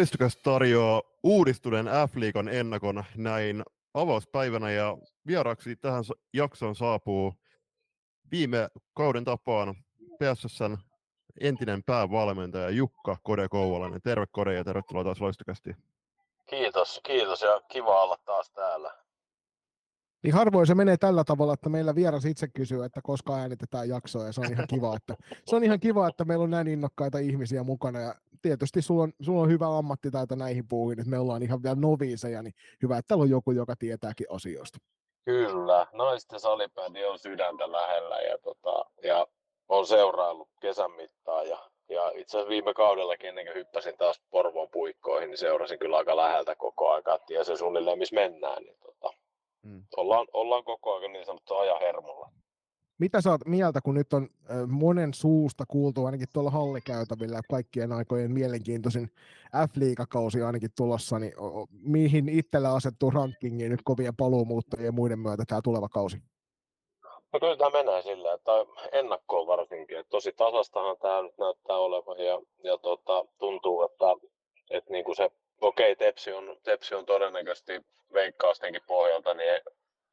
Loistokas 0.00 0.36
tarjoaa 0.36 1.02
uudistuneen 1.22 1.86
F-liigan 1.86 2.48
ennakon 2.48 3.04
näin 3.16 3.62
avauspäivänä 3.94 4.70
ja 4.70 4.98
vieraaksi 5.26 5.76
tähän 5.76 6.04
jaksoon 6.34 6.76
saapuu 6.76 7.34
viime 8.30 8.68
kauden 8.94 9.24
tapaan 9.24 9.74
PSSn 10.18 10.78
entinen 11.40 11.82
päävalmentaja 11.82 12.70
Jukka 12.70 13.16
Kode 13.22 13.48
Kouvalainen. 13.48 14.02
Terve 14.02 14.26
Kode 14.30 14.54
ja 14.54 14.64
tervetuloa 14.64 15.04
taas 15.04 15.20
Loistokasti. 15.20 15.76
Kiitos, 16.46 17.00
kiitos 17.02 17.42
ja 17.42 17.60
kiva 17.68 18.02
olla 18.02 18.16
taas 18.24 18.50
täällä. 18.50 18.94
Niin 20.22 20.34
harvoin 20.34 20.66
se 20.66 20.74
menee 20.74 20.96
tällä 20.96 21.24
tavalla, 21.24 21.52
että 21.52 21.68
meillä 21.68 21.94
vieras 21.94 22.24
itse 22.24 22.48
kysyy, 22.48 22.84
että 22.84 23.00
koska 23.02 23.36
äänitetään 23.36 23.88
jaksoa 23.88 24.26
ja 24.26 24.32
se 24.32 24.40
on 24.40 24.52
ihan 24.52 24.66
kiva, 24.74 24.96
että, 24.96 25.14
se 25.44 25.56
on 25.56 25.64
ihan 25.64 25.80
kiva, 25.80 26.08
että 26.08 26.24
meillä 26.24 26.42
on 26.42 26.50
näin 26.50 26.68
innokkaita 26.68 27.18
ihmisiä 27.18 27.62
mukana 27.62 28.00
ja 28.00 28.14
tietysti 28.42 28.82
sulla 28.82 29.02
on, 29.02 29.12
sulla 29.20 29.42
on 29.42 29.48
hyvä 29.48 29.78
ammattitaito 29.78 30.34
näihin 30.34 30.68
puuhin, 30.68 31.00
että 31.00 31.10
me 31.10 31.18
ollaan 31.18 31.42
ihan 31.42 31.62
vielä 31.62 31.76
noviiseja, 31.80 32.42
niin 32.42 32.54
hyvä, 32.82 32.98
että 32.98 33.08
täällä 33.08 33.22
on 33.22 33.30
joku, 33.30 33.50
joka 33.50 33.76
tietääkin 33.76 34.26
asioista. 34.30 34.78
Kyllä, 35.24 35.86
naisten 35.92 36.40
salipädi 36.40 37.04
on 37.04 37.18
sydäntä 37.18 37.72
lähellä 37.72 38.20
ja, 38.20 38.38
tota, 38.38 38.84
ja 39.02 39.26
on 39.68 39.86
seuraillut 39.86 40.48
kesän 40.60 40.92
mittaan 40.92 41.48
ja, 41.48 41.58
ja 41.88 42.08
itse 42.14 42.36
asiassa 42.36 42.48
viime 42.48 42.74
kaudellakin 42.74 43.28
ennen 43.28 43.46
kuin 43.46 43.54
hyppäsin 43.54 43.96
taas 43.98 44.20
Porvoon 44.30 44.68
puikkoihin, 44.72 45.30
niin 45.30 45.38
seurasin 45.38 45.78
kyllä 45.78 45.96
aika 45.96 46.16
läheltä 46.16 46.54
koko 46.54 46.90
aika, 46.90 47.14
että 47.14 47.26
tiesi 47.26 47.56
suunnilleen 47.56 47.98
missä 47.98 48.14
mennään, 48.14 48.62
niin 48.62 48.76
tota, 48.80 48.89
mm. 49.62 49.82
ollaan, 49.96 50.26
ollaan 50.32 50.64
koko 50.64 50.96
ajan 50.96 51.12
niin 51.12 51.26
sanottu 51.26 51.54
ajan 51.54 51.80
hermolla. 51.80 52.30
Mitä 52.98 53.20
sä 53.20 53.30
oot 53.30 53.46
mieltä, 53.46 53.80
kun 53.80 53.94
nyt 53.94 54.12
on 54.12 54.28
monen 54.68 55.14
suusta 55.14 55.64
kuultu 55.68 56.04
ainakin 56.04 56.28
tuolla 56.32 56.50
hallikäytävillä 56.50 57.40
kaikkien 57.50 57.92
aikojen 57.92 58.32
mielenkiintoisin 58.32 59.10
F-liigakausi 59.56 60.42
ainakin 60.42 60.70
tulossa, 60.76 61.18
niin 61.18 61.32
mihin 61.70 62.28
itsellä 62.28 62.74
asettuu 62.74 63.10
rankingiin 63.10 63.70
nyt 63.70 63.80
kovien 63.84 64.16
paluumuuttajien 64.16 64.86
ja 64.86 64.92
muiden 64.92 65.18
myötä 65.18 65.44
tämä 65.46 65.60
tuleva 65.64 65.88
kausi? 65.88 66.16
No 67.32 67.40
kyllä 67.40 67.56
tämä 67.56 67.70
menee 67.70 68.02
sillä, 68.02 68.34
että 68.34 68.52
ennakkoon 68.92 69.46
varsinkin, 69.46 69.98
että 69.98 70.10
tosi 70.10 70.32
tasastahan 70.32 70.96
tämä 71.02 71.22
nyt 71.22 71.38
näyttää 71.38 71.76
olevan 71.76 72.18
ja, 72.18 72.40
ja 72.64 72.78
tota, 72.78 73.24
tuntuu, 73.38 73.82
että, 73.82 74.06
että 74.70 74.92
niin 74.92 75.04
kuin 75.04 75.16
se, 75.16 75.30
okei, 75.60 75.96
Tepsi 75.96 76.32
on, 76.32 76.56
Tepsi 76.62 76.94
on 76.94 77.06
todennäköisesti 77.06 77.80
veikkaustenkin 78.12 78.82
pohjalta 78.86 79.34
niin 79.34 79.60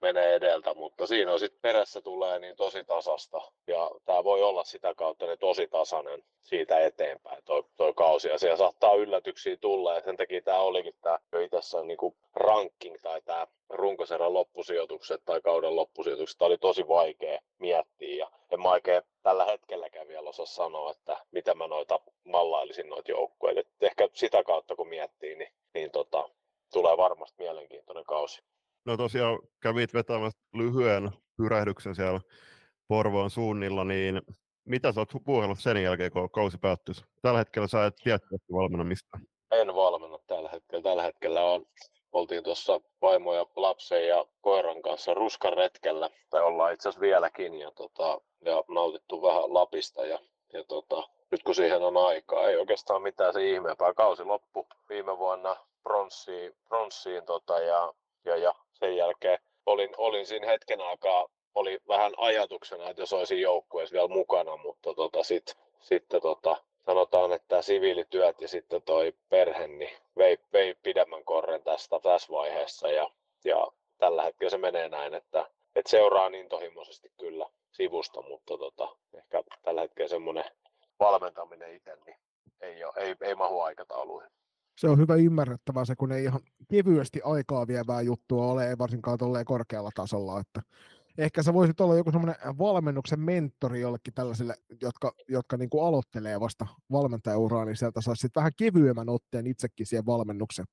menee 0.02 0.36
edeltä, 0.36 0.74
mutta 0.74 1.08
siinä 1.08 1.34
on 1.34 1.40
sitten 1.40 1.62
perässä 1.62 2.02
tulee 2.02 2.40
niin 2.40 2.56
tosi 2.56 2.84
tasasta. 2.84 3.42
Ja 3.68 3.92
tämä 4.06 4.24
voi 4.24 4.44
olla 4.44 4.64
sitä 4.64 4.96
kautta 4.96 5.26
niin 5.26 5.40
tosi 5.40 5.68
tasainen 5.68 6.24
siitä 6.44 6.80
eteenpäin. 6.80 7.44
Toi, 7.46 7.64
toi 7.78 7.94
kausi. 7.94 8.28
Ja 8.28 8.38
siellä 8.38 8.58
saattaa 8.58 8.96
yllätyksiä 8.96 9.58
tulla. 9.58 9.94
Ja 9.94 10.02
sen 10.02 10.18
takia 10.18 10.42
tämä 10.42 10.60
olikin 10.60 10.94
tämä 11.02 11.20
itsessään 11.44 11.88
niin 11.88 11.98
ranking 12.36 12.96
tai 13.02 13.22
tämä 13.22 13.48
runkoserän 13.70 14.34
loppusijoitukset 14.34 15.22
tai 15.26 15.42
kauden 15.42 15.76
loppusijoitukset, 15.76 16.38
tämä 16.38 16.48
oli 16.48 16.58
tosi 16.58 16.88
vaikea 16.88 17.40
miettiä. 17.60 18.16
Ja 18.16 18.32
en 18.52 18.62
mä 18.62 18.72
oikein 18.72 19.02
tällä 19.24 19.46
hetkelläkään 19.46 20.08
vielä 20.08 20.30
osaa 20.30 20.46
sanoa, 20.46 20.92
että 20.92 21.18
mitä 21.32 21.54
mä 21.54 21.68
noita 21.68 22.00
mallailisin 22.24 22.90
noita 22.90 23.12
joukkueita. 23.12 23.62
Ehkä 23.82 24.10
sitä 24.14 24.44
kautta 24.44 24.76
kun 24.76 24.88
miettii, 24.88 25.36
niin, 25.36 25.54
niin 25.74 25.92
tota, 25.92 26.30
tulee 26.74 26.98
varmasti 26.98 27.36
mielenkiintoinen 27.44 28.04
kausi. 28.06 28.44
No 28.88 28.98
tosiaan 28.98 29.40
kävit 29.60 29.94
vetämässä 29.94 30.40
lyhyen 30.54 31.12
pyrähdyksen 31.38 31.96
siellä 31.96 32.20
Porvoon 32.88 33.30
suunnilla, 33.30 33.84
niin 33.84 34.22
mitä 34.66 34.92
sä 34.92 35.02
oot 35.02 35.12
puhellut 35.26 35.60
sen 35.60 35.84
jälkeen, 35.84 36.12
kun 36.12 36.30
kausi 36.30 36.58
päättyisi? 36.58 37.06
Tällä 37.22 37.40
hetkellä 37.40 37.68
sä 37.68 37.86
et 37.86 37.96
tiedä 38.04 38.20
valmenna 38.54 38.84
mistä. 38.84 39.18
En 39.52 39.76
valmenna 39.76 40.18
tällä 40.28 40.50
hetkellä. 40.50 40.84
Tällä 40.84 41.04
hetkellä 41.04 41.44
on, 41.44 41.66
oltiin 42.12 42.44
tuossa 42.44 42.82
vaimo 43.02 43.34
ja 43.34 43.46
lapsen 43.56 44.08
ja 44.08 44.26
koiran 44.42 44.82
kanssa 44.82 45.14
ruskan 45.14 45.54
retkellä, 45.54 46.10
tai 46.30 46.44
ollaan 46.44 46.74
itse 46.74 46.90
asiassa 46.90 47.02
vieläkin, 47.02 47.54
ja, 47.54 47.72
tota, 47.72 48.22
ja 48.46 48.64
nautittu 48.68 49.22
vähän 49.22 49.54
Lapista. 49.54 50.06
Ja, 50.06 50.20
ja 50.54 50.64
tota, 50.64 51.04
nyt 51.32 51.44
kun 51.44 51.56
siihen 51.56 51.82
on 51.82 51.98
aikaa, 51.98 52.50
ei 52.50 52.58
oikeastaan 52.58 53.02
mitään 53.02 53.34
se 53.34 53.50
ihmeempää. 53.50 53.94
Kausi 53.94 54.24
loppu 54.24 54.68
viime 54.90 55.18
vuonna 55.18 55.56
pronssiin, 55.84 56.56
pronssiin 56.68 57.26
tota, 57.26 57.60
ja, 57.60 57.94
ja, 58.26 58.38
ja 58.38 58.56
sen 58.80 58.98
jälkeen 58.98 59.40
olin, 59.66 59.90
olin 59.98 60.26
siinä 60.26 60.48
hetken 60.48 60.82
aikaa, 60.82 61.28
oli 61.56 61.80
vähän 61.88 62.14
ajatuksena, 62.18 62.90
että 62.90 63.02
jos 63.02 63.14
olisin 63.14 63.42
joukkueessa 63.42 63.94
vielä 63.94 64.08
mukana, 64.08 64.58
mutta 64.58 64.94
tota, 64.94 65.24
sit, 65.24 65.58
sitten 65.80 66.22
tota, 66.22 66.58
sanotaan, 66.86 67.34
että 67.34 67.62
siviilityöt 67.62 68.42
ja 68.42 68.48
sitten 68.48 68.82
toi 68.82 69.14
perhe 69.30 69.68
niin 69.68 69.98
vei, 70.18 70.38
vei 70.54 70.76
pidemmän 70.84 71.24
korren 71.24 71.64
tästä 71.64 72.00
tässä 72.00 72.32
vaiheessa 72.32 72.88
ja, 72.88 73.10
ja 73.46 73.68
tällä 73.98 74.24
hetkellä 74.24 74.50
se 74.50 74.58
menee 74.58 74.90
näin, 74.90 75.14
että, 75.14 75.46
että 75.76 75.90
seuraa 75.90 76.28
intohimoisesti 76.28 77.12
kyllä 77.20 77.50
sivusta, 77.72 78.22
mutta 78.22 78.58
tota, 78.58 78.96
ehkä 79.14 79.44
tällä 79.64 79.82
hetkellä 79.82 80.10
semmoinen 80.10 80.46
valmentaminen 81.00 81.76
itse 81.76 81.98
niin 82.06 82.18
ei, 82.62 82.84
ole, 82.84 82.94
ei, 82.98 83.16
ei 83.22 83.36
mahu 83.36 83.62
aikatauluihin 83.62 84.32
se 84.78 84.90
on 84.90 84.98
hyvä 84.98 85.16
ymmärrettävää 85.16 85.86
se, 85.86 85.96
kun 85.96 86.12
ei 86.12 86.24
ihan 86.24 86.40
kevyesti 86.68 87.22
aikaa 87.24 87.68
vievää 87.68 88.02
juttua 88.02 88.46
ole, 88.46 88.70
ei 88.70 88.78
varsinkaan 88.78 89.18
tolleen 89.18 89.46
korkealla 89.46 89.90
tasolla, 89.96 90.40
että 90.40 90.62
ehkä 91.18 91.44
sä 91.44 91.54
voisit 91.54 91.82
olla 91.82 91.96
joku 91.96 92.12
semmoinen 92.12 92.36
valmennuksen 92.58 93.20
mentori 93.20 93.82
jollekin 93.82 94.14
tällaisille, 94.14 94.56
jotka, 94.82 95.14
jotka 95.28 95.58
niin 95.58 95.70
kuin 95.70 95.86
aloittelee 95.86 96.40
vasta 96.40 96.68
valmentajauraa, 96.92 97.66
niin 97.66 97.78
sieltä 97.78 98.02
saisi 98.02 98.28
vähän 98.36 98.52
kevyemmän 98.58 99.10
otteen 99.10 99.48
itsekin 99.48 99.86
siihen 99.86 100.06
valmennukseen. 100.06 100.68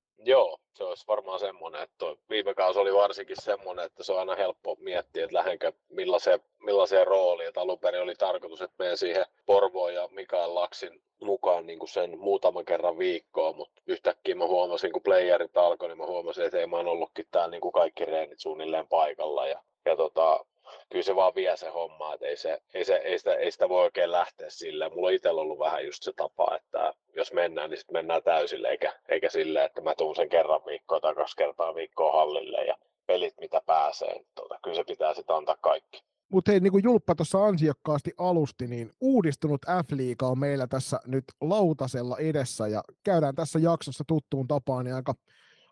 Se 0.75 0.85
olisi 0.85 1.07
varmaan 1.07 1.39
semmoinen, 1.39 1.83
että 1.83 2.07
viime 2.31 2.55
kausi 2.55 2.79
oli 2.79 2.95
varsinkin 2.95 3.37
semmoinen, 3.43 3.85
että 3.85 4.05
se 4.05 4.13
on 4.13 4.19
aina 4.19 4.35
helppo 4.35 4.77
miettiä, 4.81 5.25
että 5.25 5.37
lähdenkö 5.37 5.73
millaiseen, 5.89 6.41
millaiseen 6.59 7.07
rooliin. 7.07 7.49
Että 7.49 7.61
alun 7.61 7.79
perin 7.79 8.03
oli 8.03 8.15
tarkoitus, 8.15 8.63
että 8.63 8.75
menen 8.79 8.97
siihen 8.97 9.27
Porvoon 9.47 9.95
ja 9.95 10.09
Mikael 10.11 10.55
Laksin 10.55 11.03
mukaan 11.21 11.67
niin 11.67 11.79
kuin 11.79 11.89
sen 11.89 12.19
muutaman 12.19 12.65
kerran 12.65 12.99
viikkoon, 12.99 13.57
mutta 13.57 13.83
yhtäkkiä 13.87 14.35
mä 14.35 14.47
huomasin, 14.47 14.93
kun 14.93 15.03
playerit 15.03 15.57
alkoi, 15.57 15.89
niin 15.89 15.99
mä 15.99 16.07
huomasin, 16.07 16.45
että 16.45 16.59
ei 16.59 16.67
mä 16.67 16.77
oon 16.77 16.89
ollutkin 16.89 17.27
täällä 17.31 17.51
niin 17.51 17.61
kuin 17.61 17.73
kaikki 17.73 18.05
reenit 18.05 18.41
suunnilleen 18.41 18.89
paikalla. 18.89 19.47
Ja, 19.47 19.63
ja 19.85 19.97
tota, 19.97 20.47
kyllä 20.93 21.03
se 21.03 21.17
vaan 21.17 21.35
vie 21.35 21.57
se 21.57 21.69
homma, 21.69 22.15
että 22.15 22.27
ei, 22.27 22.37
se, 22.37 22.63
ei, 22.75 22.85
se, 22.85 22.95
ei, 22.95 23.19
sitä, 23.19 23.35
ei 23.35 23.51
sitä 23.51 23.69
voi 23.69 23.83
oikein 23.83 24.13
lähteä 24.13 24.51
sille. 24.51 24.89
Mulla 24.89 25.09
on 25.09 25.15
itsellä 25.15 25.41
ollut 25.41 25.59
vähän 25.59 25.87
just 25.87 26.03
se 26.03 26.13
tapa, 26.17 26.57
että 26.57 26.95
jos 27.17 27.33
mennään, 27.33 27.71
niin 27.71 27.79
sitten 27.79 27.97
mennään 27.97 28.23
täysille, 28.23 28.69
eikä, 28.69 28.93
eikä 29.09 29.29
sille, 29.31 29.65
että 29.65 29.81
mä 29.81 29.95
tuun 29.95 30.17
sen 30.17 30.29
kerran 30.29 30.61
viikkoa 30.67 31.01
tai 31.01 31.15
kaksi 31.15 31.37
kertaa 31.37 31.75
viikkoa 31.75 32.13
hallille 32.13 32.65
ja 32.65 32.77
pelit 33.07 33.35
mitä 33.41 33.61
pääsee. 33.67 34.25
Tota, 34.35 34.59
kyllä 34.63 34.77
se 34.77 34.85
pitää 34.85 35.15
sitten 35.15 35.37
antaa 35.37 35.57
kaikki. 35.61 36.05
Mutta 36.29 36.51
hei, 36.51 36.61
niin 36.61 36.73
kuin 36.73 36.85
Julppa 36.85 37.15
tuossa 37.15 37.45
ansiokkaasti 37.45 38.13
alusti, 38.19 38.67
niin 38.67 38.91
uudistunut 39.01 39.61
F-liiga 39.67 40.27
on 40.27 40.39
meillä 40.39 40.67
tässä 40.67 41.01
nyt 41.07 41.25
lautasella 41.41 42.19
edessä 42.19 42.69
ja 42.69 42.83
käydään 43.05 43.35
tässä 43.35 43.59
jaksossa 43.59 44.05
tuttuun 44.07 44.49
tapaan 44.49 44.85
niin 44.85 44.95
aika 44.95 45.15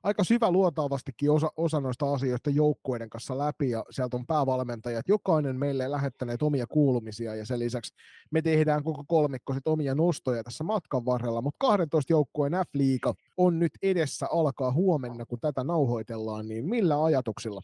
aika 0.03 0.25
syvä 0.25 0.51
luotaavastikin 0.51 1.31
osa, 1.31 1.53
osa 1.57 1.81
noista 1.81 2.13
asioista 2.13 2.51
joukkueiden 2.51 3.11
kanssa 3.11 3.39
läpi 3.39 3.71
ja 3.71 3.85
sieltä 3.91 4.17
on 4.17 4.27
päävalmentajat, 4.27 5.09
jokainen 5.09 5.57
meille 5.57 5.91
lähettäneet 5.91 6.43
omia 6.43 6.67
kuulumisia 6.67 7.35
ja 7.35 7.47
sen 7.47 7.59
lisäksi 7.59 7.95
me 8.31 8.43
tehdään 8.43 8.85
koko 8.85 9.05
kolmikko 9.09 9.55
sit 9.55 9.67
omia 9.67 9.95
nostoja 9.95 10.45
tässä 10.45 10.65
matkan 10.65 11.05
varrella, 11.05 11.43
mutta 11.43 11.67
12 11.67 12.13
joukkueen 12.13 12.53
F-liiga 12.53 13.15
on 13.37 13.59
nyt 13.59 13.73
edessä 13.83 14.27
alkaa 14.33 14.73
huomenna, 14.73 15.27
kun 15.27 15.41
tätä 15.41 15.65
nauhoitellaan, 15.65 16.49
niin 16.49 16.69
millä 16.69 17.05
ajatuksilla 17.05 17.61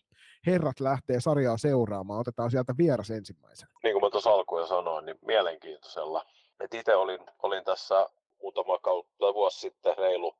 herrat 0.46 0.80
lähtee 0.80 1.20
sarjaa 1.20 1.58
seuraamaan? 1.58 2.20
Otetaan 2.20 2.50
sieltä 2.50 2.74
vieras 2.78 3.10
ensimmäisenä. 3.10 3.70
Niin 3.82 3.92
kuin 3.92 4.04
mä 4.04 4.10
tuossa 4.10 4.30
alkuun 4.30 4.68
sanoin, 4.68 5.06
niin 5.06 5.18
mielenkiintoisella. 5.26 6.24
Itse 6.72 6.96
olin, 6.96 7.20
olin 7.42 7.64
tässä 7.64 8.08
muutama 8.42 8.78
kautta 8.78 9.34
vuosi 9.34 9.60
sitten 9.60 9.98
reilu 9.98 10.34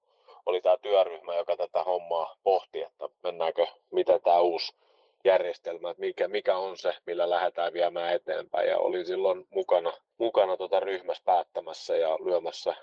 oli 0.48 0.60
tämä 0.60 0.76
työryhmä, 0.76 1.34
joka 1.34 1.56
tätä 1.56 1.84
hommaa 1.84 2.36
pohti, 2.42 2.82
että 2.82 3.08
mennäänkö, 3.22 3.66
miten 3.90 4.20
tämä 4.22 4.40
uusi 4.40 4.76
järjestelmä, 5.24 5.90
että 5.90 6.00
mikä, 6.00 6.28
mikä 6.28 6.56
on 6.56 6.76
se, 6.76 6.94
millä 7.06 7.30
lähdetään 7.30 7.72
viemään 7.72 8.14
eteenpäin. 8.14 8.68
Ja 8.68 8.78
olin 8.78 9.06
silloin 9.06 9.46
mukana, 9.50 9.92
mukana 10.18 10.56
tuota 10.56 10.80
ryhmässä 10.80 11.22
päättämässä 11.24 11.96
ja 11.96 12.18
lyömässä, 12.24 12.74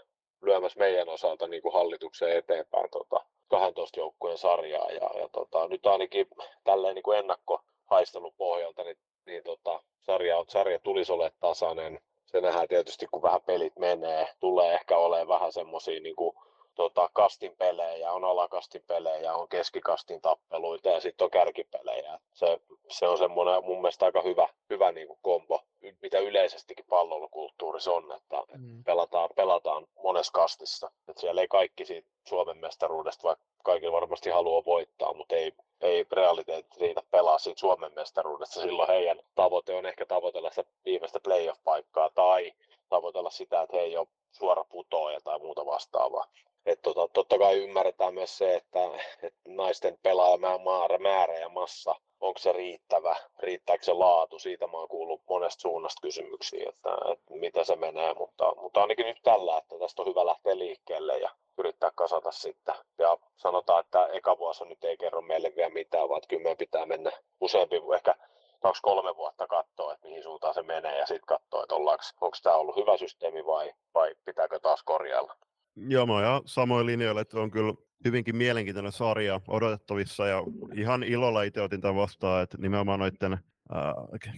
lyömässä 0.41 0.79
meidän 0.79 1.09
osalta 1.09 1.47
niin 1.47 1.62
kuin 1.62 1.73
hallituksen 1.73 2.38
eteenpäin 2.38 2.89
tota 2.91 3.25
12 3.47 4.00
joukkueen 4.00 4.38
sarjaa. 4.38 4.91
Ja, 4.91 5.19
ja 5.19 5.29
tota, 5.31 5.67
nyt 5.67 5.85
ainakin 5.85 6.27
tälleen 6.63 6.95
niin 6.95 7.03
kuin 7.03 7.19
ennakkohaistelun 7.19 8.33
pohjalta, 8.38 8.83
niin, 8.83 8.97
niin 9.25 9.44
tota, 9.44 9.83
sarja, 10.01 10.45
sarja 10.47 10.79
tulisi 10.79 11.12
olla 11.12 11.31
tasainen. 11.39 12.00
Se 12.25 12.41
nähdään 12.41 12.67
tietysti, 12.67 13.07
kun 13.12 13.21
vähän 13.21 13.41
pelit 13.41 13.73
menee. 13.79 14.27
Tulee 14.39 14.73
ehkä 14.73 14.97
olemaan 14.97 15.27
vähän 15.27 15.51
semmoisia 15.51 16.00
niin 16.00 16.15
kuin 16.15 16.35
tota, 16.75 17.10
kastin 17.13 17.56
pelejä, 17.57 18.12
on 18.12 18.24
alakastin 18.24 18.83
pelejä, 18.88 19.33
on 19.36 19.48
keskikastin 19.48 20.22
tappeluita 20.22 20.89
ja 20.89 21.00
sitten 21.00 21.25
on 21.25 21.31
kärkipelejä. 21.31 22.19
Se, 22.33 22.60
se 22.89 23.07
on 23.07 23.18
semmoinen 23.18 23.63
mun 23.63 23.81
mielestä 23.81 24.06
aika 24.06 24.22
hyvä, 24.22 24.48
hyvä 24.69 24.92
niin 24.92 25.07
kuin 25.07 25.19
kombo, 25.22 25.62
mitä 26.01 26.19
yleisestikin 26.19 26.86
palloilukulttuurissa 26.89 27.92
on, 27.92 28.12
että 28.12 28.57
mm. 28.57 28.83
pelataan, 28.83 29.30
pelataan 29.36 29.88
monessa 30.04 30.31
kastissa. 30.31 30.92
Et 31.07 31.18
siellä 31.18 31.42
ei 31.42 31.48
kaikki 31.48 31.86
siitä 31.86 32.14
Suomen 32.30 32.57
mestaruudesta, 32.57 33.27
vaikka 33.27 33.45
kaikki 33.63 33.92
varmasti 33.92 34.30
haluaa 34.30 34.66
voittaa, 34.66 35.13
mutta 35.13 35.36
ei, 35.36 35.54
ei 35.81 36.06
realiteetti 36.12 36.80
riitä 36.80 37.01
pelaa 37.12 37.38
siitä 37.38 37.60
Suomen 37.60 37.92
mestaruudesta. 37.95 38.62
Silloin 38.62 38.88
heidän 38.88 39.19
tavoite 39.36 39.75
on 39.75 39.86
ehkä 39.86 40.06
tavoitella 40.06 40.50
sitä 40.50 40.63
viimeistä 40.86 41.19
playoff-paikkaa 41.19 42.10
tai 42.16 42.51
tavoitella 42.89 43.30
sitä, 43.30 43.62
että 43.62 43.77
he 43.77 43.81
ei 43.81 43.98
ole 43.98 44.07
suora 44.31 44.63
putoaja 44.63 45.22
tai 45.24 45.39
muuta 45.39 45.66
vastaavaa. 45.66 46.25
Et 46.66 46.81
tota, 46.81 47.07
totta 47.13 47.38
kai 47.38 47.63
ymmärretään 47.63 48.13
myös 48.13 48.38
se, 48.38 48.56
että, 48.56 48.80
että 49.24 49.39
naisten 49.48 49.98
pelaajamäärä 50.04 50.98
määrä 50.98 51.39
ja 51.39 51.50
massa, 51.50 51.95
onko 52.19 52.39
se 52.39 52.51
riittävä, 52.51 53.15
riittääkö 53.39 53.83
se 53.83 53.94
laatu, 53.94 54.39
siitä 54.39 54.67
mä 54.67 54.77
oon 54.77 54.88
kuullut 54.88 55.21
monesta 55.29 55.62
suunnasta 55.62 56.01
kysymyksiä, 56.01 56.69
että, 56.69 56.89
että 57.12 57.33
mitä 57.33 57.63
se 57.63 57.75
menee, 57.75 58.13
mutta, 58.13 58.53
mutta 58.62 58.81
ainakin 58.81 59.06
nyt 59.06 59.19
tällä, 59.23 59.57
että 59.57 59.79
tästä 59.79 60.01
on 60.01 60.07
hyvä 60.07 60.25
lähteä 60.25 60.57
liikkeelle 60.57 61.17
ja 61.17 61.29
yrittää 61.57 61.91
kasata 61.95 62.31
sitten. 62.31 62.75
Ja 62.97 63.17
sanotaan, 63.35 63.79
että 63.79 64.07
eka 64.07 64.38
vuosi 64.38 64.65
nyt 64.65 64.83
ei 64.83 64.97
kerro 64.97 65.21
meille 65.21 65.53
vielä 65.56 65.69
mitään, 65.69 66.09
vaan 66.09 66.21
kyllä 66.27 66.44
meidän 66.44 66.57
pitää 66.57 66.85
mennä 66.85 67.12
useampi, 67.41 67.75
ehkä 67.95 68.15
kaksi-kolme 68.62 69.15
vuotta 69.15 69.47
katsoa, 69.47 69.94
että 69.94 70.07
mihin 70.07 70.23
suuntaan 70.23 70.53
se 70.53 70.63
menee 70.63 71.00
ja 71.00 71.06
sitten 71.06 71.25
katsoa, 71.25 71.63
että 71.63 71.75
onko 71.75 72.38
tämä 72.44 72.56
ollut 72.56 72.75
hyvä 72.75 72.97
systeemi 72.97 73.45
vai, 73.45 73.73
vai 73.94 74.15
pitääkö 74.25 74.59
taas 74.59 74.83
korjailla. 74.83 75.35
Joo, 75.75 76.06
mä 76.06 76.13
oon 76.13 76.41
samoin 76.45 76.85
linjoilla, 76.85 77.21
että 77.21 77.39
on 77.39 77.51
kyllä 77.51 77.73
hyvinkin 78.06 78.36
mielenkiintoinen 78.36 78.92
sarja 78.92 79.42
odotettavissa 79.47 80.27
ja 80.27 80.44
ihan 80.74 81.03
ilolla 81.03 81.44
itse 81.44 81.62
otin 81.62 81.81
tämän 81.81 81.95
vastaan, 81.95 82.44
että 82.44 82.57
nimenomaan 82.57 83.00
noiden 83.00 83.33
äh, 83.33 83.39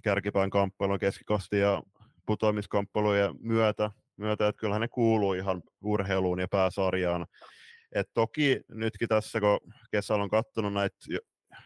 kärkipään 0.03 0.49
kamppailun, 0.49 0.99
keskikosti 0.99 1.59
ja 1.59 1.83
putoamiskamppalujen 2.25 3.35
myötä, 3.39 3.91
myötä, 4.17 4.47
että 4.47 4.59
kyllähän 4.59 4.81
ne 4.81 4.87
kuuluu 4.87 5.33
ihan 5.33 5.61
urheiluun 5.81 6.39
ja 6.39 6.47
pääsarjaan. 6.47 7.25
Et 7.91 8.09
toki 8.13 8.61
nytkin 8.71 9.07
tässä, 9.07 9.39
kun 9.39 9.59
kesällä 9.91 10.23
on 10.23 10.29
katsonut 10.29 10.73
näitä 10.73 10.97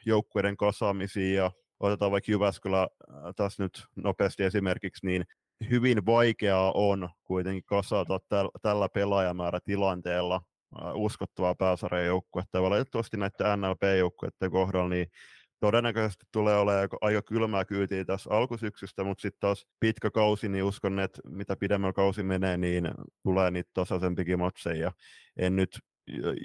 joukkueiden 0.05 0.57
kasaamisia 0.57 1.43
ja 1.43 1.51
otetaan 1.79 2.11
vaikka 2.11 2.31
Jyväskylä 2.31 2.87
tässä 3.35 3.63
nyt 3.63 3.83
nopeasti 3.95 4.43
esimerkiksi, 4.43 5.05
niin 5.05 5.25
hyvin 5.69 6.05
vaikeaa 6.05 6.71
on 6.71 7.09
kuitenkin 7.23 7.63
kasata 7.65 8.19
täl, 8.29 8.49
tällä 8.61 8.89
pelaajamäärä 8.89 9.59
tilanteella 9.59 10.41
uskottavaa 10.93 11.55
pääsarjan 11.55 12.05
joukkuetta. 12.05 12.57
Ja 12.57 12.61
valitettavasti 12.61 13.17
näiden 13.17 13.61
NLP-joukkueiden 13.61 14.51
kohdalla 14.51 14.89
niin 14.89 15.07
todennäköisesti 15.59 16.25
tulee 16.31 16.57
olemaan 16.57 16.89
aika 17.01 17.21
kylmää 17.21 17.65
kyytiä 17.65 18.05
tässä 18.05 18.29
alkusyksystä, 18.29 19.03
mutta 19.03 19.21
sitten 19.21 19.39
taas 19.39 19.67
pitkä 19.79 20.11
kausi, 20.11 20.49
niin 20.49 20.63
uskon, 20.63 20.99
että 20.99 21.21
mitä 21.25 21.55
pidemmällä 21.55 21.93
kausi 21.93 22.23
menee, 22.23 22.57
niin 22.57 22.91
tulee 23.23 23.51
niitä 23.51 23.71
tasaisempikin 23.73 24.39
matseja. 24.39 24.91
En 25.37 25.55
nyt 25.55 25.79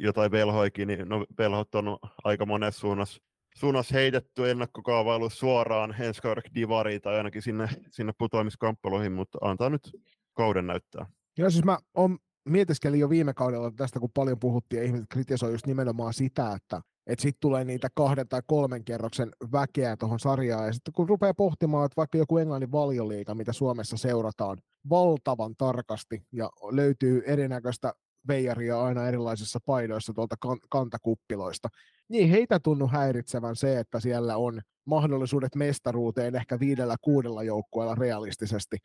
jotain 0.00 0.30
velhoikin, 0.30 0.88
niin 0.88 1.08
no 1.08 1.26
velhot 1.38 1.74
on 1.74 1.98
aika 2.24 2.46
monessa 2.46 2.80
suunnassa 2.80 3.20
suunnassa 3.56 3.94
heitetty 3.94 4.50
ennakkokaavailu 4.50 5.30
suoraan 5.30 5.94
ensi 6.00 6.20
divariin 6.54 7.00
tai 7.00 7.16
ainakin 7.16 7.42
sinne, 7.42 7.68
sinne 7.90 8.12
putoamiskamppailuihin, 8.18 9.12
mutta 9.12 9.38
antaa 9.40 9.70
nyt 9.70 9.90
kauden 10.32 10.66
näyttää. 10.66 11.06
Joo, 11.38 11.50
siis 11.50 11.64
mä 11.64 11.78
on, 11.94 12.18
mietiskelin 12.48 13.00
jo 13.00 13.10
viime 13.10 13.34
kaudella 13.34 13.70
tästä, 13.70 14.00
kun 14.00 14.10
paljon 14.14 14.38
puhuttiin 14.38 14.78
ja 14.80 14.86
ihmiset 14.86 15.06
kritisoivat 15.08 15.54
just 15.54 15.66
nimenomaan 15.66 16.14
sitä, 16.14 16.52
että 16.52 16.80
että 17.06 17.22
sitten 17.22 17.40
tulee 17.40 17.64
niitä 17.64 17.88
kahden 17.94 18.28
tai 18.28 18.42
kolmen 18.46 18.84
kerroksen 18.84 19.30
väkeä 19.52 19.96
tuohon 19.96 20.20
sarjaan, 20.20 20.66
ja 20.66 20.72
sitten 20.72 20.94
kun 20.94 21.08
rupeaa 21.08 21.34
pohtimaan, 21.34 21.86
että 21.86 21.96
vaikka 21.96 22.18
joku 22.18 22.38
Englannin 22.38 22.72
valioliiga, 22.72 23.34
mitä 23.34 23.52
Suomessa 23.52 23.96
seurataan 23.96 24.58
valtavan 24.90 25.54
tarkasti, 25.58 26.22
ja 26.32 26.50
löytyy 26.70 27.22
erinäköistä 27.26 27.92
veijaria 28.28 28.82
aina 28.82 29.08
erilaisissa 29.08 29.58
paidoissa 29.66 30.12
tuolta 30.12 30.36
kantakuppiloista, 30.70 31.68
niin 32.08 32.30
heitä 32.30 32.60
tunnu 32.60 32.86
häiritsevän 32.86 33.56
se, 33.56 33.78
että 33.78 34.00
siellä 34.00 34.36
on 34.36 34.60
mahdollisuudet 34.84 35.54
mestaruuteen 35.54 36.36
ehkä 36.36 36.60
viidellä 36.60 36.96
kuudella 37.00 37.42
joukkueella 37.42 37.94
realistisesti, 37.94 38.76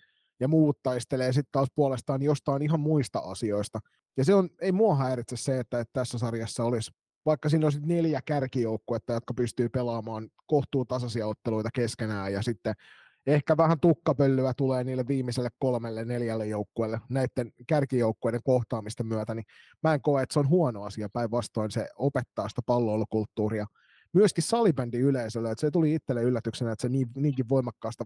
ja 0.41 0.47
muut 0.47 0.77
taistelee 0.83 1.33
sitten 1.33 1.51
taas 1.51 1.67
puolestaan 1.75 2.21
jostain 2.21 2.61
ihan 2.61 2.79
muista 2.79 3.19
asioista. 3.19 3.79
Ja 4.17 4.25
se 4.25 4.33
on, 4.33 4.49
ei 4.61 4.71
mua 4.71 4.95
häiritse 4.95 5.37
se, 5.37 5.59
että, 5.59 5.79
että 5.79 5.93
tässä 5.93 6.17
sarjassa 6.17 6.63
olisi, 6.63 6.91
vaikka 7.25 7.49
siinä 7.49 7.65
olisi 7.65 7.79
neljä 7.83 8.21
kärkijoukkuetta, 8.25 9.13
jotka 9.13 9.33
pystyy 9.33 9.69
pelaamaan 9.69 10.29
kohtuu 10.45 10.85
tasaisia 10.85 11.27
otteluita 11.27 11.69
keskenään, 11.73 12.33
ja 12.33 12.41
sitten 12.41 12.73
ehkä 13.27 13.57
vähän 13.57 13.79
tukkapölyä 13.79 14.53
tulee 14.57 14.83
niille 14.83 15.07
viimeiselle 15.07 15.49
kolmelle, 15.59 16.05
neljälle 16.05 16.47
joukkueelle 16.47 17.01
näiden 17.09 17.51
kärkijoukkueiden 17.67 18.41
kohtaamisten 18.43 19.05
myötä, 19.05 19.35
niin 19.35 19.45
mä 19.83 19.93
en 19.93 20.01
koe, 20.01 20.23
että 20.23 20.33
se 20.33 20.39
on 20.39 20.49
huono 20.49 20.83
asia, 20.83 21.09
päinvastoin 21.09 21.71
se 21.71 21.87
opettaa 21.95 22.49
sitä 22.49 22.61
palloilukulttuuria 22.65 23.65
myöskin 24.13 24.43
salibändi 24.43 24.97
yleisölle, 24.97 25.51
että 25.51 25.61
se 25.61 25.71
tuli 25.71 25.93
itselle 25.93 26.23
yllätyksenä, 26.23 26.71
että 26.71 26.81
se 26.81 26.89
niin, 26.89 27.07
niinkin 27.15 27.49
voimakkaasta, 27.49 28.05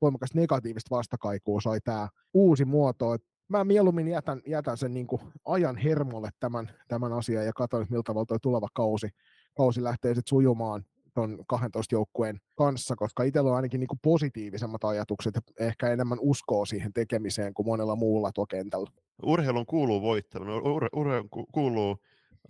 voimakkaasta 0.00 0.38
negatiivista 0.38 0.96
vastakaikua 0.96 1.60
sai 1.60 1.80
tämä 1.80 2.08
uusi 2.34 2.64
muoto, 2.64 3.14
että 3.14 3.28
mä 3.48 3.64
mieluummin 3.64 4.08
jätän, 4.08 4.42
jätän 4.46 4.76
sen 4.76 4.94
niin 4.94 5.06
ajan 5.44 5.76
hermolle 5.76 6.30
tämän, 6.40 6.70
tämän 6.88 7.12
asian 7.12 7.46
ja 7.46 7.52
katson, 7.52 7.86
miltä 7.90 8.06
tavalla 8.06 8.38
tuleva 8.42 8.68
kausi, 8.74 9.08
kausi 9.56 9.84
lähtee 9.84 10.14
sitten 10.14 10.28
sujumaan 10.28 10.84
tuon 11.14 11.38
12 11.46 11.94
joukkueen 11.94 12.40
kanssa, 12.54 12.96
koska 12.96 13.22
itsellä 13.22 13.50
on 13.50 13.56
ainakin 13.56 13.80
niinku 13.80 13.98
positiivisemmat 14.02 14.84
ajatukset 14.84 15.34
ja 15.34 15.66
ehkä 15.66 15.92
enemmän 15.92 16.18
uskoo 16.20 16.64
siihen 16.64 16.92
tekemiseen 16.92 17.54
kuin 17.54 17.66
monella 17.66 17.96
muulla 17.96 18.32
tuo 18.32 18.46
kentällä. 18.46 18.90
Urheilun 19.22 19.66
kuuluu 19.66 20.02
voittelu, 20.02 20.60
ur- 20.60 20.88
urheilun 20.92 21.28
kuuluu 21.52 21.96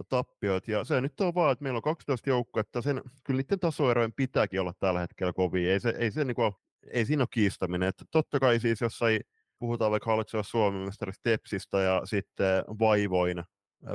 tappiot, 0.08 0.68
ja 0.68 0.84
se 0.84 1.00
nyt 1.00 1.20
on 1.20 1.34
vaan, 1.34 1.52
että 1.52 1.62
meillä 1.62 1.76
on 1.76 1.82
12 1.82 2.30
joukkuetta, 2.30 2.82
sen, 2.82 3.02
kyllä 3.24 3.38
niiden 3.38 3.60
tasoerojen 3.60 4.12
pitääkin 4.12 4.60
olla 4.60 4.72
tällä 4.72 5.00
hetkellä 5.00 5.32
kovia, 5.32 5.72
ei, 5.72 5.80
se, 5.80 5.94
ei, 5.98 6.10
se, 6.10 6.24
niin 6.24 6.34
kuin, 6.34 6.52
ei 6.92 7.06
siinä 7.06 7.22
ole 7.22 7.28
kiistaminen, 7.30 7.88
että 7.88 8.04
totta 8.10 8.40
kai 8.40 8.60
siis 8.60 8.80
jossain 8.80 9.20
puhutaan 9.58 9.90
vaikka 9.90 10.10
hallitseva 10.10 10.42
Suomen 10.42 10.80
mestarista 10.80 11.22
Tepsistä 11.22 11.80
ja 11.80 12.02
sitten 12.04 12.64
Vaivoin 12.78 13.44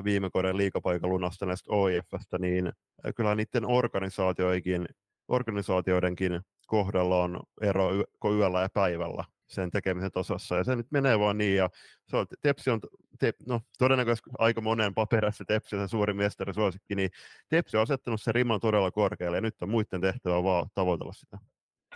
viime 0.03 0.29
kauden 0.29 0.57
liikapaikan 0.57 1.09
lunastaneesta 1.09 1.73
OIFstä, 1.73 2.37
niin 2.39 2.73
kyllä 3.15 3.35
niiden 3.35 3.65
organisaatioidenkin, 3.65 4.85
organisaatioidenkin 5.27 6.41
kohdalla 6.67 7.23
on 7.23 7.39
ero 7.61 7.89
yöllä 8.25 8.61
ja 8.61 8.69
päivällä 8.73 9.23
sen 9.47 9.71
tekemisen 9.71 10.11
tosassa, 10.11 10.55
ja 10.55 10.63
se 10.63 10.75
nyt 10.75 10.91
menee 10.91 11.19
vaan 11.19 11.37
niin, 11.37 11.55
ja 11.55 11.69
se 12.07 12.17
on, 12.17 12.25
Tepsi 12.41 12.69
on, 12.69 12.79
te, 13.19 13.33
no 13.47 13.61
todennäköisesti 13.77 14.29
aika 14.37 14.61
monen 14.61 14.93
paperissa 14.93 15.45
Tepsi 15.45 15.75
on 15.75 15.89
suuri 15.89 16.13
suosikki, 16.53 16.95
niin 16.95 17.09
Tepsi 17.49 17.77
on 17.77 17.83
asettanut 17.83 18.21
sen 18.21 18.35
riman 18.35 18.59
todella 18.59 18.91
korkealle, 18.91 19.37
ja 19.37 19.41
nyt 19.41 19.61
on 19.61 19.69
muiden 19.69 20.01
tehtävä 20.01 20.43
vaan 20.43 20.69
tavoitella 20.73 21.13
sitä. 21.13 21.37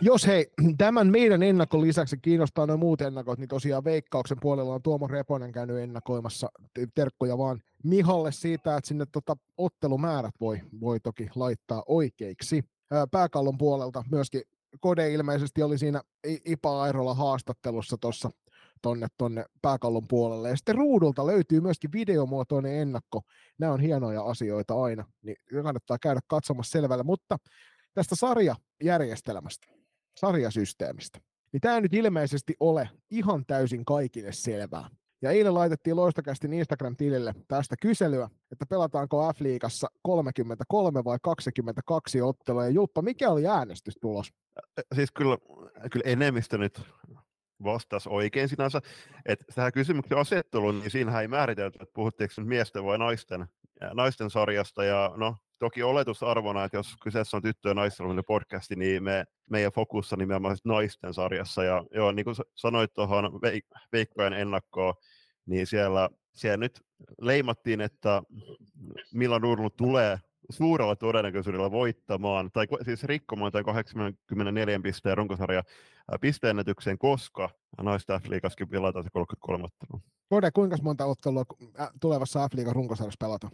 Jos 0.00 0.26
hei, 0.26 0.46
tämän 0.78 1.10
meidän 1.10 1.42
ennakon 1.42 1.80
lisäksi 1.80 2.16
kiinnostaa 2.22 2.66
noin 2.66 2.80
muut 2.80 3.00
ennakot, 3.00 3.38
niin 3.38 3.48
tosiaan 3.48 3.84
Veikkauksen 3.84 4.38
puolella 4.40 4.74
on 4.74 4.82
Tuomo 4.82 5.06
Reponen 5.06 5.52
käynyt 5.52 5.78
ennakoimassa. 5.78 6.48
Terkkoja 6.94 7.38
vaan 7.38 7.62
Mihalle 7.84 8.32
siitä, 8.32 8.76
että 8.76 8.88
sinne 8.88 9.04
tota 9.12 9.36
ottelumäärät 9.56 10.34
voi, 10.40 10.60
voi 10.80 11.00
toki 11.00 11.28
laittaa 11.34 11.82
oikeiksi. 11.86 12.64
Pääkallon 13.10 13.58
puolelta 13.58 14.04
myöskin 14.10 14.42
Kode 14.80 15.12
ilmeisesti 15.12 15.62
oli 15.62 15.78
siinä 15.78 16.02
Ipa 16.44 16.82
Airola 16.82 17.14
haastattelussa 17.14 17.96
tuossa 18.00 18.30
tonne, 18.82 19.06
tonne 19.18 19.44
pääkallon 19.62 20.08
puolelle. 20.08 20.48
Ja 20.48 20.56
sitten 20.56 20.74
ruudulta 20.74 21.26
löytyy 21.26 21.60
myöskin 21.60 21.92
videomuotoinen 21.92 22.74
ennakko. 22.74 23.22
Nämä 23.58 23.72
on 23.72 23.80
hienoja 23.80 24.22
asioita 24.22 24.82
aina, 24.82 25.04
niin 25.22 25.36
kannattaa 25.62 25.98
käydä 25.98 26.20
katsomassa 26.26 26.72
selvällä. 26.72 27.04
Mutta 27.04 27.38
tästä 27.94 28.14
sarjajärjestelmästä 28.14 29.66
sarjasysteemistä. 30.16 31.20
Niin 31.52 31.60
tämä 31.60 31.80
nyt 31.80 31.94
ilmeisesti 31.94 32.54
ole 32.60 32.88
ihan 33.10 33.44
täysin 33.46 33.84
kaikille 33.84 34.32
selvää. 34.32 34.88
Ja 35.22 35.30
eilen 35.30 35.54
laitettiin 35.54 35.96
loistakästi 35.96 36.48
Instagram-tilille 36.52 37.34
tästä 37.48 37.76
kyselyä, 37.82 38.30
että 38.52 38.66
pelataanko 38.66 39.32
F-liigassa 39.32 39.88
33 40.02 41.04
vai 41.04 41.18
22 41.22 42.22
ottelua. 42.22 42.64
Ja 42.64 42.70
Julppa, 42.70 43.02
mikä 43.02 43.30
oli 43.30 43.46
äänestystulos? 43.46 44.32
Siis 44.94 45.12
kyllä, 45.12 45.38
kyllä 45.90 46.02
enemmistö 46.06 46.58
nyt 46.58 46.82
vastasi 47.64 48.08
oikein 48.08 48.48
sinänsä. 48.48 48.80
Että 49.26 49.44
tähän 49.54 49.72
kysymyksen 49.72 50.18
asetteluun, 50.18 50.80
niin 50.80 50.90
siinä 50.90 51.20
ei 51.20 51.28
määritelty, 51.28 51.78
että 51.82 51.92
puhuttiinko 51.94 52.34
miesten 52.44 52.84
vai 52.84 52.98
naisten, 52.98 53.46
naisten 53.94 54.30
sarjasta. 54.30 54.84
Ja 54.84 55.12
no, 55.16 55.36
toki 55.64 55.82
oletusarvona, 55.82 56.64
että 56.64 56.76
jos 56.76 56.96
kyseessä 57.02 57.36
on 57.36 57.42
tyttö- 57.42 57.68
ja 57.68 57.74
naisten 57.74 58.06
podcasti, 58.26 58.76
niin 58.76 59.02
me, 59.02 59.24
meidän 59.50 59.72
fokus 59.72 60.12
on 60.12 60.18
nimenomaan 60.18 60.56
naisten 60.64 61.14
sarjassa. 61.14 61.64
Ja 61.64 61.84
joo, 61.94 62.12
niin 62.12 62.24
kuin 62.24 62.36
sanoit 62.54 62.94
tuohon 62.94 63.40
Veikkojen 63.92 64.32
ennakkoon, 64.32 64.94
niin 65.46 65.66
siellä 65.66 66.10
siellä 66.34 66.56
nyt 66.56 66.80
leimattiin, 67.20 67.80
että 67.80 68.22
Milan 69.14 69.44
Urlu 69.44 69.70
tulee 69.70 70.18
suurella 70.50 70.96
todennäköisyydellä 70.96 71.70
voittamaan, 71.70 72.50
tai 72.52 72.66
siis 72.84 73.04
rikkomaan 73.04 73.52
tai 73.52 73.64
84 73.64 74.80
pisteen 74.82 75.16
runkosarja 75.16 75.62
pisteennätykseen, 76.20 76.98
koska 76.98 77.50
naisten 77.82 78.20
F-liigaskin 78.20 78.68
pelataan 78.68 79.04
se 79.04 79.10
33 79.12 79.64
ottelua. 79.64 80.00
Kode, 80.28 80.50
kuinka 80.50 80.76
monta 80.82 81.04
ottelua 81.04 81.44
tulevassa 82.00 82.48
F-liigan 82.48 82.74
runkosarjassa 82.74 83.26
pelataan? 83.26 83.52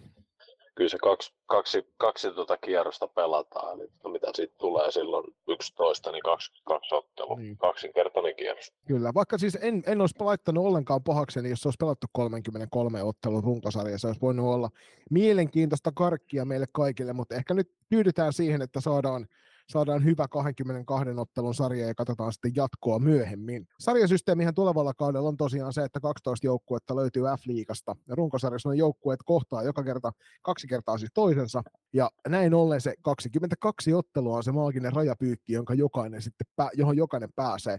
Kyllä 0.80 0.90
se 0.90 0.99
kaksi, 0.99 1.32
kaksi, 1.46 1.87
kaksi 1.96 2.30
tuota 2.30 2.56
kierrosta 2.56 3.08
pelataan, 3.08 3.80
eli 3.80 3.88
no 4.04 4.10
mitä 4.10 4.26
siitä 4.34 4.54
tulee 4.58 4.90
silloin 4.90 5.34
11, 5.49 6.12
niin 6.12 6.22
22 6.22 6.94
ottelua, 6.94 7.37
niin. 7.37 7.56
kaksinkertainen 7.58 8.37
kierros. 8.37 8.72
Kyllä, 8.87 9.14
vaikka 9.14 9.38
siis 9.38 9.58
en, 9.60 9.82
en 9.87 10.00
olisi 10.00 10.14
laittanut 10.20 10.66
ollenkaan 10.66 11.02
pahakseni, 11.02 11.50
jos 11.50 11.60
se 11.60 11.68
olisi 11.68 11.76
pelattu 11.80 12.06
33 12.12 13.02
ottelun 13.02 13.44
runkosarja, 13.44 13.99
se 13.99 14.06
olisi 14.06 14.20
voinut 14.20 14.46
olla 14.46 14.70
mielenkiintoista 15.10 15.92
karkkia 15.94 16.44
meille 16.44 16.66
kaikille, 16.72 17.12
mutta 17.12 17.34
ehkä 17.34 17.54
nyt 17.54 17.70
tyydytään 17.88 18.32
siihen, 18.32 18.62
että 18.62 18.80
saadaan 18.80 19.26
saadaan 19.70 20.04
hyvä 20.04 20.28
22 20.28 21.08
ottelun 21.16 21.54
sarja 21.54 21.86
ja 21.86 21.94
katsotaan 21.94 22.32
sitten 22.32 22.52
jatkoa 22.56 22.98
myöhemmin. 22.98 23.66
Sarjasysteemihän 23.80 24.54
tulevalla 24.54 24.94
kaudella 24.94 25.28
on 25.28 25.36
tosiaan 25.36 25.72
se, 25.72 25.84
että 25.84 26.00
12 26.00 26.46
joukkuetta 26.46 26.96
löytyy 26.96 27.22
F-liigasta. 27.22 27.96
Ja 28.08 28.14
runkosarjassa 28.14 28.68
on 28.68 28.78
joukkueet 28.78 29.20
kohtaa 29.24 29.62
joka 29.62 29.84
kerta, 29.84 30.12
kaksi 30.42 30.66
kertaa 30.66 30.98
siis 30.98 31.10
toisensa. 31.14 31.62
Ja 31.92 32.10
näin 32.28 32.54
ollen 32.54 32.80
se 32.80 32.94
22 33.02 33.94
ottelua 33.94 34.36
on 34.36 34.42
se 34.42 34.52
maaginen 34.52 34.92
rajapyykki, 34.92 35.52
jonka 35.52 35.74
jokainen 35.74 36.22
sitten, 36.22 36.46
johon 36.74 36.96
jokainen 36.96 37.30
pääsee. 37.36 37.78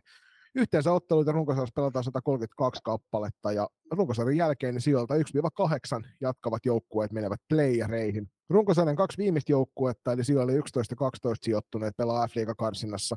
Yhteensä 0.55 0.91
otteluita 0.91 1.31
runkosarjassa 1.31 1.73
pelataan 1.75 2.03
132 2.03 2.81
kappaletta 2.83 3.51
ja 3.51 3.69
runkosarjan 3.91 4.37
jälkeen 4.37 4.73
niin 4.73 4.81
sijoilta 4.81 5.13
1-8 6.03 6.09
jatkavat 6.21 6.65
joukkueet 6.65 7.11
menevät 7.11 7.39
playereihin. 7.49 8.31
Runkosarjan 8.49 8.95
kaksi 8.95 9.17
viimeistä 9.17 9.51
joukkuetta, 9.51 10.13
eli 10.13 10.23
sijoille 10.23 10.53
11-12 10.53 10.59
sijoittuneet 11.41 11.97
pelaa 11.97 12.27
f 12.27 12.31
karsinnassa 12.57 13.15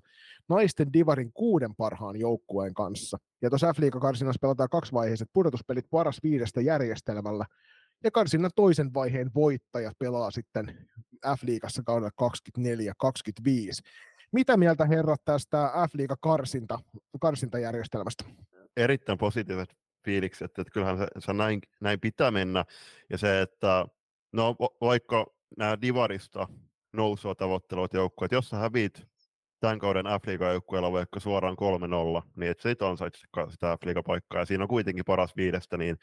naisten 0.49 0.93
divarin 0.93 1.33
kuuden 1.33 1.75
parhaan 1.77 2.17
joukkueen 2.17 2.75
kanssa. 2.75 3.19
Ja 3.43 3.51
tuossa 3.51 3.73
f 3.73 3.79
karsinnassa 4.01 4.41
pelataan 4.41 4.69
kaksivaiheiset 4.69 5.29
pudotuspelit 5.33 5.87
paras 5.91 6.21
viidestä 6.23 6.61
järjestelmällä, 6.61 7.45
ja 8.05 8.11
karsinnan 8.11 8.51
toisen 8.57 8.95
vaiheen 8.95 9.31
voittaja 9.35 9.93
pelaa 9.99 10.31
sitten 10.31 10.89
F-liigassa 11.27 11.83
kaudella 11.83 12.11
24-25. 12.59 13.51
Mitä 14.35 14.57
mieltä 14.57 14.85
herrat 14.85 15.25
tästä 15.25 15.73
F-liiga 15.91 16.17
karsinta, 16.21 16.79
karsintajärjestelmästä? 17.21 18.25
Erittäin 18.77 19.19
positiiviset 19.19 19.77
fiilikset, 20.05 20.59
että 20.59 20.73
kyllähän 20.73 20.99
se, 20.99 21.07
se 21.19 21.33
näin, 21.33 21.61
näin 21.81 22.01
pitää 22.01 22.31
mennä. 22.31 22.65
Ja 23.11 23.19
se, 23.19 23.41
että 23.41 23.87
no 24.33 24.57
vaikka 24.81 25.27
nämä 25.59 25.81
Divarista 25.81 26.49
nousua 26.93 27.35
tavoittelevat 27.35 27.95
joukkueet, 27.95 28.33
jos 28.33 28.51
sä 28.51 28.57
hävit 28.57 29.07
tämän 29.61 29.79
kauden 29.79 30.07
f 30.07 30.41
joukkueella 30.53 30.93
vaikka 30.93 31.21
suoraan 31.21 31.57
3-0, 32.23 32.29
niin 32.37 32.51
et 32.51 32.61
sit 32.61 32.83
ansaitse 32.83 33.27
sitä 33.51 33.77
f 33.77 34.05
paikkaa 34.07 34.41
ja 34.41 34.45
siinä 34.47 34.65
on 34.65 34.69
kuitenkin 34.69 35.05
paras 35.05 35.37
viidestä, 35.37 35.77
niin 35.77 35.97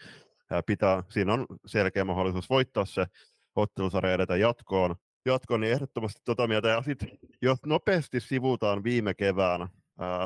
pitää, 0.65 1.03
siinä 1.09 1.33
on 1.33 1.45
selkeä 1.65 2.05
mahdollisuus 2.05 2.50
voittaa 2.50 2.85
se 2.85 3.05
ottelusarja 3.55 4.13
edetä 4.13 4.35
jatkoon, 4.35 4.95
jatkoon 5.25 5.61
niin 5.61 5.73
ehdottomasti 5.73 6.21
tota 6.25 6.47
mieltä. 6.47 6.67
Ja 6.67 6.81
sitten 6.81 7.09
jos 7.41 7.59
nopeasti 7.65 8.19
sivutaan 8.19 8.83
viime 8.83 9.13
keväänä 9.13 9.67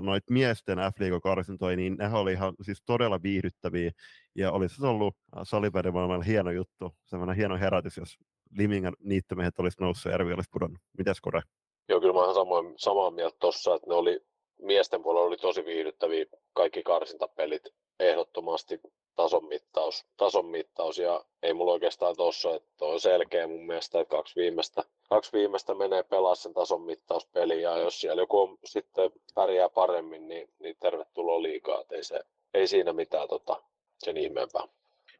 noit 0.01 0.23
miesten 0.29 0.77
f 0.77 1.21
karsintoja, 1.23 1.77
niin 1.77 1.95
ne 1.97 2.09
oli 2.13 2.31
ihan 2.31 2.53
siis 2.61 2.83
todella 2.85 3.23
viihdyttäviä. 3.23 3.91
Ja 4.35 4.51
olisi 4.51 4.75
se 4.75 4.87
ollut 4.87 5.15
salibändimaailmalla 5.43 6.23
hieno 6.23 6.51
juttu, 6.51 6.95
semmoinen 7.05 7.35
hieno 7.35 7.57
herätys, 7.57 7.97
jos 7.97 8.17
Limingan 8.57 8.93
niittomiehet 8.99 9.59
olisi 9.59 9.81
noussut 9.81 10.05
ja 10.05 10.11
Järvi 10.11 10.33
olisi 10.33 10.49
pudonnut. 10.53 10.79
Mites 10.97 11.21
Kore? 11.21 11.41
Joo, 11.89 11.99
kyllä 11.99 12.13
mä 12.13 12.19
olen 12.19 12.35
samaa, 12.35 12.63
samaa 12.77 13.11
mieltä 13.11 13.37
tuossa, 13.39 13.75
että 13.75 13.87
ne 13.89 13.95
oli, 13.95 14.19
miesten 14.61 15.03
puolella 15.03 15.27
oli 15.27 15.37
tosi 15.37 15.65
viihdyttäviä 15.65 16.25
kaikki 16.53 16.83
karsintapelit 16.83 17.63
ehdottomasti 17.99 18.79
tason 19.15 19.45
mittaus, 19.45 20.05
tason 20.17 20.45
mittaus 20.45 20.97
ja 20.97 21.25
ei 21.43 21.53
mulla 21.53 21.71
oikeastaan 21.71 22.15
tuossa, 22.15 22.55
että 22.55 22.85
on 22.85 22.99
selkeä 22.99 23.47
mun 23.47 23.65
mielestä, 23.65 23.99
että 23.99 24.15
kaksi 24.17 24.35
viimeistä, 24.35 24.83
kaksi 25.09 25.31
viimeistä 25.33 25.75
menee 25.75 26.03
pelaa 26.03 26.35
sen 26.35 26.53
tason 26.53 26.81
mittauspeliin 26.81 27.61
ja 27.61 27.77
jos 27.77 28.01
siellä 28.01 28.21
joku 28.21 28.39
on, 28.39 28.57
sitten 28.65 29.11
pärjää 29.35 29.69
paremmin, 29.69 30.27
niin, 30.27 30.49
niin 30.59 30.75
tervetuloa 30.79 31.41
liikaa, 31.41 31.83
ei, 31.91 32.03
se, 32.03 32.21
ei 32.53 32.67
siinä 32.67 32.93
mitään 32.93 33.27
tota, 33.27 33.63
sen 33.97 34.17
ihmeempää. 34.17 34.63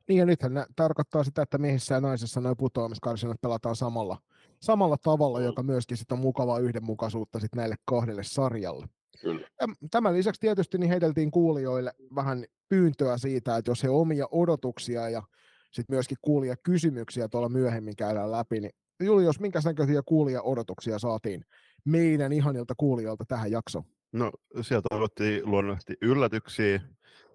Niin 0.08 0.18
ja 0.18 0.26
nythän 0.26 0.66
tarkoittaa 0.76 1.24
sitä, 1.24 1.42
että 1.42 1.58
miehissä 1.58 1.96
ja 1.96 2.02
naisissa 2.02 2.42
noin 2.42 2.58
putoamiskarsinat 2.58 3.42
pelataan 3.42 3.76
samalla, 3.76 4.18
samalla 4.62 4.98
tavalla, 4.98 5.40
mm. 5.40 5.46
joka 5.46 5.64
myöskin 5.64 5.98
sitä 5.98 6.16
mukavaa 6.16 6.60
yhdenmukaisuutta 6.60 7.40
sit 7.40 7.56
näille 7.56 7.76
kahdelle 7.86 8.24
sarjalle. 8.24 8.86
Kyllä. 9.22 9.48
Tämän 9.92 10.14
lisäksi 10.14 10.42
tietysti 10.42 10.78
niin 10.78 10.90
heiteltiin 10.90 11.32
kuulijoille 11.32 11.94
vähän 12.16 12.46
pyyntöä 12.70 13.18
siitä, 13.18 13.58
että 13.58 13.72
jos 13.72 13.84
he 13.84 13.90
omia 13.90 14.28
odotuksia 14.32 15.10
ja 15.10 15.24
sitten 15.72 15.96
myöskin 15.96 16.18
kuulia 16.22 16.56
kysymyksiä 16.64 17.28
tuolla 17.28 17.50
myöhemmin 17.50 17.96
käydään 17.96 18.32
läpi, 18.32 18.60
niin 18.60 18.72
Julius, 19.00 19.40
minkä 19.40 19.60
näköisiä 19.66 20.02
kuulia 20.06 20.42
odotuksia 20.42 21.00
saatiin 21.00 21.46
meidän 21.86 22.34
ihanilta 22.34 22.74
kuulijoilta 22.78 23.26
tähän 23.28 23.52
jaksoon? 23.52 23.86
No 24.12 24.32
sieltä 24.62 24.96
odottiin 24.96 25.52
luonnollisesti 25.52 25.94
yllätyksiä, 26.02 26.82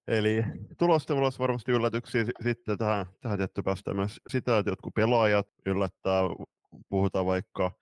Eli 0.09 0.45
tulosten 0.79 1.17
ulos 1.17 1.39
varmasti 1.39 1.73
yllätyksiä 1.73 2.25
sitten 2.43 2.79
tähän, 2.79 3.07
tähän 3.21 3.39
tietty 3.39 3.63
päästä 3.63 3.95
myös 3.95 4.21
sitä, 4.29 4.59
että 4.59 4.71
jotkut 4.71 4.95
pelaajat 4.95 5.49
yllättää, 5.67 6.23
puhutaan 6.89 7.27
vaikka 7.27 7.73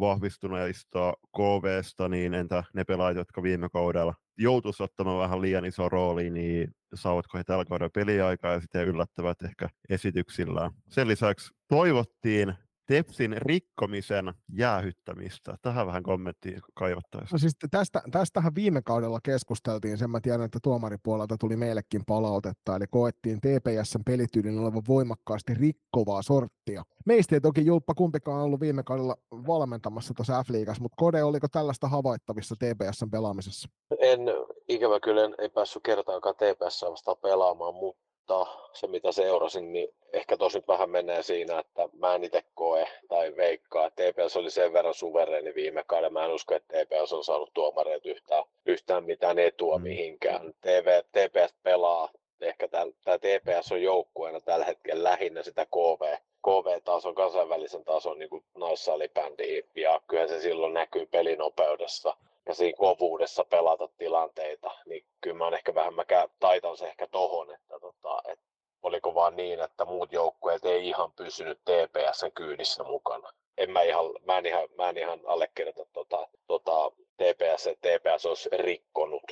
vahvistuneista 0.00 1.12
KVsta, 1.36 2.08
niin 2.08 2.34
entä 2.34 2.64
ne 2.74 2.84
pelaajat, 2.84 3.16
jotka 3.16 3.42
viime 3.42 3.68
kaudella 3.68 4.14
joutuisi 4.38 4.82
ottamaan 4.82 5.18
vähän 5.18 5.40
liian 5.40 5.64
iso 5.64 5.88
rooli, 5.88 6.30
niin 6.30 6.74
saavatko 6.94 7.38
he 7.38 7.44
tällä 7.44 7.64
kaudella 7.64 7.90
peliaikaa 7.94 8.52
ja 8.52 8.60
sitten 8.60 8.88
yllättävät 8.88 9.42
ehkä 9.42 9.68
esityksillään. 9.88 10.70
Sen 10.88 11.08
lisäksi 11.08 11.54
toivottiin 11.68 12.54
Tepsin 12.90 13.36
rikkomisen 13.36 14.34
jäähyttämistä. 14.52 15.54
Tähän 15.62 15.86
vähän 15.86 16.02
kommenttia 16.02 16.60
kaivattaisiin. 16.74 17.28
No 17.32 17.38
siis 17.38 17.56
tästä, 17.70 18.02
tästähän 18.10 18.54
viime 18.54 18.82
kaudella 18.82 19.18
keskusteltiin, 19.22 19.98
sen 19.98 20.10
mä 20.10 20.20
tiedän, 20.20 20.42
että 20.42 20.58
tuomaripuolelta 20.62 21.36
tuli 21.40 21.56
meillekin 21.56 22.02
palautetta, 22.06 22.76
eli 22.76 22.84
koettiin 22.90 23.40
TPSn 23.40 24.04
pelityylin 24.06 24.58
olevan 24.58 24.82
voimakkaasti 24.88 25.54
rikkovaa 25.54 26.22
sorttia. 26.22 26.82
Meistä 27.06 27.36
ei 27.36 27.40
toki 27.40 27.66
Julppa 27.66 27.94
kumpikaan 27.94 28.42
ollut 28.42 28.60
viime 28.60 28.82
kaudella 28.82 29.16
valmentamassa 29.32 30.14
tuossa 30.14 30.42
F-liigassa, 30.42 30.82
mutta 30.82 30.96
Kode, 30.96 31.22
oliko 31.22 31.46
tällaista 31.48 31.88
havaittavissa 31.88 32.54
TPSn 32.56 33.10
pelaamisessa? 33.10 33.68
En, 33.98 34.20
ikävä 34.68 35.00
kyllä 35.00 35.24
en, 35.24 35.34
ei 35.38 35.48
päässyt 35.48 35.82
kertaakaan 35.82 36.34
TPS 36.34 36.84
vastaan 36.90 37.16
pelaamaan, 37.22 37.74
mutta 37.74 38.09
mutta 38.38 38.70
se 38.72 38.86
mitä 38.86 39.12
seurasin, 39.12 39.72
niin 39.72 39.94
ehkä 40.12 40.36
tosi 40.36 40.62
vähän 40.68 40.90
menee 40.90 41.22
siinä, 41.22 41.58
että 41.58 41.88
mä 41.92 42.14
en 42.14 42.24
itse 42.24 42.44
koe 42.54 42.88
tai 43.08 43.36
veikkaa, 43.36 43.86
että 43.86 44.02
TPS 44.02 44.36
oli 44.36 44.50
sen 44.50 44.72
verran 44.72 44.94
suvereeni 44.94 45.54
viime 45.54 45.84
kaudella. 45.86 46.10
Mä 46.10 46.24
en 46.24 46.30
usko, 46.30 46.54
että 46.54 46.78
TPS 46.78 47.12
on 47.12 47.24
saanut 47.24 47.50
tuomareilta 47.54 48.08
yhtään, 48.08 48.44
yhtään 48.66 49.04
mitään 49.04 49.38
etua 49.38 49.78
mm. 49.78 49.82
mihinkään. 49.82 50.54
TV, 50.60 51.02
TPS 51.12 51.54
pelaa, 51.62 52.08
ehkä 52.40 52.68
tämä 52.68 53.18
TPS 53.18 53.72
on 53.72 53.82
joukkueena 53.82 54.40
tällä 54.40 54.64
hetkellä 54.64 55.04
lähinnä 55.04 55.42
sitä 55.42 55.66
KV, 55.66 56.16
KV-tason, 56.44 57.14
kansainvälisen 57.14 57.84
tason 57.84 58.18
niin 58.18 58.44
naissalibändiä, 58.54 59.62
ja 59.74 60.00
kyllä 60.08 60.26
se 60.26 60.40
silloin 60.40 60.74
näkyy 60.74 61.06
pelinopeudessa 61.06 62.16
ja 62.46 62.54
siinä 62.54 62.76
kovuudessa 62.78 63.44
pelata 63.44 63.88
tilanteita, 63.98 64.70
niin 64.86 65.04
kyllä 65.20 65.36
mä 65.36 65.56
ehkä 65.56 65.74
vähän 65.74 65.94
mä 65.94 66.04
taitan 66.40 66.76
se 66.76 66.86
ehkä 66.86 67.06
tohon, 67.06 67.54
että, 67.54 67.80
tota, 67.80 68.22
että 68.28 68.44
oliko 68.82 69.14
vaan 69.14 69.36
niin, 69.36 69.60
että 69.60 69.84
muut 69.84 70.12
joukkueet 70.12 70.64
ei 70.64 70.88
ihan 70.88 71.12
pysynyt 71.12 71.58
TPSn 71.64 72.32
kyydissä 72.34 72.84
mukana. 72.84 73.30
En 73.58 73.70
mä, 73.70 73.82
ihan, 73.82 74.04
mä, 74.26 74.38
en 74.38 74.46
ihan, 74.46 74.68
mä 74.76 74.88
en 74.88 74.98
ihan 74.98 75.20
allekirjoita 75.26 75.84
tota, 75.92 76.28
tota 76.46 76.90
TPS, 76.90 77.66
että 77.66 77.88
TPS 77.88 78.26
olisi 78.26 78.48
rikkonut. 78.52 79.22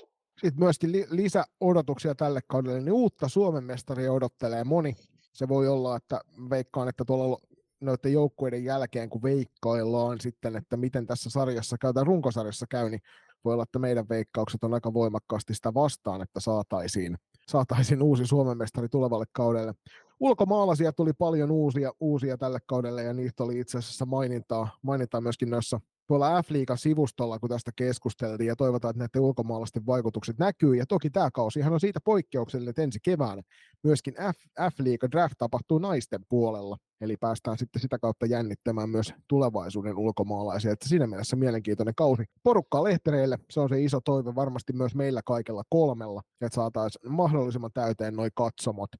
Sitten 0.40 0.64
myöskin 0.64 0.92
li- 0.92 1.06
lisäodotuksia 1.10 2.14
tälle 2.14 2.40
kaudelle, 2.46 2.80
niin 2.80 2.92
uutta 2.92 3.28
Suomen 3.28 3.64
mestaria 3.64 4.12
odottelee 4.12 4.64
moni. 4.64 4.96
Se 5.32 5.48
voi 5.48 5.68
olla, 5.68 5.96
että 5.96 6.20
veikkaan, 6.50 6.88
että 6.88 7.04
tuolla 7.04 7.38
noiden 7.80 8.12
joukkueiden 8.12 8.64
jälkeen, 8.64 9.10
kun 9.10 9.22
veikkaillaan 9.22 10.20
sitten, 10.20 10.56
että 10.56 10.76
miten 10.76 11.06
tässä 11.06 11.30
sarjassa 11.30 11.76
käy, 11.78 11.92
tai 11.92 12.04
runkosarjassa 12.04 12.66
käy, 12.70 12.90
niin 12.90 13.00
voi 13.44 13.52
olla, 13.52 13.62
että 13.62 13.78
meidän 13.78 14.08
veikkaukset 14.08 14.64
on 14.64 14.74
aika 14.74 14.94
voimakkaasti 14.94 15.54
sitä 15.54 15.74
vastaan, 15.74 16.22
että 16.22 16.40
saataisiin, 16.40 17.16
saataisiin 17.48 18.02
uusi 18.02 18.26
Suomen 18.26 18.58
mestari 18.58 18.88
tulevalle 18.88 19.24
kaudelle. 19.32 19.74
Ulkomaalaisia 20.20 20.92
tuli 20.92 21.12
paljon 21.12 21.50
uusia, 21.50 21.92
uusia 22.00 22.38
tälle 22.38 22.58
kaudelle, 22.66 23.02
ja 23.02 23.12
niistä 23.12 23.44
oli 23.44 23.58
itse 23.58 23.78
asiassa 23.78 24.06
mainintaa, 24.06 24.78
mainintaa 24.82 25.20
myöskin 25.20 25.50
noissa 25.50 25.80
tuolla 26.08 26.42
F-liigan 26.42 26.78
sivustolla, 26.78 27.38
kun 27.38 27.48
tästä 27.48 27.70
keskusteltiin, 27.76 28.48
ja 28.48 28.56
toivotaan, 28.56 28.90
että 28.90 28.98
näiden 28.98 29.22
ulkomaalaisten 29.22 29.86
vaikutukset 29.86 30.38
näkyy. 30.38 30.74
Ja 30.74 30.86
toki 30.86 31.10
tämä 31.10 31.30
kausihan 31.30 31.72
on 31.72 31.80
siitä 31.80 32.00
poikkeuksellinen, 32.04 32.70
että 32.70 32.82
ensi 32.82 32.98
keväänä 33.02 33.42
myöskin 33.82 34.14
F- 34.14 35.10
draft 35.12 35.34
tapahtuu 35.38 35.78
naisten 35.78 36.20
puolella, 36.28 36.76
eli 37.00 37.16
päästään 37.16 37.58
sitten 37.58 37.82
sitä 37.82 37.98
kautta 37.98 38.26
jännittämään 38.26 38.90
myös 38.90 39.14
tulevaisuuden 39.28 39.96
ulkomaalaisia. 39.96 40.72
Että 40.72 40.88
siinä 40.88 41.06
mielessä 41.06 41.36
mielenkiintoinen 41.36 41.94
kausi. 41.94 42.24
Porukkaa 42.42 42.84
lehtereille, 42.84 43.38
se 43.50 43.60
on 43.60 43.68
se 43.68 43.82
iso 43.82 44.00
toive 44.00 44.34
varmasti 44.34 44.72
myös 44.72 44.94
meillä 44.94 45.20
kaikella 45.24 45.62
kolmella, 45.68 46.22
että 46.40 46.54
saataisiin 46.54 47.12
mahdollisimman 47.12 47.72
täyteen 47.74 48.16
noin 48.16 48.30
katsomot 48.34 48.90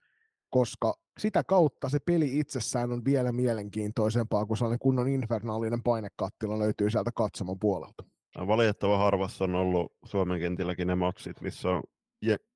koska 0.50 0.95
sitä 1.19 1.45
kautta 1.45 1.88
se 1.88 1.99
peli 2.07 2.38
itsessään 2.38 2.93
on 2.93 3.05
vielä 3.05 3.33
mielenkiintoisempaa, 3.33 4.47
kun 4.47 4.57
sellainen 4.57 4.78
kunnon 4.78 5.09
infernaalinen 5.09 5.83
painekattila 5.83 6.59
löytyy 6.59 6.90
sieltä 6.90 7.11
katsomon 7.14 7.59
puolelta. 7.59 8.05
Valitettava 8.47 8.99
harvassa 8.99 9.45
on 9.45 9.55
ollut 9.55 9.93
Suomen 10.05 10.40
kentilläkin 10.40 10.87
ne 10.87 10.95
matsit, 10.95 11.40
missä 11.40 11.69
on, 11.69 11.83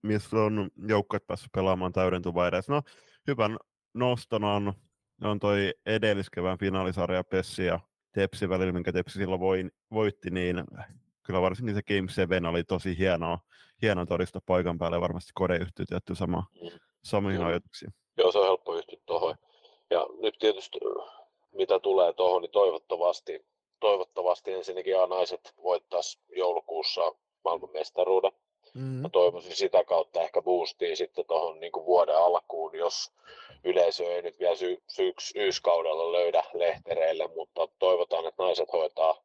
missä 0.02 0.37
on 0.37 0.70
joukkueet 0.88 1.26
päässyt 1.26 1.52
pelaamaan 1.52 1.92
täydentuvaa 1.92 2.49
edes. 2.49 2.68
No, 2.68 2.82
hyvän 3.26 3.56
noston 3.94 4.44
on, 4.44 4.72
on 5.22 5.38
toi 5.38 5.75
edelliskevään 5.87 6.58
finaalisarja 6.58 7.25
Pessi 7.25 7.64
ja 7.64 7.80
Tepsi 8.12 8.49
välillä, 8.49 8.72
minkä 8.72 8.92
Tepsi 8.92 9.18
silloin 9.18 9.40
voin, 9.40 9.70
voitti, 9.90 10.30
niin 10.30 10.64
kyllä 11.22 11.40
varsinkin 11.40 11.75
se 11.75 11.82
Game 11.82 12.08
7 12.08 12.46
oli 12.50 12.64
tosi 12.64 12.99
hienoa, 12.99 13.38
hieno 13.82 14.06
todista 14.06 14.40
paikan 14.46 14.78
päälle, 14.78 15.00
varmasti 15.00 15.32
kode 15.34 15.56
yhtyy 15.56 15.87
tietty 15.87 16.14
sama, 16.14 16.46
mm 16.62 16.91
samoihin 17.04 17.40
mm. 17.40 17.47
ajatuksiin. 17.47 17.94
Joo, 18.18 18.32
se 18.32 18.38
on 18.38 18.44
helppo 18.44 18.75
yhtyä 18.75 18.99
tuohon. 19.06 19.35
Ja 19.90 20.06
nyt 20.21 20.35
tietysti 20.38 20.78
mitä 21.52 21.78
tulee 21.80 22.12
tuohon, 22.12 22.42
niin 22.42 22.50
toivottavasti, 22.50 23.47
toivottavasti 23.80 24.52
ensinnäkin 24.52 25.00
A-naiset 25.00 25.54
voittaisi 25.62 26.18
joulukuussa 26.37 27.14
maailmanmestaruuden. 27.44 28.32
Mm. 28.75 28.82
Mä 28.82 29.09
toivoisin 29.09 29.56
sitä 29.56 29.85
kautta 29.85 30.21
ehkä 30.21 30.42
boostiin 30.42 30.97
sitten 30.97 31.25
tuohon 31.26 31.61
niin 31.61 31.73
vuoden 31.73 32.16
alkuun, 32.16 32.76
jos 32.76 33.12
yleisö 33.64 34.04
ei 34.14 34.23
nyt 34.23 34.38
vielä 34.40 34.56
sy- 34.56 34.82
syks- 34.88 35.32
syyskaudella 35.32 36.12
löydä 36.12 36.44
lehtereille, 36.52 37.28
mutta 37.37 37.68
toivotaan, 37.78 38.26
että 38.26 38.42
naiset 38.42 38.73
hoitaa, 38.73 39.23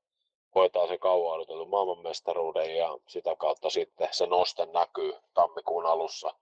hoitaa 0.56 0.88
sen 0.88 1.00
kauan 1.00 1.36
odotetun 1.36 1.70
maailmanmestaruuden 1.70 2.78
ja 2.78 2.98
sitä 3.08 3.36
kautta 3.36 3.70
sitten 3.70 4.08
se 4.12 4.26
noste 4.26 4.66
näkyy 4.66 5.14
tammikuun 5.34 5.86
alussa 5.86 6.34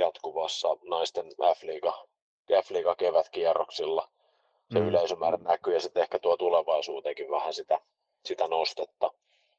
jatkuvassa 0.00 0.68
naisten 0.82 1.26
F-liiga, 1.26 2.06
F-liiga 2.62 2.94
kevätkierroksilla. 2.94 4.08
Se 4.72 4.78
mm. 4.78 4.88
yleisömäärä 4.88 5.38
näkyy 5.42 5.74
ja 5.74 5.80
sitten 5.80 6.02
ehkä 6.02 6.18
tuo 6.18 6.36
tulevaisuuteenkin 6.36 7.30
vähän 7.30 7.54
sitä, 7.54 7.80
sitä 8.24 8.48
nostetta. 8.48 9.10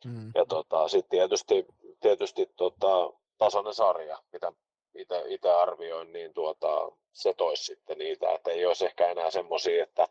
Mm. 0.05 0.31
Ja 0.35 0.45
tota, 0.45 0.87
sitten 0.87 1.09
tietysti, 1.09 1.65
tietysti 1.99 2.49
tota, 2.55 3.13
tasainen 3.37 3.73
sarja, 3.73 4.17
mitä 4.93 5.23
itse 5.27 5.49
arvioin, 5.49 6.13
niin 6.13 6.33
tuota, 6.33 6.91
se 7.13 7.33
toisi 7.33 7.63
sitten 7.63 7.97
niitä, 7.97 8.31
että 8.31 8.51
ei 8.51 8.65
olisi 8.65 8.85
ehkä 8.85 9.07
enää 9.07 9.31
semmoisia, 9.31 9.83
että 9.83 10.07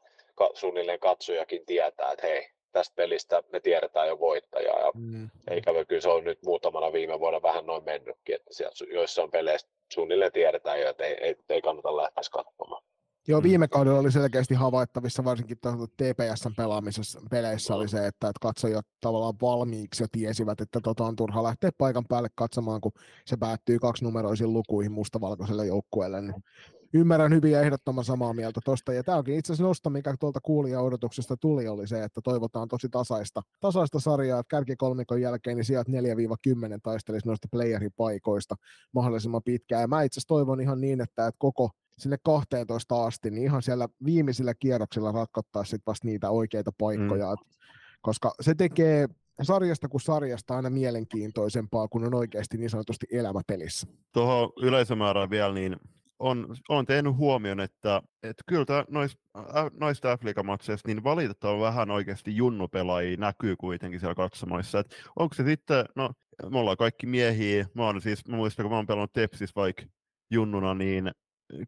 suunnilleen 0.54 1.00
katsojakin 1.00 1.66
tietää, 1.66 2.12
että 2.12 2.26
hei, 2.26 2.50
tästä 2.72 2.94
pelistä 2.96 3.42
me 3.52 3.60
tiedetään 3.60 4.08
jo 4.08 4.18
voittaja. 4.18 4.78
Ja 4.78 4.92
mm. 4.94 5.30
Eikä 5.50 5.84
kyllä 5.88 6.02
se 6.02 6.08
on 6.08 6.24
nyt 6.24 6.42
muutamana 6.42 6.92
viime 6.92 7.20
vuonna 7.20 7.42
vähän 7.42 7.66
noin 7.66 7.84
mennytkin, 7.84 8.34
että 8.34 8.54
siellä 8.54 8.94
joissain 8.94 9.30
peleissä 9.30 9.68
suunnilleen 9.92 10.32
tiedetään 10.32 10.80
jo, 10.80 10.90
että 10.90 11.04
ei, 11.04 11.14
ei, 11.14 11.36
ei 11.48 11.62
kannata 11.62 11.96
lähteä 11.96 12.22
katsomaan. 12.32 12.82
Joo, 13.28 13.40
mm. 13.40 13.44
viime 13.44 13.68
kaudella 13.68 13.98
oli 13.98 14.12
selkeästi 14.12 14.54
havaittavissa, 14.54 15.24
varsinkin 15.24 15.58
TPSn 15.96 16.54
pelaamisessa 16.56 17.20
peleissä 17.30 17.74
oli 17.74 17.88
se, 17.88 17.96
että, 17.96 18.28
että 18.28 18.40
katsojat 18.40 18.86
tavallaan 19.00 19.34
valmiiksi 19.42 20.02
jo 20.02 20.06
tiesivät, 20.12 20.60
että 20.60 20.80
tota 20.82 21.04
on 21.04 21.16
turha 21.16 21.42
lähteä 21.42 21.70
paikan 21.78 22.04
päälle 22.08 22.28
katsomaan, 22.34 22.80
kun 22.80 22.92
se 23.26 23.36
päättyy 23.36 23.78
kaksinumeroisiin 23.78 24.52
lukuihin 24.52 24.92
mustavalkoiselle 24.92 25.66
joukkueelle. 25.66 26.20
Niin 26.20 26.44
ymmärrän 26.94 27.32
hyvin 27.32 27.52
ja 27.52 27.60
ehdottoman 27.60 28.04
samaa 28.04 28.32
mieltä 28.32 28.60
tuosta. 28.64 28.92
Ja 28.92 29.04
tämä 29.04 29.18
onkin 29.18 29.34
itse 29.34 29.52
asiassa 29.52 29.68
nosto, 29.68 29.90
mikä 29.90 30.14
tuolta 30.20 30.40
kuulija-odotuksesta 30.40 31.36
tuli, 31.36 31.68
oli 31.68 31.86
se, 31.86 32.02
että 32.04 32.20
toivotaan 32.24 32.68
tosi 32.68 32.88
tasaista, 32.88 33.42
tasaista 33.60 34.00
sarjaa, 34.00 34.40
että 34.40 34.50
kärkikolmikon 34.50 35.20
jälkeen 35.20 35.56
niin 35.56 35.64
sijat 35.64 35.88
4-10 35.88 35.92
taistelisi 36.82 37.26
noista 37.26 37.48
playeripaikoista 37.50 38.54
mahdollisimman 38.94 39.42
pitkään. 39.42 39.80
Ja 39.80 39.88
mä 39.88 40.02
itse 40.02 40.18
asiassa 40.18 40.28
toivon 40.28 40.60
ihan 40.60 40.80
niin, 40.80 41.00
että, 41.00 41.26
että 41.26 41.38
koko 41.38 41.70
sinne 41.98 42.16
12 42.22 43.06
asti, 43.06 43.30
niin 43.30 43.44
ihan 43.44 43.62
siellä 43.62 43.88
viimeisillä 44.04 44.54
kierroksilla 44.54 45.12
ratkottaa 45.12 45.64
sitten 45.64 45.86
vasta 45.86 46.06
niitä 46.06 46.30
oikeita 46.30 46.72
paikkoja, 46.78 47.30
mm. 47.30 47.50
koska 48.00 48.34
se 48.40 48.54
tekee 48.54 49.06
sarjasta 49.42 49.88
kuin 49.88 50.00
sarjasta 50.00 50.56
aina 50.56 50.70
mielenkiintoisempaa, 50.70 51.88
kun 51.88 52.04
on 52.04 52.14
oikeasti 52.14 52.58
niin 52.58 52.70
sanotusti 52.70 53.06
elämäpelissä. 53.12 53.86
Tuohon 54.12 54.52
yleisömäärään 54.62 55.30
vielä, 55.30 55.54
niin 55.54 55.76
on, 56.20 56.46
on 56.68 56.86
tehnyt 56.86 57.16
huomion, 57.16 57.60
että, 57.60 58.02
että 58.22 58.42
kyllä 58.46 58.84
nois, 58.88 59.18
noista 59.80 60.16
f 60.16 60.20
niin 60.86 61.04
valitettavan 61.04 61.60
vähän 61.60 61.90
oikeasti 61.90 62.36
junnupelaajia 62.36 63.16
näkyy 63.16 63.56
kuitenkin 63.56 64.00
siellä 64.00 64.14
katsomoissa. 64.14 64.78
Et 64.78 64.96
onko 65.16 65.34
se 65.34 65.44
sitten, 65.44 65.84
no 65.96 66.10
me 66.50 66.58
ollaan 66.58 66.76
kaikki 66.76 67.06
miehiä, 67.06 67.66
mä, 67.74 67.84
oon 67.84 68.00
siis, 68.00 68.28
mä 68.28 68.36
muistan 68.36 68.64
kun 68.64 68.70
mä 68.70 68.76
oon 68.76 68.86
pelannut 68.86 69.12
Tepsis 69.12 69.56
vaikka 69.56 69.82
junnuna, 70.30 70.74
niin 70.74 71.10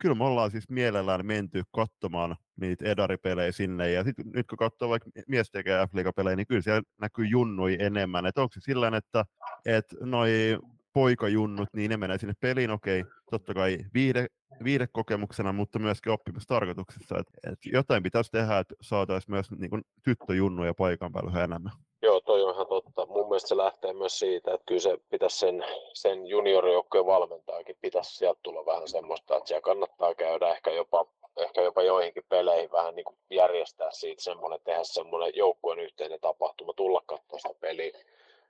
kyllä 0.01 0.15
me 0.15 0.25
ollaan 0.25 0.51
siis 0.51 0.69
mielellään 0.69 1.27
menty 1.27 1.63
katsomaan 1.75 2.37
niitä 2.61 2.85
edaripelejä 2.85 3.53
sinne, 3.53 3.91
ja 3.91 4.05
sit, 4.05 4.17
nyt 4.25 4.47
kun 4.47 4.59
katsoo 4.59 4.89
vaikka 4.89 5.11
mies 5.29 5.51
tekee 5.51 5.87
f 5.87 6.15
pelejä 6.17 6.37
niin 6.37 6.47
kyllä 6.47 6.63
siellä 6.63 6.83
näkyy 7.01 7.27
junnui 7.27 7.77
enemmän, 7.81 8.27
että 8.27 8.43
onko 8.43 8.53
se 8.53 8.61
sillä 8.61 8.97
että 8.97 9.25
et 9.67 9.87
noi 10.01 10.59
poikajunnut, 10.93 11.69
niin 11.77 11.91
ne 11.91 11.97
menee 11.97 12.19
sinne 12.19 12.35
peliin, 12.41 12.71
okei, 12.71 13.01
okay, 13.01 13.13
totta 13.31 13.55
kai 13.55 13.79
viide, 13.95 14.27
viidekokemuksena, 14.65 15.53
mutta 15.53 15.79
myöskin 15.79 16.13
oppimistarkoituksessa. 16.13 17.19
Et, 17.19 17.53
et 17.53 17.59
jotain 17.73 18.03
pitäisi 18.03 18.31
tehdä, 18.31 18.59
että 18.59 18.75
saataisiin 18.81 19.31
myös 19.31 19.51
niin 19.51 19.71
kuin, 19.71 19.83
tyttöjunnuja 20.05 20.75
paikan 20.75 21.13
päällä 21.13 21.45
enemmän. 21.45 21.73
Joo, 22.03 22.21
toi 22.21 22.43
on 22.43 22.55
ihan 22.55 22.67
totta. 22.67 23.07
Mun 23.07 23.29
mielestä 23.29 23.49
se 23.49 23.57
lähtee 23.57 23.93
myös 23.93 24.19
siitä, 24.19 24.55
että 24.55 24.65
kyllä 24.67 24.81
se 24.81 24.99
pitäisi 25.11 25.39
sen, 25.39 25.65
sen 25.95 26.27
juniorijoukkojen 26.27 27.07
valmentajakin 27.07 27.77
pitäisi 27.81 28.17
sieltä 28.17 28.41
tulla 28.43 28.67
vähän 28.67 28.89
semmoista, 28.89 29.37
että 29.37 29.49
siellä 29.49 29.63
kannattaa 29.63 30.15
käydä 30.15 30.49
ehkä 30.49 30.71
jopa, 30.71 31.07
ehkä 31.37 31.63
jopa 31.63 31.83
joihinkin 31.83 32.25
peleihin 32.29 32.73
vähän 32.73 32.95
niin 32.95 33.05
kuin 33.05 33.17
järjestää 33.31 33.91
siitä 33.91 34.23
semmoinen, 34.23 34.61
tehdä 34.65 34.85
semmoinen 34.85 35.33
joukkueen 35.37 35.79
yhteinen 35.79 36.21
tapahtuma, 36.21 36.73
tulla 36.73 37.03
katsoa 37.07 37.39
sitä 37.39 37.55
peliä. 37.61 37.99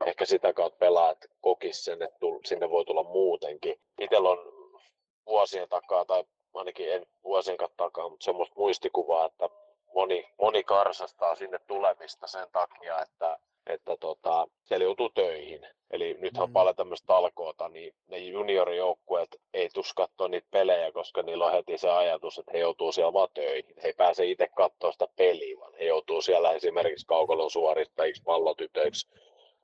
Ehkä 0.07 0.25
sitä 0.25 0.53
kautta 0.53 0.79
pelaat 0.79 1.19
kokis 1.41 1.85
sen, 1.85 2.03
että 2.03 2.19
sinne 2.47 2.71
voi 2.71 2.85
tulla 2.85 3.03
muutenkin. 3.03 3.81
Itsellä 4.01 4.29
on 4.29 4.39
vuosien 5.27 5.69
takaa, 5.69 6.05
tai 6.05 6.25
ainakin 6.55 6.93
en 6.93 7.07
vuosien 7.25 7.59
takaa, 7.77 8.09
mutta 8.09 8.25
semmoista 8.25 8.55
muistikuvaa, 8.57 9.27
että 9.27 9.49
moni, 9.95 10.29
moni 10.39 10.65
karsastaa 10.65 11.37
sinne 11.37 11.59
tulemista 11.59 12.27
sen 12.27 12.47
takia, 12.53 13.03
että, 13.03 13.39
että 13.67 13.97
tota, 13.97 14.47
siellä 14.65 14.85
joutuu 14.85 15.09
töihin. 15.09 15.67
Eli 15.91 16.17
nythän 16.21 16.43
on 16.43 16.49
mm. 16.49 16.53
paljon 16.53 16.77
tämmöistä 16.77 17.07
talkoota, 17.07 17.69
niin 17.69 17.95
ne 18.07 18.19
juniorijoukkueet 18.19 19.41
ei 19.55 19.69
tus 19.69 19.95
katsoa 19.95 20.29
niitä 20.29 20.49
pelejä, 20.51 20.93
koska 20.93 21.23
niillä 21.23 21.47
on 21.47 21.53
heti 21.53 21.79
se 21.79 21.91
ajatus, 21.91 22.39
että 22.39 22.53
he 22.53 22.59
joutuu 22.59 22.93
siellä 22.93 23.13
vaan 23.13 23.29
töihin. 23.35 23.75
He 23.83 23.89
ei 23.89 23.93
pääse 23.93 24.27
itse 24.27 24.49
katsoa 24.49 24.93
sitä 24.93 25.07
peliä, 25.17 25.59
vaan 25.61 25.75
he 25.75 25.85
joutuu 25.85 26.23
siellä 26.23 26.53
esimerkiksi 26.53 27.07
kaukolon 27.07 27.51
suorittajiksi, 27.51 28.23
pallotytöiksi, 28.23 29.09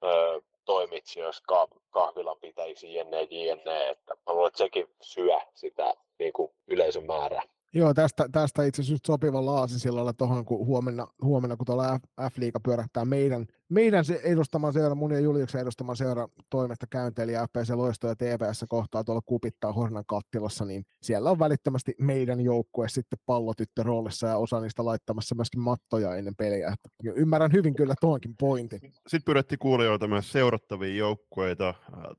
öö, 0.05 0.41
toimitsijoiksi, 0.65 1.43
kahvilan 1.91 2.39
pitäjiksi, 2.41 2.95
jne, 2.95 3.23
jne. 3.23 3.89
Että 3.89 4.15
mä 4.15 4.33
luulen, 4.33 4.49
että 4.49 4.59
sekin 4.59 4.87
syö 5.01 5.39
sitä 5.55 5.95
niin 6.19 6.33
kuin 6.33 6.53
yleisön 6.67 7.07
määrää. 7.07 7.43
Joo, 7.75 7.95
tästä, 7.95 8.29
tästä 8.33 8.65
itse 8.65 8.83
asiassa 8.83 9.07
sopiva 9.07 9.47
laasisillalla 9.47 10.13
tuohon, 10.13 10.45
kun 10.45 10.67
huomenna, 10.67 11.07
huomenna 11.23 11.57
kun 11.57 11.67
tuolla 11.67 12.01
F-liiga 12.21 12.61
pyörähtää 12.61 13.05
meidän, 13.05 13.47
meidän 13.69 14.05
se 14.05 14.21
edustaman 14.25 14.73
seura, 14.73 14.95
mun 14.95 15.13
ja 15.13 15.21
Juliuksen 15.21 15.61
edustaman 15.61 15.97
seura 15.97 16.29
toimesta 16.51 16.87
käynteili 16.91 17.33
FPC 17.33 17.71
Loisto 17.75 18.09
ja 18.09 18.17
TPS 18.17 18.65
kohtaa 18.69 19.05
tuolla 19.05 19.23
kupittaa 19.27 19.73
Hornan 19.73 20.05
kattilassa, 20.07 20.65
niin 20.65 20.85
siellä 21.03 21.31
on 21.31 21.39
välittömästi 21.39 21.95
meidän 21.99 22.41
joukkue 22.41 22.89
sitten 22.89 23.19
pallotyttö 23.27 23.83
roolissa 23.83 24.27
ja 24.27 24.37
osa 24.37 24.61
niistä 24.61 24.85
laittamassa 24.85 25.35
myöskin 25.35 25.61
mattoja 25.61 26.17
ennen 26.17 26.37
peliä. 26.37 26.75
Ymmärrän 27.15 27.53
hyvin 27.53 27.75
kyllä 27.75 27.95
tuonkin 28.01 28.35
pointin. 28.41 28.81
Sitten 28.81 29.25
pyydettiin 29.25 29.59
kuulijoita 29.59 30.09
myös 30.09 30.33
seurattavia 30.33 30.95
joukkueita. 30.95 31.75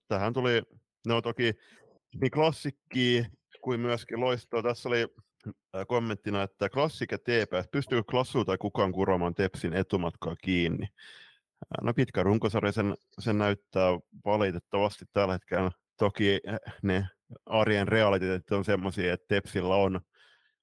Tähän 0.07 0.33
tuli, 0.33 0.61
no 1.07 1.21
toki 1.21 1.53
niin 2.21 2.31
klassikki 2.31 3.25
kuin 3.61 3.79
myöskin 3.79 4.19
loistoa. 4.19 4.63
Tässä 4.63 4.89
oli 4.89 5.07
kommenttina, 5.87 6.43
että 6.43 6.69
klassik 6.69 7.11
ja 7.11 7.17
TPS, 7.17 7.67
pystyykö 7.71 8.11
Klassu 8.11 8.45
tai 8.45 8.57
kukaan 8.57 8.91
kuromaan 8.91 9.35
Tepsin 9.35 9.73
etumatkaa 9.73 10.35
kiinni? 10.35 10.87
No 11.81 11.93
pitkä 11.93 12.23
runkosarja 12.23 12.71
sen, 12.71 12.95
sen 13.19 13.37
näyttää 13.37 13.99
valitettavasti 14.25 15.05
tällä 15.13 15.33
hetkellä. 15.33 15.71
Toki 15.97 16.39
ne 16.81 17.07
arjen 17.45 17.87
realiteetit 17.87 18.51
on 18.51 18.65
semmoisia, 18.65 19.13
että 19.13 19.25
Tepsillä 19.27 19.75
on, 19.75 19.99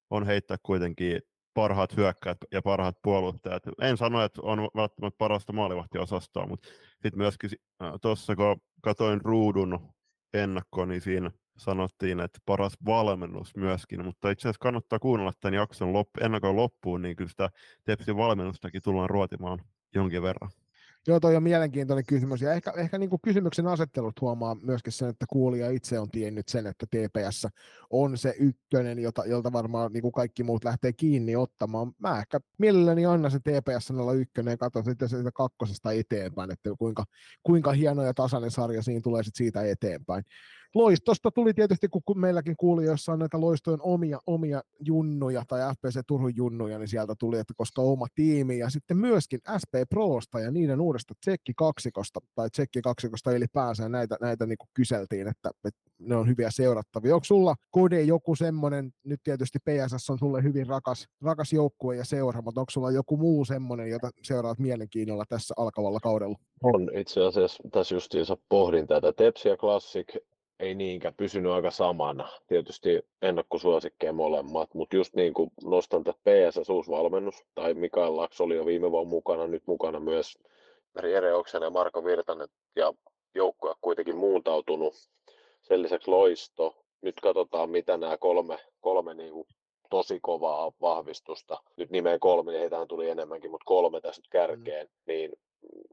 on 0.09 0.25
heittää 0.25 0.57
kuitenkin 0.63 1.21
parhaat 1.53 1.97
hyökkäät 1.97 2.37
ja 2.51 2.61
parhaat 2.61 2.95
puolustajat. 3.03 3.63
En 3.81 3.97
sano, 3.97 4.23
että 4.23 4.41
on 4.41 4.59
välttämättä 4.75 5.17
parasta 5.17 5.53
maalivahtiosastoa, 5.53 6.47
mutta 6.47 6.69
sitten 6.91 7.17
myöskin 7.17 7.49
tuossa 8.01 8.35
kun 8.35 8.61
katoin 8.81 9.21
ruudun 9.21 9.93
ennakko, 10.33 10.85
niin 10.85 11.01
siinä 11.01 11.31
sanottiin, 11.57 12.19
että 12.19 12.39
paras 12.45 12.73
valmennus 12.85 13.55
myöskin, 13.55 14.05
mutta 14.05 14.29
itse 14.29 14.41
asiassa 14.41 14.59
kannattaa 14.59 14.99
kuunnella 14.99 15.33
tämän 15.39 15.53
jakson 15.53 15.93
loppu, 15.93 16.19
ennakon 16.23 16.55
loppuun, 16.55 17.01
niin 17.01 17.15
kyllä 17.15 17.29
sitä 17.29 17.49
Tepsin 17.83 18.17
valmennustakin 18.17 18.81
tullaan 18.81 19.09
ruotimaan 19.09 19.59
jonkin 19.93 20.21
verran. 20.21 20.49
Joo, 21.07 21.19
toi 21.19 21.35
on 21.35 21.43
mielenkiintoinen 21.43 22.05
kysymys. 22.05 22.41
Ja 22.41 22.53
ehkä, 22.53 22.73
ehkä 22.77 22.97
niin 22.97 23.09
kuin 23.09 23.19
kysymyksen 23.23 23.67
asettelut 23.67 24.21
huomaa 24.21 24.55
myöskin 24.55 24.93
sen, 24.93 25.09
että 25.09 25.25
kuulija 25.29 25.69
itse 25.69 25.99
on 25.99 26.11
tiennyt 26.11 26.47
sen, 26.47 26.67
että 26.67 26.85
TPS 26.85 27.47
on 27.89 28.17
se 28.17 28.33
ykkönen, 28.39 28.99
jota, 28.99 29.25
jolta 29.25 29.51
varmaan 29.51 29.93
niin 29.93 30.01
kuin 30.01 30.11
kaikki 30.11 30.43
muut 30.43 30.63
lähtee 30.63 30.93
kiinni 30.93 31.35
ottamaan. 31.35 31.91
Mä 31.99 32.19
ehkä 32.19 32.39
mielelläni 32.57 33.05
annan 33.05 33.31
se 33.31 33.39
TPS 33.39 33.91
olla 33.91 34.13
ykkönen 34.13 34.51
ja 34.51 34.57
katson 34.57 34.85
sitten 34.85 35.09
siitä 35.09 35.31
kakkosesta 35.31 35.91
eteenpäin, 35.91 36.51
että 36.51 36.69
kuinka, 36.79 37.05
kuinka 37.43 37.71
hieno 37.71 38.03
ja 38.03 38.13
tasainen 38.13 38.51
sarja 38.51 38.81
siinä 38.81 39.01
tulee 39.01 39.23
sitten 39.23 39.37
siitä 39.37 39.63
eteenpäin. 39.63 40.23
Loistosta 40.75 41.31
tuli 41.31 41.53
tietysti, 41.53 41.87
kun 42.05 42.19
meilläkin 42.19 42.55
kuulijoissa 42.57 43.11
on 43.11 43.19
näitä 43.19 43.41
loistojen 43.41 43.79
omia, 43.81 44.19
omia 44.27 44.61
junnuja 44.79 45.43
tai 45.47 45.61
FPC 45.75 45.99
Turun 46.07 46.35
junnuja, 46.35 46.79
niin 46.79 46.87
sieltä 46.87 47.13
tuli, 47.19 47.39
että 47.39 47.53
koska 47.57 47.81
oma 47.81 48.07
tiimi 48.15 48.57
ja 48.57 48.69
sitten 48.69 48.97
myöskin 48.97 49.39
SP 49.61 49.73
Proosta 49.89 50.39
ja 50.39 50.51
niiden 50.51 50.81
uudesta 50.81 51.13
Tsekki 51.19 51.53
kaksikosta 51.55 52.19
tai 52.35 52.49
Tsekki 52.49 52.81
kaksikosta 52.81 53.31
ylipäänsä 53.31 53.89
näitä, 53.89 54.17
näitä 54.21 54.45
niin 54.45 54.57
kuin 54.57 54.69
kyseltiin, 54.73 55.27
että, 55.27 55.51
että, 55.65 55.79
ne 55.99 56.15
on 56.15 56.27
hyviä 56.27 56.51
seurattavia. 56.51 57.15
Onko 57.15 57.23
sulla 57.23 57.55
Kode 57.71 58.01
joku 58.01 58.35
semmoinen, 58.35 58.91
nyt 59.03 59.19
tietysti 59.23 59.59
PSS 59.59 60.09
on 60.09 60.19
sulle 60.19 60.43
hyvin 60.43 60.67
rakas, 60.67 61.07
rakas 61.21 61.53
joukkue 61.53 61.95
ja 61.95 62.05
seura, 62.05 62.41
mutta 62.41 62.61
onko 62.61 62.71
sulla 62.71 62.91
joku 62.91 63.17
muu 63.17 63.45
semmoinen, 63.45 63.89
jota 63.89 64.09
seuraat 64.23 64.59
mielenkiinnolla 64.59 65.23
tässä 65.29 65.53
alkavalla 65.57 65.99
kaudella? 65.99 66.37
On 66.63 66.89
itse 66.93 67.25
asiassa, 67.25 67.63
tässä 67.71 67.95
justiinsa 67.95 68.37
pohdin 68.49 68.87
tätä. 68.87 69.13
Tepsi 69.13 69.49
ja 69.49 69.57
Classic 69.57 70.07
ei 70.59 70.75
niinkään 70.75 71.13
pysynyt 71.13 71.51
aika 71.51 71.71
samana. 71.71 72.29
Tietysti 72.47 73.05
ennakkosuosikkeja 73.21 74.13
molemmat, 74.13 74.73
mutta 74.73 74.95
just 74.95 75.13
niin 75.13 75.33
kuin 75.33 75.51
nostan 75.63 76.03
tätä 76.03 76.19
PSS 76.23 76.69
uusi 76.69 76.91
valmennus, 76.91 77.45
tai 77.55 77.73
Mikael 77.73 78.17
Laks 78.17 78.41
oli 78.41 78.55
jo 78.55 78.65
viime 78.65 78.91
vuonna 78.91 79.09
mukana, 79.09 79.47
nyt 79.47 79.63
mukana 79.65 79.99
myös 79.99 80.37
Jere 81.03 81.33
Oksen 81.33 81.61
ja 81.61 81.69
Marko 81.69 82.03
Virtanen, 82.03 82.47
ja 82.75 82.93
joukkue 83.35 83.73
kuitenkin 83.81 84.17
muuntautunut. 84.17 84.93
Sen 85.61 85.81
lisäksi 85.81 86.11
loisto. 86.11 86.75
Nyt 87.01 87.19
katsotaan, 87.21 87.69
mitä 87.69 87.97
nämä 87.97 88.17
kolme, 88.17 88.57
kolme 88.81 89.13
niin 89.13 89.33
kuin 89.33 89.47
tosi 89.89 90.19
kovaa 90.21 90.71
vahvistusta. 90.81 91.63
Nyt 91.77 91.89
nimeen 91.89 92.19
kolme, 92.19 92.51
niin 92.51 92.59
heitähän 92.59 92.87
tuli 92.87 93.09
enemmänkin, 93.09 93.51
mutta 93.51 93.65
kolme 93.65 94.01
tässä 94.01 94.19
nyt 94.19 94.27
kärkeen, 94.29 94.87
mm. 94.87 94.91
niin 95.07 95.31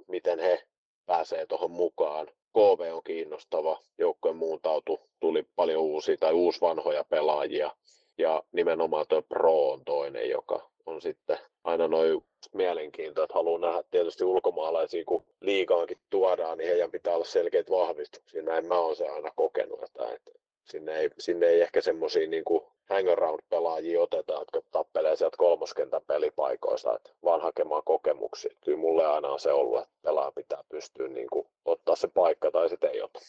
miten 0.09 0.39
he 0.39 0.65
pääsee 1.07 1.47
tuohon 1.47 1.71
mukaan. 1.71 2.27
KV 2.55 2.95
on 2.95 3.03
kiinnostava, 3.05 3.81
joukkojen 3.99 4.37
muuntautu, 4.37 5.01
tuli 5.21 5.47
paljon 5.57 5.83
uusia 5.83 6.17
tai 6.17 6.33
uusvanhoja 6.33 7.05
pelaajia 7.05 7.71
ja 8.19 8.43
nimenomaan 8.53 9.07
tuo 9.09 9.23
Pro 9.23 9.71
on 9.71 9.85
toinen, 9.85 10.31
joka 10.31 10.71
on 10.87 11.01
sitten 11.03 11.39
aina 11.65 11.89
noin 11.89 12.25
mielenkiintoa, 12.53 13.25
että 13.25 13.35
haluaa 13.35 13.61
nähdä 13.61 13.83
tietysti 13.91 14.25
ulkomaalaisia, 14.25 15.05
kun 15.05 15.25
liikaankin 15.41 15.99
tuodaan, 16.11 16.59
niin 16.59 16.69
heidän 16.71 16.91
pitää 16.91 17.15
olla 17.15 17.25
selkeitä 17.25 17.71
vahvistuksia. 17.71 18.43
Näin 18.43 18.67
mä 18.67 18.79
oon 18.79 18.97
se 18.97 19.09
aina 19.09 19.31
kokenut, 19.37 19.83
että 19.83 20.19
sinne, 20.65 20.99
ei, 20.99 21.11
sinne 21.19 21.47
ei 21.47 21.61
ehkä 21.61 21.81
semmoisia 21.81 22.29
niin 22.29 22.45
hang-around-pelaajia 22.91 24.01
oteta, 24.01 24.33
jotka 24.33 24.61
tappelee 24.71 25.17
sieltä 25.17 25.37
kolmoskentän 25.37 26.03
pelipaikoista, 26.07 26.97
että 26.97 27.11
vaan 27.25 27.41
hakemaan 27.41 27.83
kokemuksia. 27.85 28.55
Kyllä 28.65 28.79
mulle 28.79 29.07
aina 29.07 29.29
on 29.29 29.41
se 29.41 29.53
ollut, 29.53 29.79
että 29.79 29.95
pelaa 30.03 30.33
pitää 30.33 30.65
pystyä 30.69 31.09
niin 31.09 31.29
kuin, 31.33 31.47
ottaa 31.65 31.97
se 31.97 32.09
paikka 32.09 32.51
tai 32.51 32.69
sitten 32.69 32.91
ei 32.91 33.03
ota. 33.03 33.21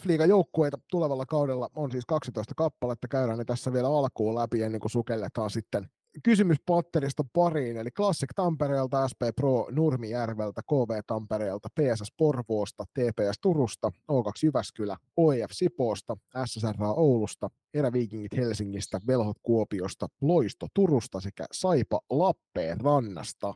F-liigan 0.00 0.28
joukkueita 0.28 0.78
tulevalla 0.90 1.26
kaudella 1.26 1.68
on 1.76 1.90
siis 1.90 2.06
12 2.06 2.54
kappaletta, 2.56 3.08
käydään 3.08 3.38
ne 3.38 3.44
tässä 3.44 3.72
vielä 3.72 3.88
alkuun 3.88 4.34
läpi 4.34 4.62
ennen 4.62 4.80
kuin 4.80 4.90
sukelletaan 4.90 5.50
sitten 5.50 5.86
kysymys 6.24 6.58
patterista 6.66 7.24
pariin, 7.32 7.76
eli 7.76 7.90
Classic 7.90 8.28
Tampereelta, 8.34 9.08
SP 9.12 9.22
Pro 9.36 9.66
Nurmijärveltä, 9.70 10.62
KV 10.62 11.00
Tampereelta, 11.06 11.68
PSS 11.80 12.12
Porvoosta, 12.16 12.84
TPS 12.84 13.38
Turusta, 13.42 13.92
O2 14.12 14.32
Jyväskylä, 14.42 14.96
OEF 15.16 15.50
Sipoosta, 15.52 16.16
SSR 16.46 16.74
Oulusta, 16.80 17.50
Eräviikingit 17.74 18.36
Helsingistä, 18.36 19.00
Velhot 19.06 19.36
Kuopiosta, 19.42 20.06
Loisto 20.20 20.66
Turusta 20.74 21.20
sekä 21.20 21.46
Saipa 21.52 22.00
Lappeenrannasta. 22.10 23.54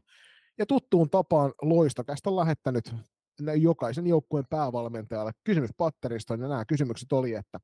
Ja 0.59 0.67
tuttuun 0.67 1.11
tapaan 1.11 1.53
Loistokästä 1.63 2.31
on 2.31 2.37
lähettänyt 2.37 2.95
jokaisen 3.57 4.07
joukkueen 4.07 4.47
päävalmentajalle 4.51 5.33
kysymys 5.45 5.71
patterista, 5.77 6.35
ja 6.35 6.39
nämä 6.39 6.65
kysymykset 6.65 7.13
oli, 7.13 7.35
että 7.35 7.59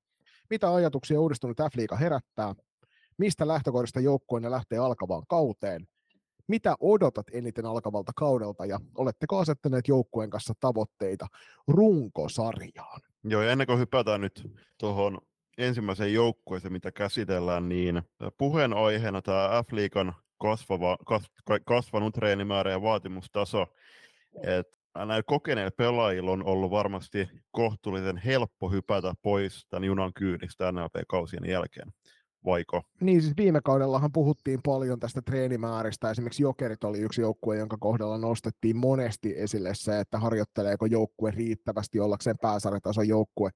mitä 0.50 0.74
ajatuksia 0.74 1.20
uudistunut 1.20 1.56
F-liiga 1.56 1.96
herättää, 1.96 2.54
mistä 3.18 3.48
lähtökohdista 3.48 4.00
joukkueenne 4.00 4.50
lähtee 4.50 4.78
alkavaan 4.78 5.22
kauteen, 5.28 5.86
mitä 6.48 6.74
odotat 6.80 7.26
eniten 7.32 7.66
alkavalta 7.66 8.12
kaudelta 8.16 8.66
ja 8.66 8.78
oletteko 8.94 9.38
asettaneet 9.38 9.88
joukkueen 9.88 10.30
kanssa 10.30 10.54
tavoitteita 10.60 11.26
runkosarjaan? 11.68 13.00
Joo, 13.24 13.42
ja 13.42 13.52
ennen 13.52 13.66
kuin 13.66 13.78
hypätään 13.78 14.20
nyt 14.20 14.50
tuohon 14.78 15.18
ensimmäiseen 15.58 16.14
joukkueeseen, 16.14 16.72
mitä 16.72 16.92
käsitellään, 16.92 17.68
niin 17.68 18.02
puheenaiheena 18.38 19.22
tämä 19.22 19.62
F-liikan 19.68 20.14
kasvava, 20.38 20.96
kas, 21.06 21.30
kasvanut 21.64 22.14
treenimäärä 22.14 22.70
ja 22.70 22.82
vaatimustaso. 22.82 23.66
Et 24.42 24.68
näillä 24.94 25.22
kokeneilla 25.22 25.70
pelaajilla 25.76 26.30
on 26.30 26.44
ollut 26.44 26.70
varmasti 26.70 27.28
kohtuullisen 27.50 28.16
helppo 28.16 28.70
hypätä 28.70 29.14
pois 29.22 29.66
tämän 29.66 29.84
junan 29.84 30.12
kyydistä 30.14 30.72
NLP-kausien 30.72 31.50
jälkeen 31.50 31.92
vaiko? 32.44 32.82
Niin 33.00 33.22
siis 33.22 33.36
viime 33.36 33.60
kaudellahan 33.64 34.12
puhuttiin 34.12 34.60
paljon 34.64 35.00
tästä 35.00 35.22
treenimääristä. 35.22 36.10
Esimerkiksi 36.10 36.42
Jokerit 36.42 36.84
oli 36.84 36.98
yksi 36.98 37.20
joukkue, 37.20 37.56
jonka 37.56 37.76
kohdalla 37.80 38.18
nostettiin 38.18 38.76
monesti 38.76 39.34
esille 39.36 39.70
se, 39.74 40.00
että 40.00 40.18
harjoitteleeko 40.18 40.86
joukkue 40.86 41.30
riittävästi 41.30 42.00
ollakseen 42.00 42.38
pääsarjatason 42.42 43.08
joukkue. 43.08 43.50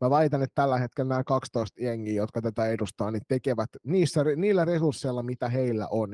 Mä 0.00 0.10
väitän, 0.10 0.42
että 0.42 0.54
tällä 0.54 0.78
hetkellä 0.78 1.08
nämä 1.08 1.24
12 1.24 1.82
jengiä, 1.82 2.14
jotka 2.14 2.42
tätä 2.42 2.66
edustaa, 2.66 3.10
niin 3.10 3.22
tekevät 3.28 3.70
niissä, 3.84 4.24
niillä 4.36 4.64
resursseilla, 4.64 5.22
mitä 5.22 5.48
heillä 5.48 5.88
on, 5.90 6.10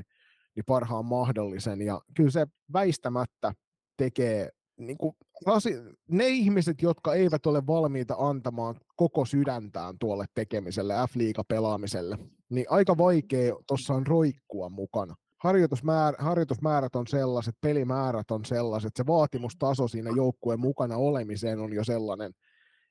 niin 0.57 0.65
parhaan 0.67 1.05
mahdollisen. 1.05 1.83
Ja 1.83 2.01
kyllä 2.17 2.31
se 2.31 2.47
väistämättä 2.73 3.53
tekee 3.97 4.49
niin 4.77 4.99
kuin, 4.99 5.17
ne 6.09 6.29
ihmiset, 6.29 6.83
jotka 6.83 7.15
eivät 7.15 7.47
ole 7.47 7.67
valmiita 7.67 8.15
antamaan 8.19 8.75
koko 8.97 9.25
sydäntään 9.25 9.99
tuolle 9.99 10.25
tekemiselle, 10.35 10.95
F-liiga-pelaamiselle, 10.95 12.19
niin 12.51 12.67
aika 12.69 12.99
vaikea 12.99 13.55
tuossa 13.67 13.95
on 13.95 14.07
roikkua 14.07 14.69
mukana. 14.69 15.15
Harjoitusmäär, 15.39 16.15
harjoitusmäärät 16.19 16.97
on 16.97 17.07
sellaiset, 17.07 17.55
pelimäärät 17.61 18.31
on 18.31 18.45
sellaiset, 18.45 18.97
se 18.97 19.07
vaatimustaso 19.07 19.89
siinä 19.89 20.11
joukkueen 20.17 20.61
mukana 20.61 20.97
olemiseen 20.97 21.61
on 21.61 21.73
jo 21.73 21.85
sellainen, 21.85 22.33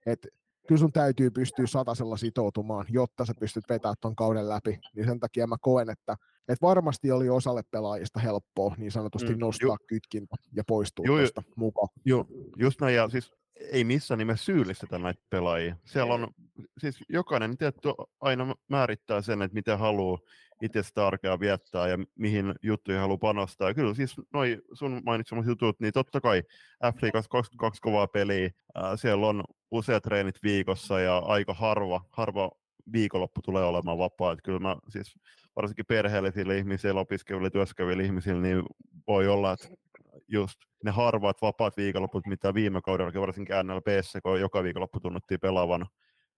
että 0.05 0.27
kyllä 0.67 0.79
sun 0.79 0.91
täytyy 0.91 1.31
pystyä 1.31 1.67
satasella 1.67 2.17
sitoutumaan, 2.17 2.85
jotta 2.89 3.25
sä 3.25 3.33
pystyt 3.39 3.63
vetämään 3.69 3.95
ton 4.01 4.15
kauden 4.15 4.49
läpi. 4.49 4.79
Niin 4.95 5.05
sen 5.05 5.19
takia 5.19 5.47
mä 5.47 5.55
koen, 5.61 5.89
että, 5.89 6.15
että 6.49 6.65
varmasti 6.67 7.11
oli 7.11 7.29
osalle 7.29 7.61
pelaajista 7.71 8.19
helppoa 8.19 8.75
niin 8.77 8.91
sanotusti 8.91 9.33
mm, 9.33 9.39
nostaa 9.39 9.67
ju- 9.67 9.87
kytkintä 9.87 10.35
ja 10.55 10.63
poistua 10.67 11.05
ju- 11.07 11.17
tuosta 11.17 11.43
mukaan. 11.55 11.87
Ju, 12.05 12.27
just 12.57 12.81
näin, 12.81 12.95
ja 12.95 13.09
siis 13.09 13.31
ei 13.71 13.83
missään 13.83 14.17
nimessä 14.17 14.45
syyllistetä 14.45 14.97
näitä 14.97 15.21
pelaajia. 15.29 15.75
Siellä 15.85 16.13
on, 16.13 16.27
siis 16.77 16.99
jokainen 17.09 17.57
tietty 17.57 17.89
aina 18.21 18.55
määrittää 18.67 19.21
sen, 19.21 19.41
että 19.41 19.55
mitä 19.55 19.77
haluaa 19.77 20.19
itse 20.61 20.83
sitä 20.83 21.07
arkea 21.07 21.39
viettää 21.39 21.87
ja 21.87 21.97
mihin 22.15 22.55
juttuja 22.63 23.01
haluaa 23.01 23.17
panostaa. 23.17 23.67
Ja 23.67 23.73
kyllä 23.73 23.93
siis 23.93 24.15
noi 24.33 24.61
sun 24.73 25.01
mainitsemat 25.05 25.45
jutut, 25.45 25.79
niin 25.79 25.93
totta 25.93 26.21
kai 26.21 26.43
F-liigas 26.85 27.27
22 27.29 27.81
kovaa 27.81 28.07
peliä, 28.07 28.49
ää, 28.75 28.97
siellä 28.97 29.27
on 29.27 29.43
useat 29.71 30.03
treenit 30.03 30.43
viikossa 30.43 30.99
ja 30.99 31.17
aika 31.17 31.53
harva, 31.53 32.05
harva 32.11 32.51
viikonloppu 32.93 33.41
tulee 33.41 33.63
olemaan 33.63 33.97
vapaa. 33.97 34.31
Että 34.31 34.43
kyllä 34.43 34.59
mä 34.59 34.75
siis 34.89 35.15
varsinkin 35.55 35.85
perheellisille 35.85 36.57
ihmisille, 36.57 36.99
opiskeleville, 36.99 37.49
työskenteleville 37.49 38.03
ihmisille, 38.03 38.41
niin 38.41 38.63
voi 39.07 39.27
olla, 39.27 39.51
että 39.53 39.67
just 40.27 40.59
ne 40.83 40.91
harvat 40.91 41.41
vapaat 41.41 41.77
viikonloput, 41.77 42.27
mitä 42.27 42.53
viime 42.53 42.81
kaudella, 42.81 43.21
varsinkin 43.21 43.55
NLPssä, 43.63 44.21
kun 44.21 44.39
joka 44.39 44.63
viikonloppu 44.63 44.99
tunnuttiin 44.99 45.39
pelaavan, 45.39 45.85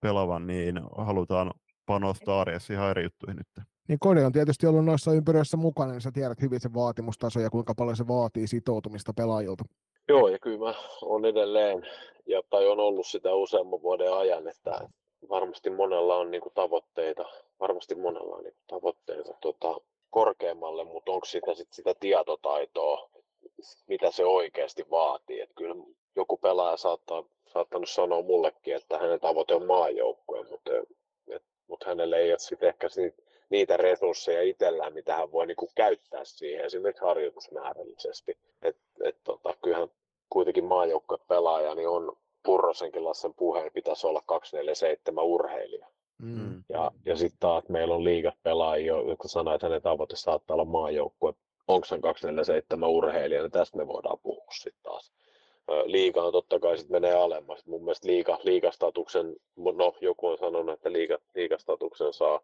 pelaavan 0.02 0.48
niin 0.48 0.82
halutaan 0.98 1.52
panostaa 1.86 2.42
arjessa 2.42 2.74
ihan 2.74 2.90
eri 2.90 3.04
juttuihin 3.04 3.38
nyt. 3.38 3.66
Niin 3.88 4.00
Kode 4.00 4.26
on 4.26 4.32
tietysti 4.32 4.68
ollut 4.68 4.86
noissa 4.86 5.14
ympyröissä 5.14 5.58
mukana, 5.58 5.92
niin 5.92 6.02
sä 6.02 6.12
tiedät 6.12 6.42
hyvin 6.42 6.62
sen 6.62 6.74
vaatimustaso 6.74 7.40
ja 7.40 7.50
kuinka 7.50 7.74
paljon 7.76 7.96
se 7.96 8.08
vaatii 8.08 8.48
sitoutumista 8.48 9.14
pelaajilta. 9.14 9.64
Joo, 10.08 10.28
ja 10.28 10.40
kyllä 10.40 10.60
mä 10.60 10.74
on 11.02 11.26
edelleen, 11.26 11.88
ja, 12.28 12.42
tai 12.50 12.68
on 12.68 12.80
ollut 12.80 13.08
sitä 13.08 13.34
useamman 13.34 13.82
vuoden 13.82 14.14
ajan, 14.14 14.48
että 14.48 14.88
varmasti 15.30 15.70
monella 15.70 16.16
on 16.16 16.32
niin 16.32 16.42
kuin, 16.42 16.54
tavoitteita, 16.54 17.26
varmasti 17.60 17.96
monella 17.96 18.36
on 18.36 18.44
niin 18.44 18.54
kuin, 18.54 18.64
tavoitteita 18.68 19.34
tota, 19.42 19.82
korkeammalle, 20.10 20.84
mutta 20.84 21.12
onko 21.12 21.26
sitä 21.26 21.54
sit 21.54 21.74
sitä 21.74 21.94
tietotaitoa, 22.00 23.10
mitä 23.88 24.12
se 24.12 24.26
oikeasti 24.26 24.86
vaatii. 24.90 25.42
Et 25.42 25.52
kyllä 25.56 25.76
joku 26.16 26.38
pelaaja 26.38 26.78
saattaa, 26.78 27.24
saattanut 27.54 27.90
sanoa 27.90 28.22
mullekin, 28.22 28.76
että 28.76 28.98
hänen 28.98 29.20
tavoite 29.20 29.54
on 29.56 29.66
maajoukkue, 29.66 30.44
mutta, 30.44 30.72
et, 31.28 31.44
mutta 31.68 31.86
hänelle 31.90 32.18
ei 32.18 32.32
ole 32.32 32.40
sitten 32.40 32.70
ehkä 32.70 32.88
niitä, 32.96 33.22
niitä 33.50 33.78
resursseja 33.78 34.42
itsellään, 34.42 34.94
mitä 34.94 35.16
hän 35.16 35.32
voi 35.32 35.48
niinku 35.48 35.70
käyttää 35.76 36.26
siihen 36.26 36.66
esimerkiksi 36.66 37.06
harjoitusmäärällisesti. 37.06 38.38
Et, 38.62 38.78
et, 39.04 39.18
tota, 39.24 39.54
kyllähän 39.62 39.92
kuitenkin 40.30 40.66
maajoukkue 40.66 41.18
pelaaja 41.28 41.76
niin 41.76 41.90
on 41.90 42.18
Purrosenkin 42.44 43.06
Lassen 43.06 43.34
puheen 43.34 43.72
pitäisi 43.74 44.08
olla 44.08 44.22
247 44.26 45.24
urheilija. 45.24 45.88
Mm. 46.22 46.64
Ja, 46.70 46.92
ja 47.06 47.16
sitten 47.16 47.40
taas 47.40 47.70
meillä 47.70 47.96
on 47.96 48.04
liigat 48.04 48.36
pelaajia, 48.44 48.94
jotka 49.08 49.28
sanoo, 49.28 49.54
että 49.54 49.68
hänen 49.68 49.82
tavoite 49.82 50.16
saattaa 50.16 50.56
olla 50.56 50.66
maajoukkue. 50.66 51.34
Onko 51.68 51.86
se 51.86 52.00
247 52.00 52.90
urheilija, 52.90 53.42
niin 53.42 53.52
tästä 53.52 53.78
me 53.78 53.88
voidaan 53.88 54.20
puhua 54.24 54.52
sitten 54.52 54.84
taas. 54.84 55.12
Liiga 55.86 56.24
on 56.24 56.32
totta 56.32 56.60
kai 56.60 56.78
sitten 56.78 56.96
menee 56.96 57.14
alemmas. 57.14 57.66
Mun 57.66 57.84
mielestä 57.84 58.08
liiga, 58.08 58.40
liigastatuksen, 58.44 59.36
no 59.56 59.94
joku 60.02 60.28
on 60.28 60.38
sanonut, 60.38 60.74
että 60.74 60.92
liiga, 60.92 61.18
liigastatuksen 61.36 62.14
saa, 62.14 62.40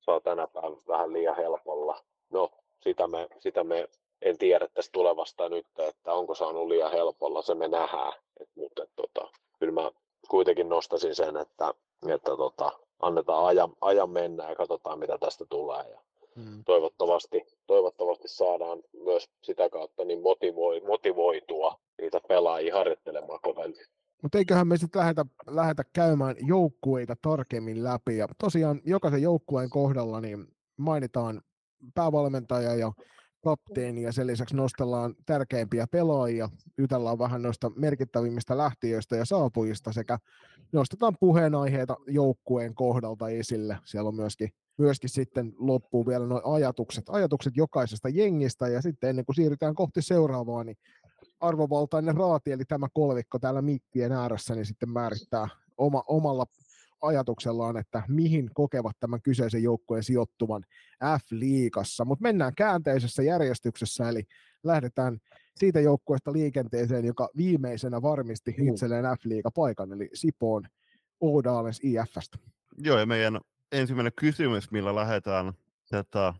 saa 0.00 0.20
tänä 0.20 0.46
päivänä 0.46 0.76
vähän 0.88 1.12
liian 1.12 1.36
helpolla. 1.36 2.04
No, 2.30 2.50
sitä 2.80 3.06
me, 3.06 3.28
sitä 3.38 3.64
me 3.64 3.88
en 4.22 4.38
tiedä 4.38 4.68
tästä 4.74 4.92
tulevasta 4.92 5.48
nyt, 5.48 5.66
että 5.78 6.12
onko 6.12 6.34
saanut 6.34 6.68
liian 6.68 6.92
helpolla, 6.92 7.42
se 7.42 7.54
me 7.54 7.68
nähdään. 7.68 8.12
Et, 8.40 8.48
mutta 8.54 8.82
et, 8.82 8.90
tota, 8.96 9.28
kyllä 9.58 9.72
mä 9.72 9.90
kuitenkin 10.28 10.68
nostasin 10.68 11.14
sen, 11.14 11.36
että, 11.36 11.74
että 12.08 12.36
tota, 12.36 12.72
annetaan 13.00 13.44
ajan, 13.44 13.72
ajan 13.80 14.10
mennä 14.10 14.48
ja 14.48 14.56
katsotaan 14.56 14.98
mitä 14.98 15.18
tästä 15.18 15.44
tulee. 15.48 15.84
Ja 15.90 16.00
hmm. 16.36 16.64
toivottavasti, 16.64 17.42
toivottavasti 17.66 18.28
saadaan 18.28 18.82
myös 19.04 19.30
sitä 19.42 19.70
kautta 19.70 20.04
niin 20.04 20.22
motivoi, 20.22 20.80
motivoitua 20.80 21.80
niitä 22.00 22.20
pelaajia 22.28 22.74
harjoittelemaan 22.74 23.40
kovemmin. 23.42 23.86
Mutta 24.22 24.38
eiköhän 24.38 24.68
me 24.68 24.76
sitten 24.76 25.00
lähdetä, 25.00 25.24
lähdetä 25.46 25.84
käymään 25.92 26.36
joukkueita 26.46 27.16
tarkemmin 27.22 27.84
läpi. 27.84 28.16
Ja 28.16 28.28
tosiaan 28.38 28.80
jokaisen 28.84 29.22
joukkueen 29.22 29.70
kohdalla 29.70 30.20
niin 30.20 30.46
mainitaan 30.76 31.42
päävalmentaja 31.94 32.74
ja 32.74 32.92
kapteeni 33.42 34.02
ja 34.02 34.12
sen 34.12 34.26
lisäksi 34.26 34.56
nostellaan 34.56 35.14
tärkeimpiä 35.26 35.86
pelaajia, 35.86 36.48
jutellaan 36.78 37.18
vähän 37.18 37.42
noista 37.42 37.70
merkittävimmistä 37.76 38.56
lähtiöistä 38.56 39.16
ja 39.16 39.24
saapujista 39.24 39.92
sekä 39.92 40.18
nostetaan 40.72 41.16
puheenaiheita 41.20 41.96
joukkueen 42.06 42.74
kohdalta 42.74 43.28
esille. 43.28 43.78
Siellä 43.84 44.08
on 44.08 44.16
myöskin, 44.16 44.48
myöskin 44.78 45.10
sitten 45.10 45.52
loppuu 45.58 46.06
vielä 46.06 46.26
nuo 46.26 46.40
ajatukset, 46.44 47.04
ajatukset 47.08 47.56
jokaisesta 47.56 48.08
jengistä 48.08 48.68
ja 48.68 48.82
sitten 48.82 49.10
ennen 49.10 49.24
kuin 49.24 49.36
siirrytään 49.36 49.74
kohti 49.74 50.02
seuraavaa, 50.02 50.64
niin 50.64 50.76
arvovaltainen 51.40 52.16
raati, 52.16 52.52
eli 52.52 52.64
tämä 52.64 52.86
kolvikko 52.92 53.38
täällä 53.38 53.62
mikkien 53.62 54.12
ääressä, 54.12 54.54
niin 54.54 54.66
sitten 54.66 54.90
määrittää 54.90 55.48
oma, 55.78 56.04
omalla 56.06 56.46
ajatuksellaan, 57.02 57.76
että 57.76 58.02
mihin 58.08 58.50
kokevat 58.54 58.96
tämän 59.00 59.22
kyseisen 59.22 59.62
joukkueen 59.62 60.02
sijoittuvan 60.04 60.62
F-liigassa. 61.04 62.04
Mutta 62.04 62.22
mennään 62.22 62.54
käänteisessä 62.54 63.22
järjestyksessä, 63.22 64.08
eli 64.08 64.22
lähdetään 64.64 65.18
siitä 65.56 65.80
joukkueesta 65.80 66.32
liikenteeseen, 66.32 67.04
joka 67.04 67.28
viimeisenä 67.36 68.02
varmisti 68.02 68.54
itselleen 68.58 69.04
F-liiga-paikan, 69.04 69.92
eli 69.92 70.10
Sipoon 70.14 70.62
Oudalens 71.20 71.80
IFstä. 71.82 72.38
Joo, 72.78 72.98
ja 72.98 73.06
meidän 73.06 73.40
ensimmäinen 73.72 74.12
kysymys, 74.16 74.70
millä 74.70 74.94
lähdetään 74.94 75.52
tätä 75.90 76.34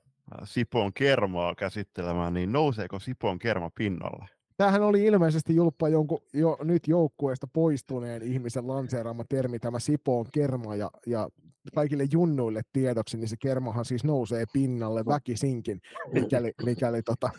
Sipoon 0.44 0.92
kermaa 0.92 1.54
käsittelemään, 1.54 2.34
niin 2.34 2.52
nouseeko 2.52 2.98
Sipoon 2.98 3.38
kerma 3.38 3.70
pinnalle? 3.74 4.41
Tämähän 4.62 4.82
oli 4.82 5.04
ilmeisesti 5.04 5.56
julppa 5.56 5.88
jonkun 5.88 6.22
jo 6.32 6.58
nyt 6.64 6.88
joukkueesta 6.88 7.46
poistuneen 7.52 8.22
ihmisen 8.22 8.68
lanseeraama 8.68 9.24
termi, 9.28 9.58
tämä 9.58 9.78
Sipoon 9.78 10.26
kerma, 10.32 10.76
ja, 10.76 10.90
ja 11.06 11.28
kaikille 11.74 12.04
junnuille 12.12 12.62
tiedoksi, 12.72 13.16
niin 13.16 13.28
se 13.28 13.36
kermahan 13.40 13.84
siis 13.84 14.04
nousee 14.04 14.44
pinnalle 14.52 15.04
väkisinkin, 15.06 15.80
mikäli, 16.12 16.52
mikäli, 16.64 17.02
tota, 17.02 17.30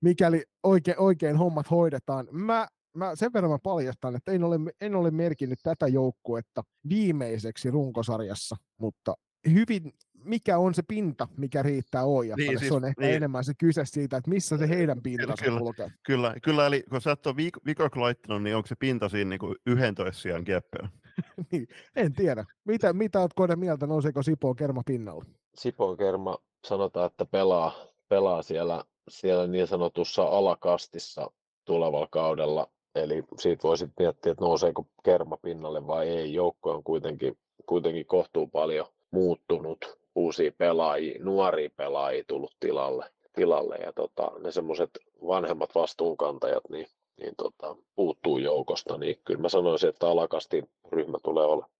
mikäli 0.00 0.42
oikein, 0.62 1.00
oikein 1.00 1.36
hommat 1.36 1.70
hoidetaan. 1.70 2.28
Mä, 2.30 2.66
mä 2.94 3.16
sen 3.16 3.32
verran 3.32 3.50
mä 3.50 3.58
paljastan, 3.62 4.16
että 4.16 4.32
en 4.32 4.44
ole, 4.44 4.58
en 4.80 4.96
ole 4.96 5.10
merkinnyt 5.10 5.58
tätä 5.62 5.88
joukkuetta 5.88 6.62
viimeiseksi 6.88 7.70
runkosarjassa, 7.70 8.56
mutta 8.80 9.14
hyvin 9.52 9.92
mikä 10.26 10.58
on 10.58 10.74
se 10.74 10.82
pinta, 10.82 11.28
mikä 11.36 11.62
riittää 11.62 12.04
Oijalle. 12.04 12.44
Niin, 12.44 12.58
siis, 12.58 12.68
se 12.68 12.74
on 12.74 12.84
ehkä 12.84 13.02
niin. 13.02 13.14
enemmän 13.14 13.44
se 13.44 13.52
kyse 13.58 13.84
siitä, 13.84 14.16
että 14.16 14.30
missä 14.30 14.58
se 14.58 14.68
heidän 14.68 15.02
pintansa 15.02 15.44
kyllä, 15.44 15.58
kulkee. 15.58 15.90
Kyllä, 16.02 16.34
kyllä, 16.42 16.66
eli 16.66 16.84
kun 16.90 17.00
sä 17.00 17.12
et 17.12 17.26
ole 17.26 17.34
viik- 17.34 18.00
laittanut, 18.00 18.42
niin 18.42 18.56
onko 18.56 18.66
se 18.66 18.74
pinta 18.74 19.08
siinä 19.08 19.28
niin 19.28 19.38
kuin 19.38 19.56
11 19.66 20.22
sijaan 20.22 20.44
keppeä? 20.44 20.88
niin, 21.52 21.68
en 21.96 22.12
tiedä. 22.12 22.44
Mitä, 22.64 22.92
mitä 22.92 23.20
olet 23.20 23.34
Kode 23.34 23.56
mieltä, 23.56 23.86
nouseeko 23.86 24.22
Sipoon 24.22 24.56
kerma 24.56 24.82
pinnalle? 24.86 25.24
Sipoon 25.54 25.96
kerma 25.96 26.38
sanotaan, 26.64 27.06
että 27.06 27.24
pelaa, 27.24 27.72
pelaa 28.08 28.42
siellä, 28.42 28.84
siellä 29.08 29.46
niin 29.46 29.66
sanotussa 29.66 30.22
alakastissa 30.22 31.30
tulevalla 31.64 32.08
kaudella. 32.10 32.70
Eli 32.94 33.24
siitä 33.38 33.62
voisi 33.62 33.88
miettiä, 33.98 34.32
että 34.32 34.44
nouseeko 34.44 34.86
kerma 35.04 35.36
pinnalle 35.36 35.86
vai 35.86 36.08
ei. 36.08 36.34
Joukko 36.34 36.70
on 36.70 36.84
kuitenkin, 36.84 37.38
kuitenkin 37.66 38.06
kohtuu 38.06 38.46
paljon 38.46 38.86
muuttunut 39.10 39.98
uusia 40.16 40.52
pelaajia, 40.58 41.24
nuoria 41.24 41.70
pelaajia 41.76 42.24
tullut 42.26 42.56
tilalle, 42.60 43.10
tilalle 43.34 43.76
ja 43.76 43.92
tota, 43.92 44.30
ne 44.38 44.52
semmoiset 44.52 44.90
vanhemmat 45.26 45.74
vastuunkantajat 45.74 46.64
niin, 46.70 46.86
niin 47.20 47.34
tota, 47.36 47.76
puuttuu 47.94 48.38
joukosta, 48.38 48.98
niin 48.98 49.16
kyllä 49.24 49.40
mä 49.40 49.48
sanoisin, 49.48 49.88
että 49.88 50.08
alakasti 50.08 50.64
ryhmä 50.92 51.18
tulee 51.24 51.46
olemaan. 51.46 51.70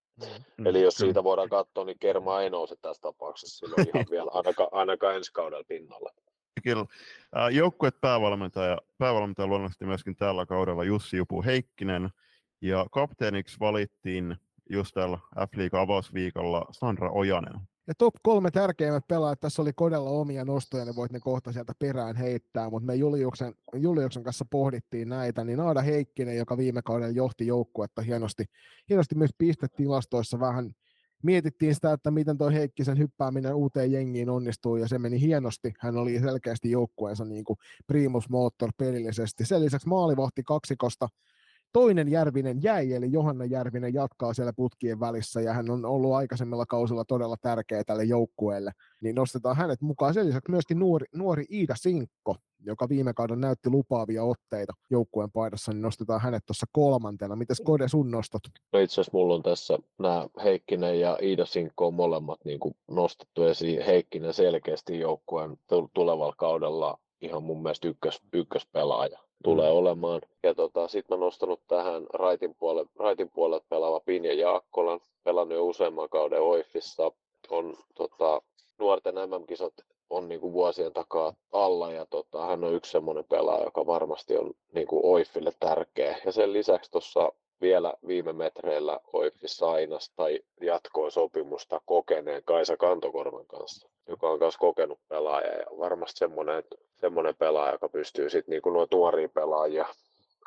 Mm, 0.57 0.67
Eli 0.67 0.83
jos 0.83 0.95
siitä 0.95 1.25
voidaan 1.25 1.49
katsoa, 1.49 1.85
niin 1.85 1.99
Kerma 1.99 2.41
ei 2.41 2.51
nouse 2.51 2.77
tässä 2.83 3.03
tapauksessa 3.03 3.59
silloin 3.59 3.87
ihan 3.95 4.07
vielä 4.11 4.31
ainakaan, 4.35 4.69
ainakaan 4.73 5.17
ensi 5.17 5.33
kaudella 5.33 5.65
pinnalla. 5.69 6.11
Kyllä. 6.63 6.87
Joukkuet 7.51 8.01
päävalmentaja, 8.01 8.79
päävalmentaja 8.99 9.47
luonnollisesti 9.47 9.85
myöskin 9.85 10.17
tällä 10.17 10.47
kaudella 10.47 10.85
Jussi 10.85 11.17
Jupu 11.17 11.43
Heikkinen, 11.43 12.11
ja 12.61 12.87
kapteeniksi 12.91 13.61
valittiin 13.61 14.37
just 14.71 14.95
tällä 14.95 15.19
F-liiga 15.39 15.81
avausviikolla 15.81 16.67
Sandra 16.71 17.11
Ojanen. 17.11 17.61
Ja 17.89 17.95
top 17.99 18.15
kolme 18.23 18.51
tärkeimmät 18.51 19.09
pelaajat, 19.09 19.41
tässä 19.41 19.63
oli 19.63 19.73
kodella 19.73 20.11
omia 20.11 20.45
nostoja, 20.45 20.85
ne 20.85 20.97
voit 20.97 21.13
ne 21.13 21.21
kohta 21.21 21.53
sieltä 21.53 21.73
perään 21.79 22.17
heittää, 22.17 22.71
mutta 22.71 22.87
me 22.87 22.95
Juliuksen, 22.95 23.55
Juliuksen 23.75 24.23
kanssa 24.23 24.45
pohdittiin 24.51 25.09
näitä, 25.09 25.45
niin 25.45 25.59
Naada 25.59 25.83
Heikkinen, 25.83 26.37
joka 26.37 26.57
viime 26.57 26.83
kaudella 26.83 27.13
johti 27.13 27.47
joukkuetta 27.47 28.03
hienosti, 28.03 28.45
hienosti 28.89 29.15
myös 29.15 29.31
pistetilastoissa 29.39 30.41
vähän 30.41 30.75
mietittiin 31.23 31.75
sitä, 31.75 31.93
että 31.93 32.11
miten 32.11 32.39
tuo 32.39 32.51
Heikkisen 32.51 32.99
hyppääminen 32.99 33.55
uuteen 33.55 33.93
jengiin 33.93 34.31
onnistuu, 34.31 34.77
ja 34.77 34.89
se 34.89 34.99
meni 34.99 35.21
hienosti. 35.21 35.75
Hän 35.79 35.97
oli 35.97 36.21
selkeästi 36.21 36.71
joukkueensa 36.71 37.25
niin 37.25 37.45
kuin 37.45 37.59
primus 37.87 38.29
motor 38.29 38.71
pelillisesti. 38.77 39.45
Sen 39.45 39.61
lisäksi 39.61 39.89
maalivahti 39.89 40.43
kaksikosta 40.43 41.09
toinen 41.73 42.11
Järvinen 42.11 42.63
jäi, 42.63 42.93
eli 42.93 43.13
Johanna 43.13 43.45
Järvinen 43.45 43.95
jatkaa 43.95 44.35
siellä 44.35 44.53
putkien 44.53 45.01
välissä, 45.01 45.41
ja 45.41 45.53
hän 45.53 45.71
on 45.71 45.85
ollut 45.85 46.15
aikaisemmilla 46.15 46.67
kausilla 46.67 47.05
todella 47.05 47.37
tärkeä 47.43 47.85
tälle 47.85 48.05
joukkueelle, 48.05 48.73
niin 49.01 49.15
nostetaan 49.15 49.57
hänet 49.57 49.81
mukaan. 49.81 50.15
Sen 50.15 50.27
lisäksi 50.27 50.51
myöskin 50.51 50.79
nuori, 50.79 51.07
nuori 51.15 51.45
Iida 51.51 51.75
Sinkko, 51.77 52.37
joka 52.65 52.89
viime 52.89 53.13
kauden 53.15 53.41
näytti 53.41 53.71
lupaavia 53.71 54.25
otteita 54.25 54.73
joukkueen 54.91 55.31
paidassa, 55.31 55.73
niin 55.73 55.83
nostetaan 55.83 56.21
hänet 56.21 56.47
tuossa 56.47 56.67
kolmantena. 56.73 57.37
Mites 57.37 57.63
Kode 57.65 57.89
sun 57.89 58.11
nostot? 58.11 58.43
No 58.73 58.79
itse 58.79 58.95
asiassa 58.95 59.11
mulla 59.13 59.35
on 59.35 59.43
tässä 59.43 59.79
nämä 59.99 60.29
Heikkinen 60.45 61.01
ja 61.01 61.19
Iida 61.23 61.47
Sinkko 61.47 61.87
on 61.87 61.95
molemmat 61.95 62.41
niin 62.45 62.61
kuin 62.61 62.75
nostettu 62.91 63.45
esiin. 63.45 63.83
Heikkinen 63.83 64.35
selkeästi 64.35 65.01
joukkueen 65.01 65.57
tulevalla 65.95 66.35
kaudella 66.39 66.99
ihan 67.21 67.43
mun 67.43 67.63
mielestä 67.63 67.89
ykkös, 67.89 68.21
ykköspelaaja 68.33 69.19
tulee 69.43 69.71
mm. 69.71 69.77
olemaan. 69.77 70.21
Ja 70.43 70.55
tota, 70.55 70.89
sitten 70.89 71.19
mä 71.19 71.25
nostanut 71.25 71.61
tähän 71.69 72.07
raitin 72.13 72.55
puolelle, 72.55 72.91
raitin 72.99 73.31
puolelle 73.31 73.65
pelaava 73.69 74.01
Pinja 74.01 74.35
Jaakkolan, 74.35 75.01
pelannut 75.25 75.59
jo 75.59 75.67
useamman 75.67 76.09
kauden 76.09 76.43
Oifissa, 76.43 77.13
on 77.51 77.77
tota, 77.95 78.43
nuorten 78.79 79.15
MM-kisat 79.15 79.75
on 80.11 80.29
niin 80.29 80.41
kuin 80.41 80.53
vuosien 80.53 80.93
takaa 80.93 81.35
alla 81.53 81.93
ja 81.93 82.07
tota, 82.07 82.47
hän 82.47 82.65
on 82.65 82.75
yksi 82.75 82.91
semmoinen 82.91 83.25
pelaaja, 83.25 83.65
joka 83.65 83.87
varmasti 83.87 84.37
on 84.37 84.51
niin 84.75 84.87
kuin 84.87 85.01
Oifille 85.05 85.53
tärkeä. 85.61 86.19
Ja 86.25 86.33
sen 86.33 86.53
lisäksi 86.53 86.91
tuossa 86.91 87.33
vielä 87.61 87.95
viime 88.07 88.33
metreillä 88.33 89.01
Oiffi 89.13 89.49
Sainas 89.49 90.13
tai 90.17 90.41
jatkoi 90.61 91.11
sopimusta 91.11 91.81
kokeneen 91.85 92.43
Kaisa 92.45 92.77
Kantokorvan 92.77 93.47
kanssa, 93.47 93.89
joka 94.09 94.31
on 94.31 94.39
myös 94.39 94.57
kokenut 94.57 94.99
pelaaja 95.09 95.53
ja 95.53 95.67
varmasti 95.79 96.19
semmoinen, 96.19 96.65
semmoinen 97.01 97.35
pelaaja, 97.37 97.73
joka 97.73 97.89
pystyy 97.89 98.31
sitten 98.31 98.53
niin 98.53 98.73
nuo 98.73 98.87
nuoria 98.93 99.29
pelaajia 99.29 99.87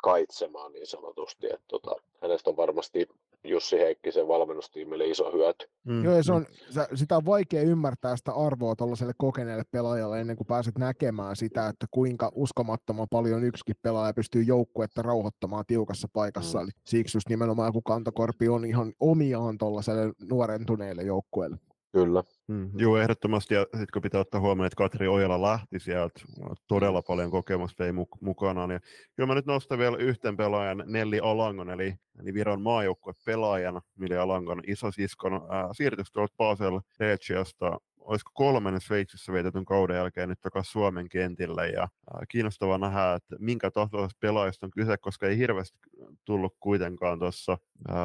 kaitsemaan 0.02 0.72
niin 0.72 0.86
sanotusti. 0.86 1.46
Että 1.46 1.66
tota, 1.68 1.96
hänestä 2.22 2.50
on 2.50 2.56
varmasti 2.56 3.08
Jussi 3.44 3.78
Heikkisen 3.78 4.28
valmennustiimille 4.28 5.06
iso 5.06 5.32
hyöty. 5.32 5.68
Mm, 5.84 6.04
Joo, 6.04 6.14
ja 6.14 6.22
se 6.22 6.32
on, 6.32 6.46
sitä 6.94 7.16
on 7.16 7.26
vaikea 7.26 7.62
ymmärtää 7.62 8.16
sitä 8.16 8.32
arvoa 8.32 8.76
tuollaiselle 8.76 9.12
kokeneelle 9.18 9.64
pelaajalle 9.70 10.20
ennen 10.20 10.36
kuin 10.36 10.46
pääset 10.46 10.78
näkemään 10.78 11.36
sitä, 11.36 11.68
että 11.68 11.86
kuinka 11.90 12.30
uskomattoman 12.34 13.06
paljon 13.10 13.44
yksikin 13.44 13.76
pelaaja 13.82 14.14
pystyy 14.14 14.42
joukkuetta 14.42 15.02
rauhoittamaan 15.02 15.64
tiukassa 15.66 16.08
paikassa. 16.12 16.58
Mm. 16.58 16.62
Eli 16.62 16.70
siksi 16.84 17.16
just 17.16 17.28
nimenomaan 17.28 17.68
joku 17.68 17.82
kantokorpi 17.82 18.48
on 18.48 18.64
ihan 18.64 18.92
omiaan 19.00 19.58
tuollaiselle 19.58 20.12
nuorentuneelle 20.30 21.02
joukkueelle. 21.02 21.56
Kyllä. 21.92 22.22
Mm, 22.48 22.70
joo, 22.76 22.98
ehdottomasti. 22.98 23.54
Ja 23.54 23.62
sitten 23.62 23.86
kun 23.92 24.02
pitää 24.02 24.20
ottaa 24.20 24.40
huomioon, 24.40 24.66
että 24.66 24.76
Katri 24.76 25.08
Ojala 25.08 25.42
lähti 25.42 25.80
sieltä, 25.80 26.20
todella 26.68 27.02
paljon 27.02 27.30
kokemusta 27.30 27.84
vei 27.84 27.92
mukanaan. 28.20 28.70
Ja 28.70 28.80
kyllä 29.16 29.26
mä 29.26 29.34
nyt 29.34 29.46
nostan 29.46 29.78
vielä 29.78 29.96
yhten 29.96 30.36
pelaajan, 30.36 30.84
Nelli 30.86 31.20
Alangon, 31.20 31.70
eli, 31.70 31.94
eli 32.20 32.34
Viron 32.34 32.62
maajoukkue 32.62 33.12
pelaajana, 33.24 33.80
Mili 33.98 34.16
Alangon 34.16 34.62
isosiskon 34.66 35.34
äh, 35.34 35.40
siirtys 35.72 36.12
tuolta 36.12 36.34
Basel 36.38 36.80
Regiasta 37.00 37.80
olisiko 38.00 38.30
kolmen 38.34 38.80
Sveitsissä 38.80 39.32
vietetyn 39.32 39.64
kauden 39.64 39.96
jälkeen 39.96 40.28
nyt 40.28 40.40
takaisin 40.40 40.72
Suomen 40.72 41.08
kentille 41.08 41.68
ja 41.68 41.88
kiinnostavaa 42.28 42.78
nähdä, 42.78 43.14
että 43.14 43.36
minkä 43.38 43.70
tasoisesta 43.70 44.18
pelaajasta 44.20 44.66
on 44.66 44.70
kyse, 44.70 44.96
koska 44.96 45.26
ei 45.26 45.38
hirveästi 45.38 45.78
tullut 46.24 46.56
kuitenkaan 46.60 47.18
tuossa 47.18 47.58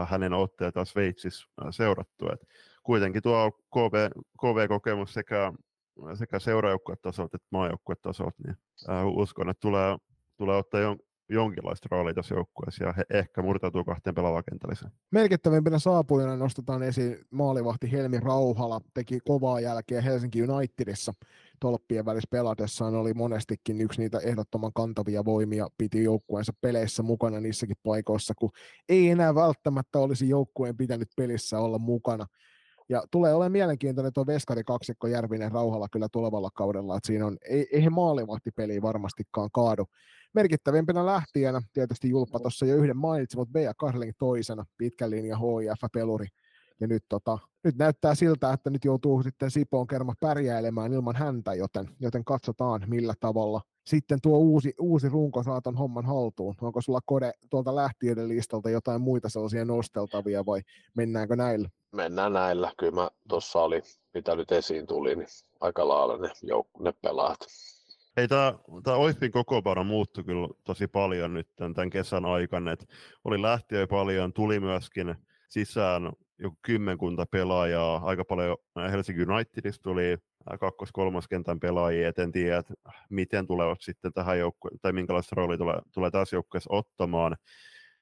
hänen 0.07 0.33
otteita 0.33 0.85
Sveitsissä 0.85 1.45
seurattu. 1.71 2.29
Et 2.33 2.47
kuitenkin 2.85 3.23
tuo 3.23 3.51
KV, 3.51 4.09
KV-kokemus 4.41 5.13
sekä, 5.13 5.53
sekä 6.13 6.39
seuraajoukkuetasolta 6.39 7.35
että 7.35 7.47
maajoukkuetasolta, 7.51 8.43
niin 8.45 8.57
uskon, 9.05 9.49
että 9.49 9.61
tulee, 9.61 9.97
tulee 10.37 10.57
ottaa 10.57 10.79
jon, 10.79 10.97
jonkinlaista 11.29 11.87
roolia 11.91 12.13
tässä 12.13 12.35
joukkueessa 12.35 12.83
ja 12.83 12.93
he 12.97 13.03
ehkä 13.09 13.41
murtautuu 13.41 13.83
kahteen 13.83 14.15
pelaavakentälliseen. 14.15 14.91
Merkittävimpänä 15.11 15.79
saapujana 15.79 16.35
nostetaan 16.35 16.83
esiin 16.83 17.17
maalivahti 17.31 17.91
Helmi 17.91 18.19
Rauhala, 18.19 18.81
teki 18.93 19.19
kovaa 19.19 19.59
jälkeä 19.59 20.01
Helsinki 20.01 20.43
Unitedissa 20.43 21.13
tolppien 21.59 22.05
välissä 22.05 22.27
pelatessaan 22.31 22.95
oli 22.95 23.13
monestikin 23.13 23.81
yksi 23.81 24.01
niitä 24.01 24.19
ehdottoman 24.19 24.73
kantavia 24.73 25.25
voimia, 25.25 25.67
piti 25.77 26.03
joukkueensa 26.03 26.53
peleissä 26.61 27.03
mukana 27.03 27.39
niissäkin 27.39 27.77
paikoissa, 27.83 28.33
kun 28.37 28.51
ei 28.89 29.09
enää 29.09 29.35
välttämättä 29.35 29.99
olisi 29.99 30.29
joukkueen 30.29 30.77
pitänyt 30.77 31.09
pelissä 31.17 31.59
olla 31.59 31.79
mukana. 31.79 32.25
Ja 32.89 33.03
tulee 33.11 33.33
olemaan 33.33 33.51
mielenkiintoinen 33.51 34.13
tuo 34.13 34.25
Veskari 34.25 34.63
kaksikko 34.63 35.07
Järvinen 35.07 35.51
Rauhalla 35.51 35.87
kyllä 35.91 36.07
tulevalla 36.11 36.49
kaudella, 36.51 36.97
että 36.97 37.07
siinä 37.07 37.25
on, 37.25 37.37
ei, 37.49 37.67
eihän 37.71 37.93
maalivahtipeli 37.93 38.81
varmastikaan 38.81 39.49
kaadu. 39.53 39.85
Merkittävimpänä 40.33 41.05
lähtijänä 41.05 41.61
tietysti 41.73 42.09
Julppa 42.09 42.39
tuossa 42.39 42.65
jo 42.65 42.75
yhden 42.75 42.97
mainitsi, 42.97 43.37
mutta 43.37 43.51
Bea 43.51 43.73
Karling 43.73 44.11
toisena, 44.19 44.65
pitkän 44.77 45.09
linja 45.09 45.37
HIF-peluri. 45.37 46.27
Ja 46.79 46.87
nyt, 46.87 47.03
tota, 47.09 47.37
nyt 47.63 47.75
näyttää 47.77 48.15
siltä, 48.15 48.53
että 48.53 48.69
nyt 48.69 48.85
joutuu 48.85 49.23
sitten 49.23 49.51
Sipoon 49.51 49.87
kerma 49.87 50.13
pärjäilemään 50.19 50.93
ilman 50.93 51.15
häntä, 51.15 51.53
joten, 51.53 51.87
joten 51.99 52.25
katsotaan 52.25 52.83
millä 52.87 53.13
tavalla 53.19 53.61
sitten 53.85 54.19
tuo 54.21 54.37
uusi, 54.37 54.73
uusi 54.79 55.09
runko 55.09 55.43
saa 55.43 55.61
ton 55.61 55.75
homman 55.75 56.05
haltuun. 56.05 56.55
Onko 56.61 56.81
sulla 56.81 56.99
kode 57.05 57.31
tuolta 57.49 57.75
lähtiöiden 57.75 58.27
listalta 58.27 58.69
jotain 58.69 59.01
muita 59.01 59.29
sellaisia 59.29 59.65
nosteltavia 59.65 60.45
vai 60.45 60.61
mennäänkö 60.95 61.35
näillä? 61.35 61.69
mennään 61.95 62.33
näillä. 62.33 62.71
Kyllä 62.77 62.95
mä 62.95 63.09
tuossa 63.29 63.59
oli, 63.59 63.81
mitä 64.13 64.35
nyt 64.35 64.51
esiin 64.51 64.87
tuli, 64.87 65.15
niin 65.15 65.27
aika 65.59 65.87
lailla 65.87 66.17
ne, 66.17 66.27
jouk- 66.27 66.83
ne 66.83 66.93
pelaat. 67.01 67.39
Ei 68.17 68.27
tämä, 68.27 68.53
Oiffin 68.97 69.31
kokoonpano 69.31 69.83
muuttui 69.83 70.23
kyllä 70.23 70.47
tosi 70.63 70.87
paljon 70.87 71.33
nyt 71.33 71.47
tämän 71.55 71.89
kesän 71.89 72.25
aikana. 72.25 72.71
Et 72.71 72.85
oli 73.23 73.41
lähtiö 73.41 73.87
paljon, 73.87 74.33
tuli 74.33 74.59
myöskin 74.59 75.15
sisään 75.49 76.13
joku 76.39 76.57
kymmenkunta 76.61 77.25
pelaajaa, 77.31 78.01
aika 78.03 78.25
paljon 78.25 78.57
Helsinki 78.91 79.21
Unitedista 79.21 79.83
tuli 79.83 80.17
kakkos 80.59 80.91
kolmas 80.91 81.27
kentän 81.27 81.59
pelaajia, 81.59 82.07
et 82.07 82.19
en 82.19 82.31
tiedä, 82.31 82.57
että 82.57 82.73
miten 83.09 83.47
tulevat 83.47 83.77
sitten 83.81 84.13
tähän 84.13 84.39
joukkueen, 84.39 84.79
tai 84.81 84.93
minkälaista 84.93 85.35
roolia 85.35 85.57
tulee, 85.57 85.79
tulee 85.93 86.11
tässä 86.11 86.35
joukkueessa 86.35 86.73
ottamaan 86.73 87.35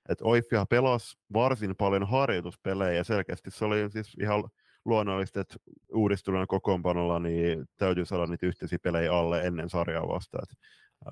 että 0.10 0.26
Oiffihan 0.26 0.68
pelasi 0.68 1.18
varsin 1.34 1.76
paljon 1.76 2.08
harjoituspelejä 2.08 2.94
ja 2.94 3.04
selkeästi 3.04 3.52
se 3.52 3.66
oli 3.66 3.90
siis 3.92 4.16
ihan 4.22 4.44
luonnollista, 4.86 5.42
että 5.42 5.56
uudistuneella 5.94 6.48
kokoonpanolla 6.48 7.20
niin 7.20 7.66
täytyy 7.78 8.06
saada 8.06 8.26
niitä 8.26 8.46
yhteisiä 8.46 8.78
pelejä 8.84 9.14
alle 9.14 9.42
ennen 9.42 9.70
sarjaa 9.70 10.08
vastaan. 10.08 10.48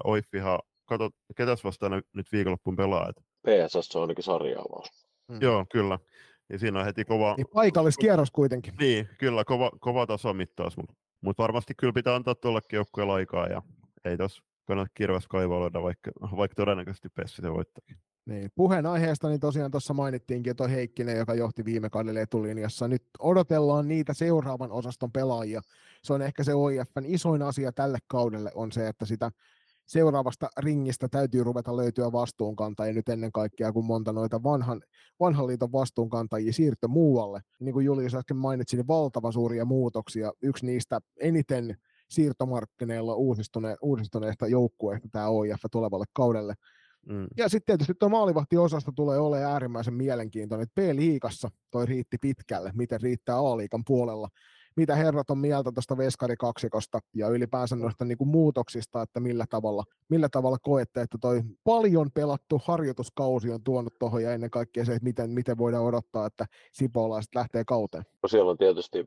Oiffihan, 0.04 0.60
kato, 0.86 1.10
ketäs 1.36 1.64
vastaan 1.64 2.04
nyt 2.14 2.32
viikonloppuun 2.32 2.76
pelaa? 2.76 3.10
Et... 3.10 3.16
PSS 3.48 3.96
on 3.96 4.02
ainakin 4.02 4.24
sarjaavaus. 4.24 5.08
Hmm. 5.32 5.42
Joo, 5.42 5.66
kyllä. 5.72 6.00
Ja 6.52 6.60
siinä 6.60 6.80
on 6.80 6.86
heti 6.86 7.06
kova... 7.06 7.34
Niin 7.38 7.48
paikalliskierros 7.54 8.32
kuitenkin. 8.32 8.74
Niin, 8.80 9.10
kyllä, 9.18 9.44
kova, 9.44 9.72
kova 9.80 10.08
tasomittaus, 10.08 10.78
mutta 10.78 10.94
mut 11.22 11.38
varmasti 11.38 11.74
kyllä 11.76 11.94
pitää 11.94 12.16
antaa 12.16 12.36
tuollekin 12.36 12.78
joukkueelle 12.78 13.14
aikaa 13.14 13.48
ja 13.48 13.62
ei 14.06 14.18
tos 14.18 14.44
kannata 14.66 14.92
kirves 14.94 15.28
kaivaloida, 15.28 15.84
vaikka, 15.84 16.12
vaikka 16.38 16.56
todennäköisesti 16.56 17.10
Pessi 17.10 17.42
se 17.42 17.54
voittakin. 17.54 17.98
Niin, 18.26 18.52
puheen 18.56 18.86
aiheesta 18.86 19.30
niin 19.30 19.40
tosiaan 19.40 19.72
tuossa 19.72 19.94
mainittiinkin 19.94 20.56
tuo 20.56 20.68
Heikkinen, 20.68 21.18
joka 21.18 21.34
johti 21.34 21.66
viime 21.66 21.90
kaudella 21.90 22.20
etulinjassa. 22.20 22.88
Nyt 22.88 23.04
odotellaan 23.20 23.88
niitä 23.88 24.14
seuraavan 24.14 24.72
osaston 24.72 25.12
pelaajia. 25.12 25.62
Se 26.04 26.14
on 26.14 26.22
ehkä 26.22 26.44
se 26.44 26.54
OIFn 26.54 27.06
isoin 27.06 27.42
asia 27.42 27.72
tälle 27.72 27.98
kaudelle 28.08 28.52
on 28.56 28.72
se, 28.72 28.88
että 28.88 29.06
sitä 29.06 29.32
seuraavasta 29.92 30.50
ringistä 30.58 31.08
täytyy 31.08 31.44
ruveta 31.44 31.78
löytyä 31.78 32.12
vastuunkantajia 32.12 32.94
nyt 32.94 33.10
ennen 33.10 33.32
kaikkea, 33.32 33.72
kun 33.72 33.86
monta 33.86 34.14
noita 34.14 34.44
vanhan, 34.44 34.82
vanhan 35.20 35.48
liiton 35.48 35.72
vastuunkantajia 35.72 36.54
siirtyi 36.54 36.88
muualle. 36.88 37.42
Niin 37.60 37.74
kuin 37.74 37.86
Julius 37.86 38.16
äsken 38.16 38.38
mainitsi, 38.38 38.76
niin 38.78 38.88
valtava 38.88 39.32
suuria 39.32 39.66
muutoksia. 39.66 40.32
Yksi 40.42 40.66
niistä 40.66 41.00
eniten 41.20 41.78
siirtomarkkineilla 42.10 43.16
uudistune, 43.16 43.76
uudistuneista 43.82 44.48
joukkueista 44.48 45.08
tämä 45.12 45.28
OIF 45.28 45.62
tulevalle 45.72 46.06
kaudelle 46.14 46.54
Mm. 47.06 47.28
Ja 47.38 47.50
sitten 47.50 47.66
tietysti 47.66 47.94
tuo 48.00 48.10
maalivahtiosasto 48.10 48.92
tulee 48.96 49.20
olemaan 49.20 49.52
äärimmäisen 49.52 49.94
mielenkiintoinen. 49.94 50.68
B-liigassa 50.76 51.50
toi 51.72 51.86
riitti 51.86 52.18
pitkälle, 52.22 52.72
miten 52.76 53.02
riittää 53.02 53.38
A-liikan 53.38 53.84
puolella. 53.88 54.30
Mitä 54.76 54.96
herrat 54.96 55.30
on 55.30 55.38
mieltä 55.38 55.72
tuosta 55.72 55.98
veskarikaksikosta 55.98 57.00
ja 57.16 57.28
ylipäänsä 57.28 57.76
noista 57.76 58.06
niin 58.06 58.18
kuin 58.18 58.28
muutoksista, 58.28 59.02
että 59.02 59.20
millä 59.20 59.46
tavalla, 59.50 59.84
millä 60.10 60.30
tavalla 60.30 60.58
koette, 60.62 61.02
että 61.02 61.18
toi 61.22 61.42
paljon 61.64 62.12
pelattu 62.14 62.62
harjoituskausi 62.66 63.52
on 63.52 63.64
tuonut 63.64 63.94
tuohon 64.00 64.24
ja 64.24 64.34
ennen 64.34 64.50
kaikkea 64.50 64.86
se, 64.86 64.92
että 64.92 65.04
miten, 65.04 65.30
miten 65.30 65.58
voidaan 65.58 65.86
odottaa, 65.86 66.26
että 66.26 66.46
sipolaiset 66.72 67.36
lähtee 67.36 67.64
kauteen? 67.66 68.04
No 68.24 68.30
siellä 68.30 68.52
on 68.52 68.58
tietysti 68.58 69.06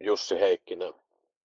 Jussi 0.00 0.40
Heikkinen, 0.40 0.94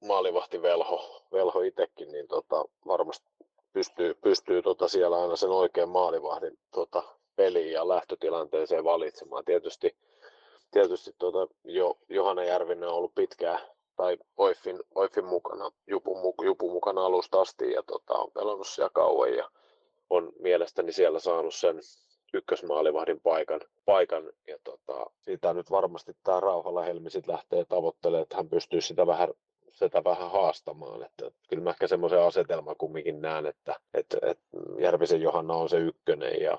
maalivahti 0.05 0.61
velho, 0.61 1.27
velho 1.31 1.61
itsekin, 1.61 2.11
niin 2.11 2.27
tota, 2.27 2.65
varmasti 2.87 3.27
pystyy, 3.73 4.13
pystyy 4.13 4.61
tota 4.61 4.87
siellä 4.87 5.21
aina 5.21 5.35
sen 5.35 5.49
oikean 5.49 5.89
maalivahdin 5.89 6.57
tota, 6.71 7.03
peliin 7.35 7.71
ja 7.71 7.87
lähtötilanteeseen 7.87 8.83
valitsemaan. 8.83 9.45
Tietysti, 9.45 9.95
tietysti 10.71 11.11
tota, 11.17 11.53
jo, 11.63 11.97
Johanna 12.09 12.43
Järvinen 12.43 12.89
on 12.89 12.95
ollut 12.95 13.15
pitkään 13.15 13.59
tai 13.95 14.17
Oiffin, 14.37 14.79
Oiffin 14.95 15.25
mukana, 15.25 15.71
Jupun, 15.87 16.33
Jupun 16.43 16.71
mukana 16.71 17.05
alusta 17.05 17.41
asti 17.41 17.71
ja 17.71 17.83
tota, 17.83 18.13
on 18.13 18.31
pelannut 18.31 18.67
siellä 18.67 18.89
kauan 18.93 19.33
ja 19.33 19.49
on 20.09 20.31
mielestäni 20.39 20.91
siellä 20.91 21.19
saanut 21.19 21.55
sen 21.55 21.79
ykkösmaalivahdin 22.33 23.21
paikan, 23.21 23.61
paikan 23.85 24.23
ja 24.47 24.57
tota, 24.63 25.05
siitä 25.21 25.53
nyt 25.53 25.71
varmasti 25.71 26.13
tämä 26.23 26.39
Rauhala 26.39 26.83
Helmi 26.83 27.09
sit 27.09 27.27
lähtee 27.27 27.65
tavoittelemaan, 27.65 28.23
että 28.23 28.35
hän 28.35 28.49
pystyy 28.49 28.81
sitä 28.81 29.07
vähän 29.07 29.29
sitä 29.71 30.03
vähän 30.03 30.31
haastamaan. 30.31 31.03
Että, 31.03 31.31
kyllä 31.49 31.63
mä 31.63 31.69
ehkä 31.69 31.87
semmoisen 31.87 32.21
asetelman 32.21 32.75
kumminkin 32.77 33.21
näen, 33.21 33.45
että, 33.45 33.75
että, 33.93 34.17
että 34.21 34.43
Järvisen 34.79 35.21
Johanna 35.21 35.53
on 35.53 35.69
se 35.69 35.77
ykkönen 35.77 36.41
ja 36.41 36.57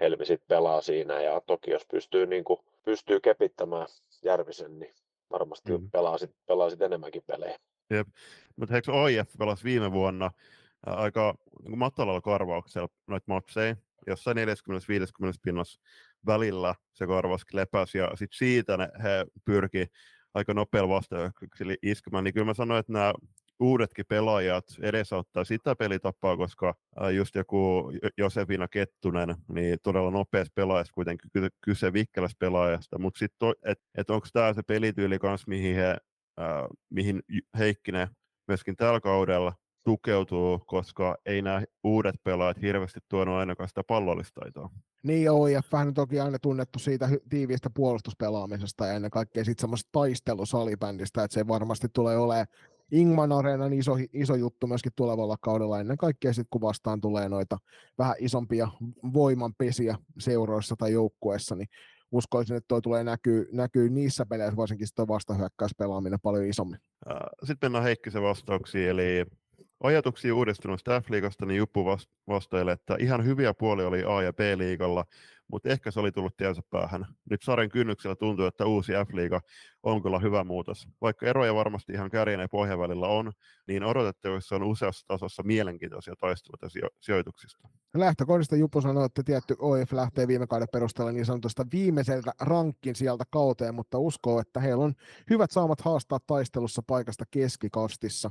Helmi 0.00 0.26
sitten 0.26 0.48
pelaa 0.48 0.80
siinä 0.80 1.22
ja 1.22 1.40
toki 1.46 1.70
jos 1.70 1.86
pystyy, 1.90 2.26
niin 2.26 2.44
kuin, 2.44 2.60
pystyy 2.84 3.20
kepittämään 3.20 3.86
Järvisen, 4.24 4.78
niin 4.78 4.94
varmasti 5.30 5.78
mm. 5.78 5.90
pelaa, 5.90 6.18
sit, 6.18 6.30
pelaa 6.46 6.70
sit 6.70 6.82
enemmänkin 6.82 7.22
pelejä. 7.26 7.58
Jep. 7.90 8.08
Mutta 8.56 8.74
eikö 8.74 8.92
OIF 8.92 9.28
pelasi 9.38 9.64
viime 9.64 9.92
vuonna 9.92 10.30
ää, 10.86 10.94
aika 10.94 11.34
niin 11.62 11.78
matalalla 11.78 12.20
karvauksella 12.20 12.88
noita 13.06 13.24
matseja, 13.28 13.76
jossain 14.06 14.36
40-50 14.36 14.40
pinnassa 15.42 15.80
välillä 16.26 16.74
se 16.92 17.06
korvaus 17.06 17.42
lepäsi 17.52 17.98
ja 17.98 18.08
sitten 18.08 18.38
siitä 18.38 18.76
ne, 18.76 18.88
he 19.02 19.26
pyrki 19.44 19.86
aika 20.34 20.54
nopealla 20.54 20.88
vastauksella 20.88 21.74
iskemään, 21.82 22.24
niin 22.24 22.34
kyllä 22.34 22.46
mä 22.46 22.54
sanoin, 22.54 22.80
että 22.80 22.92
nämä 22.92 23.14
uudetkin 23.62 24.04
pelaajat 24.08 24.64
edesauttaa 24.82 25.44
sitä 25.44 25.76
pelitapaa, 25.76 26.36
koska 26.36 26.74
just 27.16 27.34
joku 27.34 27.92
Josefina 28.18 28.68
Kettunen, 28.68 29.34
niin 29.48 29.78
todella 29.82 30.10
nopeassa 30.10 30.52
pelaajassa 30.54 30.92
kuitenkin 30.94 31.30
kyse 31.64 31.92
vikkelässä 31.92 32.36
pelaajasta, 32.38 32.98
mutta 32.98 33.18
sitten, 33.18 33.52
että 33.64 33.84
et 33.98 34.10
onko 34.10 34.26
tämä 34.32 34.54
se 34.54 34.62
pelityyli 34.62 35.18
kanssa, 35.18 35.48
mihin, 35.48 35.76
he, 35.76 35.96
mihin 36.90 37.22
Heikkinen 37.58 38.08
myöskin 38.48 38.76
tällä 38.76 39.00
kaudella 39.00 39.52
tukeutuu, 39.84 40.58
koska 40.66 41.16
ei 41.26 41.42
nämä 41.42 41.62
uudet 41.84 42.14
pelaajat 42.24 42.60
hirveästi 42.62 43.00
tuonut 43.08 43.34
ainakaan 43.34 43.68
sitä 43.68 43.82
pallollista 43.86 44.40
taitoa. 44.40 44.70
Niin 45.02 45.30
OIF 45.30 45.74
on 45.74 45.94
toki 45.94 46.20
aina 46.20 46.38
tunnettu 46.38 46.78
siitä 46.78 47.08
tiiviistä 47.28 47.70
puolustuspelaamisesta 47.74 48.86
ja 48.86 48.92
ennen 48.92 49.10
kaikkea 49.10 49.44
sitten 49.44 49.60
semmoista 49.60 49.88
taistelusalibändistä, 49.92 51.24
että 51.24 51.34
se 51.34 51.48
varmasti 51.48 51.88
tulee 51.92 52.16
olemaan 52.16 52.46
Ingman 52.92 53.32
Areenan 53.32 53.72
iso, 53.72 53.96
iso 54.12 54.34
juttu 54.34 54.66
myöskin 54.66 54.92
tulevalla 54.96 55.36
kaudella 55.40 55.80
ennen 55.80 55.96
kaikkea 55.96 56.32
sitten 56.32 56.46
kun 56.50 56.60
vastaan 56.60 57.00
tulee 57.00 57.28
noita 57.28 57.58
vähän 57.98 58.14
isompia 58.18 58.68
voimanpesiä 59.12 59.98
seuroissa 60.18 60.76
tai 60.78 60.92
joukkueissa, 60.92 61.56
niin 61.56 61.68
uskoisin, 62.12 62.56
että 62.56 62.68
toi 62.68 62.82
tulee 62.82 63.04
näkyy, 63.04 63.48
näkyy 63.52 63.90
niissä 63.90 64.26
peleissä, 64.26 64.56
varsinkin 64.56 64.86
sitten 64.86 65.08
vastahyökkäyspelaaminen 65.08 66.20
paljon 66.20 66.46
isommin. 66.46 66.78
Sitten 67.44 67.68
mennään 67.68 67.84
Heikkisen 67.84 68.22
vastauksiin, 68.22 68.88
eli 68.88 69.26
ajatuksia 69.80 70.34
uudistuneesta 70.34 71.00
F-liigasta, 71.00 71.46
niin 71.46 71.58
Juppu 71.58 71.84
vastailee, 72.28 72.72
että 72.72 72.96
ihan 72.98 73.24
hyviä 73.24 73.54
puolia 73.54 73.88
oli 73.88 74.04
A- 74.06 74.22
ja 74.22 74.32
B-liigalla, 74.32 75.04
mutta 75.52 75.68
ehkä 75.68 75.90
se 75.90 76.00
oli 76.00 76.12
tullut 76.12 76.36
tiensä 76.36 76.62
päähän. 76.70 77.06
Nyt 77.30 77.42
sarjan 77.42 77.70
kynnyksellä 77.70 78.16
tuntuu, 78.16 78.44
että 78.44 78.66
uusi 78.66 78.92
F-liiga 78.92 79.40
on 79.82 80.02
kyllä 80.02 80.18
hyvä 80.18 80.44
muutos. 80.44 80.88
Vaikka 81.00 81.26
eroja 81.26 81.54
varmasti 81.54 81.92
ihan 81.92 82.10
kärjen 82.10 82.40
ja 82.40 82.48
pohjan 82.48 82.78
välillä 82.78 83.06
on, 83.06 83.32
niin 83.68 83.84
odotettavissa 83.84 84.56
on 84.56 84.62
useassa 84.62 85.06
tasossa 85.06 85.42
mielenkiintoisia 85.42 86.14
taisteluita 86.20 86.68
sijo- 86.68 86.96
sijoituksista. 87.00 87.68
Lähtökohdista 87.96 88.56
Jupu 88.56 88.80
sanoi, 88.80 89.06
että 89.06 89.22
tietty 89.22 89.56
OIF 89.58 89.92
lähtee 89.92 90.28
viime 90.28 90.46
kauden 90.46 90.68
perusteella 90.72 91.12
niin 91.12 91.26
sanotusta 91.26 91.66
viimeiseltä 91.72 92.32
rankkin 92.40 92.96
sieltä 92.96 93.24
kauteen, 93.30 93.74
mutta 93.74 93.98
uskoo, 93.98 94.40
että 94.40 94.60
heillä 94.60 94.84
on 94.84 94.94
hyvät 95.30 95.50
saamat 95.50 95.80
haastaa 95.80 96.18
taistelussa 96.26 96.82
paikasta 96.86 97.24
keskikastissa. 97.30 98.30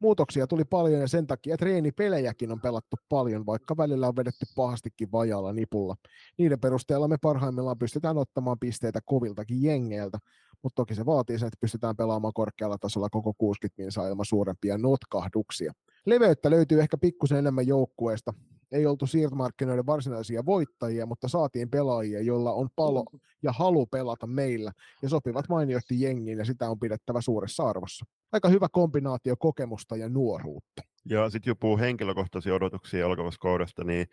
Muutoksia 0.00 0.46
tuli 0.46 0.64
paljon 0.64 1.00
ja 1.00 1.08
sen 1.08 1.26
takia 1.26 1.56
treenipelejäkin 1.56 2.52
on 2.52 2.60
pelattu 2.60 2.96
paljon, 3.08 3.46
vaikka 3.46 3.76
välillä 3.76 4.08
on 4.08 4.16
vedetty 4.16 4.46
pahastikin 4.56 5.12
vajalla 5.12 5.52
nipulla. 5.52 5.96
Niiden 6.38 6.59
perusteella 6.60 7.08
me 7.08 7.16
parhaimmillaan 7.22 7.78
pystytään 7.78 8.18
ottamaan 8.18 8.58
pisteitä 8.58 9.00
koviltakin 9.04 9.62
jengeiltä, 9.62 10.18
mutta 10.62 10.74
toki 10.74 10.94
se 10.94 11.06
vaatii 11.06 11.38
sen, 11.38 11.46
että 11.46 11.60
pystytään 11.60 11.96
pelaamaan 11.96 12.34
korkealla 12.34 12.78
tasolla 12.78 13.08
koko 13.10 13.34
60 13.38 13.82
minsaa 13.82 14.08
ilman 14.08 14.24
suurempia 14.24 14.78
notkahduksia. 14.78 15.72
Leveyttä 16.06 16.50
löytyy 16.50 16.80
ehkä 16.80 16.98
pikkusen 16.98 17.38
enemmän 17.38 17.66
joukkueesta. 17.66 18.34
Ei 18.72 18.86
oltu 18.86 19.06
siirtomarkkinoiden 19.06 19.86
varsinaisia 19.86 20.46
voittajia, 20.46 21.06
mutta 21.06 21.28
saatiin 21.28 21.70
pelaajia, 21.70 22.20
joilla 22.20 22.52
on 22.52 22.68
palo 22.76 23.04
ja 23.42 23.52
halu 23.52 23.86
pelata 23.86 24.26
meillä 24.26 24.72
ja 25.02 25.08
sopivat 25.08 25.48
mainioitti 25.48 26.00
jengiin 26.00 26.38
ja 26.38 26.44
sitä 26.44 26.70
on 26.70 26.78
pidettävä 26.78 27.20
suuressa 27.20 27.62
arvossa. 27.62 28.04
Aika 28.32 28.48
hyvä 28.48 28.68
kombinaatio 28.72 29.34
kokemusta 29.38 29.96
ja 29.96 30.08
nuoruutta. 30.08 30.82
Ja 31.04 31.30
sitten 31.30 31.50
jupuu 31.50 31.78
henkilökohtaisia 31.78 32.54
odotuksia 32.54 33.06
alkavasta 33.06 33.40
kaudesta, 33.40 33.84
niin 33.84 34.06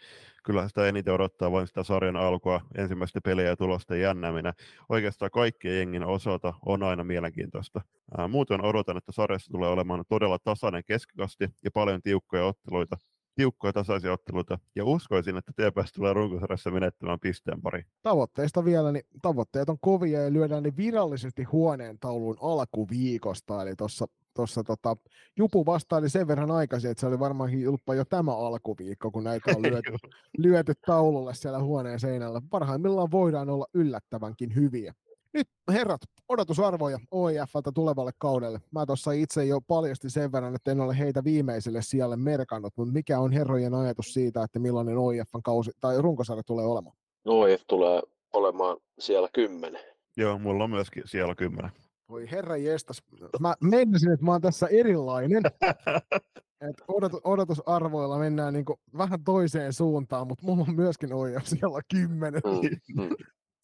kyllä 0.44 0.68
sitä 0.68 0.88
eniten 0.88 1.14
odottaa 1.14 1.52
vain 1.52 1.68
sitä 1.68 1.84
sarjan 1.84 2.16
alkua, 2.16 2.62
ensimmäistä 2.78 3.22
peliä 3.22 3.46
ja 3.46 3.58
tulosten 3.58 4.02
jännäminen. 4.02 4.54
Oikeastaan 4.90 5.32
kaikkien 5.32 5.78
jengin 5.78 6.04
osalta 6.04 6.54
on 6.66 6.84
aina 6.84 7.04
mielenkiintoista. 7.04 7.82
Ää, 8.18 8.28
muuten 8.28 8.66
odotan, 8.66 8.98
että 8.98 9.12
sarjassa 9.12 9.52
tulee 9.52 9.70
olemaan 9.70 10.04
todella 10.10 10.40
tasainen 10.40 10.84
keskikasti 10.86 11.50
ja 11.64 11.72
paljon 11.72 12.02
tiukkoja 12.02 12.46
otteluita, 12.46 12.98
tiukkoja 13.36 13.74
tasaisia 13.74 14.14
otteluita, 14.14 14.60
ja 14.76 14.86
uskoisin, 14.86 15.38
että 15.38 15.52
TPS 15.52 15.94
tulee 15.94 16.14
runkosarjassa 16.14 16.72
menettämään 16.72 17.20
pisteen 17.20 17.62
pari. 17.62 17.84
Tavoitteista 18.04 18.66
vielä, 18.66 18.92
niin 18.92 19.04
tavoitteet 19.22 19.70
on 19.70 19.78
kovia 19.82 20.22
ja 20.22 20.34
lyödään 20.34 20.64
ne 20.64 20.74
virallisesti 20.78 21.44
huoneen 21.44 22.00
taulun 22.00 22.38
alkuviikosta, 22.42 23.62
eli 23.62 23.76
tuossa 23.76 24.08
tuossa 24.38 24.64
tota, 24.64 24.96
Jupu 25.38 25.66
vastaili 25.66 26.10
sen 26.10 26.28
verran 26.28 26.52
aikaisin, 26.52 26.92
että 26.92 27.02
se 27.02 27.08
oli 27.08 27.20
varmaankin 27.20 27.62
julppa 27.62 27.96
jo 27.96 28.06
tämä 28.06 28.36
alkuviikko, 28.36 29.12
kun 29.12 29.24
näitä 29.24 29.52
on 29.56 29.62
lyöty, 29.72 29.92
lyöty 30.38 30.74
taululle 30.86 31.34
siellä 31.34 31.60
huoneen 31.60 32.00
seinällä. 32.00 32.42
Parhaimmillaan 32.50 33.12
voidaan 33.12 33.50
olla 33.50 33.66
yllättävänkin 33.74 34.56
hyviä. 34.56 34.94
Nyt 35.34 35.48
herrat, 35.72 36.02
odotusarvoja 36.30 37.00
OIFltä 37.12 37.72
tulevalle 37.74 38.12
kaudelle. 38.18 38.62
Mä 38.72 38.86
tuossa 38.86 39.12
itse 39.12 39.46
jo 39.46 39.62
paljasti 39.62 40.10
sen 40.10 40.32
verran, 40.32 40.56
että 40.56 40.72
en 40.72 40.82
ole 40.82 41.00
heitä 41.00 41.24
viimeiselle 41.24 41.82
sijalle 41.82 42.16
merkannut, 42.16 42.74
mutta 42.76 42.94
mikä 42.94 43.20
on 43.20 43.32
herrojen 43.32 43.74
ajatus 43.74 44.14
siitä, 44.14 44.44
että 44.44 44.60
millainen 44.60 44.98
OIFn 44.98 45.42
kausi 45.44 45.72
tai 45.82 46.02
runkosarja 46.02 46.44
tulee 46.44 46.66
olemaan? 46.66 46.96
OIF 47.26 47.62
tulee 47.68 48.02
olemaan 48.34 48.78
siellä 49.00 49.30
kymmenen. 49.34 49.82
Joo, 50.18 50.40
mulla 50.40 50.64
on 50.64 50.70
myöskin 50.70 51.04
siellä 51.06 51.36
kymmenen. 51.36 51.72
Voi 52.10 52.32
herra 52.32 52.58
jestas. 52.58 53.04
Mä 53.40 53.56
meinasin, 53.62 54.12
että 54.12 54.26
mä 54.26 54.32
oon 54.32 54.42
tässä 54.42 54.68
erilainen. 54.68 55.44
Et 56.70 56.76
odotus, 56.88 57.22
odotusarvoilla 57.24 58.18
mennään 58.18 58.54
niinku 58.54 58.80
vähän 58.98 59.24
toiseen 59.24 59.74
suuntaan, 59.74 60.28
mutta 60.28 60.46
mulla 60.46 60.66
on 60.68 60.76
myöskin 60.76 61.14
OIF 61.14 61.46
siellä 61.46 61.82
kymmenen. 61.92 62.42
Mm, 62.46 63.02
mm. 63.02 63.10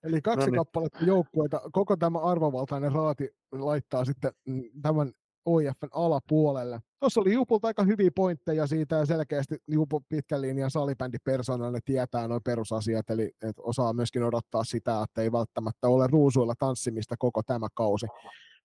Eli 0.04 0.22
kaksi 0.22 0.40
No 0.40 0.46
niin. 0.46 0.56
kappaletta 0.56 1.06
joukkueita, 1.06 1.62
koko 1.72 1.98
tämä 1.98 2.20
arvovaltainen 2.20 2.92
raati 2.92 3.30
laittaa 3.52 4.06
sitten 4.06 4.32
mm, 4.48 4.64
tämän 4.82 5.12
OIFn 5.46 5.88
alapuolelle. 5.92 6.80
Tuossa 7.00 7.22
oli 7.22 7.34
Jupulta 7.34 7.68
aika 7.68 7.84
hyviä 7.84 8.12
pointteja 8.16 8.68
siitä 8.68 8.96
ja 8.96 9.06
selkeästi 9.06 9.56
Jupu 9.68 10.04
pitkän 10.10 10.42
linjan 10.42 10.72
salibändipersonana 10.72 11.80
tietää 11.86 12.28
noin 12.28 12.44
perusasiat, 12.44 13.10
eli 13.10 13.32
et 13.42 13.56
osaa 13.60 13.94
myöskin 13.94 14.24
odottaa 14.24 14.64
sitä, 14.64 15.04
että 15.04 15.22
ei 15.22 15.32
välttämättä 15.32 15.88
ole 15.88 16.08
ruusuilla 16.08 16.54
tanssimista 16.60 17.16
koko 17.20 17.44
tämä 17.44 17.68
kausi. 17.74 18.06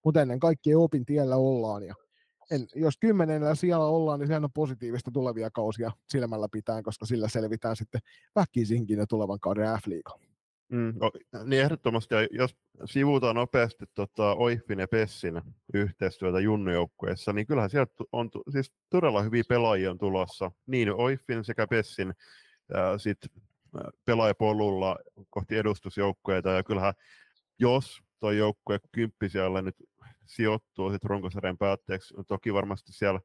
Mutta 0.04 0.22
ennen 0.22 0.40
kaikkea 0.40 0.78
opin 0.78 1.04
tiellä 1.04 1.36
ollaan 1.36 1.82
ja 1.82 1.94
en, 2.50 2.66
jos 2.74 2.94
kymmenellä 3.00 3.54
siellä 3.54 3.86
ollaan, 3.86 4.20
niin 4.20 4.26
sehän 4.26 4.44
on 4.44 4.52
positiivista 4.52 5.10
tulevia 5.10 5.50
kausia 5.50 5.92
silmällä 6.08 6.48
pitäen, 6.52 6.82
koska 6.82 7.06
sillä 7.06 7.28
selvitään 7.28 7.76
sitten 7.76 8.00
väkisinkin 8.36 8.98
jo 8.98 9.06
tulevan 9.06 9.40
kauden 9.40 9.66
F-liigaan. 9.66 10.27
Mm, 10.68 10.94
niin 11.44 11.62
ehdottomasti, 11.62 12.14
ja 12.14 12.26
jos 12.30 12.56
sivutaan 12.84 13.36
nopeasti 13.36 13.84
tota, 13.94 14.34
Oiffin 14.34 14.78
ja 14.78 14.88
Pessin 14.88 15.42
yhteistyötä 15.74 16.40
junnujoukkueessa, 16.40 17.32
niin 17.32 17.46
kyllähän 17.46 17.70
sieltä 17.70 17.92
on 18.12 18.30
siis 18.50 18.72
todella 18.90 19.22
hyviä 19.22 19.42
pelaajia 19.48 19.90
on 19.90 19.98
tulossa, 19.98 20.50
niin 20.66 20.94
Oiffin 20.94 21.44
sekä 21.44 21.66
Pessin 21.66 22.14
ja 22.74 22.98
sit 22.98 23.18
pelaajapolulla 24.04 24.96
kohti 25.30 25.56
edustusjoukkueita, 25.56 26.50
ja 26.50 26.62
kyllähän 26.62 26.94
jos 27.58 28.02
tuo 28.20 28.30
joukkue 28.30 28.78
kymppisijalle 28.92 29.62
nyt 29.62 29.76
sijoittuu 30.26 30.92
sit 30.92 31.04
runkosarjan 31.04 31.58
päätteeksi, 31.58 32.14
toki 32.26 32.54
varmasti 32.54 32.92
siellä 32.92 33.20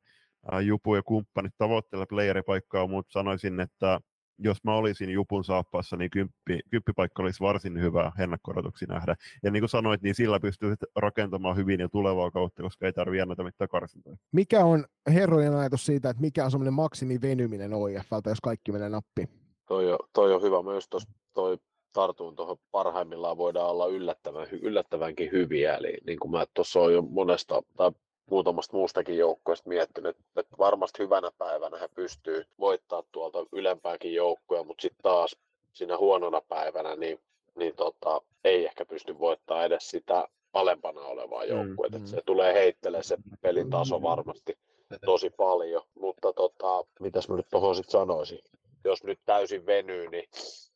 ä, 0.54 0.62
Jupu 0.62 0.96
ja 0.96 1.04
kumppanit 1.04 1.54
tavoittelee 1.58 2.06
playeripaikkaa, 2.10 2.88
mutta 2.88 3.12
sanoisin, 3.12 3.60
että 3.60 4.00
jos 4.38 4.64
mä 4.64 4.76
olisin 4.76 5.10
Jupun 5.10 5.44
saappaassa, 5.44 5.98
niin 5.98 6.12
kymppi, 6.12 6.60
kymppipaikka 6.70 7.24
olisi 7.24 7.40
varsin 7.40 7.82
hyvä 7.82 8.12
ennakkorotuksi 8.20 8.86
nähdä. 8.86 9.16
Ja 9.44 9.52
niin 9.52 9.62
kuin 9.62 9.70
sanoit, 9.70 10.02
niin 10.02 10.16
sillä 10.16 10.40
pystyy 10.40 10.76
rakentamaan 10.96 11.56
hyvin 11.58 11.80
jo 11.80 11.90
tulevaa 11.90 12.32
kautta, 12.32 12.64
koska 12.64 12.86
ei 12.86 12.94
tarvitse 12.94 13.26
näitä 13.26 13.44
mitään 13.44 13.70
karsintoja. 13.70 14.16
Mikä 14.32 14.66
on 14.66 14.86
herrojen 15.14 15.56
ajatus 15.56 15.86
siitä, 15.86 16.10
että 16.10 16.22
mikä 16.22 16.46
on 16.46 16.52
semmoinen 16.52 16.74
maksimivenyminen 16.74 17.74
OIFltä, 17.74 18.30
jos 18.30 18.42
kaikki 18.42 18.72
menee 18.72 18.90
nappiin? 18.90 19.30
Toi, 19.68 19.92
on, 19.92 20.00
toi 20.14 20.34
on 20.34 20.42
hyvä 20.42 20.64
myös, 20.64 20.90
tos, 20.90 21.08
toi 21.34 21.58
tartuun 21.94 22.36
tuohon 22.36 22.58
parhaimmillaan 22.72 23.38
voidaan 23.38 23.70
olla 23.70 23.88
yllättävän, 23.88 24.48
yllättävänkin 24.52 25.32
hyviä. 25.32 25.76
Eli 25.76 25.98
niin 26.08 26.20
kuin 26.20 26.32
mä 26.32 26.46
tuossa 26.54 26.80
olen 26.80 26.94
jo 26.94 27.02
monesta 27.02 27.62
tai 27.78 27.92
muutamasta 28.30 28.78
muustakin 28.78 29.18
joukkueesta 29.18 29.70
miettinyt, 29.70 30.18
että 30.36 30.58
varmasti 30.58 31.04
hyvänä 31.04 31.32
päivänä 31.38 31.78
he 31.78 31.88
pystyy 31.96 32.46
voittaa 32.60 33.04
tuolta 33.12 33.46
ylempääkin 33.52 34.14
joukkoja, 34.14 34.64
mutta 34.64 34.82
sitten 34.82 35.04
taas 35.04 35.36
siinä 35.74 35.98
huonona 35.98 36.42
päivänä 36.42 36.96
niin, 36.96 37.20
niin 37.56 37.76
tota, 37.76 38.22
ei 38.44 38.66
ehkä 38.66 38.86
pysty 38.86 39.20
voittaa 39.20 39.66
edes 39.66 39.90
sitä 39.90 40.28
alempana 40.54 41.02
olevaa 41.02 41.46
joukkuetta. 41.46 42.00
mm. 42.00 42.06
Se 42.06 42.22
tulee 42.26 42.54
heittelee 42.54 43.04
se 43.04 43.18
pelin 43.42 43.70
taso 43.70 44.02
varmasti 44.02 44.58
tosi 45.06 45.30
paljon, 45.30 45.82
mutta 46.00 46.34
tota, 46.34 46.86
mitäs 47.00 47.30
mä 47.30 47.36
nyt 47.36 47.48
tuohon 47.52 47.76
sitten 47.76 47.92
sanoisin, 47.92 48.40
jos 48.84 49.04
nyt 49.04 49.20
täysin 49.26 49.66
venyy, 49.66 50.10
niin, 50.10 50.30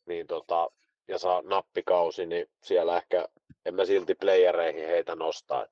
niin 0.06 0.28
tota, 0.28 0.70
ja 1.08 1.18
saa 1.18 1.42
nappikausi, 1.42 2.26
niin 2.26 2.50
siellä 2.64 2.98
ehkä 2.98 3.28
en 3.66 3.76
mä 3.76 3.86
silti 3.86 4.16
playereihin 4.16 4.88
heitä 4.88 5.16
nostaa. 5.16 5.66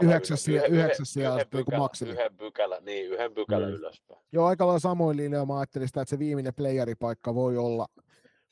Yhdeksäs 0.00 0.44
sija- 0.44 1.78
maksimi. 1.78 2.10
Yhden 2.10 2.36
pykälän, 2.36 2.84
niin 2.84 3.06
yhden 3.10 3.34
pykälän 3.34 3.68
Mm. 3.70 3.74
ylöspäin. 3.74 4.20
Joo, 4.32 4.46
aika 4.46 4.66
lailla 4.66 4.78
samoin 4.80 5.16
linjoilla 5.16 5.46
mä 5.46 5.58
ajattelin 5.58 5.88
sitä, 5.88 6.00
että 6.02 6.10
se 6.10 6.18
viimeinen 6.18 6.54
playeripaikka 6.54 7.34
voi 7.34 7.56
olla, 7.56 7.86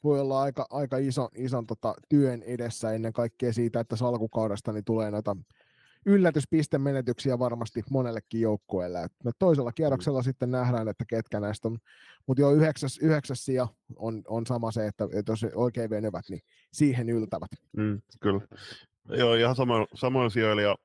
voi 0.04 0.20
olla 0.20 0.42
aika, 0.42 0.66
aika 0.70 0.96
iso, 0.96 1.28
ison 1.34 1.66
tota, 1.66 1.94
työn 2.08 2.42
edessä 2.42 2.92
ennen 2.92 3.12
kaikkea 3.12 3.52
siitä, 3.52 3.80
että 3.80 3.96
salkukaudesta 3.96 4.72
niin 4.72 4.84
tulee 4.84 5.10
noita 5.10 5.36
yllätyspistemenetyksiä 6.06 7.38
varmasti 7.38 7.82
monellekin 7.90 8.40
joukkueelle. 8.40 9.06
Me 9.24 9.30
toisella 9.38 9.72
kierroksella 9.72 10.22
sitten 10.22 10.50
nähdään, 10.50 10.88
että 10.88 11.04
ketkä 11.08 11.40
näistä 11.40 11.68
on. 11.68 11.78
Mutta 12.26 12.40
jo 12.40 12.50
yhdeksäs, 12.50 12.98
yhdeksäs 12.98 13.44
sija 13.44 13.68
on, 13.96 14.22
on 14.28 14.46
sama 14.46 14.70
se, 14.72 14.86
että, 14.86 15.08
että 15.12 15.32
jos 15.32 15.46
oikein 15.54 15.90
venyvät, 15.90 16.24
niin 16.30 16.40
siihen 16.72 17.08
yltävät. 17.08 17.50
Mm, 17.76 18.02
kyllä. 18.20 18.40
Joo, 19.09 19.34
ihan 19.34 19.57
samoin, 19.57 19.86
samoin 19.94 20.30
sijoilla. 20.30 20.62
Ja 20.62 20.76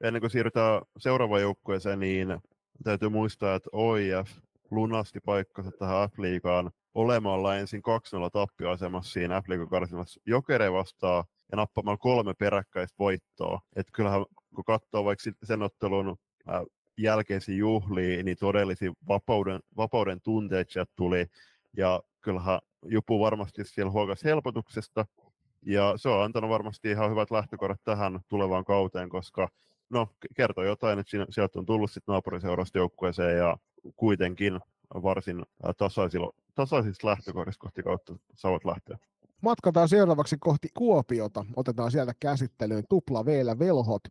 ennen 0.00 0.20
kuin 0.20 0.30
siirrytään 0.30 0.82
seuraavaan 0.98 1.42
joukkueeseen, 1.42 2.00
niin 2.00 2.38
täytyy 2.84 3.08
muistaa, 3.08 3.54
että 3.54 3.70
OIF 3.72 4.30
lunasti 4.70 5.20
paikkansa 5.20 5.70
tähän 5.78 6.08
F-liigaan 6.10 6.70
olemalla 6.94 7.56
ensin 7.56 7.82
2-0 8.26 8.30
tappioasemassa 8.32 9.12
siinä 9.12 9.42
f 9.42 9.44
karsinassa 9.70 10.20
Jokere 10.26 10.72
vastaan 10.72 11.24
ja 11.52 11.56
nappamalla 11.56 11.98
kolme 11.98 12.34
peräkkäistä 12.34 12.94
voittoa. 12.98 13.60
Et 13.76 13.86
kyllähän 13.92 14.24
kun 14.54 14.64
katsoo 14.64 15.04
vaikka 15.04 15.30
sen 15.44 15.62
ottelun 15.62 16.16
äh, 16.48 16.62
jälkeisiä 16.98 17.54
juhlia, 17.54 18.22
niin 18.22 18.36
todellisia 18.40 18.92
vapauden, 19.08 19.60
vapauden 19.76 20.20
tunteet 20.20 20.70
sieltä 20.70 20.92
tuli. 20.96 21.26
Ja 21.76 22.02
kyllähän 22.20 22.58
Jupu 22.84 23.20
varmasti 23.20 23.64
siellä 23.64 23.92
huokasi 23.92 24.24
helpotuksesta. 24.24 25.06
Ja 25.66 25.92
se 25.96 26.08
on 26.08 26.24
antanut 26.24 26.50
varmasti 26.50 26.90
ihan 26.90 27.10
hyvät 27.10 27.30
lähtökohdat 27.30 27.80
tähän 27.84 28.20
tulevaan 28.28 28.64
kauteen, 28.64 29.08
koska 29.08 29.48
no, 29.90 30.08
kertoo 30.36 30.64
jotain, 30.64 30.98
että 30.98 31.10
siinä, 31.10 31.26
sieltä 31.30 31.58
on 31.58 31.66
tullut 31.66 31.90
sitten 31.90 32.12
naapuriseurasta 32.12 32.78
joukkueeseen 32.78 33.38
ja 33.38 33.56
kuitenkin 33.96 34.60
varsin 34.94 35.42
tasaisilla, 35.76 36.32
tasaisista 36.54 37.06
lähtökohdista 37.06 37.60
kohti 37.62 37.82
kautta 37.82 38.14
saavat 38.34 38.64
lähteä. 38.64 38.98
Matkataan 39.40 39.88
seuraavaksi 39.88 40.36
kohti 40.40 40.68
Kuopiota. 40.74 41.44
Otetaan 41.56 41.90
sieltä 41.90 42.14
käsittelyyn 42.20 42.84
tupla 42.88 43.24
vielä 43.24 43.58
velhot. 43.58 44.02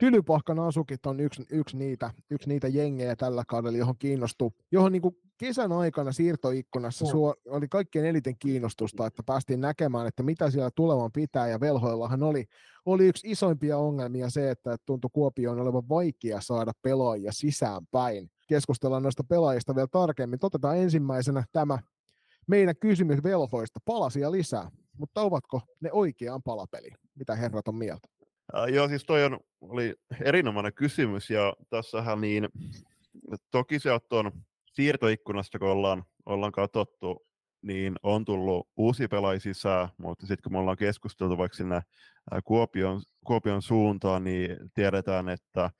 Tylypahkan 0.00 0.58
asukit 0.58 1.06
on 1.06 1.20
yksi, 1.20 1.46
yksi, 1.50 1.76
niitä, 1.76 2.10
yksi 2.30 2.48
niitä 2.48 2.68
jengejä 2.68 3.16
tällä 3.16 3.44
kaudella, 3.48 3.78
johon 3.78 3.98
kiinnostuu, 3.98 4.52
johon 4.72 4.92
niin 4.92 5.02
kesän 5.38 5.72
aikana 5.72 6.12
siirtoikkunassa 6.12 7.04
no. 7.04 7.10
suo, 7.10 7.34
oli 7.48 7.68
kaikkein 7.68 8.06
eniten 8.06 8.38
kiinnostusta, 8.38 9.06
että 9.06 9.22
päästiin 9.22 9.60
näkemään, 9.60 10.06
että 10.06 10.22
mitä 10.22 10.50
siellä 10.50 10.70
tulevan 10.74 11.12
pitää, 11.12 11.48
ja 11.48 11.60
velhoillahan 11.60 12.22
oli, 12.22 12.46
oli 12.86 13.06
yksi 13.08 13.30
isoimpia 13.30 13.78
ongelmia 13.78 14.30
se, 14.30 14.50
että 14.50 14.76
tuntui 14.86 15.10
Kuopioon 15.12 15.60
olevan 15.60 15.88
vaikea 15.88 16.40
saada 16.40 16.72
pelaajia 16.82 17.32
sisäänpäin. 17.32 18.30
Keskustellaan 18.48 19.02
noista 19.02 19.24
pelaajista 19.24 19.74
vielä 19.74 19.88
tarkemmin. 19.88 20.38
Otetaan 20.42 20.78
ensimmäisenä 20.78 21.44
tämä 21.52 21.78
meidän 22.46 22.76
kysymys 22.76 23.22
velhoista, 23.22 23.80
palasia 23.84 24.32
lisää, 24.32 24.70
mutta 24.98 25.20
ovatko 25.20 25.60
ne 25.80 25.92
oikeaan 25.92 26.42
palapeli? 26.42 26.90
Mitä 27.14 27.34
herrat 27.34 27.68
on 27.68 27.74
mieltä? 27.74 28.08
Äh, 28.56 28.68
joo, 28.74 28.88
siis 28.88 29.04
toi 29.04 29.24
on, 29.24 29.38
oli 29.60 29.94
erinomainen 30.24 30.74
kysymys 30.74 31.30
ja 31.30 31.54
tässähän 31.70 32.20
niin, 32.20 32.48
toki 33.50 33.78
se 33.78 33.90
on 34.10 34.32
siirtoikkunasta, 34.72 35.58
kun 35.58 35.68
ollaan, 35.68 36.04
ollaan 36.26 36.52
katsottu, 36.52 37.26
niin 37.62 37.96
on 38.02 38.24
tullut 38.24 38.68
uusi 38.76 39.08
pelaajia 39.08 39.40
sisään, 39.40 39.88
mutta 39.98 40.26
sitten 40.26 40.42
kun 40.42 40.52
me 40.52 40.58
ollaan 40.58 40.76
keskusteltu 40.76 41.38
vaikka 41.38 41.56
sinne 41.56 41.80
Kuopion, 42.44 43.02
Kuopion 43.26 43.62
suuntaan, 43.62 44.24
niin 44.24 44.56
tiedetään, 44.74 45.28
että 45.28 45.70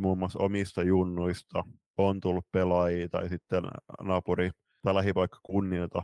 muun 0.00 0.18
muassa 0.18 0.38
omista 0.38 0.82
junnuista 0.82 1.64
on 1.98 2.20
tullut 2.20 2.46
pelaajia 2.52 3.08
tai 3.08 3.28
sitten 3.28 3.62
naapuri 4.02 4.50
tai 4.82 4.94
lähipaikka 4.94 5.38
kunnilta, 5.42 6.02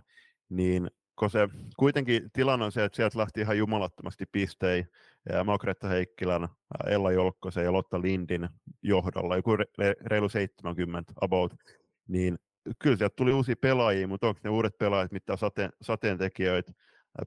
niin 0.49 0.91
kun 1.23 1.31
se 1.31 1.49
kuitenkin 1.77 2.31
tilanne 2.33 2.65
on 2.65 2.73
se, 2.73 2.85
että 2.85 2.97
sieltä 2.97 3.19
lähti 3.19 3.41
ihan 3.41 3.59
jumalattomasti 3.59 4.25
pistei 4.33 4.85
ja 5.33 5.45
Magretta 5.45 5.89
Heikkilän, 5.89 6.49
Ella 6.87 7.13
Jolkkosen 7.13 7.65
ja 7.65 7.73
Lotta 7.73 8.03
Lindin 8.03 8.49
johdolla, 8.83 9.37
joku 9.37 9.51
reilu 10.07 10.29
70 10.29 11.13
about, 11.21 11.55
niin 12.09 12.39
kyllä 12.79 12.97
sieltä 12.97 13.15
tuli 13.17 13.33
uusia 13.33 13.55
pelaajia, 13.61 14.09
mutta 14.09 14.29
onko 14.29 14.41
ne 14.45 14.51
uudet 14.51 14.79
pelaajat 14.79 15.13
mitä 15.13 15.37
sateen, 15.37 15.71
sateentekijöitä 15.83 16.73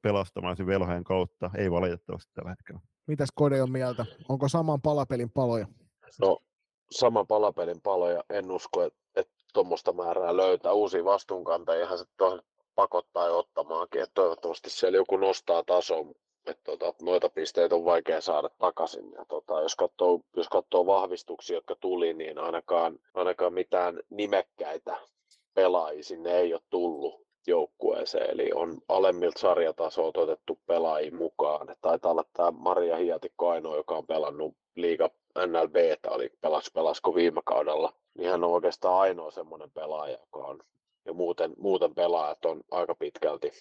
pelastamaan 0.02 0.58
sen 0.58 0.68
velhojen 0.68 1.04
kautta? 1.04 1.52
Ei 1.58 1.72
valitettavasti 1.72 2.32
tällä 2.34 2.50
hetkellä. 2.50 2.82
Mitäs 3.08 3.30
Kode 3.36 3.62
on 3.62 3.72
mieltä? 3.72 4.06
Onko 4.30 4.48
saman 4.50 4.82
palapelin 4.82 5.32
paloja? 5.32 5.68
No, 6.22 6.40
saman 6.92 7.28
palapelin 7.28 7.82
paloja. 7.84 8.24
En 8.30 8.52
usko, 8.52 8.84
että 8.84 9.00
et 9.16 9.30
tuommoista 9.54 9.94
määrää 9.94 10.38
löytää. 10.38 10.72
Uusia 10.72 11.06
vastuunkantajia 11.06 11.98
se 11.98 12.06
pakottaa 12.76 13.28
jo 13.28 13.38
ottamaankin. 13.38 14.02
Et 14.02 14.12
toivottavasti 14.14 14.70
siellä 14.70 14.98
joku 14.98 15.18
nostaa 15.18 15.64
tasoa, 15.64 16.06
että 16.46 16.64
tota, 16.64 16.94
noita 17.02 17.30
pisteitä 17.30 17.76
on 17.76 17.86
vaikea 17.86 18.22
saada 18.22 18.50
takaisin. 18.50 19.12
Ja 19.12 19.26
tota, 19.26 19.62
jos, 19.62 19.76
katsoo, 19.76 20.20
jos 20.36 20.50
katsoo 20.50 20.86
vahvistuksia, 20.86 21.58
jotka 21.58 21.76
tuli, 21.76 22.14
niin 22.14 22.40
ainakaan, 22.40 23.00
ainakaan 23.14 23.54
mitään 23.54 24.00
nimekkäitä 24.10 24.98
pelaajia 25.54 26.04
sinne 26.04 26.38
ei 26.38 26.54
ole 26.54 26.62
tullut 26.70 27.26
joukkueeseen, 27.48 28.30
eli 28.30 28.52
on 28.56 28.78
alemmilta 28.90 29.40
sarjatasoilta 29.40 30.20
otettu 30.20 30.60
pelaajia 30.66 31.12
mukaan. 31.12 31.70
Et 31.70 31.78
taitaa 31.82 32.12
olla 32.12 32.26
tämä 32.34 32.52
Maria 32.52 32.98
Hietikko 32.98 33.50
ainoa, 33.50 33.76
joka 33.76 33.96
on 33.96 34.08
pelannut 34.08 34.54
liiga 34.76 35.10
NLB, 35.48 35.76
oli 36.08 36.30
pelas, 36.42 36.72
pelasko 36.74 37.16
viime 37.16 37.42
kaudella, 37.46 37.94
niin 38.18 38.30
hän 38.30 38.44
on 38.44 38.52
oikeastaan 38.52 39.00
ainoa 39.00 39.32
semmoinen 39.32 39.72
pelaaja, 39.72 40.18
joka 40.20 40.40
on 40.40 40.60
ja 41.06 41.14
muuten, 41.14 41.54
muuten 41.58 41.96
pelaajat 41.96 42.46
on 42.46 42.62
aika 42.72 42.96
pitkälti, 42.96 43.52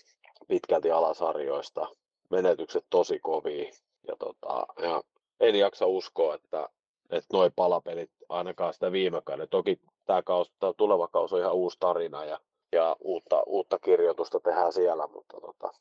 pitkälti 0.48 0.90
alasarjoista 0.90 1.86
menetykset 2.30 2.84
tosi 2.90 3.18
kovia. 3.18 3.70
Ja, 4.08 4.16
tota, 4.18 4.66
ja 4.82 5.02
en 5.40 5.54
jaksa 5.54 5.86
uskoa, 5.86 6.34
että, 6.34 6.68
että 7.10 7.36
noin 7.36 7.52
palapelit 7.56 8.10
ainakaan 8.28 8.74
sitä 8.74 8.92
viime 8.92 9.22
kauden. 9.24 9.48
Toki 9.48 9.80
tämä, 10.06 10.22
kausi, 10.22 10.52
tämä 10.60 10.72
tuleva 10.76 11.08
kausi 11.08 11.34
on 11.34 11.40
ihan 11.40 11.54
uusi 11.54 11.76
tarina 11.80 12.24
ja, 12.24 12.40
ja 12.72 12.96
uutta, 13.00 13.42
uutta 13.46 13.78
kirjoitusta 13.78 14.40
tehdään 14.40 14.72
siellä, 14.72 15.06
mutta 15.06 15.40
tota, 15.40 15.72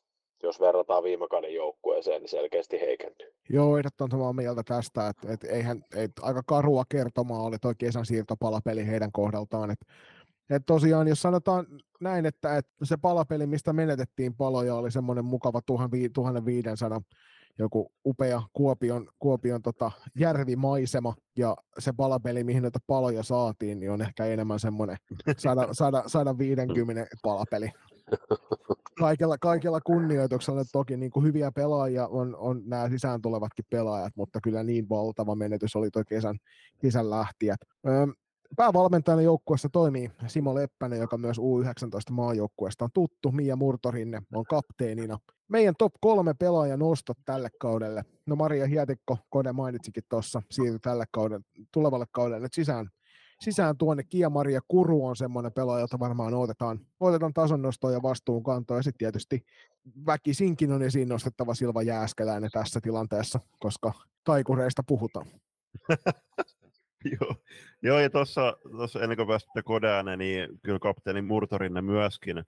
jos 0.42 0.60
verrataan 0.60 1.02
viime 1.02 1.28
kauden 1.30 1.54
joukkueeseen, 1.54 2.22
niin 2.22 2.28
selkeästi 2.30 2.80
heikentyy. 2.80 3.34
Joo, 3.48 3.78
ehdottoman 3.78 4.10
samaa 4.10 4.32
mieltä 4.32 4.62
tästä, 4.62 5.08
että, 5.08 5.32
että 5.32 5.46
eihän, 5.48 5.84
että 5.96 6.22
aika 6.22 6.42
karua 6.46 6.84
kertomaa 6.88 7.42
oli 7.42 7.56
tuo 7.58 7.72
kesän 7.78 8.06
siirtopalapeli 8.06 8.86
heidän 8.86 9.12
kohdaltaan, 9.12 9.70
että 9.70 9.86
et 10.50 10.62
tosiaan, 10.66 11.08
jos 11.08 11.22
sanotaan 11.22 11.66
näin, 12.00 12.26
että, 12.26 12.56
että 12.56 12.72
se 12.82 12.96
palapeli, 12.96 13.46
mistä 13.46 13.72
menetettiin 13.72 14.36
paloja, 14.36 14.74
oli 14.74 14.90
semmoinen 14.90 15.24
mukava 15.24 15.60
1500 15.66 17.00
joku 17.58 17.92
upea 18.04 18.42
Kuopion, 18.52 19.08
Kuopion 19.18 19.62
tota 19.62 19.90
järvimaisema, 20.18 21.14
ja 21.38 21.56
se 21.78 21.92
palapeli, 21.92 22.44
mihin 22.44 22.62
näitä 22.62 22.78
paloja 22.86 23.22
saatiin, 23.22 23.80
niin 23.80 23.90
on 23.90 24.02
ehkä 24.02 24.24
enemmän 24.24 24.60
semmoinen 24.60 24.96
150 26.06 27.06
palapeli. 27.22 27.70
Kaikella, 28.98 29.38
kaikella 29.38 29.80
kunnioituksella 29.80 30.64
toki 30.72 30.96
niin 30.96 31.10
kuin 31.10 31.26
hyviä 31.26 31.52
pelaajia 31.52 32.06
on, 32.06 32.36
on 32.36 32.62
nämä 32.66 32.88
sisään 32.88 33.22
tulevatkin 33.22 33.64
pelaajat, 33.70 34.12
mutta 34.16 34.40
kyllä 34.42 34.62
niin 34.62 34.88
valtava 34.88 35.34
menetys 35.34 35.76
oli 35.76 35.90
tuo 35.90 36.02
kesän, 36.08 36.36
kesän 36.78 37.10
lähtijät. 37.10 37.58
Öö, 37.86 38.06
Päävalmentajana 38.56 39.22
joukkueessa 39.22 39.68
toimii 39.68 40.10
Simo 40.26 40.54
Leppänen, 40.54 40.98
joka 40.98 41.18
myös 41.18 41.38
U19 41.38 42.12
maajoukkueesta 42.12 42.84
on 42.84 42.90
tuttu. 42.94 43.32
Mia 43.32 43.56
Murtorinne 43.56 44.22
on 44.34 44.44
kapteenina. 44.44 45.18
Meidän 45.48 45.74
top 45.78 45.92
kolme 46.00 46.34
pelaajan 46.34 46.78
nostot 46.78 47.18
tälle 47.24 47.48
kaudelle. 47.58 48.04
No 48.26 48.36
Maria 48.36 48.66
Hietikko, 48.66 49.18
Kode 49.30 49.52
mainitsikin 49.52 50.02
tuossa, 50.08 50.42
siirtyi 50.50 50.78
tälle 50.78 51.04
kaudelle, 51.10 51.44
tulevalle 51.72 52.06
kaudelle 52.12 52.40
nyt 52.40 52.52
sisään, 52.52 52.90
sisään 53.40 53.76
tuonne. 53.76 54.02
Kia-Maria 54.02 54.60
Kuru 54.68 55.06
on 55.06 55.16
semmoinen 55.16 55.52
pelaaja, 55.52 55.80
jota 55.80 55.98
varmaan 55.98 56.34
otetaan, 56.34 56.80
otetaan 57.00 57.34
tason 57.34 57.62
nostoa 57.62 57.92
ja 57.92 58.02
vastuunkantoa. 58.02 58.76
Ja 58.76 58.82
sitten 58.82 58.98
tietysti 58.98 59.44
väkisinkin 60.06 60.72
on 60.72 60.82
esiin 60.82 61.08
nostettava 61.08 61.54
Silva 61.54 61.82
Jääskeläinen 61.82 62.50
tässä 62.50 62.80
tilanteessa, 62.80 63.40
koska 63.58 63.92
taikureista 64.24 64.82
puhutaan. 64.86 65.26
Joo. 67.20 67.34
Joo, 67.82 67.98
ja 67.98 68.10
tuossa 68.10 68.56
ennen 69.02 69.16
kuin 69.16 69.28
pääsitte 69.28 69.62
Kodääne, 69.62 70.16
niin 70.16 70.48
kyllä 70.62 70.78
kapteeni 70.78 71.22
Murtorinne 71.22 71.82
myöskin, 71.82 72.44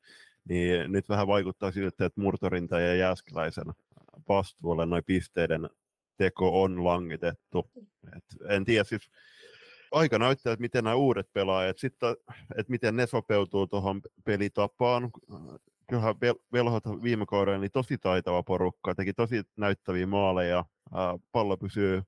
niin 0.48 0.92
nyt 0.92 1.08
vähän 1.08 1.26
vaikuttaa 1.26 1.72
siltä, 1.72 2.06
että 2.06 2.20
Murtorinta 2.20 2.80
ja 2.80 2.94
Jääskeläisen 2.94 3.64
vastuulle 4.28 4.86
noin 4.86 5.04
pisteiden 5.04 5.70
teko 6.16 6.62
on 6.62 6.84
langitettu. 6.84 7.70
Et 8.16 8.24
en 8.48 8.64
tiedä, 8.64 8.84
siis 8.84 9.10
aika 9.92 10.18
näyttää, 10.18 10.52
että 10.52 10.60
miten 10.60 10.84
nämä 10.84 10.96
uudet 10.96 11.32
pelaajat, 11.32 11.78
sitten, 11.78 12.16
että 12.58 12.70
miten 12.70 12.96
ne 12.96 13.06
sopeutuu 13.06 13.66
tuohon 13.66 14.00
pelitapaan. 14.24 15.10
Kyllähän 15.88 16.14
velhot 16.52 16.84
viime 17.02 17.26
kaudella 17.26 17.58
niin 17.58 17.72
tosi 17.72 17.98
taitava 17.98 18.42
porukka, 18.42 18.94
teki 18.94 19.12
tosi 19.12 19.42
näyttäviä 19.56 20.06
maaleja, 20.06 20.64
pallo 21.32 21.56
pysyy 21.56 22.02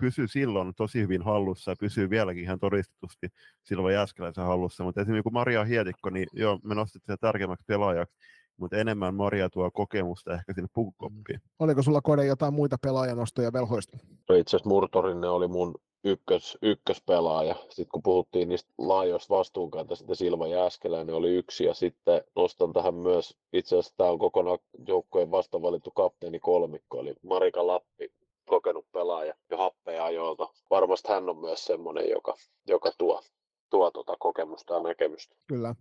pysyy 0.00 0.28
silloin 0.28 0.72
tosi 0.76 1.00
hyvin 1.00 1.22
hallussa 1.22 1.70
ja 1.70 1.76
pysyy 1.80 2.10
vieläkin 2.10 2.42
ihan 2.42 2.58
todistetusti 2.58 3.28
Silva 3.62 3.92
Jääskeläisen 3.92 4.44
hallussa. 4.44 4.84
Mutta 4.84 5.00
esimerkiksi 5.00 5.32
Maria 5.32 5.64
Hietikko, 5.64 6.10
niin 6.10 6.26
joo, 6.32 6.58
me 6.62 6.74
nostettiin 6.74 7.14
sitä 7.14 7.26
tärkeämmäksi 7.26 7.64
pelaajaksi, 7.66 8.16
mutta 8.56 8.76
enemmän 8.76 9.14
Maria 9.14 9.50
tuo 9.50 9.70
kokemusta 9.70 10.34
ehkä 10.34 10.52
sinne 10.54 10.68
pukukoppiin. 10.74 11.40
Mm. 11.44 11.50
Oliko 11.58 11.82
sulla 11.82 12.00
Kode 12.00 12.26
jotain 12.26 12.54
muita 12.54 12.76
pelaajanostoja 12.82 13.52
velhoista? 13.52 13.98
No 14.28 14.34
itse 14.34 14.56
asiassa 14.56 14.68
Murtorinne 14.68 15.28
oli 15.28 15.48
mun 15.48 15.74
ykkös, 16.04 16.58
ykköspelaaja. 16.62 17.54
Sitten 17.54 17.88
kun 17.92 18.02
puhuttiin 18.02 18.48
niistä 18.48 18.72
laajoista 18.78 19.34
vastuunkantajista, 19.34 20.00
sitten 20.00 20.16
Silva 20.16 20.46
Jääskeläinen 20.46 21.14
oli 21.14 21.34
yksi. 21.34 21.64
Ja 21.64 21.74
sitten 21.74 22.22
nostan 22.36 22.72
tähän 22.72 22.94
myös, 22.94 23.38
itse 23.52 23.78
asiassa 23.78 23.96
tämä 23.96 24.10
on 24.10 24.18
kokonaan 24.18 24.58
joukkojen 24.88 25.30
vastavalittu 25.30 25.90
kapteeni 25.90 26.38
kolmikko, 26.38 27.00
eli 27.00 27.14
Marika 27.22 27.66
Lappi 27.66 28.12
kokenut 28.46 28.86
pelaaja 28.92 29.34
jo 29.50 29.56
happea 29.56 30.04
ajoilta. 30.04 30.48
Varmasti 30.70 31.08
hän 31.08 31.28
on 31.28 31.38
myös 31.38 31.64
semmoinen, 31.64 32.10
joka, 32.10 32.34
joka 32.66 32.92
tuo, 32.98 33.22
tuo 33.70 33.90
tuota 33.90 34.16
kokemusta 34.18 34.74
ja 34.74 34.80
näkemystä. 34.80 35.36
Kyllä. 35.48 35.74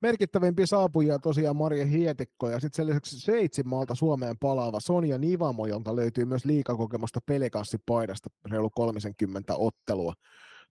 Merkittävimpiä 0.00 0.66
saapujia 0.66 1.18
tosiaan 1.18 1.56
Maria 1.56 1.86
Hietikko 1.86 2.50
ja 2.50 2.60
sitten 2.60 2.76
sen 2.76 2.86
lisäksi 2.86 3.20
Sveitsinmaalta 3.20 3.94
Suomeen 3.94 4.38
palaava 4.38 4.80
Sonja 4.80 5.18
Nivamo, 5.18 5.66
jonka 5.66 5.96
löytyy 5.96 6.24
myös 6.24 6.44
liikakokemusta 6.44 7.20
pelikanssipaidasta 7.26 8.30
reilu 8.50 8.70
30 8.70 9.54
ottelua 9.56 10.12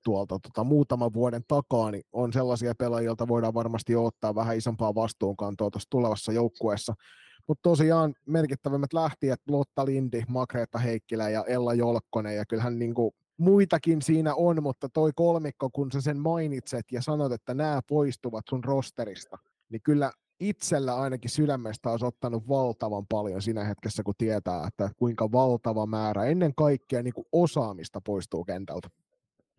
tuolta 0.04 0.40
tota, 0.40 0.64
muutaman 0.64 1.14
vuoden 1.14 1.44
takaa, 1.48 1.92
niin 1.92 2.04
on 2.14 2.34
sellaisia 2.34 2.76
pelaajia, 2.76 3.06
joilta 3.06 3.28
voidaan 3.28 3.54
varmasti 3.54 3.96
ottaa 3.96 4.36
vähän 4.36 4.58
isompaa 4.58 4.96
vastuunkantoa 4.96 5.72
tuossa 5.72 5.90
tulevassa 5.90 6.32
joukkueessa. 6.32 6.94
Mutta 7.48 7.70
tosiaan 7.70 8.14
merkittävimmät 8.26 8.94
lähtijät 8.94 9.42
Lotta 9.48 9.86
Lindi, 9.86 10.24
Makreetta 10.28 10.80
Heikkilä 10.80 11.30
ja 11.30 11.44
Ella 11.48 11.74
Jolkkonen, 11.74 12.36
ja 12.36 12.46
kyllähän 12.46 12.80
niinku 12.80 13.16
muitakin 13.38 14.02
siinä 14.02 14.36
on, 14.36 14.64
mutta 14.64 14.90
toi 14.90 15.12
kolmikko, 15.16 15.70
kun 15.70 15.92
sä 15.92 16.02
sen 16.02 16.18
mainitset 16.18 16.86
ja 16.92 17.02
sanot, 17.02 17.32
että 17.32 17.54
nämä 17.54 17.82
poistuvat 17.88 18.46
sun 18.50 18.64
rosterista, 18.64 19.38
niin 19.70 19.82
kyllä 19.82 20.12
itsellä 20.40 20.96
ainakin 20.96 21.30
sydämestä 21.30 21.90
olisi 21.90 22.06
ottanut 22.06 22.48
valtavan 22.48 23.06
paljon 23.10 23.42
siinä 23.42 23.64
hetkessä, 23.64 24.04
kun 24.04 24.14
tietää, 24.18 24.68
että 24.68 24.90
kuinka 24.98 25.32
valtava 25.32 25.86
määrä 25.86 26.26
ennen 26.26 26.56
kaikkea 26.56 27.04
niin 27.04 27.14
kuin 27.14 27.28
osaamista 27.32 28.02
poistuu 28.02 28.44
kentältä. 28.44 28.90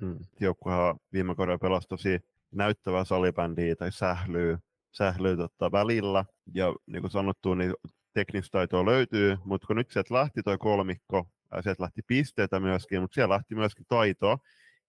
Hmm. 0.01 0.19
Joukkuehan 0.41 1.01
viime 1.13 1.35
kaudella 1.35 1.59
pelasi 1.59 1.89
tosi 1.89 2.21
näyttävää 2.51 3.05
salibändiä 3.05 3.77
tai 3.77 3.93
sählyy, 3.93 4.59
sählyy 4.97 5.37
tota 5.37 5.73
välillä. 5.73 6.25
Ja 6.55 6.75
niin 6.87 7.03
kuin 7.03 7.11
sanottu, 7.11 7.55
niin 7.55 7.75
teknistä 8.15 8.59
taitoa 8.59 8.85
löytyy, 8.85 9.37
mutta 9.45 9.67
kun 9.67 9.77
nyt 9.77 9.91
sieltä 9.91 10.15
lähti 10.15 10.43
tuo 10.43 10.59
kolmikko, 10.59 11.27
ja 11.53 11.63
sieltä 11.63 11.83
lähti 11.83 12.03
pisteitä 12.07 12.61
myöskin, 12.61 13.01
mutta 13.01 13.15
siellä 13.15 13.33
lähti 13.35 13.55
myöskin 13.55 13.87
taitoa, 13.89 14.39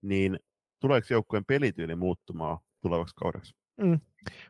niin 0.02 0.40
tuleeko 0.80 1.08
joukkueen 1.10 1.46
pelityyli 1.46 1.96
muuttumaan 1.96 2.58
tulevaksi 2.82 3.16
kaudeksi? 3.16 3.56
Mm. 3.78 4.00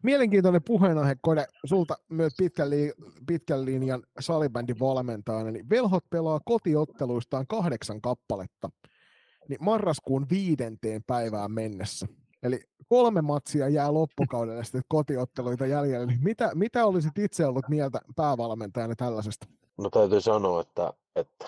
Mielenkiintoinen 0.04 0.64
puheenaihe, 0.64 1.16
Kode, 1.22 1.46
sulta 1.66 1.98
myös 2.10 2.34
pitkän, 2.38 2.70
li- 2.70 2.94
pitkän 3.28 3.66
linjan 3.66 4.04
salibändin 4.20 4.80
valmentajana, 4.80 5.52
niin 5.52 5.70
Velhot 5.70 6.04
pelaa 6.10 6.40
kotiotteluistaan 6.46 7.48
kahdeksan 7.48 8.02
kappaletta 8.02 8.70
niin 9.50 9.64
marraskuun 9.64 10.26
viidenteen 10.30 11.04
päivään 11.08 11.52
mennessä. 11.52 12.08
Eli 12.46 12.60
kolme 12.90 13.22
matsia 13.22 13.70
jää 13.70 13.94
loppukaudelle 13.94 14.64
sitten 14.64 14.82
kotiotteluita 14.88 15.66
jäljellä. 15.66 16.06
Niin 16.06 16.24
mitä, 16.24 16.52
mitä 16.54 16.86
olisit 16.86 17.18
itse 17.18 17.46
ollut 17.46 17.70
mieltä 17.70 18.02
päävalmentajana 18.16 18.96
tällaisesta? 18.96 19.48
No 19.78 19.90
täytyy 19.90 20.22
sanoa, 20.22 20.62
että, 20.62 20.94
että, 21.16 21.46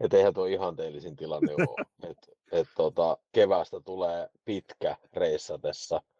että 0.00 0.16
eihän 0.16 0.34
tuo 0.34 0.44
ihanteellisin 0.44 1.16
tilanne 1.16 1.54
ole. 1.54 1.86
että, 2.10 2.26
että 2.52 2.72
tota, 2.76 3.18
keväästä 3.32 3.80
tulee 3.80 4.28
pitkä 4.44 4.96
reissatessa– 5.14 6.02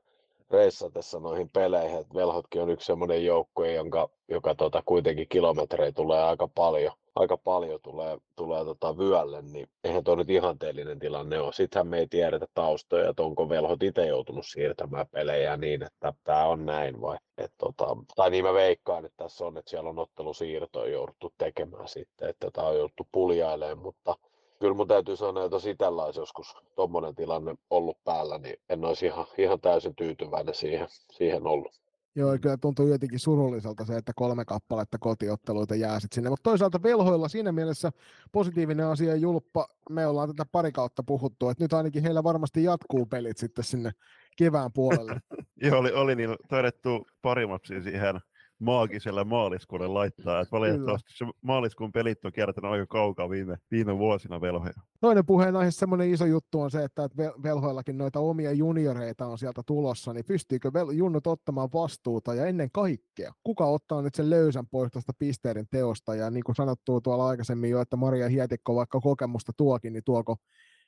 reissatessa 0.51 1.21
noihin 1.21 1.51
peleihin. 1.51 1.99
Et 1.99 2.15
Velhotkin 2.15 2.63
on 2.63 2.71
yksi 2.71 2.87
semmoinen 2.87 3.25
joukkue, 3.25 3.73
jonka, 3.73 4.09
joka 4.29 4.55
tota, 4.55 4.83
kuitenkin 4.87 5.29
kilometrejä 5.29 5.93
tulee 5.93 6.23
aika 6.25 6.49
paljon, 6.49 6.93
aika 7.17 7.37
paljon 7.37 7.81
tulee, 7.83 8.19
tulee 8.37 8.65
tota 8.65 8.99
vyölle, 8.99 9.43
niin 9.43 9.69
eihän 9.85 10.05
tuo 10.05 10.15
nyt 10.15 10.31
ihanteellinen 10.31 10.99
tilanne 10.99 11.41
ole. 11.41 11.53
Sittenhän 11.53 11.87
me 11.87 11.99
ei 11.99 12.07
tiedetä 12.07 12.47
taustoja, 12.55 13.11
että 13.11 13.23
onko 13.23 13.49
Velhot 13.49 13.83
itse 13.83 14.07
joutunut 14.07 14.47
siirtämään 14.47 15.07
pelejä 15.09 15.57
niin, 15.57 15.83
että 15.83 16.13
tämä 16.25 16.45
on 16.45 16.67
näin 16.67 17.01
vai. 17.01 17.17
Et 17.39 17.53
tota, 17.59 17.97
tai 18.17 18.31
niin 18.31 18.45
mä 18.45 18.53
veikkaan, 18.53 19.05
että 19.05 19.25
tässä 19.25 19.47
on, 19.47 19.59
että 19.59 19.71
siellä 19.71 19.91
on 19.91 19.99
ottelusiirtoja 19.99 20.93
jouduttu 20.93 21.33
tekemään 21.39 21.89
sitten, 21.89 22.29
että 22.29 22.51
tämä 22.51 22.67
on 22.67 22.77
jouduttu 22.77 23.09
puljailemaan, 23.13 23.79
mutta 23.79 24.17
kyllä 24.61 24.75
mun 24.75 24.89
täytyy 24.89 25.17
sanoa, 25.17 25.45
että 25.45 25.57
jos 25.57 25.67
itsellä 25.67 26.05
olisi 26.05 26.21
joskus 26.21 26.55
tuommoinen 26.75 27.15
tilanne 27.15 27.55
ollut 27.71 27.99
päällä, 28.05 28.39
niin 28.39 28.57
en 28.69 28.85
olisi 28.85 29.07
ihan, 29.07 29.27
ihan 29.39 29.61
täysin 29.61 29.95
tyytyväinen 29.95 30.55
siihen, 30.55 30.87
siihen 31.13 31.47
ollut. 31.47 31.86
Joo, 32.17 32.39
kyllä 32.43 32.57
tuntuu 32.57 32.89
jotenkin 32.89 33.19
surulliselta 33.19 33.85
se, 33.85 33.97
että 33.97 34.13
kolme 34.17 34.45
kappaletta 34.45 34.99
kotiotteluita 34.99 35.75
jää 35.75 36.01
sitten 36.01 36.15
sinne. 36.15 36.31
Mutta 36.31 36.51
toisaalta 36.51 36.83
velhoilla 36.83 37.29
siinä 37.29 37.53
mielessä 37.53 37.93
positiivinen 38.33 38.87
asia 38.87 39.17
Julppa, 39.17 39.69
me 39.91 40.07
ollaan 40.07 40.29
tätä 40.29 40.47
pari 40.53 40.73
kautta 40.73 41.03
puhuttu, 41.03 41.49
että 41.49 41.65
nyt 41.65 41.73
ainakin 41.73 42.03
heillä 42.03 42.25
varmasti 42.25 42.65
jatkuu 42.65 43.07
pelit 43.07 43.37
sitten 43.37 43.65
sinne 43.65 43.91
kevään 44.37 44.73
puolelle. 44.73 45.21
Joo, 45.63 45.79
oli, 45.79 45.93
oli 45.93 46.15
niin 46.15 46.37
todettu 46.49 47.07
pari 47.23 47.45
siihen 47.83 48.21
maagiselle 48.59 49.25
maaliskuulle 49.25 49.87
laittaa. 49.87 50.41
Että 50.41 50.57
valitettavasti 50.57 51.13
se 51.17 51.27
maaliskuun 51.43 51.93
pelit 51.93 52.25
on 52.25 52.33
kiertänyt 52.33 52.71
aika 52.71 52.87
kaukaa 52.87 53.31
viime, 53.31 53.57
viime 53.71 53.99
vuosina 53.99 54.41
velhoja. 54.41 54.73
Toinen 55.01 55.27
puheenaihe, 55.27 55.71
semmoinen 55.71 56.11
iso 56.11 56.27
juttu 56.27 56.61
on 56.61 56.71
se, 56.71 56.85
että 56.85 57.09
velhoillakin 57.43 57.99
noita 57.99 58.21
omia 58.21 58.53
junioreita 58.53 59.27
on 59.27 59.39
sieltä 59.39 59.63
tulossa, 59.67 60.13
niin 60.13 60.25
pystyykö 60.25 60.71
junnut 60.93 61.27
ottamaan 61.27 61.69
vastuuta 61.75 62.35
ja 62.35 62.47
ennen 62.47 62.71
kaikkea, 62.73 63.33
kuka 63.45 63.67
ottaa 63.67 64.03
nyt 64.03 64.15
sen 64.15 64.31
löysän 64.31 64.67
pois 64.67 64.93
tuosta 64.93 65.13
pisteiden 65.19 65.67
teosta 65.71 66.15
ja 66.15 66.31
niin 66.31 66.45
kuin 66.45 66.57
sanottu 66.57 67.01
tuolla 67.01 67.29
aikaisemmin 67.29 67.71
jo, 67.71 67.81
että 67.81 67.97
Maria 67.97 68.29
Hietikko 68.29 68.75
vaikka 68.75 69.01
kokemusta 69.01 69.53
tuokin, 69.57 69.93
niin 69.93 70.05
tuoko 70.05 70.37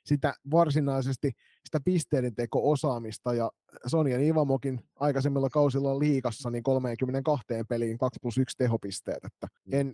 sitä 0.05 0.33
varsinaisesti 0.51 1.31
sitä 1.65 1.79
pisteiden 1.85 2.35
teko-osaamista 2.35 3.33
ja 3.33 3.51
Sonja 3.85 4.19
Ivamokin 4.19 4.79
aikaisemmilla 4.95 5.49
kausilla 5.49 5.99
liikassa 5.99 6.49
niin 6.49 6.63
32 6.63 7.45
peliin 7.69 7.97
2 7.97 8.19
plus 8.21 8.37
1 8.37 8.57
tehopisteet, 8.57 9.25
että 9.25 9.47
mm. 9.65 9.73
en, 9.73 9.93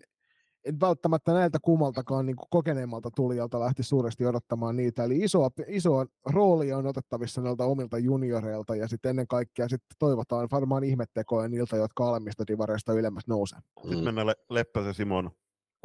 en 0.65 0.79
välttämättä 0.79 1.33
näiltä 1.33 1.57
kummaltakaan 1.61 2.25
niin 2.25 2.35
kokeneemmalta 2.49 3.11
tulijalta 3.15 3.59
lähti 3.59 3.83
suuresti 3.83 4.25
odottamaan 4.25 4.75
niitä, 4.75 5.03
eli 5.03 5.17
isoa, 5.17 5.49
isoa 5.67 6.05
roolia 6.25 6.77
on 6.77 6.87
otettavissa 6.87 7.41
näiltä 7.41 7.63
omilta 7.63 7.97
junioreilta, 7.97 8.75
ja 8.75 8.87
sitten 8.87 9.09
ennen 9.09 9.27
kaikkea 9.27 9.69
sitten 9.69 9.95
toivotaan 9.99 10.47
varmaan 10.51 10.83
ihmettekoja 10.83 11.47
niiltä, 11.47 11.75
jotka 11.75 12.09
alemmista 12.09 12.43
divareista 12.47 12.93
ylemmäs 12.93 13.27
nousee. 13.27 13.59
Sitten 13.81 14.03
mennään 14.03 14.27
Le- 14.27 14.35
Leppäsen 14.49 14.93
Simon 14.93 15.31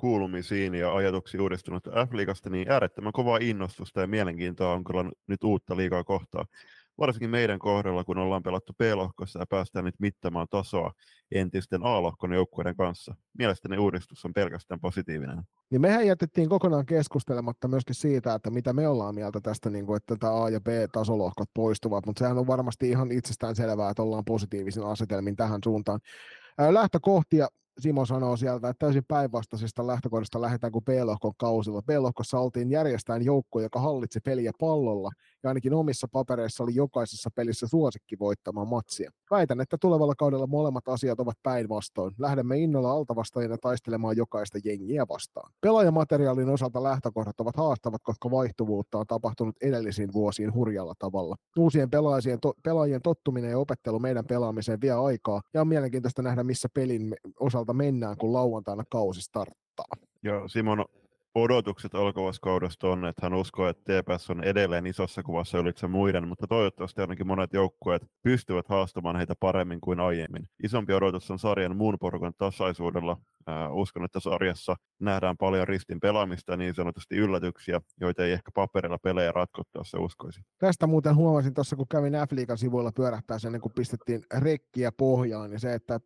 kuulumisiin 0.01 0.75
ja 0.75 0.95
ajatuksiin 0.95 1.41
uudistunut 1.41 1.85
F-liigasta, 1.85 2.51
niin 2.51 2.71
äärettömän 2.71 3.13
kovaa 3.13 3.39
innostusta 3.41 4.01
ja 4.01 4.07
mielenkiintoa 4.07 4.73
on 4.73 4.85
kyllä 4.85 5.11
nyt 5.27 5.45
uutta 5.45 5.77
liikaa 5.77 6.05
kohtaa. 6.05 6.45
Varsinkin 6.99 7.31
meidän 7.31 7.59
kohdalla, 7.59 8.05
kun 8.05 8.19
ollaan 8.19 8.43
pelattu 8.43 8.73
B-lohkossa 8.73 9.39
ja 9.39 9.47
päästään 9.47 9.85
nyt 9.85 9.95
mittamaan 9.99 10.47
tasoa 10.51 10.93
entisten 11.33 11.81
A-lohkon 11.85 12.33
joukkueiden 12.33 12.77
kanssa. 12.77 13.15
Mielestäni 13.39 13.79
uudistus 13.79 14.25
on 14.25 14.33
pelkästään 14.33 14.81
positiivinen. 14.81 15.43
Niin 15.71 15.81
mehän 15.81 16.07
jätettiin 16.07 16.49
kokonaan 16.49 16.87
keskustelematta 16.87 17.69
myöskin 17.69 17.95
siitä, 17.95 18.35
että 18.35 18.51
mitä 18.51 18.73
me 18.73 18.89
ollaan 18.89 19.15
mieltä 19.15 19.41
tästä, 19.41 19.71
niin 19.71 19.87
kuin, 19.87 19.97
että 19.97 20.17
tämä 20.17 20.43
A- 20.43 20.51
ja 20.51 20.61
B-tasolohkot 20.61 21.49
poistuvat, 21.55 22.07
mutta 22.07 22.19
sehän 22.19 22.39
on 22.39 22.47
varmasti 22.47 22.91
ihan 22.91 23.13
itsestään 23.13 23.57
selvää, 23.57 23.91
että 23.91 24.03
ollaan 24.03 24.25
positiivisen 24.25 24.87
asetelmin 24.87 25.37
tähän 25.37 25.61
suuntaan. 25.65 26.01
Lähtökohtia 26.71 27.49
Simo 27.81 28.05
sanoo 28.07 28.37
sieltä, 28.37 28.69
että 28.69 28.87
täysin 28.87 29.05
päinvastaisesta 29.09 29.87
lähtökohdasta 29.87 30.41
lähdetään 30.41 30.73
kuin 30.73 30.85
B-lohkon 30.85 31.33
kausilla. 31.37 31.83
B-lohkossa 31.83 32.39
oltiin 32.39 32.71
järjestään 32.71 33.25
joukko, 33.25 33.61
joka 33.61 33.81
hallitsi 33.81 34.21
peliä 34.21 34.53
pallolla, 34.61 35.11
ja 35.43 35.51
ainakin 35.51 35.75
omissa 35.75 36.09
papereissa 36.13 36.65
oli 36.65 36.75
jokaisessa 36.75 37.31
pelissä 37.35 37.67
suosikki 37.67 38.19
voittamaan 38.19 38.69
matsia. 38.69 39.11
Väitän, 39.31 39.61
että 39.61 39.77
tulevalla 39.81 40.15
kaudella 40.15 40.47
molemmat 40.47 40.89
asiat 40.89 41.21
ovat 41.21 41.39
päinvastoin. 41.43 42.15
Lähdemme 42.19 42.59
innolla 42.59 42.93
altavastajina 42.93 43.59
taistelemaan 43.59 44.17
jokaista 44.17 44.59
jengiä 44.65 45.07
vastaan. 45.09 45.53
Pelaajamateriaalin 45.61 46.49
osalta 46.49 46.83
lähtökohdat 46.83 47.41
ovat 47.41 47.57
haastavat, 47.57 48.01
koska 48.05 48.31
vaihtuvuutta 48.31 48.99
on 48.99 49.07
tapahtunut 49.07 49.57
edellisiin 49.63 50.13
vuosiin 50.13 50.55
hurjalla 50.55 50.95
tavalla. 50.99 51.37
Uusien 51.59 51.91
pelaajien, 51.91 52.41
to, 52.41 52.55
pelaajien 52.65 53.03
tottuminen 53.03 53.51
ja 53.51 53.59
opettelu 53.59 53.99
meidän 53.99 54.27
pelaamiseen 54.27 54.81
vie 54.81 54.93
aikaa, 54.93 55.41
ja 55.55 55.61
on 55.61 55.69
mielenkiintoista 55.69 56.23
nähdä, 56.23 56.45
missä 56.45 56.69
pelin 56.75 57.17
osalta 57.41 57.73
mennään, 57.73 58.17
kun 58.17 58.33
lauantaina 58.33 58.85
kausi 58.91 59.23
starttaa. 59.23 59.87
Ja 60.23 60.49
Simon, 60.49 60.85
odotukset 61.35 61.95
alkavaskaudesta 61.95 62.89
on, 62.89 63.05
että 63.05 63.27
hän 63.27 63.35
uskoo, 63.35 63.69
että 63.69 63.83
TPS 63.83 64.31
on 64.31 64.45
edelleen 64.45 64.87
isossa 64.87 65.23
kuvassa 65.23 65.59
ylitse 65.59 65.87
muiden, 65.87 66.29
mutta 66.29 66.47
toivottavasti 66.47 67.01
ainakin 67.01 67.27
monet 67.27 67.53
joukkueet 67.53 68.03
pystyvät 68.23 68.69
haastamaan 68.69 69.17
heitä 69.17 69.35
paremmin 69.41 69.81
kuin 69.81 70.01
aiemmin. 70.01 70.49
Isompi 70.63 70.93
odotus 70.93 71.31
on 71.31 71.39
sarjan 71.39 71.77
muun 71.77 71.97
porukan 72.01 72.33
tasaisuudella. 72.39 73.17
Äh, 73.49 73.75
uskon, 73.75 74.05
että 74.05 74.21
sarjassa 74.21 74.77
nähdään 75.01 75.37
paljon 75.37 75.69
ristin 75.69 76.01
pelaamista 76.01 76.57
niin 76.57 76.75
sanotusti 76.75 77.17
yllätyksiä, 77.17 77.81
joita 78.01 78.25
ei 78.25 78.33
ehkä 78.33 78.51
paperilla 78.55 78.99
pelejä 78.99 79.33
ratkottaessa 79.33 80.01
uskoisi. 80.01 80.41
Tästä 80.59 80.87
muuten 80.87 81.17
huomasin 81.17 81.55
tuossa, 81.55 81.77
kun 81.77 81.89
kävin 81.89 82.13
F-liigan 82.13 82.59
sivuilla 82.59 82.93
pyörähtää 82.93 83.39
sen, 83.39 83.61
kun 83.61 83.73
pistettiin 83.75 84.23
rekkiä 84.39 84.93
pohjaan, 84.93 85.51
niin 85.51 85.61
se, 85.61 85.75
että 85.75 86.01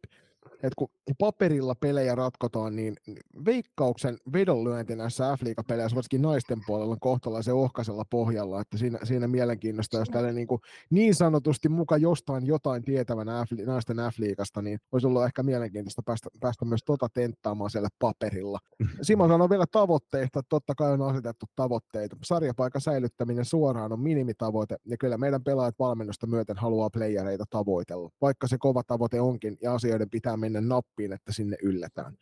että 0.55 0.75
kun 0.77 0.89
paperilla 1.19 1.75
pelejä 1.75 2.15
ratkotaan, 2.15 2.77
niin 2.77 2.97
veikkauksen 3.45 4.19
vedonlyönti 4.33 4.97
näissä 4.97 5.37
f 5.37 5.67
peleissä 5.69 5.97
varsinkin 5.97 6.23
naisten 6.23 6.59
puolella, 6.67 6.93
on 6.93 7.01
kohtalaisen 7.01 7.55
ohkaisella 7.55 8.05
pohjalla, 8.11 8.61
että 8.61 8.79
siinä, 8.79 8.99
siinä 9.03 9.29
mielenkiinnosta, 9.29 9.99
jos 9.99 10.09
tälle 10.09 10.33
niin, 10.33 10.47
kuin 10.47 10.61
niin 10.91 11.15
sanotusti 11.15 11.69
muka 11.69 11.97
jostain 11.97 12.47
jotain 12.47 12.83
tietävän 12.83 13.27
F, 13.27 13.67
naisten 13.67 13.97
F-liigasta, 13.97 14.63
niin 14.63 14.79
olisi 14.93 15.07
ollut 15.07 15.25
ehkä 15.25 15.43
mielenkiintoista 15.43 16.03
päästä, 16.03 16.29
päästä 16.41 16.65
myös 16.65 16.85
tota 16.85 17.09
tenttaamaan 17.15 17.71
siellä 17.71 17.89
paperilla. 17.99 18.59
Simo 19.03 19.29
sanoi 19.29 19.51
vielä 19.51 19.65
tavoitteista, 19.73 20.39
että 20.39 20.49
totta 20.49 20.75
kai 20.75 20.93
on 20.93 21.03
asetettu 21.03 21.47
tavoitteita. 21.57 22.17
Sarjapaikan 22.25 22.81
säilyttäminen 22.81 23.45
suoraan 23.45 23.93
on 23.93 24.01
minimitavoite, 24.01 24.77
ja 24.85 24.97
kyllä 24.97 25.19
meidän 25.19 25.45
pelaajat 25.45 25.79
valmennusta 25.79 26.27
myöten 26.27 26.57
haluaa 26.57 26.91
playereita 26.91 27.45
tavoitella, 27.51 28.11
vaikka 28.21 28.49
se 28.49 28.57
kova 28.59 28.83
tavoite 28.83 29.21
onkin, 29.21 29.59
ja 29.63 29.75
asioiden 29.75 30.11
pitää 30.11 30.37
mennä 30.37 30.54
nappiin, 30.61 31.13
että 31.13 31.33
sinne 31.33 31.57
yllätään. 31.63 32.17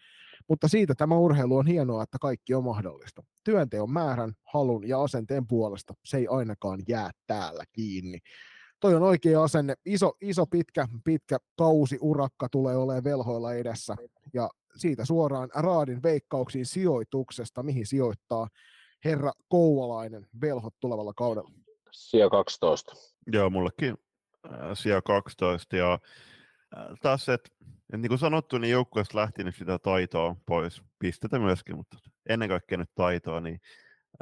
Mutta 0.48 0.68
siitä 0.68 0.94
tämä 0.94 1.16
urheilu 1.16 1.56
on 1.56 1.66
hienoa, 1.66 2.02
että 2.02 2.18
kaikki 2.20 2.54
on 2.54 2.64
mahdollista. 2.64 3.22
Työnteon 3.44 3.90
määrän, 3.90 4.32
halun 4.52 4.88
ja 4.88 5.02
asenteen 5.02 5.46
puolesta 5.46 5.94
se 6.04 6.16
ei 6.16 6.26
ainakaan 6.30 6.80
jää 6.88 7.10
täällä 7.26 7.64
kiinni. 7.72 8.18
Toi 8.80 8.94
on 8.94 9.02
oikea 9.02 9.42
asenne. 9.42 9.74
Iso, 9.86 10.12
iso 10.20 10.46
pitkä, 10.46 10.88
pitkä 11.04 11.38
kausi 11.58 11.98
urakka 12.00 12.48
tulee 12.48 12.76
olemaan 12.76 13.04
velhoilla 13.04 13.54
edessä. 13.54 13.96
Ja 14.34 14.50
siitä 14.76 15.04
suoraan 15.04 15.48
Raadin 15.54 16.02
veikkauksiin 16.02 16.66
sijoituksesta, 16.66 17.62
mihin 17.62 17.86
sijoittaa 17.86 18.48
herra 19.04 19.32
Kouvalainen 19.48 20.26
velhot 20.40 20.74
tulevalla 20.80 21.12
kaudella. 21.16 21.50
Sija 21.90 22.30
12. 22.30 22.92
Joo, 23.32 23.50
mullekin 23.50 23.94
äh, 24.46 24.60
sija 24.74 25.02
12 25.02 25.76
ja 25.76 25.98
äh, 26.76 26.86
taas, 27.02 27.28
että 27.28 27.50
et 27.92 28.00
niin 28.00 28.08
kuin 28.08 28.18
sanottu, 28.18 28.58
niin 28.58 28.70
joukkueesta 28.70 29.18
lähti 29.18 29.44
nyt 29.44 29.56
sitä 29.56 29.78
taitoa 29.78 30.36
pois, 30.46 30.82
pistetä 30.98 31.38
myöskin, 31.38 31.76
mutta 31.76 31.96
ennen 32.28 32.48
kaikkea 32.48 32.78
nyt 32.78 32.94
taitoa, 32.94 33.40
niin 33.40 33.60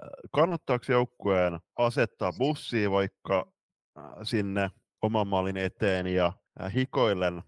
äh, 0.03 0.09
kannattaako 0.33 0.85
joukkueen 0.89 1.61
asettaa 1.77 2.33
bussia 2.33 2.91
vaikka 2.91 3.53
äh, 3.99 4.05
sinne 4.23 4.71
oman 5.03 5.29
maalin 5.29 5.57
eteen 5.57 6.07
ja 6.07 6.33
hikoillen 6.75 7.43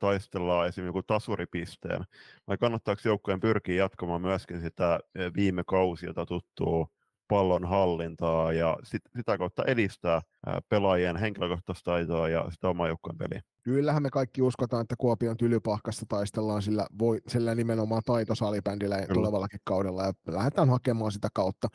taistellaan 0.00 0.68
esimerkiksi 0.68 1.06
tasuripisteen, 1.06 2.04
vai 2.48 2.58
kannattaako 2.58 3.02
joukkueen 3.04 3.40
pyrkiä 3.40 3.74
jatkamaan 3.74 4.20
myöskin 4.20 4.60
sitä 4.60 5.00
viime 5.36 5.64
kausilta 5.66 6.26
tuttua 6.26 6.88
pallon 7.28 7.64
hallintaa 7.64 8.52
ja 8.52 8.76
sit, 8.84 9.02
sitä 9.16 9.38
kautta 9.38 9.64
edistää 9.64 10.22
pelaajien 10.68 11.16
henkilökohtaista 11.16 11.90
taitoa 11.90 12.28
ja 12.28 12.46
sitä 12.50 12.68
oman 12.68 12.88
joukkueen 12.88 13.18
peliä. 13.18 13.42
Kyllähän 13.62 14.02
me 14.02 14.10
kaikki 14.10 14.42
uskotaan, 14.42 14.82
että 14.82 14.94
Kuopion 14.98 15.36
tylypahkasta 15.36 16.06
taistellaan 16.08 16.62
sillä, 16.62 16.86
voi, 16.98 17.20
sillä 17.28 17.54
nimenomaan 17.54 18.02
taitosalibändillä 18.06 18.96
mm. 18.96 19.14
tulevallakin 19.14 19.60
kaudella 19.64 20.04
ja 20.04 20.12
lähdetään 20.26 20.70
hakemaan 20.70 21.12
sitä 21.12 21.28
kautta. 21.34 21.68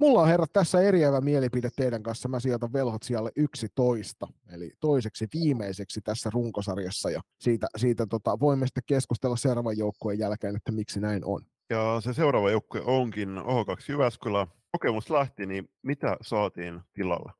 Mulla 0.00 0.20
on 0.20 0.28
herrat 0.28 0.52
tässä 0.52 0.80
eriävä 0.80 1.20
mielipide 1.20 1.70
teidän 1.76 2.02
kanssa. 2.02 2.28
Mä 2.28 2.40
sijoitan 2.40 2.72
velhot 2.72 3.02
siellä 3.02 3.30
11, 3.36 4.26
eli 4.52 4.70
toiseksi 4.80 5.26
viimeiseksi 5.34 6.00
tässä 6.00 6.30
runkosarjassa 6.32 7.10
ja 7.10 7.20
siitä, 7.40 7.66
siitä 7.76 8.06
tota, 8.06 8.40
voimme 8.40 8.66
sitten 8.66 8.82
keskustella 8.86 9.36
seuraavan 9.36 9.78
joukkueen 9.78 10.18
jälkeen, 10.18 10.56
että 10.56 10.72
miksi 10.72 11.00
näin 11.00 11.24
on. 11.24 11.42
Ja 11.70 12.00
se 12.00 12.12
seuraava 12.12 12.50
joukkue 12.50 12.82
onkin 12.84 13.38
OH2 13.38 13.84
Jyväskylä. 13.88 14.46
Kokemus 14.72 15.10
lähti, 15.10 15.46
niin 15.46 15.70
mitä 15.82 16.16
saatiin 16.20 16.80
tilalle? 16.92 17.32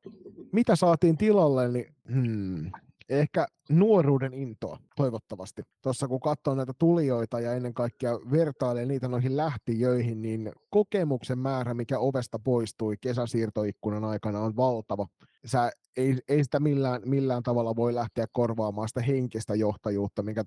Mitä 0.51 0.75
saatiin 0.75 1.17
tilalle, 1.17 1.67
niin 1.67 1.95
hmm, 2.13 2.71
ehkä 3.11 3.47
nuoruuden 3.69 4.33
intoa, 4.33 4.79
toivottavasti. 4.95 5.61
Tuossa 5.81 6.07
kun 6.07 6.19
katsoo 6.19 6.55
näitä 6.55 6.73
tulijoita 6.79 7.39
ja 7.39 7.53
ennen 7.53 7.73
kaikkea 7.73 8.19
vertailee 8.31 8.85
niitä 8.85 9.07
noihin 9.07 9.37
lähtijöihin, 9.37 10.21
niin 10.21 10.51
kokemuksen 10.69 11.39
määrä, 11.39 11.73
mikä 11.73 11.99
ovesta 11.99 12.39
poistui 12.39 12.95
kesäsiirtoikkunan 13.01 14.03
aikana, 14.03 14.39
on 14.39 14.55
valtava. 14.55 15.07
Sä 15.45 15.71
ei, 15.97 16.17
ei 16.27 16.43
sitä 16.43 16.59
millään, 16.59 17.01
millään 17.05 17.43
tavalla 17.43 17.75
voi 17.75 17.95
lähteä 17.95 18.25
korvaamaan 18.31 18.87
sitä 18.87 19.01
henkistä 19.01 19.55
johtajuutta, 19.55 20.23
mikä 20.23 20.43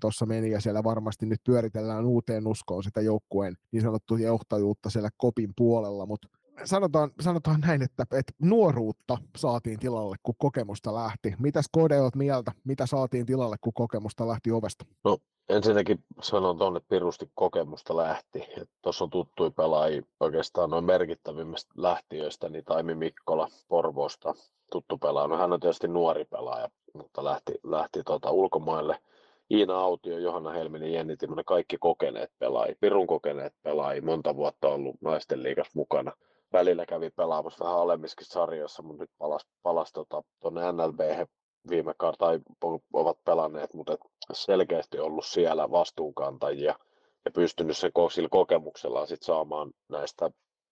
tuossa 0.00 0.26
meni, 0.26 0.50
ja 0.50 0.60
siellä 0.60 0.84
varmasti 0.84 1.26
nyt 1.26 1.40
pyöritellään 1.44 2.04
uuteen 2.04 2.46
uskoon 2.46 2.82
sitä 2.82 3.00
joukkueen 3.00 3.56
niin 3.72 3.82
sanottua 3.82 4.18
johtajuutta 4.18 4.90
siellä 4.90 5.10
kopin 5.16 5.52
puolella, 5.56 6.06
mutta 6.06 6.28
sanotaan, 6.64 7.10
sanotaan 7.20 7.60
näin, 7.60 7.82
että, 7.82 8.02
että 8.02 8.32
nuoruutta 8.42 9.18
saatiin 9.36 9.78
tilalle, 9.78 10.16
kun 10.22 10.34
kokemusta 10.38 10.94
lähti. 10.94 11.34
Mitäs 11.38 11.66
Kode 11.72 12.00
olet 12.00 12.14
mieltä? 12.14 12.52
Mitä 12.64 12.86
saatiin 12.86 13.26
tilalle, 13.26 13.56
kun 13.60 13.72
kokemusta 13.72 14.28
lähti 14.28 14.50
ovesta? 14.50 14.84
No 15.04 15.18
ensinnäkin 15.48 16.04
sanon 16.20 16.58
tuonne, 16.58 16.80
pirusti 16.88 17.30
kokemusta 17.34 17.96
lähti. 17.96 18.46
Tuossa 18.82 19.04
on 19.04 19.10
tuttui 19.10 19.50
pelaajia 19.50 20.02
oikeastaan 20.20 20.70
noin 20.70 20.84
merkittävimmistä 20.84 21.72
lähtiöistä, 21.76 22.48
niin 22.48 22.64
Taimi 22.64 22.94
Mikkola 22.94 23.48
Porvoosta 23.68 24.34
tuttu 24.72 24.98
pelaaja. 24.98 25.28
No, 25.28 25.36
hän 25.36 25.52
on 25.52 25.60
tietysti 25.60 25.88
nuori 25.88 26.24
pelaaja, 26.24 26.68
mutta 26.94 27.24
lähti, 27.24 27.54
lähti 27.62 28.02
tuota 28.04 28.30
ulkomaille. 28.30 28.98
Iina 29.50 29.74
Autio, 29.74 30.18
Johanna 30.18 30.50
Helminen, 30.50 30.92
Jenni 30.92 31.16
Timonen, 31.16 31.44
kaikki 31.44 31.78
kokeneet 31.78 32.30
pelaajia, 32.38 32.76
pirun 32.80 33.06
kokeneet 33.06 33.54
pelaajia, 33.62 34.02
monta 34.02 34.36
vuotta 34.36 34.68
ollut 34.68 34.96
naisten 35.00 35.42
liigas 35.42 35.68
mukana 35.74 36.12
välillä 36.52 36.86
kävi 36.86 37.10
pelaamassa 37.10 37.64
vähän 37.64 37.78
alemmissakin 37.78 38.26
sarjoissa, 38.26 38.82
mutta 38.82 39.02
nyt 39.02 39.10
palasi 39.62 39.92
tuonne 39.92 40.60
tota, 40.60 40.72
NLB 40.72 41.00
viime 41.70 41.94
tai 42.18 42.40
ovat 42.92 43.18
pelanneet, 43.24 43.74
mutta 43.74 43.96
selkeästi 44.32 44.98
ollut 44.98 45.26
siellä 45.26 45.70
vastuunkantajia 45.70 46.74
ja 47.24 47.30
pystynyt 47.30 47.76
sen 47.76 47.92
sillä 48.14 48.28
kokemuksella 48.28 49.06
sit 49.06 49.22
saamaan 49.22 49.70
näistä 49.88 50.30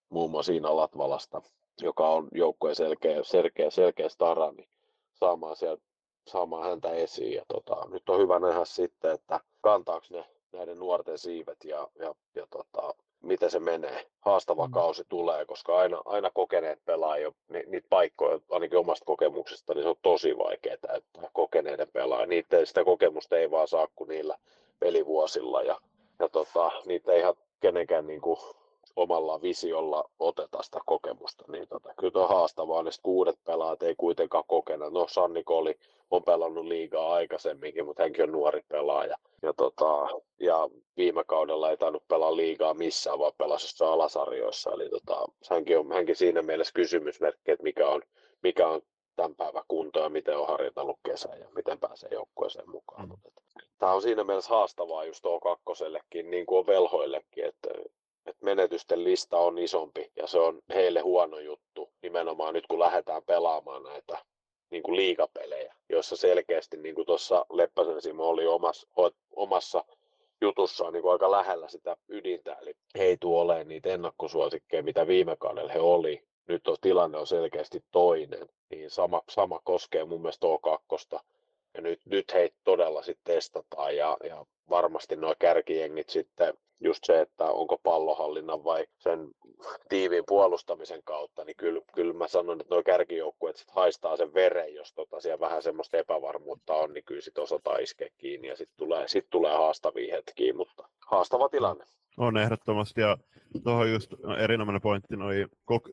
muun 0.08 0.30
muassa 0.30 0.52
Iina 0.52 0.76
Latvalasta, 0.76 1.42
joka 1.82 2.08
on 2.08 2.28
joukkueen 2.32 2.76
selkeä, 2.76 3.22
selkeä, 3.22 3.70
selkeä 3.70 4.08
stara, 4.08 4.52
niin 4.52 4.68
saamaan, 5.14 5.56
siellä, 5.56 5.78
saamaan 6.26 6.68
häntä 6.70 6.90
esiin. 6.90 7.32
Ja 7.32 7.42
tota, 7.48 7.88
nyt 7.90 8.08
on 8.08 8.20
hyvä 8.20 8.38
nähdä 8.38 8.64
sitten, 8.64 9.10
että 9.10 9.40
kantaako 9.60 10.06
ne 10.10 10.24
näiden 10.52 10.78
nuorten 10.78 11.18
siivet 11.18 11.64
ja, 11.64 11.88
ja, 11.98 12.14
ja 12.34 12.46
tota, 12.50 12.94
miten 13.22 13.50
se 13.50 13.60
menee. 13.60 14.06
Haastava 14.20 14.66
mm. 14.66 14.72
kausi 14.72 15.04
tulee, 15.08 15.46
koska 15.46 15.78
aina, 15.78 16.02
aina 16.04 16.30
kokeneet 16.30 16.84
pelaajia, 16.84 17.32
ni, 17.48 17.64
niitä 17.66 17.86
paikkoja, 17.90 18.40
ainakin 18.50 18.78
omasta 18.78 19.04
kokemuksesta, 19.04 19.74
niin 19.74 19.82
se 19.82 19.88
on 19.88 19.96
tosi 20.02 20.38
vaikea 20.38 20.76
täyttää 20.78 21.30
kokeneiden 21.32 21.88
pelaajia. 21.92 22.26
Niitä, 22.26 22.64
sitä 22.64 22.84
kokemusta 22.84 23.38
ei 23.38 23.50
vaan 23.50 23.68
saa 23.68 23.88
kuin 23.96 24.08
niillä 24.08 24.36
pelivuosilla 24.78 25.62
ja, 25.62 25.80
ja 26.18 26.28
tota, 26.28 26.70
niitä 26.86 27.12
ei 27.12 27.20
ihan 27.20 27.34
kenenkään 27.60 28.06
niin 28.06 28.20
kuin, 28.20 28.38
omalla 28.96 29.42
visiolla 29.42 30.04
oteta 30.18 30.62
sitä 30.62 30.78
kokemusta. 30.86 31.44
Niin 31.48 31.68
tota, 31.68 31.94
kyllä 32.00 32.22
on 32.22 32.28
haastavaa, 32.28 32.82
ne 32.82 32.90
kuudet 33.02 33.38
pelaajat 33.44 33.82
ei 33.82 33.94
kuitenkaan 33.94 34.44
kokena. 34.46 34.90
No 34.90 35.06
Sanni 35.08 35.44
Koli 35.44 35.74
on 36.10 36.22
pelannut 36.22 36.64
liigaa 36.64 37.12
aikaisemminkin, 37.12 37.86
mutta 37.86 38.02
hänkin 38.02 38.22
on 38.22 38.32
nuori 38.32 38.60
pelaaja. 38.68 39.16
Ja, 39.42 39.52
tota, 39.52 40.08
ja 40.40 40.68
viime 40.96 41.24
kaudella 41.24 41.70
ei 41.70 41.76
tainnut 41.76 42.08
pelaa 42.08 42.36
liigaa 42.36 42.74
missään, 42.74 43.18
vaan 43.18 43.32
pelasi 43.38 43.84
alasarjoissa. 43.84 44.70
Eli 44.72 44.88
tota, 44.88 45.28
hänkin 45.50 45.78
on 45.78 45.92
hänkin 45.92 46.16
siinä 46.16 46.42
mielessä 46.42 46.72
kysymysmerkki, 46.74 47.50
että 47.50 47.62
mikä 47.62 47.88
on, 47.88 48.02
mikä 48.42 48.68
on 48.68 48.82
tämän 49.16 49.34
päivän 49.34 49.64
kunto 49.68 50.00
ja 50.00 50.08
miten 50.08 50.38
on 50.38 50.46
harjoitellut 50.46 50.98
kesän 51.02 51.38
ja 51.40 51.46
miten 51.54 51.78
pääsee 51.78 52.08
joukkueeseen 52.12 52.70
mukaan. 52.70 53.08
Mm. 53.08 53.16
Tämä 53.78 53.92
on 53.92 54.02
siinä 54.02 54.24
mielessä 54.24 54.54
haastavaa 54.54 55.04
just 55.04 55.24
O2, 55.24 56.22
niin 56.22 56.46
kuin 56.46 56.58
on 56.58 56.66
velhoillekin, 56.66 57.44
että 57.44 57.68
että 58.26 58.44
menetysten 58.44 59.04
lista 59.04 59.38
on 59.38 59.58
isompi 59.58 60.10
ja 60.16 60.26
se 60.26 60.38
on 60.38 60.60
heille 60.74 61.00
huono 61.00 61.38
juttu 61.38 61.90
nimenomaan 62.02 62.54
nyt 62.54 62.66
kun 62.66 62.78
lähdetään 62.78 63.22
pelaamaan 63.22 63.82
näitä 63.82 64.18
niin 64.70 64.82
kuin 64.82 64.96
liigapelejä, 64.96 65.74
joissa 65.88 66.16
selkeästi 66.16 66.76
niin 66.76 66.94
kuin 66.94 67.06
tuossa 67.06 67.46
Leppäsen 67.52 68.02
Simo 68.02 68.28
oli 68.28 68.46
omassa, 68.46 68.88
omassa 69.36 69.84
jutussaan 70.40 70.92
niin 70.92 71.02
kuin 71.02 71.12
aika 71.12 71.30
lähellä 71.30 71.68
sitä 71.68 71.96
ydintä, 72.08 72.56
eli 72.60 72.74
he 72.98 73.04
ei 73.04 73.16
tule 73.20 73.40
olemaan 73.40 73.68
niitä 73.68 73.88
ennakkosuosikkeja, 73.88 74.82
mitä 74.82 75.06
viime 75.06 75.36
kaudella 75.36 75.72
he 75.72 75.80
oli. 75.80 76.22
Nyt 76.48 76.68
on, 76.68 76.76
tilanne 76.80 77.18
on 77.18 77.26
selkeästi 77.26 77.84
toinen, 77.90 78.48
niin 78.70 78.90
sama, 78.90 79.22
sama 79.28 79.60
koskee 79.64 80.04
mun 80.04 80.20
mielestä 80.20 80.46
O2. 80.46 81.20
Ja 81.74 81.80
nyt, 81.80 82.00
nyt 82.06 82.34
heitä 82.34 82.56
todella 82.64 83.02
sitten 83.02 83.34
testataan 83.34 83.96
ja, 83.96 84.16
ja 84.24 84.44
varmasti 84.70 85.16
nuo 85.16 85.34
kärkijengit 85.38 86.08
sitten 86.08 86.54
just 86.80 87.04
se, 87.04 87.20
että 87.20 87.44
onko 87.44 87.78
pallohallinnan 87.82 88.64
vai 88.64 88.86
sen 88.98 89.30
tiiviin 89.88 90.24
puolustamisen 90.26 91.00
kautta, 91.04 91.44
niin 91.44 91.56
kyllä, 91.56 91.80
kyllä 91.94 92.12
mä 92.12 92.28
sanon, 92.28 92.60
että 92.60 92.74
nuo 92.74 92.82
kärkijoukkueet 92.82 93.56
sit 93.56 93.70
haistaa 93.70 94.16
sen 94.16 94.34
veren, 94.34 94.74
jos 94.74 94.92
tota 94.94 95.20
siellä 95.20 95.40
vähän 95.40 95.62
semmoista 95.62 95.96
epävarmuutta 95.96 96.74
on, 96.74 96.92
niin 96.92 97.04
kyllä 97.04 97.20
sitten 97.20 97.44
osataan 97.44 97.82
iskeä 97.82 98.08
kiinni 98.18 98.48
ja 98.48 98.56
sitten 98.56 98.76
tulee, 98.76 99.08
sit 99.08 99.26
tulee 99.30 99.56
haastavia 99.56 100.16
hetkiä, 100.16 100.54
mutta 100.54 100.88
haastava 101.06 101.48
tilanne. 101.48 101.84
On 102.18 102.36
ehdottomasti 102.36 103.00
ja 103.00 103.18
tuohon 103.64 103.90
just 103.90 104.10
erinomainen 104.38 104.82
pointti 104.82 105.16
noihin, 105.16 105.48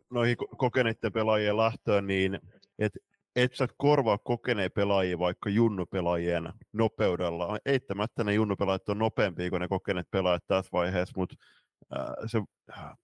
noihin 0.09 0.37
kokeneiden 0.57 1.13
pelaajien 1.13 1.57
lähtöön, 1.57 2.07
niin 2.07 2.39
että 2.79 2.99
et 3.37 3.53
sä 3.53 3.67
korvaa 3.77 4.17
kokeneen 4.17 4.71
pelaajia 4.71 5.19
vaikka 5.19 5.49
junnupelaajien 5.49 6.53
nopeudella. 6.73 7.57
Eittämättä 7.65 8.23
ne 8.23 8.33
junnupelaajat 8.33 8.89
on 8.89 8.97
nopeampia 8.97 9.49
kuin 9.49 9.59
ne 9.59 9.67
kokeneet 9.67 10.07
pelaajat 10.11 10.43
tässä 10.47 10.69
vaiheessa, 10.73 11.13
mutta 11.17 11.35
se 12.25 12.41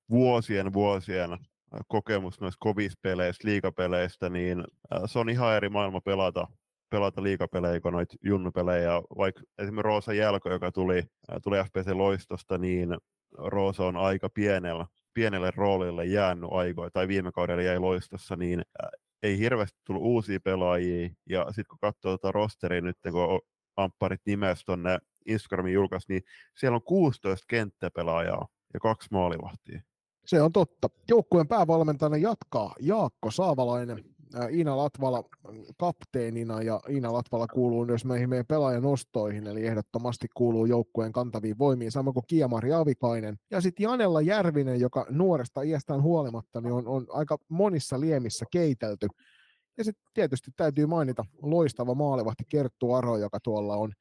vuosien 0.10 0.74
vuosien 0.74 1.30
kokemus 1.88 2.42
noista 2.42 2.58
kovista 2.60 3.00
peleistä, 3.02 3.48
liikapeleistä, 3.48 4.30
niin 4.30 4.64
se 5.06 5.20
on 5.20 5.30
ihan 5.30 5.56
eri 5.56 5.70
maailma 5.70 6.02
pelata, 6.02 6.48
pelata 6.90 7.24
liikapelejä 7.24 7.80
kuin 7.80 7.92
noita 7.92 8.16
junnupelejä. 8.24 8.92
Vaikka 9.18 9.42
esimerkiksi 9.58 9.84
Roosa 9.84 10.14
Jälko, 10.14 10.50
joka 10.50 10.72
tuli, 10.72 11.04
tuli 11.44 11.58
FPC 11.58 11.92
Loistosta, 11.92 12.58
niin 12.58 12.98
Roosa 13.38 13.86
on 13.86 13.98
aika 13.98 14.30
pienellä, 14.30 14.86
pienelle 15.14 15.52
roolille 15.56 16.06
jäänyt 16.06 16.50
aikoja, 16.52 16.90
tai 16.92 17.08
viime 17.08 17.32
kaudella 17.32 17.64
jäi 17.64 17.80
Loistossa, 17.80 18.36
niin 18.36 18.62
ei 19.24 19.38
hirveästi 19.40 19.80
tullut 19.86 20.04
uusia 20.04 20.40
pelaajia, 20.40 21.10
ja 21.30 21.46
sitten 21.46 21.66
kun 21.70 21.80
katsoo 21.80 22.18
tuota 22.18 22.32
rosteria 22.32 22.82
nyt, 22.82 22.98
kun 23.12 23.42
ampparit 23.78 24.22
nimestä 24.26 24.64
tuonne 24.66 25.00
Instagramin 25.26 25.74
julkaisi, 25.74 26.06
niin 26.10 26.22
siellä 26.58 26.76
on 26.76 26.84
16 26.84 27.46
kenttäpelaajaa 27.48 28.48
ja 28.74 28.80
kaksi 28.80 29.08
maalivahtia. 29.12 29.82
Se 30.26 30.42
on 30.42 30.52
totta. 30.52 30.90
Joukkueen 31.10 31.48
päävalmentajana 31.48 32.18
jatkaa 32.18 32.76
Jaakko 32.80 33.32
Saavalainen. 33.32 34.04
Iina 34.52 34.78
Latvala 34.78 35.24
kapteenina 35.78 36.62
ja 36.62 36.82
Iina 36.90 37.14
Latvala 37.14 37.48
kuuluu 37.48 37.86
myös 37.86 38.06
meihin 38.06 38.30
meidän 38.30 38.46
pelaajan 38.46 38.86
ostoihin, 38.86 39.48
eli 39.48 39.66
ehdottomasti 39.66 40.28
kuuluu 40.34 40.66
joukkueen 40.66 41.12
kantaviin 41.12 41.58
voimiin, 41.58 41.92
samoin 41.92 42.14
kuin 42.14 42.24
Kiamari 42.28 42.74
Avikainen. 42.74 43.40
Ja 43.52 43.62
sitten 43.62 43.84
Janella 43.84 44.22
Järvinen, 44.22 44.80
joka 44.80 45.06
nuoresta 45.10 45.62
iästään 45.62 46.02
huolimatta 46.02 46.62
niin 46.62 46.74
on, 46.74 46.88
on 46.88 47.08
aika 47.10 47.38
monissa 47.50 48.00
liemissä 48.00 48.46
keitelty. 48.52 49.08
Ja 49.78 49.84
sitten 49.84 50.04
tietysti 50.14 50.52
täytyy 50.56 50.86
mainita 50.86 51.26
loistava 51.42 51.96
maalivahti 51.96 52.44
Kerttu 52.50 52.94
Aro, 52.94 53.18
joka 53.18 53.40
tuolla 53.40 53.76
on, 53.76 53.92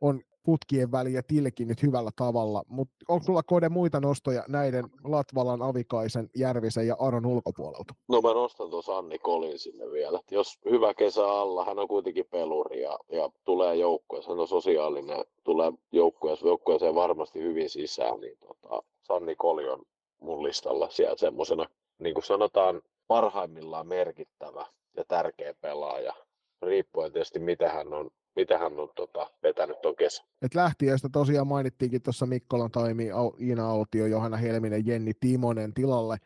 on 0.00 0.20
putkien 0.50 0.92
väliä 0.92 1.22
tilkinyt 1.22 1.82
hyvällä 1.82 2.10
tavalla, 2.16 2.62
mutta 2.68 2.94
onko 3.08 3.24
sulla 3.24 3.42
kode 3.42 3.68
muita 3.68 4.00
nostoja 4.00 4.44
näiden 4.48 4.84
Latvalan, 5.04 5.62
Avikaisen, 5.62 6.30
Järvisen 6.36 6.86
ja 6.86 6.96
Aron 6.98 7.26
ulkopuolelta? 7.26 7.94
No 8.08 8.20
mä 8.20 8.34
nostan 8.34 8.70
tuossa 8.70 8.98
Anni 8.98 9.18
Kolin 9.18 9.58
sinne 9.58 9.90
vielä. 9.90 10.20
Jos 10.30 10.58
hyvä 10.70 10.94
kesä 10.94 11.28
alla, 11.28 11.64
hän 11.64 11.78
on 11.78 11.88
kuitenkin 11.88 12.24
peluri 12.30 12.82
ja, 12.82 12.98
ja 13.12 13.30
tulee 13.44 13.76
joukkueessa, 13.76 14.30
hän 14.30 14.40
on 14.40 14.48
sosiaalinen, 14.48 15.24
tulee 15.44 15.72
joukkueessa, 15.92 16.46
joukkueeseen 16.46 16.94
varmasti 16.94 17.40
hyvin 17.42 17.70
sisään, 17.70 18.20
niin 18.20 18.38
tota, 18.38 18.82
Sanni 19.02 19.36
Koli 19.36 19.68
on 19.68 19.82
mun 20.20 20.42
listalla 20.42 20.90
siellä 20.90 21.16
semmoisena, 21.16 21.66
niin 21.98 22.14
kuin 22.14 22.24
sanotaan, 22.24 22.82
parhaimmillaan 23.08 23.86
merkittävä 23.86 24.66
ja 24.96 25.04
tärkeä 25.04 25.54
pelaaja, 25.60 26.14
riippuen 26.62 27.12
tietysti 27.12 27.38
mitä 27.38 27.68
hän 27.68 27.92
on 27.92 28.10
mitä 28.36 28.58
hän 28.58 28.78
on 28.78 28.88
tota, 28.96 29.30
vetänyt 29.42 29.80
tuon 29.80 29.96
kesän. 29.96 30.26
Et 30.42 30.54
lähtiöistä 30.54 31.08
tosiaan 31.12 31.46
mainittiinkin 31.46 32.02
tuossa 32.02 32.26
Mikkolan 32.26 32.70
taimi, 32.70 33.08
Iina 33.40 33.70
Autio, 33.70 34.06
Johanna 34.06 34.36
Helminen, 34.36 34.86
Jenni 34.86 35.12
Timonen 35.20 35.74
tilalle. 35.74 36.16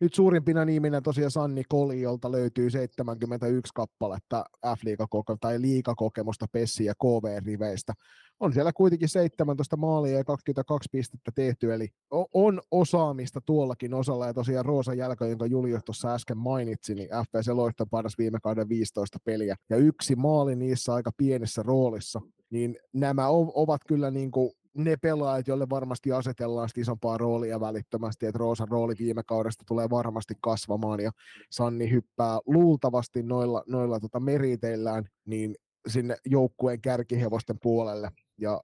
Nyt 0.00 0.14
suurimpina 0.14 0.64
niminä 0.64 1.00
tosiaan 1.00 1.30
Sanni 1.30 1.62
Koli, 1.68 2.00
jolta 2.00 2.32
löytyy 2.32 2.70
71 2.70 3.72
kappaletta 3.74 4.44
F-liigakokemusta 4.66 5.40
tai 5.40 5.60
liikakokemusta 5.60 6.46
Pessi 6.52 6.84
ja 6.84 6.94
KV-riveistä. 6.94 7.92
On 8.42 8.52
siellä 8.52 8.72
kuitenkin 8.72 9.08
17 9.08 9.76
maalia 9.76 10.16
ja 10.16 10.24
22 10.24 10.88
pistettä 10.92 11.30
tehty, 11.34 11.74
eli 11.74 11.88
on 12.34 12.60
osaamista 12.70 13.40
tuollakin 13.40 13.94
osalla. 13.94 14.26
Ja 14.26 14.34
tosiaan 14.34 14.64
Roosa 14.64 14.94
Jälkö, 14.94 15.26
jonka 15.26 15.46
Julius 15.46 15.84
tuossa 15.84 16.14
äsken 16.14 16.38
mainitsi, 16.38 16.94
niin 16.94 17.08
FPC 17.08 17.48
Loiston 17.52 17.90
paras 17.90 18.18
viime 18.18 18.38
kauden 18.42 18.68
15 18.68 19.18
peliä. 19.24 19.56
Ja 19.70 19.76
yksi 19.76 20.16
maali 20.16 20.56
niissä 20.56 20.94
aika 20.94 21.10
pienessä 21.16 21.62
roolissa. 21.62 22.20
Niin 22.50 22.76
nämä 22.92 23.28
ovat 23.28 23.80
kyllä 23.88 24.10
niin 24.10 24.30
kuin 24.30 24.50
ne 24.74 24.96
pelaajat, 24.96 25.48
joille 25.48 25.70
varmasti 25.70 26.12
asetellaan 26.12 26.68
isompaa 26.76 27.18
roolia 27.18 27.60
välittömästi, 27.60 28.26
että 28.26 28.38
Roosan 28.38 28.68
rooli 28.68 28.94
viime 28.98 29.22
kaudesta 29.26 29.64
tulee 29.68 29.90
varmasti 29.90 30.34
kasvamaan 30.40 31.00
ja 31.00 31.10
Sanni 31.50 31.90
hyppää 31.90 32.38
luultavasti 32.46 33.22
noilla, 33.22 33.64
noilla 33.66 34.00
tota 34.00 34.20
meriteillään 34.20 35.04
niin 35.24 35.54
sinne 35.88 36.16
joukkueen 36.26 36.80
kärkihevosten 36.80 37.58
puolelle. 37.62 38.10
Ja 38.38 38.60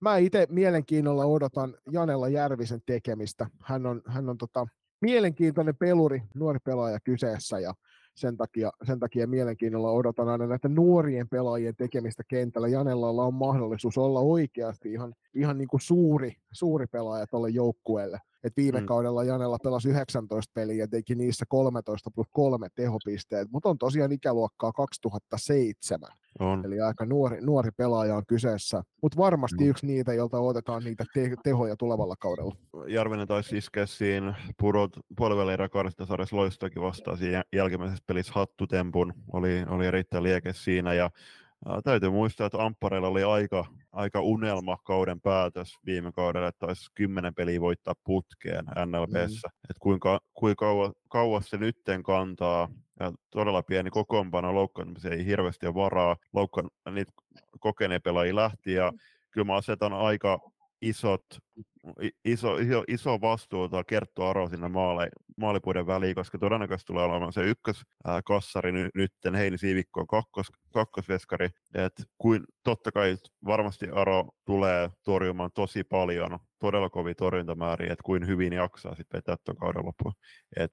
mä 0.00 0.16
itse 0.16 0.46
mielenkiinnolla 0.50 1.24
odotan 1.24 1.74
Janella 1.90 2.28
Järvisen 2.28 2.82
tekemistä. 2.86 3.46
Hän 3.62 3.86
on, 3.86 4.02
hän 4.06 4.28
on 4.28 4.38
tota, 4.38 4.66
mielenkiintoinen 5.00 5.76
peluri, 5.76 6.22
nuori 6.34 6.58
pelaaja 6.64 7.00
kyseessä 7.00 7.58
ja 7.58 7.74
sen 8.14 8.36
takia, 8.36 8.70
sen 8.86 9.00
takia 9.00 9.26
mielenkiinnolla 9.26 9.90
odotan 9.90 10.28
aina 10.28 10.46
näitä 10.46 10.68
nuorien 10.68 11.28
pelaajien 11.28 11.76
tekemistä 11.76 12.22
kentällä. 12.28 12.68
Janellalla 12.68 13.24
on 13.24 13.34
mahdollisuus 13.34 13.98
olla 13.98 14.20
oikeasti 14.20 14.92
ihan, 14.92 15.14
ihan 15.34 15.58
niin 15.58 15.68
kuin 15.68 15.80
suuri, 15.80 16.32
suuri 16.52 16.86
pelaaja 16.86 17.26
tuolle 17.26 17.50
joukkueelle. 17.50 18.18
Et 18.44 18.56
viime 18.56 18.80
mm. 18.80 18.86
kaudella 18.86 19.24
Janella 19.24 19.58
pelasi 19.62 19.88
19 19.88 20.52
peliä 20.54 20.76
ja 20.76 20.88
teki 20.88 21.14
niissä 21.14 21.44
13 21.48 22.10
plus 22.10 22.26
kolme 22.32 22.68
tehopisteet, 22.74 23.48
mutta 23.50 23.68
on 23.68 23.78
tosiaan 23.78 24.12
ikäluokkaa 24.12 24.72
2007. 24.72 26.10
On. 26.38 26.64
Eli 26.66 26.80
aika 26.80 27.06
nuori, 27.06 27.40
nuori 27.40 27.70
pelaaja 27.76 28.16
on 28.16 28.26
kyseessä, 28.28 28.82
mutta 29.02 29.16
varmasti 29.16 29.64
mm. 29.64 29.70
yksi 29.70 29.86
niitä, 29.86 30.14
jolta 30.14 30.38
otetaan 30.38 30.84
niitä 30.84 31.04
te- 31.14 31.36
tehoja 31.42 31.76
tulevalla 31.76 32.14
kaudella. 32.18 32.54
Jarvinen 32.86 33.28
taisi 33.28 33.56
iskeä 33.56 33.86
siinä 33.86 34.34
pudot 34.60 34.90
puolivälin 35.16 35.58
rekordista 35.58 36.06
sarjassa 36.06 36.36
loistakin 36.36 36.82
vastaan 36.82 37.18
siinä 37.18 37.44
jälkimmäisessä 37.52 38.04
pelissä 38.06 38.32
hattutempun. 38.34 39.14
Oli, 39.32 39.64
oli 39.68 39.86
erittäin 39.86 40.22
lieke 40.22 40.52
siinä 40.52 40.94
ja 40.94 41.10
ää, 41.66 41.82
täytyy 41.82 42.10
muistaa, 42.10 42.46
että 42.46 42.64
Amppareilla 42.64 43.08
oli 43.08 43.22
aika, 43.22 43.64
aika 43.92 44.20
unelma 44.20 44.76
kauden 44.84 45.20
päätös 45.20 45.72
viime 45.86 46.12
kaudella, 46.12 46.48
että 46.48 46.66
olisi 46.66 46.90
kymmenen 46.94 47.34
peliä 47.34 47.60
voittaa 47.60 47.94
putkeen 48.04 48.64
NLBssä. 48.64 49.48
Mm. 49.48 49.70
Että 49.70 49.80
kuinka, 49.80 50.20
kuinka 50.34 50.66
kauas, 50.66 50.92
kauas 51.08 51.50
se 51.50 51.56
nytten 51.56 52.02
kantaa 52.02 52.68
ja 53.00 53.12
todella 53.30 53.62
pieni 53.62 53.90
kokoonpano, 53.90 54.54
loukkaantumisia 54.54 55.10
ei 55.10 55.26
hirveästi 55.26 55.66
ole 55.66 55.74
varaa, 55.74 56.16
loukkaan, 56.32 56.70
niitä 56.90 57.12
kokeneen 57.60 58.02
pelaajia 58.02 58.36
lähti 58.36 58.72
ja 58.72 58.92
kyllä 59.30 59.44
mä 59.44 59.54
asetan 59.54 59.92
aika 59.92 60.38
isot, 60.82 61.24
iso, 62.24 62.58
iso, 62.58 62.84
iso 62.88 63.20
vastuuta 63.20 63.84
Kerttu 63.84 64.22
Aro 64.22 64.48
sinne 64.48 64.68
maale, 64.68 65.08
maalipuiden 65.36 65.86
väliin, 65.86 66.14
koska 66.14 66.38
todennäköisesti 66.38 66.86
tulee 66.86 67.04
olemaan 67.04 67.32
se 67.32 67.42
ykköskassari 67.42 68.72
ny, 68.72 68.88
nytten, 68.94 69.34
Heini 69.34 69.58
Siivikko 69.58 70.00
on 70.00 70.06
kakkos, 70.06 70.46
kakkosveskari, 70.72 71.48
että 71.74 72.02
kuin, 72.18 72.44
totta 72.64 72.92
kai 72.92 73.16
varmasti 73.46 73.86
Aro 73.92 74.28
tulee 74.44 74.90
torjumaan 75.04 75.50
tosi 75.54 75.84
paljon, 75.84 76.38
todella 76.58 76.90
kovia 76.90 77.14
torjuntamääriä, 77.14 77.92
että 77.92 78.02
kuin 78.04 78.26
hyvin 78.26 78.52
jaksaa 78.52 78.94
sitten 78.94 79.18
vetää 79.18 79.36
tuon 79.44 79.56
kauden 79.56 79.86
loppuun. 79.86 80.12
Et 80.56 80.70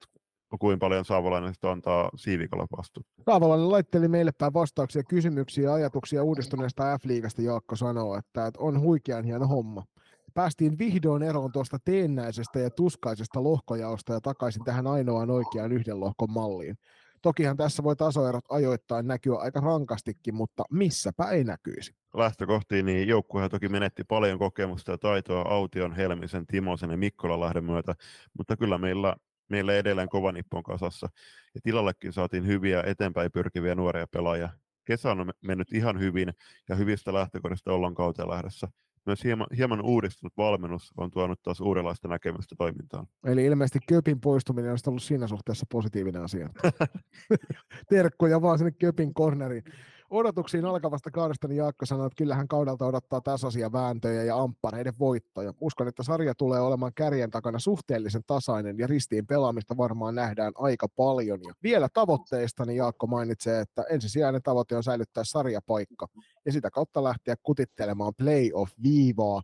kuinka 0.59 0.85
paljon 0.85 1.05
Saavolainen 1.05 1.53
sitten 1.53 1.69
antaa 1.69 2.09
Siivikalle 2.15 2.65
vastuuta. 2.77 3.09
Saavolainen 3.25 3.71
laitteli 3.71 4.07
meille 4.07 4.31
päin 4.37 4.53
vastauksia, 4.53 5.03
kysymyksiä 5.03 5.63
ja 5.63 5.73
ajatuksia 5.73 6.23
uudistuneesta 6.23 6.97
F-liigasta. 6.97 7.41
Jaakko 7.41 7.75
sanoo, 7.75 8.17
että, 8.17 8.47
että 8.47 8.59
on 8.59 8.79
huikean 8.81 9.23
hieno 9.23 9.47
homma. 9.47 9.83
Päästiin 10.34 10.77
vihdoin 10.77 11.23
eroon 11.23 11.51
tuosta 11.51 11.77
teennäisestä 11.86 12.59
ja 12.59 12.69
tuskaisesta 12.69 13.43
lohkojaosta 13.43 14.13
ja 14.13 14.21
takaisin 14.21 14.63
tähän 14.63 14.88
ainoaan 14.88 15.29
oikeaan 15.29 15.71
yhden 15.71 15.99
lohkon 15.99 16.31
malliin. 16.31 16.77
Tokihan 17.21 17.57
tässä 17.57 17.84
voi 17.84 17.95
tasoerot 17.95 18.45
ajoittain 18.49 19.07
näkyä 19.07 19.36
aika 19.36 19.59
rankastikin, 19.59 20.36
mutta 20.36 20.63
missäpä 20.71 21.23
ei 21.23 21.43
näkyisi. 21.43 21.95
Lähtökohtiin 22.13 22.86
niin 22.86 23.07
joukkuehan 23.07 23.49
toki 23.49 23.69
menetti 23.69 24.03
paljon 24.03 24.39
kokemusta 24.39 24.91
ja 24.91 24.97
taitoa 24.97 25.41
Aution, 25.41 25.93
Helmisen, 25.95 26.47
Timosen 26.47 26.89
ja 26.89 26.97
Mikkolan 26.97 27.39
lähden 27.39 27.63
myötä, 27.63 27.95
mutta 28.38 28.57
kyllä 28.57 28.77
meillä 28.77 29.15
meillä 29.49 29.73
edelleen 29.73 30.09
kova 30.09 30.31
nippon 30.31 30.63
kasassa. 30.63 31.09
Ja 31.55 31.61
tilallekin 31.63 32.13
saatiin 32.13 32.47
hyviä 32.47 32.84
eteenpäin 32.86 33.31
pyrkiviä 33.31 33.75
nuoria 33.75 34.07
pelaajia. 34.07 34.49
Kesä 34.86 35.11
on 35.11 35.34
mennyt 35.41 35.73
ihan 35.73 35.99
hyvin 35.99 36.34
ja 36.69 36.75
hyvistä 36.75 37.13
lähtökohdista 37.13 37.73
ollaan 37.73 37.95
kauteen 37.95 38.29
lähdössä. 38.29 38.67
Myös 39.05 39.23
hieman, 39.23 39.47
hieman 39.57 39.81
uudistunut 39.81 40.33
valmennus 40.37 40.91
on 40.97 41.11
tuonut 41.11 41.41
taas 41.41 41.61
uudenlaista 41.61 42.07
näkemystä 42.07 42.55
toimintaan. 42.57 43.07
Eli 43.25 43.45
ilmeisesti 43.45 43.79
Köpin 43.87 44.21
poistuminen 44.21 44.71
on 44.71 44.77
ollut 44.87 45.03
siinä 45.03 45.27
suhteessa 45.27 45.65
positiivinen 45.71 46.21
asia. 46.21 46.49
Terkkoja 47.89 48.41
vaan 48.41 48.57
sinne 48.57 48.71
Köpin 48.71 49.13
corneriin 49.13 49.63
odotuksiin 50.14 50.66
alkavasta 50.66 51.11
kaudesta, 51.11 51.47
niin 51.47 51.57
Jaakko 51.57 51.86
sanoi, 51.86 52.07
että 52.07 52.18
kyllähän 52.18 52.47
kaudelta 52.47 52.86
odottaa 52.86 53.22
tasaisia 53.22 53.72
vääntöjä 53.72 54.24
ja 54.24 54.38
amppareiden 54.38 54.93
voittoja. 54.99 55.53
Uskon, 55.61 55.88
että 55.88 56.03
sarja 56.03 56.36
tulee 56.36 56.59
olemaan 56.59 56.91
kärjen 56.95 57.32
takana 57.32 57.59
suhteellisen 57.59 58.22
tasainen 58.28 58.78
ja 58.78 58.88
ristiin 58.88 59.28
pelaamista 59.28 59.78
varmaan 59.78 60.16
nähdään 60.16 60.53
aika 60.55 60.88
paljon. 60.95 61.39
Ja 61.47 61.53
vielä 61.64 61.89
tavoitteista, 61.93 62.66
niin 62.66 62.78
Jaakko 62.78 63.07
mainitsee, 63.07 63.61
että 63.61 63.84
ensisijainen 63.89 64.41
tavoite 64.41 64.78
on 64.78 64.84
säilyttää 64.84 65.24
sarjapaikka 65.24 66.07
ja 66.45 66.51
sitä 66.51 66.72
kautta 66.72 67.03
lähteä 67.03 67.36
kutittelemaan 67.43 68.14
playoff-viivaa 68.18 69.41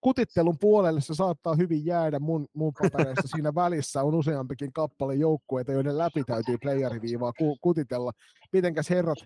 kutittelun 0.00 0.58
puolelle 0.60 1.00
se 1.00 1.14
saattaa 1.14 1.54
hyvin 1.54 1.86
jäädä 1.86 2.18
mun, 2.18 2.46
mun 2.54 2.72
papereissa. 2.82 3.28
Siinä 3.36 3.54
välissä 3.54 4.02
on 4.02 4.14
useampikin 4.14 4.72
kappale 4.72 5.14
joukkueita, 5.14 5.72
joiden 5.72 5.98
läpi 5.98 6.24
täytyy 6.24 6.58
playeriviivaa 6.58 7.32
ku, 7.32 7.58
kutitella. 7.60 8.12
Mitenkäs 8.52 8.90
herrat, 8.90 9.18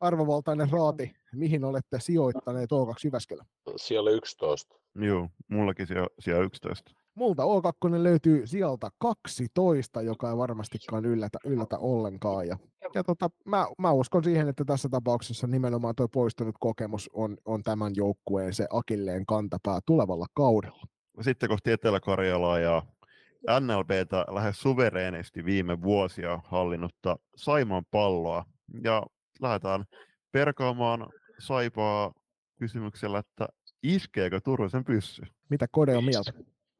arvovaltainen 0.00 0.70
raati, 0.70 1.12
mihin 1.32 1.64
olette 1.64 2.00
sijoittaneet 2.00 2.70
O2 2.72 2.94
Jyväskylä? 3.04 3.44
Siellä 3.76 4.10
11. 4.10 4.76
Joo, 4.94 5.28
mullakin 5.48 5.86
siellä, 5.86 6.08
siellä 6.18 6.44
11. 6.44 6.92
Multa 7.14 7.42
O2 7.42 8.02
löytyy 8.02 8.46
sieltä 8.46 8.90
12, 8.98 10.02
joka 10.02 10.30
ei 10.30 10.36
varmastikaan 10.36 11.04
yllätä, 11.04 11.38
yllätä 11.44 11.78
ollenkaan. 11.78 12.46
Ja, 12.46 12.56
ja 12.94 13.04
tota, 13.04 13.30
mä, 13.46 13.66
mä, 13.78 13.92
uskon 13.92 14.24
siihen, 14.24 14.48
että 14.48 14.64
tässä 14.64 14.88
tapauksessa 14.88 15.46
nimenomaan 15.46 15.94
tuo 15.94 16.08
poistunut 16.08 16.54
kokemus 16.60 17.10
on, 17.12 17.36
on 17.44 17.62
tämän 17.62 17.92
joukkueen 17.96 18.54
se 18.54 18.66
akilleen 18.70 19.26
kantapää 19.26 19.78
tulevalla 19.86 20.26
kaudella. 20.34 20.82
Sitten 21.20 21.48
kohti 21.48 21.72
Etelä-Karjalaa 21.72 22.58
ja 22.58 22.82
NLBtä 23.60 24.24
lähes 24.30 24.60
suvereenisti 24.60 25.44
viime 25.44 25.82
vuosia 25.82 26.40
hallinnutta 26.44 27.16
Saimaan 27.36 27.84
palloa. 27.90 28.44
Ja 28.82 29.02
lähdetään 29.40 29.84
perkaamaan 30.32 31.06
Saipaa 31.38 32.12
kysymyksellä, 32.58 33.18
että 33.18 33.48
iskeekö 33.82 34.40
Turusen 34.40 34.84
pyssy? 34.84 35.22
Mitä 35.48 35.66
Kode 35.70 35.96
on 35.96 36.04
mieltä? 36.04 36.32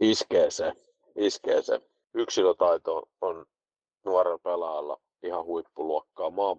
Iskee 0.02 0.50
se, 0.50 0.72
iskee 1.16 1.62
se. 1.62 1.80
Yksilötaito 2.14 3.02
on 3.20 3.46
nuorella 4.04 4.38
pelaajalla 4.38 5.00
ihan 5.22 5.44
huippuluokkaa. 5.44 6.30
Maa, 6.30 6.56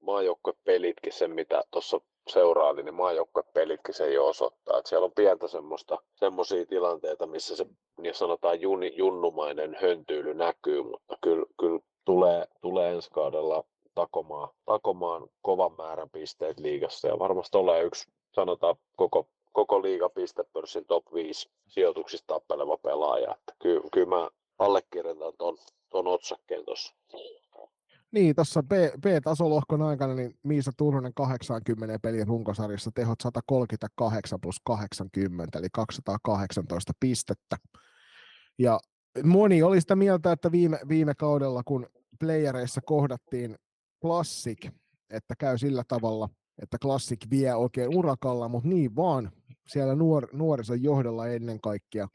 maajoukkuepelitkin 0.00 1.12
sen, 1.12 1.30
mitä 1.30 1.64
tuossa 1.70 2.00
seuraali, 2.28 2.82
niin 2.82 2.94
maajoukkuepelitkin 2.94 3.94
se 3.94 4.12
jo 4.12 4.26
osoittaa. 4.26 4.78
Että 4.78 4.88
siellä 4.88 5.04
on 5.04 5.12
pientä 5.16 5.48
semmoista, 5.48 5.98
semmoisia 6.14 6.66
tilanteita, 6.66 7.26
missä 7.26 7.56
se 7.56 7.66
niin 8.00 8.14
sanotaan 8.14 8.60
juni, 8.60 8.92
junnumainen 8.96 9.76
höntyily 9.80 10.34
näkyy, 10.34 10.82
mutta 10.82 11.18
kyllä, 11.20 11.46
kyllä 11.60 11.80
tulee, 12.04 12.46
tulee 12.60 12.92
ensi 12.92 13.10
kaudella 13.10 13.64
takomaan, 13.94 14.48
takomaan 14.64 15.28
kovan 15.42 15.72
määrän 15.78 16.10
pisteet 16.10 16.60
liigassa 16.60 17.08
ja 17.08 17.18
varmasti 17.18 17.52
tulee 17.52 17.82
yksi 17.82 18.12
sanotaan 18.34 18.76
koko 18.96 19.26
koko 19.54 19.82
liiga 19.82 20.08
pistepörssin 20.08 20.84
top 20.86 21.04
5 21.14 21.48
sijoituksista 21.68 22.26
tappeleva 22.26 22.76
pelaaja. 22.76 23.34
Että 23.34 23.54
kyllä, 23.62 23.88
kyllä 23.92 24.16
mä 24.16 24.28
allekirjoitan 24.58 25.32
tuon 25.38 25.58
ton 25.90 26.06
otsakkeen 26.06 26.64
tuossa. 26.64 26.94
Niin, 28.12 28.34
tuossa 28.34 28.62
B, 28.62 28.72
B-tasolohkon 29.00 29.82
aikana 29.82 30.14
niin 30.14 30.38
Miisa 30.42 30.72
Turunen 30.76 31.14
80 31.14 31.98
pelin 32.02 32.26
runkosarjassa 32.26 32.90
tehot 32.94 33.20
138 33.22 34.40
plus 34.40 34.56
80, 34.64 35.58
eli 35.58 35.66
218 35.72 36.92
pistettä. 37.00 37.56
Ja 38.58 38.80
moni 39.24 39.62
oli 39.62 39.80
sitä 39.80 39.96
mieltä, 39.96 40.32
että 40.32 40.52
viime, 40.52 40.78
viime 40.88 41.14
kaudella, 41.14 41.62
kun 41.64 41.86
playereissa 42.20 42.80
kohdattiin 42.84 43.56
Classic, 44.02 44.68
että 45.10 45.34
käy 45.38 45.58
sillä 45.58 45.82
tavalla, 45.88 46.28
että 46.62 46.78
Classic 46.78 47.30
vie 47.30 47.54
oikein 47.54 47.96
urakalla, 47.96 48.48
mutta 48.48 48.68
niin 48.68 48.96
vaan 48.96 49.32
siellä 49.66 49.94
nuor, 49.94 50.28
nuorison 50.32 50.82
johdolla 50.82 51.26
ennen 51.26 51.60
kaikkea, 51.60 52.08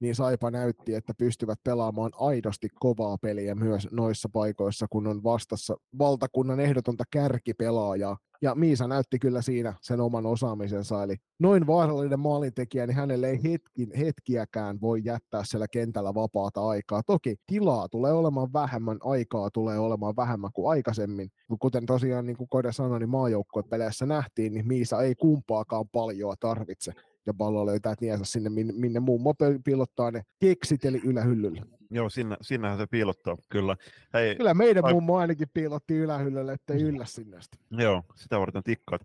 niin 0.00 0.14
Saipa 0.14 0.50
näytti, 0.50 0.94
että 0.94 1.14
pystyvät 1.14 1.58
pelaamaan 1.64 2.10
aidosti 2.14 2.68
kovaa 2.74 3.18
peliä 3.18 3.54
myös 3.54 3.88
noissa 3.90 4.28
paikoissa, 4.32 4.86
kun 4.90 5.06
on 5.06 5.22
vastassa 5.24 5.76
valtakunnan 5.98 6.60
ehdotonta 6.60 7.04
kärkipelaajaa. 7.10 8.16
Ja 8.42 8.54
Miisa 8.54 8.88
näytti 8.88 9.18
kyllä 9.18 9.42
siinä 9.42 9.74
sen 9.80 10.00
oman 10.00 10.26
osaamisensa, 10.26 11.02
eli 11.02 11.16
noin 11.38 11.66
vaarallinen 11.66 12.20
maalintekijä, 12.20 12.86
niin 12.86 12.96
hänelle 12.96 13.30
ei 13.30 13.42
hetki, 13.42 13.88
hetkiäkään 13.98 14.80
voi 14.80 15.00
jättää 15.04 15.44
siellä 15.44 15.68
kentällä 15.68 16.14
vapaata 16.14 16.68
aikaa. 16.68 17.02
Toki 17.02 17.36
tilaa 17.46 17.88
tulee 17.88 18.12
olemaan 18.12 18.52
vähemmän, 18.52 18.98
aikaa 19.00 19.50
tulee 19.50 19.78
olemaan 19.78 20.16
vähemmän 20.16 20.50
kuin 20.52 20.70
aikaisemmin, 20.70 21.28
kuten 21.60 21.86
tosiaan 21.86 22.26
niin 22.26 22.36
kuin 22.36 22.48
Kode 22.48 22.72
sanoi, 22.72 22.98
niin 22.98 23.10
maajoukkuepeleissä 23.10 24.06
nähtiin, 24.06 24.54
niin 24.54 24.68
Miisa 24.68 25.02
ei 25.02 25.14
kumpaakaan 25.14 25.88
paljoa 25.88 26.34
tarvitse 26.40 26.92
ja 27.26 27.34
pallo 27.34 27.66
löytää 27.66 27.96
tiensä 27.96 28.24
sinne, 28.24 28.50
minne, 28.50 28.72
minne 28.72 29.00
mummo 29.00 29.34
piilottaa 29.64 30.10
ne 30.10 30.22
keksit 30.40 30.84
eli 30.84 31.00
ylähyllylle. 31.04 31.62
Joo, 31.90 32.10
sinne, 32.10 32.36
sinnehän 32.42 32.78
se 32.78 32.86
piilottaa, 32.86 33.36
kyllä. 33.48 33.76
Hei, 34.14 34.36
kyllä 34.36 34.54
meidän 34.54 34.82
vai... 34.82 34.92
mummo 34.92 35.16
ainakin 35.16 35.48
piilotti 35.54 35.94
ylähyllylle, 35.94 36.52
ettei 36.52 36.82
yllä 36.82 37.04
sinne 37.04 37.36
asti. 37.36 37.58
Joo, 37.70 38.02
sitä 38.14 38.40
varten 38.40 38.62
tikkaat. 38.62 39.02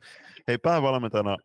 Hei, 0.48 0.58
päävalmentajana 0.58 1.38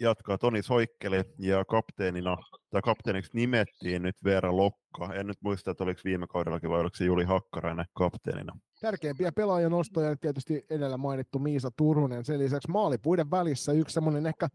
jatkaa 0.00 0.38
Toni 0.38 0.62
Soikkeli 0.62 1.22
ja 1.38 1.64
kapteenina, 1.64 2.36
tai 2.70 2.82
kapteeniksi 2.82 3.30
nimettiin 3.34 4.02
nyt 4.02 4.16
Veera 4.24 4.56
Lokka. 4.98 5.14
En 5.14 5.26
nyt 5.26 5.38
muista, 5.42 5.70
että 5.70 5.84
oliko 5.84 6.00
viime 6.04 6.26
kaudellakin 6.26 6.70
vai 6.70 6.80
oliko 6.80 6.96
se 6.96 7.04
Juli 7.04 7.24
Hakkarainen 7.24 7.86
kapteenina 7.92 8.52
tärkeimpiä 8.84 9.32
pelaajan 9.32 9.70
nostoja 9.70 10.16
tietysti 10.16 10.66
edellä 10.70 10.96
mainittu 10.96 11.38
Miisa 11.38 11.70
Turunen. 11.76 12.24
Sen 12.24 12.38
lisäksi 12.38 12.70
maalipuiden 12.70 13.30
välissä 13.30 13.72
yksi 13.72 13.94
semmoinen 13.94 14.26
ehkä 14.26 14.48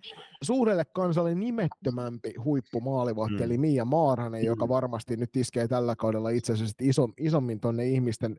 suurelle 0.43 0.83
kansalle 0.85 1.35
nimettömämpi 1.35 2.33
huippumaalivahti, 2.43 3.37
mm. 3.37 3.43
eli 3.43 3.57
Mia 3.57 3.85
Maaranen, 3.85 4.45
joka 4.45 4.65
mm. 4.65 4.69
varmasti 4.69 5.17
nyt 5.17 5.35
iskee 5.35 5.67
tällä 5.67 5.95
kaudella 5.95 6.29
itse 6.29 6.53
asiassa 6.53 6.75
iso, 6.81 7.09
isommin 7.17 7.59
tuonne 7.59 7.85
ihmisten 7.85 8.37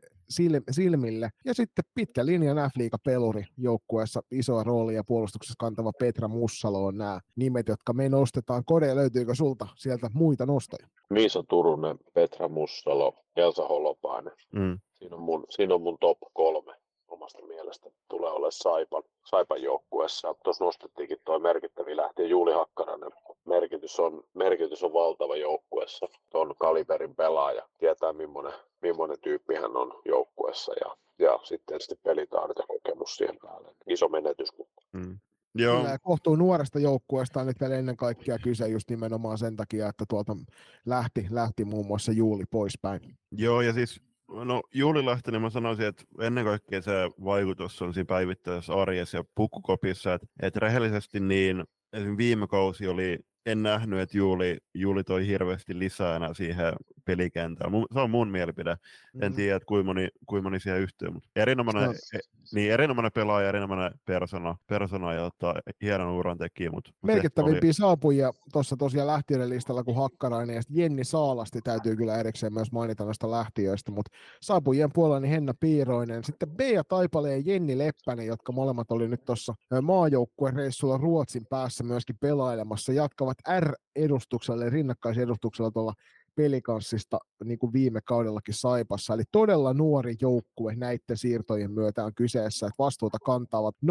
silmille. 0.71 1.29
Ja 1.45 1.53
sitten 1.53 1.85
pitkä 1.95 2.25
linjan 2.25 2.57
f 2.57 3.01
peluri 3.05 3.45
joukkueessa 3.57 4.21
isoa 4.31 4.63
roolia 4.63 5.03
puolustuksessa 5.03 5.55
kantava 5.59 5.91
Petra 5.99 6.27
Mussalo 6.27 6.85
on 6.85 6.97
nämä 6.97 7.19
nimet, 7.35 7.67
jotka 7.67 7.93
me 7.93 8.09
nostetaan. 8.09 8.63
Kode, 8.65 8.95
löytyykö 8.95 9.35
sulta 9.35 9.67
sieltä 9.75 10.09
muita 10.13 10.45
nostoja? 10.45 10.87
Miisa 11.09 11.43
Turunen, 11.49 11.90
Petra 12.13 12.47
Mussalo, 12.47 13.13
Elsa 13.35 13.67
Holopainen. 13.67 14.33
Mm. 14.51 14.79
Siinä 14.99 15.15
on 15.15 15.21
mun, 15.21 15.45
siinä 15.49 15.75
on 15.75 15.81
mun 15.81 15.97
top 15.99 16.17
kolme 16.33 16.73
omasta 17.07 17.45
mielestä. 17.45 17.89
Tulee 18.09 18.31
olemaan 18.31 18.51
Saipan, 18.51 19.03
Saipan 19.25 19.61
joukkueessa. 19.61 20.35
Tuossa 20.43 20.65
nostettiinkin 20.65 21.17
tuo 21.25 21.39
merkittävi 21.39 21.97
lähti 21.97 22.29
Juuli 22.29 22.53
Hakkarainen. 22.53 23.11
Merkitys 23.45 23.99
on, 23.99 24.23
merkitys 24.33 24.83
on 24.83 24.93
valtava 24.93 25.35
joukkueessa. 25.35 26.07
Tuon 26.29 26.55
kaliberin 26.59 27.15
pelaaja. 27.15 27.67
Tietää, 27.77 28.13
millainen, 28.13 28.53
millainen 28.81 29.17
tyyppi 29.21 29.55
hän 29.55 29.77
on 29.77 30.01
joukkueessa. 30.05 30.73
Ja, 30.85 30.97
ja 31.19 31.39
sitten 31.43 31.81
sitten 31.81 31.97
pelitaidot 32.03 32.57
ja 32.57 32.65
kokemus 32.67 33.15
siihen 33.15 33.37
päälle. 33.41 33.67
Iso 33.87 34.07
menetys. 34.07 34.49
Mm. 34.91 35.19
Joo. 35.55 35.81
Kyllä, 35.81 35.99
kohtuu 35.99 36.35
nuoresta 36.35 36.79
joukkueesta 36.79 37.39
on 37.39 37.47
nyt 37.47 37.59
vielä 37.59 37.75
ennen 37.75 37.97
kaikkea 37.97 38.37
kyse 38.39 38.67
just 38.67 38.89
nimenomaan 38.89 39.37
sen 39.37 39.55
takia, 39.55 39.87
että 39.87 40.05
tuolta 40.09 40.37
lähti, 40.85 41.27
lähti 41.29 41.65
muun 41.65 41.87
muassa 41.87 42.11
Juuli 42.11 42.43
poispäin. 42.51 43.17
Joo, 43.31 43.61
ja 43.61 43.73
siis 43.73 44.01
No 44.33 44.63
Juuli 44.73 45.03
Lahtinen 45.03 45.33
niin 45.33 45.41
mä 45.41 45.49
sanoisin, 45.49 45.85
että 45.85 46.03
ennen 46.21 46.45
kaikkea 46.45 46.81
se 46.81 46.91
vaikutus 47.23 47.81
on 47.81 47.93
siinä 47.93 48.05
päivittäisessä 48.05 48.73
arjessa 48.73 49.17
ja 49.17 49.23
pukkukopissa, 49.35 50.13
että, 50.13 50.27
että 50.41 50.59
rehellisesti 50.59 51.19
niin 51.19 51.63
esimerkiksi 51.93 52.17
viime 52.17 52.47
kausi 52.47 52.87
oli 52.87 53.19
en 53.45 53.63
nähnyt, 53.63 53.99
että 53.99 54.17
Juuli, 54.17 54.57
Juuli 54.73 55.03
toi 55.03 55.27
hirveästi 55.27 55.79
lisää 55.79 56.33
siihen 56.33 56.73
pelikentällä. 57.05 57.85
Se 57.93 57.99
on 57.99 58.09
mun 58.09 58.27
mielipide. 58.27 58.73
Mm-hmm. 58.73 59.21
En 59.21 59.33
tiedä, 59.33 59.55
että 59.55 59.65
kuinka 59.65 59.85
moni, 59.85 60.07
kuinka 60.25 60.49
moni 60.49 60.59
siihen 60.59 60.81
yhtyy, 60.81 61.09
mutta 61.09 61.29
erinomainen, 61.35 61.85
no. 61.85 61.93
e, 62.13 62.19
niin, 62.53 62.71
erinomainen 62.71 63.11
pelaaja, 63.11 63.49
erinomainen 63.49 63.91
persona, 64.05 64.55
persona 64.67 65.13
ja 65.13 65.23
ottaa 65.23 65.55
hienon 65.81 66.13
uran 66.13 66.37
teki. 66.37 66.69
Mutta, 66.69 66.91
Merkittävimpiä 67.01 67.67
oli... 67.67 67.73
saapujia 67.73 68.33
tuossa 68.53 68.77
tosiaan 68.77 69.07
lähtiöiden 69.07 69.49
listalla 69.49 69.83
kuin 69.83 69.97
Hakkarainen 69.97 70.55
ja 70.55 70.61
Jenni 70.69 71.03
Saalasti 71.03 71.61
täytyy 71.61 71.95
kyllä 71.95 72.17
erikseen 72.19 72.53
myös 72.53 72.71
mainita 72.71 73.05
noista 73.05 73.31
lähtiöistä, 73.31 73.91
mutta 73.91 74.11
saapujien 74.41 74.89
puolella 74.93 75.19
niin 75.19 75.31
Henna 75.31 75.53
Piiroinen, 75.59 76.23
sitten 76.23 76.49
Bea 76.49 76.83
Taipale 76.83 77.31
ja 77.31 77.41
Jenni 77.45 77.77
Leppänen, 77.77 78.25
jotka 78.25 78.51
molemmat 78.51 78.91
oli 78.91 79.07
nyt 79.07 79.25
tuossa 79.25 79.53
maajoukkueen 79.81 80.55
reissulla 80.55 80.97
Ruotsin 80.97 81.45
päässä 81.49 81.83
myöskin 81.83 82.17
pelailemassa, 82.19 82.93
jatkavat 82.93 83.30
R-edustuksella, 83.59 84.69
rinnakkaisedustuksella 84.69 85.71
tuolla 85.71 85.93
pelikanssista 86.35 87.19
niin 87.43 87.59
kuin 87.59 87.73
viime 87.73 87.99
kaudellakin 88.05 88.53
Saipassa. 88.53 89.13
Eli 89.13 89.23
todella 89.31 89.73
nuori 89.73 90.15
joukkue 90.21 90.75
näiden 90.75 91.17
siirtojen 91.17 91.71
myötä 91.71 92.05
on 92.05 92.15
kyseessä, 92.15 92.67
että 92.67 92.83
vastuuta 92.83 93.17
kantavat 93.19 93.75
05-07 93.85 93.87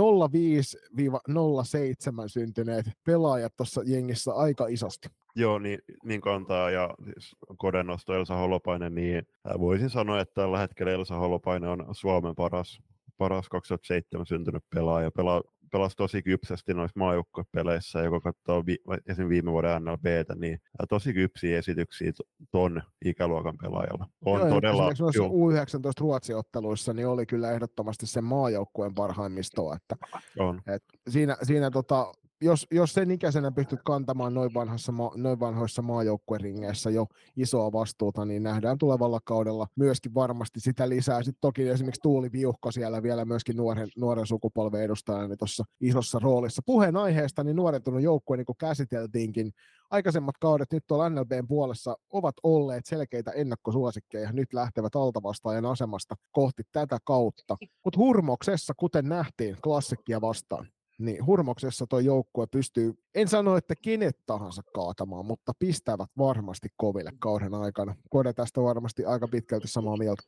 syntyneet 2.27 2.87
pelaajat 3.07 3.53
tuossa 3.57 3.83
jengissä 3.87 4.33
aika 4.33 4.67
isosti. 4.67 5.09
Joo, 5.37 5.59
niin, 5.59 5.79
niin 6.05 6.21
kantaa 6.21 6.71
ja 6.71 6.95
siis 7.05 7.37
kodennosto 7.59 8.15
Elsa 8.15 8.37
Holopainen, 8.37 8.95
niin 8.95 9.23
voisin 9.59 9.91
sanoa, 9.91 10.21
että 10.21 10.35
tällä 10.35 10.59
hetkellä 10.59 10.93
Elsa 10.93 11.17
Holopainen 11.17 11.71
on 11.71 11.87
Suomen 11.93 12.35
paras, 12.35 12.81
paras 13.19 13.49
2007 13.49 14.27
syntynyt 14.27 14.65
pelaaja. 14.75 15.11
Pelaa 15.11 15.43
pelasi 15.71 15.97
tosi 15.97 16.23
kypsästi 16.23 16.75
noissa 16.75 16.99
maajoukkuepeleissä, 17.01 18.09
kun 18.09 18.21
katsoo 18.21 18.67
vi- 18.67 18.83
esim. 19.07 19.29
viime 19.29 19.53
vuoden 19.53 19.85
NLBtä, 19.85 20.35
niin 20.35 20.59
tosi 20.89 21.13
kypsiä 21.13 21.59
esityksiä 21.59 22.13
ton 22.51 22.83
ikäluokan 23.05 23.57
pelaajalla. 23.63 24.07
On 24.25 24.41
Joo, 24.41 24.49
todella... 24.49 24.91
U19 24.91 25.93
Ruotsi-otteluissa 26.01 26.93
niin 26.93 27.09
oli 27.09 27.27
kyllä 27.27 27.53
ehdottomasti 27.53 28.07
sen 28.07 28.25
maajoukkueen 28.25 28.95
parhaimmistoa. 28.95 29.77
Että, 29.77 29.97
on. 30.39 30.63
Et 30.67 30.85
siinä, 31.09 31.37
siinä 31.43 31.71
tota, 31.71 32.13
jos, 32.41 32.67
jos 32.71 32.95
sen 32.95 33.11
ikäisenä 33.11 33.53
pystyt 33.53 33.81
kantamaan 33.85 34.35
noin, 34.35 34.55
vanhassa, 34.55 34.93
noin 35.17 35.41
vanhoissa 35.41 35.83
maajoukkueringeissä 35.83 36.91
jo 36.91 37.07
isoa 37.37 37.73
vastuuta, 37.73 38.25
niin 38.25 38.43
nähdään 38.43 38.79
tulevalla 38.79 39.21
kaudella 39.25 39.67
myöskin 39.77 40.15
varmasti 40.15 40.61
sitä 40.61 40.89
lisää. 40.89 41.23
Sitten 41.23 41.41
toki 41.41 41.69
esimerkiksi 41.69 42.03
Tuuli 42.03 42.33
Viuhko 42.33 42.71
siellä 42.71 43.03
vielä 43.03 43.25
myöskin 43.25 43.57
nuoren, 43.57 43.89
nuoren 43.97 44.27
sukupolven 44.27 44.83
edustajana 44.83 45.29
niin 45.29 45.39
tuossa 45.39 45.65
isossa 45.81 46.19
roolissa. 46.19 46.63
Puheen 46.67 46.97
aiheesta 46.97 47.45
niin 47.45 47.57
nuorentunut 47.57 48.03
joukkue, 48.03 48.37
niin 48.37 48.47
kuin 48.47 48.59
käsiteltiinkin, 48.59 49.53
aikaisemmat 49.91 50.39
kaudet 50.41 50.73
nyt 50.73 50.85
tuolla 50.87 51.09
NLBn 51.09 51.49
puolessa 51.49 51.97
ovat 52.13 52.35
olleet 52.43 52.87
selkeitä 52.87 53.31
ennakkosuosikkeja. 53.31 54.33
Nyt 54.33 54.53
lähtevät 54.53 54.97
altavastaajan 54.97 55.67
asemasta 55.67 56.15
kohti 56.31 56.63
tätä 56.73 56.99
kautta. 57.05 57.57
Mutta 57.85 57.99
hurmoksessa, 57.99 58.75
kuten 58.77 59.09
nähtiin 59.09 59.57
klassikkia 59.63 60.21
vastaan, 60.21 60.69
niin 61.01 61.27
hurmoksessa 61.27 61.87
tuo 61.87 61.99
joukkue 61.99 62.47
pystyy, 62.47 62.95
en 63.15 63.29
sano, 63.29 63.57
että 63.57 63.75
kenet 63.83 64.19
tahansa 64.27 64.63
kaatamaan, 64.75 65.27
mutta 65.27 65.53
pistävät 65.59 66.11
varmasti 66.19 66.69
koville 66.77 67.11
kauden 67.19 67.55
aikana. 67.55 67.95
Kode 68.11 68.33
tästä 68.33 68.63
varmasti 68.63 69.05
aika 69.05 69.29
pitkälti 69.29 69.69
samaa 69.69 69.97
mieltä. 69.97 70.23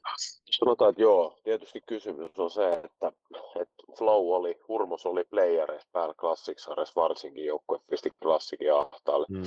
Sanotaan, 0.51 0.91
että 0.91 1.03
joo. 1.03 1.39
Tietysti 1.45 1.81
kysymys 1.81 2.39
on 2.39 2.51
se, 2.51 2.73
että, 2.73 3.13
että 3.61 3.83
Flow 3.99 4.27
oli, 4.29 4.61
Hurmos 4.69 5.07
oli 5.07 5.25
playereissa 5.25 5.89
päällä 5.93 6.15
Classics 6.15 6.67
varsinkin 6.97 7.45
joukkue 7.45 7.79
pisti 7.91 8.11
Classicin 8.23 8.75
ahtaalle. 8.75 9.27
Hmm 9.31 9.45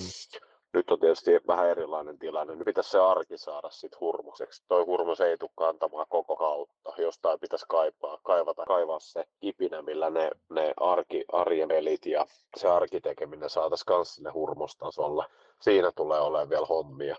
nyt 0.75 0.91
on 0.91 0.99
tietysti 0.99 1.31
vähän 1.47 1.69
erilainen 1.69 2.19
tilanne. 2.19 2.55
Nyt 2.55 2.65
pitäisi 2.65 2.89
se 2.89 2.99
arki 2.99 3.37
saada 3.37 3.69
sitten 3.69 3.99
hurmoseksi. 3.99 4.63
Toi 4.67 4.83
hurmos 4.85 5.21
ei 5.21 5.37
tule 5.37 5.51
kantamaan 5.55 6.05
koko 6.09 6.35
kautta. 6.35 6.93
Jostain 6.97 7.39
pitäisi 7.39 7.65
kaipaa, 7.69 8.19
kaivata, 8.23 8.65
kaivaa 8.65 8.99
se 8.99 9.25
kipinä, 9.39 9.81
millä 9.81 10.09
ne, 10.09 10.31
ne 10.49 10.73
arki, 10.77 11.25
arjen 11.31 11.67
pelit 11.67 12.05
ja 12.05 12.25
se 12.57 12.67
arkitekeminen 12.67 13.49
saataisiin 13.49 13.95
myös 13.95 14.15
sinne 14.15 14.29
hurmostasolle. 14.29 15.25
Siinä 15.61 15.91
tulee 15.95 16.19
olemaan 16.19 16.49
vielä 16.49 16.65
hommia. 16.65 17.15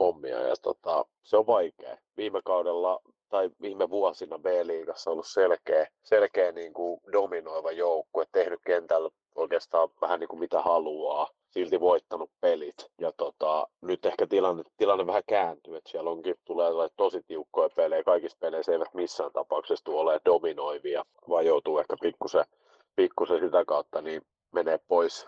hommia 0.00 0.40
ja 0.40 0.54
tota, 0.62 1.04
se 1.22 1.36
on 1.36 1.46
vaikea. 1.46 1.98
Viime 2.16 2.40
kaudella 2.44 3.00
tai 3.28 3.50
viime 3.60 3.90
vuosina 3.90 4.38
B-liigassa 4.38 5.10
ollut 5.10 5.26
selkeä, 5.26 5.88
selkeä 6.02 6.52
niin 6.52 6.72
kuin 6.72 7.00
dominoiva 7.12 7.72
joukkue, 7.72 8.24
tehnyt 8.32 8.60
kentällä 8.66 9.10
oikeastaan 9.34 9.88
vähän 10.00 10.20
niin 10.20 10.28
kuin 10.28 10.40
mitä 10.40 10.62
haluaa 10.62 11.28
silti 11.56 11.80
voittanut 11.80 12.30
pelit. 12.40 12.90
Ja 13.00 13.12
tota, 13.12 13.66
nyt 13.82 14.06
ehkä 14.06 14.26
tilanne, 14.26 14.62
tilanne 14.76 15.06
vähän 15.06 15.22
kääntyy, 15.28 15.76
että 15.76 15.90
siellä 15.90 16.10
onkin, 16.10 16.34
tulee 16.44 16.70
tosi 16.96 17.22
tiukkoja 17.26 17.68
pelejä. 17.76 18.04
Kaikissa 18.04 18.38
peleissä 18.40 18.72
eivät 18.72 18.94
missään 18.94 19.32
tapauksessa 19.32 19.84
tule 19.84 20.00
olemaan 20.00 20.20
dominoivia, 20.24 21.04
vaan 21.28 21.46
joutuu 21.46 21.78
ehkä 21.78 21.96
pikkusen, 22.00 22.44
pikkusen 22.96 23.40
sitä 23.40 23.64
kautta 23.64 24.02
niin 24.02 24.22
menee 24.52 24.78
pois 24.88 25.26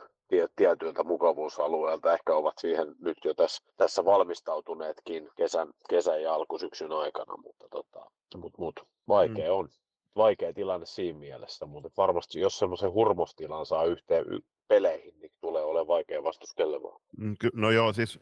tietyiltä 0.57 1.05
mukavuusalueelta. 1.05 2.13
Ehkä 2.13 2.35
ovat 2.35 2.59
siihen 2.59 2.95
nyt 3.01 3.19
jo 3.25 3.35
tässä, 3.35 3.63
tässä 3.77 4.05
valmistautuneetkin 4.05 5.29
kesän, 5.37 5.69
kesän 5.89 6.23
ja 6.23 6.35
alkusyksyn 6.35 6.93
aikana, 6.93 7.37
mutta 7.37 7.67
tota, 7.71 8.11
mut, 8.37 8.59
mut, 8.59 8.81
vaikea 9.09 9.49
mm. 9.49 9.59
on. 9.59 9.69
Vaikea 10.17 10.53
tilanne 10.53 10.87
siinä 10.87 11.19
mielessä, 11.19 11.67
mutta 11.67 11.91
varmasti 11.97 12.41
jos 12.41 12.59
semmoisen 12.59 12.93
hurmostilan 12.93 13.67
saa 13.67 13.85
yhteen 13.85 14.25
peleihin, 14.69 15.15
niin 15.21 15.33
tulee 15.41 15.63
olemaan 15.63 15.87
vaikea 15.87 16.23
vastuskelemaan. 16.23 17.01
Mm, 17.17 17.37
no 17.55 17.71
joo, 17.71 17.93
siis 17.93 18.21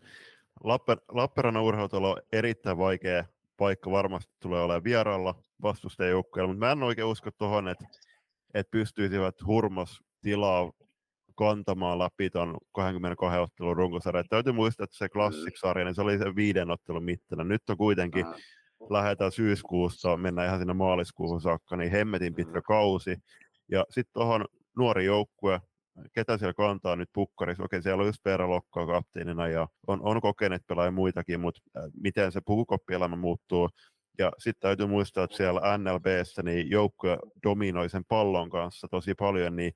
Lapper, 0.64 0.99
Lappeenrannan 1.09 1.62
urheilutalo 1.62 2.11
on 2.11 2.22
erittäin 2.32 2.78
vaikea 2.78 3.24
paikka 3.57 3.91
varmasti 3.91 4.32
tulee 4.41 4.62
olemaan 4.62 4.84
vieraalla 4.84 5.34
vastustajajoukkoilla, 5.62 6.49
mutta 6.49 6.66
mä 6.66 6.72
en 6.72 6.82
oikein 6.82 7.07
usko 7.07 7.30
tuohon, 7.30 7.68
että, 7.68 7.84
että 8.55 8.70
pystyisivät 8.70 9.34
hurmos 9.47 10.03
tilaa 10.22 10.72
kantamaan 11.34 11.99
läpi 11.99 12.30
tuon 12.30 12.59
22 12.72 13.39
ottelun 13.39 13.76
runkosarjan. 13.76 14.24
Täytyy 14.28 14.53
muistaa, 14.53 14.84
että 14.84 14.97
se 14.97 15.09
Classic-sarja, 15.09 15.84
niin 15.84 15.95
se 15.95 16.03
oli 16.03 16.18
se 16.18 16.34
viiden 16.37 16.70
ottelun 16.70 17.05
mittana. 17.05 17.45
Nyt 17.45 17.70
on 17.70 17.76
kuitenkin, 17.76 18.26
lähdetään 18.91 19.32
syyskuussa, 19.32 20.16
mennään 20.16 20.49
ihan 20.49 20.59
sinne 20.59 20.74
maaliskuuhun 20.74 21.41
saakka, 21.41 21.76
niin 21.76 21.91
hemmetin 21.91 22.34
pitkä 22.34 22.62
kausi. 22.62 23.16
Ja 23.70 23.84
sitten 23.91 24.12
tuohon 24.12 24.45
nuori 24.76 25.05
joukkue, 25.05 25.61
ketä 26.12 26.39
siellä 26.39 26.55
kantaa 26.55 26.97
nyt 26.97 27.09
pukkarissa. 27.12 27.64
Okei, 27.64 27.82
siellä 27.82 28.01
on 28.01 28.07
just 28.07 28.24
Veera 28.24 28.51
Lokkaa 28.51 28.87
kapteenina 28.87 29.49
ja 29.49 29.68
on, 29.87 30.01
on 30.03 30.20
kokeneet 30.20 30.66
pelaajia 30.66 30.91
muitakin, 30.91 31.41
mutta 31.41 31.61
miten 32.01 32.32
se 32.32 32.41
pukukoppielämä 32.47 33.16
muuttuu. 33.16 33.68
Ja 34.18 34.32
sitten 34.39 34.61
täytyy 34.61 34.87
muistaa, 34.87 35.24
että 35.24 35.37
siellä 35.37 35.78
NLBssä 35.78 36.43
niin 36.43 36.70
joukkue 36.70 37.18
dominoi 37.43 37.89
sen 37.89 38.05
pallon 38.09 38.51
kanssa 38.51 38.89
tosi 38.91 39.14
paljon, 39.14 39.57
niin 39.57 39.72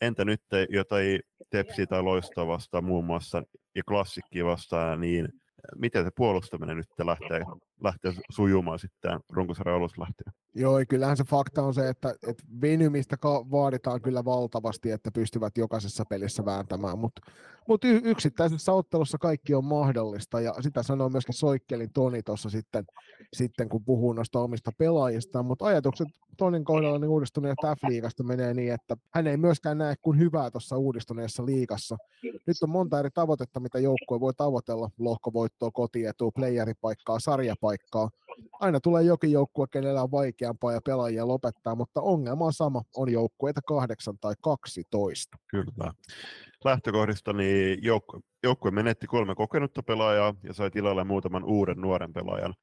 entä 0.00 0.24
nyt 0.24 0.42
jotain 0.68 1.20
tepsiä 1.50 1.86
tai 1.86 2.02
loistoa 2.02 2.46
vastaan 2.46 2.84
muun 2.84 3.04
muassa 3.04 3.42
ja 3.74 3.82
klassikki 3.88 4.44
vastaan, 4.44 5.00
niin 5.00 5.28
miten 5.76 6.04
se 6.04 6.10
puolustaminen 6.16 6.76
nyt 6.76 6.86
lähtee, 6.98 7.44
lähtee 7.82 8.12
sujumaan 8.30 8.78
sitten 8.78 9.20
runkosarjan 9.30 9.76
alusta 9.76 10.00
lähtien? 10.00 10.32
Joo, 10.54 10.80
kyllähän 10.88 11.16
se 11.16 11.24
fakta 11.24 11.62
on 11.62 11.74
se, 11.74 11.88
että, 11.88 12.14
että 12.26 12.42
venymistä 12.60 13.16
vaaditaan 13.50 14.02
kyllä 14.02 14.24
valtavasti, 14.24 14.90
että 14.90 15.10
pystyvät 15.10 15.58
jokaisessa 15.58 16.04
pelissä 16.04 16.44
vääntämään, 16.44 16.98
mutta 16.98 17.22
mut 17.68 17.84
yksittäisessä 17.84 18.72
ottelussa 18.72 19.18
kaikki 19.18 19.54
on 19.54 19.64
mahdollista, 19.64 20.40
ja 20.40 20.54
sitä 20.60 20.82
sanoo 20.82 21.08
myöskin 21.08 21.34
Soikkelin 21.34 21.92
Toni 21.92 22.22
tuossa 22.22 22.50
sitten, 22.50 22.84
sitten, 23.32 23.68
kun 23.68 23.84
puhuu 23.84 24.12
noista 24.12 24.40
omista 24.40 24.72
pelaajista, 24.78 25.42
mutta 25.42 25.64
ajatukset 25.64 26.08
Tonin 26.36 26.64
kohdalla 26.64 26.98
niin 26.98 27.08
uudistuneesta 27.08 27.76
F-liigasta 27.76 28.22
menee 28.22 28.54
niin, 28.54 28.72
että 28.72 28.96
hän 29.14 29.26
ei 29.26 29.36
myöskään 29.36 29.78
näe 29.78 29.94
kuin 30.02 30.18
hyvää 30.18 30.50
tuossa 30.50 30.76
uudistuneessa 30.76 31.46
liigassa. 31.46 31.96
Nyt 32.22 32.56
on 32.62 32.70
monta 32.70 32.98
eri 32.98 33.10
tavoitetta, 33.14 33.60
mitä 33.60 33.78
joukkue 33.78 34.20
voi 34.20 34.34
tavoitella, 34.34 34.90
lohkovoittoa, 34.98 35.70
kotietua, 35.70 36.30
playeripaikkaa, 36.30 37.20
sarjapaikkaa, 37.20 37.69
aina 38.60 38.80
tulee 38.80 39.02
jokin 39.02 39.32
joukkue, 39.32 39.66
kenellä 39.70 40.02
on 40.02 40.10
vaikeampaa 40.10 40.72
ja 40.72 40.80
pelaajia 40.84 41.28
lopettaa, 41.28 41.74
mutta 41.74 42.00
ongelma 42.00 42.44
on 42.44 42.52
sama, 42.52 42.82
on 42.96 43.12
joukkueita 43.12 43.60
kahdeksan 43.66 44.18
tai 44.20 44.34
12. 44.40 45.38
Kyllä. 45.50 45.92
Lähtökohdista 46.64 47.32
niin 47.32 47.78
joukkue, 47.82 48.20
joukkue 48.42 48.70
menetti 48.70 49.06
kolme 49.06 49.34
kokenutta 49.34 49.82
pelaajaa 49.82 50.34
ja 50.42 50.54
sai 50.54 50.70
tilalle 50.70 51.04
muutaman 51.04 51.44
uuden 51.44 51.80
nuoren 51.80 52.12
pelaajan. 52.12 52.54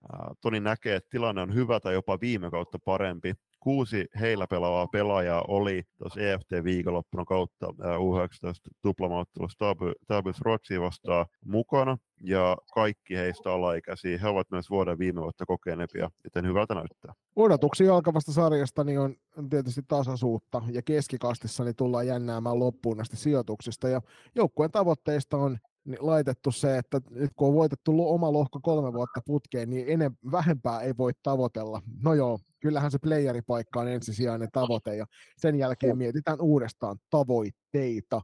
Toni 0.41 0.59
näkee, 0.59 0.95
että 0.95 1.09
tilanne 1.09 1.41
on 1.41 1.53
hyvä 1.53 1.79
tai 1.79 1.93
jopa 1.93 2.19
viime 2.21 2.51
kautta 2.51 2.79
parempi 2.79 3.33
kuusi 3.59 4.05
heillä 4.19 4.47
pelaavaa 4.47 4.87
pelaajaa 4.87 5.45
oli 5.47 5.83
tuossa 5.97 6.21
EFT-viikonloppuna 6.21 7.25
kautta 7.25 7.67
U19 7.67 8.75
tuplamaottelussa 8.81 9.75
Tabus 10.07 10.41
Rotsi 10.41 10.81
vastaan 10.81 11.25
mukana, 11.45 11.97
ja 12.23 12.57
kaikki 12.73 13.15
heistä 13.15 13.51
alaikäisiä. 13.51 14.17
He 14.17 14.27
ovat 14.27 14.47
myös 14.51 14.69
vuoden 14.69 14.99
viime 14.99 15.21
vuotta 15.21 15.45
kokeneempia, 15.45 16.09
joten 16.23 16.45
hyvältä 16.45 16.75
näyttää. 16.75 17.13
Odotuksia 17.35 17.95
alkavasta 17.95 18.31
sarjasta 18.31 18.83
niin 18.83 18.99
on 18.99 19.15
tietysti 19.49 19.81
tasaisuutta, 19.87 20.61
ja 20.71 20.81
keskikastissa 20.81 21.63
niin 21.63 21.75
tullaan 21.75 22.07
jännäämään 22.07 22.59
loppuun 22.59 22.97
näistä 22.97 23.15
sijoituksista, 23.15 23.89
ja 23.89 24.01
joukkueen 24.35 24.71
tavoitteista 24.71 25.37
on 25.37 25.57
niin 25.87 26.05
laitettu 26.05 26.51
se, 26.51 26.77
että 26.77 27.01
nyt 27.09 27.31
kun 27.35 27.47
on 27.47 27.53
voitettu 27.53 28.13
oma 28.13 28.33
lohko 28.33 28.59
kolme 28.63 28.93
vuotta 28.93 29.21
putkeen, 29.25 29.69
niin 29.69 29.85
enem, 29.89 30.15
vähempää 30.31 30.81
ei 30.81 30.93
voi 30.97 31.11
tavoitella. 31.23 31.81
No 32.03 32.13
joo, 32.13 32.39
kyllähän 32.59 32.91
se 32.91 32.99
playeripaikka 32.99 33.79
on 33.79 33.87
ensisijainen 33.87 34.49
tavoite 34.51 34.95
ja 34.95 35.05
sen 35.37 35.55
jälkeen 35.55 35.97
mietitään 35.97 36.41
uudestaan 36.41 36.97
tavoitteita. 37.09 38.21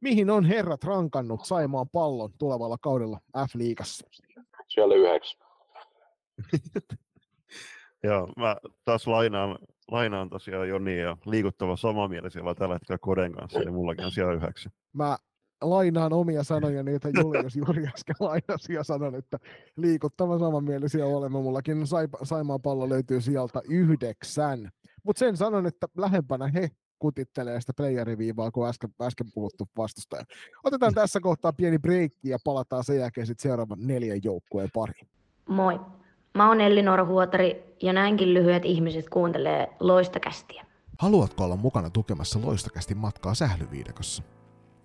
Mihin 0.00 0.30
on 0.30 0.44
herrat 0.44 0.84
rankannut 0.84 1.40
Saimaan 1.44 1.88
pallon 1.88 2.30
tulevalla 2.38 2.76
kaudella 2.80 3.20
F-liigassa? 3.38 4.08
Siellä 4.68 4.94
yhdeksän. 4.94 5.46
Joo, 8.02 8.28
mä 8.36 8.56
taas 8.84 9.06
lainaan, 9.06 9.58
lainaan 9.90 10.30
tosiaan 10.30 10.68
Joni 10.68 10.98
ja 10.98 11.16
liikuttava 11.26 11.76
samanmielisiä 11.76 12.42
tällä 12.58 12.74
hetkellä 12.74 12.98
Koden 12.98 13.32
kanssa, 13.32 13.58
niin 13.58 13.72
mullakin 13.72 14.04
on 14.04 14.12
siellä 14.12 14.32
yhdeksän. 14.32 14.72
Mä 14.92 15.18
lainaan 15.62 16.12
omia 16.12 16.44
sanoja, 16.52 16.82
niitä 16.82 17.08
Julius 17.20 17.56
juuri 17.56 17.86
äsken 17.86 18.16
lainasi 18.20 18.74
ja 18.74 18.84
sanon, 18.84 19.14
että 19.14 19.38
liikuttavan 19.76 20.38
samanmielisiä 20.38 21.06
olemme. 21.06 21.42
Mullakin 21.42 21.86
Saimaan 22.22 22.62
pallo 22.62 22.88
löytyy 22.88 23.20
sieltä 23.20 23.62
yhdeksän. 23.68 24.70
Mutta 25.02 25.18
sen 25.18 25.36
sanon, 25.36 25.66
että 25.66 25.86
lähempänä 25.96 26.48
he 26.54 26.70
kutittelee 26.98 27.60
sitä 27.60 27.72
playeriviivaa, 27.76 28.50
kun 28.50 28.68
äsken, 28.68 28.90
äsken 29.02 29.26
puhuttu 29.34 29.68
vastustaja. 29.76 30.24
Otetaan 30.64 30.94
tässä 31.00 31.20
kohtaa 31.20 31.52
pieni 31.52 31.78
breikki 31.78 32.28
ja 32.28 32.38
palataan 32.44 32.84
sen 32.84 32.98
jälkeen 32.98 33.26
sitten 33.26 33.42
seuraavan 33.42 33.78
neljän 33.80 34.20
joukkueen 34.24 34.68
pariin. 34.74 35.08
Moi. 35.48 35.80
Mä 36.34 36.48
oon 36.48 36.60
Elli 36.60 36.84
Huotari 37.06 37.76
ja 37.82 37.92
näinkin 37.92 38.34
lyhyet 38.34 38.64
ihmiset 38.64 39.08
kuuntelee 39.08 39.68
Loistakästiä. 39.80 40.66
Haluatko 40.98 41.44
olla 41.44 41.56
mukana 41.56 41.90
tukemassa 41.90 42.38
Loistakästi 42.44 42.94
matkaa 42.94 43.34
sählyviidekossa? 43.34 44.22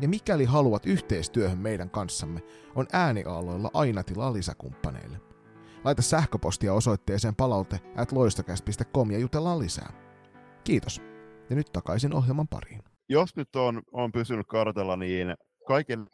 Ja 0.00 0.08
mikäli 0.08 0.44
haluat 0.44 0.86
yhteistyöhön 0.86 1.58
meidän 1.58 1.90
kanssamme, 1.90 2.40
on 2.74 2.86
ääniaaloilla 2.92 3.70
aina 3.74 4.02
tilaa 4.02 4.32
lisäkumppaneille. 4.32 5.20
Laita 5.84 6.02
sähköpostia 6.02 6.74
osoitteeseen 6.74 7.34
palaute 7.34 7.80
at 7.96 8.12
ja 9.10 9.18
jutellaan 9.18 9.58
lisää. 9.58 9.92
Kiitos. 10.64 11.02
Ja 11.50 11.56
nyt 11.56 11.72
takaisin 11.72 12.14
ohjelman 12.14 12.48
pariin. 12.48 12.82
Jos 13.08 13.36
nyt 13.36 13.56
on, 13.56 13.82
on 13.92 14.12
pysynyt 14.12 14.46
kartalla, 14.46 14.96
niin 14.96 15.34
kaiken 15.66 16.06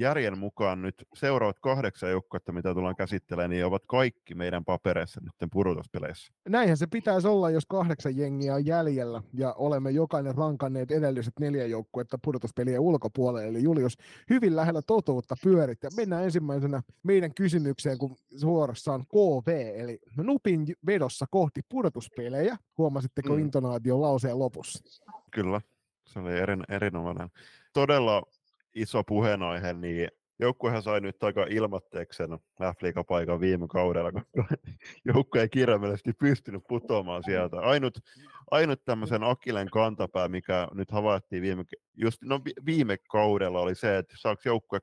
järjen 0.00 0.38
mukaan 0.38 0.82
nyt 0.82 0.94
seuraavat 1.14 1.58
kahdeksan 1.60 2.10
joukkuetta, 2.10 2.52
mitä 2.52 2.74
tullaan 2.74 2.96
käsittelemään, 2.96 3.50
niin 3.50 3.64
ovat 3.64 3.82
kaikki 3.86 4.34
meidän 4.34 4.64
papereissa 4.64 5.20
nyt 5.20 5.50
pudotuspeleissä. 5.52 6.32
Näinhän 6.48 6.76
se 6.76 6.86
pitäisi 6.86 7.28
olla, 7.28 7.50
jos 7.50 7.66
kahdeksan 7.66 8.16
jengiä 8.16 8.54
on 8.54 8.66
jäljellä 8.66 9.22
ja 9.34 9.52
olemme 9.52 9.90
jokainen 9.90 10.34
rankanneet 10.34 10.90
edelliset 10.90 11.34
neljä 11.40 11.66
joukkuetta 11.66 12.18
pudotuspelien 12.24 12.80
ulkopuolelle. 12.80 13.48
Eli 13.48 13.62
Julius, 13.62 13.96
hyvin 14.30 14.56
lähellä 14.56 14.82
totuutta 14.82 15.34
pyörit. 15.42 15.82
Ja 15.82 15.90
mennään 15.96 16.24
ensimmäisenä 16.24 16.82
meidän 17.02 17.34
kysymykseen, 17.34 17.98
kun 17.98 18.16
suorassa 18.36 19.00
KV, 19.08 19.72
eli 19.74 19.98
Nupin 20.16 20.66
vedossa 20.86 21.26
kohti 21.30 21.60
pudotuspelejä. 21.68 22.56
Huomasitteko 22.78 23.32
mm. 23.32 23.38
intonaation 23.38 24.00
lauseen 24.00 24.38
lopussa? 24.38 24.84
Kyllä, 25.30 25.60
se 26.04 26.18
oli 26.18 26.38
erin, 26.38 26.64
erinomainen. 26.68 27.28
Todella 27.72 28.22
iso 28.80 29.04
puheenaihe, 29.04 29.72
niin 29.72 30.08
joukkuehan 30.40 30.82
sai 30.82 31.00
nyt 31.00 31.22
aika 31.22 31.46
ilmatteeksen 31.50 32.30
f 32.62 33.06
paikan 33.08 33.40
viime 33.40 33.68
kaudella, 33.68 34.12
koska 34.12 34.44
joukkue 35.04 35.40
ei 35.40 35.48
kirjaimellisesti 35.48 36.12
pystynyt 36.12 36.62
putoamaan 36.68 37.22
sieltä. 37.24 37.56
Ainut, 37.60 37.98
ainut 38.50 38.84
tämmöisen 38.84 39.22
Akilen 39.22 39.70
kantapää, 39.70 40.28
mikä 40.28 40.68
nyt 40.74 40.90
havaittiin 40.90 41.42
viime, 41.42 41.64
just, 41.94 42.22
no 42.22 42.40
viime 42.66 42.96
kaudella, 43.10 43.60
oli 43.60 43.74
se, 43.74 43.98
että 43.98 44.14
saako 44.16 44.42
joukkue, 44.44 44.80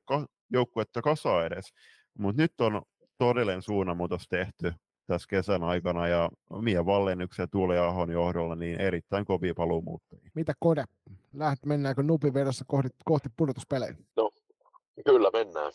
joukkuetta 0.50 1.02
kasa 1.02 1.46
edes. 1.46 1.74
Mutta 2.18 2.42
nyt 2.42 2.60
on 2.60 2.82
todellinen 3.18 3.62
suunnanmuutos 3.62 4.28
tehty 4.28 4.72
tässä 5.06 5.28
kesän 5.28 5.62
aikana 5.62 6.08
ja 6.08 6.30
Mia 6.60 6.86
Vallennyksen 6.86 7.42
ja 7.42 7.48
Tuuli 7.48 7.78
Ahon 7.78 8.10
johdolla 8.10 8.56
niin 8.56 8.80
erittäin 8.80 9.24
kovia 9.24 9.54
paluumuuttajia. 9.54 10.30
Mitä 10.34 10.52
Kode? 10.60 10.84
Lähdet, 11.34 11.66
mennäänkö 11.66 12.02
Nupin 12.02 12.34
vedossa 12.34 12.64
kohti, 12.68 12.88
kohti 13.04 13.28
pudotuspelejä? 13.36 13.94
No, 14.16 14.30
kyllä 15.04 15.30
mennään. 15.32 15.72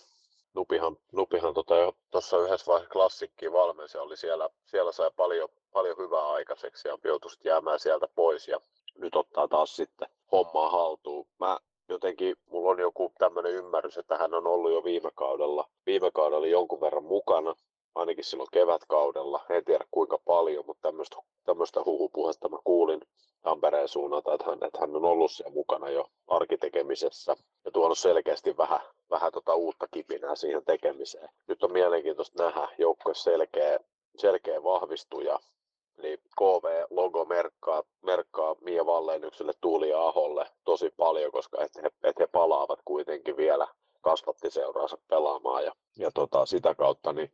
Nupihan, 0.53 0.97
Nupihan 1.11 1.53
tota 1.53 1.75
jo 1.75 1.95
tuossa 2.11 2.37
yhdessä 2.37 2.71
vaiheessa 2.71 2.93
klassikki 2.93 3.51
valmensi 3.51 3.97
oli 3.97 4.17
siellä, 4.17 4.49
siellä 4.65 4.91
sai 4.91 5.11
paljon, 5.15 5.49
paljon 5.73 5.97
hyvää 5.97 6.31
aikaiseksi 6.31 6.87
ja 6.87 6.97
joutui 7.03 7.31
jäämään 7.43 7.79
sieltä 7.79 8.07
pois 8.15 8.47
ja 8.47 8.59
nyt 8.97 9.15
ottaa 9.15 9.47
taas 9.47 9.75
sitten 9.75 10.09
hommaa 10.31 10.69
haltuun. 10.69 11.27
Mä 11.39 11.59
jotenkin, 11.89 12.35
mulla 12.49 12.71
on 12.71 12.79
joku 12.79 13.13
tämmöinen 13.17 13.51
ymmärrys, 13.51 13.97
että 13.97 14.17
hän 14.17 14.33
on 14.33 14.47
ollut 14.47 14.71
jo 14.71 14.83
viime 14.83 15.11
kaudella, 15.15 15.69
viime 15.85 16.11
kaudella 16.13 16.47
jonkun 16.47 16.81
verran 16.81 17.03
mukana 17.03 17.55
ainakin 17.95 18.23
silloin 18.23 18.49
kevätkaudella. 18.51 19.45
En 19.49 19.65
tiedä 19.65 19.85
kuinka 19.91 20.17
paljon, 20.17 20.65
mutta 20.67 20.87
tämmöistä, 20.87 21.17
tämmöistä 21.45 21.81
huhupuhetta 21.85 22.49
mä 22.49 22.57
kuulin 22.63 23.01
Tampereen 23.41 23.87
suunnalta, 23.87 24.33
että 24.33 24.45
hän, 24.45 24.63
että 24.63 24.79
hän 24.79 24.95
on 24.95 25.05
ollut 25.05 25.31
siellä 25.31 25.53
mukana 25.53 25.89
jo 25.89 26.07
arkitekemisessä 26.27 27.35
ja 27.65 27.71
tuonut 27.71 27.97
selkeästi 27.97 28.57
vähän, 28.57 28.79
vähän 29.09 29.31
tota 29.31 29.55
uutta 29.55 29.87
kipinää 29.91 30.35
siihen 30.35 30.65
tekemiseen. 30.65 31.29
Nyt 31.47 31.63
on 31.63 31.71
mielenkiintoista 31.71 32.43
nähdä 32.43 32.67
joukkojen 32.77 33.15
selkeä, 33.15 33.79
selkeä 34.17 34.63
vahvistuja, 34.63 35.39
niin 36.01 36.19
KV-logo 36.37 37.25
merkkaa, 37.25 37.83
merkkaa 38.01 38.55
Mia 38.61 38.85
Vallennykselle, 38.85 39.53
Tuuli 39.61 39.93
Aholle 39.93 40.45
tosi 40.63 40.93
paljon, 40.97 41.31
koska 41.31 41.63
et 41.63 41.75
he, 41.83 41.91
et 42.03 42.19
he 42.19 42.27
palaavat 42.27 42.79
kuitenkin 42.85 43.37
vielä 43.37 43.67
kasvatti 44.01 44.51
seuraansa 44.51 44.97
pelaamaan 45.07 45.63
ja, 45.63 45.71
ja 45.97 46.11
tota, 46.11 46.45
sitä 46.45 46.75
kautta 46.75 47.13
niin 47.13 47.31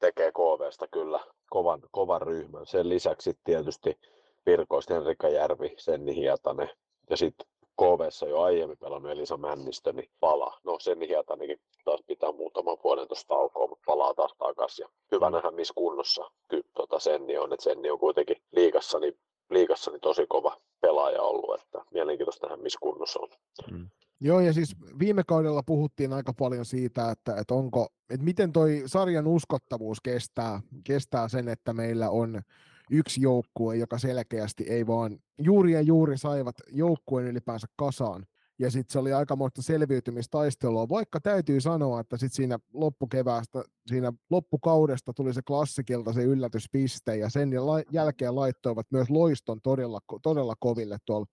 tekee 0.00 0.32
KVsta 0.32 0.88
kyllä 0.88 1.20
kovan, 1.50 1.80
kovan 1.90 2.22
ryhmän. 2.22 2.66
Sen 2.66 2.88
lisäksi 2.88 3.38
tietysti 3.44 3.98
Pirkoista 4.44 4.94
Henrikka 4.94 5.28
Järvi, 5.28 5.74
Senni 5.76 6.14
Hietanen 6.14 6.70
ja 7.10 7.16
sitten 7.16 7.46
KVssa 7.80 8.26
jo 8.26 8.40
aiemmin 8.40 8.78
pelannut 8.78 9.12
Elisa 9.12 9.36
Männistö, 9.36 9.92
niin 9.92 10.10
palaa. 10.20 10.60
No 10.64 10.78
Senni 10.78 11.08
Hietanenkin 11.08 11.60
taas 11.84 12.00
pitää 12.06 12.32
muutaman 12.32 12.76
vuoden 12.84 13.08
tuosta 13.08 13.28
taukoa, 13.28 13.68
mutta 13.68 13.82
palaa 13.86 14.14
taas 14.14 14.34
takaisin. 14.38 14.82
Ja 14.82 14.88
hyvä 15.12 15.30
nähdä, 15.30 15.50
missä 15.50 15.74
kunnossa 15.76 16.30
kyllä 16.48 16.64
tota 16.74 16.98
Senni 16.98 17.38
on. 17.38 17.52
että 17.52 17.64
Senni 17.64 17.90
on 17.90 17.98
kuitenkin 17.98 18.36
liigassa, 18.52 18.98
niin, 18.98 19.18
liigassa 19.50 19.90
niin 19.90 20.00
tosi 20.00 20.26
kova 20.28 20.56
pelaaja 20.80 21.22
ollut, 21.22 21.60
että 21.60 21.84
mielenkiintoista 21.90 22.46
nähdä, 22.46 22.62
missä 22.62 22.78
kunnossa 22.82 23.20
on. 23.20 23.28
Mm. 23.70 23.90
Joo, 24.20 24.40
ja 24.40 24.52
siis 24.52 24.76
viime 24.98 25.22
kaudella 25.26 25.62
puhuttiin 25.62 26.12
aika 26.12 26.32
paljon 26.32 26.64
siitä, 26.64 27.10
että, 27.10 27.36
että, 27.36 27.54
onko, 27.54 27.88
että 28.10 28.24
miten 28.24 28.52
toi 28.52 28.82
sarjan 28.86 29.26
uskottavuus 29.26 30.00
kestää, 30.00 30.60
kestää 30.84 31.28
sen, 31.28 31.48
että 31.48 31.72
meillä 31.72 32.10
on 32.10 32.42
yksi 32.90 33.20
joukkue, 33.20 33.76
joka 33.76 33.98
selkeästi 33.98 34.64
ei 34.64 34.86
vaan 34.86 35.18
juuri 35.38 35.72
ja 35.72 35.80
juuri 35.80 36.18
saivat 36.18 36.56
joukkueen 36.72 37.26
ylipäänsä 37.28 37.66
kasaan. 37.76 38.26
Ja 38.58 38.70
sitten 38.70 38.92
se 38.92 38.98
oli 38.98 39.12
aikamoista 39.12 39.62
selviytymistaistelua, 39.62 40.88
vaikka 40.88 41.20
täytyy 41.20 41.60
sanoa, 41.60 42.00
että 42.00 42.16
sitten 42.16 42.36
siinä 42.36 42.58
loppukeväästä, 42.72 43.64
siinä 43.86 44.12
loppukaudesta 44.30 45.12
tuli 45.12 45.34
se 45.34 45.42
klassikilta 45.42 46.12
se 46.12 46.22
yllätyspiste, 46.22 47.16
ja 47.16 47.30
sen 47.30 47.50
jälkeen 47.90 48.36
laittoivat 48.36 48.86
myös 48.90 49.10
loiston 49.10 49.60
todella, 49.62 50.00
todella 50.22 50.54
koville 50.60 50.98
tuolla 51.04 51.26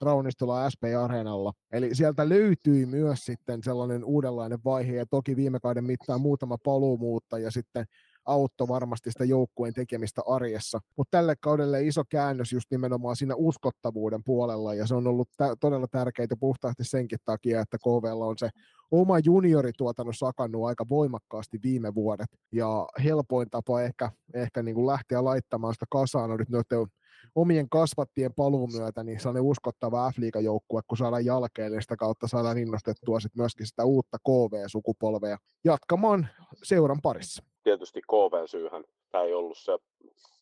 Raunistola 0.00 0.70
SP-areenalla. 0.70 1.52
Eli 1.72 1.94
sieltä 1.94 2.28
löytyi 2.28 2.86
myös 2.86 3.20
sitten 3.20 3.62
sellainen 3.62 4.04
uudenlainen 4.04 4.58
vaihe, 4.64 4.94
ja 4.96 5.06
toki 5.06 5.36
viime 5.36 5.60
kauden 5.60 5.84
mittaan 5.84 6.20
muutama 6.20 6.56
paluumuutta, 6.64 7.38
ja 7.38 7.50
sitten 7.50 7.84
auttoi 8.24 8.68
varmasti 8.68 9.10
sitä 9.10 9.24
joukkueen 9.24 9.74
tekemistä 9.74 10.22
arjessa. 10.26 10.80
Mutta 10.96 11.18
tälle 11.18 11.34
kaudelle 11.40 11.82
iso 11.82 12.02
käännös 12.08 12.52
just 12.52 12.70
nimenomaan 12.70 13.16
siinä 13.16 13.34
uskottavuuden 13.34 14.24
puolella, 14.24 14.74
ja 14.74 14.86
se 14.86 14.94
on 14.94 15.06
ollut 15.06 15.28
tä- 15.36 15.56
todella 15.60 15.86
tärkeää 15.90 16.26
puhtaasti 16.40 16.84
senkin 16.84 17.18
takia, 17.24 17.60
että 17.60 17.78
KVlla 17.78 18.26
on 18.26 18.38
se 18.38 18.48
oma 18.90 19.18
juniorituotannon 19.18 20.14
sakannut 20.14 20.66
aika 20.66 20.84
voimakkaasti 20.88 21.58
viime 21.62 21.94
vuodet, 21.94 22.28
ja 22.52 22.86
helpoin 23.04 23.50
tapa 23.50 23.82
ehkä, 23.82 24.10
ehkä 24.34 24.62
niin 24.62 24.74
kuin 24.74 24.86
lähteä 24.86 25.24
laittamaan 25.24 25.74
sitä 25.74 25.86
kasaan 25.90 26.30
on 26.30 26.38
nyt 26.38 26.48
noiden 26.48 26.92
omien 27.34 27.68
kasvattien 27.68 28.34
paluun 28.34 28.72
myötä 28.76 29.04
niin 29.04 29.20
sellainen 29.20 29.42
uskottava 29.42 30.10
f 30.10 30.16
joukkue 30.42 30.80
kun 30.86 30.98
saadaan 30.98 31.24
jälkeen, 31.24 31.72
niin 31.72 31.82
sitä 31.82 31.96
kautta 31.96 32.28
saadaan 32.28 32.58
innostettua 32.58 33.20
sit 33.20 33.36
myöskin 33.36 33.66
sitä 33.66 33.84
uutta 33.84 34.18
KV-sukupolvea 34.18 35.36
jatkamaan 35.64 36.28
seuran 36.62 37.00
parissa. 37.02 37.42
Tietysti 37.62 38.00
KV-syyhän 38.02 38.84
tämä 39.10 39.24
ei 39.24 39.34
ollut 39.34 39.58
se 39.58 39.78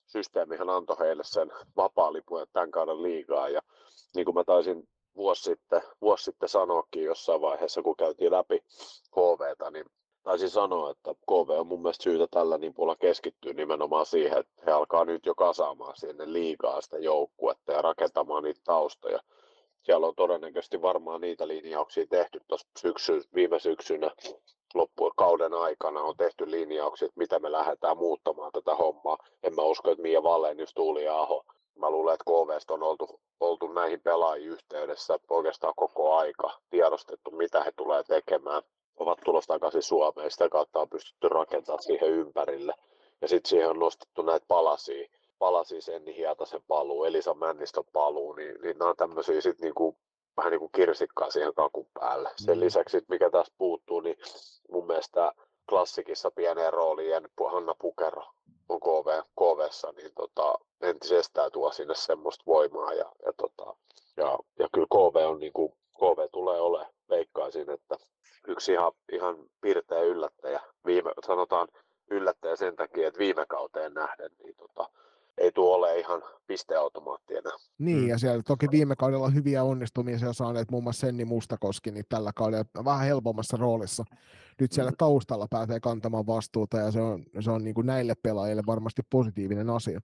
systeemihän 0.06 0.70
antoi 0.70 0.96
heille 0.98 1.24
sen 1.24 1.52
vapaa-lipun 1.76 2.46
tämän 2.52 2.70
kauden 2.70 3.02
liigaa 3.02 3.48
ja 3.48 3.60
niin 4.14 4.24
kuin 4.24 4.34
mä 4.34 4.44
taisin 4.44 4.88
vuosi 5.16 5.42
sitten, 5.42 5.82
vuosi 6.00 6.24
sitten 6.24 6.48
sanoakin 6.48 7.04
jossain 7.04 7.40
vaiheessa, 7.40 7.82
kun 7.82 7.96
käytiin 7.96 8.32
läpi 8.32 8.60
KVtä, 9.10 9.70
niin 9.70 9.84
taisin 10.22 10.50
sanoa, 10.50 10.90
että 10.90 11.14
KV 11.14 11.50
on 11.60 11.66
mun 11.66 11.82
mielestä 11.82 12.02
syytä 12.02 12.26
tällä 12.30 12.58
niin 12.58 12.74
puolella 12.74 12.96
keskittyä 12.96 13.52
nimenomaan 13.52 14.06
siihen, 14.06 14.38
että 14.38 14.62
he 14.66 14.72
alkaa 14.72 15.04
nyt 15.04 15.26
jo 15.26 15.34
kasaamaan 15.34 15.96
sinne 15.96 16.32
liikaa 16.32 16.80
sitä 16.80 16.98
joukkuetta 16.98 17.72
ja 17.72 17.82
rakentamaan 17.82 18.42
niitä 18.42 18.60
taustoja. 18.64 19.20
Siellä 19.82 20.06
on 20.06 20.14
todennäköisesti 20.16 20.82
varmaan 20.82 21.20
niitä 21.20 21.48
linjauksia 21.48 22.06
tehty 22.06 22.40
tuossa 22.48 22.68
syksy, 22.78 23.22
viime 23.34 23.58
syksynä 23.58 24.10
loppukauden 24.74 25.54
aikana 25.54 26.00
on 26.00 26.16
tehty 26.16 26.50
linjauksia, 26.50 27.06
että 27.06 27.18
mitä 27.18 27.38
me 27.38 27.52
lähdetään 27.52 27.98
muuttamaan 27.98 28.52
tätä 28.52 28.74
hommaa. 28.74 29.18
En 29.42 29.54
mä 29.54 29.62
usko, 29.62 29.90
että 29.90 30.02
Mia 30.02 30.22
Vallenius, 30.22 30.74
Tuuli 30.74 31.08
Aho. 31.08 31.44
Mä 31.78 31.90
luulen, 31.90 32.14
että 32.14 32.24
KVsta 32.24 32.74
on 32.74 32.82
oltu, 32.82 33.20
oltu 33.40 33.72
näihin 33.72 34.00
pelaajiin 34.00 34.50
yhteydessä 34.50 35.18
oikeastaan 35.30 35.74
koko 35.76 36.16
aika 36.16 36.50
tiedostettu, 36.70 37.30
mitä 37.30 37.64
he 37.64 37.72
tulee 37.76 38.02
tekemään 38.02 38.62
ovat 38.98 39.18
tulossa 39.24 39.54
takaisin 39.54 39.82
Suomeen. 39.82 40.30
Sitä 40.30 40.48
kautta 40.48 40.80
on 40.80 40.88
pystytty 40.88 41.28
rakentamaan 41.28 41.82
siihen 41.82 42.10
ympärille. 42.10 42.74
Ja 43.20 43.28
sitten 43.28 43.48
siihen 43.48 43.70
on 43.70 43.78
nostettu 43.78 44.22
näitä 44.22 44.46
palasia, 44.48 45.08
palasia 45.38 45.80
Senni 45.80 46.16
Hietasen 46.16 46.62
paluu, 46.68 47.04
Elisa 47.04 47.34
Männistön 47.34 47.84
paluu, 47.92 48.32
niin, 48.32 48.60
niin 48.62 48.78
nämä 48.78 48.90
on 48.90 48.96
tämmöisiä 48.96 49.40
sitten 49.40 49.64
niinku, 49.64 49.96
vähän 50.36 50.50
niin 50.50 50.60
kuin 50.60 50.72
kirsikkaa 50.72 51.30
siihen 51.30 51.54
kakun 51.54 51.86
päälle. 51.94 52.30
Sen 52.36 52.56
mm. 52.56 52.60
lisäksi, 52.60 53.04
mikä 53.08 53.30
tässä 53.30 53.54
puuttuu, 53.58 54.00
niin 54.00 54.16
mun 54.70 54.86
mielestä 54.86 55.32
klassikissa 55.68 56.30
pieneen 56.30 56.72
rooliin 56.72 57.22
Hanna 57.52 57.74
Pukero. 57.78 58.24
on 58.68 58.80
KV, 58.80 59.22
KVssa, 59.40 59.92
niin 59.92 60.12
tota, 60.14 60.58
entisestään 60.80 61.52
tuo 61.52 61.72
sinne 61.72 61.94
semmoista 61.94 62.44
voimaa. 62.46 62.92
Ja, 62.92 63.12
ja, 63.26 63.32
tota, 63.32 63.76
ja, 64.16 64.38
ja 64.58 64.68
kyllä 64.74 64.86
KV, 64.86 65.30
on, 65.30 65.38
niin 65.40 65.52
kuin, 65.52 65.72
KV 65.96 66.28
tulee 66.32 66.60
ole, 66.60 66.86
veikkaisin, 67.10 67.70
että 67.70 67.96
yksi 68.46 68.72
ihan, 68.72 68.92
ihan 69.12 69.36
pirteä 69.60 70.02
yllättäjä, 70.02 70.60
viime, 70.86 71.10
sanotaan 71.26 71.68
yllättäjä 72.10 72.56
sen 72.56 72.76
takia, 72.76 73.08
että 73.08 73.18
viime 73.18 73.46
kauteen 73.46 73.94
nähden, 73.94 74.30
niin 74.42 74.54
tota, 74.56 74.90
ei 75.38 75.52
tuo 75.52 75.74
ole 75.74 75.98
ihan 75.98 76.22
pisteautomaatti 76.46 77.36
enää. 77.36 77.52
Niin, 77.78 77.98
Mm. 77.98 78.08
ja 78.08 78.18
siellä 78.18 78.42
toki 78.42 78.70
viime 78.70 78.96
kaudella 78.96 79.28
hyviä 79.30 79.64
onnistumisia 79.64 80.32
saaneet 80.32 80.70
muun 80.70 80.82
muassa 80.82 81.00
Senni 81.06 81.24
Mustakoski, 81.24 81.90
niin 81.90 82.04
tällä 82.08 82.32
kaudella 82.34 82.84
vähän 82.84 83.06
helpommassa 83.06 83.56
roolissa. 83.56 84.04
Nyt 84.60 84.72
siellä 84.72 84.92
taustalla 84.98 85.46
pääsee 85.50 85.80
kantamaan 85.80 86.26
vastuuta, 86.26 86.76
ja 86.78 86.90
se 86.90 87.00
on, 87.00 87.24
se 87.40 87.50
on 87.50 87.64
niin 87.64 87.74
kuin 87.74 87.86
näille 87.86 88.14
pelaajille 88.22 88.62
varmasti 88.66 89.02
positiivinen 89.10 89.70
asia. 89.70 90.00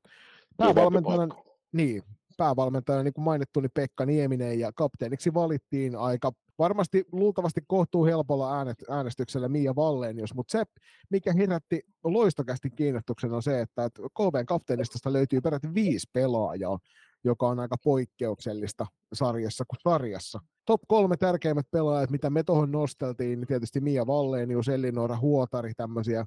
Päävalmentajana, 0.57 1.35
niin, 1.73 2.03
päävalmentajana, 2.37 3.03
niin 3.03 3.15
kuin 3.15 3.25
mainittu, 3.25 3.61
niin 3.61 3.71
Pekka 3.75 4.07
Nieminen, 4.07 4.59
ja 4.59 4.73
kapteeniksi 4.73 5.35
valittiin 5.35 5.97
aika 5.97 6.33
varmasti 6.59 7.05
luultavasti 7.13 7.61
kohtuu 7.67 8.05
helpolla 8.05 8.57
äänet, 8.57 8.85
äänestyksellä 8.91 9.49
Mia 9.49 9.77
Vallenius, 9.77 10.35
mutta 10.35 10.53
se, 10.53 10.65
mikä 11.11 11.33
herätti 11.33 11.81
loistokästi 12.05 12.71
kiinnostuksen 12.71 13.33
on 13.33 13.43
se, 13.43 13.61
että, 13.61 13.91
KVn 13.95 14.47
kapteenistosta 14.47 15.13
löytyy 15.13 15.41
peräti 15.41 15.75
viisi 15.75 16.11
pelaajaa, 16.13 16.79
joka 17.25 17.49
on 17.49 17.61
aika 17.61 17.77
poikkeuksellista 17.85 18.87
sarjassa 19.13 19.65
kuin 19.65 19.79
sarjassa. 19.83 20.41
Top 20.65 20.81
kolme 20.89 21.17
tärkeimmät 21.17 21.67
pelaajat, 21.71 22.11
mitä 22.11 22.31
me 22.31 22.43
tuohon 22.43 22.73
nosteltiin, 22.73 23.41
niin 23.41 23.49
tietysti 23.49 23.81
Mia 23.81 24.07
Vallenius, 24.07 24.69
Elinora 24.69 25.17
Huotari, 25.17 25.75
tämmöisiä 25.75 26.25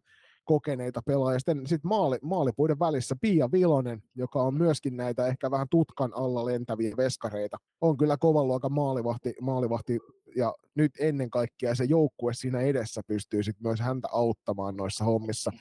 kokeneita 0.48 1.02
pelaajia. 1.06 1.40
Sitten 1.40 1.68
sit 1.68 1.84
maali, 1.84 2.18
maalipuiden 2.22 2.80
välissä 2.80 3.16
Pia 3.22 3.50
Vilonen, 3.52 4.04
joka 4.16 4.42
on 4.42 4.54
myöskin 4.54 4.98
näitä 4.98 5.28
ehkä 5.28 5.52
vähän 5.52 5.68
tutkan 5.70 6.12
alla 6.16 6.46
lentäviä 6.46 6.98
veskareita. 6.98 7.58
On 7.82 7.98
kyllä 7.98 8.18
kovan 8.18 8.48
luokan 8.48 8.74
maalivahti, 8.74 9.34
maalivahti 9.42 10.00
ja 10.36 10.54
nyt 10.76 10.92
ennen 11.00 11.30
kaikkea 11.30 11.76
se 11.76 11.84
joukkue 11.84 12.34
siinä 12.34 12.62
edessä 12.62 13.02
pystyy 13.08 13.44
sit 13.44 13.56
myös 13.60 13.80
häntä 13.80 14.08
auttamaan 14.12 14.78
noissa 14.78 15.04
hommissa. 15.04 15.52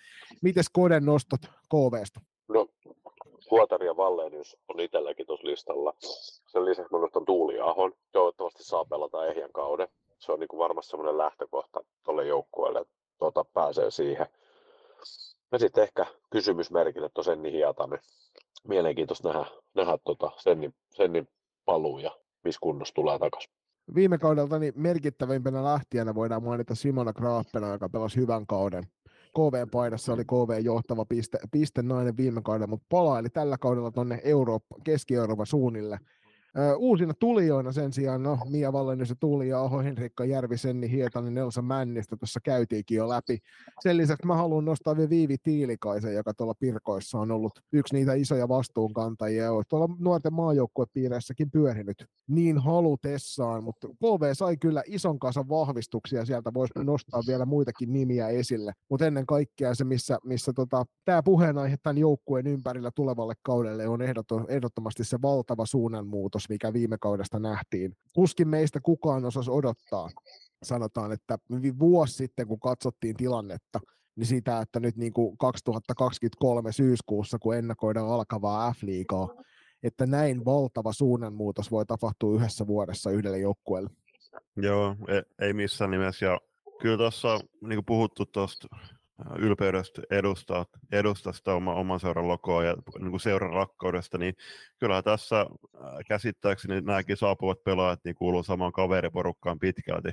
Mites 0.43 0.67
Koden 0.73 1.05
nostot 1.05 1.41
KVsta? 1.71 2.21
No, 2.49 2.69
Huotari 3.51 3.87
ja 3.87 3.97
Vallenius 3.97 4.57
on 4.69 4.81
itselläkin 4.81 5.27
tuossa 5.27 5.47
listalla. 5.47 5.95
Sen 6.47 6.65
lisäksi 6.65 6.93
mä 6.93 6.99
nostan 6.99 7.25
Tuuli 7.25 7.61
Ahon. 7.61 7.93
Toivottavasti 8.13 8.65
saa 8.65 8.85
pelata 8.85 9.27
ehjän 9.27 9.53
kauden. 9.53 9.89
Se 10.19 10.33
on 10.33 10.41
niin 10.41 10.49
kuin 10.49 10.59
varmasti 10.59 10.91
semmoinen 10.91 11.19
lähtökohta 11.19 11.85
tuolle 12.05 12.27
joukkueelle, 12.27 12.85
tuota, 13.19 13.45
pääsee 13.45 13.91
siihen. 13.91 14.27
Ja 15.53 15.59
sitten 15.59 15.85
ehkä 15.85 16.07
kysymysmerkille 16.31 17.09
tuon 17.09 17.25
Senni 17.25 17.53
Hiatanen. 17.53 17.99
Mielenkiintoista 18.69 19.29
nähdä, 19.29 19.47
nähdä 19.75 19.99
tota 20.05 20.31
Sennin, 20.37 20.75
Sennin 20.97 21.29
paluu 21.65 21.99
ja 21.99 22.11
missä 22.45 22.59
kunnossa 22.63 22.95
tulee 22.95 23.19
takaisin. 23.19 23.53
Viime 23.95 24.19
kaudelta 24.19 24.59
niin 24.59 24.73
merkittävimpänä 24.77 25.65
lähtijänä 25.65 26.15
voidaan 26.15 26.43
mainita 26.43 26.75
Simona 26.75 27.13
Grappena, 27.13 27.73
joka 27.73 27.89
pelasi 27.89 28.21
hyvän 28.21 28.47
kauden. 28.47 28.85
KV-paidassa 29.37 30.13
oli 30.13 30.25
KV 30.25 30.65
johtava 30.65 31.05
piste, 31.05 31.39
piste 31.51 31.83
nainen 31.83 32.17
viime 32.17 32.43
kaudella, 32.43 32.67
mutta 32.67 32.87
palaili 32.89 33.29
tällä 33.31 33.59
kaudella 33.59 33.91
tuonne 33.91 34.21
Eurooppa, 34.25 34.77
Keski-Euroopan 34.85 35.47
suunnille. 35.47 35.99
Uusina 36.77 37.15
tulijoina 37.15 37.73
sen 37.73 37.93
sijaan, 37.93 38.23
no 38.23 38.39
Mia 38.51 38.73
Vallenius 38.73 39.09
ja 39.09 39.17
Tuuli 39.21 39.53
Aho, 39.53 39.79
Henrikka 39.79 40.25
Järvi, 40.25 40.59
Senni 40.59 40.91
Hietanen, 40.91 41.35
Nelsa 41.35 41.63
Männistä 41.63 42.17
tuossa 42.17 42.41
käytiinkin 42.41 42.97
jo 42.97 43.09
läpi. 43.09 43.39
Sen 43.81 43.97
lisäksi 43.97 44.27
mä 44.27 44.37
haluan 44.37 44.65
nostaa 44.65 44.97
vielä 44.97 45.11
Viivi 45.11 45.37
Tiilikaisen, 45.43 46.15
joka 46.15 46.35
tuolla 46.35 46.55
Pirkoissa 46.55 47.19
on 47.19 47.31
ollut 47.31 47.61
yksi 47.73 47.95
niitä 47.95 48.15
isoja 48.15 48.49
vastuunkantajia 48.49 49.45
ja 49.45 49.51
tuolla 49.69 49.89
nuorten 49.99 50.35
maajoukkuepiireissäkin 50.35 51.51
pyörinyt 51.51 52.07
niin 52.29 52.59
halutessaan, 52.59 53.65
mutta 53.65 53.89
KV 53.89 54.31
sai 54.33 54.57
kyllä 54.57 54.83
ison 54.87 55.19
kasan 55.19 55.49
vahvistuksia, 55.49 56.25
sieltä 56.25 56.55
voisi 56.55 56.73
nostaa 56.77 57.23
vielä 57.27 57.45
muitakin 57.45 57.93
nimiä 57.93 58.29
esille, 58.29 58.73
mutta 58.91 59.07
ennen 59.07 59.27
kaikkea 59.27 59.75
se, 59.75 59.85
missä, 59.85 60.19
missä 60.25 60.53
tota, 60.53 60.85
tämä 61.05 61.23
puheenaihe 61.23 61.77
tämän 61.83 61.99
joukkueen 61.99 62.47
ympärillä 62.47 62.91
tulevalle 62.91 63.35
kaudelle 63.43 63.89
on 63.89 64.01
ehdottomasti 64.49 65.05
se 65.05 65.19
valtava 65.23 65.67
suunnanmuutos, 65.67 66.46
mikä 66.49 66.73
viime 66.73 66.97
kaudesta 67.01 67.39
nähtiin. 67.39 67.97
Kuskin 68.13 68.49
meistä 68.49 68.81
kukaan 68.81 69.25
osasi 69.25 69.51
odottaa, 69.51 70.11
sanotaan, 70.63 71.13
että 71.13 71.39
vuosi 71.79 72.15
sitten, 72.15 72.47
kun 72.47 72.61
katsottiin 72.61 73.17
tilannetta, 73.17 73.81
niin 74.17 74.27
sitä, 74.27 74.61
että 74.61 74.81
nyt 74.81 74.97
niin 74.97 75.13
kuin 75.13 75.39
2023 75.39 76.73
syyskuussa, 76.73 77.39
kun 77.39 77.57
ennakoidaan 77.57 78.09
alkavaa 78.09 78.73
F-liigaa, 78.73 79.29
että 79.83 80.07
näin 80.07 80.45
valtava 80.45 80.93
suunnanmuutos 80.93 81.71
voi 81.71 81.87
tapahtua 81.87 82.35
yhdessä 82.35 82.67
vuodessa 82.67 83.11
yhdelle 83.11 83.39
joukkueelle. 83.39 83.91
Joo, 84.57 84.97
ei, 85.09 85.23
ei 85.41 85.53
missään 85.53 85.91
nimessä. 85.91 86.27
Ja 86.27 86.41
kyllä 86.81 86.97
tuossa 86.97 87.41
niin 87.61 87.85
puhuttu 87.85 88.27
tuosta 88.27 88.69
ylpeydestä 89.39 90.03
edustaa, 90.91 91.33
sitä 91.33 91.55
oma, 91.55 91.75
oman 91.75 92.01
seuran 92.01 92.29
logoa 92.29 92.65
ja 92.65 92.77
niin 92.99 93.11
kuin 93.11 93.21
seuran 93.21 93.53
rakkaudesta, 93.53 94.19
niin 94.19 94.35
kyllähän 94.79 95.05
tässä 95.05 95.41
äh, 95.41 95.49
käsittääkseni 96.07 96.81
nämäkin 96.81 97.17
saapuvat 97.17 97.65
pelaajat 97.65 98.01
niin 98.05 98.15
kuuluu 98.15 98.43
samaan 98.43 98.73
kaveriporukkaan 98.73 99.59
pitkälti. 99.59 100.09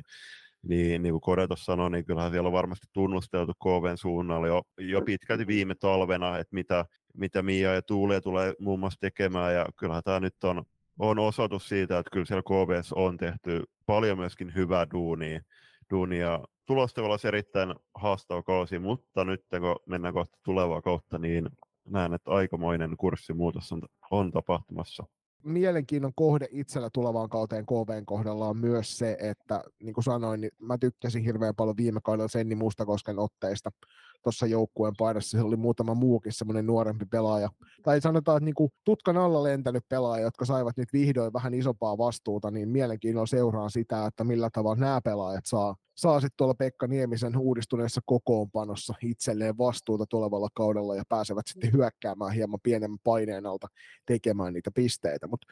Niin, 0.62 1.04
niin 1.04 1.14
kuin 1.14 1.22
Kode 1.22 1.48
tuossa 1.48 1.66
sanoi, 1.66 1.92
niin 1.92 2.06
kyllähän 2.06 2.32
siellä 2.32 2.48
on 2.48 2.54
varmasti 2.54 2.88
tunnusteltu 2.94 3.54
KVn 3.54 3.98
suunnalla 3.98 4.48
jo, 4.48 4.62
jo 4.78 5.02
pitkälti 5.02 5.48
viime 5.48 5.76
talvena, 5.76 6.38
että 6.38 6.56
mitä, 6.56 6.86
mitä 7.18 7.42
Mia 7.42 7.74
ja 7.74 7.82
Tuulia 7.82 8.22
tulee 8.22 8.54
muun 8.60 8.80
muassa 8.80 9.00
tekemään, 9.00 9.54
ja 9.54 9.66
kyllähän 9.80 10.04
tämä 10.04 10.20
nyt 10.20 10.44
on, 10.44 10.64
on 11.00 11.20
osoitus 11.20 11.70
siitä, 11.70 12.00
että 12.00 12.10
kyllä 12.14 12.26
siellä 12.26 12.42
KVS 12.42 12.94
on 12.94 13.18
tehty 13.18 13.64
paljon 13.86 14.18
myöskin 14.18 14.56
hyvää 14.56 14.88
duunia, 14.94 15.42
duunia 15.90 16.40
olla 16.70 17.18
se 17.18 17.28
erittäin 17.28 17.76
haastava 17.96 18.44
kausi, 18.44 18.80
mutta 18.80 19.26
nyt 19.26 19.46
kun 19.50 19.76
mennään 19.86 20.14
kohta 20.14 20.38
tulevaa 20.46 20.82
kautta, 20.82 21.18
niin 21.18 21.50
näen, 21.86 22.14
että 22.14 22.32
aikamoinen 22.32 22.98
kurssimuutos 22.98 23.72
on, 23.72 23.82
on 24.12 24.32
tapahtumassa. 24.32 25.04
Mielenkiinnon 25.44 26.12
kohde 26.16 26.48
itsellä 26.52 26.90
tulevaan 26.94 27.30
kauteen 27.30 27.66
KVn 27.66 28.06
kohdalla 28.06 28.48
on 28.48 28.58
myös 28.58 28.98
se, 28.98 29.18
että 29.20 29.64
niin 29.80 29.94
kuin 29.94 30.04
sanoin, 30.04 30.42
niin 30.42 30.52
mä 30.60 30.78
tykkäsin 30.78 31.24
hirveän 31.24 31.56
paljon 31.56 31.78
viime 31.78 32.00
kaudella 32.04 32.28
Senni 32.28 32.56
Mustakosken 32.56 33.20
otteista 33.20 33.70
tuossa 34.24 34.46
joukkueen 34.46 34.94
paidassa. 34.98 35.38
Se 35.38 35.44
oli 35.44 35.56
muutama 35.56 35.94
muukin 35.94 36.34
semmoinen 36.34 36.66
nuorempi 36.66 37.06
pelaaja. 37.06 37.50
Tai 37.84 38.02
sanotaan, 38.02 38.38
että 38.38 38.46
niin 38.46 38.56
kuin 38.56 38.72
tutkan 38.84 39.18
alla 39.18 39.44
lentänyt 39.44 39.84
pelaaja, 39.90 40.24
jotka 40.24 40.46
saivat 40.46 40.78
nyt 40.78 40.94
vihdoin 40.94 41.34
vähän 41.34 41.54
isompaa 41.54 41.98
vastuuta, 41.98 42.52
niin 42.52 42.70
mielenkiinnolla 42.70 43.26
seuraan 43.26 43.72
sitä, 43.72 44.06
että 44.06 44.24
millä 44.24 44.50
tavalla 44.54 44.80
nämä 44.80 45.02
pelaajat 45.02 45.46
saa, 45.46 45.76
saa 45.96 46.20
sitten 46.20 46.38
tuolla 46.38 46.54
Pekka 46.54 46.88
Niemisen 46.88 47.38
uudistuneessa 47.38 48.02
kokoonpanossa 48.06 48.94
itselleen 49.02 49.58
vastuuta 49.58 50.06
tulevalla 50.10 50.50
kaudella 50.54 50.96
ja 50.96 51.04
pääsevät 51.10 51.48
sitten 51.48 51.74
hyökkäämään 51.74 52.32
hieman 52.32 52.60
pienemmän 52.64 53.00
paineen 53.04 53.46
alta 53.46 53.68
tekemään 54.06 54.54
niitä 54.54 54.72
pisteitä. 54.72 55.28
Mutta 55.28 55.48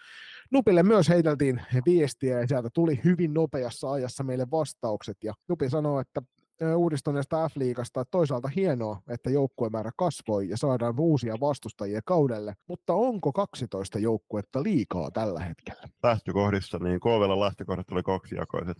Nupille 0.52 0.84
myös 0.84 1.10
heiteltiin 1.10 1.61
viestiä 1.85 2.39
ja 2.39 2.48
sieltä 2.48 2.69
tuli 2.73 3.02
hyvin 3.03 3.34
nopeassa 3.34 3.91
ajassa 3.91 4.23
meille 4.23 4.48
vastaukset 4.52 5.18
ja 5.23 5.34
Nupi 5.48 5.69
sanoo, 5.69 5.99
että 5.99 6.22
uudistuneesta 6.75 7.49
F-liigasta. 7.49 8.05
Toisaalta 8.05 8.47
hienoa, 8.47 9.01
että 9.09 9.29
joukkuemäärä 9.29 9.91
kasvoi 9.97 10.49
ja 10.49 10.57
saadaan 10.57 10.99
uusia 10.99 11.35
vastustajia 11.41 12.01
kaudelle, 12.05 12.53
mutta 12.67 12.93
onko 12.93 13.33
12 13.33 13.99
joukkuetta 13.99 14.63
liikaa 14.63 15.11
tällä 15.11 15.39
hetkellä? 15.39 15.83
Lähtökohdissa, 16.03 16.79
niin 16.79 16.99
KVlla 16.99 17.39
lähtökohdat 17.39 17.91
oli 17.91 18.03
kaksijakoiset. 18.03 18.77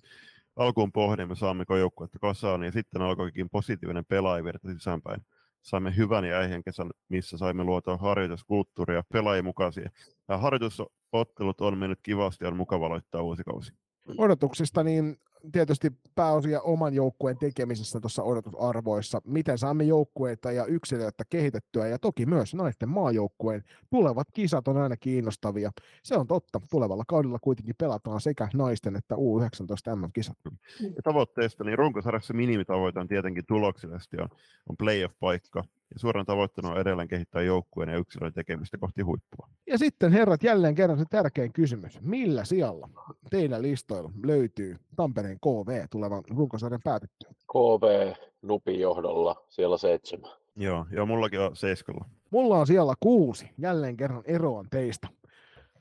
Alkuun 0.56 0.92
pohdimme, 0.92 1.36
saammeko 1.36 1.78
joukkuetta 1.78 2.20
kasaan, 2.20 2.64
ja 2.64 2.72
sitten 2.72 3.02
alkoikin 3.02 3.50
positiivinen 3.50 4.06
pelaajavirta 4.06 4.74
sisäänpäin. 4.74 5.22
Saimme 5.62 5.96
hyvän 5.98 6.26
ja 6.26 6.38
äihien 6.38 6.64
kesän, 6.64 6.90
missä 7.10 7.38
saimme 7.38 7.64
luotua 7.64 7.98
harjoituskulttuuria 7.98 9.04
pelaajien 9.14 9.46
mukaisia. 9.46 9.90
Ja 10.30 10.38
harjoitusottelut 10.38 11.62
on 11.62 11.78
mennyt 11.78 12.00
kivasti 12.04 12.46
ja 12.46 12.48
on 12.48 12.58
mukava 12.58 12.86
aloittaa 12.86 13.22
uusi 13.22 13.44
kausi. 13.44 13.74
Odotuksista 14.18 14.84
niin 14.84 15.18
tietysti 15.52 15.92
pääosia 16.16 16.62
oman 16.62 16.94
joukkueen 16.94 17.38
tekemisessä 17.38 18.00
tuossa 18.00 18.24
odotusarvoissa, 18.24 19.22
miten 19.26 19.58
saamme 19.58 19.84
joukkueita 19.84 20.52
ja 20.52 20.66
yksilöitä 20.66 21.24
kehitettyä 21.30 21.88
ja 21.88 22.00
toki 22.00 22.26
myös 22.26 22.56
naisten 22.56 22.90
maajoukkueen 22.90 23.64
tulevat 23.90 24.28
kisat 24.34 24.68
on 24.68 24.78
aina 24.78 24.98
kiinnostavia. 24.98 25.72
Se 26.04 26.16
on 26.18 26.28
totta, 26.28 26.62
tulevalla 26.72 27.04
kaudella 27.08 27.40
kuitenkin 27.40 27.76
pelataan 27.78 28.22
sekä 28.22 28.48
naisten 28.54 28.96
että 28.96 29.16
U19 29.16 29.96
MM-kisat. 29.96 30.38
Ja 30.82 31.02
tavoitteesta, 31.04 31.64
niin 31.64 31.78
runkosarjassa 31.78 32.34
minimitavoite 32.34 33.00
on 33.00 33.08
tietenkin 33.08 33.46
tuloksellisesti 33.48 34.18
on, 34.18 34.30
on 34.70 34.78
playoff-paikka. 34.78 35.64
Ja 35.94 36.00
suoran 36.00 36.26
tavoitteena 36.26 36.70
on 36.70 36.82
edelleen 36.82 37.08
kehittää 37.08 37.42
joukkueen 37.42 37.90
ja 37.90 37.98
yksilön 37.98 38.34
tekemistä 38.34 38.78
kohti 38.78 39.02
huippua. 39.02 39.48
Ja 39.68 39.78
sitten 39.78 40.12
herrat, 40.12 40.44
jälleen 40.44 40.76
kerran 40.76 41.00
se 41.00 41.06
tärkein 41.10 41.54
kysymys. 41.54 42.02
Millä 42.02 42.46
sijalla 42.46 42.90
teidän 43.30 43.62
listoilla 43.62 44.12
löytyy 44.26 44.78
Tampereen 44.96 45.38
KV 45.40 45.86
tulevan 45.90 46.24
runkosarjan 46.30 46.82
päätettyä? 46.84 47.32
KV 47.52 48.14
Nupin 48.42 48.80
johdolla 48.80 49.46
siellä 49.50 49.78
seitsemän. 49.78 50.32
Joo, 50.56 50.86
joo 50.92 51.06
mullakin 51.06 51.40
on 51.40 51.56
seiskalla. 51.56 52.06
Mulla 52.30 52.58
on 52.58 52.68
siellä 52.68 52.94
kuusi. 53.00 53.50
Jälleen 53.58 53.98
kerran 53.98 54.24
eroan 54.26 54.68
teistä. 54.70 55.08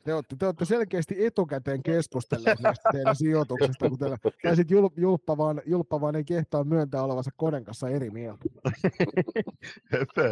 Te 0.04 0.14
olette, 0.14 0.36
te 0.36 0.46
olette 0.46 0.64
selkeästi 0.64 1.24
etukäteen 1.26 1.82
keskustelleet 1.82 2.60
näistä 2.60 2.88
teidän 2.92 3.16
sijoituksista, 3.16 3.88
kun 3.88 3.98
teillä, 3.98 4.18
tai 4.42 4.56
sitten 4.56 4.74
jul, 4.74 4.88
julppa, 4.96 5.36
vaan, 5.36 5.62
julppa 5.66 6.00
vaan 6.00 6.16
ei 6.16 6.24
kehtaa 6.24 6.64
myöntää 6.64 7.02
olevansa 7.02 7.30
Koden 7.36 7.64
kanssa 7.64 7.88
eri 7.88 8.10
mieltä. 8.10 8.44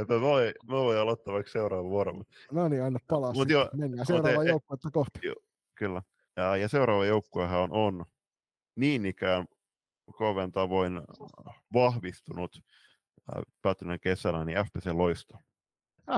mä, 0.09 0.21
voin, 0.21 0.55
mä 0.69 0.77
voin 0.77 0.99
aloittaa 0.99 1.35
vaikka 1.35 1.53
seuraavan 1.53 1.91
vuoron. 1.91 2.25
No 2.53 2.69
niin, 2.69 2.83
anna 2.83 2.99
palaa 3.09 3.33
Mut 3.33 3.51
jo, 3.51 3.71
Mennään 3.73 4.07
seuraavaan 4.07 4.47
te- 4.47 4.51
joukkuetta 4.51 4.91
kohti. 4.91 5.21
Kyllä. 5.75 6.03
Ja, 6.37 6.57
ja 6.57 6.69
seuraava 6.69 7.07
joukkuehan 7.07 7.61
on, 7.61 7.73
on 7.73 8.05
niin 8.77 9.07
ikään 9.07 9.47
koven 10.13 10.53
tavoin 10.53 11.01
vahvistunut 11.75 12.63
äh, 13.37 13.43
päättyneen 13.63 14.01
kesänä, 14.01 14.45
niin 14.45 14.59
FPC 14.59 14.87
Loisto. 14.87 15.39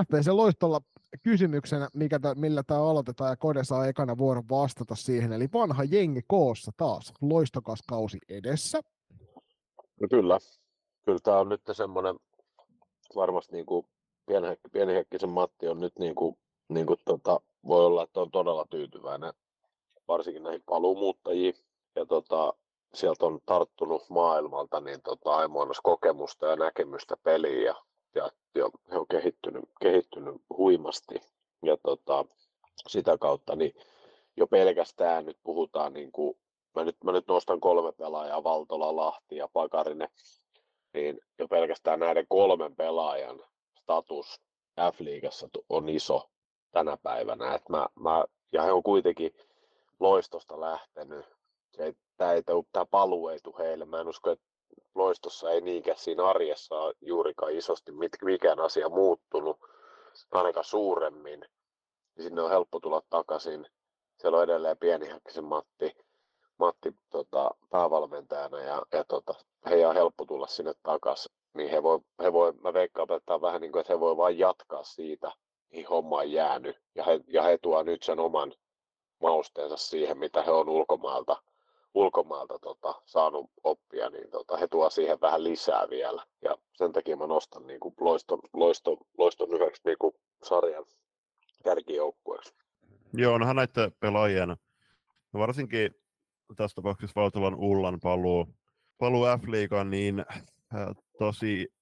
FPC 0.03 0.27
Loistolla 0.27 0.81
kysymyksenä, 1.23 1.89
mikä 1.93 2.19
tä, 2.19 2.35
millä 2.35 2.63
tämä 2.63 2.89
aloitetaan, 2.89 3.29
ja 3.29 3.35
Kode 3.35 3.63
saa 3.63 3.87
ekana 3.87 4.17
vuoron 4.17 4.49
vastata 4.49 4.95
siihen, 4.95 5.33
eli 5.33 5.47
vanha 5.53 5.83
jengi 5.83 6.21
koossa 6.27 6.71
taas, 6.77 7.13
loistokas 7.21 7.79
kausi 7.87 8.17
edessä. 8.29 8.81
No 10.01 10.07
kyllä. 10.09 10.39
Kyllä 11.05 11.19
tämä 11.23 11.39
on 11.39 11.49
nyt 11.49 11.61
semmoinen, 11.71 12.15
varmasti 13.15 13.55
niin 13.55 13.65
kuin 13.65 13.85
pienihekki, 14.25 14.69
pienihekkisen 14.69 15.29
Matti 15.29 15.67
on 15.67 15.79
nyt 15.79 15.99
niin 15.99 16.15
kuin, 16.15 16.37
niin 16.69 16.87
tota, 17.05 17.41
voi 17.67 17.85
olla, 17.85 18.03
että 18.03 18.21
on 18.21 18.31
todella 18.31 18.65
tyytyväinen 18.69 19.33
varsinkin 20.07 20.43
näihin 20.43 20.63
paluumuuttajiin. 20.65 21.53
Ja 21.95 22.05
tota, 22.05 22.53
sieltä 22.93 23.25
on 23.25 23.39
tarttunut 23.45 24.09
maailmalta 24.09 24.81
niin 24.81 25.01
tota, 25.01 25.35
aimoinas 25.35 25.79
kokemusta 25.83 26.47
ja 26.47 26.55
näkemystä 26.55 27.17
peliin 27.23 27.63
ja, 27.63 27.75
ja, 28.15 28.29
he 28.91 28.97
on 28.97 29.07
kehittynyt, 29.07 29.63
kehittynyt 29.81 30.35
huimasti. 30.57 31.21
Ja 31.63 31.77
tota, 31.83 32.25
sitä 32.87 33.17
kautta 33.17 33.55
niin 33.55 33.73
jo 34.37 34.47
pelkästään 34.47 35.25
nyt 35.25 35.37
puhutaan, 35.43 35.93
niin 35.93 36.11
kuin, 36.11 36.37
mä, 36.75 36.85
nyt, 36.85 37.03
mä 37.03 37.11
nyt 37.11 37.27
nostan 37.27 37.59
kolme 37.59 37.91
pelaajaa, 37.91 38.43
Valtola, 38.43 38.95
Lahti 38.95 39.35
ja 39.35 39.47
Pakarinen, 39.53 40.09
niin 40.93 41.19
jo 41.39 41.47
pelkästään 41.47 41.99
näiden 41.99 42.25
kolmen 42.29 42.75
pelaajan 42.75 43.43
status 43.81 44.41
F-liigassa 44.79 45.49
on 45.69 45.89
iso 45.89 46.29
tänä 46.71 46.97
päivänä. 47.03 47.55
Et 47.55 47.69
mä, 47.69 47.87
mä, 47.99 48.25
ja 48.51 48.63
he 48.63 48.71
on 48.71 48.83
kuitenkin 48.83 49.33
loistosta 49.99 50.59
lähtenyt. 50.59 51.25
Ei, 51.77 51.93
tämä 52.71 52.85
paluu 52.85 53.29
ei 53.29 53.39
tule 53.43 53.55
heille. 53.59 53.85
Mä 53.85 53.99
en 53.99 54.07
usko, 54.07 54.31
että 54.31 54.45
loistossa 54.95 55.51
ei 55.51 55.61
niinkään 55.61 55.97
siinä 55.97 56.25
arjessa 56.25 56.75
ole 56.75 56.93
juurikaan 57.01 57.53
isosti 57.53 57.91
mit, 57.91 58.11
mikään 58.21 58.59
asia 58.59 58.89
muuttunut, 58.89 59.59
ainakaan 60.31 60.63
suuremmin. 60.63 61.39
Niin 62.15 62.23
sinne 62.23 62.41
on 62.41 62.49
helppo 62.49 62.79
tulla 62.79 63.01
takaisin. 63.09 63.67
Siellä 64.17 64.37
on 64.37 64.43
edelleen 64.43 64.77
pienihäkkisen 64.77 65.43
Matti, 65.43 65.95
Matti 66.57 66.95
tota, 67.09 67.51
päävalmentajana 67.69 68.59
ja, 68.59 68.81
ja 68.91 69.03
tota, 69.03 69.33
heidän 69.69 69.89
on 69.89 69.95
helppo 69.95 70.25
tulla 70.25 70.47
sinne 70.47 70.73
takaisin. 70.83 71.31
Niin 71.53 71.69
he 71.69 71.83
voi, 71.83 71.99
he 72.23 72.33
voi, 72.33 72.53
mä 72.53 72.73
veikkaan, 72.73 73.11
että 73.11 73.41
vähän 73.41 73.61
niin 73.61 73.71
kuin, 73.71 73.79
että 73.79 73.93
he 73.93 73.99
voi 73.99 74.17
vain 74.17 74.39
jatkaa 74.39 74.83
siitä, 74.83 75.31
mihin 75.69 75.87
homma 75.87 76.17
on 76.17 76.31
jäänyt. 76.31 76.77
Ja 76.95 77.03
he, 77.03 77.19
ja 77.27 77.43
he 77.43 77.57
tuo 77.57 77.83
nyt 77.83 78.03
sen 78.03 78.19
oman 78.19 78.53
mausteensa 79.21 79.77
siihen, 79.77 80.17
mitä 80.17 80.41
he 80.41 80.51
on 80.51 80.69
ulkomailta, 80.69 81.41
ulkomailta 81.93 82.59
tota, 82.59 83.01
saanut 83.05 83.49
oppia, 83.63 84.09
niin 84.09 84.31
tota, 84.31 84.57
he 84.57 84.67
tuo 84.67 84.89
siihen 84.89 85.21
vähän 85.21 85.43
lisää 85.43 85.89
vielä. 85.89 86.25
Ja 86.41 86.57
sen 86.73 86.91
takia 86.91 87.17
mä 87.17 87.27
nostan 87.27 87.67
niin 87.67 87.79
kuin 87.79 87.95
loiston, 87.99 88.39
loiston, 88.53 88.97
loiston 89.17 89.53
yhdeksi 89.53 89.81
niin 89.85 89.97
kuin 89.99 90.13
sarjan 90.43 90.85
kärkijoukkueeksi. 91.63 92.53
Joo, 93.13 93.33
onhan 93.33 93.55
näiden 93.55 93.91
pelaajien, 93.99 94.49
no 95.33 95.39
varsinkin 95.39 95.95
tässä 96.55 96.75
tapauksessa 96.75 97.21
Valtolan 97.21 97.55
Ullan 97.55 97.99
paluu, 97.99 98.47
paluu 98.97 99.25
F-liigaan, 99.25 99.89
niin 99.89 100.19
äh, 100.75 100.87
tosi, 101.19 101.73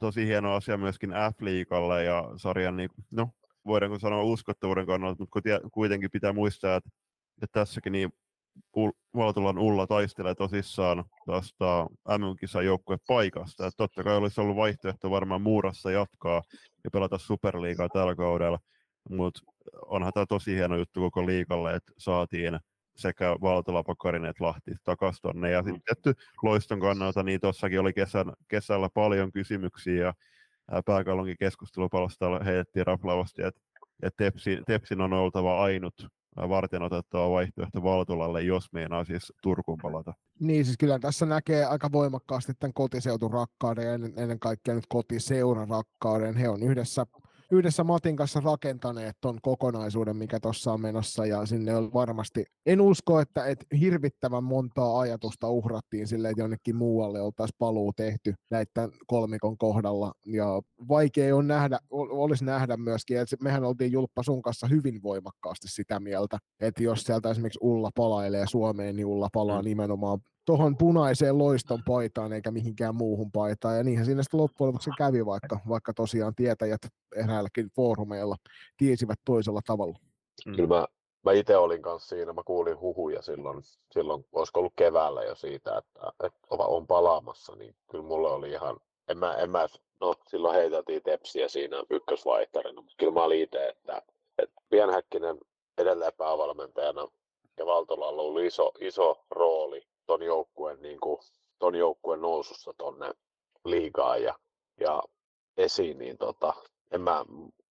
tosi 0.00 0.26
hieno 0.26 0.54
asia 0.54 0.76
myöskin 0.76 1.10
F-liigalle 1.10 2.04
ja 2.04 2.30
sarjan, 2.36 2.76
niin, 2.76 2.90
no 3.10 3.28
voidaanko 3.66 3.98
sanoa 3.98 4.22
uskottavuuden 4.22 4.86
kannalta, 4.86 5.22
mutta 5.22 5.40
kuitenkin 5.72 6.10
pitää 6.10 6.32
muistaa, 6.32 6.76
että, 6.76 6.90
että 7.42 7.60
tässäkin 7.60 7.92
niin 7.92 8.12
Valtolan 9.16 9.58
Ulla 9.58 9.86
taistelee 9.86 10.34
tosissaan 10.34 11.04
tuosta 11.24 11.86
MM-kisan 12.18 12.64
joukkue 12.64 12.96
paikasta. 13.06 13.66
Että 13.66 13.76
totta 13.76 14.04
kai 14.04 14.16
olisi 14.16 14.40
ollut 14.40 14.56
vaihtoehto 14.56 15.10
varmaan 15.10 15.42
Muurassa 15.42 15.90
jatkaa 15.90 16.42
ja 16.84 16.90
pelata 16.90 17.18
Superliigaa 17.18 17.88
tällä 17.88 18.14
kaudella, 18.14 18.58
mutta 19.10 19.40
onhan 19.86 20.12
tämä 20.12 20.26
tosi 20.26 20.54
hieno 20.54 20.76
juttu 20.76 21.00
koko 21.00 21.26
liikalle, 21.26 21.74
että 21.74 21.92
saatiin 21.98 22.58
sekä 22.96 23.36
Valtola, 23.40 23.82
Pakarinen 23.82 24.30
että 24.30 24.44
Lahti 24.44 24.70
takaisin 24.84 25.22
tuonne. 25.22 25.50
Ja 25.50 25.62
sitten 25.62 25.82
tietty 25.82 26.14
loiston 26.42 26.80
kannalta, 26.80 27.22
niin 27.22 27.40
tuossakin 27.40 27.80
oli 27.80 27.92
kesän, 27.92 28.32
kesällä 28.48 28.88
paljon 28.94 29.32
kysymyksiä 29.32 30.04
ja 30.04 30.14
pääkallonkin 30.86 31.36
keskustelupalstalla 31.38 32.44
heitettiin 32.44 32.86
raflavasti, 32.86 33.42
että, 33.42 33.60
että 34.02 34.24
Tepsi, 34.24 34.58
Tepsin 34.66 35.00
on 35.00 35.12
oltava 35.12 35.62
ainut 35.62 35.94
varten 36.36 36.82
otettava 36.82 37.30
vaihtoehto 37.30 37.82
Valtolalle, 37.82 38.42
jos 38.42 38.72
meinaa 38.72 39.04
siis 39.04 39.32
Turkuun 39.42 39.78
palata. 39.82 40.14
Niin, 40.40 40.64
siis 40.64 40.78
kyllä 40.78 40.98
tässä 40.98 41.26
näkee 41.26 41.64
aika 41.64 41.92
voimakkaasti 41.92 42.52
tämän 42.54 42.74
kotiseutun 42.74 43.32
rakkauden 43.32 43.86
ja 43.86 43.94
ennen, 43.94 44.12
ennen 44.16 44.40
kaikkea 44.40 44.74
nyt 44.74 44.86
kotiseuran 44.88 45.68
rakkauden. 45.68 46.36
He 46.36 46.48
on 46.48 46.62
yhdessä 46.62 47.06
yhdessä 47.50 47.84
Matin 47.84 48.16
kanssa 48.16 48.40
rakentaneet 48.40 49.16
ton 49.20 49.38
kokonaisuuden, 49.42 50.16
mikä 50.16 50.40
tuossa 50.40 50.72
on 50.72 50.80
menossa, 50.80 51.26
ja 51.26 51.46
sinne 51.46 51.76
on 51.76 51.92
varmasti, 51.92 52.44
en 52.66 52.80
usko, 52.80 53.20
että 53.20 53.46
et 53.46 53.66
hirvittävän 53.80 54.44
montaa 54.44 55.00
ajatusta 55.00 55.48
uhrattiin 55.48 56.06
sille, 56.06 56.28
että 56.28 56.42
jonnekin 56.42 56.76
muualle 56.76 57.20
oltaisiin 57.20 57.56
paluu 57.58 57.92
tehty 57.92 58.34
näiden 58.50 58.92
kolmikon 59.06 59.58
kohdalla, 59.58 60.12
ja 60.26 60.62
vaikea 60.88 61.36
on 61.36 61.46
nähdä, 61.46 61.78
olisi 61.90 62.44
nähdä 62.44 62.76
myöskin, 62.76 63.18
että 63.18 63.36
mehän 63.42 63.64
oltiin 63.64 63.92
Julppa 63.92 64.22
sun 64.22 64.42
kanssa 64.42 64.66
hyvin 64.66 65.02
voimakkaasti 65.02 65.68
sitä 65.68 66.00
mieltä, 66.00 66.38
että 66.60 66.82
jos 66.82 67.02
sieltä 67.02 67.30
esimerkiksi 67.30 67.58
Ulla 67.62 67.90
palailee 67.94 68.46
Suomeen, 68.46 68.96
niin 68.96 69.06
Ulla 69.06 69.28
palaa 69.32 69.62
mm. 69.62 69.64
nimenomaan 69.64 70.18
tuohon 70.44 70.76
punaiseen 70.76 71.38
loiston 71.38 71.82
paitaan 71.86 72.32
eikä 72.32 72.50
mihinkään 72.50 72.94
muuhun 72.94 73.32
paitaan. 73.32 73.76
Ja 73.76 73.84
niinhän 73.84 74.06
siinä 74.06 74.22
sitten 74.22 74.40
loppujen 74.40 74.68
lopuksi 74.68 74.90
kävi, 74.98 75.26
vaikka, 75.26 75.58
vaikka 75.68 75.94
tosiaan 75.94 76.34
tietäjät 76.34 76.80
eräälläkin 77.16 77.70
foorumeilla 77.76 78.36
tiesivät 78.76 79.18
toisella 79.24 79.60
tavalla. 79.66 79.98
Mm. 80.46 80.56
Kyllä 80.56 80.68
mä, 80.68 80.86
mä 81.24 81.32
itse 81.32 81.56
olin 81.56 81.82
kanssa 81.82 82.08
siinä, 82.08 82.32
mä 82.32 82.42
kuulin 82.42 82.80
huhuja 82.80 83.22
silloin, 83.22 83.62
silloin 83.92 84.26
olisiko 84.32 84.60
ollut 84.60 84.72
keväällä 84.76 85.22
jo 85.22 85.34
siitä, 85.34 85.78
että, 85.78 86.00
että 86.24 86.46
on 86.50 86.86
palaamassa, 86.86 87.56
niin 87.56 87.74
kyllä 87.90 88.04
mulle 88.04 88.30
oli 88.30 88.50
ihan, 88.50 88.76
en 89.08 89.18
mä, 89.18 89.34
en 89.34 89.50
mä 89.50 89.66
no 90.00 90.14
silloin 90.28 90.54
heiteltiin 90.54 91.02
tepsiä 91.02 91.48
siinä 91.48 91.76
ykkösvaihtarina, 91.90 92.80
mutta 92.80 92.96
kyllä 92.98 93.12
mä 93.12 93.24
olin 93.24 93.42
itse, 93.42 93.68
että, 93.68 94.02
että 94.38 94.60
Pienhäkkinen 94.70 95.38
edelleen 95.78 96.12
päävalmentajana 96.18 97.08
ja 97.58 97.66
Valtolalla 97.66 98.22
oli 98.22 98.46
iso, 98.46 98.72
iso 98.80 99.24
rooli 99.30 99.86
ton 100.06 100.22
joukkueen, 100.22 100.82
niin 100.82 101.00
kuin, 101.00 101.18
ton 101.58 101.74
joukkueen 101.74 102.20
nousussa 102.20 102.74
tonne 102.78 103.10
liigaan 103.64 104.22
ja, 104.22 104.34
ja 104.80 105.02
esiin, 105.56 105.98
niin 105.98 106.18
tota, 106.18 106.54
en 106.90 107.00
mä, 107.00 107.24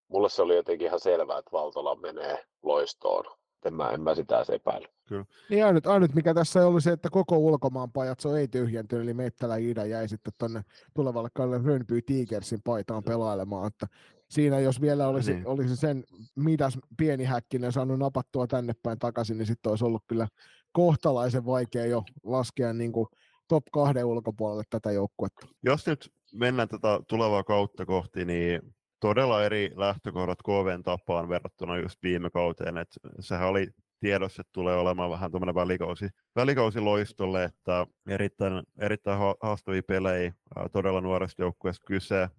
mulle 0.08 0.30
se 0.30 0.42
oli 0.42 0.56
jotenkin 0.56 0.88
ihan 0.88 1.00
selvää, 1.00 1.38
että 1.38 1.52
Valtola 1.52 1.96
menee 1.96 2.46
loistoon. 2.64 3.26
En 3.66 3.74
mä, 3.74 3.90
en 3.90 4.02
mä 4.02 4.16
sitä 4.16 4.46
epäily. 4.54 4.86
Kyllä. 5.08 5.26
Niin 5.50 5.66
ainut, 5.66 5.88
ainut, 5.88 6.14
mikä 6.14 6.34
tässä 6.34 6.68
oli 6.68 6.82
se, 6.82 6.92
että 6.92 7.10
koko 7.10 7.38
ulkomaan 7.38 7.92
pajatso 7.92 8.36
ei 8.36 8.48
tyhjentynyt, 8.48 9.04
eli 9.04 9.14
Mettälä 9.14 9.56
Ida 9.58 9.86
jäi 9.86 10.08
sitten 10.08 10.34
tuonne 10.38 10.62
tulevalle 10.94 11.30
kaudelle 11.34 11.68
Rönby 11.68 12.02
Tigersin 12.02 12.62
paitaan 12.64 13.04
pelailemaan. 13.04 13.68
Että 13.68 13.88
siinä 14.30 14.60
jos 14.60 14.82
vielä 14.82 15.08
olisi, 15.08 15.34
niin. 15.34 15.48
olisi 15.48 15.76
sen 15.76 16.04
midas 16.36 16.78
pieni 16.98 17.24
häkkinen 17.24 17.72
saanut 17.72 18.00
napattua 18.00 18.48
tänne 18.48 18.74
päin 18.84 19.00
takaisin, 19.00 19.38
niin 19.38 19.48
sitten 19.48 19.70
olisi 19.70 19.86
ollut 19.86 20.04
kyllä 20.08 20.28
kohtalaisen 20.74 21.46
vaikea 21.46 21.86
jo 21.86 22.04
laskea 22.24 22.74
niin 22.74 22.92
kuin 22.92 23.08
top 23.48 23.64
kahden 23.72 24.06
ulkopuolelle 24.06 24.64
tätä 24.70 24.92
joukkuetta. 24.92 25.48
Jos 25.64 25.88
nyt 25.88 26.12
mennään 26.34 26.68
tätä 26.68 27.00
tulevaa 27.08 27.44
kautta 27.44 27.86
kohti, 27.86 28.26
niin 28.26 28.62
todella 29.00 29.44
eri 29.44 29.72
lähtökohdat 29.76 30.40
KVn 30.44 30.84
tapaan 30.84 31.30
verrattuna 31.30 31.78
just 31.78 32.04
viime 32.04 32.30
kauteen. 32.30 32.78
että 32.78 33.00
sehän 33.20 33.48
oli 33.48 33.68
tiedossa, 34.00 34.42
että 34.42 34.52
tulee 34.54 34.78
olemaan 34.78 35.10
vähän 35.10 35.32
tuommoinen 35.32 35.56
välikausi, 35.56 36.10
välikausi 36.36 36.80
loistolle, 36.80 37.44
että 37.44 37.88
erittäin, 38.10 38.64
erittäin 38.80 39.20
haastavia 39.42 39.84
pelejä, 39.88 40.34
todella 40.72 41.02
nuoresta 41.02 41.42
joukkueesta 41.42 41.86
kyse. 41.88 42.30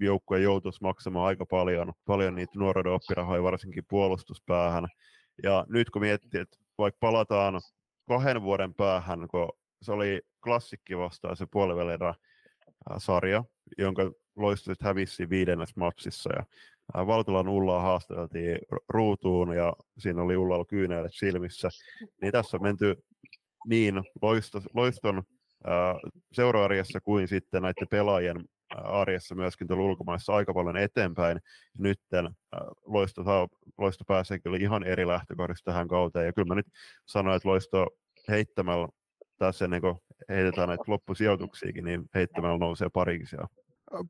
Joukkue 0.00 0.40
joutuisi 0.40 0.82
maksamaan 0.82 1.26
aika 1.26 1.46
paljon, 1.46 1.92
paljon 2.06 2.34
niitä 2.34 2.58
nuoruuden 2.58 2.92
oppirahoja, 2.92 3.42
varsinkin 3.42 3.84
puolustuspäähän. 3.90 4.86
Ja 5.42 5.66
nyt 5.68 5.90
kun 5.90 6.02
miettii, 6.02 6.40
että 6.40 6.58
vaikka 6.78 6.98
palataan 7.00 7.60
kahden 8.08 8.42
vuoden 8.42 8.74
päähän, 8.74 9.28
kun 9.28 9.52
se 9.82 9.92
oli 9.92 10.22
klassikki 10.44 10.98
vastaan 10.98 11.36
se 11.36 11.46
puolivälierä 11.50 12.14
sarja, 12.98 13.44
jonka 13.78 14.12
Loisto 14.36 14.72
hävisi 14.80 15.30
viidennes 15.30 15.76
matsissa 15.76 16.30
ja 16.34 16.44
Valtolan 17.06 17.48
Ullaa 17.48 17.82
haastateltiin 17.82 18.58
ruutuun 18.88 19.56
ja 19.56 19.72
siinä 19.98 20.22
oli 20.22 20.36
Ullalla 20.36 20.64
kyyneilet 20.64 21.12
silmissä. 21.14 21.68
Niin 22.22 22.32
tässä 22.32 22.56
on 22.56 22.62
menty 22.62 23.04
niin 23.66 24.02
loisto, 24.22 24.62
loiston 24.74 25.22
seuraarjessa 26.32 27.00
kuin 27.00 27.28
sitten 27.28 27.62
näiden 27.62 27.88
pelaajien 27.90 28.44
arjessa 28.74 29.34
myöskin 29.34 29.66
tuolla 29.66 29.84
ulkomaissa 29.84 30.34
aika 30.34 30.54
paljon 30.54 30.76
eteenpäin. 30.76 31.38
Nyt 31.78 32.00
Loisto, 32.86 33.24
saa, 33.24 33.48
Loisto 33.78 34.04
pääsee 34.04 34.38
kyllä 34.38 34.58
ihan 34.58 34.84
eri 34.84 35.06
lähtökohdista 35.06 35.70
tähän 35.70 35.88
kauteen. 35.88 36.26
Ja 36.26 36.32
kyllä 36.32 36.48
mä 36.48 36.54
nyt 36.54 36.66
sanoin, 37.06 37.36
että 37.36 37.48
Loisto 37.48 37.86
heittämällä 38.28 38.88
tässä 39.38 39.64
ennen 39.64 39.80
kuin 39.80 39.96
heitetään 40.28 40.68
näitä 40.68 40.84
loppusijoituksiakin, 40.86 41.84
niin 41.84 42.04
heittämällä 42.14 42.58
nousee 42.58 42.88
parikin 42.88 43.26
siellä. 43.26 43.46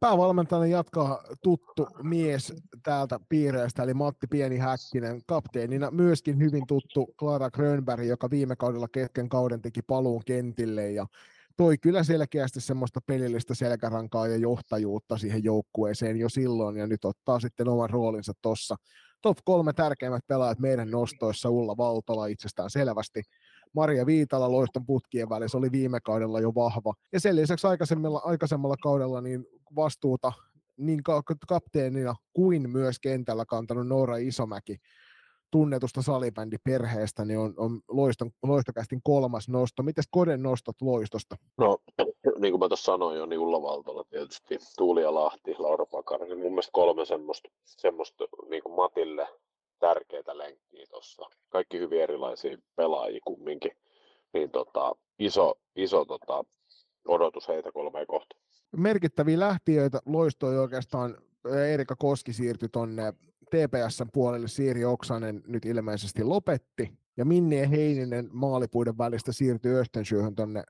Päävalmentajana 0.00 0.66
jatkaa 0.66 1.22
tuttu 1.42 1.88
mies 2.02 2.54
täältä 2.82 3.20
piireistä, 3.28 3.82
eli 3.82 3.94
Matti 3.94 4.26
Pieni 4.26 4.58
Häkkinen, 4.58 5.20
kapteenina 5.26 5.90
myöskin 5.90 6.38
hyvin 6.38 6.66
tuttu 6.66 7.14
Clara 7.18 7.50
Grönberg, 7.50 8.04
joka 8.04 8.30
viime 8.30 8.56
kaudella 8.56 8.88
kesken 8.88 9.28
kauden 9.28 9.62
teki 9.62 9.82
paluun 9.82 10.22
kentille 10.26 10.90
ja 10.90 11.06
toi 11.58 11.78
kyllä 11.78 12.02
selkeästi 12.02 12.60
semmoista 12.60 13.00
pelillistä 13.06 13.54
selkärankaa 13.54 14.26
ja 14.26 14.36
johtajuutta 14.36 15.18
siihen 15.18 15.44
joukkueeseen 15.44 16.16
jo 16.16 16.28
silloin, 16.28 16.76
ja 16.76 16.86
nyt 16.86 17.04
ottaa 17.04 17.40
sitten 17.40 17.68
oman 17.68 17.90
roolinsa 17.90 18.32
tuossa. 18.42 18.76
Top 19.22 19.38
kolme 19.44 19.72
tärkeimmät 19.72 20.26
pelaajat 20.26 20.58
meidän 20.58 20.90
nostoissa, 20.90 21.50
Ulla 21.50 21.76
Valtola 21.76 22.26
itsestään 22.26 22.70
selvästi, 22.70 23.22
Maria 23.72 24.06
Viitala 24.06 24.52
loiston 24.52 24.86
putkien 24.86 25.28
välissä 25.28 25.58
oli 25.58 25.72
viime 25.72 26.00
kaudella 26.00 26.40
jo 26.40 26.54
vahva. 26.54 26.94
Ja 27.12 27.20
sen 27.20 27.36
lisäksi 27.36 27.66
aikaisemmalla, 27.66 28.20
aikaisemmalla 28.24 28.76
kaudella 28.76 29.20
niin 29.20 29.46
vastuuta 29.76 30.32
niin 30.76 31.00
kapteenina 31.48 32.14
kuin 32.32 32.70
myös 32.70 33.00
kentällä 33.00 33.44
kantanut 33.44 33.86
Noora 33.86 34.16
Isomäki 34.16 34.76
tunnetusta 35.50 36.02
salibändiperheestä, 36.02 37.24
niin 37.24 37.38
on, 37.38 37.54
on 37.56 37.80
loiston, 37.88 38.30
loistokästin 38.42 39.00
kolmas 39.04 39.48
nosto. 39.48 39.82
Mites 39.82 40.08
Koden 40.10 40.42
nostot 40.42 40.82
loistosta? 40.82 41.36
No, 41.58 41.78
niin 42.40 42.52
kuin 42.52 42.60
mä 42.60 42.68
tuossa 42.68 42.92
sanoin 42.92 43.18
jo, 43.18 43.26
niin 43.26 43.40
Ulla 43.40 43.62
Valtola 43.62 44.04
tietysti, 44.04 44.58
Tuuli 44.76 45.02
ja 45.02 45.14
Lahti, 45.14 45.54
Laura 45.58 45.86
Pakari, 45.86 46.26
niin 46.26 46.38
mun 46.38 46.52
mielestä 46.52 46.72
kolme 46.72 47.04
semmoista, 47.04 47.48
semmoista 47.64 48.24
niin 48.50 48.62
kuin 48.62 48.74
Matille 48.74 49.28
tärkeitä 49.78 50.38
lenkkiä 50.38 50.86
tuossa. 50.90 51.22
Kaikki 51.48 51.78
hyvin 51.78 52.02
erilaisia 52.02 52.58
pelaajia 52.76 53.20
kumminkin. 53.24 53.72
Niin 54.32 54.50
tota, 54.50 54.94
iso, 55.18 55.54
iso 55.76 56.04
tota, 56.04 56.44
odotus 57.08 57.48
heitä 57.48 57.72
kolmeen 57.72 58.06
kohta. 58.06 58.36
Merkittäviä 58.76 59.38
lähtiöitä 59.38 60.00
loistoi 60.06 60.58
oikeastaan 60.58 61.16
Erika 61.72 61.96
Koski 61.96 62.32
siirtyi 62.32 62.68
tuonne 62.68 63.12
TPSn 63.50 64.08
puolelle, 64.12 64.48
Siiri 64.48 64.84
Oksanen 64.84 65.42
nyt 65.46 65.64
ilmeisesti 65.64 66.24
lopetti, 66.24 66.98
ja 67.16 67.24
Minni 67.24 67.70
Heininen 67.70 68.28
maalipuiden 68.32 68.98
välistä 68.98 69.32
siirtyi 69.32 69.74
Östensjöhön 69.74 70.34
tuonne 70.34 70.62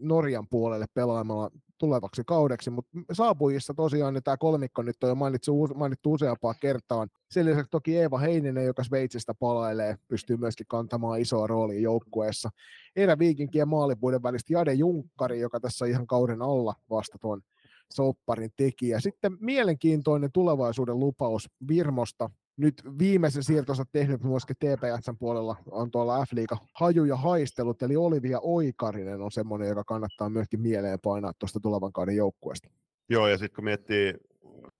Norjan 0.00 0.48
puolelle 0.48 0.86
pelaamalla 0.94 1.50
tulevaksi 1.78 2.22
kaudeksi, 2.26 2.70
mutta 2.70 2.90
saapujissa 3.12 3.74
tosiaan 3.74 4.14
niin 4.14 4.22
tämä 4.22 4.36
kolmikko 4.36 4.82
nyt 4.82 5.04
on 5.04 5.08
jo 5.08 5.14
mainittu, 5.14 5.66
mainittu 5.74 6.12
useampaa 6.12 6.54
kertaan. 6.54 7.08
Sen 7.30 7.46
lisäksi 7.46 7.70
toki 7.70 7.98
Eeva 7.98 8.18
Heininen, 8.18 8.64
joka 8.64 8.84
Sveitsistä 8.84 9.34
palailee, 9.34 9.96
pystyy 10.08 10.36
myöskin 10.36 10.66
kantamaan 10.66 11.20
isoa 11.20 11.46
roolia 11.46 11.80
joukkueessa. 11.80 12.50
Eera 12.96 13.18
Viikinkin 13.18 13.58
ja 13.58 13.66
maalipuiden 13.66 14.22
välistä 14.22 14.52
Jade 14.52 14.74
Junkkari, 14.74 15.40
joka 15.40 15.60
tässä 15.60 15.86
ihan 15.86 16.06
kauden 16.06 16.42
alla 16.42 16.74
vasta 16.90 17.18
tuon 17.20 17.42
sopparin 17.92 18.50
tekijä. 18.56 19.00
Sitten 19.00 19.36
mielenkiintoinen 19.40 20.32
tulevaisuuden 20.32 21.00
lupaus 21.00 21.50
Virmosta, 21.68 22.30
nyt 22.56 22.82
viimeisen 22.98 23.42
siirtonsa 23.42 23.84
tehnyt 23.92 24.24
myöskin 24.24 24.56
TPSn 24.56 25.18
puolella 25.18 25.56
on 25.70 25.90
tuolla 25.90 26.24
F-liiga 26.24 26.56
haju 26.74 27.04
ja 27.04 27.16
haistelut, 27.16 27.82
eli 27.82 27.96
Olivia 27.96 28.40
Oikarinen 28.42 29.20
on 29.20 29.32
semmoinen, 29.32 29.68
joka 29.68 29.84
kannattaa 29.84 30.30
myöskin 30.30 30.60
mieleen 30.60 31.00
painaa 31.00 31.32
tuosta 31.38 31.60
tulevan 31.60 31.92
kauden 31.92 32.16
joukkueesta. 32.16 32.68
Joo, 33.08 33.28
ja 33.28 33.38
sitten 33.38 33.54
kun 33.56 33.64
miettii 33.64 34.14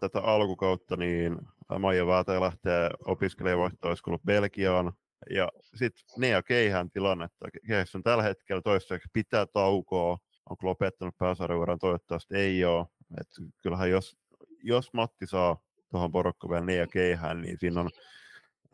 tätä 0.01 0.21
alkukautta, 0.21 0.97
niin 0.97 1.39
Maija 1.79 2.07
Väätä 2.07 2.41
lähtee 2.41 2.91
opiskelemaan 3.07 3.61
vaihtoehtoiskoulut 3.61 4.23
Belgiaan, 4.23 4.93
ja 5.31 5.49
sitten 5.75 6.05
Nea 6.17 6.43
Keihän 6.43 6.91
tilannetta. 6.91 7.49
Keihässä 7.67 7.99
on 7.99 8.03
tällä 8.03 8.23
hetkellä 8.23 8.63
toistaiseksi 8.63 9.09
pitää 9.13 9.47
taukoa, 9.47 10.19
onko 10.51 10.67
lopettanut 10.67 11.19
pääsarjuuran, 11.19 11.79
toivottavasti 11.79 12.37
ei 12.37 12.65
ole. 12.65 12.87
Et 13.21 13.29
kyllähän 13.63 13.91
jos, 13.91 14.17
jos 14.63 14.93
Matti 14.93 15.27
saa 15.27 15.57
tuohon 15.91 16.13
porukkaan 16.13 16.51
vielä 16.51 16.65
Nea 16.65 16.87
Keihään, 16.87 17.41
niin 17.41 17.59
siinä 17.61 17.81
on 17.81 17.91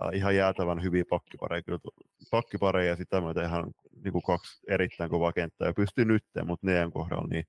äh, 0.02 0.08
ihan 0.12 0.36
jäätävän 0.36 0.82
hyviä 0.82 1.04
pakkipareja, 1.10 1.62
kyllä 1.62 1.78
pakkipareja 2.30 2.90
ja 2.90 2.96
sitä 2.96 3.20
myötä 3.20 3.42
ihan 3.42 3.70
niin 4.04 4.12
kuin 4.12 4.22
kaksi 4.22 4.60
erittäin 4.68 5.10
kovaa 5.10 5.32
kenttää 5.32 5.68
ja 5.68 5.74
pystyy 5.74 6.04
nyt, 6.04 6.24
mutta 6.44 6.66
Nean 6.66 6.92
kohdalla 6.92 7.28
niin 7.30 7.44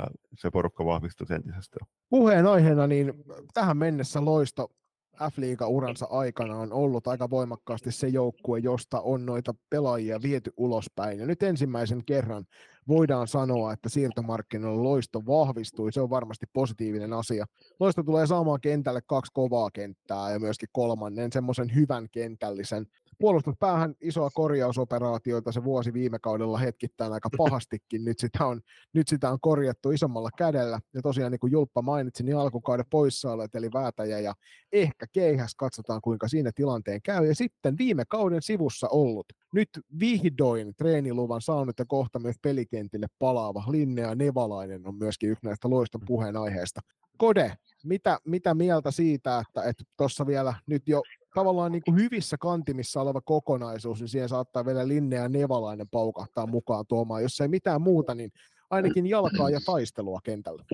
äh, 0.00 0.06
se 0.38 0.50
porukka 0.50 0.84
vahvistuu 0.84 1.26
entisestä. 1.30 1.76
Puheen 2.10 2.46
aiheena 2.46 2.86
niin 2.86 3.14
tähän 3.54 3.76
mennessä 3.76 4.24
loisto 4.24 4.68
F-liiga-uransa 5.14 6.06
aikana 6.10 6.56
on 6.56 6.72
ollut 6.72 7.06
aika 7.06 7.30
voimakkaasti 7.30 7.92
se 7.92 8.08
joukkue, 8.08 8.58
josta 8.58 9.00
on 9.00 9.26
noita 9.26 9.54
pelaajia 9.70 10.22
viety 10.22 10.52
ulospäin. 10.56 11.18
Ja 11.18 11.26
nyt 11.26 11.42
ensimmäisen 11.42 12.04
kerran 12.04 12.44
voidaan 12.88 13.28
sanoa, 13.28 13.72
että 13.72 13.88
siirtomarkkinoilla 13.88 14.84
loisto 14.84 15.22
vahvistui. 15.26 15.92
Se 15.92 16.00
on 16.00 16.10
varmasti 16.10 16.46
positiivinen 16.52 17.12
asia. 17.12 17.46
Loisto 17.80 18.02
tulee 18.02 18.26
saamaan 18.26 18.60
kentälle 18.60 19.00
kaksi 19.06 19.32
kovaa 19.34 19.70
kenttää 19.70 20.32
ja 20.32 20.38
myöskin 20.38 20.68
kolmannen 20.72 21.32
semmoisen 21.32 21.74
hyvän 21.74 22.08
kentällisen 22.12 22.86
puolustuspäähän 23.18 23.94
isoa 24.00 24.30
korjausoperaatioita 24.30 25.52
se 25.52 25.64
vuosi 25.64 25.92
viime 25.92 26.18
kaudella 26.18 26.58
hetkittäin 26.58 27.12
aika 27.12 27.30
pahastikin. 27.38 28.04
Nyt 28.04 28.18
sitä 28.18 28.46
on, 28.46 28.60
nyt 28.92 29.08
sitä 29.08 29.30
on 29.30 29.38
korjattu 29.40 29.90
isommalla 29.90 30.30
kädellä. 30.38 30.80
Ja 30.94 31.02
tosiaan 31.02 31.32
niin 31.32 31.40
kuin 31.40 31.52
Julppa 31.52 31.82
mainitsi, 31.82 32.22
niin 32.22 32.36
alkukauden 32.36 32.86
poissaolet 32.90 33.54
eli 33.54 33.70
Väätäjä 33.72 34.20
ja 34.20 34.34
ehkä 34.72 35.06
Keihäs. 35.12 35.54
Katsotaan 35.54 36.00
kuinka 36.00 36.28
siinä 36.28 36.50
tilanteen 36.54 37.02
käy. 37.02 37.26
Ja 37.26 37.34
sitten 37.34 37.78
viime 37.78 38.04
kauden 38.08 38.42
sivussa 38.42 38.88
ollut 38.88 39.26
nyt 39.54 39.68
vihdoin 40.00 40.74
treeniluvan 40.76 41.40
saanut 41.40 41.78
ja 41.78 41.84
kohta 41.84 42.18
myös 42.18 42.36
pelikentille 42.42 43.06
palaava 43.18 43.64
Linnea 43.70 44.14
Nevalainen 44.14 44.86
on 44.86 44.94
myöskin 44.94 45.30
yksi 45.30 45.46
näistä 45.46 45.70
loiston 45.70 46.00
puheenaiheista. 46.06 46.80
Kode, 47.16 47.52
mitä, 47.84 48.18
mitä 48.24 48.54
mieltä 48.54 48.90
siitä, 48.90 49.44
että 49.68 49.84
tuossa 49.96 50.26
vielä 50.26 50.54
nyt 50.66 50.82
jo 50.88 51.02
tavallaan 51.34 51.72
niin 51.72 51.82
kuin 51.84 51.96
hyvissä 51.96 52.36
kantimissa 52.40 53.00
oleva 53.00 53.20
kokonaisuus, 53.20 54.00
niin 54.00 54.08
siihen 54.08 54.28
saattaa 54.28 54.66
vielä 54.66 54.88
Linne 54.88 55.16
ja 55.16 55.28
Nevalainen 55.28 55.88
paukahtaa 55.88 56.46
mukaan 56.46 56.84
tuomaan. 56.88 57.22
Jos 57.22 57.40
ei 57.40 57.48
mitään 57.48 57.82
muuta, 57.82 58.14
niin 58.14 58.30
ainakin 58.70 59.06
jalkaa 59.06 59.50
ja 59.50 59.60
taistelua 59.66 60.20
kentällä. 60.24 60.64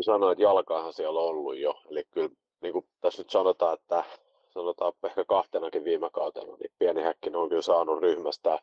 Sanoin, 0.00 0.32
että 0.32 0.42
jalkaahan 0.42 0.92
siellä 0.92 1.20
on 1.20 1.28
ollut 1.28 1.58
jo. 1.58 1.74
Eli 1.90 2.04
kyllä 2.10 2.28
niin 2.62 2.72
kuin 2.72 2.84
tässä 3.00 3.20
nyt 3.20 3.30
sanotaan, 3.30 3.74
että 3.74 4.04
sanotaan 4.54 4.92
ehkä 5.04 5.24
kahtenakin 5.24 5.84
viime 5.84 6.10
kautena, 6.12 6.56
niin 6.56 6.72
pieni 6.78 7.02
häkkin 7.02 7.36
on 7.36 7.48
kyllä 7.48 7.62
saanut 7.62 8.00
ryhmästä 8.00 8.58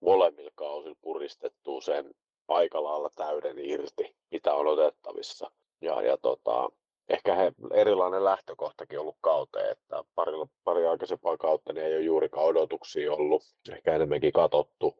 molemmilla 0.00 0.50
kausilla 0.54 0.96
puristettua 1.00 1.80
sen 1.80 2.14
aika 2.48 2.84
lailla 2.84 3.10
täyden 3.14 3.58
irti, 3.58 4.16
mitä 4.30 4.54
on 4.54 4.66
otettavissa. 4.66 5.50
Ja, 5.80 6.02
ja 6.02 6.16
tota, 6.16 6.70
ehkä 7.08 7.34
he, 7.34 7.52
erilainen 7.74 8.24
lähtökohtakin 8.24 9.00
ollut 9.00 9.16
kauteen, 9.20 9.70
että 9.70 10.04
pari, 10.14 10.32
pari 10.64 10.86
aikaisempaa 10.86 11.36
kautta 11.36 11.72
niin 11.72 11.86
ei 11.86 11.96
ole 11.96 12.02
juurikaan 12.02 12.46
odotuksia 12.46 13.12
ollut, 13.12 13.42
ehkä 13.72 13.94
enemmänkin 13.94 14.32
katottu, 14.32 14.94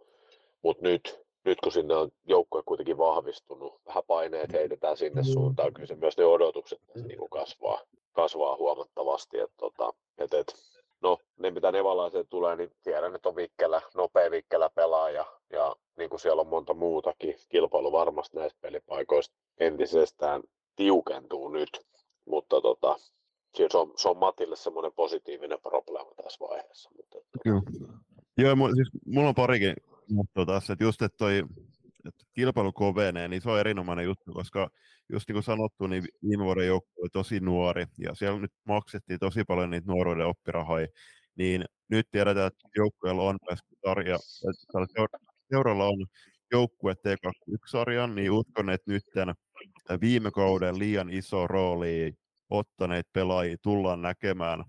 mutta 0.62 0.82
nyt, 0.82 1.20
nyt 1.44 1.60
kun 1.60 1.72
sinne 1.72 1.96
on 1.96 2.10
joukkue 2.24 2.62
kuitenkin 2.66 2.98
vahvistunut, 2.98 3.80
vähän 3.86 4.02
paineet 4.06 4.52
heitetään 4.52 4.96
sinne 4.96 5.20
mm. 5.20 5.26
suuntaan, 5.32 5.74
kyllä 5.74 5.86
se 5.86 5.94
myös 5.94 6.16
ne 6.18 6.24
odotukset 6.24 6.80
niin 6.94 7.18
kuin 7.18 7.30
kasvaa, 7.30 7.80
kasvaa 8.12 8.56
huomattavasti, 8.56 9.38
että 9.38 9.56
tota, 9.56 9.92
et, 10.18 10.34
et, 10.34 10.54
no 11.00 11.18
ne 11.38 11.50
mitä 11.50 11.72
nevalaiseen 11.72 12.28
tulee, 12.30 12.56
niin 12.56 12.70
tiedän, 12.82 13.14
että 13.14 13.28
on 13.28 13.36
vikkelä, 13.36 13.82
nopea 13.94 14.30
vikkelä 14.30 14.70
pelaaja 14.74 15.24
ja 15.50 15.76
niin 15.96 16.10
kuin 16.10 16.20
siellä 16.20 16.40
on 16.40 16.48
monta 16.48 16.74
muutakin, 16.74 17.34
kilpailu 17.48 17.92
varmasti 17.92 18.36
näistä 18.36 18.58
pelipaikoista 18.60 19.36
entisestään 19.60 20.42
tiukentuu 20.76 21.48
nyt, 21.48 21.70
mutta 22.28 22.60
tota, 22.60 22.96
se 23.56 23.68
on, 23.74 23.92
se 23.96 24.08
on 24.08 24.16
Matille 24.16 24.56
semmoinen 24.56 24.92
positiivinen 24.92 25.58
probleema 25.62 26.10
tässä 26.22 26.44
vaiheessa. 26.48 26.90
Mutta, 26.96 27.18
Kyllä. 27.42 27.62
Joo, 28.38 28.56
mu, 28.56 28.74
siis 28.74 28.88
mulla 29.06 29.28
on 29.28 29.34
parikin 29.34 29.74
juttua 30.16 30.46
tässä, 30.46 30.72
että 30.72 30.84
just, 30.84 31.02
että 31.02 31.18
toi 31.18 31.42
että 32.08 32.24
kilpailu 32.34 32.72
kovenee, 32.72 33.28
niin 33.28 33.42
se 33.42 33.50
on 33.50 33.60
erinomainen 33.60 34.04
juttu, 34.04 34.32
koska 34.32 34.70
just 35.12 35.28
niin 35.28 35.34
kuin 35.34 35.42
sanottu, 35.42 35.86
niin 35.86 36.04
viime 36.28 36.44
vuoden 36.44 36.66
joukko 36.66 36.90
oli 37.00 37.08
tosi 37.12 37.40
nuori, 37.40 37.86
ja 37.98 38.14
siellä 38.14 38.40
nyt 38.40 38.52
maksettiin 38.64 39.18
tosi 39.18 39.44
paljon 39.44 39.70
niitä 39.70 39.86
nuoruuden 39.92 40.26
oppirahoja, 40.26 40.86
niin 41.36 41.64
nyt 41.88 42.08
tiedetään, 42.10 42.46
että 42.46 42.68
joukkueella 42.76 43.22
on 43.22 43.38
myös 43.48 43.58
sarja, 43.86 44.14
että 44.14 45.02
seuralla 45.50 45.84
on 45.84 46.06
joukkue 46.52 46.92
T21-sarjan, 46.92 48.14
niin 48.14 48.30
uskon, 48.30 48.70
että 48.70 48.90
nyt 48.90 49.04
viime 50.00 50.30
kauden 50.30 50.78
liian 50.78 51.10
iso 51.10 51.46
rooli 51.46 52.12
ottaneet 52.50 53.06
pelaajia 53.12 53.56
tullaan 53.62 54.02
näkemään 54.02 54.64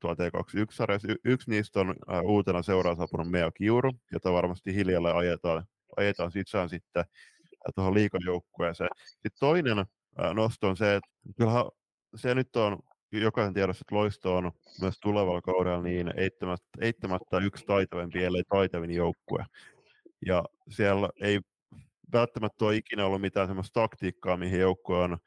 tuolla 0.00 0.16
T21-sarjassa. 0.16 1.12
Y- 1.12 1.32
yksi 1.32 1.50
niistä 1.50 1.80
on 1.80 1.94
uutena 2.24 2.62
seuraan 2.62 2.96
saapunut 2.96 3.30
Meo 3.30 3.50
Kiuru, 3.52 3.92
jota 4.12 4.32
varmasti 4.32 4.74
hiljalle 4.74 5.12
ajetaan, 5.12 5.64
ajetaan 5.96 6.30
sisään 6.30 6.68
sitten 6.68 7.04
tuohon 7.74 7.94
liikajoukkueeseen. 7.94 8.90
Sitten 9.04 9.40
toinen 9.40 9.86
nosto 10.34 10.68
on 10.68 10.76
se, 10.76 10.94
että 10.94 11.08
kyllähän 11.36 11.64
se 12.16 12.34
nyt 12.34 12.56
on 12.56 12.78
jokaisen 13.12 13.54
tiedossa, 13.54 13.82
että 13.82 13.94
Loisto 13.94 14.36
on 14.36 14.52
myös 14.80 15.00
tulevalla 15.00 15.40
kaudella 15.40 15.82
niin 15.82 16.12
eittämättä, 16.16 16.68
eittämättä 16.80 17.38
yksi 17.38 17.64
taitavampi, 17.66 18.24
ellei 18.24 18.42
taitavin 18.48 18.90
joukkue. 18.90 19.44
Ja 20.26 20.44
siellä 20.68 21.08
ei 21.20 21.40
välttämättä 22.12 22.64
ole 22.64 22.76
ikinä 22.76 23.06
ollut 23.06 23.20
mitään 23.20 23.48
sellaista 23.48 23.80
taktiikkaa, 23.80 24.36
mihin 24.36 24.60
joukkue 24.60 24.98
on, 24.98 25.18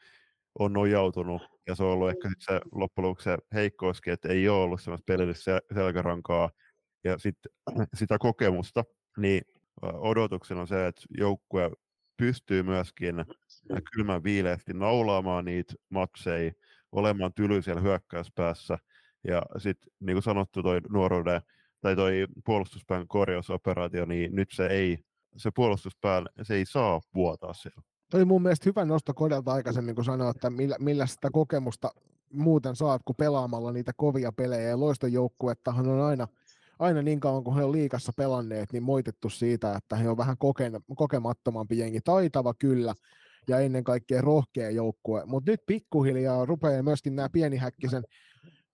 on 0.60 0.74
nojautunut. 0.74 1.42
Ja 1.68 1.76
se 1.76 1.84
on 1.84 1.90
ollut 1.90 2.10
ehkä 2.10 2.30
se 2.40 2.62
loppujen 2.72 3.08
lopuksi 3.08 3.24
se 3.24 3.38
heikkouskin, 3.54 4.14
että 4.14 4.30
ei 4.30 4.50
ole 4.50 4.64
ollut 4.64 4.82
sellaista 4.82 5.06
pelillistä 5.06 5.60
selkärankaa 5.74 6.50
ja 7.04 7.18
sit, 7.18 7.38
sitä 8.00 8.18
kokemusta. 8.18 8.84
Niin 9.18 9.42
odotuksena 9.82 10.62
on 10.62 10.68
se, 10.68 10.88
että 10.88 11.02
joukkue 11.18 11.72
pystyy 12.18 12.64
myöskin 12.64 13.16
kylmän 13.94 14.24
viileästi 14.24 14.74
naulaamaan 14.74 15.46
niitä 15.46 15.74
matseja, 15.90 16.52
olemaan 16.92 17.34
tyly 17.34 17.62
siellä 17.62 17.82
hyökkäyspäässä. 17.82 18.78
Ja 19.28 19.42
sitten 19.58 19.92
niin 20.00 20.16
kuin 20.16 20.24
sanottu, 20.24 20.64
toi 20.64 20.82
nuoruuden 20.90 21.42
tai 21.82 21.96
toi 21.96 22.26
puolustuspään 22.46 23.08
korjausoperaatio, 23.08 24.06
niin 24.06 24.36
nyt 24.36 24.50
se 24.52 24.68
ei, 24.68 24.98
se 25.38 25.52
puolustuspään, 25.56 26.26
se 26.42 26.56
ei 26.56 26.66
saa 26.66 27.02
vuotaa 27.16 27.54
siellä. 27.54 27.82
Oli 28.14 28.26
mun 28.26 28.42
mielestä 28.42 28.70
hyvä 28.70 28.86
nosto 28.86 29.14
Kodelta 29.14 29.54
aikaisemmin, 29.54 29.96
kun 29.96 30.06
sanoi, 30.06 30.30
että 30.30 30.50
millä, 30.50 30.76
millä 30.80 31.06
sitä 31.06 31.30
kokemusta 31.34 31.92
muuten 32.34 32.76
saat, 32.76 33.02
kun 33.06 33.16
pelaamalla 33.16 33.72
niitä 33.72 33.92
kovia 33.98 34.32
pelejä. 34.32 34.70
Ja 34.70 34.80
loiston 34.80 35.14
joukkuettahan 35.14 35.88
on 35.88 36.02
aina, 36.02 36.28
aina 36.80 37.02
niin 37.02 37.20
kauan, 37.20 37.44
kun 37.44 37.56
he 37.56 37.64
on 37.64 37.72
liikassa 37.72 38.12
pelanneet, 38.18 38.74
niin 38.74 38.84
moitettu 38.84 39.30
siitä, 39.30 39.76
että 39.76 39.96
he 39.96 40.10
on 40.10 40.18
vähän 40.18 40.38
koke, 40.38 40.72
kokemattomampi 40.96 41.78
jengi. 41.78 42.02
Taitava 42.02 42.54
kyllä, 42.54 42.94
ja 43.48 43.60
ennen 43.60 43.84
kaikkea 43.84 44.22
rohkea 44.22 44.70
joukkue. 44.70 45.26
Mutta 45.26 45.52
nyt 45.52 45.62
pikkuhiljaa 45.66 46.46
rupeaa 46.46 46.84
myöskin 46.84 47.16
nämä 47.16 47.30
pienihäkkisen 47.30 48.04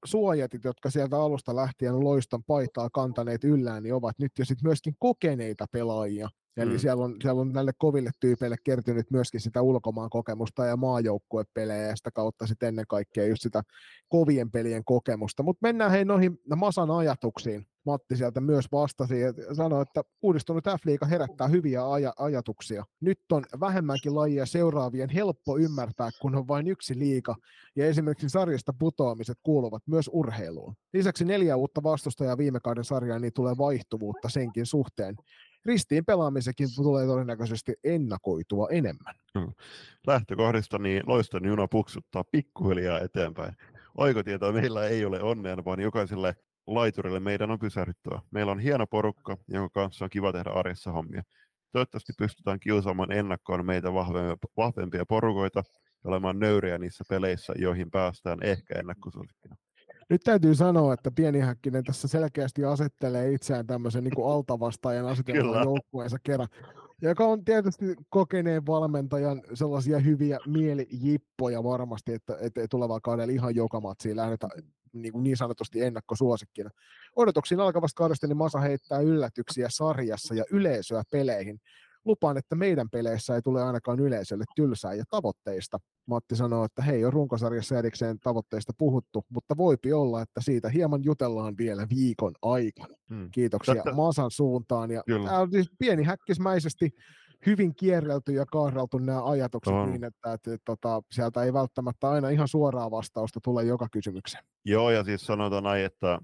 suojatit, 0.05 0.63
jotka 0.63 0.89
sieltä 0.89 1.17
alusta 1.17 1.55
lähtien 1.55 1.99
loiston 1.99 2.43
paitaa 2.43 2.89
kantaneet 2.89 3.43
yllään, 3.43 3.83
niin 3.83 3.93
ovat 3.93 4.19
nyt 4.19 4.31
jo 4.39 4.45
sitten 4.45 4.67
myöskin 4.67 4.95
kokeneita 4.99 5.65
pelaajia. 5.71 6.29
Eli 6.57 6.71
mm. 6.71 6.79
siellä, 6.79 7.03
on, 7.03 7.15
siellä 7.21 7.41
on 7.41 7.53
näille 7.53 7.71
koville 7.77 8.11
tyypeille 8.19 8.55
kertynyt 8.63 9.11
myöskin 9.11 9.41
sitä 9.41 9.61
ulkomaan 9.61 10.09
kokemusta 10.09 10.65
ja 10.65 10.77
maajoukkuepelejä 10.77 11.87
ja 11.87 11.95
sitä 11.95 12.11
kautta 12.11 12.47
sitten 12.47 12.69
ennen 12.69 12.85
kaikkea 12.87 13.27
just 13.27 13.41
sitä 13.41 13.63
kovien 14.09 14.51
pelien 14.51 14.85
kokemusta. 14.85 15.43
Mutta 15.43 15.67
mennään 15.67 15.91
hei 15.91 16.05
noihin 16.05 16.39
Masan 16.55 16.91
ajatuksiin. 16.91 17.65
Matti 17.85 18.15
sieltä 18.15 18.41
myös 18.41 18.65
vastasi 18.71 19.19
ja 19.19 19.33
sanoi, 19.53 19.81
että 19.81 20.03
uudistunut 20.21 20.63
F-liiga 20.65 21.05
herättää 21.05 21.47
hyviä 21.47 21.79
aj- 21.79 22.13
ajatuksia. 22.17 22.85
Nyt 23.01 23.19
on 23.31 23.43
vähemmänkin 23.59 24.15
lajia 24.15 24.45
seuraavien 24.45 25.09
helppo 25.09 25.57
ymmärtää, 25.57 26.09
kun 26.21 26.35
on 26.35 26.47
vain 26.47 26.67
yksi 26.67 26.99
liiga, 26.99 27.35
ja 27.75 27.85
esimerkiksi 27.85 28.29
sarjasta 28.29 28.73
putoamiset 28.79 29.37
kuuluvat 29.43 29.83
myös 29.85 30.09
urheiluun. 30.13 30.75
Lisäksi 30.93 31.25
neljä 31.25 31.55
uutta 31.55 31.83
vastustajaa 31.83 32.37
viime 32.37 32.59
kauden 32.59 32.83
sarjaan, 32.83 33.21
niin 33.21 33.33
tulee 33.33 33.57
vaihtuvuutta 33.57 34.29
senkin 34.29 34.65
suhteen. 34.65 35.15
Ristiin 35.67 36.05
pelaamisekin 36.05 36.67
tulee 36.75 37.05
todennäköisesti 37.05 37.73
ennakoitua 37.83 38.67
enemmän. 38.71 39.15
Hmm. 39.39 39.53
Lähtökohdista 40.07 40.77
niin 40.79 41.03
loiston 41.05 41.45
juna 41.45 41.67
puksuttaa 41.67 42.23
pikkuhiljaa 42.31 42.99
eteenpäin. 42.99 43.53
Oikotietoa 43.97 44.51
meillä 44.51 44.87
ei 44.87 45.05
ole 45.05 45.21
onnea, 45.21 45.65
vaan 45.65 45.79
jokaiselle 45.79 46.35
laiturille 46.67 47.19
meidän 47.19 47.51
on 47.51 47.59
pysähdyttävä. 47.59 48.21
Meillä 48.31 48.51
on 48.51 48.59
hieno 48.59 48.87
porukka, 48.87 49.37
jonka 49.47 49.81
kanssa 49.81 50.05
on 50.05 50.09
kiva 50.09 50.31
tehdä 50.31 50.49
arjessa 50.49 50.91
hommia. 50.91 51.23
Toivottavasti 51.71 52.13
pystytään 52.17 52.59
kiusaamaan 52.59 53.11
ennakkoon 53.11 53.65
meitä 53.65 53.93
vahvempia, 53.93 54.35
vahvempia 54.57 55.05
porukoita 55.05 55.63
ja 56.03 56.09
olemaan 56.09 56.39
nöyriä 56.39 56.77
niissä 56.77 57.03
peleissä, 57.09 57.53
joihin 57.57 57.91
päästään 57.91 58.37
ehkä 58.43 58.79
ennakkosuosikkina. 58.79 59.55
Nyt 60.09 60.21
täytyy 60.23 60.55
sanoa, 60.55 60.93
että 60.93 61.11
Pieni 61.11 61.39
Häkkinen 61.39 61.83
tässä 61.83 62.07
selkeästi 62.07 62.65
asettelee 62.65 63.33
itseään 63.33 63.67
tämmöisen 63.67 64.03
niin 64.03 64.25
altavastaajan 64.33 65.07
asetelman 65.07 65.63
joukkueensa 65.63 66.17
kerran, 66.23 66.47
joka 67.01 67.25
on 67.25 67.45
tietysti 67.45 67.85
kokeneen 68.09 68.65
valmentajan 68.65 69.41
sellaisia 69.53 69.99
hyviä 69.99 70.39
mielijippoja 70.45 71.63
varmasti, 71.63 72.13
että, 72.13 72.37
että 72.41 72.67
tulevalla 72.69 73.01
kaudella 73.01 73.33
ihan 73.33 73.55
joka 73.55 73.79
matsiin 73.79 74.15
lähdetään 74.15 74.51
niin, 74.93 75.11
kuin 75.11 75.23
niin 75.23 75.37
sanotusti 75.37 75.81
ennakkosuosikkina. 75.81 76.69
Odotuksiin 77.15 77.59
alkavasta 77.59 77.97
kaudesta 77.97 78.27
niin 78.27 78.37
Masa 78.37 78.59
heittää 78.59 78.99
yllätyksiä 78.99 79.67
sarjassa 79.69 80.35
ja 80.35 80.43
yleisöä 80.51 81.03
peleihin. 81.11 81.59
Lupaan, 82.07 82.37
että 82.37 82.55
meidän 82.55 82.89
peleissä 82.89 83.35
ei 83.35 83.41
tule 83.41 83.63
ainakaan 83.63 83.99
yleisölle 83.99 84.43
tylsää 84.55 84.93
ja 84.93 85.03
tavoitteista. 85.09 85.77
Matti 86.05 86.35
sanoo, 86.35 86.65
että 86.65 86.81
hei, 86.81 87.05
on 87.05 87.13
runkosarjassa 87.13 87.77
erikseen 87.79 88.19
tavoitteista 88.19 88.73
puhuttu, 88.77 89.25
mutta 89.29 89.57
voipi 89.57 89.93
olla, 89.93 90.21
että 90.21 90.41
siitä 90.41 90.69
hieman 90.69 91.03
jutellaan 91.03 91.57
vielä 91.57 91.87
viikon 91.95 92.33
aikana. 92.41 92.95
Hmm. 93.09 93.29
Kiitoksia 93.31 93.75
Tätä... 93.75 93.93
Masan 93.93 94.31
suuntaan. 94.31 94.91
Ja, 94.91 95.03
ää, 95.29 95.47
siis 95.51 95.71
pieni 95.79 96.03
häkkismäisesti 96.03 96.89
hyvin 97.45 97.75
kierrelty 97.75 98.33
ja 98.33 98.45
kaarreltu 98.45 98.97
nämä 98.97 99.25
ajatukset 99.25 99.73
on. 99.73 99.89
niin, 99.89 100.03
että, 100.03 100.33
että, 100.33 100.53
että 100.53 100.65
tota, 100.65 101.01
sieltä 101.11 101.43
ei 101.43 101.53
välttämättä 101.53 102.09
aina 102.09 102.29
ihan 102.29 102.47
suoraa 102.47 102.91
vastausta 102.91 103.39
tule 103.43 103.63
joka 103.63 103.87
kysymykseen. 103.91 104.43
Joo, 104.65 104.91
ja 104.91 105.03
siis 105.03 105.21
sanotaan 105.21 105.63
näin, 105.63 105.85
että 105.85 106.19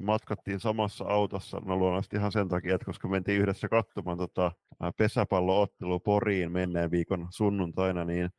matkattiin 0.00 0.60
samassa 0.60 1.04
autossa, 1.04 1.60
no 1.64 1.76
luonnollisesti 1.76 2.16
ihan 2.16 2.32
sen 2.32 2.48
takia, 2.48 2.74
että 2.74 2.84
koska 2.84 3.08
mentiin 3.08 3.40
yhdessä 3.40 3.68
katsomaan 3.68 4.18
tota 4.18 4.52
pesäpalloottelu 4.96 6.00
Poriin 6.00 6.52
menneen 6.52 6.90
viikon 6.90 7.26
sunnuntaina, 7.30 8.04
niin 8.04 8.30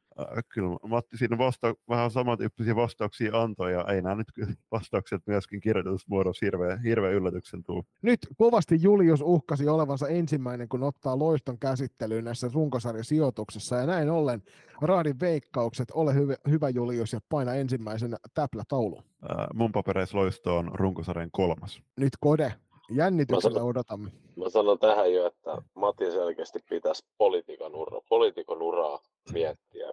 kyllä 0.49 0.77
Matti 0.87 1.17
siinä 1.17 1.37
vasta, 1.37 1.73
vähän 1.89 2.11
samantyyppisiä 2.11 2.75
vastauksia 2.75 3.41
antoi, 3.41 3.73
ja 3.73 3.85
ei 3.87 4.01
nämä 4.01 4.15
nyt 4.15 4.27
vastaukset 4.71 5.21
myöskin 5.27 5.61
kirjoitusmuodossa 5.61 6.45
hirveän, 6.45 6.81
hirveän 6.83 7.13
yllätyksen 7.13 7.63
tuu. 7.63 7.85
Nyt 8.01 8.19
kovasti 8.37 8.77
Julius 8.81 9.21
uhkasi 9.21 9.67
olevansa 9.67 10.07
ensimmäinen, 10.07 10.69
kun 10.69 10.83
ottaa 10.83 11.19
loiston 11.19 11.59
käsittelyyn 11.59 12.23
näissä 12.25 12.49
runkosarjasijoituksissa, 12.53 13.75
ja 13.75 13.85
näin 13.85 14.09
ollen 14.09 14.43
raadin 14.81 15.19
veikkaukset, 15.19 15.91
ole 15.93 16.13
hyvä, 16.13 16.35
hyvä 16.49 16.69
Julius, 16.69 17.13
ja 17.13 17.19
paina 17.29 17.53
ensimmäisen 17.53 18.15
täplätaulu. 18.33 18.97
Äh, 18.97 19.47
mun 19.53 19.71
papereissa 19.71 20.17
loisto 20.17 20.57
on 20.57 20.71
runkosarjan 20.73 21.29
kolmas. 21.31 21.81
Nyt 21.97 22.13
Kode, 22.19 22.53
Jännityksellä 22.95 23.53
sanon, 23.53 23.69
odotamme. 23.69 24.11
Mä 24.35 24.49
sanon 24.49 24.79
tähän 24.79 25.13
jo, 25.13 25.27
että 25.27 25.61
Matti 25.73 26.11
selkeästi 26.11 26.59
pitäisi 26.69 27.05
poliitikon, 27.17 27.75
ura, 27.75 28.01
poliitikon 28.09 28.61
uraa 28.61 28.99
miettiä 29.33 29.91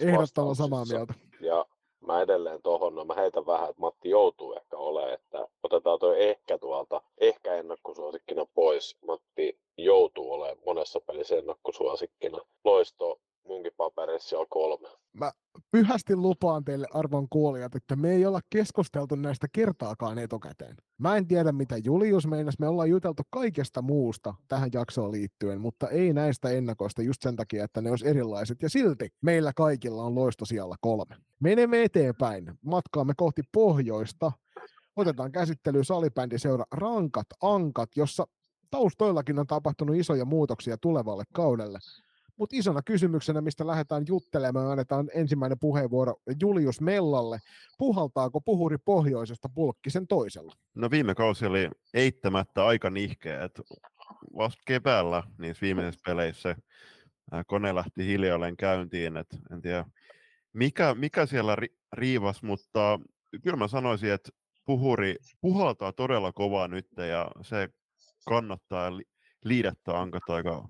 Ehdottoman 0.00 0.56
samaa 0.56 0.84
mieltä. 0.84 1.14
Ja 1.40 1.66
mä 2.06 2.20
edelleen 2.20 2.62
tuohon, 2.62 2.94
no 2.94 3.04
mä 3.04 3.14
heitän 3.14 3.46
vähän, 3.46 3.70
että 3.70 3.80
Matti 3.80 4.10
joutuu 4.10 4.52
ehkä 4.52 4.76
olemaan, 4.76 5.14
että 5.14 5.48
otetaan 5.62 5.98
tuo 5.98 6.12
ehkä 6.12 6.58
tuolta, 6.58 7.02
ehkä 7.18 7.54
ennakkosuosikkina 7.54 8.46
pois. 8.54 8.96
Matti 9.06 9.58
joutuu 9.76 10.32
olemaan 10.32 10.58
monessa 10.66 11.00
pelissä 11.00 11.36
ennakkosuosikkina. 11.36 12.38
Loisto 12.64 13.20
munkin 13.48 13.72
paperissa 13.76 14.38
on 14.38 14.46
kolme. 14.50 14.88
Mä 15.12 15.32
pyhästi 15.70 16.16
lupaan 16.16 16.64
teille 16.64 16.86
arvon 16.94 17.28
kuulijat, 17.30 17.74
että 17.74 17.96
me 17.96 18.10
ei 18.10 18.26
olla 18.26 18.40
keskusteltu 18.50 19.14
näistä 19.14 19.46
kertaakaan 19.52 20.18
etukäteen. 20.18 20.76
Mä 20.98 21.16
en 21.16 21.26
tiedä, 21.26 21.52
mitä 21.52 21.76
Julius 21.84 22.26
meinas. 22.26 22.58
Me 22.58 22.68
ollaan 22.68 22.90
juteltu 22.90 23.22
kaikesta 23.30 23.82
muusta 23.82 24.34
tähän 24.48 24.70
jaksoon 24.72 25.12
liittyen, 25.12 25.60
mutta 25.60 25.88
ei 25.88 26.12
näistä 26.12 26.50
ennakoista 26.50 27.02
just 27.02 27.22
sen 27.22 27.36
takia, 27.36 27.64
että 27.64 27.80
ne 27.80 27.90
olisi 27.90 28.08
erilaiset. 28.08 28.62
Ja 28.62 28.70
silti 28.70 29.08
meillä 29.20 29.52
kaikilla 29.56 30.02
on 30.02 30.14
loisto 30.14 30.44
siellä 30.44 30.76
kolme. 30.80 31.16
Menemme 31.40 31.84
eteenpäin. 31.84 32.58
Matkaamme 32.62 33.12
kohti 33.16 33.42
pohjoista. 33.52 34.32
Otetaan 34.96 35.32
käsittelyyn 35.32 35.84
salibändiseura 35.84 36.64
Rankat 36.72 37.26
Ankat, 37.42 37.88
jossa 37.96 38.26
taustoillakin 38.70 39.38
on 39.38 39.46
tapahtunut 39.46 39.96
isoja 39.96 40.24
muutoksia 40.24 40.76
tulevalle 40.78 41.24
kaudelle. 41.34 41.78
Mutta 42.38 42.56
isona 42.56 42.82
kysymyksenä, 42.82 43.40
mistä 43.40 43.66
lähdetään 43.66 44.04
juttelemaan, 44.08 44.70
annetaan 44.70 45.08
ensimmäinen 45.14 45.58
puheenvuoro 45.58 46.14
Julius 46.40 46.80
Mellalle. 46.80 47.38
Puhaltaako 47.78 48.40
puhuri 48.40 48.76
pohjoisesta 48.78 49.48
pulkkisen 49.54 50.06
toisella? 50.06 50.54
No 50.74 50.90
viime 50.90 51.14
kausi 51.14 51.46
oli 51.46 51.70
eittämättä 51.94 52.66
aika 52.66 52.90
nihkeä. 52.90 53.44
että 53.44 53.62
vasta 54.36 54.62
keväällä 54.66 55.22
niissä 55.38 55.60
viimeisissä 55.60 56.00
peleissä 56.06 56.56
kone 57.46 57.74
lähti 57.74 58.06
hiljalleen 58.06 58.56
käyntiin. 58.56 59.16
Et 59.16 59.26
en 59.52 59.62
tiedä, 59.62 59.84
mikä, 60.52 60.94
mikä 60.94 61.26
siellä 61.26 61.56
ri, 61.56 61.68
riivas, 61.92 62.42
mutta 62.42 63.00
kyllä 63.42 63.56
mä 63.56 63.68
sanoisin, 63.68 64.12
että 64.12 64.30
puhuri 64.64 65.16
puhaltaa 65.40 65.92
todella 65.92 66.32
kovaa 66.32 66.68
nyt 66.68 66.86
ja 67.08 67.30
se 67.42 67.68
kannattaa 68.28 68.92
liidättää 69.44 70.00
ankat 70.00 70.22
aika 70.28 70.68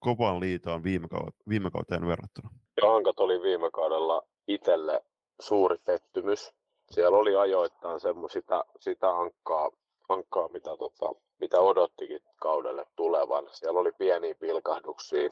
kovan 0.00 0.40
liitoon 0.40 0.82
viime, 0.82 1.08
viime 1.48 1.70
kauteen 1.70 2.06
verrattuna? 2.06 2.50
Ja 2.82 2.94
Ankat 2.94 3.20
oli 3.20 3.42
viime 3.42 3.70
kaudella 3.70 4.22
itselle 4.48 5.04
suuri 5.40 5.76
pettymys. 5.84 6.52
Siellä 6.90 7.18
oli 7.18 7.36
ajoittain 7.36 8.00
semmoista 8.00 8.64
sitä 8.80 9.10
ankkaa, 9.10 9.70
ankkaa 10.08 10.48
mitä, 10.48 10.76
tota, 10.76 11.12
mitä 11.40 11.60
odottikin 11.60 12.20
kaudelle 12.40 12.86
tulevan. 12.96 13.44
Siellä 13.52 13.80
oli 13.80 13.92
pieniä 13.92 14.34
pilkahduksia 14.34 15.30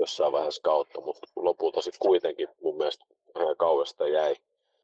jossain 0.00 0.32
vaiheessa 0.32 0.62
kautta, 0.62 1.00
mutta 1.00 1.26
lopulta 1.36 1.82
sitten 1.82 2.08
kuitenkin 2.08 2.48
mun 2.62 2.76
mielestä 2.76 3.04
kauesta 3.58 4.08
jäi, 4.08 4.36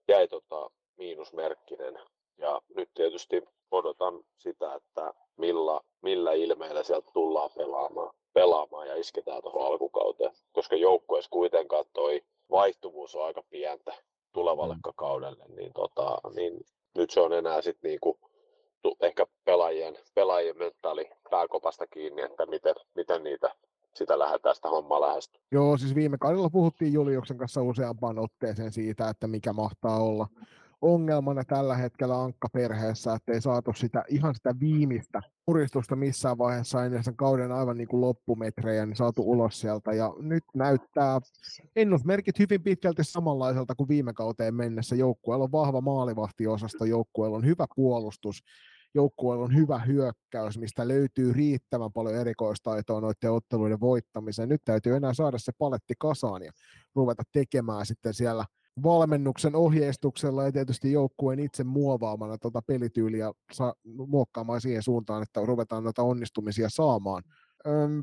jäi 0.08 0.28
tota 0.28 0.70
miinusmerkkinen. 0.96 1.98
Ja 2.38 2.60
nyt 2.76 2.90
tietysti 2.94 3.42
odotan 3.70 4.20
sitä, 4.38 4.74
että 4.74 5.14
millä, 5.36 5.80
millä 6.02 6.32
ilmeillä 6.32 6.82
sieltä 6.82 7.10
tullaan 7.12 7.50
pelaamaan, 7.56 8.14
pelaamaan 8.32 8.88
ja 8.88 8.96
isketään 8.96 9.42
tuohon 9.42 9.66
alkukauteen. 9.66 10.32
Koska 10.52 10.76
joukkueessa 10.76 11.30
kuitenkaan 11.30 11.84
toi 11.92 12.22
vaihtuvuus 12.50 13.16
on 13.16 13.24
aika 13.24 13.42
pientä 13.50 13.94
tulevalle 14.32 14.74
mm. 14.74 14.80
kaudelle, 14.96 15.44
niin, 15.56 15.72
tota, 15.74 16.18
niin 16.34 16.60
nyt 16.94 17.10
se 17.10 17.20
on 17.20 17.32
enää 17.32 17.62
sitten 17.62 17.88
niinku, 17.88 18.18
ehkä 19.00 19.26
pelaajien, 19.44 19.98
pelaajien 20.14 20.58
mentaali 20.58 21.10
pääkopasta 21.30 21.86
kiinni, 21.86 22.22
että 22.22 22.46
miten, 22.46 22.74
miten 22.94 23.24
niitä 23.24 23.54
sitä 23.94 24.18
lähdetään 24.18 24.54
sitä 24.54 24.68
hommaa 24.68 25.00
lähestyä. 25.00 25.42
Joo, 25.52 25.76
siis 25.76 25.94
viime 25.94 26.18
kaudella 26.18 26.50
puhuttiin 26.50 26.92
Juliuksen 26.92 27.38
kanssa 27.38 27.62
useampaan 27.62 28.18
otteeseen 28.18 28.72
siitä, 28.72 29.08
että 29.08 29.26
mikä 29.26 29.52
mahtaa 29.52 30.02
olla 30.02 30.26
ongelmana 30.84 31.44
tällä 31.44 31.76
hetkellä 31.76 32.22
Ankka-perheessä, 32.22 33.14
että 33.14 33.32
ei 33.32 33.40
saatu 33.40 33.72
sitä, 33.76 34.04
ihan 34.08 34.34
sitä 34.34 34.54
viimeistä 34.60 35.20
puristusta 35.46 35.96
missään 35.96 36.38
vaiheessa 36.38 36.84
ennen 36.84 37.04
sen 37.04 37.16
kauden 37.16 37.52
aivan 37.52 37.76
niin 37.76 37.88
kuin 37.88 38.00
loppumetrejä, 38.00 38.86
niin 38.86 38.96
saatu 38.96 39.30
ulos 39.30 39.60
sieltä. 39.60 39.92
Ja 39.92 40.14
nyt 40.18 40.44
näyttää 40.54 41.20
ennusmerkit 41.76 42.38
hyvin 42.38 42.62
pitkälti 42.62 43.04
samanlaiselta 43.04 43.74
kuin 43.74 43.88
viime 43.88 44.12
kauteen 44.12 44.54
mennessä. 44.54 44.96
Joukkueella 44.96 45.44
on 45.44 45.52
vahva 45.52 45.80
maalivahtiosasto, 45.80 46.84
joukkueella 46.84 47.36
on 47.36 47.46
hyvä 47.46 47.66
puolustus, 47.76 48.42
joukkueella 48.94 49.44
on 49.44 49.54
hyvä 49.54 49.78
hyökkäys, 49.78 50.58
mistä 50.58 50.88
löytyy 50.88 51.32
riittävän 51.32 51.92
paljon 51.92 52.14
erikoistaitoa 52.14 53.00
noiden 53.00 53.32
otteluiden 53.32 53.80
voittamiseen. 53.80 54.48
Nyt 54.48 54.62
täytyy 54.64 54.96
enää 54.96 55.14
saada 55.14 55.38
se 55.38 55.52
paletti 55.58 55.94
kasaan 55.98 56.42
ja 56.42 56.52
ruveta 56.94 57.22
tekemään 57.32 57.86
sitten 57.86 58.14
siellä 58.14 58.44
valmennuksen 58.82 59.54
ohjeistuksella 59.56 60.44
ja 60.44 60.52
tietysti 60.52 60.92
joukkueen 60.92 61.38
itse 61.38 61.64
muovaamana 61.64 62.38
tuota 62.38 62.62
pelityyliä 62.62 63.32
sa- 63.52 63.74
muokkaamaan 64.06 64.60
siihen 64.60 64.82
suuntaan, 64.82 65.22
että 65.22 65.40
ruvetaan 65.44 65.84
noita 65.84 66.02
onnistumisia 66.02 66.68
saamaan. 66.70 67.22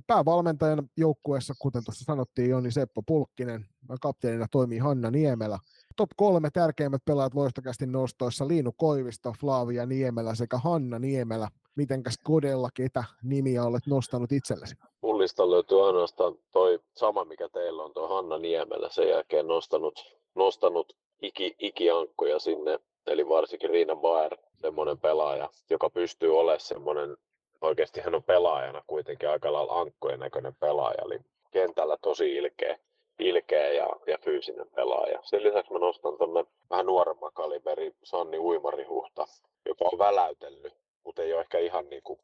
Päävalmentajan 0.07 0.89
joukkueessa, 0.98 1.53
kuten 1.60 1.84
tuossa 1.85 2.06
sanottiin, 2.06 2.49
Joni 2.49 2.72
Seppo 2.72 3.02
Pulkkinen, 3.07 3.65
kapteenina 4.02 4.48
toimii 4.52 4.77
Hanna 4.77 5.11
Niemelä. 5.11 5.60
Top 5.95 6.10
kolme 6.15 6.49
tärkeimmät 6.53 7.02
pelaajat 7.06 7.34
loistokästi 7.34 7.85
nostoissa, 7.85 8.48
Liinu 8.48 8.72
Koivisto, 8.77 9.34
Flavia 9.39 9.85
Niemelä 9.85 10.35
sekä 10.35 10.57
Hanna 10.57 10.99
Niemelä. 10.99 11.48
Mitenkäs 11.76 12.18
Kodella, 12.23 12.69
ketä 12.73 13.03
nimiä 13.23 13.64
olet 13.64 13.88
nostanut 13.88 14.31
itsellesi? 14.31 14.76
Mullista 15.22 15.52
löytyy 15.52 15.88
ainoastaan 15.88 16.35
toi 16.52 16.80
sama, 16.93 17.26
mikä 17.26 17.49
teillä 17.49 17.84
on, 17.84 17.93
tuo 17.93 18.07
Hanna 18.07 18.38
Niemelä. 18.38 18.89
Sen 18.89 19.10
jälkeen 19.10 19.48
nostanut 19.48 20.15
nostanut 20.35 20.95
iki, 21.22 21.56
ikiankkoja 21.60 22.39
sinne, 22.39 22.80
eli 23.07 23.30
varsinkin 23.30 23.69
Riina 23.69 23.95
Baer, 23.95 24.38
semmoinen 24.61 24.98
pelaaja, 24.98 25.49
joka 25.69 25.89
pystyy 25.89 26.39
olemaan 26.39 26.60
semmoinen, 26.60 27.18
oikeasti 27.61 28.02
hän 28.02 28.15
on 28.15 28.23
pelaajana 28.23 28.84
kuitenkin 28.88 29.30
aika 29.30 29.53
lailla 29.53 29.80
ankkojen 29.80 30.19
näköinen 30.19 30.56
pelaaja, 30.56 31.02
eli 31.06 31.19
kentällä 31.52 31.98
tosi 32.02 32.35
ilkeä, 32.35 32.80
ilkeä 33.19 33.72
ja, 33.72 33.88
ja 34.07 34.18
fyysinen 34.18 34.68
pelaaja. 34.76 35.19
Sen 35.23 35.43
lisäksi 35.43 35.73
mä 35.73 35.80
nostan 35.80 36.18
tuonne 36.18 36.45
vähän 36.69 36.85
nuoremman 36.85 37.31
kaliberi 37.34 37.93
Sanni 38.03 38.38
Uimarihuhta, 38.38 39.26
joka 39.65 39.85
on 39.91 39.99
väläytellyt, 39.99 40.73
mutta 41.03 41.22
ei 41.22 41.34
ole 41.34 41.41
ehkä 41.41 41.60
ihan 41.60 41.89
niin 41.89 42.03
kuin 42.03 42.19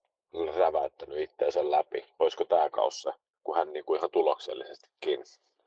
räväyttänyt 0.58 1.18
itseensä 1.18 1.72
läpi. 1.72 2.06
Olisiko 2.20 2.46
tämä 2.46 2.70
kaussa, 2.70 3.14
kun 3.44 3.56
hän 3.56 3.74
niin 3.74 3.86
kuin 3.86 3.98
ihan 3.98 4.12
tuloksellisestikin 4.12 5.20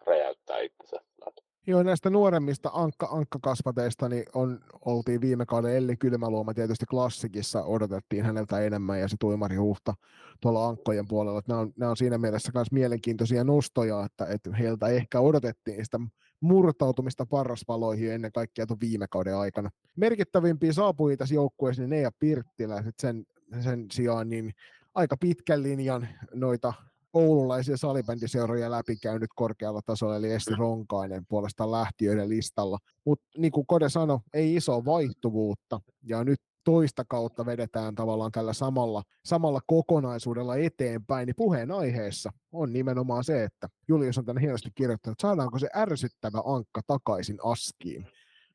räjäyttää 0.06 0.58
itsensä 0.58 0.96
läpi. 1.26 1.40
Joo, 1.66 1.82
näistä 1.82 2.10
nuoremmista 2.10 2.70
ankka, 2.72 3.08
ankkakasvateista 3.10 4.08
niin 4.08 4.24
on, 4.34 4.60
oltiin 4.84 5.20
viime 5.20 5.46
kauden 5.46 5.76
Elli 5.76 5.96
Kylmäluoma 5.96 6.54
tietysti 6.54 6.86
klassikissa, 6.86 7.62
odotettiin 7.62 8.24
häneltä 8.24 8.60
enemmän 8.60 9.00
ja 9.00 9.08
se 9.08 9.16
Tuimari 9.20 9.56
Huhta 9.56 9.94
tuolla 10.40 10.68
ankkojen 10.68 11.08
puolella. 11.08 11.40
Nämä, 11.48 11.60
on, 11.60 11.72
nämä 11.76 11.90
on 11.90 11.96
siinä 11.96 12.18
mielessä 12.18 12.52
myös 12.54 12.72
mielenkiintoisia 12.72 13.44
nostoja, 13.44 14.04
että, 14.04 14.26
että 14.26 14.56
heiltä 14.56 14.88
ehkä 14.88 15.20
odotettiin 15.20 15.84
sitä 15.84 15.98
murtautumista 16.40 17.26
parraspaloihin 17.26 18.12
ennen 18.12 18.32
kaikkea 18.32 18.66
tuon 18.66 18.80
viime 18.80 19.06
kauden 19.10 19.36
aikana. 19.36 19.70
Merkittävimpiä 19.96 20.72
saapui 20.72 21.16
tässä 21.16 21.34
joukkueessa 21.34 21.82
niin 21.82 21.90
Neija 21.90 22.10
Pirttilä, 22.18 22.84
sen, 22.98 23.26
sen 23.60 23.86
sijaan 23.92 24.28
niin 24.28 24.52
aika 24.94 25.16
pitkän 25.16 25.62
linjan 25.62 26.08
noita 26.34 26.72
oululaisia 27.12 27.76
salibändiseuroja 27.76 28.70
läpikäynyt 28.70 29.30
korkealla 29.34 29.82
tasolla, 29.82 30.16
eli 30.16 30.32
Esti 30.32 30.54
Ronkainen 30.54 31.26
puolestaan 31.28 31.70
lähtiöiden 31.70 32.28
listalla. 32.28 32.78
Mutta 33.04 33.26
niin 33.38 33.52
kuin 33.52 33.66
Kode 33.66 33.88
sanoi, 33.88 34.18
ei 34.34 34.54
iso 34.54 34.84
vaihtuvuutta, 34.84 35.80
ja 36.02 36.24
nyt 36.24 36.40
toista 36.64 37.04
kautta 37.04 37.46
vedetään 37.46 37.94
tavallaan 37.94 38.32
tällä 38.32 38.52
samalla, 38.52 39.02
samalla 39.24 39.60
kokonaisuudella 39.66 40.56
eteenpäin, 40.56 41.26
niin 41.26 41.36
puheenaiheessa 41.36 42.32
on 42.52 42.72
nimenomaan 42.72 43.24
se, 43.24 43.44
että 43.44 43.68
Julius 43.88 44.18
on 44.18 44.24
tänne 44.24 44.40
hienosti 44.42 44.70
kirjoittanut, 44.74 45.14
että 45.14 45.28
saadaanko 45.28 45.58
se 45.58 45.68
ärsyttävä 45.76 46.42
ankka 46.44 46.80
takaisin 46.86 47.38
askiin. 47.44 48.06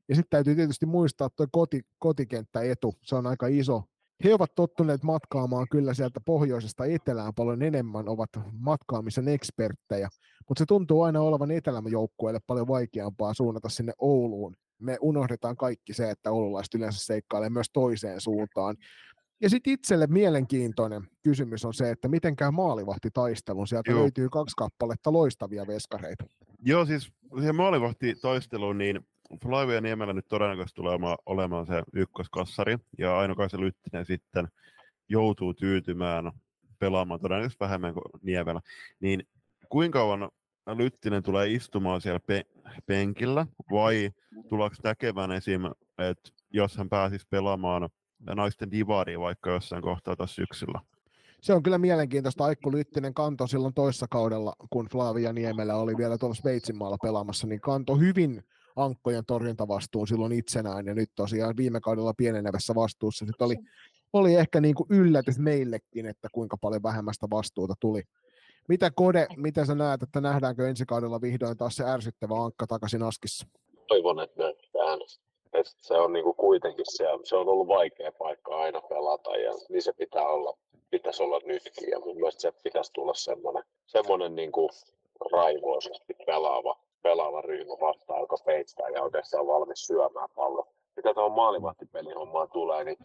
Ja 0.10 0.16
sitten 0.16 0.30
täytyy 0.30 0.56
tietysti 0.56 0.86
muistaa 0.86 1.30
tuo 1.30 1.48
koti, 1.52 1.82
kotikenttäetu, 2.00 2.96
se 3.02 3.16
on 3.16 3.28
aika 3.28 3.48
iso, 3.48 3.84
he 4.24 4.34
ovat 4.34 4.56
tottuneet 4.56 5.04
matkaamaan 5.04 5.68
kyllä 5.72 5.94
sieltä 5.94 6.20
pohjoisesta 6.20 6.86
etelään 6.86 7.34
paljon 7.34 7.62
enemmän, 7.62 8.10
ovat 8.10 8.30
matkaamisen 8.60 9.28
eksperttejä, 9.28 10.10
mutta 10.50 10.62
se 10.62 10.66
tuntuu 10.66 11.02
aina 11.02 11.22
olevan 11.22 11.52
etelämäjoukkueelle 11.52 12.40
paljon 12.48 12.68
vaikeampaa 12.68 13.34
suunnata 13.34 13.70
sinne 13.70 13.94
Ouluun. 13.98 14.56
Me 14.80 14.98
unohdetaan 15.02 15.58
kaikki 15.58 15.94
se, 15.94 16.10
että 16.10 16.32
oululaiset 16.32 16.74
yleensä 16.74 17.06
seikkailee 17.06 17.50
myös 17.50 17.70
toiseen 17.74 18.22
suuntaan. 18.22 18.76
Ja 19.42 19.50
sitten 19.50 19.74
itselle 19.74 20.08
mielenkiintoinen 20.08 21.08
kysymys 21.24 21.66
on 21.66 21.74
se, 21.74 21.92
että 21.92 22.08
miten 22.08 22.36
käy 22.36 22.52
maalivahtitaistelun. 22.52 23.68
Sieltä 23.68 23.92
Joo. 23.92 24.02
löytyy 24.02 24.30
kaksi 24.30 24.54
kappaletta 24.58 25.14
loistavia 25.14 25.68
veskareita. 25.68 26.26
Joo, 26.62 26.86
siis 26.86 27.12
siihen 27.40 27.56
maalivahtitaisteluun, 27.56 28.78
niin 28.78 29.06
Flavia 29.44 29.82
Niemellä 29.82 30.14
nyt 30.14 30.28
todennäköisesti 30.28 30.76
tulee 30.76 30.98
olemaan 31.26 31.66
se 31.66 31.84
ykköskassari, 31.94 32.78
ja 32.98 33.20
Aino 33.20 33.36
Kaisa 33.36 33.60
Lyttinen 33.60 34.06
sitten 34.06 34.48
joutuu 35.10 35.54
tyytymään 35.54 36.32
pelaamaan 36.80 37.20
todennäköisesti 37.20 37.64
vähemmän 37.64 37.94
kuin 37.94 38.04
Niemelä. 38.22 38.62
Niin 39.00 39.28
kuinka 39.70 40.00
kauan 40.00 40.30
Lyttinen 40.76 41.24
tulee 41.24 41.52
istumaan 41.52 42.02
siellä 42.02 42.20
pe- 42.20 42.46
penkillä, 42.86 43.48
vai 43.72 44.12
tuleeko 44.50 44.76
näkemään 44.84 45.32
esim. 45.32 45.62
että 45.98 46.32
jos 46.50 46.78
hän 46.78 46.90
pääsisi 46.90 47.28
pelaamaan 47.30 47.90
naisten 48.36 48.72
divaria 48.72 49.20
vaikka 49.20 49.50
jossain 49.50 49.82
kohtaa 49.82 50.16
tässä 50.16 50.36
syksyllä? 50.36 50.80
Se 51.42 51.54
on 51.54 51.64
kyllä 51.64 51.78
mielenkiintoista. 51.78 52.46
Aikku 52.46 52.72
Lyttinen 52.72 53.14
kanto 53.14 53.48
silloin 53.48 53.74
toissa 53.74 54.06
kaudella, 54.10 54.54
kun 54.70 54.88
Flavia 54.92 55.34
Niemelä 55.34 55.76
oli 55.76 55.98
vielä 55.98 56.18
tuolla 56.18 56.36
Sveitsin 56.36 56.78
maalla 56.78 56.98
pelaamassa, 57.02 57.48
niin 57.48 57.62
kanto 57.62 57.96
hyvin 57.96 58.44
ankkojen 58.76 59.26
torjuntavastuun 59.26 60.08
silloin 60.08 60.32
itsenään, 60.32 60.86
ja 60.86 60.94
nyt 60.94 61.10
tosiaan 61.16 61.58
viime 61.58 61.80
kaudella 61.80 62.14
pienenevässä 62.18 62.76
vastuussa. 62.76 63.26
Sitten 63.26 63.46
oli, 63.46 63.56
oli 64.14 64.36
ehkä 64.36 64.62
niin 64.62 64.76
kuin 64.76 64.88
yllätys 64.90 65.40
meillekin, 65.40 66.06
että 66.06 66.28
kuinka 66.32 66.58
paljon 66.58 66.84
vähemmästä 66.84 67.28
vastuuta 67.32 67.74
tuli. 67.80 68.04
Mitä 68.70 68.92
Kode, 68.96 69.28
mitä 69.38 69.66
sä 69.66 69.76
näet, 69.76 70.04
että 70.04 70.22
nähdäänkö 70.22 70.70
ensi 70.70 70.86
kaudella 70.86 71.22
vihdoin 71.22 71.58
taas 71.58 71.76
se 71.76 71.84
ärsyttävä 71.84 72.44
ankka 72.44 72.68
takaisin 72.68 73.04
askissa? 73.04 73.48
Toivon, 73.88 74.20
että 74.20 74.44
nähdään. 74.44 75.00
Et 75.54 75.68
se 75.78 75.94
on 75.94 76.14
niinku 76.14 76.34
kuitenkin 76.34 76.86
se, 76.90 77.04
se 77.24 77.36
on 77.36 77.50
ollut 77.50 77.68
vaikea 77.68 78.12
paikka 78.12 78.58
aina 78.58 78.82
pelata 78.82 79.38
ja 79.38 79.54
niin 79.70 79.82
se 79.82 79.94
pitää 79.94 80.28
olla, 80.28 80.58
pitäisi 80.90 81.24
olla 81.24 81.40
nytkin 81.46 81.90
ja 81.90 82.00
mun 82.00 82.16
mielestä 82.16 82.42
se 82.42 82.52
pitäisi 82.64 82.94
tulla 82.94 83.14
semmoinen, 83.14 83.64
semmoinen 83.86 84.36
niinku 84.36 84.70
raivoisesti 85.32 86.14
pelaava 86.26 86.85
pelaava 87.06 87.42
ryhmä 87.42 87.74
vastaan, 87.82 88.22
joka 88.22 88.36
peittää 88.46 88.90
ja 88.90 89.04
oikeastaan 89.04 89.42
on 89.42 89.48
valmis 89.48 89.88
syömään 89.88 90.30
pallo. 90.36 90.68
Mitä 90.96 91.14
tuohon 91.14 91.32
maalivahtipelihommaan 91.32 92.50
tulee, 92.54 92.84
niin 92.84 92.98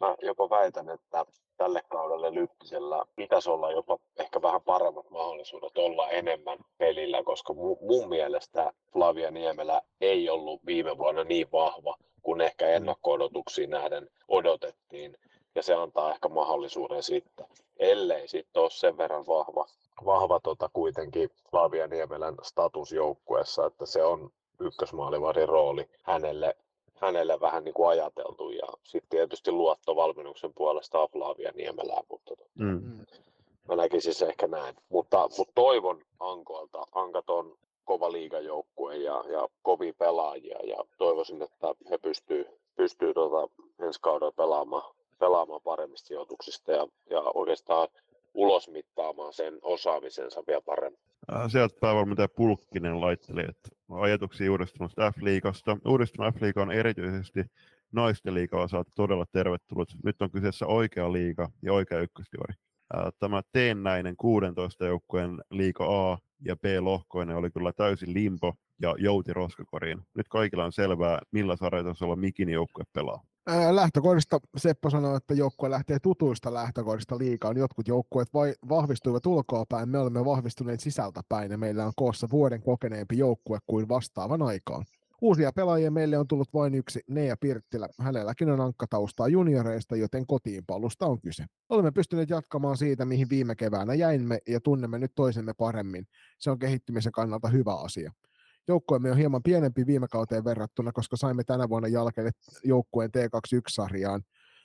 mä 0.00 0.14
jopa 0.22 0.50
väitän, 0.50 0.90
että 0.90 1.26
tälle 1.56 1.82
kaudelle 1.88 2.34
Lyttisellä 2.34 3.04
pitäisi 3.16 3.50
olla 3.50 3.72
jopa 3.72 3.98
ehkä 4.18 4.42
vähän 4.42 4.62
paremmat 4.62 5.10
mahdollisuudet 5.10 5.78
olla 5.78 6.08
enemmän 6.08 6.58
pelillä, 6.78 7.22
koska 7.22 7.54
mun 7.80 8.08
mielestä 8.08 8.72
Flavia 8.92 9.30
Niemelä 9.30 9.82
ei 10.00 10.30
ollut 10.30 10.66
viime 10.66 10.98
vuonna 10.98 11.24
niin 11.24 11.52
vahva 11.52 11.96
kuin 12.22 12.40
ehkä 12.40 12.66
ennakko-odotuksiin 12.68 13.70
nähden 13.70 14.10
odotettiin. 14.28 15.16
ja 15.54 15.62
se 15.62 15.74
antaa 15.74 16.12
ehkä 16.12 16.28
mahdollisuuden 16.28 17.02
sitten, 17.02 17.46
ellei 17.78 18.28
sitten 18.28 18.62
ole 18.62 18.70
sen 18.70 18.98
verran 18.98 19.26
vahva, 19.26 19.66
vahva 20.04 20.40
tota 20.40 20.70
kuitenkin 20.72 21.30
Flavia 21.50 21.86
Niemelän 21.86 22.34
statusjoukkueessa, 22.42 23.66
että 23.66 23.86
se 23.86 24.04
on 24.04 24.30
ykkösmaalivahdin 24.60 25.48
rooli 25.48 25.88
hänelle, 26.02 26.56
hänelle 26.94 27.40
vähän 27.40 27.64
niin 27.64 27.74
kuin 27.74 27.88
ajateltu 27.88 28.50
ja 28.50 28.66
sitten 28.84 29.10
tietysti 29.10 29.52
luotto 29.52 29.96
valmennuksen 29.96 30.52
puolesta 30.54 31.08
Flavia 31.12 31.52
Niemelään, 31.54 32.04
mutta 32.08 32.36
tota, 32.36 32.50
Mm. 32.58 32.82
Mm. 32.84 33.06
mä 33.68 33.76
näkisin 33.76 34.14
se 34.14 34.26
ehkä 34.26 34.46
näin. 34.46 34.76
Mutta, 34.88 35.28
mutta 35.38 35.52
toivon 35.54 36.02
Ankoilta, 36.20 36.86
Ankat 36.92 37.30
on 37.30 37.56
kova 37.84 38.12
liigajoukkue 38.12 38.96
ja, 38.96 39.24
ja 39.28 39.48
kovia 39.62 39.92
pelaajia 39.98 40.58
ja 40.66 40.84
toivoisin, 40.98 41.42
että 41.42 41.74
he 41.90 41.98
pystyy, 41.98 42.46
pystyy 42.76 43.14
tota 43.14 43.48
ensi 43.80 44.00
kaudella 44.02 44.32
pelaamaan, 44.32 44.94
pelaamaan 45.18 45.60
paremmista 45.64 46.06
sijoituksista 46.06 46.72
ja, 46.72 46.86
ja 47.10 47.20
oikeastaan 47.34 47.88
ulosmittaamaan 48.34 49.32
sen 49.32 49.58
osaamisensa 49.62 50.42
vielä 50.46 50.60
paremmin. 50.60 51.00
Sieltä 51.48 51.76
päävalmentaja 51.80 52.28
Pulkkinen 52.28 53.00
laitteli, 53.00 53.40
että 53.40 53.68
ajatuksia 53.90 54.50
uudistuneesta 54.50 55.12
F-liigasta. 55.12 55.76
Uudistunut 55.86 56.34
F-liiga 56.34 56.62
on 56.62 56.72
erityisesti 56.72 57.44
naisten 57.92 58.34
liigaa 58.34 58.62
osalta 58.62 58.90
todella 58.96 59.24
tervetullut. 59.32 59.88
Nyt 60.04 60.22
on 60.22 60.30
kyseessä 60.30 60.66
oikea 60.66 61.12
liiga 61.12 61.50
ja 61.62 61.72
oikea 61.72 62.00
ykkösdivari. 62.00 62.54
Äh, 62.96 63.12
Tämä 63.18 63.42
teennäinen 63.52 64.16
16 64.16 64.86
joukkueen 64.86 65.38
liiga 65.50 66.10
A 66.10 66.18
ja 66.44 66.56
B-lohkoinen 66.56 67.36
oli 67.36 67.50
kyllä 67.50 67.72
täysin 67.72 68.14
limpo 68.14 68.54
ja 68.82 68.94
jouti 68.98 69.32
roskakoriin. 69.32 69.98
Nyt 70.14 70.28
kaikilla 70.28 70.64
on 70.64 70.72
selvää, 70.72 71.18
millä 71.30 71.56
sarjatasolla 71.56 72.16
mikin 72.16 72.48
joukkue 72.48 72.84
pelaa. 72.92 73.22
Lähtökohdista 73.70 74.40
Seppo 74.56 74.90
sanoi, 74.90 75.16
että 75.16 75.34
joukkue 75.34 75.70
lähtee 75.70 75.98
tutuista 75.98 76.54
lähtökohdista 76.54 77.18
liikaan. 77.18 77.56
Jotkut 77.56 77.88
joukkueet 77.88 78.28
vahvistuivat 78.68 79.26
ulkoapäin, 79.26 79.88
me 79.88 79.98
olemme 79.98 80.24
vahvistuneet 80.24 80.80
sisältäpäin 80.80 81.50
ja 81.50 81.58
meillä 81.58 81.86
on 81.86 81.92
koossa 81.96 82.28
vuoden 82.30 82.62
kokeneempi 82.62 83.18
joukkue 83.18 83.58
kuin 83.66 83.88
vastaavan 83.88 84.42
aikaan. 84.42 84.84
Uusia 85.22 85.52
pelaajia 85.52 85.90
meille 85.90 86.18
on 86.18 86.28
tullut 86.28 86.54
vain 86.54 86.74
yksi, 86.74 87.00
Nea 87.08 87.36
Pirttilä. 87.36 87.88
Hänelläkin 87.98 88.50
on 88.50 88.60
ankkataustaa 88.60 89.28
junioreista, 89.28 89.96
joten 89.96 90.26
kotiinpalusta 90.26 91.06
on 91.06 91.20
kyse. 91.20 91.44
Olemme 91.68 91.90
pystyneet 91.90 92.30
jatkamaan 92.30 92.76
siitä, 92.76 93.04
mihin 93.04 93.30
viime 93.30 93.54
keväänä 93.56 93.94
jäimme 93.94 94.38
ja 94.48 94.60
tunnemme 94.60 94.98
nyt 94.98 95.12
toisemme 95.14 95.52
paremmin. 95.54 96.06
Se 96.38 96.50
on 96.50 96.58
kehittymisen 96.58 97.12
kannalta 97.12 97.48
hyvä 97.48 97.74
asia. 97.74 98.12
Joukkueemme 98.70 99.10
on 99.10 99.16
hieman 99.16 99.42
pienempi 99.42 99.86
viime 99.86 100.08
kauteen 100.08 100.44
verrattuna, 100.44 100.92
koska 100.92 101.16
saimme 101.16 101.44
tänä 101.44 101.68
vuonna 101.68 101.88
jälkeen 101.88 102.30
joukkueen 102.64 103.10
T21-sarjaan. 103.10 104.22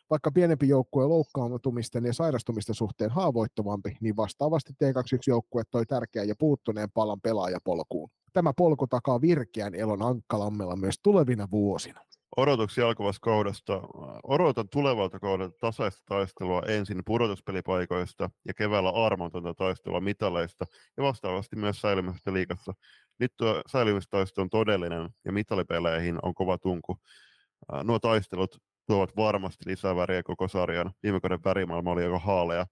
Vaikka 0.09 0.31
pienempi 0.31 0.67
joukkue 0.67 1.05
loukkaantumisten 1.05 2.05
ja 2.05 2.13
sairastumisten 2.13 2.75
suhteen 2.75 3.11
haavoittuvampi, 3.11 3.97
niin 4.01 4.15
vastaavasti 4.15 4.73
T21-joukkue 4.73 5.63
toi 5.71 5.85
tärkeän 5.85 6.27
ja 6.27 6.35
puuttuneen 6.39 6.91
palan 6.93 7.21
pelaajapolkuun. 7.21 8.09
Tämä 8.33 8.53
polku 8.57 8.87
takaa 8.87 9.21
virkeän 9.21 9.75
elon 9.75 10.01
Ankkalammella 10.01 10.75
myös 10.75 10.95
tulevina 11.03 11.47
vuosina. 11.51 12.01
Odotuksia 12.37 12.87
alkavasta 12.87 13.19
kaudesta. 13.21 13.81
Odotan 14.23 14.69
tulevalta 14.69 15.19
kaudelta 15.19 15.57
tasaista 15.61 16.01
taistelua 16.05 16.61
ensin 16.67 17.01
pudotuspelipaikoista 17.05 18.29
ja 18.47 18.53
keväällä 18.53 18.89
armotonta 18.89 19.53
taistelua 19.53 20.01
mitaleista 20.01 20.65
ja 20.97 21.03
vastaavasti 21.03 21.55
myös 21.55 21.81
säilymästä 21.81 22.33
liikassa. 22.33 22.73
Nyt 23.19 23.33
tuo 23.37 23.61
säilymistaistelu 23.67 24.43
on 24.43 24.49
todellinen 24.49 25.09
ja 25.25 25.31
mitalipeleihin 25.31 26.19
on 26.21 26.33
kova 26.33 26.57
tunku. 26.57 26.97
Nuo 27.83 27.99
taistelut 27.99 28.57
tuovat 28.87 29.15
varmasti 29.15 29.69
lisää 29.69 29.95
väriä 29.95 30.23
koko 30.23 30.47
sarjan. 30.47 30.91
Viime 31.03 31.19
kauden 31.19 31.43
värimaailma 31.45 31.91
oli 31.91 32.03
aika 32.03 32.19
haalea, 32.19 32.65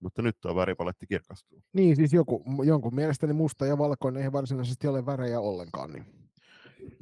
mutta 0.00 0.22
nyt 0.22 0.36
tuo 0.40 0.54
väripaletti 0.54 1.06
kirkastuu. 1.06 1.62
Niin, 1.72 1.96
siis 1.96 2.12
joku, 2.12 2.44
jonkun 2.64 2.94
mielestäni 2.94 3.32
musta 3.32 3.66
ja 3.66 3.78
valkoinen 3.78 4.22
ei 4.22 4.32
varsinaisesti 4.32 4.88
ole 4.88 5.06
värejä 5.06 5.40
ollenkaan. 5.40 5.92
Niin. 5.92 6.06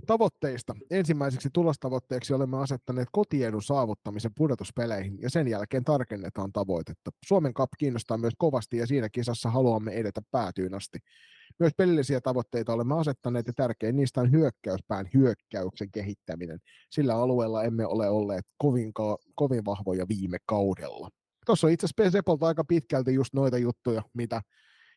Tavoitteista. 0.07 0.75
Ensimmäiseksi 0.91 1.49
tulostavoitteeksi 1.53 2.35
olemme 2.35 2.63
asettaneet 2.63 3.09
kotiedun 3.13 3.63
saavuttamisen 3.63 4.31
pudotuspeleihin 4.37 5.19
ja 5.21 5.31
sen 5.31 5.49
jälkeen 5.49 5.85
tarkennetaan 5.85 6.53
tavoitetta. 6.53 7.11
Suomen 7.25 7.55
Cup 7.55 7.71
kiinnostaa 7.79 8.19
myös 8.19 8.35
kovasti 8.39 8.77
ja 8.77 8.87
siinä 8.87 9.09
kisassa 9.09 9.51
haluamme 9.51 9.93
edetä 9.93 10.23
päätyyn 10.31 10.75
asti. 10.75 10.99
Myös 11.59 11.73
pelillisiä 11.77 12.21
tavoitteita 12.21 12.73
olemme 12.73 13.01
asettaneet 13.01 13.47
ja 13.47 13.53
tärkein 13.53 13.97
niistä 13.97 14.21
on 14.21 14.33
hyökkäyspään 14.33 15.07
hyökkäyksen 15.15 15.91
kehittäminen. 15.91 16.59
Sillä 16.91 17.15
alueella 17.15 17.65
emme 17.65 17.87
ole 17.87 18.09
olleet 18.09 18.45
kovin, 18.59 18.95
ka- 18.95 19.19
kovin 19.35 19.65
vahvoja 19.65 20.09
viime 20.09 20.39
kaudella. 20.47 21.09
Tuossa 21.47 21.67
on 21.67 21.73
itse 21.73 21.87
asiassa 21.87 22.11
Sepolta 22.11 22.47
aika 22.47 22.65
pitkälti 22.65 23.15
just 23.15 23.35
noita 23.35 23.59
juttuja, 23.59 24.03
mitä, 24.15 24.43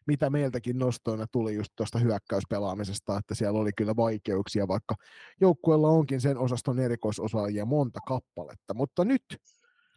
mitä 0.08 0.30
meiltäkin 0.30 0.80
nostoina 0.80 1.26
tuli 1.32 1.56
just 1.56 1.72
tuosta 1.76 2.00
hyökkäyspelaamisesta, 2.00 3.18
että 3.18 3.36
siellä 3.36 3.60
oli 3.60 3.72
kyllä 3.78 3.96
vaikeuksia, 3.96 4.68
vaikka 4.68 4.96
joukkueella 5.42 5.90
onkin 5.90 6.22
sen 6.22 6.38
osaston 6.38 6.80
erikoisosaajia 6.80 7.66
monta 7.66 8.00
kappaletta. 8.08 8.74
Mutta 8.74 9.06
nyt 9.06 9.24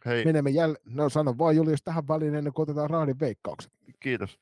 Hei, 0.05 0.25
menemme 0.25 0.49
jälleen, 0.49 0.83
no 0.85 1.09
sano 1.09 1.35
vaan 1.37 1.55
Julius 1.55 1.83
tähän 1.83 2.07
väliin 2.07 2.35
ennen 2.35 2.53
kuin 2.53 2.63
otetaan 2.63 2.89
raadin 2.89 3.19
veikkaukset. 3.19 3.71
Kiitos. 3.99 4.39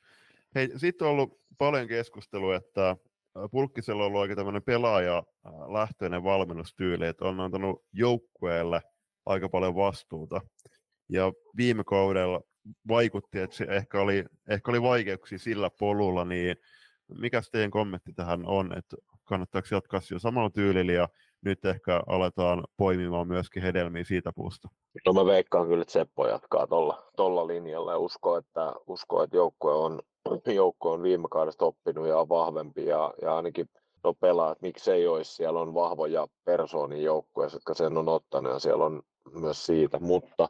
Hei, 0.55 0.69
sitten 0.77 1.07
on 1.07 1.11
ollut 1.11 1.39
paljon 1.57 1.87
keskustelua, 1.87 2.55
että 2.55 2.97
Pulkkisella 3.51 4.03
on 4.03 4.07
ollut 4.07 4.21
aika 4.21 4.35
tämmöinen 4.35 4.63
pelaaja-lähtöinen 4.63 6.23
valmennustyyli, 6.23 7.07
että 7.07 7.25
on 7.25 7.39
antanut 7.39 7.85
joukkueelle 7.93 8.81
aika 9.25 9.49
paljon 9.49 9.75
vastuuta. 9.75 10.41
Ja 11.09 11.33
viime 11.57 11.83
kaudella 11.83 12.41
vaikutti, 12.87 13.39
että 13.39 13.55
se 13.55 13.65
ehkä 13.69 14.01
oli, 14.01 14.25
ehkä 14.49 14.71
oli 14.71 14.81
vaikeuksia 14.81 15.39
sillä 15.39 15.69
polulla, 15.79 16.25
niin 16.25 16.55
mikä 17.19 17.41
teidän 17.51 17.71
kommentti 17.71 18.13
tähän 18.13 18.45
on, 18.45 18.77
että 18.77 18.97
kannattaako 19.23 19.67
jatkaa 19.71 20.01
sillä 20.01 20.19
samalla 20.19 20.49
tyylillä 20.49 20.93
ja 20.93 21.09
nyt 21.45 21.65
ehkä 21.65 22.03
aletaan 22.07 22.63
poimimaan 22.77 23.27
myöskin 23.27 23.63
hedelmiä 23.63 24.03
siitä 24.03 24.31
puusta? 24.35 24.67
No 25.05 25.13
mä 25.13 25.25
veikkaan 25.25 25.67
kyllä, 25.67 25.81
että 25.81 25.91
Seppo 25.91 26.27
jatkaa 26.27 26.67
tolla, 26.67 27.03
tolla 27.15 27.47
linjalla. 27.47 27.91
Ja 27.91 27.97
uskoo, 27.97 28.37
että, 28.37 28.73
uskoo, 28.87 29.23
että 29.23 29.37
joukkue 29.37 29.73
on, 29.73 30.01
joukkue 30.55 30.91
on 30.91 31.03
viime 31.03 31.27
kaudesta 31.31 31.65
oppinut 31.65 32.07
ja 32.07 32.17
on 32.17 32.29
vahvempi 32.29 32.85
ja, 32.85 33.13
ja 33.21 33.35
ainakin 33.35 33.69
no 34.03 34.13
pelaat, 34.13 34.61
miksei 34.61 35.07
olisi, 35.07 35.33
siellä 35.33 35.59
on 35.59 35.73
vahvoja 35.73 36.27
persoonia 36.43 37.01
joukkueessa, 37.01 37.55
jotka 37.55 37.73
sen 37.73 37.97
on 37.97 38.09
ottanut 38.09 38.53
ja 38.53 38.59
siellä 38.59 38.85
on 38.85 39.01
myös 39.33 39.65
siitä, 39.65 39.99
mutta 39.99 40.49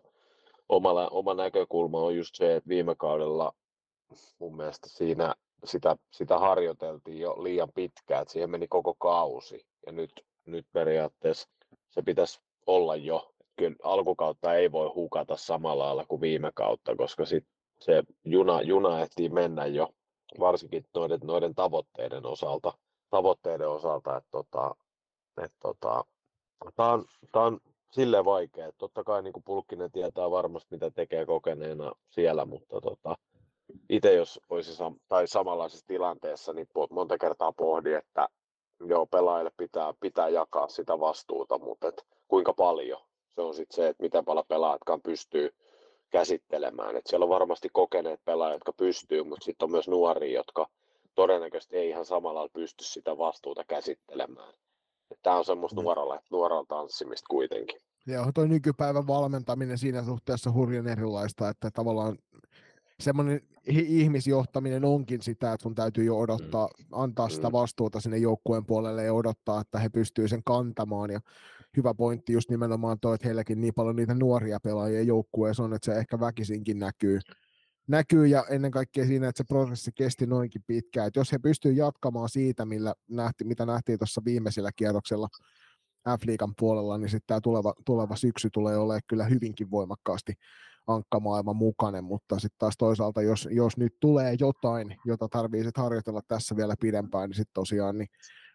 omalla, 0.69 1.07
oma 1.07 1.33
näkökulma 1.33 1.99
on 1.99 2.15
just 2.15 2.35
se, 2.35 2.55
että 2.55 2.69
viime 2.69 2.95
kaudella 2.95 3.53
mun 4.39 4.55
mielestä 4.57 4.89
siinä 4.89 5.35
sitä, 5.63 5.95
sitä 6.11 6.39
harjoiteltiin 6.39 7.19
jo 7.19 7.43
liian 7.43 7.69
pitkään, 7.75 8.21
että 8.21 8.31
siihen 8.31 8.49
meni 8.49 8.67
koko 8.67 8.93
kausi. 8.93 9.65
Ja 9.85 9.91
nyt, 9.91 10.11
nyt 10.45 10.65
periaatteessa 10.73 11.49
se 11.89 12.01
pitäisi 12.01 12.41
olla 12.67 12.95
jo. 12.95 13.31
Kyllä 13.55 13.75
alkukautta 13.83 14.55
ei 14.55 14.71
voi 14.71 14.87
hukata 14.95 15.37
samalla 15.37 15.85
lailla 15.85 16.05
kuin 16.05 16.21
viime 16.21 16.51
kautta, 16.53 16.95
koska 16.95 17.25
sit 17.25 17.45
se 17.79 18.03
juna, 18.25 18.61
juna 18.61 18.99
ehtii 18.99 19.29
mennä 19.29 19.65
jo, 19.65 19.89
varsinkin 20.39 20.85
noiden, 20.95 21.19
noiden 21.23 21.55
tavoitteiden 21.55 22.25
osalta, 22.25 22.73
tavoitteiden 23.09 23.69
osalta 23.69 24.17
että 24.17 24.29
tota, 24.31 24.75
et 25.43 25.51
tota, 25.59 26.05
tämä 26.75 26.91
on, 26.91 27.05
tää 27.31 27.41
on 27.41 27.59
silleen 27.91 28.25
vaikea, 28.25 28.67
että 28.67 28.79
totta 28.79 29.03
kai 29.03 29.23
niin 29.23 29.33
Pulkkinen 29.45 29.91
tietää 29.91 30.31
varmasti 30.31 30.67
mitä 30.71 30.91
tekee 30.91 31.25
kokeneena 31.25 31.91
siellä, 32.09 32.45
mutta 32.45 32.81
tota, 32.81 33.15
itse 33.89 34.13
jos 34.13 34.39
olisi 34.49 34.71
sam- 34.71 34.99
tai 35.07 35.27
samanlaisessa 35.27 35.87
tilanteessa, 35.87 36.53
niin 36.53 36.67
monta 36.89 37.17
kertaa 37.17 37.51
pohdin, 37.51 37.95
että 37.95 38.27
joo, 38.85 39.05
pelaajille 39.05 39.51
pitää, 39.57 39.93
pitää 39.99 40.29
jakaa 40.29 40.67
sitä 40.67 40.99
vastuuta, 40.99 41.57
mutta 41.59 41.87
et 41.87 42.05
kuinka 42.27 42.53
paljon, 42.53 43.01
se 43.35 43.41
on 43.41 43.53
sitten 43.53 43.75
se, 43.75 43.87
että 43.87 44.03
miten 44.03 44.25
paljon 44.25 44.45
pelaajatkaan 44.47 45.01
pystyy 45.01 45.49
käsittelemään. 46.09 46.95
Et 46.95 47.07
siellä 47.07 47.23
on 47.23 47.29
varmasti 47.29 47.69
kokeneet 47.73 48.19
pelaajat, 48.25 48.55
jotka 48.55 48.73
pystyy, 48.73 49.23
mutta 49.23 49.45
sitten 49.45 49.65
on 49.65 49.71
myös 49.71 49.87
nuoria, 49.87 50.39
jotka 50.39 50.67
todennäköisesti 51.15 51.77
ei 51.77 51.89
ihan 51.89 52.05
samalla 52.05 52.49
pysty 52.53 52.83
sitä 52.83 53.17
vastuuta 53.17 53.63
käsittelemään. 53.67 54.53
Tämä 55.23 55.37
on 55.37 55.45
semmoista 55.45 55.81
Mm. 55.81 55.83
nuoralla, 55.83 56.21
nuoralla 56.29 56.65
tanssimista 56.67 57.25
kuitenkin. 57.29 57.79
Ja 58.07 58.31
tuo 58.35 58.45
nykypäivän 58.45 59.07
valmentaminen 59.07 59.77
siinä 59.77 60.03
suhteessa 60.03 60.51
hurjan 60.51 60.87
erilaista, 60.87 61.49
että 61.49 61.71
tavallaan 61.71 62.17
semmoinen 63.01 63.41
ihmisjohtaminen 63.67 64.85
onkin 64.85 65.21
sitä, 65.21 65.53
että 65.53 65.63
sun 65.63 65.75
täytyy 65.75 66.03
jo 66.03 66.19
odottaa, 66.19 66.69
antaa 66.91 67.29
sitä 67.29 67.47
Mm. 67.49 67.51
vastuuta 67.53 67.99
sinne 67.99 68.17
joukkueen 68.17 68.65
puolelle 68.65 69.03
ja 69.03 69.13
odottaa, 69.13 69.61
että 69.61 69.79
he 69.79 69.89
pystyy 69.89 70.27
sen 70.27 70.43
kantamaan. 70.43 71.09
Ja 71.11 71.19
hyvä 71.77 71.93
pointti 71.93 72.33
just 72.33 72.49
nimenomaan 72.49 72.99
tuo, 72.99 73.13
että 73.13 73.27
heilläkin 73.27 73.61
niin 73.61 73.73
paljon 73.73 73.95
niitä 73.95 74.13
nuoria 74.13 74.59
pelaajia 74.63 75.01
joukkueessa 75.01 75.63
on, 75.63 75.73
että 75.73 75.85
se 75.85 75.99
ehkä 75.99 76.19
väkisinkin 76.19 76.79
näkyy. 76.79 77.19
Näkyy 77.87 78.27
ja 78.27 78.45
ennen 78.49 78.71
kaikkea 78.71 79.05
siinä, 79.05 79.27
että 79.27 79.37
se 79.37 79.43
prosessi 79.47 79.91
kesti 79.95 80.25
noinkin 80.25 80.63
pitkään. 80.67 81.07
Että 81.07 81.19
jos 81.19 81.31
he 81.31 81.39
pystyvät 81.39 81.77
jatkamaan 81.77 82.29
siitä, 82.29 82.65
millä 82.65 82.93
nähti, 83.09 83.43
mitä 83.43 83.65
nähtiin 83.65 83.99
tuossa 83.99 84.21
viimeisellä 84.25 84.71
kierroksella 84.75 85.27
F-liigan 86.09 86.53
puolella, 86.59 86.97
niin 86.97 87.09
sitten 87.09 87.27
tämä 87.27 87.41
tuleva, 87.41 87.73
tuleva 87.85 88.15
syksy 88.15 88.49
tulee 88.53 88.77
olemaan 88.77 89.01
kyllä 89.07 89.25
hyvinkin 89.25 89.71
voimakkaasti 89.71 90.33
ankkamaailman 90.87 91.55
mukainen, 91.55 92.03
mutta 92.03 92.39
sitten 92.39 92.59
taas 92.59 92.73
toisaalta, 92.77 93.21
jos, 93.21 93.47
jos 93.51 93.77
nyt 93.77 93.95
tulee 93.99 94.35
jotain, 94.39 94.95
jota 95.05 95.27
tarvii 95.27 95.63
harjoitella 95.77 96.21
tässä 96.27 96.55
vielä 96.55 96.75
pidempään, 96.79 97.29
niin 97.29 97.37
sitten 97.37 97.53
tosiaan 97.53 97.97
niin 97.97 98.09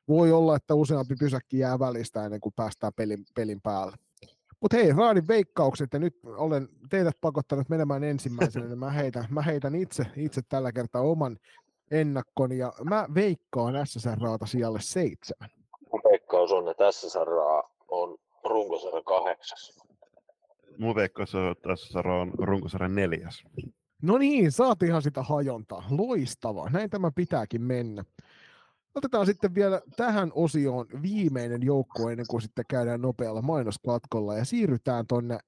voi 0.08 0.32
olla, 0.32 0.56
että 0.56 0.74
useampi 0.74 1.14
pysäkki 1.18 1.58
jää 1.58 1.78
välistä 1.78 2.24
ennen 2.24 2.40
kuin 2.40 2.52
päästään 2.56 2.92
pelin, 2.96 3.24
pelin 3.34 3.60
päälle. 3.60 3.96
Mutta 4.60 4.76
hei, 4.76 4.92
Raadin 4.92 5.28
veikkaukset, 5.28 5.92
ja 5.92 5.98
nyt 5.98 6.16
olen 6.24 6.68
teidät 6.90 7.16
pakottanut 7.20 7.68
menemään 7.68 8.04
ensimmäisenä, 8.04 8.66
niin 8.66 8.78
mä 8.78 8.90
heitän, 8.90 9.26
mä 9.30 9.42
heitän 9.42 9.74
itse, 9.74 10.06
itse 10.16 10.40
tällä 10.48 10.72
kertaa 10.72 11.02
oman 11.02 11.38
ennakkon, 11.90 12.52
ja 12.52 12.72
mä 12.84 13.06
veikkaan 13.14 13.74
SSR-raata 13.86 14.46
sijalle 14.46 14.78
seitsemän. 14.82 15.50
Veikkaus 16.10 16.52
on, 16.52 16.68
että 16.68 16.92
SSR 16.92 17.30
on 17.88 18.18
runkosarja 18.44 19.02
kahdeksas. 19.02 19.85
Mun 20.78 20.94
veikkaus 20.94 21.34
on, 21.34 21.52
että 21.52 21.76
SSR 21.76 22.08
on 22.08 22.32
runkosarja 22.38 22.88
neljäs. 22.88 23.44
No 24.02 24.18
niin, 24.18 24.52
saat 24.52 24.82
ihan 24.82 25.02
sitä 25.02 25.22
hajontaa. 25.22 25.84
Loistavaa. 25.90 26.70
Näin 26.70 26.90
tämä 26.90 27.10
pitääkin 27.14 27.62
mennä. 27.62 28.04
Otetaan 28.94 29.26
sitten 29.26 29.54
vielä 29.54 29.80
tähän 29.96 30.32
osioon 30.34 30.86
viimeinen 31.02 31.62
joukko 31.62 32.10
ennen 32.10 32.26
kuin 32.28 32.42
sitten 32.42 32.64
käydään 32.68 33.00
nopealla 33.00 33.42
mainoskatkolla 33.42 34.36
ja 34.36 34.44
siirrytään 34.44 35.06
tonne, 35.06 35.38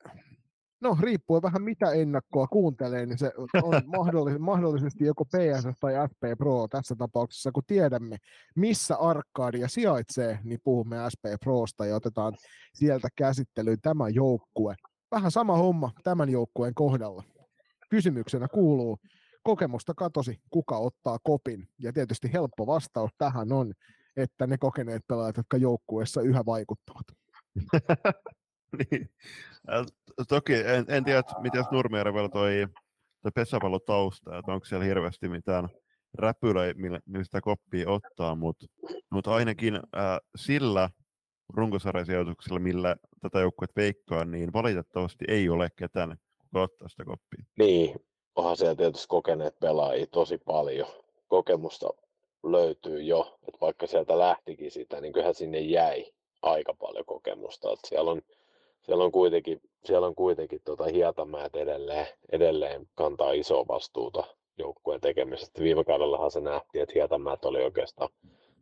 no 0.81 0.97
riippuen 1.01 1.43
vähän 1.43 1.63
mitä 1.63 1.91
ennakkoa 1.91 2.47
kuuntelee, 2.47 3.07
niin 3.07 3.19
se 3.19 3.33
on 3.63 3.75
mahdollis- 3.97 4.39
mahdollisesti 4.39 5.05
joko 5.05 5.25
PS 5.25 5.81
tai 5.81 5.93
SP 6.11 6.23
Pro 6.39 6.69
tässä 6.71 6.95
tapauksessa, 6.99 7.53
kun 7.53 7.63
tiedämme 7.67 8.17
missä 8.57 8.97
Arkadia 8.97 9.69
sijaitsee, 9.69 10.39
niin 10.45 10.61
puhumme 10.65 10.97
SP 11.13 11.25
Prosta 11.45 11.87
ja 11.87 11.97
otetaan 11.97 12.35
sieltä 12.75 13.09
käsittelyyn 13.17 13.81
tämä 13.81 14.09
joukkue. 14.09 14.75
Vähän 15.11 15.31
sama 15.31 15.57
homma 15.57 15.91
tämän 16.05 16.29
joukkueen 16.29 16.75
kohdalla. 16.75 17.25
Kysymyksenä 17.91 18.49
kuuluu, 18.49 18.99
kokemusta 19.43 19.95
katosi, 19.95 20.41
kuka 20.51 20.79
ottaa 20.79 21.19
kopin. 21.23 21.69
Ja 21.79 21.93
tietysti 21.93 22.33
helppo 22.33 22.67
vastaus 22.67 23.11
tähän 23.19 23.53
on, 23.53 23.73
että 24.17 24.47
ne 24.47 24.59
kokeneet 24.59 25.03
pelaajat, 25.09 25.37
jotka 25.37 25.57
joukkueessa 25.57 26.23
yhä 26.23 26.47
vaikuttavat. 26.47 27.07
niin. 28.91 29.11
Toki 30.29 30.55
en, 30.55 30.85
en 30.89 31.05
tiedä, 31.05 31.23
miten 31.41 31.65
Nurmijärvellä 31.71 32.29
toi, 32.29 32.67
toi 33.23 33.33
pesäpallotausta, 33.35 34.39
että 34.39 34.53
onko 34.53 34.65
siellä 34.65 34.85
hirveästi 34.85 35.29
mitään 35.29 35.69
räpylöi, 36.19 36.75
mistä 37.07 37.41
koppia 37.41 37.91
ottaa, 37.91 38.35
mutta 38.35 38.67
mut 39.11 39.27
ainakin 39.27 39.75
äh, 39.75 40.19
sillä 40.37 40.91
runkosarjasijoituksella, 41.55 42.59
millä 42.59 42.97
tätä 43.21 43.41
joukkuetta 43.41 43.81
veikkaa, 43.81 44.25
niin 44.25 44.53
valitettavasti 44.53 45.25
ei 45.29 45.49
ole 45.49 45.69
ketään, 45.77 46.17
kuka 46.39 46.63
ottaa 46.63 46.89
sitä 46.89 47.05
koppia. 47.05 47.45
Niin, 47.59 47.95
onhan 48.37 48.57
siellä 48.57 48.75
tietysti 48.75 49.07
kokeneet 49.09 49.61
pelaajia 49.61 50.07
tosi 50.07 50.39
paljon. 50.39 50.89
Kokemusta 51.29 51.89
löytyy 52.43 53.03
jo, 53.03 53.39
että 53.49 53.61
vaikka 53.61 53.87
sieltä 53.87 54.19
lähtikin 54.19 54.71
sitä, 54.71 55.01
niin 55.01 55.13
kyllähän 55.13 55.35
sinne 55.35 55.61
jäi 55.61 56.13
aika 56.43 56.75
paljon 56.75 57.05
kokemusta. 57.05 57.73
Että 57.73 57.89
siellä 57.89 58.11
on, 58.11 58.23
siellä 58.83 59.05
on 59.05 59.13
kuitenkin, 59.13 59.61
siellä 59.85 60.07
on 60.07 60.15
kuitenkin 60.15 60.61
tuota 60.65 60.85
Hietamäät 60.85 61.57
edelleen, 61.57 62.07
edelleen 62.33 62.89
kantaa 62.95 63.33
isoa 63.33 63.69
vastuuta 63.69 64.25
joukkueen 64.59 65.01
tekemisestä. 65.01 65.63
Viime 65.63 65.85
kaudellahan 65.85 66.31
se 66.31 66.41
nähtiin, 66.41 66.83
että 66.83 66.93
Hietamäät 66.95 67.45
oli 67.45 67.63
oikeastaan 67.63 68.09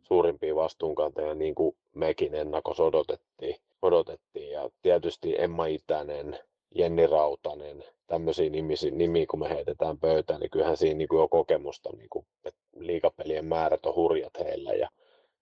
suurimpia 0.07 0.55
vastuunkantajia, 0.55 1.35
niin 1.35 1.55
kuin 1.55 1.75
mekin 1.95 2.35
ennakossa 2.35 2.83
odotettiin. 2.83 3.55
odotettiin. 3.81 4.51
Ja 4.51 4.69
tietysti 4.81 5.35
Emma 5.39 5.65
Itänen, 5.65 6.39
Jenni 6.75 7.07
Rautanen, 7.07 7.83
tämmöisiä 8.07 8.49
nimisiä, 8.49 8.91
nimiä, 8.91 9.25
kun 9.29 9.39
me 9.39 9.49
heitetään 9.49 9.97
pöytään, 9.97 10.39
niin 10.39 10.49
kyllähän 10.49 10.77
siinä 10.77 10.97
niin 10.97 11.07
kuin 11.07 11.19
jo 11.19 11.27
kokemusta, 11.27 11.89
niin 11.97 12.09
kuin, 12.09 12.25
että 12.45 12.59
liikapelien 12.75 13.45
määrät 13.45 13.85
on 13.85 13.95
hurjat 13.95 14.39
heillä 14.39 14.73
ja, 14.73 14.89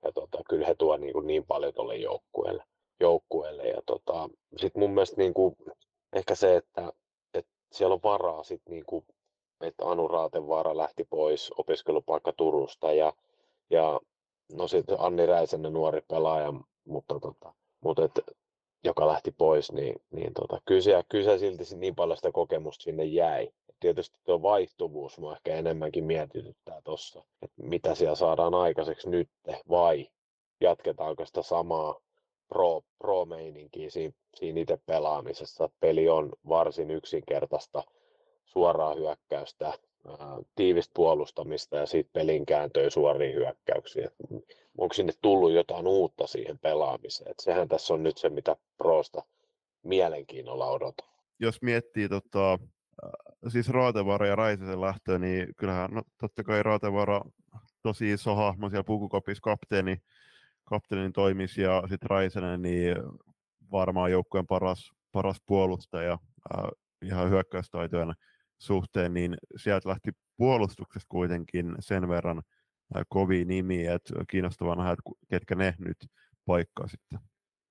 ja 0.04 0.12
tota, 0.12 0.38
kyllä 0.50 0.68
he 0.68 0.76
tuovat 0.76 1.02
niin, 1.02 1.14
kuin 1.14 1.28
niin 1.28 1.46
paljon 1.46 1.74
tuolle 1.74 1.96
joukkueelle. 1.96 2.64
joukkueelle. 3.00 3.64
Ja 3.64 3.82
tota, 3.86 4.30
sitten 4.58 4.80
mun 4.80 4.92
mielestä 4.92 5.18
niin 5.18 5.34
kuin, 5.34 5.56
ehkä 6.14 6.36
se, 6.36 6.56
että, 6.56 6.94
että 7.34 7.52
siellä 7.72 7.94
on 7.94 8.04
varaa 8.04 8.44
sit 8.44 8.62
niin 8.70 8.86
kuin, 8.86 9.06
että 9.62 9.86
Anu 9.86 10.08
Raatevaara 10.08 10.78
lähti 10.78 11.04
pois 11.10 11.52
opiskelupaikka 11.58 12.34
Turusta 12.34 12.94
ja, 12.94 13.14
ja 13.70 14.00
no 14.52 14.68
sitten 14.68 14.98
Anni 15.00 15.26
Räisänen 15.26 15.74
nuori 15.74 16.02
pelaaja, 16.02 16.54
mutta, 16.86 17.20
tota, 17.20 17.54
mutta 17.82 18.04
et, 18.04 18.22
joka 18.84 19.08
lähti 19.08 19.32
pois, 19.32 19.72
niin, 19.72 19.96
niin 20.12 20.34
tota, 20.34 20.62
kyllä, 20.66 20.82
siellä, 20.82 21.04
kyllä 21.10 21.38
silti 21.38 21.64
niin 21.76 21.96
paljon 21.96 22.18
sitä 22.18 22.32
kokemusta 22.32 22.84
sinne 22.84 23.04
jäi. 23.04 23.50
Tietysti 23.80 24.18
tuo 24.24 24.42
vaihtuvuus 24.42 25.20
mua 25.20 25.34
ehkä 25.34 25.56
enemmänkin 25.56 26.04
mietityttää 26.04 26.82
tuossa, 26.84 27.24
että 27.42 27.64
mitä 27.64 27.96
siellä 27.96 28.16
saadaan 28.16 28.54
aikaiseksi 28.54 29.10
nyt 29.10 29.30
vai 29.70 30.10
jatketaanko 30.62 31.26
sitä 31.26 31.42
samaa 31.42 32.00
pro, 32.48 32.82
pro-meininkiä 32.98 33.90
siinä, 33.90 34.14
siinä 34.36 34.62
itse 34.62 34.80
pelaamisessa. 34.86 35.70
Peli 35.80 36.10
on 36.10 36.32
varsin 36.50 36.92
yksinkertaista, 36.92 37.84
suoraa 38.46 38.96
hyökkäystä, 38.96 39.74
tiivistä 40.56 40.92
puolustamista 40.96 41.78
ja 41.78 41.86
siitä 41.86 42.10
pelin 42.14 42.46
kääntöä 42.46 42.90
suoriin 42.90 43.36
hyökkäyksiin. 43.36 44.10
Onko 44.78 44.94
sinne 44.94 45.14
tullut 45.22 45.52
jotain 45.52 45.88
uutta 45.88 46.28
siihen 46.28 46.60
pelaamiseen? 46.60 47.32
Et 47.32 47.40
sehän 47.40 47.68
tässä 47.68 47.94
on 47.94 48.04
nyt 48.04 48.18
se, 48.18 48.30
mitä 48.30 48.56
Prosta 48.78 49.24
mielenkiinnolla 49.84 50.66
odotan. 50.66 51.10
Jos 51.40 51.62
miettii 51.62 52.10
tota, 52.10 52.60
siis 53.48 53.70
Raatevaara 53.70 54.28
ja 54.28 54.36
Raisisen 54.36 54.82
lähtöä, 54.82 55.20
niin 55.20 55.48
kyllähän 55.58 55.92
no, 55.92 56.02
totta 56.18 56.44
kai 56.44 56.64
Raatevaara 56.64 57.22
tosi 57.82 58.12
iso 58.12 58.36
hahmo 58.36 58.70
siellä 58.70 58.84
pukukopissa 58.84 59.42
kapteeni, 59.42 59.98
kapteenin 60.64 61.14
toimisi 61.14 61.62
ja 61.62 61.84
sitten 61.90 62.10
Raisenen 62.10 62.62
niin 62.62 62.96
varmaan 63.72 64.12
joukkueen 64.12 64.48
paras, 64.48 64.92
paras 65.12 65.42
puolustaja 65.46 66.18
ihan 67.02 67.30
hyökkäystaitojen 67.30 68.14
suhteen, 68.58 69.14
niin 69.14 69.38
sieltä 69.56 69.90
lähti 69.90 70.12
puolustuksesta 70.38 71.08
kuitenkin 71.10 71.76
sen 71.80 72.08
verran 72.08 72.42
kovi 73.10 73.46
nimi, 73.46 73.86
että 73.86 74.14
kiinnostavaa 74.30 74.76
nähdä, 74.76 74.92
että 74.92 75.12
ketkä 75.30 75.56
ne 75.56 75.76
nyt 75.80 75.98
paikkaa 76.46 76.88
sitten. 76.88 77.20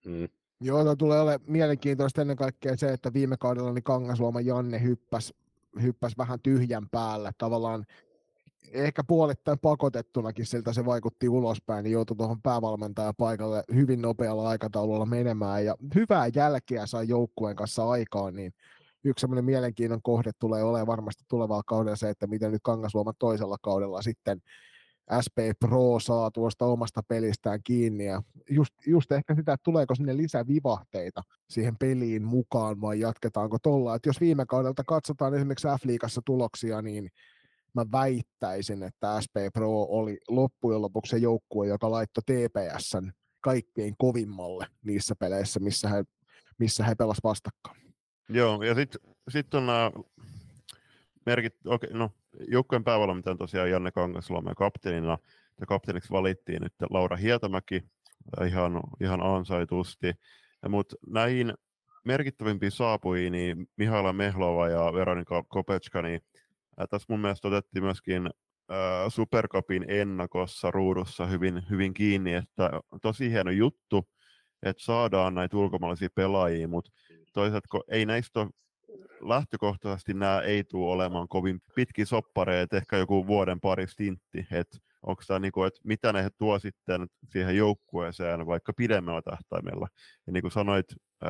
Mm. 0.07 0.29
Joo, 0.61 0.85
tämä 0.85 0.97
tulee 0.97 1.21
olemaan 1.21 1.51
mielenkiintoista 1.53 2.21
ennen 2.21 2.37
kaikkea 2.37 2.77
se, 2.77 2.93
että 2.93 3.13
viime 3.13 3.37
kaudella 3.37 3.73
niin 3.73 3.83
Kangasluoma 3.83 4.41
Janne 4.41 4.83
hyppäsi 4.83 5.35
hyppäs 5.83 6.19
vähän 6.19 6.41
tyhjän 6.43 6.89
päällä. 6.91 7.33
Tavallaan 7.39 7.85
ehkä 8.73 9.05
puolittain 9.05 9.59
pakotettunakin 9.59 10.47
siltä 10.47 10.73
se 10.73 10.85
vaikutti 10.85 11.29
ulospäin, 11.29 11.83
niin 11.83 11.93
joutui 11.93 12.17
tuohon 12.17 12.43
päävalmentajan 12.43 13.15
paikalle 13.17 13.65
hyvin 13.75 14.03
nopealla 14.03 14.49
aikataululla 14.49 15.07
menemään. 15.07 15.65
Ja 15.65 15.77
hyvää 15.95 16.27
jälkeä 16.35 16.87
sai 16.87 17.09
joukkueen 17.09 17.57
kanssa 17.57 17.89
aikaan, 17.89 18.35
niin 18.35 18.55
yksi 19.05 19.27
mielenkiinnon 19.27 20.03
kohde 20.03 20.31
tulee 20.39 20.63
olemaan 20.63 20.87
varmasti 20.87 21.25
tulevalla 21.29 21.63
kaudella 21.67 21.97
se, 21.97 22.11
että 22.11 22.27
miten 22.27 22.53
nyt 22.53 22.63
Kangasluoman 22.63 23.15
toisella 23.19 23.57
kaudella 23.63 24.03
sitten 24.03 24.41
SP 25.25 25.39
Pro 25.61 26.01
saa 26.01 26.31
tuosta 26.31 26.67
omasta 26.67 27.03
pelistään 27.09 27.61
kiinni 27.65 28.07
ja 28.07 28.23
just, 28.51 28.75
just 28.87 29.13
ehkä 29.13 29.35
sitä, 29.35 29.53
että 29.53 29.65
tuleeko 29.65 29.95
sinne 29.95 30.17
lisää 30.17 30.47
vivahteita 30.47 31.23
siihen 31.51 31.77
peliin 31.79 32.25
mukaan 32.25 32.81
vai 32.81 33.01
jatketaanko 33.01 33.59
tuolla. 33.63 33.95
Että 33.95 34.09
jos 34.09 34.21
viime 34.21 34.47
kaudelta 34.47 34.85
katsotaan 34.85 35.35
esimerkiksi 35.35 35.69
F-liigassa 35.69 36.21
tuloksia, 36.25 36.83
niin 36.83 37.09
mä 37.75 37.85
väittäisin, 37.93 38.83
että 38.83 39.21
SP 39.25 39.37
Pro 39.53 39.83
oli 39.83 40.19
loppujen 40.29 40.83
lopuksi 40.83 41.11
se 41.11 41.17
joukkue, 41.17 41.67
joka 41.67 41.91
laittoi 41.91 42.23
TPSn 42.27 43.13
kaikkein 43.41 43.95
kovimmalle 43.99 44.67
niissä 44.85 45.15
peleissä, 45.19 45.61
missä 45.61 45.89
he, 45.89 46.05
missä 46.59 46.85
he 46.85 46.95
pelasivat 46.95 47.25
vastakkain. 47.25 47.84
Joo, 48.29 48.63
ja 48.63 48.75
sitten 48.75 49.01
sit 49.29 49.55
on 49.55 49.67
nämä 49.67 49.91
merkit, 51.27 51.55
okay, 51.67 51.91
no, 51.93 52.11
joukkojen 52.49 52.85
päävalmentaja 52.85 53.33
on 53.33 53.39
tosiaan 53.39 53.71
Janne 53.71 53.91
Kangasluoma 53.91 54.51
ja 54.51 54.55
kapteenina, 54.55 55.19
ja 55.61 55.67
kapteeniksi 55.67 56.11
valittiin 56.11 56.63
nyt 56.63 56.75
Laura 56.91 57.17
Hietamäki 57.17 57.85
ihan, 58.47 58.81
ihan 59.01 59.23
ansaitusti. 59.23 60.13
Mutta 60.69 60.97
näihin 61.07 61.55
merkittävimpiin 62.05 62.73
saapujiin, 62.73 63.33
niin 63.33 63.69
Mihaila 63.77 64.13
Mehlova 64.13 64.69
ja 64.69 64.93
Veronika 64.93 65.43
Kopechka, 65.43 66.03
niin 66.03 66.21
tässä 66.91 67.07
mun 67.09 67.21
mielestä 67.21 67.49
otettiin 67.49 67.85
myöskin 67.85 68.27
äh, 68.27 69.09
Supercupin 69.09 69.85
ennakossa 69.89 70.71
ruudussa 70.71 71.27
hyvin, 71.27 71.63
hyvin 71.71 71.95
kiinni, 71.95 72.35
että 72.35 72.71
tosi 73.03 73.31
hieno 73.31 73.51
juttu, 73.51 74.09
että 74.63 74.83
saadaan 74.83 75.35
näitä 75.35 75.57
ulkomaalaisia 75.57 76.09
pelaajia, 76.15 76.69
mutta 76.69 76.91
toisaalta 77.35 77.69
kun 77.71 77.83
ei 77.89 78.07
näistä 78.07 78.41
ole 78.41 78.51
lähtökohtaisesti 79.21 80.15
nämä 80.15 80.41
ei 80.41 80.65
tule 80.65 80.93
olemaan 80.93 81.29
kovin 81.29 81.61
pitki 81.75 82.07
soppareet, 82.07 82.73
ehkä 82.73 82.97
joku 82.97 83.27
vuoden 83.27 83.61
pari 83.61 83.87
stintti, 83.87 84.47
että 84.51 84.79
onko 85.03 85.23
tämä 85.27 85.39
niinku, 85.39 85.63
että 85.63 85.81
mitä 85.85 86.13
ne 86.13 86.31
tuo 86.39 86.59
sitten 86.59 87.07
siihen 87.33 87.57
joukkueeseen 87.57 88.47
vaikka 88.47 88.73
pidemmällä 88.73 89.23
tähtäimellä. 89.23 89.87
Ja 90.27 90.33
niin 90.33 90.43
kuin 90.43 90.53
sanoit, 90.53 90.87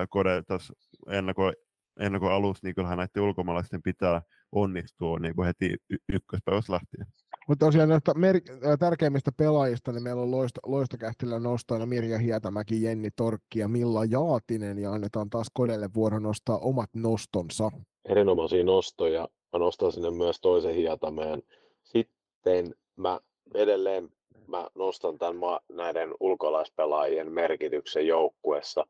Kode 0.08 0.42
tässä 0.42 0.74
ennakoi 1.10 1.52
ennen 2.00 2.20
kuin 2.20 2.32
alussa, 2.32 2.66
niin 2.66 2.74
kyllähän 2.74 2.98
näiden 2.98 3.22
ulkomaalaisten 3.22 3.82
pitää 3.82 4.22
onnistua 4.52 5.18
niin 5.18 5.34
kuin 5.34 5.46
heti 5.46 5.76
y- 5.90 5.96
ykköspäivässä 6.12 6.72
lähtien. 6.72 7.06
Mutta 7.48 7.66
tosiaan 7.66 7.88
näistä 7.88 8.14
mer- 8.14 8.40
tärkeimmistä 8.78 9.32
pelaajista, 9.36 9.92
niin 9.92 10.02
meillä 10.02 10.22
on 10.22 10.30
loisto, 10.30 10.60
loistokähtilä 10.66 11.38
nostoina 11.38 11.86
Mirja 11.86 12.18
Hietämäki, 12.18 12.82
Jenni 12.82 13.10
Torkki 13.16 13.58
ja 13.58 13.68
Milla 13.68 14.04
Jaatinen, 14.04 14.78
ja 14.78 14.92
annetaan 14.92 15.30
taas 15.30 15.46
Kodelle 15.52 15.88
vuoro 15.94 16.18
nostaa 16.18 16.58
omat 16.58 16.90
nostonsa. 16.94 17.70
Erinomaisia 18.08 18.64
nostoja. 18.64 19.28
Mä 19.52 19.58
nostan 19.58 19.92
sinne 19.92 20.10
myös 20.10 20.40
toisen 20.40 20.74
Hietameen. 20.74 21.42
Sitten 21.82 22.74
mä 22.96 23.20
edelleen 23.54 24.10
mä 24.46 24.68
nostan 24.74 25.18
tämän 25.18 25.36
ma- 25.36 25.60
näiden 25.68 26.14
ulkolaispelaajien 26.20 27.32
merkityksen 27.32 28.06
joukkuessa. 28.06 28.86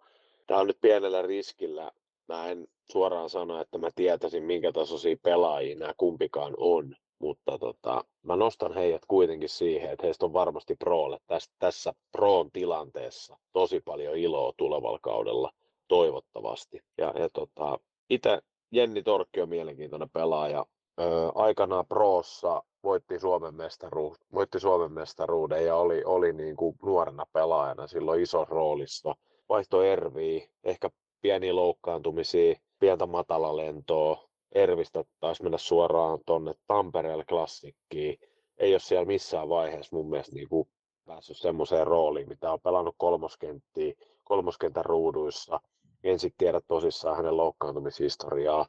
Tämä 0.47 0.61
on 0.61 0.67
nyt 0.67 0.79
pienellä 0.81 1.23
riskillä. 1.23 1.91
Mä 2.29 2.49
en 2.49 2.69
suoraan 2.93 3.31
sano, 3.31 3.61
että 3.61 3.79
mä 3.79 3.89
tietäisin, 3.95 4.43
minkä 4.43 4.73
tasoisia 4.73 5.17
pelaajia 5.23 5.79
nämä 5.79 5.95
kumpikaan 5.97 6.55
on 6.57 6.97
mutta 7.19 7.59
tota, 7.59 8.05
mä 8.23 8.37
nostan 8.37 8.75
heidät 8.75 9.03
kuitenkin 9.09 9.49
siihen, 9.49 9.91
että 9.91 10.07
heistä 10.07 10.27
on 10.27 10.33
varmasti 10.33 10.75
Prolle 10.75 11.19
tässä, 11.27 11.51
tässä 11.59 11.93
Proon 12.13 12.51
tilanteessa 12.51 13.37
tosi 13.53 13.81
paljon 13.81 14.17
iloa 14.17 14.53
tulevalla 14.57 14.99
kaudella 15.03 15.51
toivottavasti. 15.89 16.81
Ja, 16.99 17.13
ja 17.19 17.29
tota, 17.33 17.79
itse 18.11 18.39
Jenni 18.73 19.03
Torkki 19.03 19.41
on 19.41 19.49
mielenkiintoinen 19.49 20.11
pelaaja. 20.11 20.67
Öö, 21.01 21.29
aikanaan 21.35 21.87
Proossa 21.87 22.63
voitti 22.83 23.19
Suomen, 23.19 23.55
mestaruus, 23.55 24.19
voitti 24.35 24.61
Suomen 24.61 24.93
mestaruuden 24.93 25.67
ja 25.67 25.77
oli, 25.77 26.03
oli 26.05 26.33
niin 26.33 26.57
kuin 26.57 26.77
nuorena 26.83 27.25
pelaajana 27.33 27.87
silloin 27.87 28.23
isossa 28.23 28.55
roolissa. 28.55 29.15
Vaihto 29.49 29.83
Erviä, 29.83 30.49
ehkä 30.65 30.91
pieniä 31.21 31.57
loukkaantumisia, 31.57 32.55
pientä 32.79 33.07
matalalentoa, 33.07 34.29
Ervistä 34.55 35.05
taisi 35.21 35.43
mennä 35.43 35.59
suoraan 35.59 36.19
tuonne 36.27 36.55
Tampereelle 36.67 37.25
klassikkiin. 37.25 38.19
Ei 38.59 38.75
ole 38.75 38.81
siellä 38.81 39.05
missään 39.05 39.49
vaiheessa 39.49 39.97
mun 39.97 40.11
mielestä 40.11 40.35
niin 40.35 40.49
kuin 40.49 40.69
päässyt 41.05 41.37
semmoiseen 41.37 41.87
rooliin, 41.87 42.29
mitä 42.29 42.53
on 42.53 42.61
pelannut 42.61 42.95
kolmoskenttiä, 42.99 43.95
kolmoskentän 44.25 44.85
ruuduissa. 44.85 45.61
En 46.05 46.19
sitten 46.19 46.39
tiedä 46.39 46.61
tosissaan 46.67 47.17
hänen 47.17 47.37
loukkaantumishistoriaa. 47.37 48.67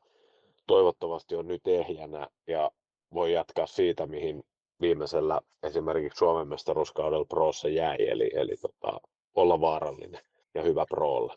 Toivottavasti 0.68 1.36
on 1.36 1.48
nyt 1.48 1.68
ehjänä 1.68 2.28
ja 2.48 2.72
voi 3.14 3.34
jatkaa 3.34 3.68
siitä, 3.68 4.06
mihin 4.06 4.44
viimeisellä 4.82 5.42
esimerkiksi 5.64 6.18
Suomen 6.18 6.48
mestaruuskaudella 6.48 7.26
Proossa 7.26 7.70
jäi, 7.70 8.10
eli, 8.10 8.32
eli 8.34 8.56
tota, 8.62 9.00
olla 9.36 9.62
vaarallinen 9.62 10.22
ja 10.54 10.62
hyvä 10.62 10.86
Proolla. 10.90 11.36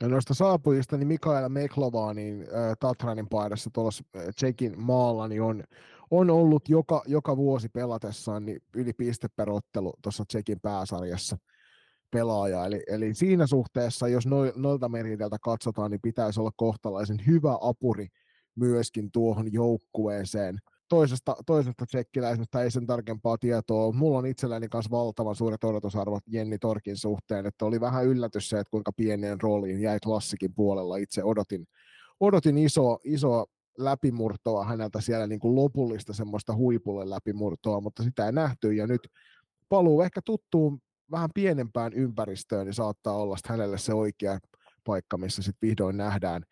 Ja 0.00 0.08
noista 0.08 0.34
saapujista, 0.34 0.96
niin 0.96 1.08
Mikaela 1.08 1.48
Meklova, 1.48 2.14
niin 2.14 2.40
äh, 2.40 2.76
Tatranin 2.80 3.28
paidassa 3.28 3.70
tuolla 3.72 3.90
Tsekin 4.34 4.80
maalla, 4.80 5.28
niin 5.28 5.42
on, 5.42 5.64
on 6.10 6.30
ollut 6.30 6.68
joka, 6.68 7.02
joka 7.06 7.36
vuosi 7.36 7.68
pelatessaan 7.68 8.44
niin 8.44 8.62
yli 8.74 8.92
piste 8.92 9.28
per 9.36 9.50
ottelu 9.50 9.94
tuossa 10.02 10.24
Tsekin 10.24 10.60
pääsarjassa 10.60 11.36
pelaaja. 12.10 12.66
Eli, 12.66 12.82
eli 12.86 13.14
siinä 13.14 13.46
suhteessa, 13.46 14.08
jos 14.08 14.26
no, 14.26 14.36
noilta 14.56 14.88
meriteiltä 14.88 15.36
katsotaan, 15.42 15.90
niin 15.90 16.00
pitäisi 16.02 16.40
olla 16.40 16.50
kohtalaisen 16.56 17.18
hyvä 17.26 17.58
apuri 17.60 18.06
myöskin 18.54 19.10
tuohon 19.12 19.52
joukkueeseen 19.52 20.58
toisesta, 20.88 21.36
toisesta 21.46 21.86
tsekkiläisestä 21.86 22.62
ei 22.62 22.70
sen 22.70 22.86
tarkempaa 22.86 23.38
tietoa. 23.38 23.92
Mulla 23.92 24.18
on 24.18 24.26
itselläni 24.26 24.68
myös 24.74 24.90
valtavan 24.90 25.34
suuret 25.34 25.64
odotusarvot 25.64 26.22
Jenni 26.26 26.58
Torkin 26.58 26.96
suhteen, 26.96 27.46
että 27.46 27.64
oli 27.64 27.80
vähän 27.80 28.04
yllätys 28.04 28.48
se, 28.48 28.58
että 28.58 28.70
kuinka 28.70 28.92
pieneen 28.92 29.40
rooliin 29.40 29.80
jäi 29.80 29.98
klassikin 30.00 30.54
puolella. 30.54 30.96
Itse 30.96 31.24
odotin, 31.24 31.66
odotin 32.20 32.58
iso, 32.58 32.98
isoa 33.04 33.46
läpimurtoa 33.78 34.64
häneltä 34.64 35.00
siellä 35.00 35.26
niin 35.26 35.40
kuin 35.40 35.56
lopullista 35.56 36.12
semmoista 36.12 36.54
huipulle 36.54 37.10
läpimurtoa, 37.10 37.80
mutta 37.80 38.02
sitä 38.02 38.26
ei 38.26 38.32
nähty 38.32 38.72
ja 38.72 38.86
nyt 38.86 39.08
paluu 39.68 40.02
ehkä 40.02 40.20
tuttuun 40.24 40.80
vähän 41.10 41.30
pienempään 41.34 41.92
ympäristöön, 41.92 42.66
niin 42.66 42.74
saattaa 42.74 43.16
olla 43.16 43.36
hänelle 43.48 43.78
se 43.78 43.94
oikea 43.94 44.38
paikka, 44.84 45.18
missä 45.18 45.42
sitten 45.42 45.68
vihdoin 45.68 45.96
nähdään 45.96 46.42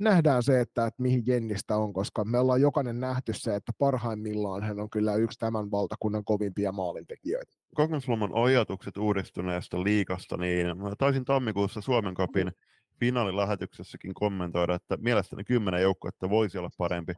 nähdään 0.00 0.42
se, 0.42 0.60
että, 0.60 0.86
että 0.86 1.02
mihin 1.02 1.22
Jennistä 1.26 1.76
on, 1.76 1.92
koska 1.92 2.24
me 2.24 2.38
ollaan 2.38 2.60
jokainen 2.60 3.00
nähty 3.00 3.32
se, 3.32 3.54
että 3.54 3.72
parhaimmillaan 3.78 4.62
hän 4.62 4.80
on 4.80 4.90
kyllä 4.90 5.14
yksi 5.14 5.38
tämän 5.38 5.70
valtakunnan 5.70 6.24
kovimpia 6.24 6.72
maalintekijöitä. 6.72 7.52
Kokemukselman 7.74 8.30
ajatukset 8.34 8.96
uudistuneesta 8.96 9.84
liikasta, 9.84 10.36
niin 10.36 10.66
taisin 10.98 11.24
tammikuussa 11.24 11.80
Suomen 11.80 12.14
kapin 12.14 12.52
finaalilähetyksessäkin 13.00 14.14
kommentoida, 14.14 14.74
että 14.74 14.96
mielestäni 14.96 15.44
kymmenen 15.44 15.82
joukkuetta 15.82 16.30
voisi 16.30 16.58
olla 16.58 16.70
parempi. 16.78 17.12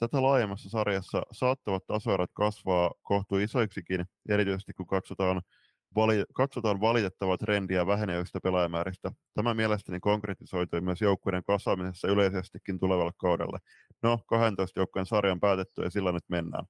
Tätä 0.00 0.22
laajemmassa 0.22 0.70
sarjassa 0.70 1.22
saattavat 1.32 1.86
tasoerot 1.86 2.30
kasvaa 2.32 2.90
kohtuu 3.02 3.38
isoiksikin, 3.38 4.04
erityisesti 4.28 4.72
kun 4.72 4.86
katsotaan 4.86 5.42
vali, 5.94 6.24
katsotaan 6.34 6.80
valitettavaa 6.80 7.38
trendiä 7.38 7.86
vähenevistä 7.86 8.40
pelaajamääristä. 8.42 9.12
Tämä 9.34 9.54
mielestäni 9.54 10.00
konkretisoitui 10.00 10.80
myös 10.80 11.00
joukkueiden 11.00 11.44
kasaamisessa 11.44 12.08
yleisestikin 12.08 12.78
tulevalle 12.78 13.12
kaudelle. 13.16 13.58
No, 14.02 14.18
12 14.26 14.80
joukkueen 14.80 15.06
sarja 15.06 15.32
on 15.32 15.40
päätetty 15.40 15.82
ja 15.82 15.90
sillä 15.90 16.12
nyt 16.12 16.24
mennään. 16.28 16.64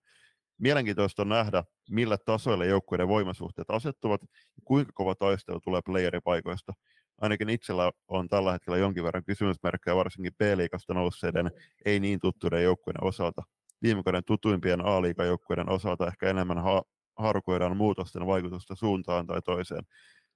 Mielenkiintoista 0.58 1.22
on 1.22 1.28
nähdä, 1.28 1.64
millä 1.90 2.18
tasoille 2.24 2.66
joukkueiden 2.66 3.08
voimasuhteet 3.08 3.70
asettuvat 3.70 4.22
ja 4.22 4.62
kuinka 4.64 4.92
kova 4.94 5.14
taistelu 5.14 5.60
tulee 5.60 5.80
playeripaikoista. 5.86 6.72
Ainakin 7.20 7.48
itsellä 7.48 7.92
on 8.08 8.28
tällä 8.28 8.52
hetkellä 8.52 8.78
jonkin 8.78 9.04
verran 9.04 9.24
kysymysmerkkejä 9.24 9.96
varsinkin 9.96 10.32
B-liikasta 10.38 10.94
nousseiden 10.94 11.50
ei 11.84 12.00
niin 12.00 12.20
tuttuiden 12.20 12.62
joukkueiden 12.62 13.04
osalta. 13.04 13.42
Viime 13.82 14.02
kauden 14.02 14.24
tutuimpien 14.24 14.86
A-liigajoukkueiden 14.86 15.68
osalta 15.68 16.06
ehkä 16.06 16.30
enemmän 16.30 16.62
ha- 16.62 16.82
harukoidaan 17.16 17.76
muutosten 17.76 18.26
vaikutusta 18.26 18.74
suuntaan 18.74 19.26
tai 19.26 19.42
toiseen. 19.42 19.82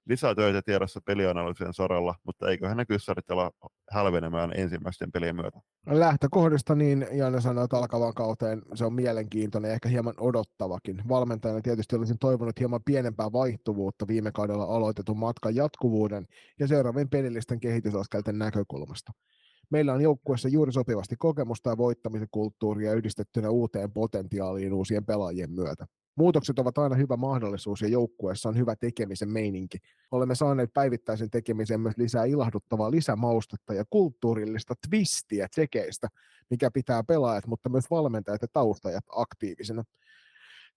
Lisää 0.05 0.35
töitä 0.35 0.61
tiedossa 0.61 1.01
pelianalyysien 1.05 1.73
saralla, 1.73 2.15
mutta 2.23 2.49
eiköhän 2.49 2.77
ne 2.77 2.85
kyssarit 2.85 3.31
ala 3.31 3.51
hälvenemään 3.91 4.51
ensimmäisten 4.55 5.11
pelien 5.11 5.35
myötä. 5.35 5.59
Lähtökohdista 5.89 6.75
niin 6.75 7.07
Janne 7.11 7.41
sanoi, 7.41 7.63
että 7.63 7.77
alkavan 7.77 8.13
kauteen 8.13 8.61
se 8.73 8.85
on 8.85 8.93
mielenkiintoinen 8.93 9.71
ehkä 9.71 9.89
hieman 9.89 10.13
odottavakin. 10.19 11.01
Valmentajana 11.09 11.61
tietysti 11.61 11.95
olisin 11.95 12.19
toivonut 12.19 12.59
hieman 12.59 12.83
pienempää 12.85 13.31
vaihtuvuutta 13.31 14.07
viime 14.07 14.31
kaudella 14.31 14.63
aloitetun 14.63 15.17
matkan 15.17 15.55
jatkuvuuden 15.55 16.27
ja 16.59 16.67
seuraavien 16.67 17.09
pelillisten 17.09 17.59
kehitysaskelten 17.59 18.39
näkökulmasta. 18.39 19.11
Meillä 19.69 19.93
on 19.93 20.01
joukkueessa 20.01 20.49
juuri 20.49 20.71
sopivasti 20.71 21.15
kokemusta 21.19 21.69
ja 21.69 21.77
voittamisen 21.77 22.27
kulttuuria 22.31 22.93
yhdistettynä 22.93 23.49
uuteen 23.49 23.91
potentiaaliin 23.91 24.73
uusien 24.73 25.05
pelaajien 25.05 25.51
myötä. 25.51 25.85
Muutokset 26.15 26.59
ovat 26.59 26.77
aina 26.77 26.95
hyvä 26.95 27.17
mahdollisuus 27.17 27.81
ja 27.81 27.87
joukkueessa 27.87 28.49
on 28.49 28.57
hyvä 28.57 28.75
tekemisen 28.75 29.29
meininki. 29.29 29.77
Olemme 30.11 30.35
saaneet 30.35 30.73
päivittäisen 30.73 31.29
tekemiseen 31.29 31.81
myös 31.81 31.97
lisää 31.97 32.25
ilahduttavaa 32.25 32.91
lisämaustetta 32.91 33.73
ja 33.73 33.85
kulttuurillista 33.89 34.73
twistiä 34.89 35.47
tekeistä, 35.55 36.07
mikä 36.49 36.71
pitää 36.71 37.03
pelaajat, 37.03 37.47
mutta 37.47 37.69
myös 37.69 37.85
valmentajat 37.91 38.41
ja 38.41 38.47
taustajat 38.53 39.03
aktiivisena. 39.15 39.83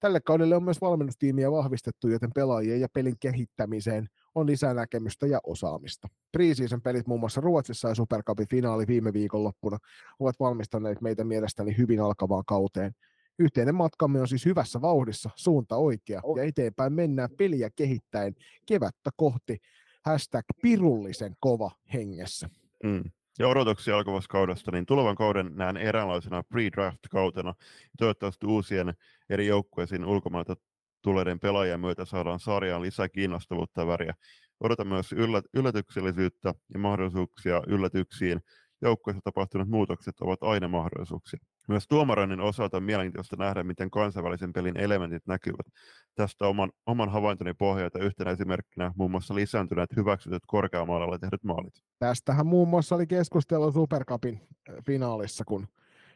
Tälle 0.01 0.21
kaudelle 0.21 0.57
on 0.57 0.63
myös 0.63 0.81
valmennustiimiä 0.81 1.53
vahvistettu, 1.53 2.09
joten 2.09 2.31
pelaajien 2.35 2.81
ja 2.81 2.89
pelin 2.89 3.17
kehittämiseen 3.21 4.09
on 4.35 4.47
lisää 4.47 4.75
näkemystä 4.75 5.27
ja 5.27 5.41
osaamista. 5.45 6.09
Preseason 6.33 6.83
pelit 6.83 7.07
muun 7.07 7.21
muassa 7.21 7.41
Ruotsissa 7.41 7.89
ja 7.89 7.95
Supercupin 7.95 8.49
finaali 8.49 8.87
viime 8.87 9.13
viikonloppuna 9.13 9.79
ovat 10.19 10.41
valmistaneet 10.41 11.01
meitä 11.01 11.25
mielestäni 11.25 11.77
hyvin 11.77 12.01
alkavaan 12.01 12.45
kauteen. 12.47 12.95
Yhteinen 13.39 13.75
matkamme 13.75 14.21
on 14.21 14.29
siis 14.29 14.45
hyvässä 14.45 14.81
vauhdissa, 14.81 15.31
suunta 15.37 15.77
oikea 15.77 16.21
ja 16.37 16.43
eteenpäin 16.43 16.93
mennään 16.93 17.31
peliä 17.39 17.71
kehittäen 17.77 18.35
kevättä 18.67 19.11
kohti 19.17 19.59
hashtag 20.05 20.45
pirullisen 20.63 21.37
kova 21.41 21.71
hengessä. 21.95 22.49
Mm. 22.85 23.05
Ja 23.39 23.49
odotuksia 23.49 23.97
alkavasta 23.97 24.33
kaudesta, 24.33 24.71
niin 24.71 24.87
tulevan 24.87 25.17
kauden 25.17 25.51
näen 25.55 25.77
eräänlaisena 25.77 26.43
pre-draft-kautena. 26.43 27.55
Toivottavasti 27.99 28.47
uusien 28.47 28.95
eri 29.31 29.47
joukkueisiin 29.47 30.05
ulkomailta 30.05 30.57
tuleiden 31.03 31.41
pelaajien 31.41 31.81
myötä 31.81 32.05
saadaan 32.05 32.41
sarjaan 32.41 32.83
lisää 32.83 33.09
kiinnostavuutta 33.09 33.81
ja 33.81 33.87
väriä. 33.87 34.15
Odotan 34.61 34.87
myös 34.87 35.15
yllätyksellisyyttä 35.55 36.55
ja 36.75 36.79
mahdollisuuksia 36.79 37.63
yllätyksiin. 37.67 38.41
Joukkueessa 38.83 39.21
tapahtuneet 39.25 39.69
muutokset 39.69 40.21
ovat 40.21 40.43
aina 40.43 40.69
mahdollisuuksia. 40.69 41.41
Myös 41.69 41.89
tuomaroinnin 41.89 42.41
osalta 42.41 42.77
on 42.77 42.83
mielenkiintoista 42.83 43.37
nähdä, 43.37 43.63
miten 43.63 43.91
kansainvälisen 43.91 44.53
pelin 44.53 44.77
elementit 44.77 45.27
näkyvät. 45.27 45.67
Tästä 46.15 46.47
oman, 46.47 46.71
oman 46.87 47.09
havaintoni 47.09 47.55
pohjalta 47.55 47.99
yhtenä 47.99 48.31
esimerkkinä 48.31 48.93
muun 48.97 49.11
muassa 49.11 49.35
lisääntyneet 49.35 49.97
hyväksytyt 49.97 50.43
korkeamaalalla 50.47 51.19
tehdyt 51.19 51.45
maalit. 51.45 51.75
Tästähän 51.99 52.47
muun 52.47 52.69
muassa 52.69 52.95
oli 52.95 53.07
keskustelu 53.07 53.73
Supercupin 53.73 54.41
finaalissa, 54.87 55.45
kun 55.45 55.67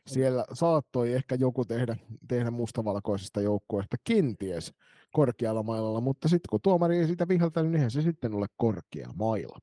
siellä 0.07 0.45
saattoi 0.53 1.13
ehkä 1.13 1.35
joku 1.35 1.65
tehdä, 1.65 1.97
tehdä 2.29 2.51
mustavalkoisesta 2.51 3.41
joukkueesta 3.41 3.97
kenties 4.05 4.75
korkealla 5.13 5.63
mailalla, 5.63 6.01
mutta 6.01 6.29
sitten 6.29 6.49
kun 6.51 6.61
tuomari 6.63 6.99
ei 6.99 7.07
sitä 7.07 7.29
viheltänyt, 7.29 7.71
niin 7.71 7.77
eihän 7.77 7.91
se 7.91 8.03
sitten 8.03 8.35
ole 8.35 8.47
korkea 8.57 9.09
maila. 9.15 9.59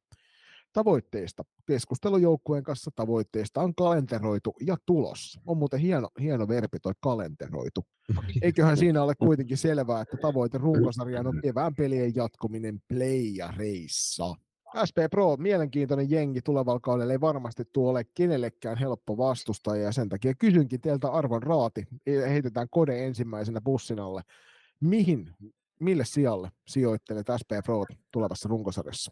Tavoitteista. 0.73 1.43
Keskustelu 1.65 2.17
joukkueen 2.17 2.63
kanssa 2.63 2.91
tavoitteista 2.95 3.61
on 3.61 3.75
kalenteroitu 3.75 4.53
ja 4.61 4.77
tulossa. 4.85 5.41
On 5.45 5.57
muuten 5.57 5.79
hieno, 5.79 6.09
hieno 6.19 6.47
verbi 6.47 6.79
toi 6.79 6.93
kalenteroitu. 6.99 7.85
Eiköhän 8.41 8.77
siinä 8.77 9.03
ole 9.03 9.15
kuitenkin 9.15 9.57
selvää, 9.57 10.01
että 10.01 10.17
tavoite 10.17 10.57
runkosarjaan 10.57 11.27
on 11.27 11.39
kevään 11.41 11.75
pelien 11.75 12.15
jatkuminen 12.15 12.81
playareissa. 12.87 14.35
SP 14.89 14.97
Pro, 15.11 15.37
mielenkiintoinen 15.37 16.09
jengi 16.09 16.41
tulevalla 16.41 16.79
kaudella, 16.79 17.13
ei 17.13 17.21
varmasti 17.21 17.63
tuo 17.73 17.89
ole 17.89 18.03
kenellekään 18.13 18.77
helppo 18.77 19.17
vastustaja 19.17 19.83
ja 19.83 19.91
sen 19.91 20.09
takia 20.09 20.33
kysynkin 20.33 20.81
teiltä 20.81 21.11
arvon 21.11 21.43
raati, 21.43 21.87
heitetään 22.07 22.67
kode 22.71 23.05
ensimmäisenä 23.05 23.61
bussin 23.61 23.99
alle. 23.99 24.21
Mihin, 24.79 25.33
mille 25.79 26.05
sijalle 26.05 26.49
sijoittelet 26.67 27.27
SP 27.41 27.51
Pro 27.65 27.85
tulevassa 28.11 28.49
runkosarjassa? 28.49 29.11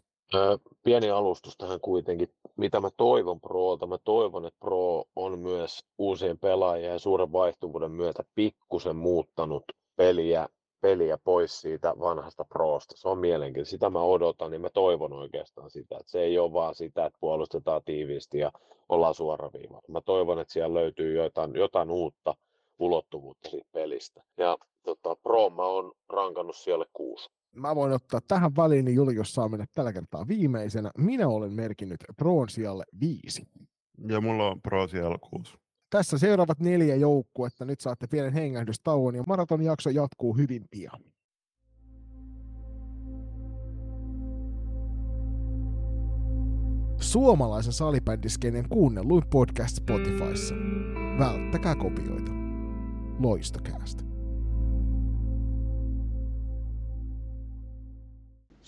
Pieni 0.82 1.10
alustus 1.10 1.56
tähän 1.56 1.80
kuitenkin. 1.80 2.28
Mitä 2.56 2.80
mä 2.80 2.88
toivon 2.96 3.40
Proolta? 3.40 3.86
Mä 3.86 3.98
toivon, 4.04 4.46
että 4.46 4.60
Pro 4.60 5.04
on 5.16 5.38
myös 5.38 5.84
uusien 5.98 6.38
pelaajien 6.38 6.92
ja 6.92 6.98
suuren 6.98 7.32
vaihtuvuuden 7.32 7.90
myötä 7.90 8.24
pikkusen 8.34 8.96
muuttanut 8.96 9.64
peliä 9.96 10.48
peliä 10.80 11.18
pois 11.24 11.60
siitä 11.60 11.94
vanhasta 12.00 12.44
proosta. 12.44 12.94
Se 12.96 13.08
on 13.08 13.18
mielenkiintoista. 13.18 13.70
Sitä 13.70 13.90
mä 13.90 14.02
odotan, 14.02 14.50
niin 14.50 14.60
mä 14.60 14.70
toivon 14.70 15.12
oikeastaan 15.12 15.70
sitä. 15.70 15.96
Että 16.00 16.10
se 16.10 16.20
ei 16.20 16.38
ole 16.38 16.52
vaan 16.52 16.74
sitä, 16.74 17.06
että 17.06 17.18
puolustetaan 17.20 17.82
tiiviisti 17.84 18.38
ja 18.38 18.52
ollaan 18.88 19.14
suoraviivalla. 19.14 19.82
Mä 19.88 20.00
toivon, 20.00 20.38
että 20.38 20.52
siellä 20.52 20.74
löytyy 20.74 21.22
jotain, 21.22 21.54
jotain 21.54 21.90
uutta 21.90 22.34
ulottuvuutta 22.78 23.48
siitä 23.48 23.68
pelistä. 23.72 24.22
Ja 24.36 24.58
tota, 24.82 25.16
Pro 25.22 25.50
mä 25.50 25.62
oon 25.66 25.92
rankannut 26.08 26.56
siellä 26.56 26.84
kuusi. 26.92 27.30
Mä 27.58 27.74
voin 27.74 27.92
ottaa 27.92 28.20
tähän 28.28 28.56
väliin, 28.56 28.84
niin 28.84 28.94
Julius 28.94 29.34
saa 29.34 29.48
mennä 29.48 29.66
tällä 29.74 29.92
kertaa 29.92 30.28
viimeisenä. 30.28 30.90
Minä 30.98 31.28
olen 31.28 31.52
merkinnyt 31.52 32.04
Proon 32.16 32.48
sijalle 32.48 32.84
viisi. 33.00 33.48
Ja 34.08 34.20
mulla 34.20 34.50
on 34.50 34.62
Pro 34.62 34.88
siellä 34.88 35.18
kuusi. 35.30 35.54
Tässä 35.90 36.18
seuraavat 36.18 36.60
neljä 36.60 36.96
joukkuetta. 36.96 37.64
Nyt 37.64 37.80
saatte 37.80 38.06
pienen 38.06 38.32
hengähdystauon 38.32 39.14
ja 39.14 39.24
maratonjakso 39.26 39.90
jatkuu 39.90 40.36
hyvin 40.36 40.64
pian. 40.70 41.00
Suomalaisen 47.00 47.72
salibändiskeinen 47.72 48.68
kuunnelluin 48.68 49.24
podcast 49.30 49.76
Spotifyssa. 49.76 50.54
Välttäkää 51.18 51.74
kopioita. 51.74 52.32
Loistokäästä. 53.18 54.07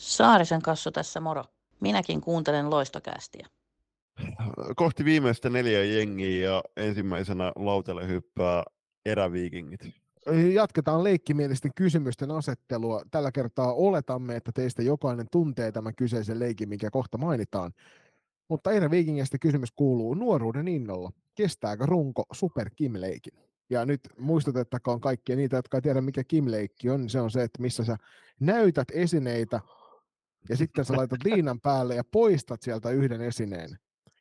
Saarisen 0.00 0.62
kassu 0.62 0.90
tässä 0.90 1.20
moro. 1.20 1.44
Minäkin 1.80 2.20
kuuntelen 2.20 2.70
loistokästiä 2.70 3.46
kohti 4.76 5.04
viimeistä 5.04 5.50
neljä 5.50 5.84
jengiä 5.84 6.50
ja 6.50 6.62
ensimmäisenä 6.76 7.52
lautelle 7.56 8.08
hyppää 8.08 8.64
eräviikingit. 9.06 9.80
Jatketaan 10.52 11.04
leikkimielisten 11.04 11.70
kysymysten 11.74 12.30
asettelua. 12.30 13.02
Tällä 13.10 13.32
kertaa 13.32 13.74
oletamme, 13.74 14.36
että 14.36 14.52
teistä 14.54 14.82
jokainen 14.82 15.26
tuntee 15.32 15.72
tämän 15.72 15.94
kyseisen 15.94 16.38
leikin, 16.38 16.68
mikä 16.68 16.90
kohta 16.90 17.18
mainitaan. 17.18 17.72
Mutta 18.48 18.72
eräviikingistä 18.72 19.38
kysymys 19.38 19.72
kuuluu 19.72 20.14
nuoruuden 20.14 20.68
innolla. 20.68 21.10
Kestääkö 21.34 21.86
runko 21.86 22.24
Super 22.32 22.70
Kim-leikin? 22.76 23.40
Ja 23.70 23.86
nyt 23.86 24.00
muistutettakoon 24.18 25.00
kaikkia 25.00 25.36
niitä, 25.36 25.56
jotka 25.56 25.76
ei 25.76 25.82
tiedä, 25.82 26.00
mikä 26.00 26.24
Kim-leikki 26.24 26.90
on. 26.90 27.08
Se 27.08 27.20
on 27.20 27.30
se, 27.30 27.42
että 27.42 27.62
missä 27.62 27.84
sä 27.84 27.96
näytät 28.40 28.88
esineitä 28.92 29.60
ja 30.48 30.56
sitten 30.56 30.84
sä 30.84 30.96
laitat 30.96 31.24
liinan 31.24 31.60
päälle 31.60 31.94
ja 31.94 32.04
poistat 32.04 32.62
sieltä 32.62 32.90
yhden 32.90 33.20
esineen 33.20 33.70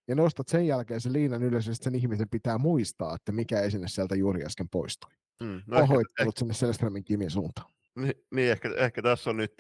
ja 0.08 0.16
nostat 0.16 0.48
sen 0.48 0.68
jälkeen 0.68 1.02
sen 1.02 1.14
liinan 1.14 1.44
ylös, 1.44 1.68
ja 1.68 1.76
sen 1.76 1.96
ihmisen 1.96 2.30
pitää 2.30 2.58
muistaa, 2.58 3.16
että 3.16 3.32
mikä 3.32 3.62
esine 3.62 3.88
sieltä 3.88 4.16
juuri 4.16 4.46
äsken 4.46 4.70
poistui. 4.70 5.12
Mm, 5.44 5.62
no 5.68 5.80
Pahoittelut 5.80 6.38
sinne 6.38 6.54
Selströmin 6.54 7.04
Kimin 7.04 7.32
suuntaan. 7.32 7.72
Niin, 7.96 8.14
niin 8.32 8.52
ehkä, 8.52 8.70
ehkä, 8.78 9.02
tässä 9.02 9.30
on 9.30 9.38
nyt 9.38 9.54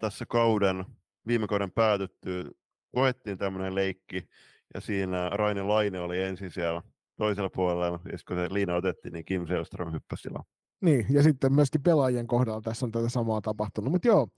tässä 0.00 0.26
kauden, 0.26 0.84
viime 1.26 1.46
kauden 1.46 1.72
päätytty, 1.72 2.50
koettiin 2.94 3.38
tämmöinen 3.38 3.74
leikki, 3.74 4.28
ja 4.74 4.80
siinä 4.80 5.28
Raine 5.28 5.62
Laine 5.62 6.00
oli 6.00 6.22
ensin 6.22 6.50
siellä 6.50 6.82
toisella 7.16 7.50
puolella, 7.50 8.00
ja 8.12 8.18
kun 8.28 8.36
se 8.36 8.54
liina 8.54 8.74
otettiin, 8.74 9.12
niin 9.12 9.24
Kim 9.24 9.46
Selström 9.46 9.92
hyppäsi 9.92 10.22
sillä. 10.22 10.40
Niin, 10.80 11.06
ja 11.10 11.22
sitten 11.22 11.54
myöskin 11.54 11.82
pelaajien 11.82 12.26
kohdalla 12.26 12.60
tässä 12.60 12.86
on 12.86 12.92
tätä 12.92 13.08
samaa 13.08 13.40
tapahtunut. 13.40 13.92
Mutta 13.92 14.08
joo, 14.08 14.28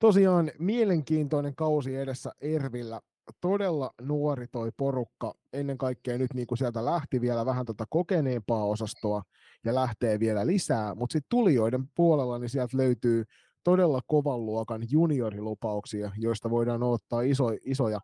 tosiaan 0.00 0.50
mielenkiintoinen 0.58 1.54
kausi 1.54 1.96
edessä 1.96 2.32
Ervillä. 2.40 3.00
Todella 3.40 3.90
nuori 4.02 4.46
toi 4.52 4.70
porukka, 4.76 5.34
ennen 5.52 5.78
kaikkea 5.78 6.18
nyt 6.18 6.34
niin 6.34 6.46
kuin 6.46 6.58
sieltä 6.58 6.84
lähti 6.84 7.20
vielä 7.20 7.46
vähän 7.46 7.66
tota 7.66 7.84
kokeneempaa 7.90 8.64
osastoa 8.64 9.22
ja 9.64 9.74
lähtee 9.74 10.20
vielä 10.20 10.46
lisää, 10.46 10.94
mutta 10.94 11.12
sitten 11.12 11.28
tulijoiden 11.30 11.88
puolella 11.94 12.38
niin 12.38 12.48
sieltä 12.48 12.76
löytyy 12.76 13.24
todella 13.64 14.00
kovan 14.06 14.46
luokan 14.46 14.82
juniorilupauksia, 14.90 16.10
joista 16.16 16.50
voidaan 16.50 16.82
ottaa 16.82 17.20
iso, 17.20 17.44
isoja, 17.64 18.00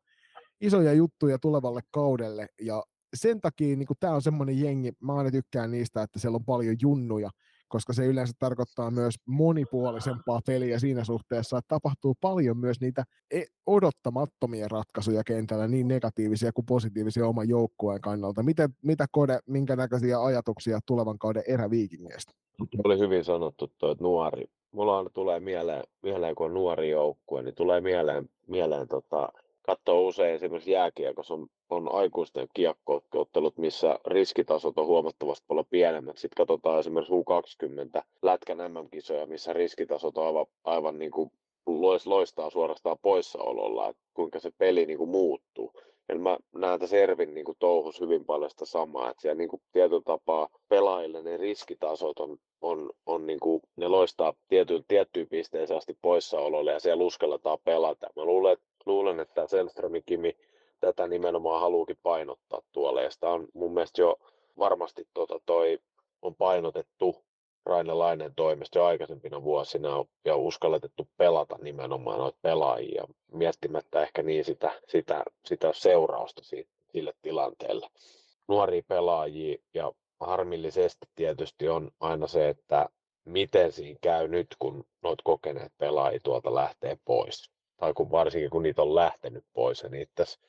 isoja 0.61 0.93
juttuja 0.93 1.39
tulevalle 1.39 1.81
kaudelle. 1.91 2.49
Ja 2.61 2.83
sen 3.17 3.41
takia 3.41 3.77
niin 3.77 3.89
tämä 4.01 4.15
on 4.15 4.23
semmoinen 4.23 4.61
jengi, 4.61 4.93
mä 5.01 5.15
aina 5.15 5.31
tykkään 5.31 5.71
niistä, 5.71 6.03
että 6.03 6.19
siellä 6.19 6.37
on 6.37 6.45
paljon 6.45 6.77
junnuja, 6.83 7.31
koska 7.69 7.93
se 7.93 8.07
yleensä 8.07 8.33
tarkoittaa 8.39 8.91
myös 8.91 9.15
monipuolisempaa 9.27 10.41
peliä 10.47 10.79
siinä 10.79 11.05
suhteessa, 11.05 11.59
että 11.59 11.69
tapahtuu 11.69 12.15
paljon 12.21 12.59
myös 12.59 12.81
niitä 12.81 13.05
e, 13.31 13.43
odottamattomia 13.67 14.69
ratkaisuja 14.69 15.25
kentällä, 15.25 15.69
niin 15.69 15.89
negatiivisia 15.89 16.53
kuin 16.53 16.67
positiivisia 16.67 17.27
oman 17.27 17.49
joukkueen 17.49 18.01
kannalta. 18.01 18.43
Miten, 18.43 18.71
mitä 18.83 19.07
Kode, 19.13 19.39
minkä 19.47 19.77
näköisiä 19.77 20.23
ajatuksia 20.23 20.81
tulevan 20.87 21.19
kauden 21.19 21.43
eräviikingeistä? 21.49 22.33
Oli 22.85 22.99
hyvin 22.99 23.25
sanottu 23.25 23.73
tuo 23.79 23.97
nuori. 24.01 24.45
Mulla 24.73 24.99
aina 24.99 25.11
tulee 25.11 25.41
mieleen, 25.41 25.83
mieleen, 26.03 26.35
kun 26.35 26.47
on 26.47 26.55
nuori 26.55 26.91
joukkue, 26.91 27.43
niin 27.43 27.55
tulee 27.55 27.81
mieleen, 27.81 28.29
mieleen 28.47 28.89
tota, 28.89 29.29
katsoo 29.67 30.07
usein 30.07 30.35
esimerkiksi 30.35 30.71
jääkiekossa 30.71 31.35
on, 31.35 31.47
on 31.71 31.93
aikuisten 31.93 32.49
kiekkoottelut, 32.55 33.59
missä 33.59 33.99
riskitasot 34.07 34.79
on 34.79 34.87
huomattavasti 34.87 35.45
paljon 35.49 35.67
pienemmät. 35.71 36.19
Sitten 36.19 36.37
katsotaan 36.47 36.81
esimerkiksi 36.81 37.13
U20 37.13 38.03
Lätkän 38.23 38.59
MM-kisoja, 38.59 39.27
missä 39.27 39.53
riskitasot 39.53 40.19
on 40.19 40.27
aivan, 40.27 40.47
aivan 40.65 40.99
niin 40.99 41.11
kuin 41.11 41.31
loistaa 42.05 42.51
suorastaan 42.51 42.99
poissaololla, 43.03 43.89
että 43.89 44.03
kuinka 44.15 44.41
se 44.41 44.51
peli 44.59 44.87
niin 44.87 44.99
kuin 44.99 45.11
muuttuu. 45.11 45.73
Ja 46.09 46.19
mä 46.19 46.39
näen 46.55 46.81
tässä 46.81 46.97
Ervin 46.97 47.35
niin 47.35 47.45
kuin 47.45 47.57
touhus 47.59 48.01
hyvin 48.01 48.25
paljon 48.25 48.51
sitä 48.51 48.65
samaa, 48.65 49.11
että 49.11 49.23
siellä 49.23 49.39
niin 49.39 49.49
kuin 49.49 49.63
tietyllä 49.73 50.03
tapaa 50.05 50.49
pelaajille 50.69 51.23
ne 51.23 51.37
riskitasot 51.37 52.19
on, 52.21 52.39
on, 52.61 52.91
on 53.07 53.27
niin 53.27 53.41
kuin, 53.41 53.63
ne 53.77 53.89
loistaa 53.89 54.35
tiety, 54.49 54.85
tiettyyn 54.89 55.29
pisteeseen 55.29 55.79
asti 55.79 55.99
poissaololle 56.03 56.73
ja 56.73 56.81
siellä 56.81 57.05
uskalletaan 57.05 57.59
pelata. 57.65 58.07
Mä 58.17 58.25
luulen, 58.25 58.53
että 58.53 58.67
luulen, 58.87 59.21
että 59.21 59.47
Selströmin 59.47 60.03
Kimi 60.07 60.37
tätä 60.81 61.09
nimenomaan 61.09 61.61
haluukin 61.61 61.99
painottaa 62.03 62.63
tuolla. 62.73 63.03
Ja 63.03 63.11
sitä 63.11 63.31
on 63.31 63.49
mun 63.55 63.75
mielestä 63.75 64.03
jo 64.03 64.17
varmasti 64.59 65.09
tota 65.15 65.41
toi 65.47 65.79
on 66.23 66.35
painotettu 66.35 67.25
Raine 67.67 67.93
Lainen 67.93 68.35
toimesta 68.35 68.79
jo 68.79 68.85
aikaisempina 68.85 69.43
vuosina 69.43 70.05
ja 70.25 70.37
uskalletettu 70.37 71.09
pelata 71.17 71.59
nimenomaan 71.63 72.19
noita 72.19 72.39
pelaajia 72.43 73.05
miettimättä 73.33 74.03
ehkä 74.03 74.23
niin 74.23 74.45
sitä, 74.45 74.81
sitä, 74.89 75.25
sitä 75.45 75.73
seurausta 75.73 76.45
siitä, 76.45 76.71
sille 76.93 77.13
tilanteelle. 77.23 77.89
Nuoria 78.49 78.83
pelaajia 78.89 79.59
ja 79.75 79.93
harmillisesti 80.21 81.07
tietysti 81.15 81.69
on 81.69 81.91
aina 82.01 82.27
se, 82.27 82.49
että 82.49 82.89
miten 83.25 83.73
siinä 83.73 83.99
käy 84.01 84.29
nyt, 84.29 84.57
kun 84.59 84.85
noit 85.03 85.23
kokeneet 85.25 85.73
pelaajia 85.79 86.21
tuolta 86.23 86.55
lähtee 86.55 86.99
pois 87.05 87.56
tai 87.77 87.93
kun 87.95 88.11
varsinkin 88.11 88.51
kun 88.51 88.63
niitä 88.63 88.83
on 88.83 88.95
lähtenyt 88.95 89.45
pois 89.53 89.83
ja 89.83 89.89
niitä 89.89 90.13
tässä 90.15 90.41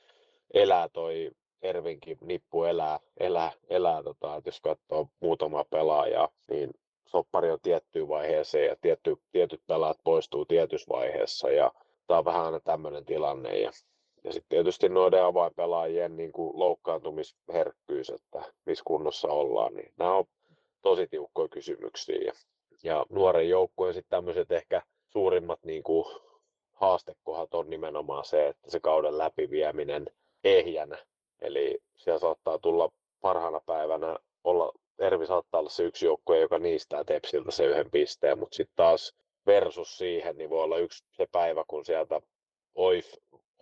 elää 0.54 0.90
toi 0.90 1.32
Ervinkin 1.62 2.18
nippu 2.22 2.64
elää, 2.64 2.99
elää, 3.20 3.52
elää 3.70 4.04
tota, 4.04 4.36
että 4.36 4.48
jos 4.48 4.62
katsoo 4.62 5.08
muutama 5.20 5.64
pelaajaa, 5.64 6.30
niin 6.49 6.72
soppari 7.06 7.52
on 7.52 7.60
tiettyyn 7.62 8.08
vaiheeseen 8.08 8.66
ja 8.66 8.76
tietty, 8.82 9.16
tietyt 9.32 9.62
pelaat 9.68 9.98
poistuu 10.04 10.45
tietyssä 10.45 10.88
vaiheessa 10.90 11.49
ja 11.49 11.72
tämä 12.08 12.18
on 12.18 12.26
vähän 12.26 12.45
aina 12.45 12.60
tämmöinen 12.60 13.06
tilanne 13.06 13.60
ja, 13.60 13.72
ja 14.24 14.34
sitten 14.34 14.49
tietysti 14.49 14.90
noiden 14.90 15.24
avainpelaajien 15.24 16.18
niin 16.18 16.32
kuin 16.32 16.60
loukkaantumisherkkyys, 16.60 18.10
että 18.10 18.54
missä 18.66 18.84
kunnossa 18.88 19.28
ollaan, 19.28 19.74
niin 19.74 19.94
nämä 19.98 20.16
on 20.16 20.26
tosi 20.82 21.08
tiukkoja 21.08 21.48
kysymyksiä 21.48 22.20
ja, 22.26 22.34
ja 22.84 23.06
nuoren 23.10 23.49
joukkueen 23.49 23.94
sitten 23.94 24.18
tämmöiset 24.18 24.52
ehkä 24.52 24.82
suurimmat 25.10 25.60
niin 25.64 25.84
kuin 25.84 26.06
haastekohdat 26.80 27.54
on 27.54 27.70
nimenomaan 27.70 28.26
se, 28.26 28.48
että 28.48 28.72
se 28.72 28.80
kauden 28.80 29.18
läpivieminen 29.18 30.08
ehjänä. 30.44 30.98
Eli 31.41 31.80
siellä 31.95 32.20
saattaa 32.20 32.60
tulla 32.60 32.90
parhaana 33.22 33.60
päivänä 33.66 34.18
olla, 34.44 34.72
Ervi 34.99 35.26
saattaa 35.26 35.60
olla 35.60 35.70
se 35.70 35.84
yksi 35.84 36.06
joukkue, 36.06 36.40
joka 36.40 36.60
niistää 36.60 37.04
Tepsiltä 37.04 37.52
se 37.52 37.66
yhden 37.66 37.91
pisteen, 37.91 38.40
mutta 38.40 38.56
sitten 38.56 38.76
taas 38.76 39.16
versus 39.45 39.98
siihen, 39.98 40.38
niin 40.38 40.49
voi 40.49 40.64
olla 40.64 40.78
yksi 40.78 41.04
se 41.12 41.28
päivä, 41.32 41.64
kun 41.68 41.86
sieltä 41.86 42.22
OIF 42.76 43.14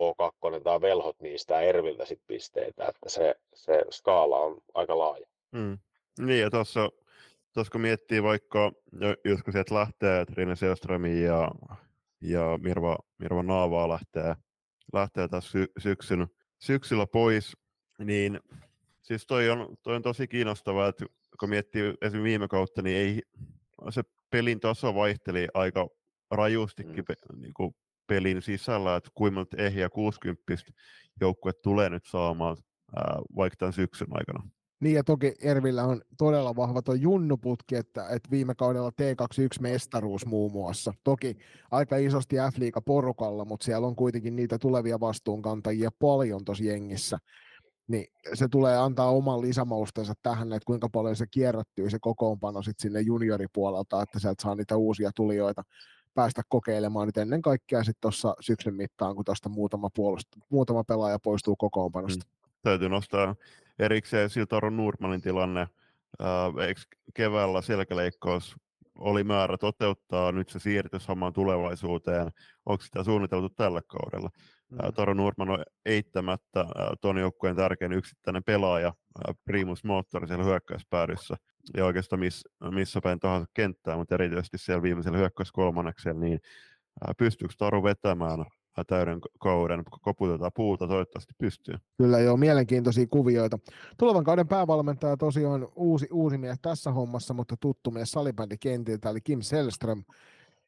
O2 0.02 0.60
tai 0.62 0.80
velhot 0.80 1.20
niistä 1.20 1.60
Erviltä 1.60 2.04
sit 2.04 2.20
pisteitä, 2.26 2.84
että 2.84 3.08
se, 3.08 3.34
se 3.54 3.84
skaala 3.90 4.38
on 4.38 4.58
aika 4.74 4.98
laaja. 4.98 5.26
Mm. 5.52 5.78
Niin, 6.18 6.40
ja 6.40 6.50
tuossa 6.50 6.90
kun 7.72 7.80
miettii 7.80 8.22
vaikka, 8.22 8.72
jos 9.24 9.42
kun 9.42 9.52
sieltä 9.52 9.74
lähtee 9.74 10.24
Trine 10.24 10.56
Selströmin 10.56 11.22
ja, 11.22 11.50
ja 12.20 12.58
Mirva, 12.62 12.98
Mirva 13.18 13.42
Naavaa 13.42 13.88
lähtee, 13.88 14.34
lähtee 14.92 15.28
tässä 15.28 15.50
sy- 15.50 15.72
syksyn, 15.78 16.26
syksyllä 16.58 17.06
pois, 17.06 17.56
niin 17.98 18.40
siis 19.02 19.26
toi 19.26 19.50
on, 19.50 19.76
toi 19.82 19.96
on 19.96 20.02
tosi 20.02 20.28
kiinnostavaa, 20.28 20.88
että 20.88 21.06
kun 21.40 21.48
miettii 21.48 21.82
esimerkiksi 21.82 22.22
viime 22.22 22.48
kautta, 22.48 22.82
niin 22.82 22.96
ei, 22.96 23.22
se 23.90 24.02
pelin 24.30 24.60
taso 24.60 24.94
vaihteli 24.94 25.48
aika 25.54 25.88
rajustikin 26.30 26.96
mm. 26.96 27.04
pe, 27.04 27.14
niin 27.36 27.54
kuin 27.54 27.74
pelin 28.06 28.42
sisällä, 28.42 28.96
että 28.96 29.10
kuinka 29.14 29.46
ehjä 29.56 29.88
60 29.88 30.42
joukkue 31.20 31.52
tulee 31.52 31.90
nyt 31.90 32.06
saamaan 32.06 32.56
ää, 32.96 33.18
vaikka 33.36 33.56
tämän 33.56 33.72
syksyn 33.72 34.08
aikana. 34.10 34.50
Niin 34.80 34.94
ja 34.94 35.04
toki 35.04 35.34
Ervillä 35.42 35.84
on 35.84 36.02
todella 36.18 36.56
vahva 36.56 36.82
tuo 36.82 36.94
junnuputki, 36.94 37.76
että, 37.76 38.08
että 38.08 38.30
viime 38.30 38.54
kaudella 38.54 38.90
T21 38.90 39.60
mestaruus 39.60 40.26
muun 40.26 40.52
muassa. 40.52 40.92
Toki 41.04 41.36
aika 41.70 41.96
isosti 41.96 42.36
f 42.36 42.84
porukalla, 42.84 43.44
mutta 43.44 43.64
siellä 43.64 43.86
on 43.86 43.96
kuitenkin 43.96 44.36
niitä 44.36 44.58
tulevia 44.58 45.00
vastuunkantajia 45.00 45.90
paljon 45.98 46.44
tuossa 46.44 46.64
jengissä. 46.64 47.18
Niin 47.88 48.06
se 48.34 48.48
tulee 48.48 48.78
antaa 48.78 49.10
oman 49.10 49.40
lisämaustensa 49.40 50.14
tähän, 50.22 50.52
että 50.52 50.66
kuinka 50.66 50.88
paljon 50.88 51.16
se 51.16 51.26
kierrättyy 51.26 51.90
se 51.90 51.98
kokoonpano 52.00 52.62
sitten 52.62 52.82
sinne 52.82 53.00
junioripuolelta, 53.00 54.02
että 54.02 54.18
sieltä 54.18 54.42
saa 54.42 54.54
niitä 54.54 54.76
uusia 54.76 55.10
tulijoita 55.14 55.62
päästä 56.14 56.42
kokeilemaan 56.48 57.08
nyt 57.08 57.16
ennen 57.16 57.42
kaikkea 57.42 57.84
sitten 57.84 58.00
tuossa 58.00 58.34
syksyn 58.40 58.74
mittaan, 58.74 59.14
kun 59.14 59.24
tuosta 59.24 59.48
muutama, 59.48 59.88
puolust- 59.88 60.42
muutama 60.50 60.84
pelaaja 60.84 61.18
poistuu 61.18 61.56
kokoonpanosta. 61.56 62.24
Mm. 62.26 62.50
Täytyy 62.62 62.88
nostaa 62.88 63.34
erikseen 63.78 64.30
Siltaron 64.30 64.76
Nurmanin 64.76 65.20
tilanne. 65.20 65.60
Äh, 66.22 66.66
eikö 66.66 66.80
keväällä 67.14 67.62
selkäleikkaus 67.62 68.56
oli 68.98 69.24
määrä 69.24 69.58
toteuttaa, 69.58 70.32
nyt 70.32 70.48
se 70.48 70.58
siirtyi 70.58 71.00
samaan 71.00 71.32
tulevaisuuteen. 71.32 72.30
Onko 72.66 72.84
sitä 72.84 73.04
suunniteltu 73.04 73.48
tällä 73.48 73.80
kaudella? 73.86 74.30
Mm. 74.70 74.78
Taro 74.94 75.14
Nurman 75.14 75.50
on 75.50 75.64
eittämättä 75.84 76.60
äh, 76.60 76.66
tuon 77.00 77.18
joukkueen 77.18 77.56
tärkein 77.56 77.92
yksittäinen 77.92 78.44
pelaaja, 78.44 78.88
äh, 78.88 79.34
primus 79.44 79.84
moottori 79.84 80.26
siellä 80.26 80.44
hyökkäyspäädyssä. 80.44 81.36
Ja 81.76 81.84
oikeastaan 81.84 82.20
miss, 82.20 82.48
missä 82.70 83.00
päin 83.00 83.20
tahansa 83.20 83.46
kenttää, 83.54 83.96
mutta 83.96 84.14
erityisesti 84.14 84.58
siellä 84.58 84.82
viimeisellä 84.82 85.18
hyökkäyskolmanneksella, 85.18 86.20
niin 86.20 86.40
pystyykö 87.18 87.54
Taru 87.58 87.82
vetämään 87.82 88.44
täyden 88.84 89.20
kauden, 89.38 89.82
koputetaan 90.02 90.52
puuta, 90.54 90.88
toivottavasti 90.88 91.34
pystyy. 91.38 91.74
Kyllä 91.98 92.18
joo, 92.18 92.36
mielenkiintoisia 92.36 93.06
kuvioita. 93.06 93.58
Tulevan 93.98 94.24
kauden 94.24 94.48
päävalmentaja 94.48 95.16
tosiaan 95.16 95.68
uusi, 95.76 96.08
uusi 96.12 96.38
mies 96.38 96.58
tässä 96.62 96.92
hommassa, 96.92 97.34
mutta 97.34 97.56
tuttu 97.60 97.90
mies 97.90 98.10
salibändikentiltä, 98.10 99.10
eli 99.10 99.20
Kim 99.20 99.40
Selström. 99.40 100.04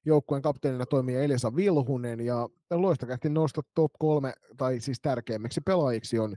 Joukkueen 0.05 0.43
kapteenina 0.43 0.87
toimii 0.87 1.17
Elisa 1.17 1.57
Vilhunen 1.57 2.21
ja 2.21 2.49
loistakähti 2.71 3.29
nostot 3.29 3.67
top 3.75 3.93
kolme, 3.99 4.33
tai 4.57 4.81
siis 4.81 5.01
tärkeimmiksi 5.01 5.61
pelaajiksi 5.61 6.19
on 6.19 6.35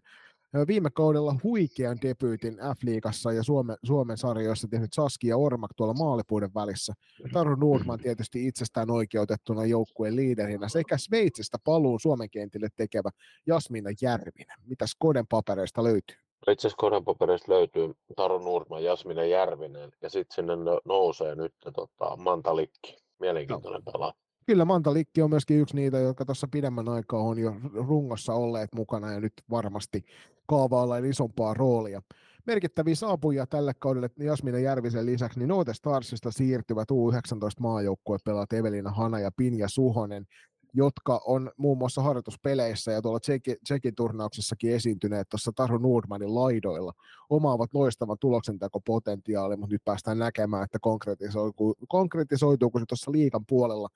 viime 0.67 0.89
kaudella 0.93 1.35
huikean 1.43 1.97
debyytin 2.01 2.53
F-liigassa 2.53 3.31
ja 3.31 3.43
Suomen, 3.43 3.77
Suomen 3.83 4.17
sarjoissa 4.17 4.67
tehnyt 4.67 4.93
Saski 4.93 5.27
ja 5.27 5.37
Ormak 5.37 5.71
tuolla 5.75 5.93
maalipuiden 5.93 6.53
välissä. 6.55 6.93
Taru 7.33 7.55
Nordman 7.55 7.99
tietysti 7.99 8.47
itsestään 8.47 8.91
oikeutettuna 8.91 9.65
joukkueen 9.65 10.15
liiderinä 10.15 10.69
sekä 10.69 10.97
Sveitsistä 10.97 11.57
paluun 11.63 11.99
Suomen 11.99 12.29
kentille 12.29 12.67
tekevä 12.75 13.09
Jasmina 13.47 13.89
Järvinen. 14.01 14.57
Mitä 14.65 14.87
Skoden 14.87 15.27
papereista 15.27 15.83
löytyy? 15.83 16.17
Itse 16.41 16.67
asiassa 16.67 16.75
Skoden 16.75 17.05
papereista 17.05 17.51
löytyy 17.51 17.93
Taru 18.15 18.39
Nordman, 18.39 18.83
Jasmina 18.83 19.25
Järvinen 19.25 19.91
ja 20.01 20.09
sitten 20.09 20.35
sinne 20.35 20.53
nousee 20.85 21.35
nyt 21.35 21.53
tota, 21.73 22.17
Mantalikki. 22.17 22.97
Mielenkiintoinen 23.19 23.81
no. 23.85 23.91
pelaaja. 23.91 24.13
Kyllä 24.45 24.65
Manta 24.65 24.93
Likki 24.93 25.21
on 25.21 25.29
myöskin 25.29 25.59
yksi 25.59 25.75
niitä, 25.75 25.97
jotka 25.97 26.25
tuossa 26.25 26.47
pidemmän 26.51 26.89
aikaa 26.89 27.21
on 27.21 27.39
jo 27.39 27.55
rungossa 27.73 28.33
olleet 28.33 28.69
mukana 28.75 29.11
ja 29.13 29.19
nyt 29.19 29.33
varmasti 29.49 30.05
kaavaillaan 30.51 31.05
isompaa 31.05 31.53
roolia. 31.53 32.01
Merkittäviä 32.47 32.95
saapujia 32.95 33.45
tälle 33.47 33.73
kaudelle 33.79 34.09
Jasmina 34.19 34.59
Järvisen 34.59 35.05
lisäksi, 35.05 35.39
niin 35.39 35.47
Note 35.47 35.73
Starsista 35.73 36.31
siirtyvät 36.31 36.87
U19 36.91 38.17
pelaat 38.25 38.53
Evelina 38.53 38.91
Hana 38.91 39.19
ja 39.19 39.31
Pinja 39.37 39.67
Suhonen, 39.67 40.25
jotka 40.73 41.21
on 41.25 41.51
muun 41.57 41.77
muassa 41.77 42.01
harjoituspeleissä 42.01 42.91
ja 42.91 43.01
tuolla 43.01 43.19
Tsekin, 43.63 43.95
turnauksessakin 43.95 44.71
esiintyneet 44.71 45.29
tuossa 45.29 45.51
Taru 45.55 45.77
Nordmanin 45.77 46.35
laidoilla. 46.35 46.93
Omaavat 47.29 47.73
loistavan 47.73 48.17
tuloksentekopotentiaali, 48.19 49.57
mutta 49.57 49.73
nyt 49.73 49.85
päästään 49.85 50.19
näkemään, 50.19 50.63
että 50.63 50.79
konkretisoituuko, 50.81 51.85
konkretisoituuko 51.87 52.79
se 52.79 52.85
tuossa 52.85 53.11
liikan 53.11 53.45
puolella 53.45 53.89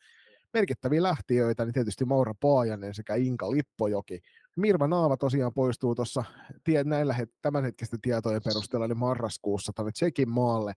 merkittäviä 0.54 1.04
lähtiöitä, 1.04 1.66
niin 1.66 1.74
tietysti 1.74 2.06
Maura 2.06 2.34
Paajanen 2.40 2.94
sekä 2.94 3.16
Inka 3.16 3.52
Lippojoki. 3.52 4.22
Mirva 4.56 4.88
Naava 4.88 5.18
tosiaan 5.18 5.54
poistuu 5.54 5.96
tuossa 5.96 6.24
näillä 6.84 7.16
het- 7.20 7.38
tämänhetkisten 7.42 8.02
tietojen 8.02 8.42
perusteella 8.44 8.88
niin 8.88 8.98
marraskuussa 8.98 9.72
tuonne 9.76 9.92
Tsekin 9.92 10.30
maalle. 10.30 10.74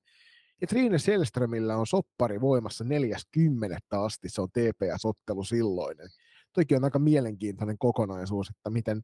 Ja 0.60 0.66
Trine 0.66 0.98
Selströmillä 0.98 1.76
on 1.76 1.86
soppari 1.86 2.40
voimassa 2.40 2.84
40 2.84 4.02
asti, 4.02 4.28
se 4.28 4.40
on 4.42 4.48
TPS-ottelu 4.48 5.44
silloinen. 5.44 6.08
Toki 6.52 6.76
on 6.76 6.84
aika 6.84 6.98
mielenkiintoinen 6.98 7.78
kokonaisuus, 7.78 8.50
että 8.50 8.70
miten 8.70 9.02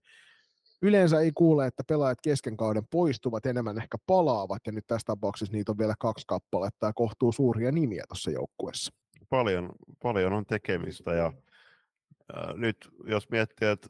yleensä 0.82 1.20
ei 1.20 1.32
kuule, 1.34 1.66
että 1.66 1.82
pelaajat 1.88 2.18
kesken 2.22 2.56
kauden 2.56 2.86
poistuvat, 2.90 3.46
enemmän 3.46 3.78
ehkä 3.78 3.98
palaavat, 4.06 4.60
ja 4.66 4.72
nyt 4.72 4.84
tässä 4.86 5.05
tapauksessa 5.06 5.52
niitä 5.52 5.72
on 5.72 5.78
vielä 5.78 5.94
kaksi 5.98 6.24
kappaletta 6.26 6.86
ja 6.86 6.92
kohtuu 6.92 7.32
suuria 7.32 7.72
nimiä 7.72 8.05
tuossa 8.09 8.30
joukkueessa 8.30 8.92
paljon, 9.30 9.70
paljon 10.02 10.32
on 10.32 10.46
tekemistä 10.46 11.14
ja 11.14 11.32
nyt 12.55 12.88
jos 13.05 13.30
miettii, 13.30 13.68
että 13.68 13.88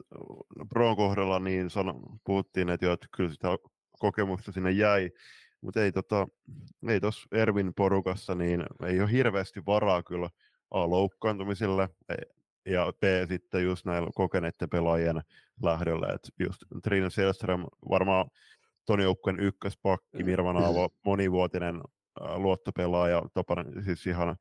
Bron 0.69 0.95
kohdalla 0.95 1.39
niin 1.39 1.69
sano, 1.69 1.99
puhuttiin, 2.23 2.69
että, 2.69 2.85
jo, 2.85 2.93
että 2.93 3.07
kyllä 3.15 3.29
sitä 3.29 3.47
kokemusta 3.99 4.51
sinne 4.51 4.71
jäi, 4.71 5.11
mutta 5.61 5.83
ei, 5.83 5.91
tota, 5.91 6.27
ei 6.87 6.99
tuossa 6.99 7.27
Ervin 7.31 7.73
porukassa, 7.73 8.35
niin 8.35 8.63
ei 8.85 9.01
ole 9.01 9.11
hirveästi 9.11 9.65
varaa 9.65 10.03
kyllä 10.03 10.29
A 10.71 10.89
loukkaantumisille 10.89 11.89
e, 12.09 12.15
ja 12.65 12.93
B 12.99 13.03
sitten 13.27 13.63
just 13.63 13.85
näillä 13.85 14.09
kokeneiden 14.15 14.69
pelaajien 14.69 15.21
lähdöllä, 15.63 16.07
että 16.13 16.29
just 16.39 16.63
Trina 16.83 17.09
Selström 17.09 17.63
varmaan 17.89 18.29
ton 18.85 19.01
joukkueen 19.01 19.39
ykköspakki, 19.39 20.17
mm. 20.17 20.25
Mirva 20.25 20.53
Naavo, 20.53 20.89
monivuotinen 21.05 21.81
luottopelaaja, 22.35 23.23
Topanen, 23.33 23.83
siis 23.83 24.07
ihan 24.07 24.35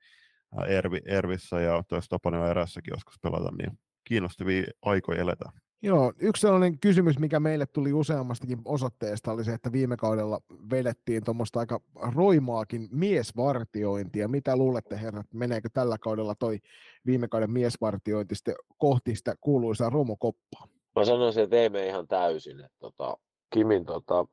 Ervi, 0.69 1.01
Ervissä 1.07 1.61
ja 1.61 1.83
tuossa 1.89 2.09
Tapanella 2.09 2.51
erässäkin 2.51 2.93
joskus 2.93 3.15
pelata, 3.23 3.51
niin 3.59 3.79
kiinnostavia 4.05 4.65
aikoja 4.83 5.21
eletään. 5.23 5.53
Joo, 5.83 6.13
yksi 6.19 6.41
sellainen 6.41 6.79
kysymys, 6.79 7.19
mikä 7.19 7.41
meille 7.41 7.67
tuli 7.67 7.93
useammastakin 7.93 8.59
osoitteesta, 8.65 9.33
oli 9.33 9.45
se, 9.45 9.53
että 9.53 9.73
viime 9.73 9.97
kaudella 9.97 10.41
vedettiin 10.71 11.25
tuommoista 11.25 11.61
aika 11.61 11.81
roimaakin 12.15 12.89
miesvartiointia. 12.91 14.29
Mitä 14.29 14.57
luulette, 14.57 15.01
herrat, 15.01 15.27
meneekö 15.35 15.69
tällä 15.73 15.97
kaudella 15.99 16.35
toi 16.35 16.59
viime 17.07 17.29
kauden 17.29 17.51
miesvartiointi 17.51 18.35
sitten 18.35 18.55
kohti 18.79 19.17
sitä 19.17 19.35
kuuluisaa 19.41 19.91
romukoppaa? 19.91 20.67
Mä 20.97 21.05
sanoisin, 21.05 21.43
että 21.43 21.57
ei 21.57 21.69
me 21.69 21.87
ihan 21.87 22.09
täysin. 22.09 22.61
Että 22.61 22.79
tota, 22.79 23.17
Kimin 23.51 23.85
tota, 23.85 24.27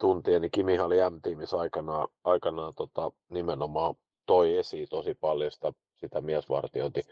tuntien, 0.00 0.42
niin 0.42 0.50
Kimi 0.50 0.78
oli 0.78 0.96
M-tiimissä 1.10 1.56
aikanaan, 1.58 2.08
aikanaan 2.24 2.74
tota, 2.74 3.10
nimenomaan 3.30 3.94
toi 4.28 4.56
esiin 4.56 4.88
tosi 4.88 5.14
paljon 5.14 5.50
sitä, 5.50 5.72
sitä 5.94 6.20
miesvartiointi, 6.20 7.06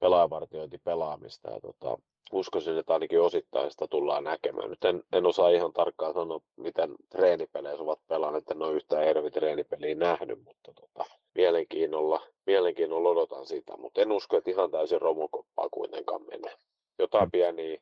pelaajavartiointi 0.00 0.78
pelaamista. 0.78 1.50
Ja 1.50 1.60
tota, 1.60 1.98
uskoisin, 2.32 2.78
että 2.78 2.92
ainakin 2.92 3.20
osittain 3.20 3.70
sitä 3.70 3.86
tullaan 3.86 4.24
näkemään. 4.24 4.70
Nyt 4.70 4.84
en, 4.84 5.02
en 5.12 5.26
osaa 5.26 5.48
ihan 5.48 5.72
tarkkaan 5.72 6.14
sanoa, 6.14 6.40
miten 6.56 6.94
treenipeleissä 7.10 7.82
ovat 7.82 8.00
pelanneet, 8.08 8.50
en 8.50 8.62
ole 8.62 8.72
yhtään 8.72 9.04
Ervi 9.04 9.30
treenipeliä 9.30 9.94
nähnyt, 9.94 10.44
mutta 10.44 10.72
tota, 10.74 11.04
mielenkiinnolla, 11.34 12.22
mielenkiinnolla 12.46 13.08
odotan 13.08 13.46
sitä, 13.46 13.76
mutta 13.76 14.00
en 14.00 14.12
usko, 14.12 14.36
että 14.36 14.50
ihan 14.50 14.70
täysin 14.70 15.00
romukoppaa 15.00 15.68
kuitenkaan 15.70 16.22
menee. 16.26 16.54
Jotain 16.98 17.30
pieniä, 17.30 17.80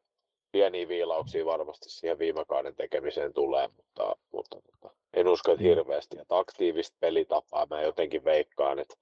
pieniä 0.53 0.89
viilauksia 0.89 1.45
varmasti 1.45 1.91
siihen 1.91 2.19
viime 2.19 2.45
kauden 2.45 2.75
tekemiseen 2.75 3.33
tulee, 3.33 3.69
mutta, 3.77 4.17
mutta 4.33 4.57
tota, 4.61 4.95
en 5.15 5.29
usko, 5.29 5.53
että 5.53 5.63
mm. 5.63 5.69
hirveästi. 5.69 6.19
Että 6.21 6.39
aktiivista 6.39 6.97
pelitapaa 7.01 7.67
mä 7.71 7.83
jotenkin 7.83 8.25
veikkaan, 8.25 8.79
että 8.79 8.95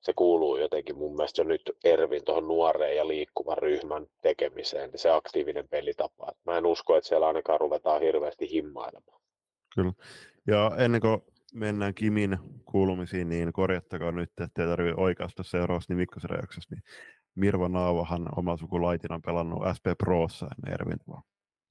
se 0.00 0.12
kuuluu 0.16 0.56
jotenkin 0.56 0.98
mun 0.98 1.16
mielestä 1.16 1.42
jo 1.42 1.48
nyt 1.48 1.62
Ervin 1.84 2.24
tuohon 2.24 2.48
nuoreen 2.48 2.96
ja 2.96 3.08
liikkuvan 3.08 3.58
ryhmän 3.58 4.06
tekemiseen, 4.22 4.90
niin 4.90 4.98
se 4.98 5.10
aktiivinen 5.10 5.68
pelitapa. 5.68 6.32
Mä 6.46 6.58
en 6.58 6.66
usko, 6.66 6.96
että 6.96 7.08
siellä 7.08 7.26
ainakaan 7.26 7.60
ruvetaan 7.60 8.00
hirveästi 8.02 8.50
himmailemaan. 8.50 9.20
Kyllä. 9.74 9.92
Ja 10.46 10.70
ennen 10.78 11.00
kuin 11.00 11.20
mennään 11.54 11.94
Kimin 11.94 12.38
kuulumisiin, 12.64 13.28
niin 13.28 13.52
korjattakaa 13.52 14.12
nyt, 14.12 14.30
että 14.44 14.62
ei 14.62 14.68
tarvitse 14.68 15.00
oikeasta 15.00 15.42
seuraavassa 15.42 15.94
niin 15.94 16.08
Mirva 17.34 17.68
Naavahan 17.68 18.28
oma 18.36 18.56
sukulaitina 18.56 19.20
pelannut 19.26 19.62
SP 19.76 19.86
Prossa 19.98 20.46
ennen 20.46 20.80
Ervintoa. 20.80 21.22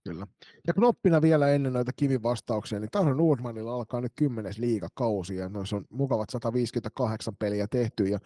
Kyllä. 0.08 0.28
Ja 0.68 0.74
knoppina 0.74 1.22
vielä 1.22 1.50
ennen 1.50 1.74
noita 1.74 1.92
kivin 1.96 2.24
vastauksia, 2.24 2.80
niin 2.80 2.92
Taron 2.92 3.18
Nordmanilla 3.18 3.76
alkaa 3.76 4.02
nyt 4.02 4.12
kymmenes 4.16 4.58
liigakausi 4.58 5.36
ja 5.36 5.50
noissa 5.50 5.76
on 5.76 5.86
mukavat 5.90 6.30
158 6.30 7.36
peliä 7.40 7.68
tehty 7.68 8.04
ja 8.04 8.20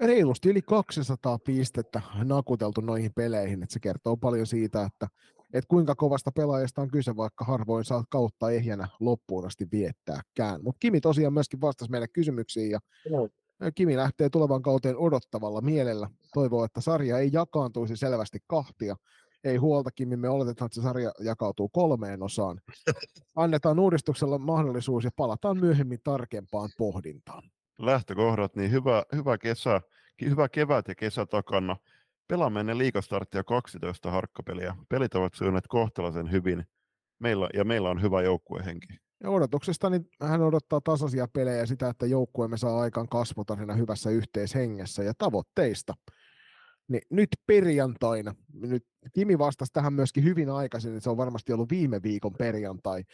reilusti 0.00 0.48
yli 0.48 0.62
200 0.62 1.38
pistettä 1.38 2.02
nakuteltu 2.24 2.80
noihin 2.80 3.12
peleihin, 3.14 3.62
että 3.62 3.72
se 3.72 3.80
kertoo 3.80 4.16
paljon 4.16 4.46
siitä, 4.46 4.82
että, 4.82 5.08
että 5.52 5.68
kuinka 5.68 5.94
kovasta 5.94 6.32
pelaajasta 6.32 6.82
on 6.82 6.90
kyse, 6.90 7.16
vaikka 7.16 7.44
harvoin 7.44 7.84
saa 7.84 8.04
kautta 8.10 8.50
ehjänä 8.50 8.88
loppuun 9.00 9.46
asti 9.46 9.66
viettääkään. 9.72 10.60
Mutta 10.62 10.78
Kimi 10.78 11.00
tosiaan 11.00 11.32
myöskin 11.34 11.60
vastasi 11.60 11.90
meille 11.90 12.08
kysymyksiin 12.08 12.70
ja 12.70 12.78
no. 13.10 13.28
Kimi 13.74 13.96
lähtee 13.96 14.28
tulevan 14.28 14.62
kauteen 14.62 14.96
odottavalla 14.96 15.60
mielellä. 15.60 16.10
Toivoo, 16.34 16.64
että 16.64 16.80
sarja 16.80 17.18
ei 17.18 17.30
jakaantuisi 17.32 17.96
selvästi 17.96 18.38
kahtia. 18.46 18.96
Ei 19.44 19.56
huolta, 19.56 19.90
Kimi, 19.90 20.16
me 20.16 20.28
oletetaan, 20.28 20.66
että 20.66 20.74
se 20.74 20.82
sarja 20.82 21.12
jakautuu 21.20 21.68
kolmeen 21.68 22.22
osaan. 22.22 22.60
Annetaan 23.36 23.78
uudistuksella 23.78 24.38
mahdollisuus 24.38 25.04
ja 25.04 25.10
palataan 25.16 25.58
myöhemmin 25.58 26.00
tarkempaan 26.04 26.70
pohdintaan 26.78 27.42
lähtökohdat, 27.78 28.56
niin 28.56 28.70
hyvä, 28.70 29.04
hyvä, 29.14 29.38
kesä, 29.38 29.80
hyvä 30.20 30.48
kevät 30.48 30.88
ja 30.88 30.94
kesä 30.94 31.26
takana. 31.26 31.76
Pelaamme 32.28 32.60
ennen 32.60 32.78
liikastarttia 32.78 33.44
12 33.44 34.10
harkkapeliä. 34.10 34.76
Pelit 34.88 35.14
ovat 35.14 35.34
sujuneet 35.34 35.66
kohtalaisen 35.68 36.30
hyvin 36.30 36.64
meillä, 37.18 37.48
ja 37.54 37.64
meillä 37.64 37.90
on 37.90 38.02
hyvä 38.02 38.22
joukkuehenki. 38.22 38.88
Ja 39.22 39.30
odotuksesta 39.30 39.90
niin 39.90 40.08
hän 40.22 40.42
odottaa 40.42 40.80
tasaisia 40.80 41.28
pelejä 41.32 41.66
sitä, 41.66 41.88
että 41.88 42.06
joukkueemme 42.06 42.56
saa 42.56 42.80
aikaan 42.80 43.08
kasvotarina 43.08 43.74
hyvässä 43.74 44.10
yhteishengessä 44.10 45.02
ja 45.02 45.12
tavoitteista. 45.18 45.94
Niin 46.88 47.02
nyt 47.10 47.28
perjantaina, 47.46 48.34
nyt 48.52 48.84
Kimi 49.14 49.38
vastasi 49.38 49.72
tähän 49.72 49.92
myöskin 49.92 50.24
hyvin 50.24 50.50
aikaisin, 50.50 50.90
että 50.90 51.00
se 51.00 51.10
on 51.10 51.16
varmasti 51.16 51.52
ollut 51.52 51.70
viime 51.70 52.02
viikon 52.02 52.32
perjantai, 52.38 53.04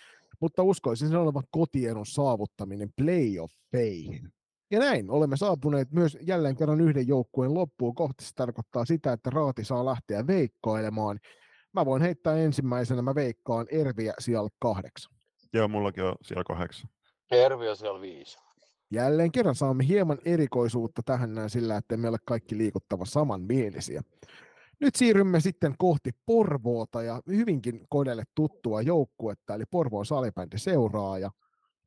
mutta 0.40 0.62
uskoisin 0.62 1.09
sen 1.09 1.18
olevan 1.18 1.44
kotienon 1.51 2.06
saavuttaminen 2.06 2.90
playoffeihin. 2.97 4.32
Ja 4.70 4.78
näin 4.78 5.10
olemme 5.10 5.36
saapuneet 5.36 5.93
myös 5.93 6.18
jälleen 6.20 6.56
kerran 6.56 6.81
yhden 6.81 7.09
joukkueen 7.09 7.55
loppuun 7.55 7.94
kohti. 7.94 8.24
Se 8.24 8.31
tarkoittaa 8.35 8.85
sitä, 8.85 9.12
että 9.12 9.31
Raati 9.31 9.64
saa 9.64 9.85
lähteä 9.85 10.26
veikkoilemaan. 10.26 11.18
Mä 11.72 11.85
voin 11.85 12.02
heittää 12.02 12.36
ensimmäisenä, 12.36 13.02
mä 13.02 13.14
veikkaan 13.14 13.66
Erviä 13.70 14.14
siellä 14.18 14.48
kahdeksan. 14.59 15.13
Joo, 15.55 15.68
mullakin 15.68 16.05
on 16.05 16.14
siellä 16.22 16.44
kahdeksan. 16.44 16.90
Ervi 17.31 17.68
on 17.68 17.76
siellä 17.76 18.01
viisi. 18.01 18.39
Jälleen 18.90 19.32
kerran 19.32 19.55
saamme 19.55 19.86
hieman 19.86 20.18
erikoisuutta 20.24 21.02
tähän 21.05 21.35
näin 21.35 21.51
sillä, 21.51 21.76
että 21.76 21.97
me 21.97 22.09
ole 22.09 22.18
kaikki 22.26 22.59
liikuttava 22.59 23.05
samanmielisiä. 23.05 24.02
Nyt 24.81 24.94
siirrymme 24.94 25.40
sitten 25.40 25.74
kohti 25.78 26.10
Porvoota 26.26 27.02
ja 27.02 27.20
hyvinkin 27.26 27.86
kodelle 27.89 28.24
tuttua 28.35 28.82
joukkuetta, 28.82 29.55
eli 29.55 29.64
Porvoon 29.70 30.06
salibändi 30.06 30.59
seuraa. 30.59 31.18
Ja 31.18 31.31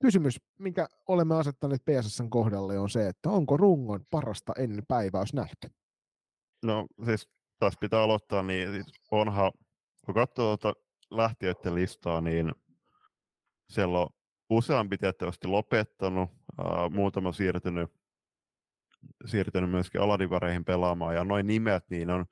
kysymys, 0.01 0.41
minkä 0.59 0.87
olemme 1.07 1.35
asettaneet 1.35 1.81
PSSn 1.85 2.29
kohdalle, 2.29 2.79
on 2.79 2.89
se, 2.89 3.07
että 3.07 3.29
onko 3.29 3.57
rungon 3.57 4.05
parasta 4.09 4.53
ennen 4.57 4.83
päiväys 4.87 5.33
nähty? 5.33 5.69
No 6.63 6.87
siis 7.05 7.29
taas 7.59 7.73
pitää 7.79 8.01
aloittaa, 8.01 8.43
niin 8.43 8.71
siis 8.71 8.87
onhan, 9.11 9.51
kun 10.05 10.15
katsoo 10.15 10.57
tuota 10.57 10.73
lähtiöiden 11.11 11.75
listaa, 11.75 12.21
niin 12.21 12.51
siellä 13.69 13.99
on 13.99 14.07
useampi 14.49 14.97
tietysti 14.97 15.47
lopettanut, 15.47 16.29
uh, 16.29 16.91
muutama 16.91 17.31
siirtynyt, 17.31 17.89
siirtynyt 19.25 19.71
myöskin 19.71 20.01
aladivareihin 20.01 20.65
pelaamaan, 20.65 21.15
ja 21.15 21.23
noin 21.23 21.47
nimet, 21.47 21.83
niin 21.89 22.09
on 22.09 22.25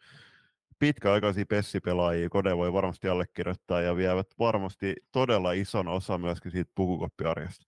pitkäaikaisia 0.80 1.46
pessipelaajia, 1.50 2.30
Kode 2.30 2.58
voi 2.58 2.74
varmasti 2.74 3.08
allekirjoittaa 3.08 3.82
ja 3.82 3.96
vievät 3.96 4.28
varmasti 4.40 4.96
todella 5.12 5.52
ison 5.52 5.88
osa 5.88 6.18
myöskin 6.18 6.52
siitä 6.52 6.72
pukukoppiarjesta. 6.76 7.66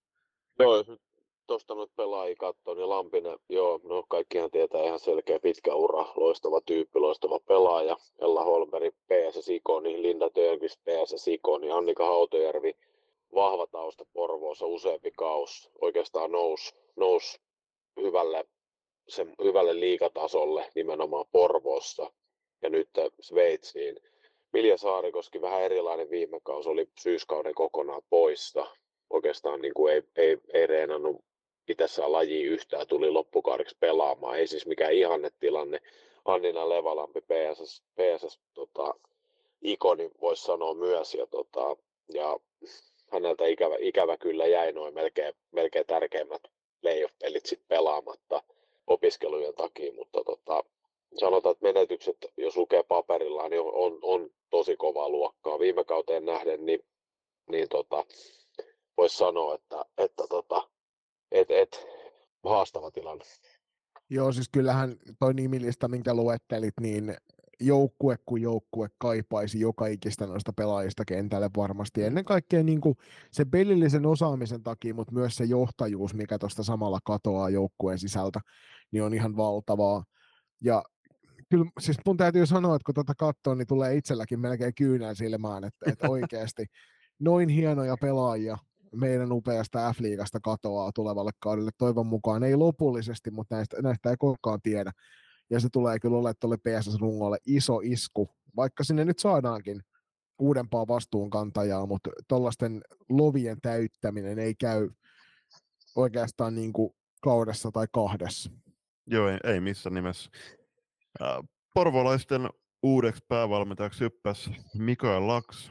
Joo, 0.58 0.76
jos 0.76 0.88
nyt 0.88 1.00
tuosta 1.46 1.74
nyt 1.74 1.90
pelaajia 1.96 2.36
katsoo, 2.38 2.74
niin 2.74 2.88
Lampinen, 2.88 3.38
joo, 3.48 3.80
no 3.84 4.04
kaikkihan 4.08 4.50
tietää 4.50 4.82
ihan 4.82 4.98
selkeä 4.98 5.40
pitkä 5.40 5.74
ura, 5.74 6.04
loistava 6.16 6.60
tyyppi, 6.66 6.98
loistava 6.98 7.38
pelaaja, 7.40 7.96
Ella 8.20 8.44
Holmberg, 8.44 8.94
PSS 8.94 9.48
Ikoni, 9.48 10.02
Linda 10.02 10.30
Törnqvist, 10.30 10.80
PSS 10.80 11.28
Ikoni, 11.28 11.70
Annika 11.70 12.06
Hautojärvi, 12.06 12.74
vahva 13.34 13.66
tausta 13.66 14.04
Porvoossa, 14.12 14.66
useampi 14.66 15.10
kaus, 15.16 15.70
oikeastaan 15.80 16.32
nousi 16.32 16.74
nous 16.96 17.40
hyvälle, 18.00 18.44
sen, 19.08 19.34
hyvälle 19.42 19.80
liikatasolle 19.80 20.70
nimenomaan 20.74 21.24
Porvoossa 21.32 22.12
ja 22.62 22.70
nyt 22.70 22.88
Sveitsiin. 23.20 23.96
Milja 24.52 24.76
Saarikoski 24.76 25.40
vähän 25.40 25.62
erilainen 25.62 26.10
viime 26.10 26.40
kausi, 26.42 26.68
oli 26.68 26.88
syyskauden 27.00 27.54
kokonaan 27.54 28.02
poissa. 28.10 28.66
Oikeastaan 29.10 29.60
niin 29.60 29.74
kuin 29.74 29.94
ei, 29.94 30.02
ei, 30.16 30.38
ei 30.52 30.66
reenannut 30.66 31.24
itse 31.68 32.06
laji 32.06 32.42
yhtään, 32.42 32.86
tuli 32.86 33.10
loppukaariksi 33.10 33.76
pelaamaan. 33.80 34.38
Ei 34.38 34.46
siis 34.46 34.66
mikään 34.66 34.92
ihannetilanne. 34.92 35.78
Annina 36.24 36.68
Levalampi, 36.68 37.20
PSS, 37.20 37.82
PSS 37.82 38.40
tota, 38.54 38.94
ikoni 39.62 40.10
voisi 40.20 40.42
sanoa 40.42 40.74
myös. 40.74 41.14
Ja, 41.14 41.26
tota, 41.26 41.76
ja 42.14 42.36
häneltä 43.12 43.46
ikävä, 43.46 43.76
ikävä 43.78 44.16
kyllä 44.16 44.46
jäi 44.46 44.72
noin 44.72 44.94
melkein, 44.94 45.34
melkein 45.52 45.86
tärkeimmät 45.86 46.42
playoff-pelit 46.80 47.46
sit 47.46 47.68
pelaamatta 47.68 48.42
opiskelujen 48.86 49.54
takia, 49.54 49.92
mutta 49.92 50.24
tota, 50.24 50.64
sanotaan, 51.16 51.52
että 51.52 51.66
menetykset, 51.66 52.16
jos 52.36 52.56
lukee 52.56 52.82
paperilla, 52.82 53.48
niin 53.48 53.60
on, 53.60 53.98
on 54.02 54.30
tosi 54.50 54.76
kovaa 54.76 55.08
luokkaa. 55.08 55.58
Viime 55.58 55.84
kauteen 55.84 56.24
nähden, 56.24 56.66
niin, 56.66 56.80
niin 57.50 57.68
tota, 57.68 58.04
voisi 58.96 59.16
sanoa, 59.16 59.54
että, 59.54 59.84
että 59.98 60.24
tota, 60.28 60.68
et, 61.32 61.50
et, 61.50 61.86
haastava 62.44 62.90
tilanne. 62.90 63.24
Joo, 64.10 64.32
siis 64.32 64.48
kyllähän 64.48 64.96
toi 65.18 65.34
nimilista, 65.34 65.88
minkä 65.88 66.14
luettelit, 66.14 66.74
niin 66.80 67.16
joukkue 67.60 68.16
kuin 68.26 68.42
joukkue 68.42 68.88
kaipaisi 68.98 69.60
joka 69.60 69.86
ikistä 69.86 70.26
noista 70.26 70.52
pelaajista 70.52 71.04
kentälle 71.04 71.50
varmasti. 71.56 72.02
Ennen 72.04 72.24
kaikkea 72.24 72.62
niin 72.62 72.80
kuin 72.80 72.96
se 73.30 73.44
pelillisen 73.44 74.06
osaamisen 74.06 74.62
takia, 74.62 74.94
mutta 74.94 75.12
myös 75.12 75.36
se 75.36 75.44
johtajuus, 75.44 76.14
mikä 76.14 76.38
tuosta 76.38 76.62
samalla 76.62 76.98
katoaa 77.04 77.50
joukkueen 77.50 77.98
sisältä, 77.98 78.40
niin 78.92 79.02
on 79.02 79.14
ihan 79.14 79.36
valtavaa. 79.36 80.04
Ja 80.62 80.82
kyllä 81.48 81.66
siis 81.80 81.96
mun 82.06 82.16
täytyy 82.16 82.46
sanoa, 82.46 82.76
että 82.76 82.86
kun 82.86 82.94
tuota 82.94 83.14
katsoo, 83.14 83.54
niin 83.54 83.66
tulee 83.66 83.96
itselläkin 83.96 84.40
melkein 84.40 84.74
kyynää 84.74 85.14
silmään, 85.14 85.64
että, 85.64 85.90
että 85.90 86.08
oikeasti 86.14 86.66
noin 87.18 87.48
hienoja 87.48 87.96
pelaajia 88.00 88.58
meidän 88.94 89.32
upeasta 89.32 89.92
F-liigasta 89.92 90.40
katoaa 90.42 90.90
tulevalle 90.94 91.30
kaudelle. 91.40 91.70
Toivon 91.78 92.06
mukaan 92.06 92.42
ei 92.42 92.56
lopullisesti, 92.56 93.30
mutta 93.30 93.54
näistä, 93.54 93.82
näistä 93.82 94.10
ei 94.10 94.16
koskaan 94.18 94.62
tiedä. 94.62 94.92
Ja 95.50 95.60
se 95.60 95.68
tulee 95.72 95.98
kyllä 95.98 96.16
olemaan 96.16 96.34
tuolle 96.40 96.56
PSS-rungolle 96.56 97.38
iso 97.46 97.80
isku, 97.82 98.30
vaikka 98.56 98.84
sinne 98.84 99.04
nyt 99.04 99.18
saadaankin 99.18 99.82
uudempaa 100.38 100.86
vastuunkantajaa, 100.86 101.86
mutta 101.86 102.10
tuollaisten 102.28 102.80
lovien 103.08 103.60
täyttäminen 103.60 104.38
ei 104.38 104.54
käy 104.54 104.90
oikeastaan 105.96 106.54
niin 106.54 106.72
kuin 106.72 106.94
kaudessa 107.22 107.70
tai 107.70 107.86
kahdessa. 107.92 108.50
Joo, 109.06 109.28
ei, 109.28 109.38
ei 109.44 109.60
missään 109.60 109.94
nimessä. 109.94 110.30
Porvolaisten 111.74 112.48
uudeksi 112.82 113.24
päävalmentajaksi 113.28 114.00
hyppäsi 114.00 114.50
Mikael 114.78 115.26
Laks, 115.26 115.70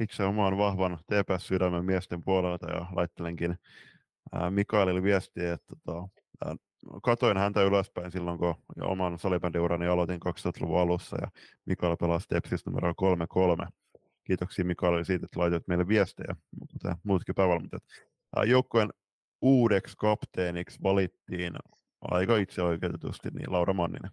itse 0.00 0.24
omaan 0.24 0.58
vahvan 0.58 0.98
TPS-sydämen 1.06 1.84
miesten 1.84 2.24
puolelta 2.24 2.70
ja 2.70 2.86
laittelenkin 2.92 3.56
Mikaelille 4.50 5.02
viestiä, 5.02 5.52
että 5.52 5.74
tota, 5.84 6.08
katoin 7.02 7.36
häntä 7.36 7.62
ylöspäin 7.62 8.10
silloin, 8.10 8.38
kun 8.38 8.54
oman 8.80 9.18
salibändiurani 9.18 9.86
aloitin 9.86 10.20
2000-luvun 10.28 10.80
alussa 10.80 11.16
ja 11.20 11.28
Mikael 11.66 11.96
pelasi 11.96 12.28
Tepsis 12.28 12.66
numero 12.66 12.92
3-3. 13.62 13.68
Kiitoksia 14.24 14.64
Mikaelille 14.64 15.04
siitä, 15.04 15.24
että 15.24 15.40
laitoit 15.40 15.68
meille 15.68 15.88
viestejä, 15.88 16.36
mutta 16.60 16.96
muutkin 17.02 17.34
päävalmentajat. 17.34 17.82
Joukkueen 18.46 18.88
uudeksi 19.42 19.96
kapteeniksi 19.96 20.82
valittiin 20.82 21.52
aika 22.00 22.36
itse 22.36 22.62
oikeutetusti 22.62 23.28
niin 23.30 23.52
Laura 23.52 23.72
Manninen. 23.72 24.10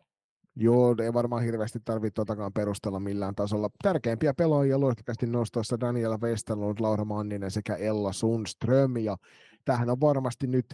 Joo, 0.56 0.96
ei 1.04 1.14
varmaan 1.14 1.44
hirveästi 1.44 1.80
tarvitse 1.86 2.14
totakaan 2.14 2.54
perustella 2.54 3.00
millään 3.00 3.36
tasolla. 3.36 3.70
Tärkeimpiä 3.84 4.34
pelaajia 4.34 4.80
luotettavasti 4.80 5.26
nostossa 5.28 5.80
Daniela 5.80 6.18
Westerlund, 6.18 6.78
Laura 6.80 7.06
Manninen 7.06 7.52
sekä 7.52 7.76
Ella 7.76 8.14
Sundström. 8.14 8.98
Ja 8.98 9.18
tähän 9.66 9.90
on 9.90 10.02
varmasti 10.02 10.48
nyt 10.48 10.66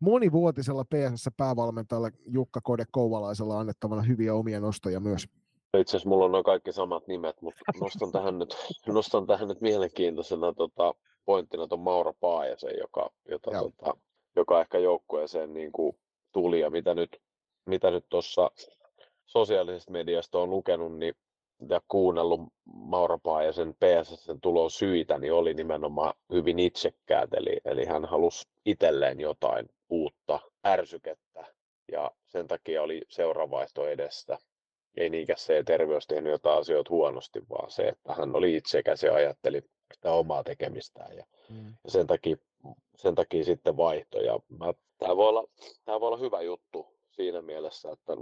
monivuotisella 0.00 0.84
PSS-päävalmentajalla 0.84 2.10
Jukka 2.26 2.60
Kode 2.60 2.84
Kouvalaisella 2.90 3.60
annettavana 3.60 4.02
hyviä 4.02 4.34
omia 4.34 4.60
nostoja 4.60 5.00
myös. 5.00 5.26
Itse 5.78 5.96
asiassa 5.96 6.08
mulla 6.08 6.24
on 6.24 6.32
noin 6.32 6.44
kaikki 6.44 6.72
samat 6.72 7.06
nimet, 7.06 7.42
mutta 7.42 7.60
nostan 7.80 8.12
tähän 8.12 8.38
nyt, 8.38 8.56
nostan 8.86 9.26
tähän 9.26 9.48
nyt 9.48 9.60
mielenkiintoisena 9.60 10.52
tota, 10.52 10.94
pointtina 11.24 11.66
tuon 11.66 11.80
Maura 11.80 12.12
Paajasen, 12.20 12.78
joka, 12.78 13.10
jota, 13.28 13.50
tota, 13.50 13.94
joka 14.36 14.60
ehkä 14.60 14.78
joukkueeseen 14.78 15.54
niin 15.54 15.72
kuin 15.72 15.98
tuli 16.32 16.60
ja 16.60 16.70
mitä 16.70 16.94
nyt, 16.94 17.20
mitä 17.66 17.90
nyt 17.90 18.04
tuossa 18.08 18.50
sosiaalisesta 19.26 19.92
mediasta 19.92 20.38
on 20.38 20.50
lukenut 20.50 20.98
niin, 20.98 21.14
ja 21.68 21.80
kuunnellut 21.88 22.40
Maura 22.64 23.18
ja 23.44 23.52
sen 23.52 23.74
PSSn 23.74 24.40
tulon 24.40 24.70
syitä, 24.70 25.18
niin 25.18 25.32
oli 25.32 25.54
nimenomaan 25.54 26.14
hyvin 26.32 26.58
itsekkäät, 26.58 27.34
eli, 27.34 27.60
eli 27.64 27.84
hän 27.84 28.04
halusi 28.04 28.48
itselleen 28.66 29.20
jotain 29.20 29.68
uutta 29.90 30.40
ärsykettä, 30.66 31.44
ja 31.92 32.10
sen 32.26 32.48
takia 32.48 32.82
oli 32.82 33.02
seuravaihto 33.08 33.88
edestä. 33.88 34.38
Ei 34.96 35.10
niinkään 35.10 35.38
se, 35.38 35.58
että 35.58 35.72
terveys 35.72 36.06
tehnyt 36.06 36.32
jotain 36.32 36.60
asioita 36.60 36.90
huonosti, 36.90 37.42
vaan 37.50 37.70
se, 37.70 37.82
että 37.82 38.14
hän 38.14 38.36
oli 38.36 38.56
itsekäs 38.56 39.02
ja 39.02 39.14
ajatteli 39.14 39.62
sitä 39.94 40.12
omaa 40.12 40.44
tekemistään. 40.44 41.16
Ja, 41.16 41.24
mm. 41.50 41.74
ja 41.84 41.90
sen, 41.90 42.06
takia, 42.06 42.36
sen 42.96 43.14
takia 43.14 43.44
sitten 43.44 43.76
vaihto. 43.76 44.20
Ja 44.20 44.38
mä, 44.58 44.74
tämä, 44.98 45.16
voi 45.16 45.28
olla, 45.28 45.44
tämä 45.84 46.00
voi 46.00 46.06
olla 46.06 46.16
hyvä 46.16 46.42
juttu 46.42 46.86
siinä 47.10 47.42
mielessä, 47.42 47.90
että 47.92 48.12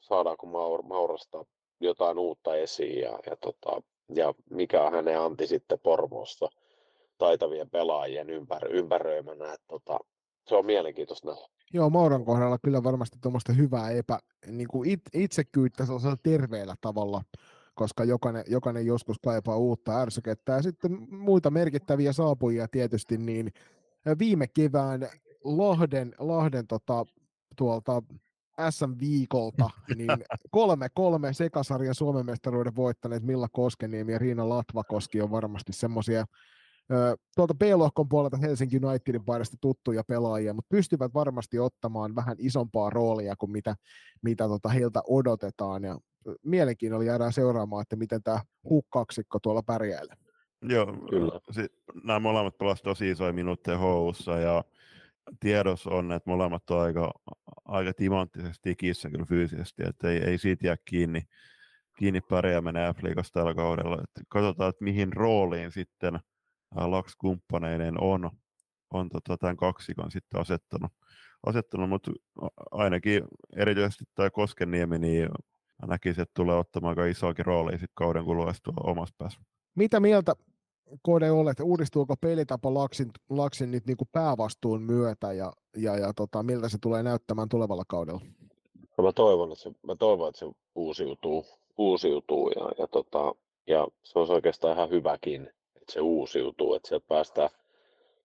saadaanko 0.00 0.46
Maur, 0.46 0.82
Maurasta 0.82 1.44
jotain 1.80 2.18
uutta 2.18 2.56
esiin 2.56 3.00
ja, 3.00 3.18
ja, 3.26 3.36
tota, 3.36 3.82
ja 4.14 4.34
mikä 4.50 4.82
on 4.82 4.92
hänen 4.92 5.20
anti 5.20 5.46
sitten 5.46 5.80
Porvoossa 5.80 6.48
taitavien 7.18 7.70
pelaajien 7.70 8.30
ympär, 8.30 8.76
ympäröimänä. 8.76 9.52
Että, 9.52 9.66
tota, 9.68 9.98
se 10.50 10.56
on 10.56 10.66
mielenkiintoista 10.66 11.28
nähdä. 11.28 11.48
Joo, 11.72 11.90
Mauran 11.90 12.24
kohdalla 12.24 12.58
kyllä 12.58 12.82
varmasti 12.82 13.18
tuommoista 13.22 13.52
hyvää 13.52 13.90
epä, 13.90 14.18
niin 14.46 14.68
kuin 14.68 14.90
it, 14.90 15.00
itsekyyttä 15.14 15.86
sellaisella 15.86 16.16
terveellä 16.22 16.74
tavalla, 16.80 17.22
koska 17.74 18.04
jokainen, 18.04 18.44
jokainen 18.48 18.86
joskus 18.86 19.18
kaipaa 19.18 19.56
uutta 19.56 20.00
ärsykettä. 20.00 20.52
Ja 20.52 20.62
sitten 20.62 21.08
muita 21.10 21.50
merkittäviä 21.50 22.12
saapujia 22.12 22.68
tietysti, 22.68 23.18
niin 23.18 23.52
viime 24.18 24.46
kevään 24.46 25.08
Lahden, 25.44 26.14
Lahden 26.18 26.66
tota, 26.66 27.04
tuolta 27.56 28.02
SM-viikolta, 28.70 29.70
niin 29.96 30.10
kolme 30.50 30.88
kolme 30.94 31.32
sekasarjan 31.32 31.94
Suomen 31.94 32.26
mestaruuden 32.26 32.76
voittaneet 32.76 33.22
Milla 33.22 33.48
Koskeniemi 33.52 34.12
ja 34.12 34.18
Riina 34.18 34.48
Latvakoski 34.48 35.20
on 35.20 35.30
varmasti 35.30 35.72
semmoisia 35.72 36.24
tuolta 37.36 37.54
B-lohkon 37.54 38.08
puolelta 38.08 38.36
Helsinki 38.36 38.80
Unitedin 38.84 39.24
paidasta 39.24 39.56
tuttuja 39.60 40.04
pelaajia, 40.04 40.54
mutta 40.54 40.68
pystyvät 40.68 41.14
varmasti 41.14 41.58
ottamaan 41.58 42.14
vähän 42.14 42.36
isompaa 42.38 42.90
roolia 42.90 43.36
kuin 43.36 43.52
mitä, 43.52 43.76
mitä 44.22 44.48
tota 44.48 44.68
heiltä 44.68 45.02
odotetaan. 45.08 45.84
Ja 45.84 45.98
mielenkiinnolla 46.42 47.04
jäädään 47.04 47.32
seuraamaan, 47.32 47.82
että 47.82 47.96
miten 47.96 48.22
tämä 48.22 48.40
hukkaksikko 48.70 49.38
tuolla 49.42 49.62
pärjäilee. 49.62 50.16
Joo, 50.62 50.86
kyllä. 51.10 51.40
nämä 52.04 52.18
molemmat 52.18 52.58
pelasivat 52.58 52.84
tosi 52.84 53.10
isoja 53.10 53.32
minuutteja 53.32 53.78
houssa 53.78 54.38
ja 54.38 54.64
tiedossa 55.40 55.90
on, 55.90 56.12
että 56.12 56.30
molemmat 56.30 56.70
on 56.70 56.80
aika, 56.80 57.12
aika 57.64 57.92
timanttisesti 57.92 58.70
ikissä 58.70 59.10
kyllä 59.10 59.24
fyysisesti, 59.24 59.82
että 59.86 60.10
ei, 60.10 60.18
ei 60.18 60.38
siitä 60.38 60.66
jää 60.66 60.76
kiinni, 60.84 61.22
kiinni 61.98 62.20
pärjääminen 62.20 62.94
F-liigassa 62.94 63.32
tällä 63.32 63.54
kaudella. 63.54 63.94
Että 63.94 64.20
katsotaan, 64.28 64.70
että 64.70 64.84
mihin 64.84 65.12
rooliin 65.12 65.72
sitten 65.72 66.20
Laks-kumppaneinen 66.76 68.00
on, 68.00 68.30
on 68.90 69.08
tota, 69.08 69.36
tämän 69.36 69.56
kaksikon 69.56 70.10
sitten 70.10 70.40
asettanut, 70.40 70.92
asettanut 71.46 71.88
mutta 71.88 72.10
ainakin 72.70 73.22
erityisesti 73.56 74.04
tämä 74.14 74.30
Koskeniemi, 74.30 74.98
niin 74.98 75.28
näkisin, 75.86 76.22
että 76.22 76.32
tulee 76.36 76.56
ottamaan 76.56 76.90
aika 76.90 77.06
isoakin 77.06 77.46
roolia 77.46 77.78
sitten 77.78 77.94
kauden 77.94 78.24
kuluessa 78.24 78.72
omassa 78.84 79.14
päässä. 79.18 79.40
Mitä 79.74 80.00
mieltä 80.00 80.34
Kode 81.02 81.30
olet, 81.30 81.60
uudistuuko 81.60 82.16
pelitapa 82.16 82.74
Laksin, 82.74 83.10
Laksin 83.28 83.70
nyt 83.70 83.86
niin 83.86 83.96
kuin 83.96 84.08
päävastuun 84.12 84.82
myötä 84.82 85.32
ja, 85.32 85.52
ja, 85.76 85.96
ja 85.96 86.12
tota, 86.16 86.42
miltä 86.42 86.68
se 86.68 86.78
tulee 86.80 87.02
näyttämään 87.02 87.48
tulevalla 87.48 87.84
kaudella? 87.88 88.20
No 88.98 89.04
mä, 89.04 89.12
toivon, 89.12 89.52
että 89.52 89.62
se, 89.62 89.70
mä 89.86 89.96
toivon, 89.96 90.28
että 90.28 90.38
se 90.38 90.46
uusiutuu, 90.74 91.46
uusiutuu 91.78 92.50
ja, 92.50 92.70
ja, 92.78 92.86
tota, 92.86 93.34
ja 93.66 93.88
se 94.02 94.18
olisi 94.18 94.32
oikeastaan 94.32 94.74
ihan 94.74 94.90
hyväkin, 94.90 95.50
että 95.90 95.94
se 95.94 96.00
uusiutuu, 96.00 96.74
että 96.74 96.88
sieltä 96.88 97.06
päästään, 97.08 97.50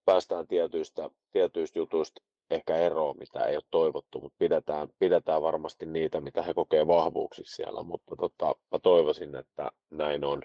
päästään 0.06 0.48
tietyistä, 0.48 1.10
tietyistä 1.32 1.80
jutuista 1.80 2.22
ehkä 2.50 2.76
eroon, 2.76 3.16
mitä 3.20 3.46
ei 3.46 3.56
ole 3.56 3.64
toivottu, 3.72 4.20
mutta 4.20 4.36
pidetään, 4.40 4.88
pidetään 5.00 5.42
varmasti 5.42 5.86
niitä, 5.86 6.22
mitä 6.22 6.42
he 6.42 6.54
kokee 6.54 6.88
vahvuuksiksi 6.88 7.56
siellä, 7.56 7.84
mutta 7.84 8.16
tota, 8.16 8.56
mä 8.72 8.80
toivoisin, 8.80 9.36
että 9.36 9.72
näin 9.90 10.24
on. 10.24 10.42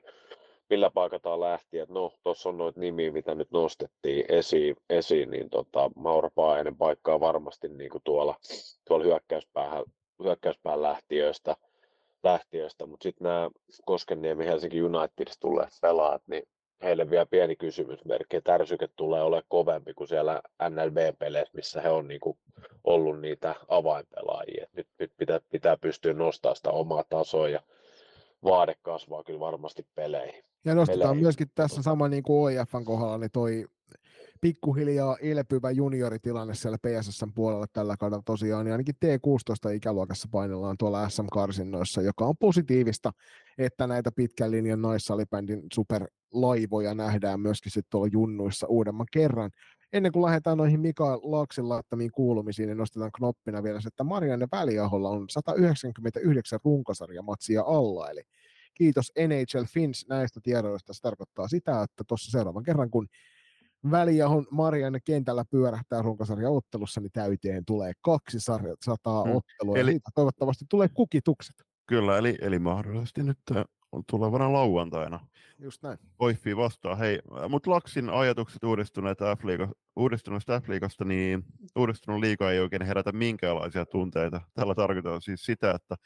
Millä 0.71 0.91
paikataan 0.91 1.41
lähti, 1.41 1.79
että 1.79 1.95
no, 1.95 2.13
tuossa 2.23 2.49
on 2.49 2.59
noita 2.59 2.81
nimiä, 2.81 3.13
mitä 3.13 3.35
nyt 3.35 3.51
nostettiin 3.51 4.25
esiin, 4.29 4.77
esiin 4.91 5.31
niin 5.31 5.51
tota, 5.51 5.91
Maura 5.97 6.31
Paajanen 6.35 6.77
paikkaa 6.77 7.21
varmasti 7.21 7.69
niin 7.69 7.91
kuin 7.91 8.03
tuolla, 8.05 8.35
tuolla 8.89 9.05
hyökkäyspäähän, 9.05 9.85
hyökkäyspään 10.25 10.83
lähtiöistä, 10.83 11.57
lähtiöistä. 12.23 12.87
mutta 12.87 13.03
sitten 13.03 13.25
nämä 13.25 13.51
Koskenniemi 13.85 14.47
Helsinki 14.47 14.83
Unitedista 14.83 15.41
tulleet 15.41 15.71
pelaat, 15.83 16.23
niin 16.27 16.43
heille 16.83 17.11
vielä 17.11 17.27
pieni 17.27 17.57
kysymysmerkki, 17.57 18.37
että 18.37 18.55
ärsyke 18.55 18.89
tulee 18.97 19.23
olemaan 19.23 19.45
kovempi 19.49 19.95
kuin 19.95 20.09
siellä 20.09 20.43
NLB-peleissä, 20.69 21.51
missä 21.55 21.81
he 21.81 21.89
on 21.91 22.09
niin 22.09 22.21
kuin 22.21 22.39
ollut 22.85 23.21
niitä 23.21 23.55
avainpelaajia. 23.69 24.67
Nyt, 24.77 24.87
nyt 24.99 25.13
pitää, 25.17 25.41
pitää 25.51 25.77
pystyä 25.77 26.13
nostamaan 26.13 26.57
sitä 26.57 26.71
omaa 26.71 27.05
tasoa 27.09 27.49
ja 27.49 27.61
vaade 28.45 28.75
kasvaa 28.83 29.25
kyllä 29.25 29.41
varmasti 29.41 29.87
peleihin. 29.95 30.45
Ja 30.65 30.75
nostetaan 30.75 31.01
peleihin. 31.01 31.23
myöskin 31.23 31.51
tässä 31.55 31.83
sama 31.83 32.09
niin 32.09 32.23
kuin 32.23 32.43
OIFn 32.43 32.85
kohdalla, 32.85 33.19
niin 33.19 33.31
toi 33.33 33.67
pikkuhiljaa 34.41 35.17
elpyvä 35.17 35.71
junioritilanne 35.71 36.55
siellä 36.55 36.79
PSSn 36.79 37.33
puolella 37.35 37.67
tällä 37.73 37.97
kaudella 37.97 38.23
tosiaan, 38.27 38.65
niin 38.65 38.73
ainakin 38.73 38.95
T16-ikäluokassa 39.05 40.29
painellaan 40.31 40.77
tuolla 40.79 41.09
SM-karsinnoissa, 41.09 42.03
joka 42.03 42.25
on 42.25 42.37
positiivista, 42.37 43.13
että 43.59 43.87
näitä 43.87 44.13
pitkän 44.13 44.51
linjan 44.51 44.83
naissalibändin 44.83 45.63
superlaivoja 45.73 46.95
nähdään 46.95 47.41
myöskin 47.41 47.73
sitten 47.73 47.91
tuolla 47.91 48.09
junnuissa 48.13 48.67
uudemman 48.67 49.07
kerran. 49.13 49.51
Ennen 49.93 50.13
kuin 50.13 50.25
lähdetään 50.25 50.59
noihin 50.59 50.81
Mika 50.81 51.21
Laaksin 51.23 51.69
laittamiin 51.69 52.11
kuulumisiin, 52.11 52.67
niin 52.67 52.79
nostetaan 52.79 53.13
knoppina 53.13 53.63
vielä 53.63 53.81
se, 53.81 53.89
että 53.89 54.05
Marianne 54.05 54.49
Väliaholla 54.53 55.11
on 55.11 55.25
199 55.31 56.59
runkosarjamatsia 56.65 57.63
alla, 57.63 58.11
eli 58.11 58.23
kiitos 58.75 59.13
NHL 59.29 59.65
Fins 59.73 60.07
näistä 60.09 60.41
tiedoista. 60.43 60.93
Se 60.93 61.01
tarkoittaa 61.01 61.49
sitä, 61.49 61.83
että 61.83 62.05
tuossa 62.09 62.31
seuraavan 62.31 62.63
kerran, 62.63 62.91
kun 62.91 63.07
Väliahon 63.91 64.47
Marianne 64.51 64.99
kentällä 65.05 65.45
pyörähtää 65.51 66.03
runkosarjaottelussa, 66.03 67.01
niin 67.01 67.13
täyteen 67.13 67.65
tulee 67.65 67.93
kaksi 68.01 68.41
sarjaa, 68.41 68.77
sataa 68.85 69.25
hmm. 69.25 69.37
ottelua, 69.37 69.77
eli, 69.77 69.93
ja 69.93 70.11
toivottavasti 70.15 70.65
tulee 70.69 70.89
kukitukset. 70.95 71.57
Kyllä, 71.87 72.19
eli, 72.19 72.39
eli 72.41 72.59
mahdollisesti 72.59 73.23
nyt 73.23 73.39
äh, 73.57 73.65
on 73.93 74.03
tulevana 74.11 74.53
lauantaina. 74.53 75.27
Just 75.59 75.83
näin. 75.83 75.99
Oiffi 76.19 76.57
vastaa. 76.57 76.97
Hei, 76.97 77.19
mutta 77.49 77.71
Laksin 77.71 78.11
ajatukset 78.11 78.65
uudistuneet 78.65 79.19
f 79.19 79.43
uudistuneesta 79.97 80.61
F-liigasta, 80.61 81.05
niin 81.05 81.45
uudistunut 81.77 82.21
liiga 82.21 82.51
ei 82.51 82.61
oikein 82.61 82.87
herätä 82.87 83.13
minkäänlaisia 83.13 83.87
tunteita. 83.87 84.41
Tällä 84.55 84.75
tarkoitan 84.75 85.23
siis 85.23 85.45
sitä, 85.45 85.71
että 85.71 85.97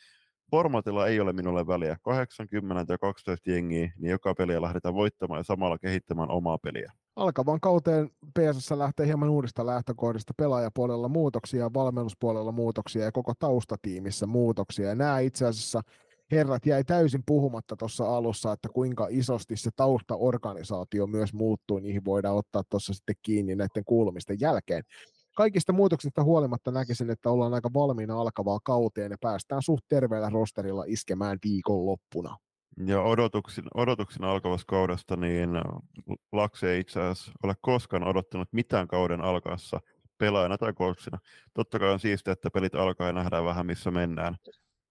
formatilla 0.50 1.06
ei 1.06 1.20
ole 1.20 1.32
minulle 1.32 1.66
väliä. 1.66 1.96
80 2.02 2.92
ja 2.92 2.98
12 2.98 3.50
jengiä, 3.50 3.92
niin 3.98 4.10
joka 4.10 4.34
peliä 4.34 4.62
lähdetään 4.62 4.94
voittamaan 4.94 5.38
ja 5.38 5.44
samalla 5.44 5.78
kehittämään 5.78 6.30
omaa 6.30 6.58
peliä. 6.58 6.92
Alkavan 7.16 7.60
kauteen 7.60 8.10
PSS 8.38 8.70
lähtee 8.70 9.06
hieman 9.06 9.30
uudesta 9.30 9.66
lähtökohdista 9.66 10.34
pelaajapuolella 10.36 11.08
muutoksia, 11.08 11.74
valmennuspuolella 11.74 12.52
muutoksia 12.52 13.04
ja 13.04 13.12
koko 13.12 13.32
taustatiimissä 13.38 14.26
muutoksia. 14.26 14.88
Ja 14.88 14.94
nämä 14.94 15.18
itse 15.18 15.46
asiassa 15.46 15.80
herrat 16.30 16.66
jäi 16.66 16.84
täysin 16.84 17.22
puhumatta 17.26 17.76
tuossa 17.76 18.16
alussa, 18.16 18.52
että 18.52 18.68
kuinka 18.68 19.06
isosti 19.10 19.56
se 19.56 19.70
taustaorganisaatio 19.76 21.06
myös 21.06 21.34
muuttuu, 21.34 21.78
niihin 21.78 22.04
voidaan 22.04 22.36
ottaa 22.36 22.62
tuossa 22.68 22.94
sitten 22.94 23.16
kiinni 23.22 23.56
näiden 23.56 23.84
kuulumisten 23.84 24.40
jälkeen. 24.40 24.82
Kaikista 25.36 25.72
muutoksista 25.72 26.24
huolimatta 26.24 26.70
näkisin, 26.70 27.10
että 27.10 27.30
ollaan 27.30 27.54
aika 27.54 27.70
valmiina 27.74 28.20
alkavaa 28.20 28.58
kauteen 28.64 29.10
ja 29.10 29.16
päästään 29.20 29.62
suht 29.62 29.84
terveellä 29.88 30.30
rosterilla 30.30 30.84
iskemään 30.86 31.38
viikonloppuna. 31.44 32.36
Ja 32.86 33.02
odotuksin, 33.02 33.64
odotuksin 33.74 34.24
alkavasta 34.24 34.66
kaudesta, 34.66 35.16
niin 35.16 35.50
Lakse 36.32 36.70
ei 36.70 36.80
itse 36.80 37.00
asiassa 37.00 37.32
ole 37.42 37.54
koskaan 37.60 38.04
odottanut 38.04 38.48
mitään 38.52 38.88
kauden 38.88 39.20
alkaessa 39.20 39.80
pelaajana 40.18 40.58
tai 40.58 40.72
coachina. 40.72 41.18
Totta 41.54 41.78
kai 41.78 41.90
on 41.90 42.00
siistiä, 42.00 42.32
että 42.32 42.50
pelit 42.50 42.74
alkaa 42.74 43.06
ja 43.06 43.12
nähdään 43.12 43.44
vähän 43.44 43.66
missä 43.66 43.90
mennään. 43.90 44.36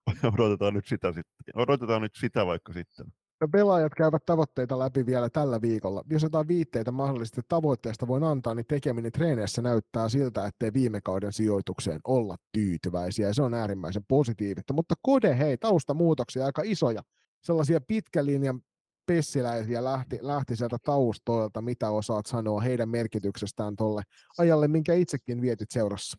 odotetaan 0.34 0.74
nyt 0.74 0.86
sitä 0.86 1.08
sitten. 1.08 1.56
Odotetaan 1.56 2.02
nyt 2.02 2.16
sitä 2.16 2.46
vaikka 2.46 2.74
sitten. 2.74 3.06
No 3.42 3.48
pelaajat 3.48 3.96
käyvät 3.96 4.26
tavoitteita 4.26 4.80
läpi 4.80 5.06
vielä 5.06 5.30
tällä 5.30 5.62
viikolla. 5.62 6.04
Jos 6.10 6.24
jotain 6.24 6.48
viitteitä 6.48 6.92
mahdollisesti 6.92 7.42
tavoitteesta 7.48 8.08
voin 8.08 8.24
antaa, 8.24 8.56
niin 8.56 8.66
tekeminen 8.68 9.12
treeneissä 9.12 9.62
näyttää 9.62 10.10
siltä, 10.10 10.46
ettei 10.46 10.74
viime 10.74 11.02
kauden 11.02 11.34
sijoitukseen 11.34 12.00
olla 12.08 12.36
tyytyväisiä, 12.52 13.28
ja 13.28 13.34
se 13.34 13.42
on 13.42 13.54
äärimmäisen 13.54 14.04
positiivista. 14.08 14.74
Mutta 14.74 14.96
Kode, 15.02 15.38
hei, 15.38 15.58
taustamuutoksia 15.58 16.46
aika 16.46 16.62
isoja. 16.66 17.02
Sellaisia 17.44 17.82
pitkän 17.82 18.26
linjan 18.26 18.62
pessiläisiä 19.06 19.84
lähti, 19.84 20.20
lähti 20.22 20.56
sieltä 20.56 20.78
taustoilta, 20.86 21.62
mitä 21.62 21.90
osaat 21.90 22.26
sanoa 22.26 22.62
heidän 22.62 22.90
merkityksestään 22.90 23.76
tuolle 23.76 24.02
ajalle, 24.38 24.68
minkä 24.68 24.94
itsekin 24.94 25.42
vietit 25.42 25.72
seurassa? 25.72 26.18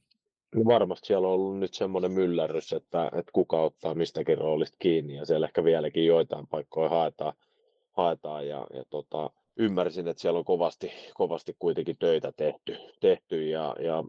niin 0.54 0.66
varmasti 0.66 1.06
siellä 1.06 1.28
on 1.28 1.34
ollut 1.34 1.58
nyt 1.58 1.74
semmoinen 1.74 2.12
myllärrys, 2.12 2.72
että, 2.72 3.06
että 3.06 3.32
kuka 3.32 3.62
ottaa 3.62 3.94
mistäkin 3.94 4.38
roolista 4.38 4.76
kiinni 4.78 5.14
ja 5.14 5.26
siellä 5.26 5.46
ehkä 5.46 5.64
vieläkin 5.64 6.06
joitain 6.06 6.46
paikkoja 6.46 6.88
haetaan, 6.88 7.32
haetaan 7.92 8.48
ja, 8.48 8.66
ja 8.74 8.84
tota, 8.90 9.30
ymmärsin, 9.56 10.08
että 10.08 10.20
siellä 10.20 10.38
on 10.38 10.44
kovasti, 10.44 10.92
kovasti 11.14 11.56
kuitenkin 11.58 11.96
töitä 11.98 12.32
tehty, 12.36 12.76
tehty 13.00 13.48
ja, 13.48 13.76
ja 13.80 14.04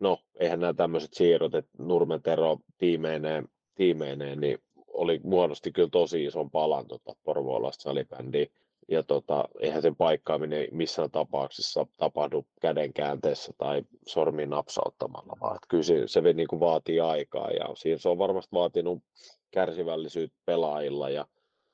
no, 0.00 0.18
eihän 0.40 0.60
nämä 0.60 0.74
tämmöiset 0.74 1.14
siirrot, 1.14 1.54
että 1.54 1.72
Nurmen 1.78 2.22
Tero 2.22 2.58
tiimeineen, 2.78 3.48
tiimeineen 3.74 4.40
niin 4.40 4.58
oli 4.92 5.20
muodosti 5.24 5.72
kyllä 5.72 5.88
tosi 5.88 6.24
ison 6.24 6.50
palan 6.50 6.86
tota 6.86 7.12
Porvoolasta 7.24 7.82
salibändiä. 7.82 8.46
Ja 8.88 9.02
tota, 9.02 9.48
eihän 9.60 9.82
sen 9.82 9.96
paikkaaminen 9.96 10.68
missään 10.70 11.10
tapauksessa 11.10 11.86
tapahdu 11.96 12.46
käden 12.60 12.92
käänteessä 12.92 13.52
tai 13.58 13.82
sormin 14.06 14.50
napsauttamalla, 14.50 15.36
vaan 15.40 15.54
että 15.54 15.66
kyllä 15.68 15.82
se, 15.82 16.02
se 16.06 16.20
niin 16.20 16.48
kuin 16.48 16.60
vaatii 16.60 17.00
aikaa 17.00 17.50
ja 17.50 17.68
siinä 17.74 17.98
se 17.98 18.08
on 18.08 18.18
varmasti 18.18 18.52
vaatinut 18.52 19.02
kärsivällisyyttä 19.50 20.38
pelaajilla 20.44 21.10
ja, 21.10 21.26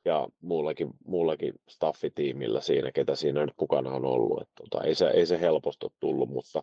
ja 0.04 0.28
muullakin, 0.40 0.90
muullakin 1.06 1.54
staffitiimillä 1.68 2.60
siinä, 2.60 2.92
ketä 2.92 3.14
siinä 3.14 3.44
nyt 3.44 3.54
mukana 3.60 3.90
on 3.90 4.04
ollut. 4.04 4.42
Että 4.42 4.54
tota, 4.56 4.84
ei, 4.84 4.94
se, 4.94 5.08
ei 5.08 5.26
se 5.26 5.40
helposti 5.40 5.86
tullut, 6.00 6.28
mutta 6.28 6.62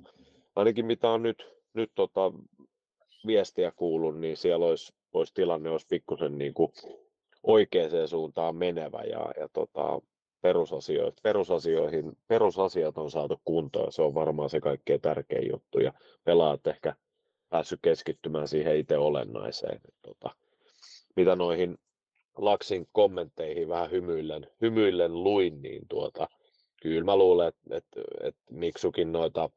ainakin 0.55 0.85
mitä 0.85 1.09
on 1.09 1.23
nyt, 1.23 1.47
nyt 1.73 1.91
tota, 1.95 2.31
viestiä 3.27 3.71
kuullut, 3.75 4.19
niin 4.19 4.37
siellä 4.37 4.65
olisi, 4.65 4.93
olisi 5.19 5.33
tilanne 5.33 5.69
olisi 5.69 5.87
pikkusen 5.89 6.37
niin 6.37 6.53
kuin 6.53 6.71
oikeaan 7.43 8.07
suuntaan 8.07 8.55
menevä 8.55 9.01
ja, 9.03 9.31
ja 9.39 9.49
tota, 9.53 10.01
perusasioihin, 10.41 11.13
perusasioihin, 11.23 12.17
perusasiat 12.27 12.97
on 12.97 13.11
saatu 13.11 13.41
kuntoon. 13.45 13.91
Se 13.91 14.01
on 14.01 14.13
varmaan 14.13 14.49
se 14.49 14.59
kaikkein 14.59 15.01
tärkein 15.01 15.51
juttu 15.51 15.79
ja 15.79 15.93
pelaat 16.23 16.67
ehkä 16.67 16.95
päässyt 17.49 17.79
keskittymään 17.81 18.47
siihen 18.47 18.77
itse 18.77 18.97
olennaiseen. 18.97 19.81
Tota, 20.01 20.35
mitä 21.15 21.35
noihin 21.35 21.77
Laksin 22.37 22.87
kommentteihin 22.91 23.69
vähän 23.69 23.91
hymyillen, 23.91 24.47
hymyillen 24.61 25.23
luin, 25.23 25.61
niin 25.61 25.87
tuota, 25.89 26.27
kyllä 26.81 27.03
mä 27.03 27.15
luulen, 27.15 27.47
että, 27.47 27.77
että, 27.77 28.01
että 28.21 28.41
Miksukin 28.51 29.11
noita 29.11 29.49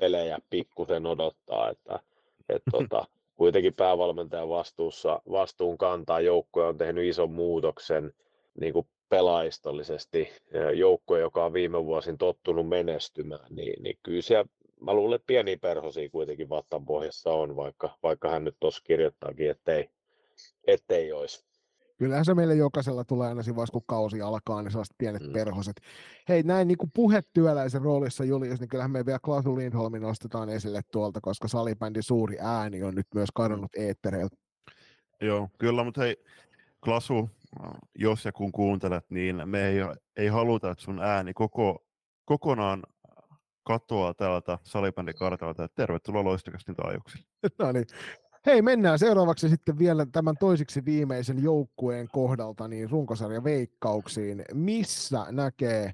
pelejä 0.00 0.38
pikkusen 0.50 1.06
odottaa, 1.06 1.70
että, 1.70 2.00
että 2.48 2.70
tota, 2.78 3.04
kuitenkin 3.42 3.74
päävalmentajan 3.74 4.48
vastuussa, 4.48 5.22
vastuun 5.30 5.78
kantaa 5.78 6.20
joukkue 6.20 6.66
on 6.66 6.78
tehnyt 6.78 7.04
ison 7.04 7.30
muutoksen 7.30 8.12
niin 8.60 8.72
kuin 8.72 8.86
pelaistollisesti. 9.08 10.28
Joukko, 10.74 11.16
joka 11.16 11.44
on 11.44 11.52
viime 11.52 11.84
vuosin 11.84 12.18
tottunut 12.18 12.68
menestymään, 12.68 13.46
niin, 13.50 13.82
niin 13.82 13.98
kyllä 14.02 14.22
siellä, 14.22 14.44
mä 14.80 14.94
luulen, 14.94 15.16
että 15.16 15.26
pieniä 15.26 15.56
perhosia 15.56 16.10
kuitenkin 16.10 16.48
vattan 16.48 16.84
pohjassa 16.84 17.30
on, 17.30 17.56
vaikka, 17.56 17.98
vaikka 18.02 18.28
hän 18.28 18.44
nyt 18.44 18.56
tuossa 18.60 18.82
kirjoittaakin, 18.84 19.50
ettei, 19.50 19.90
ettei 20.66 21.12
olisi. 21.12 21.44
Kyllähän 21.98 22.24
se 22.24 22.34
meille 22.34 22.54
jokaisella 22.54 23.04
tulee 23.04 23.28
aina 23.28 23.42
siinä 23.42 23.56
vaiheessa, 23.56 23.72
kun 23.72 23.82
kausi 23.86 24.22
alkaa, 24.22 24.62
niin 24.62 24.70
sellaiset 24.70 24.98
pienet 24.98 25.22
mm. 25.22 25.32
perhoset. 25.32 25.80
Hei, 26.28 26.42
näin 26.42 26.68
niin 26.68 26.78
kuin 26.78 26.90
puhetyöläisen 26.94 27.82
roolissa, 27.82 28.24
Julius, 28.24 28.60
niin 28.60 28.68
kyllähän 28.68 28.90
me 28.90 29.06
vielä 29.06 29.18
Klasu 29.18 29.56
Lindholmin 29.56 30.02
nostetaan 30.02 30.48
esille 30.48 30.80
tuolta, 30.92 31.20
koska 31.20 31.48
salibändin 31.48 32.02
suuri 32.02 32.36
ääni 32.40 32.82
on 32.82 32.94
nyt 32.94 33.06
myös 33.14 33.28
kadonnut 33.34 33.70
eettereiltä. 33.76 34.36
Joo, 35.20 35.48
kyllä, 35.58 35.84
mutta 35.84 36.00
hei, 36.00 36.16
Klasu, 36.84 37.30
jos 37.98 38.24
ja 38.24 38.32
kun 38.32 38.52
kuuntelet, 38.52 39.04
niin 39.10 39.42
me 39.44 39.68
ei, 39.68 39.76
ei 40.16 40.28
haluta, 40.28 40.70
että 40.70 40.84
sun 40.84 41.02
ääni 41.02 41.34
koko, 41.34 41.84
kokonaan 42.24 42.82
katoaa 43.64 44.14
täältä 44.14 44.58
salibändikartalta. 44.62 45.68
Tervetuloa 45.68 46.24
loistakasti 46.24 46.74
taajuuksille. 46.74 47.24
no 47.58 47.72
niin, 47.72 47.86
Hei, 48.46 48.62
mennään 48.62 48.98
seuraavaksi 48.98 49.48
sitten 49.48 49.78
vielä 49.78 50.06
tämän 50.12 50.34
toisiksi 50.40 50.84
viimeisen 50.84 51.42
joukkueen 51.42 52.08
kohdalta 52.12 52.68
niin 52.68 52.90
runkosarja 52.90 53.44
veikkauksiin. 53.44 54.44
Missä 54.54 55.26
näkee 55.30 55.92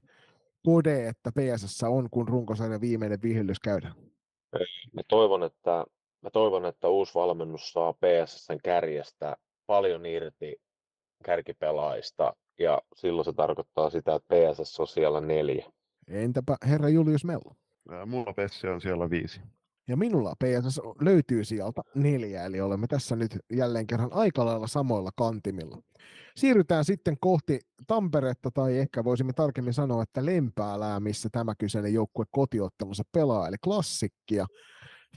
Kode, 0.65 1.09
että 1.09 1.33
PSS 1.33 1.83
on, 1.83 2.09
kun 2.11 2.29
runkosarja 2.29 2.81
viimeinen 2.81 3.23
vihellys 3.23 3.61
käydään? 3.61 3.95
Mä 4.93 5.03
toivon, 5.09 5.43
että, 5.43 5.85
mä 6.23 6.31
toivon, 6.31 6.67
että 6.67 6.89
uusi 6.89 7.15
valmennus 7.15 7.73
saa 7.73 7.93
PSSn 7.93 8.59
kärjestä 8.65 9.37
paljon 9.67 10.07
irti 10.07 10.57
kärkipelaajista, 11.25 12.37
ja 12.59 12.83
silloin 12.97 13.25
se 13.25 13.33
tarkoittaa 13.33 13.91
sitä, 13.91 14.15
että 14.15 14.35
PSS 14.35 14.81
on 14.81 14.87
siellä 14.87 15.21
neljä. 15.21 15.67
Entäpä 16.09 16.57
herra 16.69 16.89
Julius 16.89 17.25
Mello? 17.25 17.55
Mulla 18.07 18.33
Pessi 18.33 18.69
on 18.69 18.81
siellä 18.81 19.11
viisi. 19.11 19.41
Ja 19.89 19.97
minulla 19.97 20.35
PSS 20.45 20.81
löytyy 21.01 21.45
sieltä 21.45 21.83
neljä, 21.95 22.45
eli 22.45 22.61
olemme 22.61 22.87
tässä 22.87 23.17
nyt 23.17 23.39
jälleen 23.53 23.87
kerran 23.87 24.13
aika 24.13 24.45
lailla 24.45 24.67
samoilla 24.67 25.11
kantimilla. 25.17 25.79
Siirrytään 26.37 26.85
sitten 26.85 27.17
kohti 27.21 27.61
Tamperetta, 27.87 28.51
tai 28.51 28.79
ehkä 28.79 29.05
voisimme 29.05 29.33
tarkemmin 29.33 29.75
sanoa, 29.75 30.03
että 30.03 30.27
Lempäälää, 30.27 31.01
missä 31.01 31.29
tämä 31.33 31.55
kyseinen 31.59 31.95
joukkue 31.95 32.25
kotiottelussa 32.31 33.05
pelaa, 33.13 33.49
eli 33.49 33.57
klassikkia. 33.65 34.47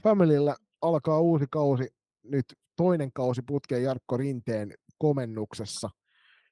Familyllä 0.02 0.56
alkaa 0.82 1.20
uusi 1.20 1.44
kausi, 1.50 1.88
nyt 2.24 2.44
toinen 2.76 3.12
kausi 3.12 3.42
putkeen 3.46 3.82
Jarkko 3.82 4.16
Rinteen 4.16 4.74
komennuksessa. 4.98 5.90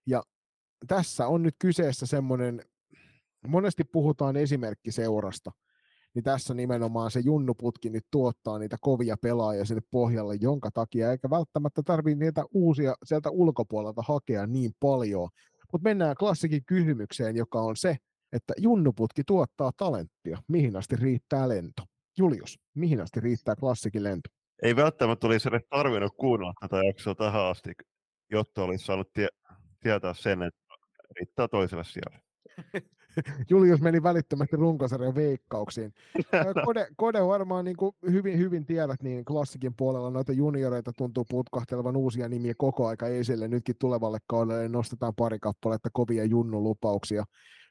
Ja 0.06 0.22
tässä 0.86 1.26
on 1.26 1.42
nyt 1.42 1.54
kyseessä 1.58 2.06
semmoinen, 2.06 2.64
monesti 3.48 3.84
puhutaan 3.84 4.36
esimerkkiseurasta, 4.36 5.50
niin 6.14 6.22
tässä 6.22 6.54
nimenomaan 6.54 7.10
se 7.10 7.20
junnuputki 7.20 7.90
nyt 7.90 8.06
tuottaa 8.10 8.58
niitä 8.58 8.76
kovia 8.80 9.16
pelaajia 9.22 9.64
sinne 9.64 9.82
pohjalle, 9.90 10.34
jonka 10.40 10.70
takia 10.70 11.10
eikä 11.10 11.30
välttämättä 11.30 11.82
tarvitse 11.82 12.24
niitä 12.24 12.44
uusia 12.54 12.94
sieltä 13.04 13.30
ulkopuolelta 13.30 14.02
hakea 14.02 14.46
niin 14.46 14.72
paljon. 14.80 15.28
Mutta 15.72 15.88
mennään 15.88 16.16
klassikin 16.18 16.64
kysymykseen, 16.66 17.36
joka 17.36 17.60
on 17.60 17.76
se, 17.76 17.96
että 18.32 18.54
junnuputki 18.58 19.22
tuottaa 19.26 19.72
talenttia. 19.76 20.38
Mihin 20.48 20.76
asti 20.76 20.96
riittää 20.96 21.48
lento? 21.48 21.82
Julius, 22.18 22.58
mihin 22.74 23.00
asti 23.00 23.20
riittää 23.20 23.56
klassikin 23.56 24.02
lento? 24.02 24.28
Ei 24.62 24.76
välttämättä 24.76 25.26
olisi 25.26 25.48
edes 25.48 25.62
tarvinnut 25.70 26.12
kuunnella 26.16 26.52
tätä 26.60 26.76
jaksoa 26.84 27.14
tähän 27.14 27.44
asti, 27.44 27.72
jotta 28.30 28.62
olisi 28.64 28.84
saanut 28.84 29.12
tie- 29.12 29.28
tietää 29.80 30.14
sen, 30.14 30.42
että 30.42 30.60
riittää 31.18 31.48
toiselle 31.48 31.84
siellä. 31.84 32.20
Julius 33.50 33.80
meni 33.80 34.02
välittömästi 34.02 34.56
runkosarjan 34.56 35.14
veikkauksiin. 35.14 35.92
Kode, 36.64 36.88
Kode 36.96 37.26
varmaan 37.26 37.64
niin 37.64 37.76
kuin 37.76 37.94
hyvin, 38.10 38.38
hyvin 38.38 38.66
tiedät, 38.66 39.02
niin 39.02 39.24
klassikin 39.24 39.74
puolella 39.76 40.10
noita 40.10 40.32
junioreita 40.32 40.92
tuntuu 40.92 41.24
putkahtelevan 41.30 41.96
uusia 41.96 42.28
nimiä 42.28 42.54
koko 42.58 42.86
aika 42.86 43.06
esille. 43.06 43.48
Nytkin 43.48 43.76
tulevalle 43.78 44.18
kaudelle 44.26 44.68
nostetaan 44.68 45.14
pari 45.14 45.38
kappaletta 45.38 45.88
kovia 45.92 46.24
junnulupauksia. 46.24 47.24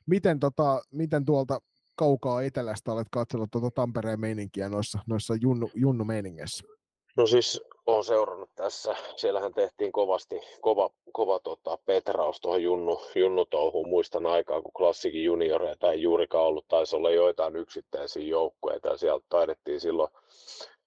Miten, 0.06 0.40
tota, 0.40 0.82
miten 0.92 1.26
tuolta 1.26 1.60
kaukaa 1.96 2.44
etelästä 2.44 2.92
olet 2.92 3.08
katsellut 3.12 3.52
tuota 3.52 3.72
Tampereen 3.72 4.20
meininkiä 4.20 4.70
noissa, 4.70 5.00
noissa 5.08 5.36
junnu, 5.36 5.72
junnu 5.76 6.06
meiningeissä? 6.06 6.79
No 7.18 7.28
siis 7.28 7.62
olen 7.86 8.04
seurannut 8.04 8.50
tässä. 8.56 8.96
Siellähän 9.16 9.54
tehtiin 9.54 9.92
kovasti, 9.92 10.42
kova, 10.62 10.90
kova 11.14 11.40
tota, 11.40 11.78
petraus 11.86 12.42
tuohon 12.42 12.64
junnu, 12.64 13.02
junnutouhuun. 13.16 13.90
Muistan 13.90 14.26
aikaa, 14.26 14.62
kun 14.62 14.72
klassikin 14.78 15.24
junioreita 15.24 15.92
ei 15.92 16.02
juurikaan 16.02 16.46
ollut. 16.46 16.68
Taisi 16.68 16.96
olla 16.96 17.12
joitain 17.12 17.56
yksittäisiä 17.56 18.24
joukkueita 18.24 18.98
sieltä 18.98 19.26
taidettiin 19.30 19.80
silloin 19.80 20.10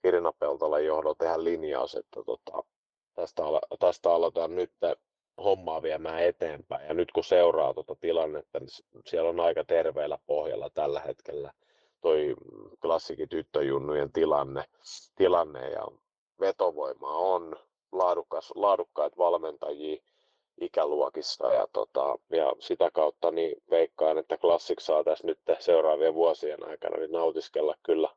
Irina 0.04 0.32
Peltola 0.32 0.80
johdolla 0.80 1.14
tehdä 1.14 1.44
linjaus, 1.44 1.94
että 1.94 2.20
tota, 2.26 2.62
tästä, 3.14 3.42
tästä 3.78 4.10
aloitetaan 4.10 4.54
nyt 4.54 4.72
hommaa 5.44 5.82
viemään 5.82 6.22
eteenpäin. 6.22 6.86
Ja 6.86 6.94
nyt 6.94 7.12
kun 7.12 7.24
seuraa 7.24 7.74
tuota 7.74 7.94
tilannetta, 7.94 8.60
niin 8.60 8.70
siellä 9.06 9.30
on 9.30 9.40
aika 9.40 9.64
terveellä 9.64 10.18
pohjalla 10.26 10.70
tällä 10.70 11.00
hetkellä 11.00 11.52
toi 12.00 12.34
klassikin 12.80 13.28
tyttöjunnujen 13.28 14.12
tilanne, 14.12 14.64
tilanne 15.16 15.70
ja 15.70 15.86
vetovoima 16.42 17.16
on, 17.16 17.56
laadukas, 17.92 18.52
laadukkaita 18.54 19.16
valmentajia 19.18 20.02
ikäluokissa 20.60 21.52
ja, 21.52 21.66
tota, 21.72 22.18
ja 22.30 22.52
sitä 22.58 22.90
kautta 22.90 23.30
niin 23.30 23.62
veikkaan, 23.70 24.18
että 24.18 24.36
Classic 24.36 24.80
saa 24.80 25.04
tässä 25.04 25.26
nyt 25.26 25.38
seuraavien 25.58 26.14
vuosien 26.14 26.68
aikana 26.68 26.96
niin 26.96 27.12
nautiskella 27.12 27.74
kyllä 27.82 28.08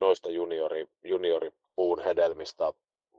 noista 0.00 0.30
juniori, 0.30 0.88
junioripuun 1.04 2.02
hedelmistä 2.04 2.72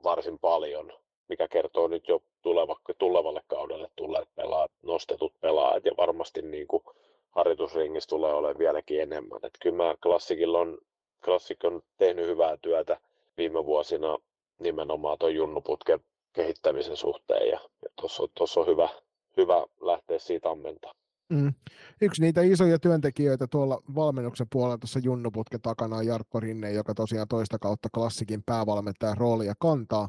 varsin 0.04 0.38
paljon, 0.38 0.92
mikä 1.28 1.48
kertoo 1.48 1.88
nyt 1.88 2.08
jo 2.08 2.22
tuleva, 2.42 2.76
tulevalle 2.98 3.42
kaudelle 3.46 3.90
tulleet 3.96 4.28
pelaat, 4.34 4.70
nostetut 4.82 5.32
pelaajat 5.40 5.84
ja 5.84 5.92
varmasti 5.96 6.42
niin 6.42 6.66
kuin 6.66 6.82
harjoitusringissä 7.30 8.08
tulee 8.08 8.34
olemaan 8.34 8.58
vieläkin 8.58 9.00
enemmän. 9.00 9.40
Et 9.42 9.54
kyllä 9.62 9.76
mä 9.76 9.94
Klassikilla 10.02 10.58
on, 10.58 10.78
Klassik 11.24 11.64
on 11.64 11.82
tehnyt 11.96 12.26
hyvää 12.26 12.56
työtä 12.56 13.00
viime 13.36 13.64
vuosina 13.66 14.18
nimenomaan 14.58 15.18
tuon 15.18 15.34
junnuputken 15.34 16.00
kehittämisen 16.32 16.96
suhteen 16.96 17.48
ja, 17.48 17.60
ja 17.82 17.88
tuossa 18.34 18.60
on, 18.60 18.66
hyvä, 18.66 18.88
hyvä 19.36 19.66
lähteä 19.80 20.18
siitä 20.18 20.50
ammentaa. 20.50 20.92
Mm. 21.32 21.54
Yksi 22.00 22.22
niitä 22.22 22.42
isoja 22.42 22.78
työntekijöitä 22.78 23.46
tuolla 23.46 23.82
valmennuksen 23.94 24.46
puolella 24.52 24.78
tuossa 24.78 25.00
Junnuputken 25.02 25.60
takana 25.60 25.96
on 25.96 26.06
Jarkko 26.06 26.40
Rinne, 26.40 26.72
joka 26.72 26.94
tosiaan 26.94 27.28
toista 27.28 27.58
kautta 27.58 27.88
klassikin 27.94 28.42
päävalmentajan 28.46 29.16
roolia 29.16 29.54
kantaa. 29.58 30.08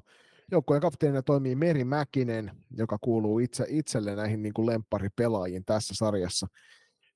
Joukkueen 0.51 0.81
kapteenina 0.81 1.22
toimii 1.22 1.55
Meri 1.55 1.83
Mäkinen, 1.83 2.51
joka 2.77 2.97
kuuluu 3.01 3.39
itse, 3.39 3.65
itselle 3.69 4.15
näihin 4.15 4.41
niin 4.41 4.53
kuin 4.53 4.65
lempparipelaajiin 4.65 5.65
tässä 5.65 5.93
sarjassa. 5.97 6.47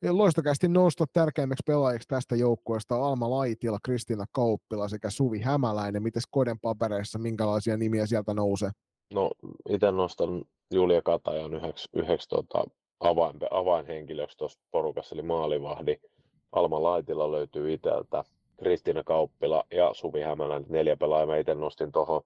Loistokästi 0.09 0.67
nostot 0.67 1.09
tärkeimmäksi 1.13 1.63
pelaajiksi 1.65 2.07
tästä 2.07 2.35
joukkueesta 2.35 2.95
Alma 2.95 3.29
Laitila, 3.29 3.77
Kristiina 3.83 4.25
Kauppila 4.31 4.87
sekä 4.87 5.09
Suvi 5.09 5.39
Hämäläinen. 5.39 6.03
Miten 6.03 6.21
Koden 6.31 6.59
papereissa, 6.59 7.19
minkälaisia 7.19 7.77
nimiä 7.77 8.05
sieltä 8.05 8.33
nousee? 8.33 8.69
No, 9.13 9.31
itse 9.69 9.91
nostan 9.91 10.45
Julia 10.73 11.01
Katajan 11.01 11.53
yhdeksi, 11.53 11.89
yhdeksi 11.93 12.29
tota, 12.29 12.63
avain, 12.99 13.35
avainhenkilöksi 13.51 14.37
tuossa 14.37 14.59
porukassa, 14.71 15.15
eli 15.15 15.21
maalivahdi. 15.21 15.97
Alma 16.51 16.83
Laitila 16.83 17.31
löytyy 17.31 17.73
itseltä, 17.73 18.23
Kristiina 18.57 19.03
Kauppila 19.03 19.63
ja 19.71 19.93
Suvi 19.93 20.21
Hämäläinen, 20.21 20.71
neljä 20.71 20.97
pelaajaa. 20.97 21.35
Itse 21.35 21.55
nostin 21.55 21.91
tuohon 21.91 22.21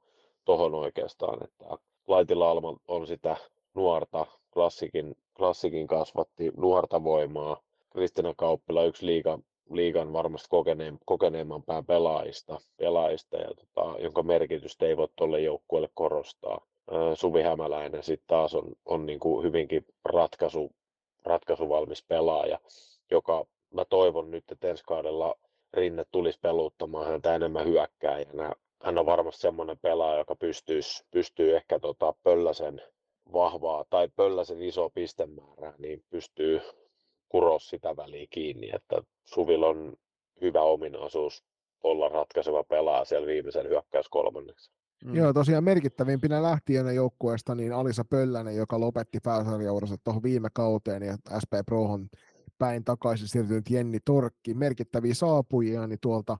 tohon 0.45 0.75
oikeastaan, 0.75 1.43
että 1.43 1.65
Laitila 2.07 2.51
Alma 2.51 2.77
on 2.87 3.07
sitä 3.07 3.35
nuorta, 3.75 4.25
klassikin, 4.53 5.15
klassikin 5.37 5.87
kasvatti 5.87 6.51
nuorta 6.57 7.03
voimaa. 7.03 7.57
Kristiina 7.89 8.33
Kauppila 8.37 8.83
yksi 8.83 9.05
liigan, 9.05 9.43
liigan 9.71 10.13
varmasti 10.13 10.47
kokeneem, 10.49 10.97
kokeneemman 11.05 11.63
pään 11.63 11.85
pelaajista, 11.85 12.61
pelaajista 12.77 13.37
ja 13.37 13.47
tota, 13.47 13.99
jonka 13.99 14.23
merkitystä 14.23 14.85
ei 14.85 14.97
voi 14.97 15.07
tuolle 15.15 15.41
joukkueelle 15.41 15.89
korostaa. 15.93 16.61
Suvi 17.15 17.41
Hämäläinen 17.41 18.03
sitten 18.03 18.27
taas 18.27 18.55
on, 18.55 18.71
on 18.85 19.05
niin 19.05 19.19
kuin 19.19 19.43
hyvinkin 19.43 19.85
ratkaisu, 20.05 20.71
ratkaisuvalmis 21.23 22.03
pelaaja, 22.03 22.59
joka 23.11 23.45
mä 23.73 23.85
toivon 23.85 24.31
nyt, 24.31 24.43
että 24.51 24.69
ensi 24.69 24.83
kaudella 24.87 25.35
Rinne 25.73 26.05
tulisi 26.11 26.39
peluuttamaan 26.41 27.07
häntä 27.07 27.35
enemmän 27.35 27.65
hyökkääjänä. 27.65 28.53
Hän 28.83 28.97
on 28.97 29.05
varmasti 29.05 29.41
semmoinen 29.41 29.77
pelaaja, 29.81 30.17
joka 30.17 30.35
pystyisi, 30.35 31.05
pystyy 31.11 31.55
ehkä 31.55 31.79
tota 31.79 32.13
Pölläsen 32.23 32.81
vahvaa 33.33 33.85
tai 33.89 34.09
Pölläsen 34.15 34.61
iso 34.61 34.89
pistemäärää, 34.89 35.73
niin 35.77 36.03
pystyy 36.09 36.61
kuroa 37.29 37.59
sitä 37.59 37.97
väliä 37.97 38.27
kiinni, 38.29 38.69
että 38.75 39.01
Suvil 39.23 39.63
on 39.63 39.97
hyvä 40.41 40.61
ominaisuus 40.61 41.43
olla 41.83 42.09
ratkaiseva 42.09 42.63
pelaaja 42.63 43.05
siellä 43.05 43.27
viimeisen 43.27 43.69
hyökkäys 43.69 44.09
kolmanneksi. 44.09 44.71
Mm. 45.05 45.15
Joo, 45.15 45.33
tosiaan 45.33 45.63
merkittävimpinä 45.63 46.43
lähtijänä 46.43 46.91
joukkueesta 46.91 47.55
niin 47.55 47.73
Alisa 47.73 48.05
Pöllänen, 48.09 48.55
joka 48.55 48.79
lopetti 48.79 49.19
pääsarjauransa 49.23 49.97
tuohon 50.03 50.23
viime 50.23 50.49
kauteen 50.53 51.03
ja 51.03 51.17
SP 51.43 51.53
Prohon 51.65 52.09
päin 52.57 52.83
takaisin 52.83 53.27
siirtynyt 53.27 53.69
Jenni 53.69 53.99
Torkki. 54.05 54.53
Merkittäviä 54.53 55.13
saapujia 55.13 55.87
niin 55.87 55.99
tuolta 56.01 56.37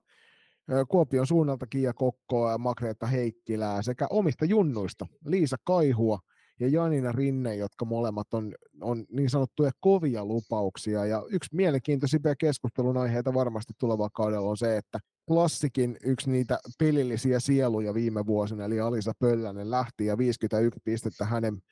Kuopion 0.88 1.26
suunnalta 1.26 1.66
Kiia 1.66 1.92
Kokkoa 1.92 2.50
ja 2.50 2.58
Magreetta 2.58 3.06
Heikkilää 3.06 3.82
sekä 3.82 4.06
omista 4.10 4.44
junnuista 4.44 5.06
Liisa 5.24 5.56
Kaihua 5.64 6.18
ja 6.60 6.68
Janina 6.68 7.12
Rinne, 7.12 7.56
jotka 7.56 7.84
molemmat 7.84 8.34
on, 8.34 8.54
on 8.80 9.04
niin 9.10 9.30
sanottuja 9.30 9.70
kovia 9.80 10.24
lupauksia. 10.24 11.06
Ja 11.06 11.22
yksi 11.30 11.50
mielenkiintoisimpia 11.52 12.36
keskustelun 12.36 12.96
aiheita 12.96 13.34
varmasti 13.34 13.72
tuleva 13.78 14.10
kaudella 14.10 14.50
on 14.50 14.56
se, 14.56 14.76
että 14.76 14.98
klassikin 15.28 15.96
yksi 16.04 16.30
niitä 16.30 16.58
pelillisiä 16.78 17.40
sieluja 17.40 17.94
viime 17.94 18.26
vuosina, 18.26 18.64
eli 18.64 18.80
Alisa 18.80 19.12
Pöllänen 19.18 19.70
lähti 19.70 20.06
ja 20.06 20.18
51 20.18 20.80
pistettä 20.84 21.24
hänen, 21.24 21.62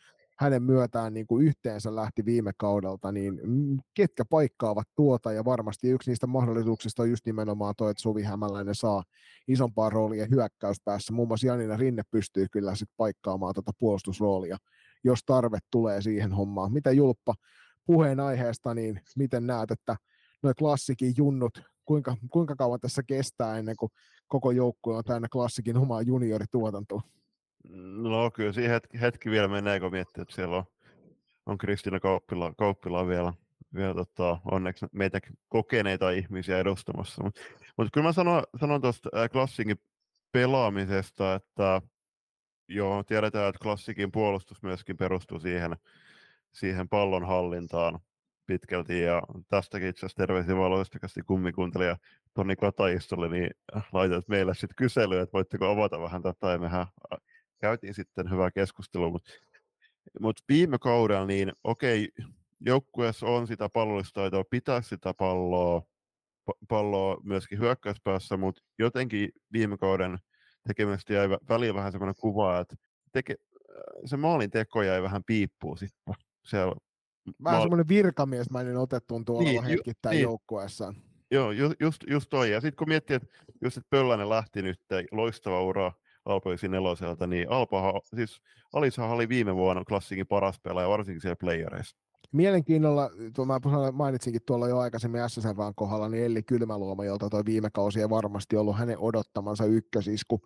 hänen 0.41 0.63
myötään 0.63 1.15
niin 1.15 1.27
kuin 1.27 1.47
yhteensä 1.47 1.97
lähti 1.97 2.25
viime 2.25 2.53
kaudelta, 2.57 3.13
niin 3.13 3.41
ketkä 3.95 4.25
paikkaavat 4.25 4.89
tuota, 4.97 5.33
ja 5.33 5.45
varmasti 5.45 5.89
yksi 5.89 6.11
niistä 6.11 6.27
mahdollisuuksista 6.27 7.03
on 7.03 7.11
just 7.11 7.27
nimenomaan 7.27 7.75
tuo, 7.77 7.89
että 7.91 8.01
Suvi 8.01 8.23
Hämäläinen 8.23 8.75
saa 8.75 9.03
isompaa 9.49 9.91
roolia 9.91 10.27
hyökkäyspäässä. 10.31 11.13
Muun 11.13 11.29
muassa 11.29 11.47
Janina 11.47 11.77
Rinne 11.77 12.03
pystyy 12.11 12.47
kyllä 12.53 12.75
sitten 12.75 12.95
paikkaamaan 12.97 13.55
tuota 13.55 13.73
puolustusroolia, 13.79 14.57
jos 15.05 15.21
tarve 15.27 15.59
tulee 15.71 16.03
siihen 16.03 16.33
hommaan. 16.33 16.73
Mitä 16.73 16.93
Julppa 16.93 17.35
puheenaiheesta, 17.87 18.75
niin 18.75 19.01
miten 19.17 19.47
näet, 19.47 19.71
että 19.71 19.97
noin 20.43 20.55
klassikin 20.59 21.15
junnut 21.17 21.63
kuinka, 21.85 22.17
kuinka 22.31 22.57
kauan 22.57 22.81
tässä 22.81 23.03
kestää 23.03 23.59
ennen 23.59 23.77
kuin 23.77 23.93
koko 24.29 24.51
joukkue 24.51 24.97
on 24.97 25.05
täynnä 25.05 25.29
klassikin 25.33 25.77
omaa 25.77 26.03
juniorituotantoa? 26.03 27.03
No 27.69 28.31
kyllä 28.31 28.53
siinä 28.53 28.73
hetki, 28.73 29.01
hetki 29.01 29.31
vielä 29.31 29.49
menee, 29.49 29.81
kun 29.81 29.91
miettii, 29.91 30.23
että 30.23 30.35
siellä 30.35 30.57
on, 30.57 30.65
on 31.47 31.59
Kristiina 31.59 32.01
Kauppila, 32.01 32.53
Kauppila 32.59 33.07
vielä, 33.07 33.33
vielä 33.75 33.95
tota, 33.95 34.39
onneksi 34.51 34.87
meitä 34.93 35.21
kokeneita 35.49 36.11
ihmisiä 36.11 36.59
edustamassa. 36.59 37.25
Mutta 37.25 37.41
mut 37.77 37.89
kyllä 37.93 38.07
mä 38.07 38.13
sanon, 38.13 38.43
sanon 38.61 38.81
tuosta 38.81 39.11
klassikin 39.33 39.77
pelaamisesta, 40.33 41.35
että 41.35 41.83
joo, 42.69 43.03
tiedetään, 43.03 43.49
että 43.49 43.63
klassikin 43.63 44.13
puolustus 44.13 44.63
myöskin 44.63 44.97
perustuu 44.97 45.41
siihen, 45.41 45.77
siihen 46.53 46.89
pallon 46.89 47.27
hallintaan 47.27 47.99
pitkälti 48.47 49.01
ja 49.01 49.23
tästäkin 49.49 49.89
itse 49.89 50.07
asiassa 50.07 50.17
terveisiä 50.17 50.57
vaan 50.57 50.71
loistakasti 50.71 51.23
kummikuuntelija 51.23 51.97
Toni 52.35 52.57
Katajistolle, 52.57 53.29
niin 53.29 53.51
laitat 53.93 54.29
meille 54.29 54.55
sitten 54.55 54.77
kyselyä, 54.77 55.23
että 55.23 55.33
voitteko 55.33 55.67
avata 55.67 56.01
vähän 56.01 56.23
tätä 56.23 56.51
ja 56.51 56.59
mehän 56.59 56.87
käytiin 57.61 57.95
sitten 57.95 58.31
hyvää 58.31 58.51
keskustelua, 58.51 59.11
mutta 59.11 59.31
mut 60.21 60.41
viime 60.49 60.79
kaudella 60.79 61.27
niin 61.27 61.53
okei, 61.65 62.09
joukkueessa 62.61 63.27
on 63.27 63.47
sitä 63.47 63.69
pallollista 63.69 64.21
pitää 64.51 64.83
sitä 64.83 65.15
palloa, 65.15 65.83
palloa 66.69 67.21
myöskin 67.23 67.59
hyökkäyspäässä, 67.59 68.37
mutta 68.37 68.63
jotenkin 68.79 69.29
viime 69.53 69.77
kauden 69.77 70.19
tekemistä 70.69 71.15
jäi 71.15 71.31
väliin 71.31 71.75
vähän 71.75 71.93
semmoinen 71.93 72.21
kuva, 72.21 72.61
että 72.61 72.77
teke, 73.13 73.35
se 74.05 74.17
maalin 74.17 74.51
teko 74.51 74.83
jäi 74.83 75.03
vähän 75.03 75.25
piippuun 75.25 75.79
sitten 75.79 76.15
siellä 76.45 76.75
Vähän 77.45 77.59
mä... 77.59 77.63
semmoinen 77.63 77.89
virkamiesmäinen 77.89 78.77
otettuun 78.77 79.25
tuolla 79.25 79.51
niin, 79.51 79.65
hetkittäin 79.65 80.15
niin. 80.15 80.23
joukkueessaan. 80.23 80.97
Joo, 81.31 81.51
just, 81.51 81.75
just, 81.81 82.05
just 82.11 82.27
toi. 82.31 82.51
Ja 82.51 82.61
sitten 82.61 82.77
kun 82.77 82.89
miettii, 82.89 83.17
että 83.17 83.29
just 83.63 83.77
että 83.77 83.89
Pöllänen 83.91 84.29
lähti 84.29 84.63
nyt, 84.63 84.81
loistava 85.13 85.63
ura 85.63 85.93
Alpoiksi 86.31 86.69
neloselta, 86.69 87.27
niin 87.27 87.51
Alpa, 87.51 88.01
siis 88.17 88.41
Alisahan 88.73 89.11
oli 89.11 89.29
viime 89.29 89.55
vuonna 89.55 89.85
klassikin 89.85 90.27
paras 90.27 90.61
pelaaja, 90.61 90.89
varsinkin 90.89 91.21
siellä 91.21 91.37
playereissa. 91.37 91.97
Mielenkiinnolla, 92.33 93.11
tuo 93.35 93.45
mä 93.45 93.61
mainitsinkin 93.93 94.43
tuolla 94.47 94.69
jo 94.69 94.79
aikaisemmin 94.79 95.21
SSR 95.29 95.55
kohdalla, 95.75 96.09
niin 96.09 96.25
Elli 96.25 96.43
Kylmäluoma, 96.43 97.05
jolta 97.05 97.31
tuo 97.31 97.43
viime 97.47 97.71
kausi 97.71 98.01
ei 98.01 98.11
varmasti 98.11 98.57
ollut 98.57 98.79
hänen 98.79 98.99
odottamansa 98.99 99.65
ykkösisku 99.65 100.41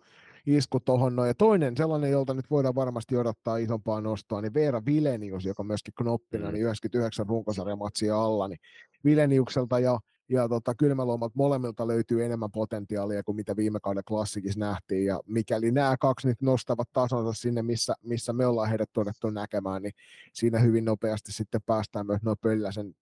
isku 0.45 0.79
tuohon 0.79 1.15
noin. 1.15 1.27
Ja 1.27 1.33
toinen 1.33 1.77
sellainen, 1.77 2.11
jolta 2.11 2.33
nyt 2.33 2.49
voidaan 2.49 2.75
varmasti 2.75 3.17
odottaa 3.17 3.57
isompaa 3.57 4.01
nostoa, 4.01 4.41
niin 4.41 4.53
Veera 4.53 4.85
Vilenius, 4.85 5.45
joka 5.45 5.63
myöskin 5.63 5.93
knoppina, 5.93 6.47
mm. 6.47 6.53
niin 6.53 6.63
99 6.63 7.27
runkosarjamatsia 7.27 8.21
alla, 8.21 8.47
niin 8.47 8.59
Vileniukselta 9.05 9.79
ja 9.79 9.99
ja 10.29 10.49
tota, 10.49 10.75
kylmäluomat 10.75 11.35
molemmilta 11.35 11.87
löytyy 11.87 12.25
enemmän 12.25 12.51
potentiaalia 12.51 13.23
kuin 13.23 13.35
mitä 13.35 13.55
viime 13.55 13.79
kauden 13.79 14.03
klassikissa 14.07 14.59
nähtiin, 14.59 15.05
ja 15.05 15.19
mikäli 15.25 15.71
nämä 15.71 15.95
kaksi 15.99 16.27
nyt 16.27 16.41
nostavat 16.41 16.89
tasonsa 16.93 17.41
sinne, 17.41 17.61
missä, 17.61 17.93
missä 18.03 18.33
me 18.33 18.45
ollaan 18.45 18.69
heidät 18.69 18.89
todettu 18.93 19.29
näkemään, 19.29 19.81
niin 19.81 19.93
siinä 20.33 20.59
hyvin 20.59 20.85
nopeasti 20.85 21.31
sitten 21.31 21.61
päästään 21.65 22.05
myös 22.07 22.23
noin 22.23 22.37
pölläsen 22.41 22.95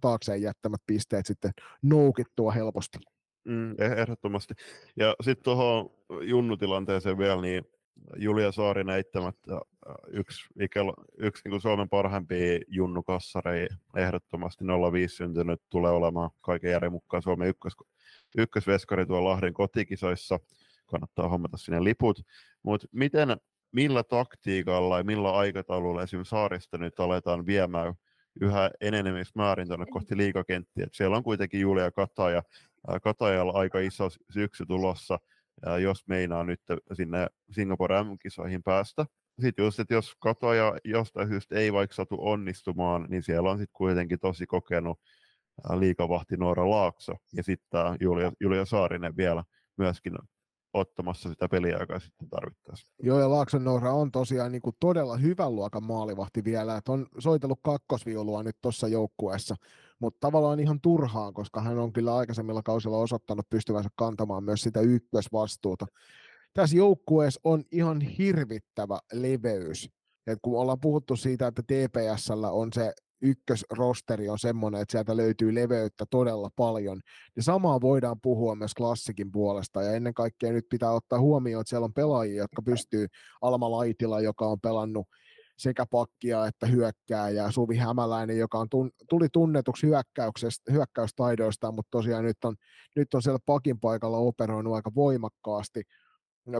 taakseen 0.00 0.42
jättämät 0.42 0.80
pisteet 0.86 1.26
sitten 1.26 1.50
noukittua 1.82 2.52
helposti. 2.52 2.98
Mm, 3.44 3.70
eh, 3.70 3.92
ehdottomasti. 3.96 4.54
Ja 4.96 5.16
sitten 5.22 5.44
tuohon 5.44 5.90
Junnu-tilanteeseen 6.22 7.18
vielä, 7.18 7.42
niin 7.42 7.64
Julia 8.16 8.52
Saarinen 8.52 8.96
eittämättä 8.96 9.54
äh, 9.54 9.60
yksi, 10.08 10.46
ikälo, 10.60 10.94
yksi 11.18 11.42
niin 11.44 11.50
kuin 11.50 11.60
Suomen 11.60 11.88
parhaimpia 11.88 12.60
junnukassareja, 12.68 13.68
ehdottomasti 13.96 14.64
05 14.92 15.16
syntynyt, 15.16 15.62
tulee 15.68 15.90
olemaan 15.92 16.30
kaiken 16.40 16.70
järjen 16.70 16.92
mukaan 16.92 17.22
Suomen 17.22 17.48
ykkös, 17.48 17.72
ykkösveskari 18.38 19.06
tuolla 19.06 19.30
Lahden 19.30 19.54
kotikisoissa. 19.54 20.40
Kannattaa 20.86 21.28
hommata 21.28 21.56
sinne 21.56 21.84
liput. 21.84 22.20
Mutta 22.62 22.86
miten, 22.92 23.36
millä 23.72 24.02
taktiikalla 24.02 24.98
ja 24.98 25.04
millä 25.04 25.32
aikataululla 25.32 26.02
esimerkiksi 26.02 26.30
Saarista 26.30 26.78
nyt 26.78 27.00
aletaan 27.00 27.46
viemään 27.46 27.94
yhä 28.40 28.70
enemmistä 28.80 29.38
määrin 29.38 29.68
tuonne 29.68 29.86
kohti 29.90 30.16
liikakenttiä. 30.16 30.86
siellä 30.92 31.16
on 31.16 31.22
kuitenkin 31.22 31.60
Julia 31.60 31.90
Kataja, 31.90 32.42
Katajalla 33.02 33.52
aika 33.52 33.78
iso 33.78 34.08
syksy 34.30 34.66
tulossa, 34.66 35.18
jos 35.82 36.08
meinaa 36.08 36.44
nyt 36.44 36.60
sinne 36.92 37.26
Singapore 37.50 38.02
M-kisoihin 38.02 38.62
päästä. 38.62 39.06
Sitten 39.40 39.64
just, 39.64 39.80
että 39.80 39.94
jos 39.94 40.14
Kataja 40.20 40.74
jostain 40.84 41.28
syystä 41.28 41.54
ei 41.54 41.72
vaikka 41.72 41.94
satu 41.94 42.16
onnistumaan, 42.20 43.06
niin 43.08 43.22
siellä 43.22 43.50
on 43.50 43.58
sitten 43.58 43.76
kuitenkin 43.76 44.18
tosi 44.20 44.46
kokenut 44.46 45.00
liikavahti 45.74 46.36
Noora 46.36 46.70
Laakso 46.70 47.12
ja 47.36 47.42
sitten 47.42 47.80
Julia, 48.00 48.32
Julia 48.40 48.64
Saarinen 48.64 49.16
vielä 49.16 49.44
myöskin 49.76 50.12
ottamassa 50.72 51.28
sitä 51.28 51.48
peliaikaa 51.48 52.00
sitten 52.00 52.28
tarvittaessa. 52.28 52.92
Joo, 53.02 53.20
ja 53.20 53.30
Laakson 53.30 53.64
Noora 53.64 53.92
on 53.92 54.10
tosiaan 54.10 54.52
niin 54.52 54.62
kuin 54.62 54.76
todella 54.80 55.16
hyvän 55.16 55.54
luokan 55.54 55.84
maalivahti 55.84 56.44
vielä, 56.44 56.76
että 56.76 56.92
on 56.92 57.06
soitellut 57.18 57.60
kakkosviulua 57.62 58.42
nyt 58.42 58.56
tuossa 58.62 58.88
joukkueessa, 58.88 59.56
mutta 60.00 60.18
tavallaan 60.20 60.60
ihan 60.60 60.80
turhaan, 60.80 61.34
koska 61.34 61.60
hän 61.60 61.78
on 61.78 61.92
kyllä 61.92 62.16
aikaisemmilla 62.16 62.62
kausilla 62.62 62.98
osoittanut 62.98 63.50
pystyvänsä 63.50 63.88
kantamaan 63.96 64.44
myös 64.44 64.60
sitä 64.60 64.80
ykkösvastuuta. 64.80 65.86
Tässä 66.54 66.76
joukkueessa 66.76 67.40
on 67.44 67.64
ihan 67.72 68.00
hirvittävä 68.00 68.98
leveys. 69.12 69.90
Et 70.26 70.38
kun 70.42 70.60
ollaan 70.60 70.80
puhuttu 70.80 71.16
siitä, 71.16 71.46
että 71.46 71.62
TPSllä 71.62 72.50
on 72.50 72.72
se 72.72 72.92
ykkösrosteri 73.22 74.28
on 74.28 74.38
semmoinen, 74.38 74.80
että 74.80 74.92
sieltä 74.92 75.16
löytyy 75.16 75.54
leveyttä 75.54 76.04
todella 76.10 76.50
paljon. 76.56 77.00
Ja 77.36 77.42
samaa 77.42 77.80
voidaan 77.80 78.20
puhua 78.22 78.54
myös 78.54 78.74
klassikin 78.74 79.32
puolesta, 79.32 79.82
ja 79.82 79.92
ennen 79.92 80.14
kaikkea 80.14 80.52
nyt 80.52 80.66
pitää 80.70 80.92
ottaa 80.92 81.20
huomioon, 81.20 81.60
että 81.60 81.68
siellä 81.68 81.84
on 81.84 81.94
pelaajia, 81.94 82.42
jotka 82.42 82.62
pystyy, 82.62 83.06
Alma 83.42 83.70
Laitila, 83.70 84.20
joka 84.20 84.46
on 84.46 84.60
pelannut 84.60 85.06
sekä 85.60 85.86
pakkia 85.90 86.46
että 86.46 86.66
hyökkää, 86.66 87.30
ja 87.30 87.50
Suvi 87.50 87.76
Hämäläinen, 87.76 88.38
joka 88.38 88.58
on 88.58 88.68
tun, 88.68 88.90
tuli 89.08 89.28
tunnetuksi 89.32 89.86
hyökkäystaidoista, 90.72 91.72
mutta 91.72 91.90
tosiaan 91.90 92.24
nyt 92.24 92.44
on, 92.44 92.56
nyt 92.96 93.14
on 93.14 93.22
siellä 93.22 93.38
pakin 93.46 93.80
paikalla 93.80 94.16
operoinut 94.16 94.74
aika 94.74 94.90
voimakkaasti. 94.94 95.82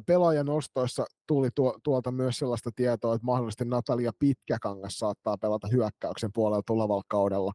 Pelaajan 0.07 0.49
ostoissa 0.49 1.07
tuli 1.27 1.49
tuo, 1.55 1.79
tuolta 1.83 2.13
myös 2.13 2.39
sellaista 2.39 2.71
tietoa, 2.77 3.15
että 3.15 3.25
mahdollisesti 3.25 3.65
Natalia 3.65 4.13
Pitkäkangas 4.19 4.99
saattaa 4.99 5.39
pelata 5.39 5.69
hyökkäyksen 5.73 6.31
puolella 6.35 6.63
tulevalla 6.67 7.03
kaudella. 7.09 7.53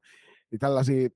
Niin 0.51 0.59
tällaisia 0.59 1.09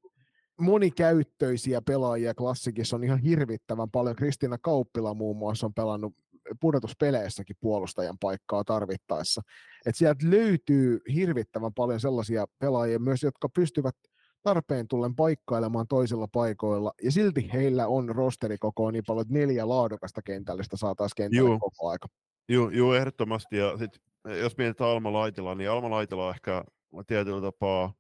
monikäyttöisiä 0.62 1.82
pelaajia 1.82 2.34
klassikissa 2.34 2.96
on 2.96 3.04
ihan 3.04 3.20
hirvittävän 3.20 3.92
paljon. 3.92 4.16
Kristina 4.16 4.58
Kauppila 4.58 5.14
muun 5.14 5.38
muassa 5.38 5.66
on 5.66 5.74
pelannut 5.74 6.14
pudotuspeleissäkin 6.62 7.56
puolustajan 7.60 8.18
paikkaa 8.20 8.64
tarvittaessa. 8.64 9.42
Et 9.86 9.96
sieltä 9.96 10.26
löytyy 10.30 11.00
hirvittävän 11.14 11.74
paljon 11.74 12.00
sellaisia 12.00 12.46
pelaajia 12.60 13.00
myös, 13.00 13.24
jotka 13.24 13.50
pystyvät 13.50 13.96
tarpeen 14.42 14.88
tullen 14.88 15.16
paikkailemaan 15.16 15.88
toisilla 15.88 16.28
paikoilla, 16.32 16.94
ja 17.04 17.12
silti 17.12 17.50
heillä 17.54 17.88
on 17.88 18.10
rosteri 18.10 18.58
koko 18.58 18.92
niin 18.92 19.04
paljon, 19.08 19.22
että 19.22 19.34
neljä 19.34 19.70
laadukasta 19.70 20.22
kentällistä 20.22 20.78
saa 20.78 20.96
taas 20.96 21.12
kentälle 21.16 21.50
Juu. 21.50 21.60
koko 21.60 21.90
aika. 21.90 22.08
Joo, 22.50 22.70
joo, 22.70 22.96
ehdottomasti. 22.96 23.58
Ja 23.58 23.78
sit, 23.78 23.92
jos 24.42 24.58
mietitään 24.58 24.90
Alma 24.90 25.14
Laitila, 25.14 25.56
niin 25.56 25.70
Alma 25.70 25.90
Laitila 25.90 26.28
on 26.28 26.34
ehkä 26.34 26.64
tietyllä 27.08 27.42
tapaa 27.42 27.94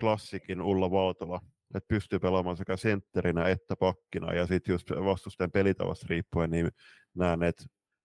klassikin 0.00 0.62
Ulla 0.62 0.90
Valtola, 0.90 1.40
että 1.74 1.88
pystyy 1.88 2.18
pelaamaan 2.18 2.56
sekä 2.56 2.76
sentterinä 2.76 3.48
että 3.48 3.76
pakkina, 3.76 4.32
ja 4.32 4.46
sitten 4.46 4.72
just 4.72 4.90
vastustajan 4.90 5.50
pelitavasta 5.50 6.06
riippuen, 6.10 6.50
niin 6.50 6.70
näen, 7.14 7.42
että 7.42 7.64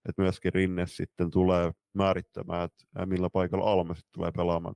että 0.09 0.21
myöskin 0.21 0.53
Rinne 0.53 0.87
sitten 0.87 1.31
tulee 1.31 1.71
määrittämään, 1.93 2.63
että 2.63 3.05
millä 3.05 3.29
paikalla 3.29 3.71
Alma 3.71 3.93
sitten 3.93 4.13
tulee 4.13 4.31
pelaamaan. 4.31 4.75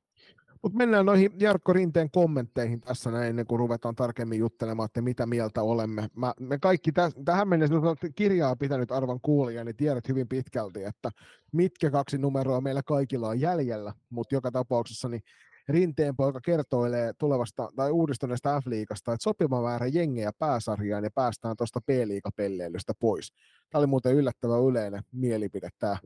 Mutta 0.63 0.77
mennään 0.77 1.05
noihin 1.05 1.31
Jarkko 1.39 1.73
Rinteen 1.73 2.11
kommentteihin 2.11 2.81
tässä 2.81 3.11
näin, 3.11 3.29
ennen 3.29 3.47
kuin 3.47 3.59
ruvetaan 3.59 3.95
tarkemmin 3.95 4.39
juttelemaan, 4.39 4.85
että 4.85 5.01
mitä 5.01 5.25
mieltä 5.25 5.61
olemme. 5.61 6.07
Mä, 6.15 6.33
me 6.39 6.59
kaikki 6.59 6.91
täs, 6.91 7.13
tähän 7.25 7.47
mennessä, 7.47 7.75
kirjaa 8.15 8.55
pitänyt 8.55 8.91
arvan 8.91 9.19
kuulija, 9.21 9.63
niin 9.63 9.75
tiedät 9.75 10.07
hyvin 10.07 10.27
pitkälti, 10.27 10.83
että 10.83 11.11
mitkä 11.51 11.91
kaksi 11.91 12.17
numeroa 12.17 12.61
meillä 12.61 12.83
kaikilla 12.83 13.27
on 13.27 13.39
jäljellä, 13.39 13.93
mutta 14.09 14.35
joka 14.35 14.51
tapauksessa 14.51 15.09
niin 15.09 15.21
Rinteen 15.67 16.15
poika 16.15 16.39
kertoilee 16.41 17.13
tulevasta 17.17 17.69
tai 17.75 17.91
uudistuneesta 17.91 18.61
F-liigasta, 18.61 19.13
että 19.13 19.23
sopiva 19.23 19.61
määrä 19.61 19.87
jengejä 19.87 20.31
pääsarjaan 20.39 21.03
ja 21.03 21.09
päästään 21.15 21.57
tuosta 21.57 21.81
P-liigapelleilystä 21.81 22.93
pois. 22.99 23.33
Tämä 23.69 23.79
oli 23.79 23.87
muuten 23.87 24.15
yllättävän 24.15 24.63
yleinen 24.63 25.01
mielipide, 25.11 25.69
tämä 25.79 25.97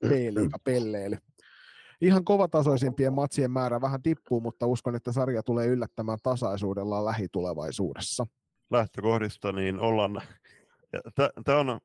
P-liigapelleily 0.00 1.16
ihan 2.00 2.24
kovatasoisimpien 2.24 3.12
matsien 3.12 3.50
määrä 3.50 3.80
vähän 3.80 4.02
tippuu, 4.02 4.40
mutta 4.40 4.66
uskon, 4.66 4.96
että 4.96 5.12
sarja 5.12 5.42
tulee 5.42 5.66
yllättämään 5.66 6.18
tasaisuudellaan 6.22 7.04
lähitulevaisuudessa. 7.04 8.26
Lähtökohdista 8.70 9.52
niin 9.52 9.80
ollaan, 9.80 10.22
tämä 11.44 11.58
on 11.58 11.80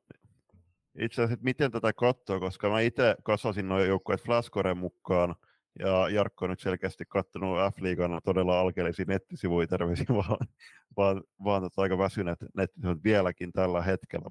itse 0.99 1.23
asiassa, 1.23 1.43
miten 1.43 1.71
tätä 1.71 1.93
katsoo, 1.93 2.39
koska 2.39 2.69
mä 2.69 2.79
itse 2.79 3.15
kasasin 3.23 3.67
noin 3.67 3.87
joukkueet 3.87 4.21
Flaskoren 4.23 4.77
mukaan, 4.77 5.35
ja 5.79 6.09
Jarkko 6.09 6.45
on 6.45 6.49
nyt 6.49 6.59
selkeästi 6.59 7.05
katsonut 7.05 7.57
F-liigan 7.57 8.21
todella 8.23 8.59
alkeellisia 8.59 9.05
nettisivuja, 9.07 9.67
terveisiä 9.67 10.05
vaan, 10.15 10.47
vaan, 10.97 11.23
vaan 11.43 11.61
tota 11.61 11.81
aika 11.81 11.97
väsyneet 11.97 12.39
nettisivut 12.57 13.03
vieläkin 13.03 13.51
tällä 13.51 13.81
hetkellä. 13.81 14.29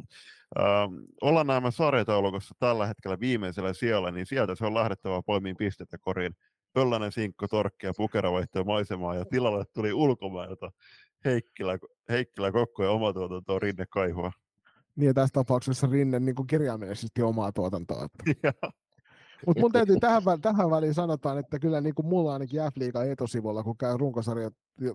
Ähm, 0.58 0.94
ollaan 1.22 1.46
nämä 1.46 1.70
sarjataulukossa 1.70 2.54
tällä 2.58 2.86
hetkellä 2.86 3.20
viimeisellä 3.20 3.72
siellä, 3.72 4.10
niin 4.10 4.26
sieltä 4.26 4.54
se 4.54 4.66
on 4.66 4.74
lähdettävä 4.74 5.22
poimiin 5.26 5.56
pistettä 5.56 5.98
koriin. 5.98 6.36
Pöllänen, 6.72 7.12
Sinkko, 7.12 7.48
Torkki 7.48 7.86
ja 7.86 7.92
Pukera 7.96 8.32
vaihtoi 8.32 8.64
maisemaa 8.64 9.14
ja 9.14 9.24
tilalle 9.24 9.64
tuli 9.74 9.92
ulkomailta 9.92 10.70
Heikkilä, 11.24 11.78
Heikkilä 12.08 12.52
Kokko 12.52 12.84
ja 12.84 12.90
oma 12.90 13.12
tuotanto 13.12 13.58
Rinne 13.58 13.86
Kaihua. 13.90 14.32
Niin 14.96 15.06
ja 15.06 15.14
tässä 15.14 15.32
tapauksessa 15.32 15.88
Rinne 15.90 16.20
niin 16.20 16.34
kuin 16.34 16.46
kirjaimellisesti 16.46 17.22
omaa 17.22 17.52
tuotantoa. 17.52 18.04
Että... 18.26 18.52
Mutta 19.46 19.60
mun 19.60 19.72
täytyy 19.72 19.96
tähän, 20.00 20.22
tähän 20.42 20.70
väliin 20.70 20.94
sanotaan, 20.94 21.38
että 21.38 21.58
kyllä 21.58 21.80
niin 21.80 21.94
kuin 21.94 22.06
mulla 22.06 22.32
ainakin 22.32 22.60
F-liigan 22.60 23.10
etosivulla, 23.10 23.62
kun 23.62 23.78
käy 23.78 23.96
runkosarjan 23.96 24.50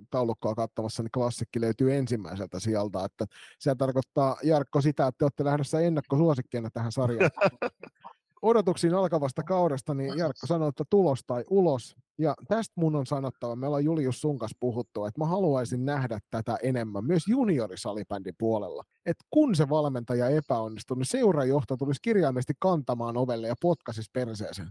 taulukkoa 0.09 0.55
katsomassa, 0.55 1.03
niin 1.03 1.11
klassikki 1.11 1.61
löytyy 1.61 1.95
ensimmäiseltä 1.95 2.59
sieltä. 2.59 3.05
Että 3.05 3.25
se 3.59 3.75
tarkoittaa, 3.75 4.37
Jarkko, 4.43 4.81
sitä, 4.81 5.07
että 5.07 5.17
te 5.17 5.25
olette 5.25 5.43
lähdössä 5.43 5.79
ennakkosuosikkeena 5.79 6.69
tähän 6.73 6.91
sarjaan. 6.91 7.31
Odotuksiin 8.43 8.93
alkavasta 8.93 9.43
kaudesta, 9.43 9.93
niin 9.93 10.17
Jarkko 10.17 10.47
sanoi, 10.47 10.69
että 10.69 10.83
tulos 10.89 11.19
tai 11.27 11.43
ulos. 11.49 11.95
Ja 12.17 12.35
tästä 12.47 12.73
mun 12.75 12.95
on 12.95 13.05
sanottava, 13.05 13.55
me 13.55 13.67
ollaan 13.67 13.83
Julius 13.83 14.21
sun 14.21 14.39
kanssa 14.39 14.57
puhuttu, 14.59 15.05
että 15.05 15.21
mä 15.21 15.25
haluaisin 15.25 15.85
nähdä 15.85 16.19
tätä 16.31 16.57
enemmän 16.63 17.05
myös 17.05 17.23
juniorisalibändin 17.27 18.35
puolella. 18.37 18.83
Että 19.05 19.25
kun 19.29 19.55
se 19.55 19.69
valmentaja 19.69 20.29
epäonnistuu, 20.29 20.97
niin 20.97 21.05
seurajohto 21.05 21.77
tulisi 21.77 22.01
kirjaimesti 22.01 22.53
kantamaan 22.59 23.17
ovelle 23.17 23.47
ja 23.47 23.55
potkaisi 23.61 24.01
perseeseen. 24.13 24.69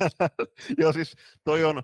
Joo 0.78 0.92
siis 0.92 1.14
toi 1.44 1.64
on, 1.64 1.82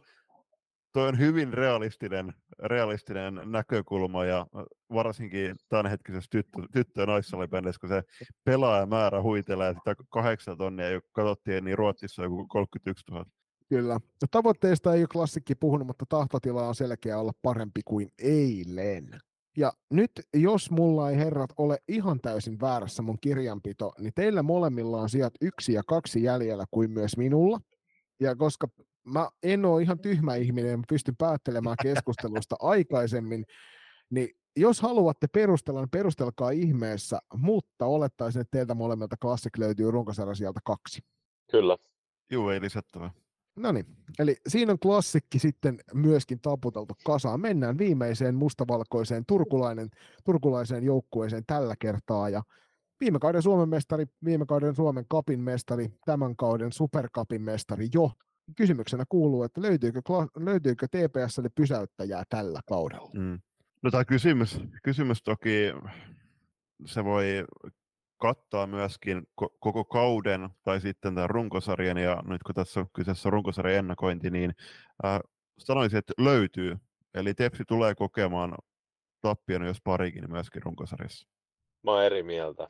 toi 0.93 1.09
on 1.09 1.19
hyvin 1.19 1.53
realistinen, 1.53 2.35
realistinen 2.59 3.41
näkökulma 3.45 4.25
ja 4.25 4.47
varsinkin 4.93 5.57
tämänhetkisessä 5.69 6.29
tyttö, 6.31 6.62
tyttö- 6.73 7.01
ja 7.01 7.07
naissalibändissä, 7.07 7.81
kun 7.81 7.89
se 7.89 8.03
pelaajamäärä 8.45 9.23
huitelee 9.23 9.75
sitä 9.75 9.95
kahdeksan 10.11 10.59
tonnia, 10.59 10.91
joka 10.91 11.09
katsottiin, 11.12 11.65
niin 11.65 11.79
Ruotsissa 11.79 12.23
on 12.23 12.27
joku 12.27 12.47
31 12.47 13.05
000. 13.11 13.25
Kyllä. 13.69 13.95
No, 13.95 14.29
tavoitteista 14.31 14.95
ei 14.95 15.01
ole 15.01 15.09
klassikki 15.12 15.55
puhunut, 15.55 15.87
mutta 15.87 16.05
tahtotila 16.09 16.69
on 16.69 16.75
selkeä 16.75 17.19
olla 17.19 17.33
parempi 17.43 17.81
kuin 17.85 18.09
eilen. 18.19 19.21
Ja 19.57 19.73
nyt, 19.91 20.11
jos 20.35 20.71
mulla 20.71 21.11
ei 21.11 21.17
herrat 21.17 21.51
ole 21.57 21.79
ihan 21.89 22.21
täysin 22.21 22.61
väärässä 22.61 23.03
mun 23.03 23.19
kirjanpito, 23.21 23.93
niin 23.99 24.12
teillä 24.15 24.43
molemmilla 24.43 25.01
on 25.01 25.11
sijat 25.11 25.35
yksi 25.41 25.73
ja 25.73 25.83
kaksi 25.83 26.23
jäljellä 26.23 26.65
kuin 26.71 26.91
myös 26.91 27.17
minulla. 27.17 27.61
Ja 28.21 28.37
koska 28.37 28.69
mä 29.05 29.29
en 29.43 29.65
ole 29.65 29.83
ihan 29.83 29.99
tyhmä 29.99 30.35
ihminen, 30.35 30.79
mä 30.79 30.85
pystyn 30.89 31.17
päättelemään 31.17 31.77
keskustelusta 31.83 32.57
aikaisemmin, 32.75 33.45
niin 34.11 34.29
jos 34.57 34.81
haluatte 34.81 35.27
perustella, 35.27 35.81
niin 35.81 35.91
perustelkaa 35.91 36.51
ihmeessä, 36.51 37.19
mutta 37.35 37.87
olettaisin, 37.87 38.41
että 38.41 38.51
teiltä 38.51 38.75
molemmilta 38.75 39.17
klassik 39.17 39.59
löytyy 39.59 39.91
runkosarja 39.91 40.35
sieltä 40.35 40.61
kaksi. 40.65 41.01
Kyllä. 41.51 41.77
Joo, 42.31 42.51
ei 42.51 42.61
lisättävää. 42.61 43.11
No 43.57 43.73
niin, 43.73 43.87
eli 44.19 44.37
siinä 44.49 44.73
on 44.73 44.79
klassikki 44.79 45.39
sitten 45.39 45.79
myöskin 45.95 46.41
taputeltu 46.41 46.95
kasaan. 47.05 47.41
Mennään 47.41 47.79
viimeiseen 47.79 48.35
mustavalkoiseen 48.35 49.25
turkulainen, 49.27 49.89
turkulaiseen 50.25 50.85
joukkueeseen 50.85 51.45
tällä 51.47 51.75
kertaa. 51.79 52.29
Ja 52.29 52.43
viime 53.01 53.19
kauden 53.19 53.43
Suomen 53.43 53.69
mestari, 53.69 54.07
viime 54.25 54.47
kauden 54.47 54.75
Suomen 54.75 55.05
kapin 55.09 55.41
mestari, 55.41 55.89
tämän 56.05 56.37
kauden 56.37 56.73
superkapin 56.73 57.43
mestari 57.43 57.89
jo. 57.95 58.11
Kysymyksenä 58.57 59.05
kuuluu, 59.09 59.43
että 59.43 59.62
löytyykö, 59.62 60.01
löytyykö 60.37 60.87
TPSlle 60.89 61.49
pysäyttäjää 61.55 62.23
tällä 62.29 62.61
kaudella? 62.69 63.11
Mm. 63.15 63.41
No 63.83 63.91
tämä 63.91 64.05
kysymys, 64.05 64.61
kysymys 64.83 65.23
toki 65.23 65.73
se 66.87 67.05
voi 67.05 67.45
kattaa 68.17 68.67
myöskin 68.67 69.23
koko 69.61 69.85
kauden 69.85 70.49
tai 70.62 70.81
sitten 70.81 71.15
tämän 71.15 71.31
runkosarjan, 71.31 71.99
ja 71.99 72.23
nyt 72.27 72.43
kun 72.43 72.55
tässä 72.55 72.81
on 72.81 72.87
kyseessä 72.93 73.31
runkosarjan 73.31 73.79
ennakointi, 73.79 74.31
niin 74.31 74.55
äh, 75.05 75.21
sanoisin, 75.59 75.99
että 75.99 76.12
löytyy. 76.19 76.77
Eli 77.15 77.35
Tepsi 77.35 77.65
tulee 77.69 77.95
kokemaan 77.95 78.55
tappion, 79.21 79.67
jos 79.67 79.79
parikin 79.85 80.31
myöskin 80.31 80.62
runkosarjassa. 80.62 81.29
Mä 81.85 81.91
oon 81.91 82.05
eri 82.05 82.23
mieltä. 82.23 82.69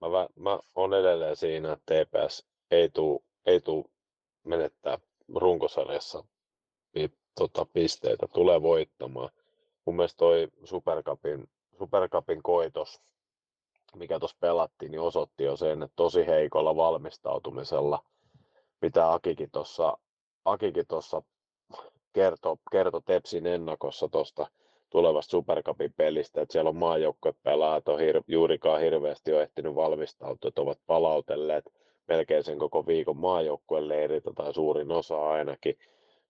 Mä, 0.00 0.08
mä 0.36 0.58
oon 0.74 0.94
edelleen 0.94 1.36
siinä, 1.36 1.72
että 1.72 1.94
TPS 1.94 2.46
ei 2.70 2.90
tule 2.90 3.20
ei 3.46 3.60
tuu 3.60 3.90
menettää 4.44 4.98
runkosarjassa 5.34 6.24
tota, 7.34 7.66
pisteitä, 7.72 8.26
tulee 8.28 8.62
voittamaan. 8.62 9.30
Mun 9.84 9.96
mielestä 9.96 10.18
toi 10.18 10.48
Supercupin, 10.64 11.48
Supercupin 11.78 12.42
koitos 12.42 13.02
mikä 13.96 14.18
tuossa 14.18 14.36
pelattiin, 14.40 14.90
niin 14.90 15.00
osoitti 15.00 15.44
jo 15.44 15.56
sen, 15.56 15.82
että 15.82 15.96
tosi 15.96 16.26
heikolla 16.26 16.76
valmistautumisella, 16.76 18.04
mitä 18.82 19.12
Akikin 19.12 19.50
tuossa 19.50 19.98
Akikin 20.44 20.86
tuossa 20.88 21.22
kertoi 22.12 22.56
kerto 22.70 23.00
Tepsin 23.00 23.46
ennakossa 23.46 24.08
tuosta 24.08 24.46
tulevasta 24.90 25.30
Supercupin 25.30 25.94
pelistä, 25.96 26.42
että 26.42 26.52
siellä 26.52 26.68
on 26.68 26.76
maajoukkuepelaajat 26.76 27.88
on 27.88 27.98
hir- 27.98 28.24
juurikaan 28.28 28.80
hirveästi 28.80 29.30
jo 29.30 29.40
ehtinyt 29.40 29.74
valmistautua, 29.74 30.48
että 30.48 30.62
ovat 30.62 30.78
palautelleet 30.86 31.64
melkein 32.12 32.44
sen 32.44 32.58
koko 32.58 32.86
viikon 32.86 33.16
maajoukkueleiriltä 33.16 34.30
tai 34.34 34.54
suurin 34.54 34.92
osa 34.92 35.30
ainakin 35.30 35.78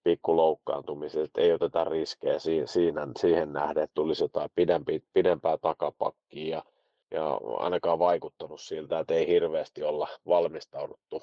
pikku 0.04 0.36
loukkaantumiset, 0.36 1.30
ei 1.38 1.52
oteta 1.52 1.84
riskejä 1.84 2.38
siinä, 2.38 3.06
siihen 3.18 3.52
nähden, 3.52 3.82
että 3.82 3.94
tulisi 3.94 4.24
jotain 4.24 4.50
pidempi, 4.54 5.02
pidempää 5.12 5.58
takapakkia 5.58 6.56
ja, 6.56 6.62
ja 7.10 7.40
ainakaan 7.56 7.98
vaikuttanut 7.98 8.60
siltä, 8.60 8.98
että 8.98 9.14
ei 9.14 9.26
hirveästi 9.26 9.82
olla 9.82 10.08
valmistauduttu. 10.26 11.22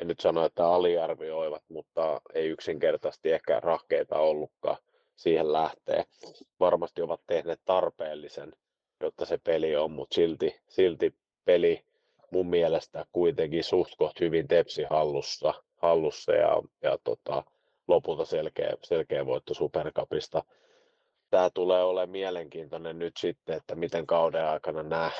En 0.00 0.08
nyt 0.08 0.20
sano, 0.20 0.44
että 0.44 0.68
aliarvioivat, 0.68 1.62
mutta 1.68 2.20
ei 2.34 2.48
yksinkertaisesti 2.48 3.32
ehkä 3.32 3.60
rahkeita 3.60 4.18
ollutkaan 4.18 4.76
siihen 5.16 5.52
lähtee. 5.52 6.04
Varmasti 6.60 7.02
ovat 7.02 7.20
tehneet 7.26 7.60
tarpeellisen, 7.64 8.52
jotta 9.00 9.24
se 9.24 9.38
peli 9.44 9.76
on, 9.76 9.90
mutta 9.90 10.14
silti, 10.14 10.60
silti 10.68 11.14
peli 11.44 11.84
mun 12.30 12.50
mielestä 12.50 13.06
kuitenkin 13.12 13.64
suht 13.64 14.20
hyvin 14.20 14.48
tepsi 14.48 14.84
hallussa, 14.90 15.54
hallussa 15.76 16.32
ja, 16.32 16.62
ja 16.82 16.98
tota, 17.04 17.44
lopulta 17.88 18.24
selkeä, 18.24 18.72
selkeä 18.82 19.26
voitto 19.26 19.54
Supercupista. 19.54 20.42
Tämä 21.30 21.50
tulee 21.50 21.84
olemaan 21.84 22.10
mielenkiintoinen 22.10 22.98
nyt 22.98 23.16
sitten, 23.16 23.56
että 23.56 23.74
miten 23.74 24.06
kauden 24.06 24.44
aikana 24.44 24.82
nämä 24.82 25.10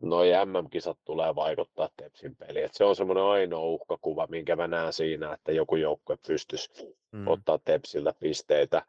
noi 0.00 0.28
MM-kisat 0.44 0.98
tulee 1.04 1.34
vaikuttaa 1.34 1.88
Tepsin 1.96 2.36
peliin. 2.36 2.64
Et 2.64 2.74
se 2.74 2.84
on 2.84 2.96
semmoinen 2.96 3.24
ainoa 3.24 3.64
uhkakuva, 3.64 4.26
minkä 4.26 4.56
mä 4.56 4.66
näen 4.66 4.92
siinä, 4.92 5.32
että 5.32 5.52
joku 5.52 5.76
joukkue 5.76 6.16
pystyisi 6.26 6.96
mm. 7.12 7.28
ottaa 7.28 7.58
Tepsiltä 7.64 8.14
pisteitä. 8.20 8.82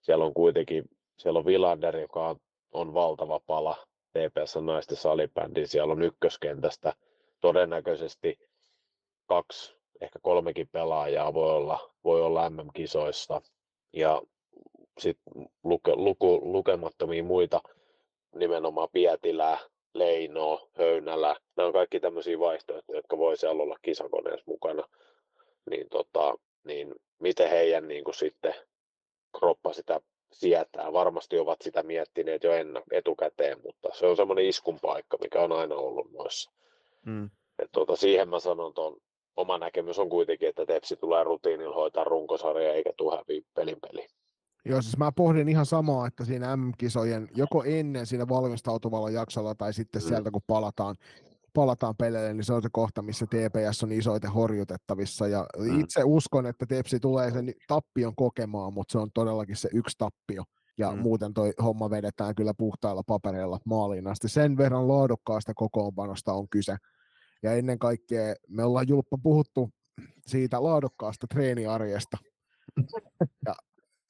Siellä 0.00 0.24
on 0.24 0.34
kuitenkin, 0.34 0.84
siellä 1.16 1.38
on 1.38 1.46
Villander, 1.46 1.96
joka 1.96 2.28
on, 2.28 2.36
on 2.72 2.94
valtava 2.94 3.40
pala 3.46 3.76
TPS 4.10 4.56
naisten 4.60 4.96
salibändi. 4.96 5.66
Siellä 5.66 5.92
on 5.92 6.02
ykköskentästä 6.02 6.92
todennäköisesti 7.44 8.38
kaksi, 9.26 9.76
ehkä 10.00 10.18
kolmekin 10.22 10.68
pelaajaa 10.72 11.34
voi 11.34 11.50
olla, 11.50 11.90
voi 12.04 12.22
olla 12.22 12.50
MM-kisoissa. 12.50 13.42
Ja 13.92 14.22
sitten 14.98 15.48
luke, 15.64 15.92
luku, 15.96 16.40
lukemattomia 16.52 17.22
muita 17.22 17.60
nimenomaan 18.34 18.88
Pietilää, 18.92 19.58
Leino, 19.94 20.68
Höynälä. 20.78 21.36
Nämä 21.56 21.66
on 21.66 21.72
kaikki 21.72 22.00
tämmöisiä 22.00 22.38
vaihtoehtoja, 22.38 22.98
jotka 22.98 23.18
voi 23.18 23.36
siellä 23.36 23.62
olla 23.62 23.76
kisakoneessa 23.82 24.44
mukana. 24.46 24.88
Niin, 25.70 25.88
tota, 25.90 26.34
niin 26.64 26.94
miten 27.18 27.50
heidän 27.50 27.88
niin 27.88 28.04
kuin 28.04 28.14
sitten 28.14 28.54
kroppa 29.38 29.72
sitä 29.72 30.00
sietää. 30.32 30.92
Varmasti 30.92 31.38
ovat 31.38 31.62
sitä 31.62 31.82
miettineet 31.82 32.44
jo 32.44 32.52
ennä, 32.52 32.82
etukäteen, 32.92 33.60
mutta 33.64 33.88
se 33.92 34.06
on 34.06 34.16
semmoinen 34.16 34.46
iskun 34.46 34.80
paikka, 34.80 35.16
mikä 35.20 35.40
on 35.40 35.52
aina 35.52 35.74
ollut 35.74 36.12
noissa. 36.12 36.50
Mm. 37.06 37.30
Et 37.58 37.72
tota, 37.72 37.96
siihen 37.96 38.28
mä 38.28 38.40
sanon 38.40 38.74
tuon 38.74 38.96
oma 39.36 39.58
näkemys 39.58 39.98
on 39.98 40.08
kuitenkin, 40.08 40.48
että 40.48 40.66
Tepsi 40.66 40.96
tulee 40.96 41.24
rutiinilla 41.24 41.74
hoitaa 41.74 42.04
runkosarja 42.04 42.72
eikä 42.72 42.90
tule 42.96 43.16
häviä 43.16 43.42
pelin 43.54 43.76
peliin. 43.80 44.08
Joo, 44.64 44.82
siis 44.82 44.96
mä 44.96 45.12
pohdin 45.12 45.48
ihan 45.48 45.66
samaa, 45.66 46.06
että 46.06 46.24
siinä 46.24 46.56
M-kisojen 46.56 47.28
joko 47.34 47.64
ennen 47.64 48.06
siinä 48.06 48.28
valmistautuvalla 48.28 49.10
jaksolla 49.10 49.54
tai 49.54 49.72
sitten 49.72 50.02
mm. 50.02 50.08
sieltä 50.08 50.30
kun 50.30 50.42
palataan, 50.46 50.96
palataan 51.54 51.94
peleille, 51.96 52.34
niin 52.34 52.44
se 52.44 52.52
on 52.52 52.62
se 52.62 52.68
kohta, 52.72 53.02
missä 53.02 53.26
TPS 53.26 53.82
on 53.82 53.92
isoiten 53.92 54.30
horjutettavissa. 54.30 55.28
Ja 55.28 55.46
mm. 55.58 55.80
itse 55.80 56.04
uskon, 56.04 56.46
että 56.46 56.66
Tepsi 56.66 57.00
tulee 57.00 57.30
sen 57.30 57.52
tappion 57.68 58.14
kokemaan, 58.16 58.74
mutta 58.74 58.92
se 58.92 58.98
on 58.98 59.10
todellakin 59.14 59.56
se 59.56 59.68
yksi 59.72 59.98
tappio. 59.98 60.42
Ja 60.78 60.90
mm. 60.90 60.98
muuten 60.98 61.34
toi 61.34 61.52
homma 61.62 61.90
vedetään 61.90 62.34
kyllä 62.34 62.54
puhtailla 62.58 63.02
papereilla 63.06 63.58
maaliin 63.64 64.06
asti. 64.06 64.28
Sen 64.28 64.56
verran 64.56 64.88
laadukkaasta 64.88 65.54
kokoonpanosta 65.54 66.32
on 66.32 66.48
kyse. 66.48 66.76
Ja 67.44 67.52
ennen 67.52 67.78
kaikkea 67.78 68.34
me 68.48 68.64
ollaan 68.64 68.88
Julppa 68.88 69.18
puhuttu 69.22 69.70
siitä 70.26 70.62
laadukkaasta 70.62 71.26
treeniarjesta. 71.26 72.16
Ja 73.46 73.54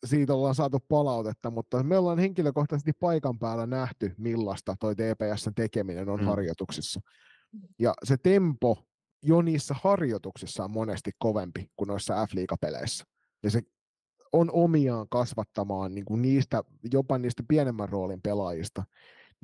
siitä 0.06 0.34
ollaan 0.34 0.54
saatu 0.54 0.78
palautetta, 0.88 1.50
mutta 1.50 1.82
me 1.82 1.98
ollaan 1.98 2.18
henkilökohtaisesti 2.18 2.92
paikan 2.92 3.38
päällä 3.38 3.66
nähty, 3.66 4.14
millaista 4.18 4.76
toi 4.80 4.94
TPSn 4.94 5.54
tekeminen 5.54 6.08
on 6.08 6.20
mm. 6.20 6.26
harjoituksissa. 6.26 7.00
Ja 7.78 7.94
se 8.04 8.16
tempo 8.16 8.84
jo 9.22 9.42
niissä 9.42 9.74
harjoituksissa 9.82 10.64
on 10.64 10.70
monesti 10.70 11.10
kovempi 11.18 11.70
kuin 11.76 11.88
noissa 11.88 12.26
F-liigapeleissä. 12.26 13.04
Ja 13.42 13.50
se 13.50 13.62
on 14.32 14.50
omiaan 14.52 15.06
kasvattamaan 15.08 15.94
niin 15.94 16.04
kuin 16.04 16.22
niistä, 16.22 16.62
jopa 16.92 17.18
niistä 17.18 17.42
pienemmän 17.48 17.88
roolin 17.88 18.22
pelaajista, 18.22 18.84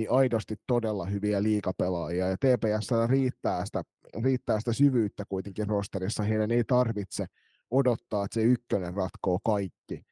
niin 0.00 0.10
aidosti 0.10 0.56
todella 0.66 1.06
hyviä 1.06 1.42
liikapelaajia. 1.42 2.28
Ja 2.28 2.36
TPS 2.36 2.90
riittää 3.08 3.64
sitä, 3.64 3.82
riittää 4.22 4.58
sitä 4.58 4.72
syvyyttä 4.72 5.24
kuitenkin 5.28 5.68
rosterissa. 5.68 6.22
Heidän 6.22 6.50
ei 6.50 6.64
tarvitse 6.64 7.26
odottaa, 7.70 8.24
että 8.24 8.34
se 8.34 8.42
ykkönen 8.42 8.94
ratkoo 8.94 9.38
kaikki, 9.44 10.02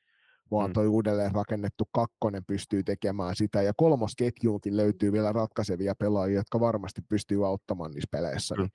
vaan 0.50 0.70
mm. 0.70 0.72
toi 0.72 0.86
uudelleen 0.86 1.32
rakennettu 1.32 1.84
kakkonen 1.92 2.44
pystyy 2.44 2.82
tekemään 2.82 3.36
sitä, 3.36 3.62
ja 3.62 3.72
kolmosketjuunkin 3.76 4.76
löytyy 4.76 5.12
vielä 5.12 5.32
ratkaisevia 5.32 5.94
pelaajia, 5.94 6.36
jotka 6.36 6.60
varmasti 6.60 7.00
pystyy 7.08 7.46
auttamaan 7.46 7.90
niissä 7.90 8.08
peleissä, 8.10 8.54
mm. 8.54 8.60
niin 8.60 8.70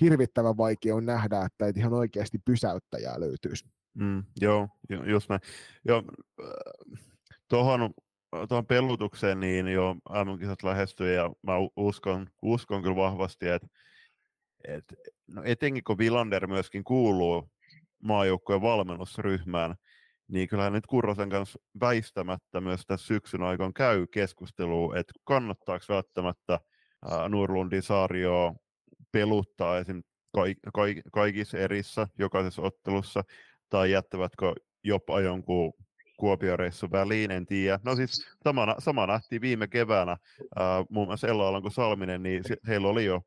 hirvittävän 0.00 0.56
vaikea 0.56 0.96
on 0.96 1.06
nähdä, 1.06 1.44
että 1.44 1.66
ei 1.66 1.72
ihan 1.76 1.92
oikeasti 1.92 2.38
pysäyttäjää 2.44 3.20
löytyisi. 3.20 3.64
Mm, 3.94 4.24
joo, 4.40 4.68
just 5.06 5.28
näin. 5.28 5.40
Joo, 5.84 6.02
äh, 6.42 7.02
tuohon, 7.48 7.90
tuohon 8.48 8.66
pelutukseen 8.66 9.40
niin 9.40 9.68
jo 9.68 9.94
MM-kisat 9.94 10.62
lähestyy 10.62 11.14
ja 11.14 11.30
mä 11.42 11.52
uskon, 11.76 12.26
uskon 12.42 12.82
kyllä 12.82 12.96
vahvasti, 12.96 13.48
että 13.48 13.68
et, 14.68 14.84
no 15.26 15.42
etenkin 15.44 15.84
kun 15.84 15.98
Villander 15.98 16.46
myöskin 16.46 16.84
kuuluu 16.84 17.50
maajoukkojen 18.02 18.62
valmennusryhmään, 18.62 19.74
niin 20.28 20.48
kyllähän 20.48 20.72
nyt 20.72 20.86
Kurrosen 20.86 21.30
kanssa 21.30 21.58
väistämättä 21.80 22.60
myös 22.60 22.86
tässä 22.86 23.06
syksyn 23.06 23.42
aikana 23.42 23.72
käy 23.72 24.06
keskustelua, 24.06 24.96
että 24.96 25.12
kannattaako 25.24 25.84
välttämättä 25.88 26.60
Nurlundin 27.28 27.82
Saario 27.82 28.54
peluttaa 29.12 29.78
esim. 29.78 30.02
Kaik- 30.36 30.58
kaik- 30.74 31.02
kaikissa 31.12 31.58
erissä, 31.58 32.08
jokaisessa 32.18 32.62
ottelussa, 32.62 33.24
tai 33.68 33.90
jättävätkö 33.90 34.52
jopa 34.84 35.20
jonkun 35.20 35.72
Kuopio-reissu 36.18 36.90
väliin, 36.90 37.30
en 37.30 37.46
tiedä. 37.46 37.80
No 37.84 37.96
siis 37.96 38.26
sama, 38.44 38.74
sama 38.78 39.06
nähtiin 39.06 39.40
viime 39.40 39.68
keväänä, 39.68 40.16
ää, 40.56 40.84
muun 40.90 41.08
muassa 41.08 41.28
Ella 41.28 41.48
Alanko 41.48 41.70
Salminen, 41.70 42.22
niin 42.22 42.42
heillä 42.66 42.88
oli 42.88 43.04
jo 43.04 43.22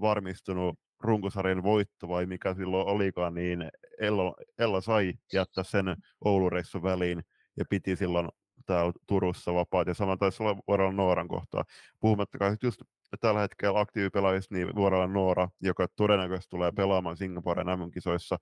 varmistunut 0.00 0.78
runkosarjan 1.00 1.62
voitto 1.62 2.08
vai 2.08 2.26
mikä 2.26 2.54
silloin 2.54 2.88
olikaan, 2.88 3.34
niin 3.34 3.70
Ella, 3.98 4.34
Ella 4.58 4.80
sai 4.80 5.12
jättää 5.32 5.64
sen 5.64 5.96
Oulureissun 6.24 6.82
väliin 6.82 7.22
ja 7.56 7.64
piti 7.70 7.96
silloin 7.96 8.28
täällä 8.66 8.92
Turussa 9.06 9.54
vapaat. 9.54 9.88
Ja 9.88 9.94
sama 9.94 10.16
taisi 10.16 10.42
olla 10.42 10.56
Vuorella 10.68 10.92
Nooran 10.92 11.28
kohtaa. 11.28 11.64
Puhumattakaan 12.00 12.56
just 12.62 12.82
tällä 13.20 13.40
hetkellä 13.40 13.80
aktiivipelaajista, 13.80 14.54
niin 14.54 14.74
Vuorella 14.74 15.06
Noora, 15.06 15.48
joka 15.60 15.86
todennäköisesti 15.96 16.50
tulee 16.50 16.72
pelaamaan 16.72 17.16
Singaporen 17.16 17.66
MM-kisoissa, 17.66 18.38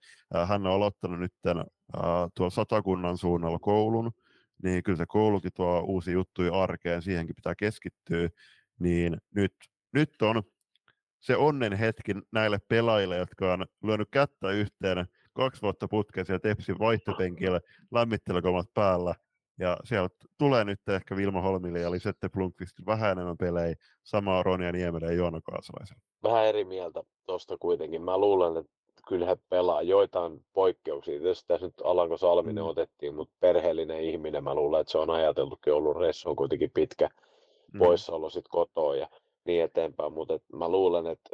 hän 0.46 0.66
on 0.66 0.72
aloittanut 0.72 1.20
nyt 1.20 1.32
tuolla 2.34 2.50
Satakunnan 2.50 3.18
suunnalla 3.18 3.58
koulun, 3.58 4.12
niin 4.62 4.82
kyllä 4.82 4.96
se 4.96 5.06
koulukin 5.08 5.52
tuo 5.54 5.80
uusi 5.80 6.12
juttuja 6.12 6.62
arkeen, 6.62 7.02
siihenkin 7.02 7.36
pitää 7.36 7.54
keskittyä, 7.54 8.28
niin 8.78 9.16
nyt, 9.34 9.54
nyt 9.92 10.22
on 10.22 10.42
se 11.20 11.36
onnen 11.36 11.72
hetki 11.72 12.12
näille 12.32 12.58
pelaajille, 12.68 13.16
jotka 13.16 13.52
on 13.52 13.66
lyönyt 13.82 14.08
kättä 14.10 14.50
yhteen 14.50 15.06
kaksi 15.32 15.62
vuotta 15.62 15.88
putkeen 15.88 16.26
siellä 16.26 16.40
Tepsin 16.40 16.78
vaihtopenkillä 16.78 17.60
lämmittelykomat 17.90 18.74
päällä. 18.74 19.14
Ja 19.62 19.76
sieltä 19.84 20.16
tulee 20.38 20.64
nyt 20.64 20.88
ehkä 20.88 21.16
Vilma 21.16 21.40
Holmille 21.40 21.78
ja 21.80 21.90
Lisette 21.90 22.28
Blomqvist 22.28 22.76
vähän 22.86 23.12
enemmän 23.12 23.36
pelejä, 23.36 23.74
samaa 24.02 24.42
Ronja 24.42 24.72
Niemelä 24.72 25.06
ja 25.06 25.12
Joona 25.12 25.40
Kaasalaisen. 25.40 25.96
Vähän 26.22 26.46
eri 26.46 26.64
mieltä 26.64 27.02
tuosta 27.26 27.58
kuitenkin. 27.58 28.02
Mä 28.02 28.18
luulen, 28.18 28.56
että 28.56 28.72
kyllä 29.08 29.26
he 29.26 29.36
pelaa 29.48 29.82
joitain 29.82 30.44
poikkeuksia. 30.52 31.18
Tietysti 31.18 31.48
tässä 31.48 31.66
nyt 31.66 31.74
Alanko 31.84 32.16
Salminen 32.16 32.64
mm. 32.64 32.70
otettiin, 32.70 33.14
mutta 33.14 33.34
perheellinen 33.40 34.00
ihminen, 34.00 34.44
mä 34.44 34.54
luulen, 34.54 34.80
että 34.80 34.90
se 34.90 34.98
on 34.98 35.10
ajateltukin 35.10 35.72
ollut 35.72 35.96
Ressu 35.96 36.30
on 36.30 36.36
kuitenkin 36.36 36.70
pitkä 36.74 37.08
mm. 37.72 37.78
poissaolo 37.78 38.30
sitten 38.30 38.50
kotoa. 38.50 38.96
Ja 38.96 39.08
niin 39.44 39.64
eteenpäin, 39.64 40.12
mutta 40.12 40.34
et 40.34 40.42
mä 40.52 40.68
luulen, 40.68 41.06
että 41.06 41.30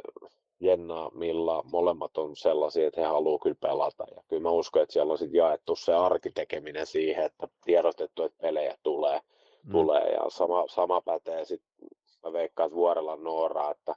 Jenna, 0.59 1.09
Milla, 1.13 1.63
molemmat 1.71 2.17
on 2.17 2.35
sellaisia, 2.35 2.87
että 2.87 3.01
he 3.01 3.07
haluaa 3.07 3.39
kyllä 3.39 3.55
pelata. 3.61 4.05
Ja 4.15 4.23
kyllä 4.27 4.41
mä 4.41 4.49
uskon, 4.49 4.81
että 4.81 4.93
siellä 4.93 5.11
on 5.11 5.17
sitten 5.17 5.37
jaettu 5.37 5.75
se 5.75 5.93
arkitekeminen 5.93 6.85
siihen, 6.85 7.25
että 7.25 7.47
tiedostettu, 7.65 8.23
että 8.23 8.37
pelejä 8.41 8.75
tulee. 8.83 9.19
Mm. 9.63 9.71
tulee. 9.71 10.11
Ja 10.11 10.29
sama, 10.29 10.67
sama 10.67 11.01
pätee 11.01 11.45
sitten, 11.45 11.89
mä 12.23 12.33
veikkaan, 12.33 12.67
että 12.67 12.75
Vuorella 12.75 13.15
Noora, 13.15 13.71
että 13.71 13.95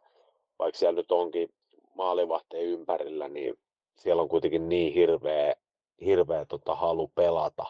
vaikka 0.59 0.79
siellä 0.79 0.97
nyt 0.97 1.13
onkin 1.13 1.49
maalivahteen 1.95 2.65
ympärillä, 2.65 3.29
niin 3.29 3.55
siellä 3.97 4.23
on 4.23 4.29
kuitenkin 4.29 4.69
niin 4.69 4.95
hirveä, 4.95 5.55
hirveä 6.05 6.45
tota, 6.45 6.75
halu 6.75 7.09
pelata 7.15 7.65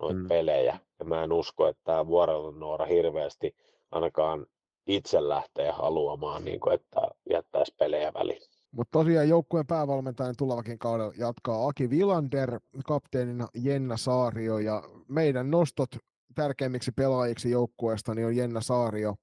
noita 0.00 0.20
mm. 0.20 0.28
pelejä. 0.28 0.78
Ja 0.98 1.04
mä 1.04 1.24
en 1.24 1.32
usko, 1.32 1.66
että 1.66 1.82
tämä 1.84 2.06
Vuorella 2.06 2.50
Noora 2.50 2.86
hirveästi 2.86 3.56
ainakaan 3.90 4.46
itse 4.86 5.28
lähtee 5.28 5.70
haluamaan, 5.70 6.44
niin 6.44 6.60
kuin, 6.60 6.74
että 6.74 7.00
jättäisi 7.30 7.74
pelejä 7.78 8.12
väliin. 8.14 8.42
Mutta 8.70 8.98
tosiaan 8.98 9.28
joukkueen 9.28 9.66
päävalmentajan 9.66 10.34
tulevakin 10.38 10.78
kaudella 10.78 11.12
jatkaa 11.18 11.66
Aki 11.66 11.90
Vilander, 11.90 12.60
kapteenina 12.86 13.48
Jenna 13.54 13.96
Saario 13.96 14.58
ja 14.58 14.82
meidän 15.08 15.50
nostot 15.50 15.88
tärkeimmiksi 16.34 16.92
pelaajiksi 16.92 17.50
joukkueesta 17.50 18.14
niin 18.14 18.26
on 18.26 18.36
Jenna 18.36 18.60
Saario, 18.60 19.14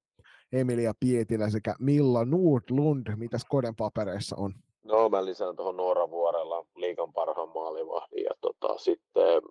Emilia 0.52 0.92
Pietilä 1.00 1.50
sekä 1.50 1.74
Milla 1.80 2.24
Nordlund. 2.24 3.16
Mitäs 3.16 3.44
Koden 3.48 3.76
papereissa 3.76 4.36
on? 4.36 4.52
No 4.82 5.08
mä 5.08 5.24
lisään 5.24 5.56
tuohon 5.56 5.76
Noora 5.76 6.10
Vuorella 6.10 6.66
liikan 6.76 7.12
parhaan 7.12 7.48
maalivahdin 7.54 8.24
ja 8.24 8.30
tota, 8.40 8.78
sitten 8.78 9.42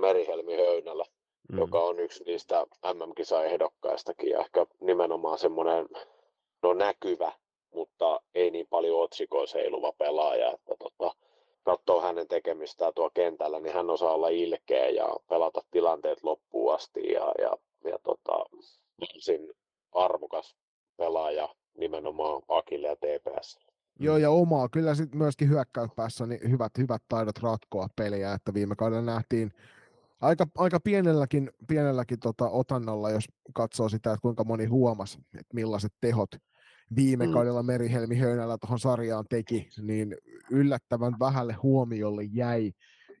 Merihelmi 0.00 0.56
Höynälä, 0.56 1.04
mm. 1.52 1.58
joka 1.58 1.78
on 1.78 2.00
yksi 2.00 2.24
niistä 2.24 2.66
MM-kisaehdokkaistakin 2.94 4.30
ja 4.30 4.40
ehkä 4.40 4.66
nimenomaan 4.80 5.38
semmoinen 5.38 5.88
no, 6.62 6.72
näkyvä, 6.72 7.32
mutta 7.74 8.20
ei 8.34 8.50
niin 8.50 8.66
paljon 8.70 9.00
otsikoissa 9.00 9.58
heiluva 9.58 9.92
pelaaja. 9.92 10.52
Että, 10.52 10.74
tota, 10.78 11.14
katsoo 11.62 12.00
hänen 12.00 12.28
tekemistään 12.28 12.92
tuo 12.94 13.10
kentällä, 13.10 13.60
niin 13.60 13.74
hän 13.74 13.90
osaa 13.90 14.14
olla 14.14 14.28
ilkeä 14.28 14.88
ja 14.88 15.16
pelata 15.28 15.60
tilanteet 15.70 16.22
loppuun 16.22 16.74
asti 16.74 17.12
ja, 17.12 17.32
ja, 17.38 17.56
ja 17.84 17.98
tota, 18.02 18.32
varsin 19.00 19.52
arvokas 19.92 20.56
pelaaja 20.96 21.48
nimenomaan 21.78 22.42
Akille 22.48 22.88
ja 22.88 22.96
TPS. 22.96 23.58
Joo, 24.00 24.16
ja 24.16 24.30
omaa 24.30 24.68
kyllä 24.68 24.94
sitten 24.94 25.18
myöskin 25.18 25.48
hyökkäyspäässä 25.48 26.26
niin 26.26 26.50
hyvät, 26.50 26.72
hyvät 26.78 27.02
taidot 27.08 27.38
ratkoa 27.38 27.88
peliä, 27.96 28.32
että 28.32 28.54
viime 28.54 28.76
kaudella 28.76 29.02
nähtiin 29.02 29.52
aika, 30.22 30.46
aika 30.56 30.80
pienelläkin, 30.80 31.50
pienelläkin 31.68 32.20
tota 32.20 32.48
otannalla, 32.48 33.10
jos 33.10 33.24
katsoo 33.54 33.88
sitä, 33.88 34.12
että 34.12 34.22
kuinka 34.22 34.44
moni 34.44 34.66
huomasi, 34.66 35.18
että 35.18 35.54
millaiset 35.54 35.92
tehot 36.00 36.30
viime 36.96 37.26
mm. 37.26 37.32
kaudella 37.32 37.62
Merihelmi 37.62 38.18
Höynällä 38.18 38.58
tuohon 38.58 38.78
sarjaan 38.78 39.24
teki, 39.28 39.68
niin 39.80 40.16
yllättävän 40.50 41.18
vähälle 41.18 41.52
huomiolle 41.52 42.22
jäi, 42.24 42.72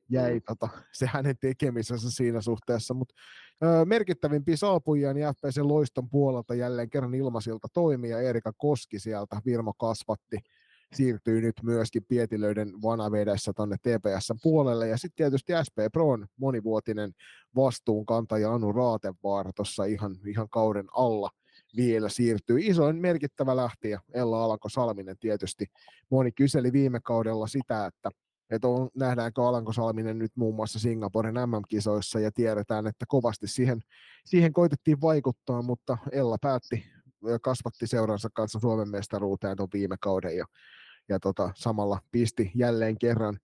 jäi 0.08 0.34
mm. 0.34 0.42
tota, 0.46 0.68
se 0.92 1.06
hänen 1.06 1.36
tekemisensä 1.40 2.10
siinä 2.10 2.40
suhteessa, 2.40 2.94
mutta 2.94 3.14
merkittävimpiä 3.84 4.56
saapujia 4.56 5.14
niin 5.14 5.26
FPC 5.26 5.60
Loiston 5.62 6.10
puolelta 6.10 6.54
jälleen 6.54 6.90
kerran 6.90 7.14
ilmasilta 7.14 7.68
toimia, 7.72 8.20
Erika 8.20 8.52
Koski 8.56 8.98
sieltä, 8.98 9.40
Virmo 9.46 9.72
kasvatti, 9.72 10.38
siirtyy 10.94 11.40
nyt 11.40 11.54
myöskin 11.62 12.04
Pietilöiden 12.08 12.82
vanavedessä 12.82 13.52
tuonne 13.56 13.76
TPS 13.76 14.32
puolelle. 14.42 14.88
Ja 14.88 14.96
sitten 14.96 15.16
tietysti 15.16 15.52
SP 15.66 15.78
Proon 15.92 16.26
monivuotinen 16.36 17.12
vastuunkantaja 17.56 18.54
Anu 18.54 18.72
Raatevaara 18.72 19.52
tuossa 19.56 19.84
ihan, 19.84 20.16
ihan 20.26 20.48
kauden 20.48 20.86
alla 20.96 21.30
vielä 21.76 22.08
siirtyy. 22.08 22.58
Isoin 22.60 22.96
merkittävä 22.96 23.56
lähtiä 23.56 24.00
Ella 24.14 24.44
Alanko 24.44 24.68
Salminen 24.68 25.18
tietysti. 25.20 25.66
Moni 26.10 26.32
kyseli 26.32 26.72
viime 26.72 27.00
kaudella 27.00 27.46
sitä, 27.46 27.86
että 27.86 28.10
että 28.50 28.68
on, 28.68 28.88
nähdäänkö 28.94 29.42
Alanko 29.42 29.72
Salminen 29.72 30.18
nyt 30.18 30.32
muun 30.36 30.54
muassa 30.54 30.78
Singaporen 30.78 31.34
MM-kisoissa 31.34 32.20
ja 32.20 32.32
tiedetään, 32.32 32.86
että 32.86 33.04
kovasti 33.08 33.46
siihen, 33.46 33.80
siihen 34.24 34.52
koitettiin 34.52 35.00
vaikuttaa, 35.00 35.62
mutta 35.62 35.98
Ella 36.12 36.36
päätti 36.40 36.84
kasvatti 37.42 37.86
seuransa 37.86 38.28
kanssa 38.34 38.58
Suomen 38.60 38.88
mestaruuteen 38.88 39.56
tuon 39.56 39.68
viime 39.72 39.96
kauden 40.00 40.36
ja 40.36 40.44
ja 41.12 41.20
tota, 41.20 41.50
samalla 41.54 41.98
pisti 42.10 42.50
jälleen 42.54 42.98
kerran 42.98 43.38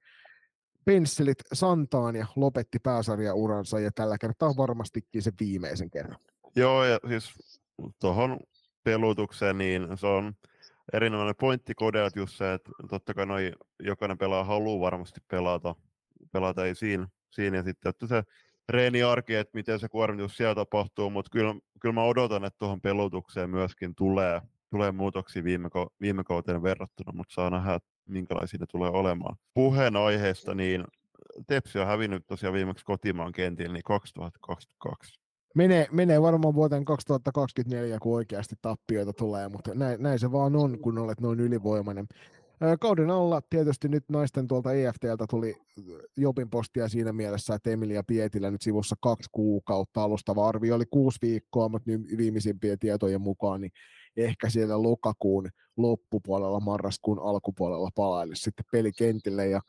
pensselit 0.85 1.39
santaan 1.53 2.17
ja 2.17 2.27
lopetti 2.37 2.79
pääsarjauransa 2.79 3.81
ja 3.81 3.91
tällä 3.95 4.19
kertaa 4.19 4.57
varmastikin 4.57 5.23
se 5.23 5.33
viimeisen 5.41 5.91
kerran. 5.91 6.19
Joo, 6.57 6.85
ja 6.85 7.01
siis 7.09 7.33
tuohon 8.01 8.41
pelutukseen, 8.85 9.59
niin 9.59 9.89
se 9.95 10.07
on 10.07 10.33
erinomainen 10.93 11.35
pointti 11.41 11.75
kodeat 11.75 12.17
just 12.17 12.37
se, 12.37 12.55
että 12.55 12.71
totta 12.91 13.15
kai 13.15 13.27
noi, 13.27 13.53
jokainen 13.81 14.19
pelaa 14.19 14.45
haluaa 14.45 14.81
varmasti 14.81 15.21
pelata, 15.31 15.75
pelata 16.33 16.67
ei 16.67 16.75
siinä, 16.75 17.09
siinä 17.31 17.57
ja 17.57 17.63
sitten 17.63 17.91
että 17.91 18.07
se 18.07 18.23
reeniarki, 18.69 19.35
että 19.35 19.55
miten 19.55 19.81
se 19.81 19.89
kuormitus 19.89 20.37
siellä 20.37 20.55
tapahtuu, 20.55 21.11
mutta 21.11 21.31
kyllä, 21.31 21.55
kyllä 21.81 21.93
mä 21.93 22.03
odotan, 22.03 22.45
että 22.45 22.59
tuohon 22.59 22.81
pelutukseen 22.81 23.51
myöskin 23.51 23.95
tulee, 23.95 24.43
tulee 24.71 24.93
muutoksia 24.93 25.45
viime, 25.45 25.69
viime 26.01 26.25
kauteen 26.25 26.63
verrattuna, 26.63 27.13
mutta 27.13 27.35
saa 27.35 27.51
nähdä, 27.51 27.79
minkälaisia 28.09 28.59
ne 28.61 28.67
tulee 28.71 28.91
olemaan. 28.91 29.37
Puheen 29.55 29.97
aiheesta, 29.97 30.55
niin 30.55 30.85
Tepsi 31.47 31.79
on 31.79 31.87
hävinnyt 31.87 32.27
tosiaan 32.27 32.55
viimeksi 32.55 32.85
kotimaan 32.85 33.33
kentillä 33.33 33.73
niin 33.73 33.83
2022. 33.83 35.21
Menee, 35.55 35.87
menee 35.93 36.23
varmaan 36.23 36.55
vuoteen 36.55 36.85
2024, 36.85 37.99
kun 37.99 38.15
oikeasti 38.15 38.55
tappioita 38.63 39.13
tulee, 39.13 39.49
mutta 39.49 39.75
näin, 39.75 40.03
näin 40.03 40.19
se 40.19 40.33
vaan 40.33 40.57
on, 40.57 40.79
kun 40.79 40.99
olet 40.99 41.21
noin 41.21 41.41
ylivoimainen. 41.41 42.07
Kauden 42.81 43.11
alla 43.11 43.43
tietysti 43.51 43.89
nyt 43.89 44.05
naisten 44.09 44.49
tuolta 44.49 44.73
EFTltä 44.73 45.27
tuli 45.31 45.57
Jopin 46.17 46.51
postia 46.51 46.89
siinä 46.89 47.13
mielessä, 47.13 47.55
että 47.55 47.71
Emilia 47.71 48.03
Pietilä 48.07 48.51
nyt 48.51 48.63
sivussa 48.63 48.97
kaksi 49.01 49.29
kuukautta 49.33 50.03
alustava 50.03 50.49
arvio 50.49 50.75
oli 50.75 50.85
kuusi 50.91 51.19
viikkoa, 51.23 51.69
mutta 51.69 51.91
nyt 51.91 52.01
viimeisimpien 52.17 52.79
tietojen 52.79 53.21
mukaan 53.21 53.61
niin 53.61 53.73
ehkä 54.25 54.51
siellä 54.51 54.83
lokakuun 54.83 55.49
loppupuolella, 55.77 56.61
marraskuun 56.61 57.19
alkupuolella 57.19 57.91
palaille 57.95 58.35
sitten 58.37 58.65
pelikentille 58.73 59.47
ja 59.47 59.61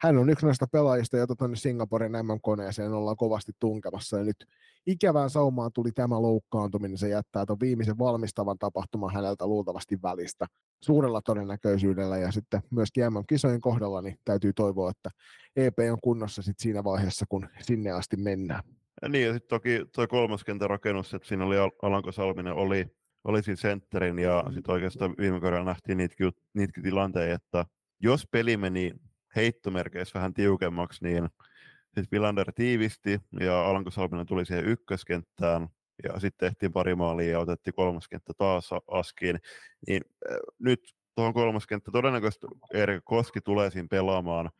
hän 0.00 0.18
on 0.18 0.30
yksi 0.30 0.46
näistä 0.46 0.66
pelaajista, 0.72 1.16
jota 1.16 1.36
tuonne 1.36 1.56
Singaporen 1.56 2.12
MM-koneeseen 2.12 2.92
ollaan 2.92 3.16
kovasti 3.16 3.52
tunkemassa. 3.58 4.18
Ja 4.18 4.24
nyt 4.24 4.46
ikävään 4.86 5.30
saumaan 5.30 5.70
tuli 5.74 5.92
tämä 5.92 6.22
loukkaantuminen. 6.22 6.98
Se 6.98 7.08
jättää 7.08 7.46
tuon 7.46 7.60
viimeisen 7.60 7.98
valmistavan 7.98 8.58
tapahtuman 8.58 9.14
häneltä 9.14 9.46
luultavasti 9.46 10.02
välistä 10.02 10.46
suurella 10.84 11.22
todennäköisyydellä. 11.22 12.18
Ja 12.18 12.32
sitten 12.32 12.60
myöskin 12.70 13.04
MM-kisojen 13.12 13.60
kohdalla 13.60 14.02
niin 14.02 14.18
täytyy 14.24 14.52
toivoa, 14.52 14.90
että 14.90 15.10
EP 15.56 15.78
on 15.92 15.98
kunnossa 16.02 16.42
sit 16.42 16.58
siinä 16.58 16.84
vaiheessa, 16.84 17.26
kun 17.28 17.48
sinne 17.60 17.90
asti 17.90 18.16
mennään. 18.16 18.62
Ja 19.02 19.08
niin, 19.08 19.26
ja 19.26 19.32
sitten 19.32 19.48
toki 19.48 19.84
tuo 19.94 20.06
kolmas 20.08 20.44
että 21.14 21.28
siinä 21.28 21.44
oli 21.44 21.56
Alanko 21.82 22.12
Salminen, 22.12 22.52
oli 22.52 22.86
oli 23.24 23.42
siinä 23.42 23.56
sentterin 23.56 24.18
ja 24.18 24.44
sitten 24.54 24.72
oikeastaan 24.72 25.14
viime 25.18 25.40
kaudella 25.40 25.64
nähtiin 25.64 25.98
niitä, 25.98 26.14
niitä 26.54 26.80
tilanteita, 26.82 27.34
että 27.34 27.64
jos 28.00 28.26
peli 28.30 28.56
meni 28.56 28.92
heittomerkeissä 29.36 30.18
vähän 30.18 30.34
tiukemmaksi, 30.34 31.04
niin 31.04 31.28
sitten 31.84 32.08
Villander 32.12 32.52
tiivisti 32.52 33.20
ja 33.40 33.66
Alanko 33.66 33.90
Salminen 33.90 34.26
tuli 34.26 34.46
siihen 34.46 34.64
ykköskenttään 34.64 35.68
ja 36.04 36.20
sitten 36.20 36.50
tehtiin 36.50 36.72
pari 36.72 36.94
maalia 36.94 37.30
ja 37.30 37.38
otettiin 37.38 37.74
kolmoskenttä 37.74 38.32
taas 38.38 38.70
askiin. 38.90 39.40
Niin 39.86 40.02
äh, 40.30 40.36
nyt 40.58 40.80
tuohon 41.14 41.34
kolmoskenttä 41.34 41.90
todennäköisesti 41.90 42.46
Erik 42.74 43.02
Koski 43.04 43.40
tulee 43.40 43.70
siinä 43.70 43.88
pelaamaan. 43.90 44.50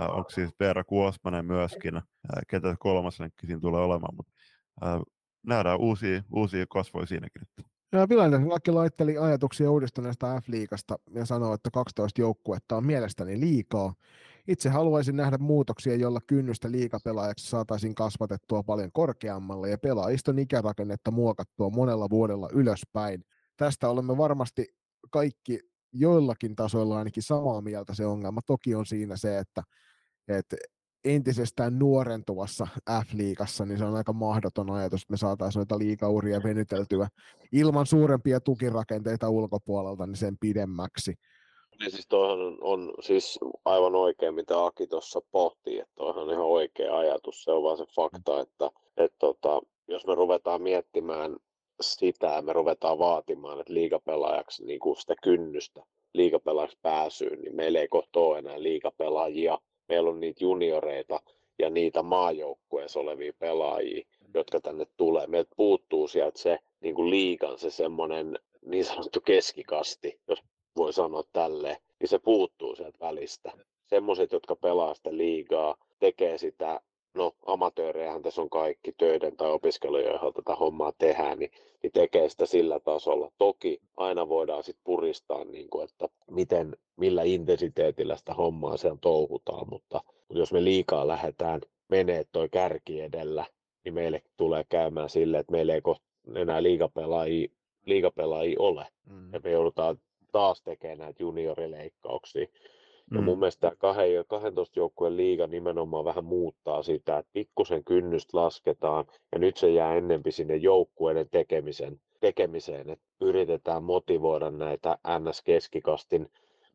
Äh, 0.00 0.10
onko 0.10 0.30
siis 0.30 0.50
Veera 0.60 0.84
Kuosmanen 0.84 1.44
myöskin, 1.44 1.96
äh, 1.96 2.02
ketä 2.48 2.76
kolmas 2.78 3.16
siinä 3.16 3.60
tulee 3.60 3.80
olemaan, 3.80 4.14
mutta 4.16 4.32
äh, 4.84 5.00
nähdään 5.46 5.78
uusia, 5.78 6.22
uusia 6.32 6.66
kasvoja 6.68 7.06
siinäkin 7.06 7.42
nyt. 7.56 7.71
Vilainen 8.08 8.48
laki 8.48 8.70
laitteli 8.70 9.18
ajatuksia 9.18 9.70
uudistuneesta 9.70 10.40
F-liigasta 10.40 10.98
ja 11.14 11.26
sanoi, 11.26 11.54
että 11.54 11.70
12 11.72 12.20
joukkuetta 12.20 12.76
on 12.76 12.86
mielestäni 12.86 13.40
liikaa. 13.40 13.94
Itse 14.48 14.68
haluaisin 14.68 15.16
nähdä 15.16 15.38
muutoksia, 15.38 15.96
jolla 15.96 16.20
kynnystä 16.26 16.70
liikapelaajaksi 16.70 17.46
saataisiin 17.46 17.94
kasvatettua 17.94 18.62
paljon 18.62 18.90
korkeammalle 18.92 19.70
ja 19.70 19.78
pelaajiston 19.78 20.38
ikärakennetta 20.38 21.10
muokattua 21.10 21.70
monella 21.70 22.10
vuodella 22.10 22.48
ylöspäin. 22.52 23.24
Tästä 23.56 23.88
olemme 23.88 24.16
varmasti 24.16 24.74
kaikki 25.10 25.60
joillakin 25.92 26.56
tasoilla 26.56 26.98
ainakin 26.98 27.22
samaa 27.22 27.60
mieltä 27.60 27.94
se 27.94 28.06
ongelma. 28.06 28.40
Toki 28.46 28.74
on 28.74 28.86
siinä 28.86 29.16
se, 29.16 29.38
että, 29.38 29.62
että 30.28 30.56
entisestään 31.04 31.78
nuorentuvassa 31.78 32.68
F-liigassa, 32.90 33.64
niin 33.64 33.78
se 33.78 33.84
on 33.84 33.96
aika 33.96 34.12
mahdoton 34.12 34.70
ajatus, 34.70 35.02
että 35.02 35.12
me 35.12 35.16
saataisiin 35.16 35.60
noita 35.60 35.78
liikauria 35.78 36.40
venyteltyä 36.44 37.08
ilman 37.52 37.86
suurempia 37.86 38.40
tukirakenteita 38.40 39.28
ulkopuolelta 39.28 40.06
niin 40.06 40.16
sen 40.16 40.38
pidemmäksi. 40.38 41.14
Niin 41.80 41.90
siis 41.90 42.06
on, 42.12 42.58
on 42.60 42.94
siis 43.00 43.38
aivan 43.64 43.94
oikein, 43.94 44.34
mitä 44.34 44.64
Aki 44.64 44.86
tuossa 44.86 45.20
pohtii, 45.30 45.78
että 45.78 46.02
on 46.02 46.30
ihan 46.30 46.44
oikea 46.44 46.98
ajatus. 46.98 47.44
Se 47.44 47.50
on 47.50 47.62
vaan 47.62 47.78
se 47.78 47.84
fakta, 47.96 48.40
että, 48.40 48.70
että 48.96 49.18
tota, 49.18 49.62
jos 49.88 50.06
me 50.06 50.14
ruvetaan 50.14 50.62
miettimään 50.62 51.36
sitä 51.80 52.42
me 52.42 52.52
ruvetaan 52.52 52.98
vaatimaan, 52.98 53.60
että 53.60 53.74
liikapelaajaksi 53.74 54.64
niin 54.64 54.80
sitä 55.00 55.14
kynnystä 55.22 55.82
liikapelaajaksi 56.14 56.78
pääsyyn, 56.82 57.40
niin 57.42 57.56
meillä 57.56 57.80
ei 57.80 57.88
kohta 57.88 58.20
ole 58.20 58.38
enää 58.38 58.62
liikapelaajia 58.62 59.58
meillä 59.88 60.10
on 60.10 60.20
niitä 60.20 60.44
junioreita 60.44 61.20
ja 61.58 61.70
niitä 61.70 62.02
maajoukkueessa 62.02 63.00
olevia 63.00 63.32
pelaajia, 63.38 64.06
jotka 64.34 64.60
tänne 64.60 64.86
tulee. 64.96 65.26
Meiltä 65.26 65.54
puuttuu 65.56 66.08
sieltä 66.08 66.38
se 66.38 66.58
niin 66.80 66.94
kuin 66.94 67.10
liikan 67.10 67.58
se 67.58 67.70
semmoinen 67.70 68.38
niin 68.66 68.84
sanottu 68.84 69.20
keskikasti, 69.20 70.20
jos 70.28 70.42
voi 70.76 70.92
sanoa 70.92 71.22
tälleen, 71.32 71.76
niin 72.00 72.08
se 72.08 72.18
puuttuu 72.18 72.76
sieltä 72.76 72.98
välistä. 73.00 73.52
Semmoiset, 73.86 74.32
jotka 74.32 74.56
pelaa 74.56 74.94
sitä 74.94 75.16
liigaa, 75.16 75.76
tekee 75.98 76.38
sitä 76.38 76.80
no 77.14 77.32
amatöörejähän 77.46 78.22
tässä 78.22 78.42
on 78.42 78.50
kaikki 78.50 78.92
töiden 78.98 79.36
tai 79.36 79.50
opiskelujen, 79.50 80.06
joilla 80.06 80.32
tätä 80.32 80.54
hommaa 80.54 80.92
tehdään, 80.98 81.38
niin, 81.38 81.50
niin 81.82 81.92
tekee 81.92 82.28
sitä 82.28 82.46
sillä 82.46 82.80
tasolla. 82.80 83.30
Toki 83.38 83.80
aina 83.96 84.28
voidaan 84.28 84.64
sitten 84.64 84.84
puristaa, 84.84 85.44
niin 85.44 85.70
kuin, 85.70 85.84
että 85.84 86.08
miten, 86.30 86.76
millä 86.96 87.22
intensiteetillä 87.22 88.16
sitä 88.16 88.34
hommaa 88.34 88.76
siellä 88.76 88.98
touhutaan, 89.00 89.68
mutta, 89.70 90.00
mutta 90.28 90.38
jos 90.38 90.52
me 90.52 90.64
liikaa 90.64 91.08
lähdetään 91.08 91.60
menee 91.88 92.24
toi 92.32 92.48
kärki 92.48 93.00
edellä, 93.00 93.46
niin 93.84 93.94
meille 93.94 94.22
tulee 94.36 94.64
käymään 94.68 95.08
sille, 95.08 95.38
että 95.38 95.52
meillä 95.52 95.74
ei 95.74 95.80
enää 96.34 96.62
liigapelaajia, 96.62 97.48
liigapelaajia 97.86 98.56
ole. 98.58 98.86
Mm. 99.06 99.32
Ja 99.32 99.40
me 99.44 99.50
joudutaan 99.50 99.98
taas 100.32 100.62
tekemään 100.62 100.98
näitä 100.98 101.22
juniorileikkauksia. 101.22 102.46
No 103.10 103.20
mm. 103.20 103.24
mun 103.24 103.38
mielestä 103.38 103.72
tämä 103.80 103.94
12 104.26 104.80
joukkueen 104.80 105.16
liiga 105.16 105.46
nimenomaan 105.46 106.04
vähän 106.04 106.24
muuttaa 106.24 106.82
sitä, 106.82 107.18
että 107.18 107.30
pikkusen 107.32 107.84
kynnystä 107.84 108.38
lasketaan 108.38 109.04
ja 109.32 109.38
nyt 109.38 109.56
se 109.56 109.70
jää 109.70 109.94
ennempi 109.94 110.32
sinne 110.32 110.56
joukkueiden 110.56 111.28
tekemisen, 111.30 112.00
tekemiseen, 112.20 112.90
että 112.90 113.04
yritetään 113.20 113.82
motivoida 113.82 114.50
näitä 114.50 114.98
NS-keskikastin 115.06 116.26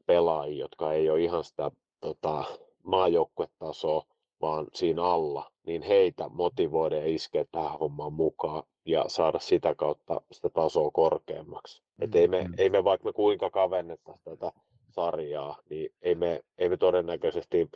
pelaajia, 0.05 0.59
jotka 0.59 0.93
ei 0.93 1.09
ole 1.09 1.21
ihan 1.21 1.43
sitä 1.43 1.71
tota, 2.01 2.43
maajoukkuetasoa, 2.83 4.03
vaan 4.41 4.67
siinä 4.73 5.03
alla, 5.03 5.51
niin 5.65 5.81
heitä 5.81 6.29
motivoida 6.29 6.95
ja 6.95 7.15
iskeä 7.15 7.45
tähän 7.51 7.79
hommaan 7.79 8.13
mukaan 8.13 8.63
ja 8.85 9.05
saada 9.07 9.39
sitä 9.39 9.75
kautta 9.75 10.21
sitä 10.31 10.49
tasoa 10.49 10.91
korkeammaksi. 10.91 11.81
Mm. 11.81 12.03
Et 12.03 12.15
ei, 12.15 12.27
me, 12.27 12.43
mm. 12.43 12.53
ei 12.57 12.69
me 12.69 12.83
vaikka 12.83 13.05
me 13.05 13.13
kuinka 13.13 13.49
kavennettaisiin 13.49 14.23
tätä 14.23 14.51
sarjaa, 14.97 15.57
niin 15.69 15.89
ei 16.01 16.15
me, 16.15 16.41
ei 16.57 16.69
me 16.69 16.77
todennäköisesti 16.77 17.69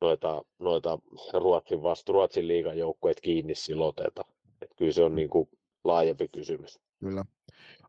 noita, 0.00 0.42
noita 0.58 0.98
Ruotsin, 1.32 1.82
vasta, 1.82 2.12
Ruotsin 2.12 2.48
liigan 2.48 2.78
joukkueet 2.78 3.20
kiinni 3.20 3.54
siloteta. 3.54 4.24
Et 4.62 4.70
kyllä 4.76 4.92
se 4.92 5.02
on 5.02 5.14
niin 5.14 5.30
kuin 5.30 5.48
laajempi 5.84 6.28
kysymys. 6.28 6.80
Kyllä. 7.00 7.24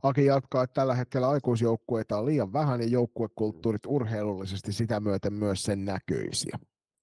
Aki 0.03 0.26
jatkaa, 0.26 0.64
että 0.64 0.74
tällä 0.74 0.95
hetkellä 0.95 1.30
aikuisjoukkueita 1.30 2.18
on 2.18 2.26
liian 2.26 2.53
vähän 2.53 2.82
ja 2.82 2.88
joukkuekulttuurit 2.88 3.85
urheilullisesti 3.88 4.74
sitä 4.74 5.00
myöten 5.00 5.34
myös 5.34 5.64
sen 5.64 5.85
näköisiä. 5.85 6.60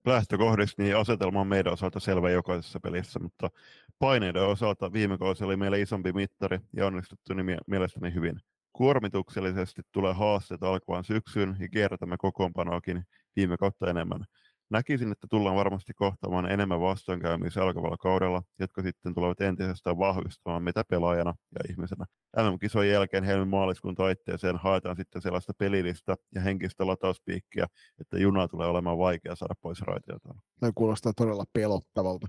Lähtökohdista 0.06 0.82
niin 0.82 0.96
asetelma 0.96 1.40
on 1.40 1.46
meidän 1.46 1.72
osalta 1.72 2.00
selvä 2.00 2.30
jokaisessa 2.30 2.80
pelissä, 2.80 3.18
mutta 3.18 3.50
paineiden 3.98 4.42
osalta 4.42 4.92
viime 4.92 5.18
kausi 5.18 5.44
oli 5.44 5.56
meillä 5.56 5.76
isompi 5.76 6.12
mittari 6.12 6.58
ja 6.76 6.86
onnistuttu 6.86 7.34
niin 7.34 7.58
mielestäni 7.66 8.14
hyvin. 8.14 8.40
Kuormituksellisesti 8.78 9.82
tulee 9.92 10.12
haasteet 10.12 10.62
alkavaan 10.62 11.04
syksyyn 11.04 11.56
ja 11.60 11.68
kierrätämme 11.68 12.16
kokoonpanoakin 12.18 13.02
viime 13.36 13.56
kautta 13.56 13.90
enemmän. 13.90 14.24
Näkisin, 14.70 15.12
että 15.12 15.26
tullaan 15.30 15.56
varmasti 15.56 15.92
kohtaamaan 15.94 16.50
enemmän 16.50 16.80
vastoinkäymisiä 16.80 17.62
alkavalla 17.62 17.96
kaudella, 17.96 18.42
jotka 18.58 18.82
sitten 18.82 19.14
tulevat 19.14 19.40
entisestään 19.40 19.98
vahvistamaan 19.98 20.62
mitä 20.62 20.84
pelaajana 20.90 21.34
ja 21.54 21.60
ihmisenä. 21.70 22.04
MM-kisojen 22.36 22.92
jälkeen 22.92 23.24
helmi-maaliskuun 23.24 23.94
taitteeseen 23.94 24.56
haetaan 24.56 24.96
sitten 24.96 25.22
sellaista 25.22 25.52
pelillistä 25.58 26.14
ja 26.34 26.40
henkistä 26.40 26.86
latauspiikkiä, 26.86 27.66
että 28.00 28.18
junaa 28.18 28.48
tulee 28.48 28.68
olemaan 28.68 28.98
vaikea 28.98 29.36
saada 29.36 29.54
pois 29.60 29.80
raiteiltaan. 29.82 30.40
Tämä 30.60 30.72
kuulostaa 30.74 31.12
todella 31.16 31.44
pelottavalta. 31.52 32.26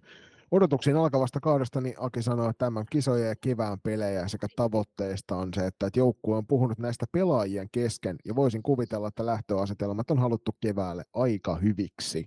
Odotuksiin 0.52 0.98
alkavasta 0.98 1.40
kaudesta 1.40 1.82
niin 1.82 1.96
Aki 1.98 2.22
sanoi, 2.22 2.50
että 2.50 2.66
tämän 2.66 2.86
kisojen 2.92 3.28
ja 3.28 3.36
kevään 3.42 3.78
pelejä 3.84 4.28
sekä 4.28 4.48
tavoitteista 4.56 5.36
on 5.36 5.50
se, 5.56 5.68
että 5.68 5.90
joukkue 5.96 6.38
on 6.38 6.48
puhunut 6.48 6.80
näistä 6.80 7.06
pelaajien 7.12 7.68
kesken 7.72 8.16
ja 8.26 8.36
voisin 8.36 8.64
kuvitella, 8.64 9.08
että 9.08 9.26
lähtöasetelmat 9.26 10.12
on 10.12 10.20
haluttu 10.20 10.52
keväälle 10.62 11.04
aika 11.14 11.56
hyviksi. 11.56 12.26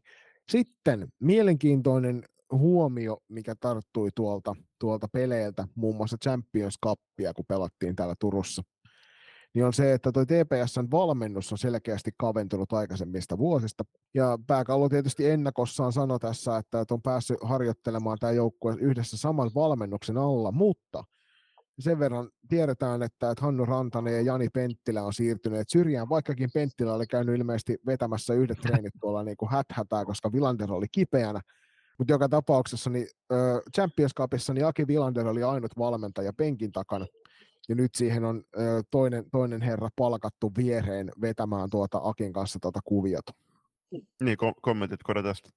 Sitten 0.48 1.08
mielenkiintoinen 1.20 2.22
huomio, 2.52 3.18
mikä 3.28 3.54
tarttui 3.60 4.08
tuolta, 4.14 4.56
tuolta 4.78 5.08
peleiltä, 5.08 5.68
muun 5.74 5.96
muassa 5.96 6.16
Champions 6.24 6.74
Cupia, 6.84 7.34
kun 7.34 7.44
pelattiin 7.48 7.96
täällä 7.96 8.14
Turussa 8.20 8.62
niin 9.54 9.64
on 9.64 9.72
se, 9.72 9.92
että 9.92 10.12
tuo 10.12 10.24
TPSn 10.24 10.90
valmennus 10.90 11.52
on 11.52 11.58
selkeästi 11.58 12.10
kaventunut 12.16 12.72
aikaisemmista 12.72 13.38
vuosista. 13.38 13.84
Ja 14.14 14.38
pääkallo 14.46 14.88
tietysti 14.88 15.30
ennakossaan 15.30 15.92
sanoi 15.92 16.18
tässä, 16.18 16.56
että 16.56 16.84
on 16.90 17.02
päässyt 17.02 17.36
harjoittelemaan 17.42 18.18
tämä 18.20 18.32
joukkue 18.32 18.76
yhdessä 18.80 19.16
saman 19.16 19.50
valmennuksen 19.54 20.18
alla, 20.18 20.52
mutta 20.52 21.04
sen 21.78 21.98
verran 21.98 22.30
tiedetään, 22.48 23.02
että, 23.02 23.30
että 23.30 23.44
Hannu 23.44 23.64
Rantanen 23.64 24.14
ja 24.14 24.20
Jani 24.20 24.48
Penttilä 24.48 25.02
on 25.02 25.12
siirtyneet 25.12 25.68
syrjään, 25.68 26.08
vaikkakin 26.08 26.50
Penttilä 26.54 26.94
oli 26.94 27.06
käynyt 27.06 27.36
ilmeisesti 27.38 27.78
vetämässä 27.86 28.34
yhdet 28.34 28.58
treenit 28.62 28.94
tuolla 29.00 29.22
niin 29.22 29.36
kuin 29.36 29.50
häthätää, 29.50 30.04
koska 30.04 30.32
Vilander 30.32 30.72
oli 30.72 30.86
kipeänä. 30.92 31.40
Mutta 31.98 32.12
joka 32.12 32.28
tapauksessa 32.28 32.90
niin, 32.90 33.06
Champions 33.76 34.14
Cupissa 34.14 34.54
niin 34.54 34.66
Aki 34.66 34.86
Vilander 34.86 35.26
oli 35.26 35.42
ainut 35.42 35.78
valmentaja 35.78 36.32
penkin 36.32 36.72
takana 36.72 37.06
ja 37.68 37.74
nyt 37.74 37.94
siihen 37.94 38.24
on 38.24 38.44
ö, 38.56 38.82
toinen, 38.90 39.30
toinen 39.30 39.62
herra 39.62 39.88
palkattu 39.96 40.52
viereen 40.56 41.10
vetämään 41.20 41.70
tuota 41.70 42.00
Akin 42.04 42.32
kanssa 42.32 42.58
tuota 42.62 42.80
kuviota. 42.84 43.32
Niin, 44.22 44.36
kom- 44.36 44.54
kommentitko 44.62 45.14
tästä? 45.22 45.50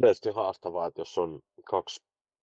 Tietysti 0.00 0.30
haastavaa, 0.30 0.86
että 0.86 1.00
jos 1.00 1.18
on 1.18 1.40
kaksi, 1.64 2.02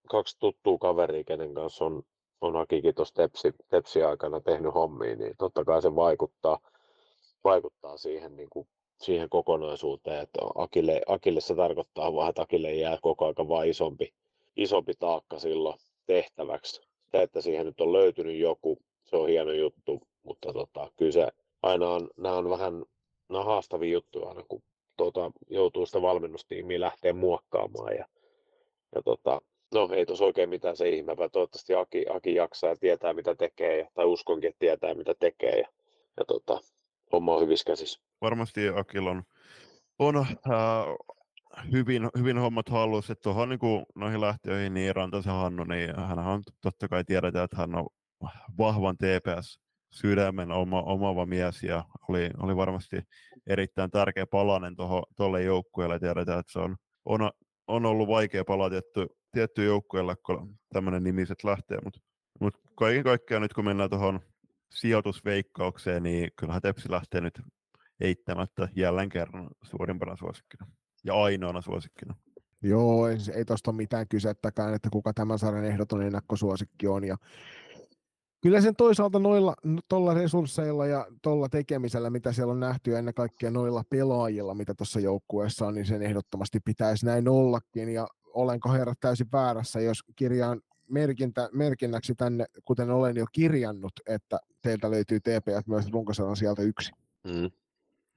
kaksi 0.09 0.37
tuttua 0.39 0.77
kaveria, 0.77 1.23
kenen 1.23 1.53
kanssa 1.53 1.85
on, 1.85 2.03
on 2.41 2.55
Akikin 2.55 2.95
tuossa 2.95 3.15
tepsi, 3.15 3.53
tepsi 3.69 4.03
aikana 4.03 4.41
tehnyt 4.41 4.73
hommia, 4.73 5.15
niin 5.15 5.33
totta 5.37 5.65
kai 5.65 5.81
se 5.81 5.95
vaikuttaa, 5.95 6.59
vaikuttaa 7.43 7.97
siihen, 7.97 8.35
niin 8.35 8.49
kuin, 8.49 8.67
siihen 9.01 9.29
kokonaisuuteen, 9.29 10.21
että 10.21 10.39
Akille, 10.55 11.01
Akille 11.07 11.41
se 11.41 11.55
tarkoittaa 11.55 12.13
vaan, 12.13 12.29
että 12.29 12.41
Akille 12.41 12.73
jää 12.73 12.97
koko 13.01 13.25
ajan 13.25 13.47
vaan 13.47 13.67
isompi, 13.67 14.13
isompi 14.55 14.93
taakka 14.99 15.39
silloin 15.39 15.79
tehtäväksi 16.05 16.88
se, 17.11 17.21
että 17.21 17.41
siihen 17.41 17.65
nyt 17.65 17.81
on 17.81 17.93
löytynyt 17.93 18.37
joku, 18.37 18.77
se 19.05 19.15
on 19.15 19.27
hieno 19.27 19.51
juttu, 19.51 20.01
mutta 20.23 20.53
tota, 20.53 20.91
kyllä 20.97 21.11
se 21.11 21.27
aina 21.63 21.89
on, 21.89 22.09
nämä 22.17 22.35
on 22.35 22.49
vähän 22.49 22.83
nämä 23.29 23.39
on 23.39 23.45
haastavia 23.45 23.93
juttuja 23.93 24.27
aina, 24.27 24.43
kun 24.47 24.63
tuota, 24.97 25.31
joutuu 25.49 25.85
sitä 25.85 26.01
valmennustiimiä 26.01 26.79
lähteä 26.79 27.13
muokkaamaan. 27.13 27.95
Ja, 27.95 28.05
ja 28.95 29.01
tota, 29.05 29.41
no 29.73 29.89
ei 29.93 30.05
tuossa 30.05 30.25
oikein 30.25 30.49
mitään 30.49 30.77
se 30.77 30.89
ihmeempää. 30.89 31.29
Toivottavasti 31.29 31.75
Aki, 31.75 32.05
Aki 32.09 32.35
jaksaa 32.35 32.69
ja 32.69 32.75
tietää 32.75 33.13
mitä 33.13 33.35
tekee, 33.35 33.77
ja, 33.77 33.89
tai 33.93 34.05
uskonkin, 34.05 34.49
että 34.49 34.59
tietää 34.59 34.93
mitä 34.93 35.13
tekee. 35.19 35.59
Ja, 35.59 35.67
ja 36.17 36.25
tota, 36.25 36.59
homma 37.11 37.35
on 37.35 37.41
hyvissä 37.41 37.65
käsissä. 37.65 37.99
Varmasti 38.21 38.61
Akilla 38.75 39.09
on, 39.09 39.23
on 39.99 40.17
äh, 40.17 40.25
hyvin, 41.71 42.09
hyvin 42.17 42.37
hommat 42.37 42.69
hallussa, 42.69 43.15
tuohon 43.15 43.49
niin 43.49 43.85
noihin 43.95 44.21
lähtiöihin, 44.21 44.73
niin 44.73 44.95
Rantasen 44.95 45.33
Hannu, 45.33 45.63
niin 45.63 45.95
hän 45.95 46.19
on 46.19 46.43
totta 46.61 46.87
kai 46.87 47.03
tiedetään, 47.03 47.45
että 47.45 47.57
hän 47.57 47.75
on 47.75 47.87
vahvan 48.57 48.97
TPS 48.97 49.59
sydämen 49.91 50.51
oma, 50.51 50.81
omava 50.81 51.25
mies 51.25 51.63
ja 51.63 51.85
oli, 52.09 52.29
oli 52.37 52.55
varmasti 52.55 53.01
erittäin 53.47 53.91
tärkeä 53.91 54.25
palanen 54.27 54.75
tuolle 55.17 55.43
joukkueelle. 55.43 55.99
Tiedetään, 55.99 56.39
että 56.39 56.51
se 56.51 56.59
on, 56.59 56.75
on, 57.05 57.31
on 57.67 57.85
ollut 57.85 58.07
vaikea 58.07 58.45
palaa 58.45 58.69
tietty, 58.69 59.07
tietty 59.31 59.65
joukkueelle, 59.65 60.15
kun 60.25 60.55
tämmöinen 60.73 61.03
nimiset 61.03 61.43
lähtee, 61.43 61.77
mutta 61.83 61.99
mut 62.39 62.57
kaiken 62.75 63.03
kaikkiaan 63.03 63.41
nyt 63.41 63.53
kun 63.53 63.65
mennään 63.65 63.89
tuohon 63.89 64.19
sijoitusveikkaukseen, 64.69 66.03
niin 66.03 66.29
kyllähän 66.35 66.61
Tepsi 66.61 66.91
lähtee 66.91 67.21
nyt 67.21 67.41
eittämättä 68.01 68.69
jälleen 68.75 69.09
kerran 69.09 69.47
suurimpana 69.63 70.15
suosikkina 70.15 70.65
ja 71.03 71.13
ainoana 71.13 71.61
suosikkina. 71.61 72.15
Joo, 72.61 73.07
ei, 73.07 73.17
ei 73.33 73.45
tuosta 73.45 73.71
ole 73.71 73.77
mitään 73.77 74.07
kysettäkään, 74.07 74.73
että 74.73 74.89
kuka 74.91 75.13
tämän 75.13 75.39
sarjan 75.39 75.65
ehdoton 75.65 76.01
ennakkosuosikki 76.01 76.87
on. 76.87 77.03
Ja 77.03 77.17
kyllä 78.41 78.61
sen 78.61 78.75
toisaalta 78.75 79.19
noilla 79.19 79.53
tuolla 79.89 80.13
resursseilla 80.13 80.85
ja 80.85 81.07
tuolla 81.21 81.49
tekemisellä, 81.49 82.09
mitä 82.09 82.33
siellä 82.33 82.51
on 82.51 82.59
nähty 82.59 82.91
ja 82.91 82.99
ennen 82.99 83.13
kaikkea 83.13 83.51
noilla 83.51 83.83
pelaajilla, 83.89 84.53
mitä 84.53 84.73
tuossa 84.73 84.99
joukkueessa 84.99 85.67
on, 85.67 85.73
niin 85.73 85.85
sen 85.85 86.01
ehdottomasti 86.01 86.59
pitäisi 86.65 87.05
näin 87.05 87.29
ollakin. 87.29 87.89
Ja 87.89 88.07
olenko 88.33 88.71
herrat 88.73 88.99
täysin 88.99 89.27
väärässä, 89.31 89.79
jos 89.79 90.03
kirjaan 90.15 90.61
merkintä, 90.89 91.49
merkinnäksi 91.53 92.15
tänne, 92.15 92.45
kuten 92.65 92.89
olen 92.89 93.15
jo 93.15 93.25
kirjannut, 93.31 93.93
että 94.07 94.39
teiltä 94.61 94.91
löytyy 94.91 95.19
TPS 95.19 95.67
myös 95.67 95.91
runkosarjan 95.91 96.35
sieltä 96.35 96.61
yksi. 96.61 96.91
Mm. 97.23 97.51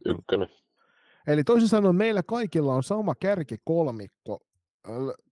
Ykkönen. 0.07 0.49
Eli 1.26 1.44
toisin 1.44 1.68
sanoen 1.68 1.97
meillä 1.97 2.23
kaikilla 2.23 2.75
on 2.75 2.83
sama 2.83 3.15
kärkikolmikko, 3.20 4.41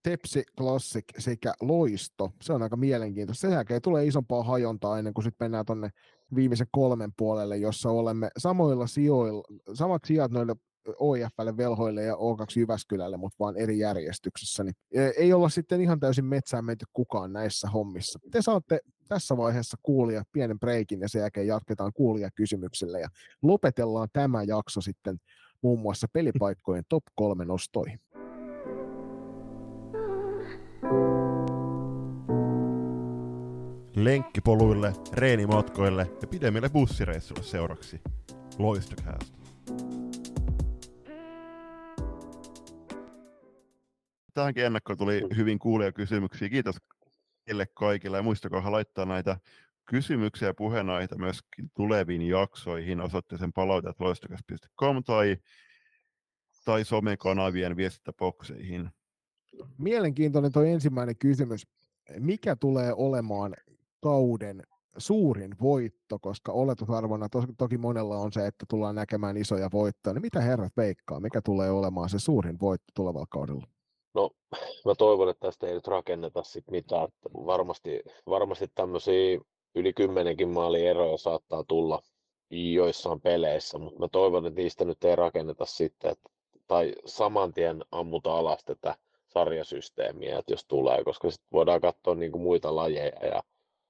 Tepsi, 0.03 0.43
Classic 0.57 1.05
sekä 1.17 1.53
Loisto. 1.61 2.31
Se 2.41 2.53
on 2.53 2.63
aika 2.63 2.75
mielenkiintoista. 2.75 3.41
Sen 3.41 3.51
jälkeen 3.51 3.81
tulee 3.81 4.05
isompaa 4.05 4.43
hajontaa 4.43 4.97
ennen 4.97 5.13
kuin 5.13 5.23
sitten 5.23 5.45
mennään 5.45 5.65
tuonne 5.65 5.89
viimeisen 6.35 6.67
kolmen 6.71 7.11
puolelle, 7.17 7.57
jossa 7.57 7.89
olemme 7.89 8.29
samoilla 8.37 8.87
sijoilla, 8.87 9.43
samat 9.73 10.01
sijat 10.05 10.31
noille 10.31 10.55
OIFlle, 10.99 11.57
Velhoille 11.57 12.03
ja 12.03 12.13
O2 12.13 12.59
Jyväskylälle, 12.59 13.17
mutta 13.17 13.35
vaan 13.39 13.57
eri 13.57 13.79
järjestyksessä. 13.79 14.63
Niin 14.63 14.75
ei 15.17 15.33
olla 15.33 15.49
sitten 15.49 15.81
ihan 15.81 15.99
täysin 15.99 16.25
metsään 16.25 16.65
menty 16.65 16.85
kukaan 16.93 17.33
näissä 17.33 17.69
hommissa. 17.69 18.19
Te 18.31 18.41
saatte 18.41 18.79
tässä 19.07 19.37
vaiheessa 19.37 19.77
kuulia 19.83 20.23
pienen 20.31 20.59
breikin 20.59 21.01
ja 21.01 21.09
sen 21.09 21.19
jälkeen 21.19 21.47
jatketaan 21.47 21.93
kuulijakysymyksillä 21.93 22.99
ja 22.99 23.07
lopetellaan 23.41 24.07
tämä 24.13 24.43
jakso 24.43 24.81
sitten 24.81 25.17
muun 25.61 25.79
muassa 25.79 26.07
pelipaikkojen 26.13 26.83
top 26.89 27.03
kolme 27.15 27.45
nostoihin. 27.45 27.99
Lenkkipoluille, 33.95 34.93
reenimatkoille 35.13 36.11
ja 36.21 36.27
pidemmille 36.27 36.69
bussireissuille 36.69 37.43
seuraksi. 37.43 38.01
Loistokäästä. 38.57 39.37
Tähänkin 44.33 44.65
ennakkoon 44.65 44.97
tuli 44.97 45.21
hyvin 45.35 45.59
kuulia 45.59 45.91
kysymyksiä. 45.91 46.49
Kiitos 46.49 46.75
teille 47.45 47.65
kaikille 47.65 48.17
ja 48.17 48.23
muistakaa 48.23 48.71
laittaa 48.71 49.05
näitä 49.05 49.37
kysymyksiä 49.85 50.47
ja 50.47 50.53
puheenaiheita 50.53 51.17
myöskin 51.17 51.71
tuleviin 51.75 52.21
jaksoihin 52.21 53.01
osoitteeseen 53.01 53.53
palautet.loistokas.com 53.53 55.03
tai, 55.03 55.37
tai 56.65 56.85
somekanavien 56.85 57.75
viestintäbokseihin. 57.75 58.89
Mielenkiintoinen 59.77 60.51
tuo 60.51 60.63
ensimmäinen 60.63 61.17
kysymys. 61.17 61.67
Mikä 62.19 62.55
tulee 62.55 62.93
olemaan 62.93 63.53
kauden 64.01 64.63
suurin 64.97 65.55
voitto, 65.61 66.19
koska 66.19 66.51
oletusarvona 66.51 67.29
to, 67.29 67.43
toki 67.57 67.77
monella 67.77 68.17
on 68.17 68.31
se, 68.31 68.47
että 68.47 68.65
tullaan 68.69 68.95
näkemään 68.95 69.37
isoja 69.37 69.69
voittoja. 69.73 70.13
Niin 70.13 70.21
mitä 70.21 70.41
herrat 70.41 70.77
veikkaa, 70.77 71.19
mikä 71.19 71.41
tulee 71.41 71.71
olemaan 71.71 72.09
se 72.09 72.19
suurin 72.19 72.59
voitto 72.59 72.91
tulevalla 72.95 73.27
kaudella? 73.29 73.67
No, 74.13 74.29
mä 74.85 74.95
toivon, 74.97 75.29
että 75.29 75.47
tästä 75.47 75.67
ei 75.67 75.73
nyt 75.73 75.87
rakenneta 75.87 76.43
sit 76.43 76.71
mitään. 76.71 77.03
Että 77.03 77.29
varmasti, 77.33 78.01
varmasti 78.29 78.67
tämmöisiä 78.75 79.39
yli 79.75 79.93
kymmenenkin 79.93 80.49
maalin 80.49 80.87
eroja 80.87 81.17
saattaa 81.17 81.63
tulla 81.63 82.01
joissain 82.49 83.21
peleissä, 83.21 83.77
mutta 83.77 83.99
mä 83.99 84.07
toivon, 84.07 84.45
että 84.45 84.61
niistä 84.61 84.85
nyt 84.85 85.03
ei 85.03 85.15
rakenneta 85.15 85.65
sitten, 85.65 86.11
että, 86.11 86.29
tai 86.67 86.95
saman 87.05 87.53
tien 87.53 87.85
ammuta 87.91 88.37
alas 88.37 88.63
tätä 88.63 88.95
sarjasysteemiä, 89.27 90.39
että 90.39 90.53
jos 90.53 90.65
tulee, 90.65 91.03
koska 91.03 91.31
sitten 91.31 91.47
voidaan 91.51 91.81
katsoa 91.81 92.15
niin 92.15 92.31
kuin 92.31 92.41
muita 92.41 92.75
lajeja 92.75 93.27
ja 93.27 93.43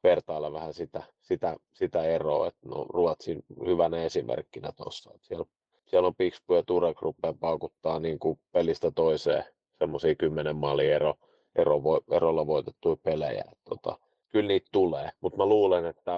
vertailla 0.04 0.54
vähän 0.54 0.74
sitä, 0.74 1.04
sitä, 1.22 1.56
sitä 1.74 2.04
eroa, 2.04 2.48
että 2.48 2.70
no 2.70 2.86
Ruotsin 2.90 3.44
hyvänä 3.66 4.04
esimerkkinä 4.04 4.72
tuossa, 4.78 5.12
siellä, 5.22 5.46
siellä 5.86 6.08
on 6.08 6.16
Pixbu 6.16 6.54
ja 6.54 6.64
Turek 6.64 7.02
rupeaa 7.02 7.34
paukuttaa 7.40 8.00
niin 8.00 8.20
kuin 8.20 8.40
pelistä 8.52 8.92
toiseen 8.92 9.44
semmoisia 9.80 10.16
kymmenen 10.16 10.56
maalin 10.56 10.92
ero, 10.92 11.14
ero, 11.56 11.82
erolla 12.12 12.48
voitettuja 12.48 12.96
pelejä. 13.04 13.44
Tota, 13.70 14.00
kyllä 14.32 14.48
niitä 14.48 14.70
tulee, 14.72 15.10
mutta 15.22 15.38
mä 15.38 15.46
luulen, 15.46 15.86
että 15.86 16.12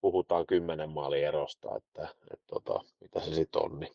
puhutaan 0.00 0.46
kymmenen 0.46 0.90
maalin 0.90 1.26
erosta, 1.26 1.76
että, 1.76 2.08
että 2.32 2.44
tota, 2.46 2.80
mitä 3.00 3.20
se 3.20 3.34
sitten 3.34 3.62
on, 3.62 3.80
niin 3.80 3.94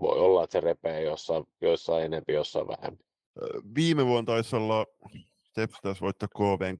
voi 0.00 0.18
olla, 0.18 0.44
että 0.44 0.52
se 0.52 0.60
repee 0.60 1.02
jossain, 1.02 1.44
jossain 1.60 2.04
enempi, 2.04 2.32
jossain 2.32 2.68
vähemmän. 2.68 3.04
Viime 3.74 4.06
vuonna 4.06 4.32
taisi 4.32 4.56
olla 4.56 4.86
Steps 5.58 5.80
taisi 5.82 6.00
voittaa 6.00 6.28
KVn 6.28 6.78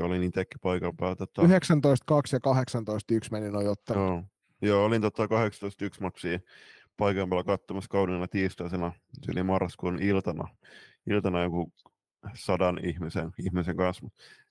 18-1, 0.00 0.04
olin 0.04 0.22
itsekin 0.22 0.60
paikan 0.62 0.96
päällä. 0.96 1.16
Tota... 1.16 1.42
19-2 1.42 1.46
ja 2.32 2.38
18-1 3.22 3.28
meni 3.30 3.50
noin 3.50 3.68
ottaen. 3.68 4.00
Joo. 4.00 4.22
Joo, 4.62 4.84
olin 4.84 5.02
tota 5.02 5.26
18-1 5.26 5.28
matsia 6.00 6.38
paikan 6.96 7.28
päällä 7.28 7.44
katsomassa 7.44 7.88
kaudella 7.88 8.28
tiistaisena, 8.28 8.92
eli 9.28 9.42
marraskuun 9.42 10.02
iltana, 10.02 10.48
iltana 11.10 11.42
joku 11.42 11.72
sadan 12.34 12.80
ihmisen, 12.84 13.30
ihmisen 13.38 13.76
kanssa, 13.76 14.08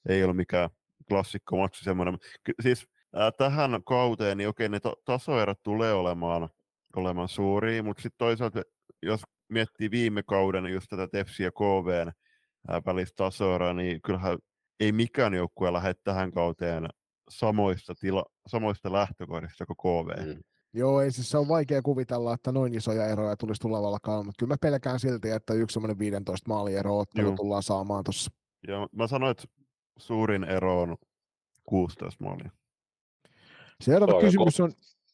ei 0.09 0.23
ole 0.23 0.33
mikään 0.33 0.69
klassikko 1.07 1.57
matsi 1.57 1.83
semmoinen. 1.83 2.17
Siis 2.61 2.87
ää, 3.15 3.31
tähän 3.31 3.83
kauteen, 3.85 4.37
niin 4.37 4.49
okei, 4.49 4.69
ne 4.69 4.79
to- 4.79 5.01
tasoerot 5.05 5.63
tulee 5.63 5.93
olemaan, 5.93 6.49
olemaan 6.95 7.27
suuria, 7.27 7.83
mutta 7.83 8.01
sitten 8.01 8.17
toisaalta, 8.17 8.61
jos 9.01 9.21
miettii 9.49 9.91
viime 9.91 10.23
kauden 10.23 10.65
just 10.65 10.87
tätä 10.89 11.07
Tefsi 11.07 11.43
ja 11.43 11.51
KVn 11.51 12.11
välistä 12.85 13.15
tasoeroa, 13.15 13.73
niin 13.73 14.01
kyllähän 14.01 14.37
ei 14.79 14.91
mikään 14.91 15.33
joukkue 15.33 15.73
lähde 15.73 15.93
tähän 16.03 16.31
kauteen 16.31 16.87
samoista, 17.29 17.95
tila, 17.95 18.25
samoista 18.47 18.91
lähtökohdista 18.91 19.65
kuin 19.65 19.77
KV. 19.77 20.25
Mm. 20.25 20.43
Joo, 20.73 21.01
ei 21.01 21.11
siis 21.11 21.29
se 21.29 21.37
on 21.37 21.47
vaikea 21.47 21.81
kuvitella, 21.81 22.33
että 22.33 22.51
noin 22.51 22.73
isoja 22.73 23.05
eroja 23.05 23.37
tulisi 23.37 23.61
tulevalla 23.61 23.99
kaudella, 24.01 24.23
mutta 24.23 24.39
kyllä 24.39 24.53
mä 24.53 24.57
pelkään 24.61 24.99
silti, 24.99 25.29
että 25.29 25.53
yksi 25.53 25.73
semmoinen 25.73 25.99
15 25.99 26.49
maaliero 26.49 26.99
ottelu 26.99 27.27
Joo. 27.27 27.35
tullaan 27.35 27.63
saamaan 27.63 28.03
tuossa. 28.03 28.31
Joo, 28.67 28.87
mä 28.91 29.07
sanoin, 29.07 29.31
että 29.31 29.43
suurin 29.97 30.43
ero 30.43 30.81
on 30.81 30.97
16 31.63 32.23
maalia. 32.23 32.49
Seuraava 33.81 34.21
kysymys 34.21 34.59
on, 34.59 34.71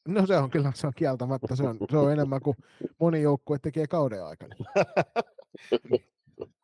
no 0.07 0.25
se 0.25 0.37
on 0.37 0.49
kyllä, 0.49 0.71
se 0.75 0.87
on 0.87 0.93
kieltämättä, 0.95 1.55
se 1.55 1.63
on, 1.63 1.77
se 1.91 1.97
on 1.97 2.11
enemmän 2.11 2.41
kuin 2.41 2.57
moni 2.99 3.21
joukkue 3.21 3.59
tekee 3.59 3.87
kauden 3.87 4.25
aikana. 4.25 4.55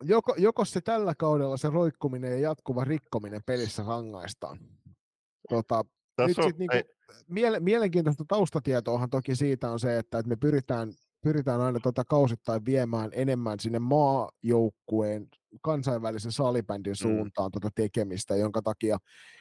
Joko, 0.03 0.35
joko 0.37 0.65
se 0.65 0.81
tällä 0.81 1.15
kaudella 1.15 1.57
se 1.57 1.69
roikkuminen 1.69 2.31
ja 2.31 2.39
jatkuva 2.39 2.83
rikkominen 2.83 3.41
pelissä 3.45 3.83
rangaistaan? 3.87 4.59
Tota, 5.49 5.85
nyt 6.27 6.37
sit 6.43 6.57
niinku, 6.57 6.94
miele, 7.27 7.59
mielenkiintoista 7.59 8.25
taustatietoahan 8.27 9.09
toki 9.09 9.35
siitä 9.35 9.71
on 9.71 9.79
se, 9.79 9.97
että, 9.97 10.19
että 10.19 10.29
me 10.29 10.35
pyritään, 10.35 10.93
pyritään 11.21 11.61
aina 11.61 11.79
tota 11.79 12.03
kausittain 12.05 12.65
viemään 12.65 13.09
enemmän 13.13 13.59
sinne 13.59 13.79
maajoukkueen 13.79 15.27
kansainvälisen 15.61 16.31
salibändin 16.31 16.91
mm. 16.91 16.95
suuntaan 16.95 17.49
mm. 17.49 17.51
tota 17.51 17.69
tekemistä, 17.75 18.35
jonka 18.35 18.61
takia 18.61 18.97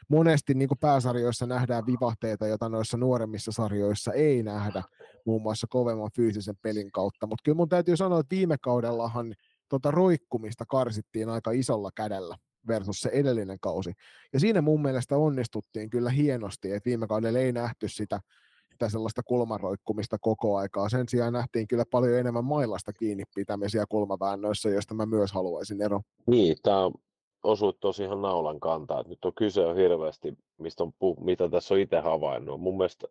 monesti 0.08 0.54
niin 0.54 0.68
pääsarjoissa 0.80 1.46
nähdään 1.46 1.86
vivahteita, 1.86 2.46
joita 2.46 2.68
noissa 2.68 2.96
nuoremmissa 2.96 3.52
sarjoissa 3.52 4.12
ei 4.12 4.42
nähdä, 4.42 4.82
muun 5.26 5.42
muassa 5.42 5.66
kovemman 5.70 6.10
fyysisen 6.16 6.56
pelin 6.62 6.92
kautta. 6.92 7.26
Mutta 7.26 7.42
kyllä 7.44 7.56
mun 7.56 7.68
täytyy 7.68 7.96
sanoa, 7.96 8.20
että 8.20 8.36
viime 8.36 8.56
kaudellahan 8.60 9.34
tota 9.68 9.90
roikkumista 9.90 10.64
karsittiin 10.66 11.28
aika 11.28 11.50
isolla 11.50 11.90
kädellä 11.94 12.36
versus 12.68 13.00
se 13.00 13.10
edellinen 13.12 13.58
kausi. 13.60 13.92
Ja 14.32 14.40
siinä 14.40 14.62
mun 14.62 14.82
mielestä 14.82 15.16
onnistuttiin 15.16 15.90
kyllä 15.90 16.10
hienosti, 16.10 16.72
että 16.72 16.88
viime 16.88 17.06
kaudella 17.06 17.38
ei 17.38 17.52
nähty 17.52 17.88
sitä, 17.88 18.20
sitä 18.70 18.88
sellaista 18.88 19.22
kulmaroikkumista 19.22 20.16
koko 20.20 20.56
aikaa. 20.56 20.88
Sen 20.88 21.08
sijaan 21.08 21.32
nähtiin 21.32 21.68
kyllä 21.68 21.84
paljon 21.90 22.18
enemmän 22.18 22.44
mailasta 22.44 22.92
kiinni 22.92 23.24
pitämisiä 23.34 23.84
kulmaväännöissä, 23.88 24.70
joista 24.70 24.94
mä 24.94 25.06
myös 25.06 25.32
haluaisin 25.32 25.82
ero. 25.82 26.00
Niin, 26.26 26.56
tämä 26.62 26.90
osuit 27.42 27.76
tosi 27.80 28.02
ihan 28.02 28.22
naulan 28.22 28.60
kantaa. 28.60 29.04
Nyt 29.06 29.24
on 29.24 29.32
kyse 29.34 29.66
on 29.66 29.76
hirveästi, 29.76 30.38
mistä 30.58 30.82
on, 30.82 30.92
mitä 31.20 31.48
tässä 31.48 31.74
on 31.74 31.80
itse 31.80 32.00
havainnut. 32.00 32.60
Mun 32.60 32.76
mielestä 32.76 33.06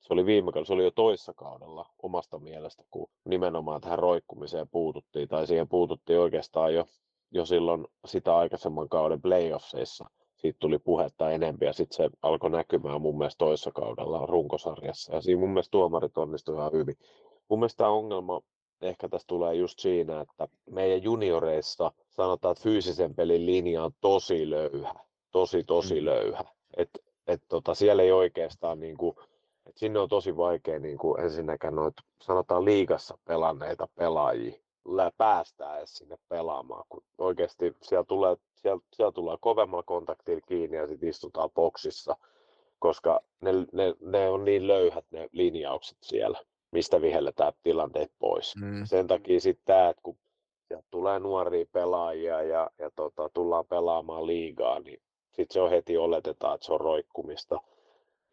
se 0.00 0.12
oli 0.12 0.26
viime 0.26 0.52
kaudella, 0.52 0.66
se 0.66 0.72
oli 0.72 0.84
jo 0.84 0.90
toissa 0.90 1.34
kaudella 1.34 1.90
omasta 2.02 2.38
mielestä, 2.38 2.84
kun 2.90 3.08
nimenomaan 3.24 3.80
tähän 3.80 3.98
roikkumiseen 3.98 4.68
puututtiin, 4.68 5.28
tai 5.28 5.46
siihen 5.46 5.68
puututtiin 5.68 6.18
oikeastaan 6.18 6.74
jo 6.74 6.86
jo 7.36 7.46
silloin 7.46 7.86
sitä 8.04 8.36
aikaisemman 8.36 8.88
kauden 8.88 9.22
playoffseissa. 9.22 10.10
Siitä 10.36 10.56
tuli 10.60 10.78
puhetta 10.78 11.30
enempi 11.30 11.64
ja 11.64 11.72
sitten 11.72 11.96
se 11.96 12.10
alkoi 12.22 12.50
näkymään 12.50 13.00
mun 13.00 13.18
mielestä 13.18 13.38
toisessa 13.38 13.70
kaudella 13.72 14.26
runkosarjassa. 14.26 15.14
Ja 15.14 15.20
siinä 15.20 15.40
mun 15.40 15.50
mielestä 15.50 15.70
tuomarit 15.70 16.18
onnistuivat 16.18 16.60
ihan 16.60 16.72
hyvin. 16.72 16.96
Mun 17.48 17.58
mielestä 17.58 17.76
tämä 17.78 17.90
ongelma 17.90 18.40
ehkä 18.82 19.08
tässä 19.08 19.26
tulee 19.26 19.54
just 19.54 19.78
siinä, 19.78 20.20
että 20.20 20.48
meidän 20.70 21.02
junioreissa 21.02 21.92
sanotaan, 22.08 22.52
että 22.52 22.62
fyysisen 22.62 23.14
pelin 23.14 23.46
linja 23.46 23.84
on 23.84 23.92
tosi 24.00 24.50
löyhä. 24.50 24.94
Tosi, 25.30 25.64
tosi 25.64 26.00
mm. 26.00 26.04
löyhä. 26.04 26.44
Et, 26.76 26.90
et 27.26 27.42
tota, 27.48 27.74
siellä 27.74 28.02
ei 28.02 28.12
oikeastaan 28.12 28.80
niin 28.80 28.96
kuin, 28.96 29.16
et 29.66 29.76
sinne 29.76 29.98
on 29.98 30.08
tosi 30.08 30.36
vaikea 30.36 30.78
niin 30.78 30.98
kuin 30.98 31.20
ensinnäkään 31.20 31.74
noita, 31.74 32.02
sanotaan 32.22 32.64
liigassa 32.64 33.18
pelanneita 33.24 33.88
pelaajia 33.94 34.65
päästää 35.18 35.78
edes 35.78 35.94
sinne 35.94 36.16
pelaamaan, 36.28 36.84
kun 36.88 37.02
oikeasti 37.18 37.76
siellä 37.82 38.04
tulee, 38.04 38.36
siellä, 38.54 38.80
siellä 38.92 39.12
tulee 39.12 39.36
kovemmalla 39.40 39.82
kontaktilla 39.82 40.40
kiinni 40.48 40.76
ja 40.76 40.86
sitten 40.86 41.08
istutaan 41.08 41.50
boksissa, 41.50 42.16
koska 42.78 43.20
ne, 43.40 43.52
ne, 43.72 43.94
ne, 44.00 44.28
on 44.28 44.44
niin 44.44 44.66
löyhät 44.66 45.04
ne 45.10 45.28
linjaukset 45.32 45.98
siellä, 46.00 46.38
mistä 46.70 47.00
vihelletään 47.00 47.52
tilanteet 47.62 48.12
pois. 48.18 48.56
Mm. 48.56 48.84
Sen 48.84 49.06
takia 49.06 49.40
sitten 49.40 49.64
tämä, 49.64 49.88
että 49.88 50.02
kun 50.02 50.18
sieltä 50.68 50.86
tulee 50.90 51.18
nuoria 51.18 51.66
pelaajia 51.72 52.42
ja, 52.42 52.70
ja 52.78 52.90
tota, 52.96 53.28
tullaan 53.34 53.66
pelaamaan 53.66 54.26
liigaa, 54.26 54.80
niin 54.80 55.00
sitten 55.32 55.54
se 55.54 55.60
on 55.60 55.70
heti 55.70 55.96
oletetaan, 55.96 56.54
että 56.54 56.66
se 56.66 56.72
on 56.72 56.80
roikkumista, 56.80 57.60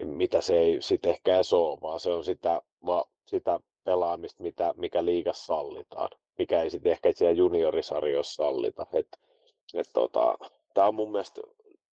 mitä 0.04 0.42
se 0.42 0.58
ei 0.58 0.82
sitten 0.82 1.12
ehkä 1.12 1.36
edes 1.36 1.54
ole, 1.54 1.82
vaan 1.82 2.00
se 2.00 2.14
on 2.14 2.24
sitä, 2.24 2.62
va, 2.86 3.06
sitä 3.26 3.60
pelaamista, 3.84 4.44
mitä, 4.44 4.74
mikä 4.78 5.06
liigassa 5.06 5.46
sallitaan 5.46 6.10
mikä 6.38 6.62
ei 6.62 6.70
sitten 6.70 6.92
ehkä 6.92 7.12
siellä 7.16 7.34
juniorisarjoissa 7.34 8.44
sallita. 8.44 8.86
Et, 8.94 9.08
et 9.74 9.90
tota, 9.94 10.38
Tämä 10.74 10.88
on 10.88 10.96
mun 10.96 11.12
mielestä 11.12 11.42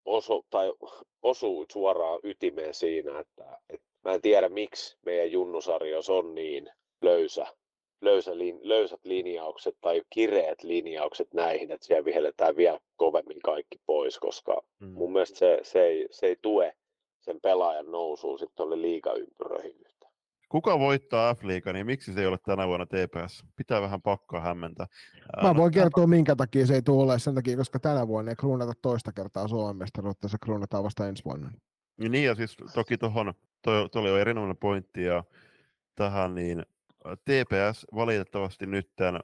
osu, 0.05 0.47
tai 0.51 0.73
osuu 1.23 1.67
suoraan 1.73 2.21
ytimeen 2.23 2.75
siinä, 2.75 3.21
että 3.21 3.59
et 3.71 3.81
mä 4.05 4.13
en 4.15 4.23
tiedä 4.23 4.49
miksi 4.49 4.97
meidän 5.07 5.33
junnusarjos 5.33 6.11
on 6.11 6.35
niin 6.35 6.71
löysä 7.03 7.47
löysä, 8.01 8.39
lin, 8.39 8.61
löysät 8.63 9.01
linjaukset 9.05 9.77
tai 9.81 10.03
kireät 10.11 10.63
linjaukset 10.63 11.35
näihin, 11.35 11.71
että 11.71 11.87
siellä 11.87 12.05
vihelletään 12.05 12.57
vielä 12.57 12.81
kovemmin 12.97 13.41
kaikki 13.45 13.81
pois, 13.87 14.19
koska 14.19 14.63
Mm. 14.81 14.89
mun 14.89 15.13
mielestä 15.13 15.39
se, 15.39 15.59
se, 15.63 15.83
ei, 15.85 16.07
se 16.11 16.27
ei 16.27 16.37
tue 16.43 16.77
sen 17.21 17.41
pelaajan 17.41 17.91
nousuun 17.91 18.39
sitten 18.39 18.57
tuolle 18.57 18.83
liigaympyröihin 18.83 19.77
yhtään. 19.87 20.00
Kuka 20.51 20.79
voittaa 20.79 21.35
F-liiga, 21.35 21.73
niin 21.73 21.87
miksi 21.87 22.13
se 22.13 22.21
ei 22.21 22.27
ole 22.27 22.39
tänä 22.39 22.67
vuonna 22.67 22.87
TPS? 22.87 23.45
Pitää 23.57 23.83
vähän 23.83 24.03
pakkaa 24.03 24.41
hämmentää. 24.41 24.87
Ää, 25.37 25.43
Mä 25.43 25.49
no, 25.49 25.57
voin 25.57 25.73
kertoa, 25.73 26.07
minkä 26.07 26.37
takia 26.37 26.67
se 26.67 26.75
ei 26.75 26.83
tule 26.83 27.03
olemaan 27.03 27.21
sen 27.21 27.35
takia, 27.35 27.57
koska 27.57 27.79
tänä 27.79 28.09
vuonna 28.09 28.31
ei 28.31 28.37
kruunata 28.37 28.73
toista 28.83 29.13
kertaa 29.13 29.49
Suomen 29.49 29.77
mestaruutta, 29.77 30.29
se 30.29 30.37
kruunataan 30.43 30.85
vasta 30.85 31.09
ensi 31.09 31.25
vuonna. 31.25 31.51
Niin 31.99 32.25
ja 32.25 32.35
siis 32.35 32.57
toki 32.75 32.99
tuohon, 32.99 33.35
toi, 33.63 33.89
toi 33.89 34.01
oli 34.03 34.09
jo 34.09 34.19
erinomainen 34.19 34.57
pointti 34.57 35.05
ja 35.05 35.25
tähän 35.95 36.35
niin 36.35 36.63
TPS 37.25 37.87
valitettavasti 37.95 38.67
nyt 38.67 38.91
tämän 38.97 39.21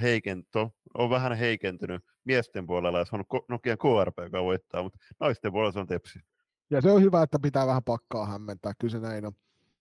heikento, 0.00 0.70
on 0.94 1.10
vähän 1.10 1.32
heikentynyt 1.32 2.04
miesten 2.24 2.66
puolella 2.66 2.98
ja 2.98 3.04
se 3.04 3.16
on 3.16 3.24
Nokian 3.48 3.78
KRP, 3.78 4.18
joka 4.18 4.42
voittaa, 4.42 4.82
mutta 4.82 4.98
naisten 5.20 5.52
puolella 5.52 5.72
se 5.72 5.78
on 5.78 5.86
Tepsi. 5.86 6.18
Ja 6.70 6.80
se 6.80 6.90
on 6.90 7.02
hyvä, 7.02 7.22
että 7.22 7.38
pitää 7.38 7.66
vähän 7.66 7.84
pakkaa 7.84 8.26
hämmentää, 8.26 8.72
kyllä 8.80 8.92
se 8.92 8.98
näin 8.98 9.26
on. 9.26 9.32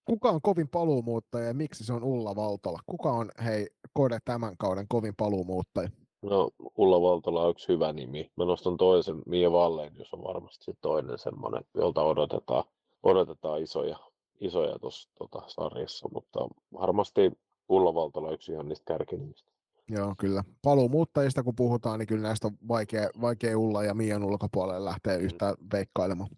Kuka 0.06 0.30
on 0.30 0.42
kovin 0.42 0.70
paluumuuttaja 0.70 1.48
ja 1.48 1.54
miksi 1.54 1.86
se 1.86 1.94
on 1.94 2.04
Ulla 2.04 2.36
Valtola? 2.36 2.80
Kuka 2.86 3.12
on, 3.12 3.32
hei, 3.46 3.68
Kode 3.94 4.20
tämän 4.26 4.58
kauden 4.58 4.86
kovin 4.90 5.14
paluumuuttaja? 5.18 5.90
No, 6.22 6.50
Ulla 6.78 7.02
Valtola 7.02 7.44
on 7.44 7.50
yksi 7.50 7.68
hyvä 7.68 7.94
nimi. 7.94 8.32
Mä 8.38 8.46
nostan 8.46 8.78
toisen, 8.78 9.22
Mia 9.26 9.50
Wallenius 9.50 10.14
on 10.14 10.24
varmasti 10.24 10.66
se 10.66 10.74
toinen 10.82 11.18
semmoinen, 11.18 11.64
jolta 11.74 12.02
odotetaan, 12.04 12.64
odotetaan 13.04 13.62
isoja, 13.62 13.98
isoja 14.40 14.80
tuossa 14.80 15.10
tota, 15.18 15.42
sarjassa, 15.48 16.10
mutta 16.14 16.40
varmasti 16.74 17.32
Ulla 17.70 17.94
Valtola 17.94 18.28
on 18.28 18.34
yksi 18.34 18.52
ihan 18.52 18.70
niistä 18.70 18.86
kärkinimistä. 18.86 19.52
Joo, 19.90 20.16
kyllä. 20.20 20.44
Paluumuuttajista 20.62 21.44
kun 21.44 21.56
puhutaan, 21.56 22.00
niin 22.00 22.08
kyllä 22.08 22.28
näistä 22.28 22.48
on 22.48 22.58
vaikea, 22.68 23.10
vaikea 23.22 23.58
Ulla 23.60 23.84
ja 23.84 23.94
Mian 23.94 24.24
ulkopuolelle 24.24 24.86
lähteä 24.86 25.16
yhtään 25.16 25.56
veikkailemaan. 25.74 26.30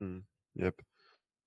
Mm, 0.00 0.22
jep. 0.58 0.74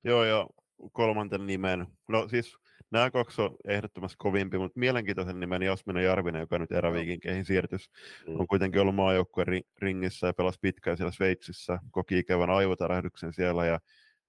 Joo, 0.04 0.24
ja 0.24 0.48
kolmanten 0.92 1.48
nimen, 1.48 1.88
no 2.10 2.28
siis 2.28 2.58
nämä 2.92 3.12
kaksi 3.12 3.42
on 3.42 3.56
ehdottomasti 3.68 4.16
kovimpi, 4.20 4.58
mutta 4.58 4.80
mielenkiintoisen 4.80 5.40
nimen 5.40 5.62
Jasmina 5.62 6.02
Jarvinen, 6.02 6.40
joka 6.40 6.60
nyt 6.60 6.72
eräviikinkeihin 6.72 7.46
siirtys, 7.46 7.90
Mm. 8.28 8.40
on 8.40 8.48
kuitenkin 8.48 8.82
ollut 8.82 8.96
maajoukkueen 8.96 9.48
ri- 9.48 9.68
ringissä 9.82 10.28
ja 10.28 10.34
pelasi 10.34 10.60
pitkään 10.62 10.98
siellä 10.98 11.12
Sveitsissä, 11.12 11.80
koki 11.92 12.20
ikävän 12.20 12.50
aivotärähdyksen 12.50 13.34
siellä 13.34 13.66
ja 13.66 13.80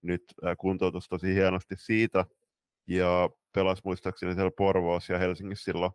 nyt 0.03 0.23
äh, 0.47 0.57
kuntoutus 0.59 1.09
tosi 1.09 1.35
hienosti 1.35 1.75
siitä. 1.79 2.25
Ja 2.87 3.31
pelasi 3.55 3.83
muistaakseni 3.85 4.35
siellä 4.35 4.51
Porvoossa 4.57 5.13
ja 5.13 5.19
Helsingissä 5.19 5.65
silloin 5.65 5.93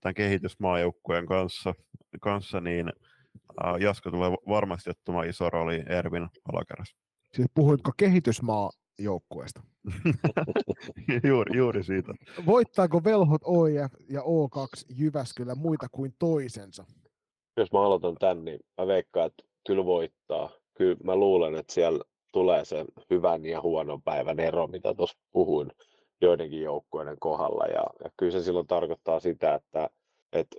tämän 0.00 0.14
kehitysmaajoukkueen 0.14 1.26
kanssa, 1.26 1.74
kanssa 2.20 2.60
niin 2.60 2.92
äh, 3.64 3.74
Jaska 3.80 4.10
tulee 4.10 4.30
varmasti 4.30 4.90
ottamaan 4.90 5.28
iso 5.28 5.50
rooli 5.50 5.82
Ervin 5.86 6.28
alakerrassa. 6.52 6.96
Siis 7.34 7.48
puhuitko 7.54 7.92
kehitysmaa 7.96 8.70
joukkueesta? 9.02 9.60
juuri, 11.28 11.56
juuri 11.56 11.84
siitä. 11.84 12.14
Voittaako 12.46 13.04
Velhot 13.04 13.42
OIF 13.44 13.92
ja 14.08 14.20
O2 14.20 14.84
Jyväskylä 14.88 15.54
muita 15.54 15.86
kuin 15.92 16.14
toisensa? 16.18 16.84
Jos 17.56 17.72
mä 17.72 17.82
aloitan 17.82 18.14
tän, 18.14 18.44
niin 18.44 18.60
mä 18.78 18.86
veikkaan, 18.86 19.26
että 19.26 19.44
kyllä 19.66 19.84
voittaa. 19.84 20.50
Kyllä 20.74 20.96
mä 21.04 21.16
luulen, 21.16 21.54
että 21.54 21.72
siellä 21.72 22.04
tulee 22.32 22.64
se 22.64 22.84
hyvän 23.10 23.46
ja 23.46 23.60
huonon 23.60 24.02
päivän 24.02 24.40
ero, 24.40 24.66
mitä 24.66 24.94
tuossa 24.94 25.18
puhuin 25.32 25.72
joidenkin 26.20 26.62
joukkueiden 26.62 27.16
kohdalla. 27.20 27.64
Ja, 27.64 27.84
ja 28.04 28.10
kyllä 28.16 28.32
se 28.32 28.42
silloin 28.42 28.66
tarkoittaa 28.66 29.20
sitä, 29.20 29.54
että, 29.54 29.90
että 30.32 30.56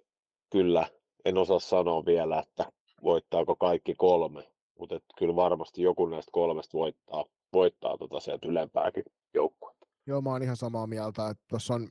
kyllä 0.49 0.87
en 1.25 1.37
osaa 1.37 1.59
sanoa 1.59 2.05
vielä, 2.05 2.39
että 2.39 2.71
voittaako 3.03 3.55
kaikki 3.55 3.95
kolme, 3.97 4.43
mutta 4.81 4.95
että 4.95 5.13
kyllä 5.17 5.35
varmasti 5.35 5.81
joku 5.81 6.05
näistä 6.05 6.29
kolmesta 6.31 6.77
voittaa, 6.77 7.25
voittaa 7.53 7.97
tota 7.97 8.19
sieltä 8.19 8.47
ylempääkin 8.47 9.03
joukkuetta. 9.33 9.87
Joo, 10.07 10.21
mä 10.21 10.29
oon 10.29 10.43
ihan 10.43 10.57
samaa 10.57 10.87
mieltä, 10.87 11.29
että 11.29 11.43
tuossa 11.47 11.73
on 11.73 11.89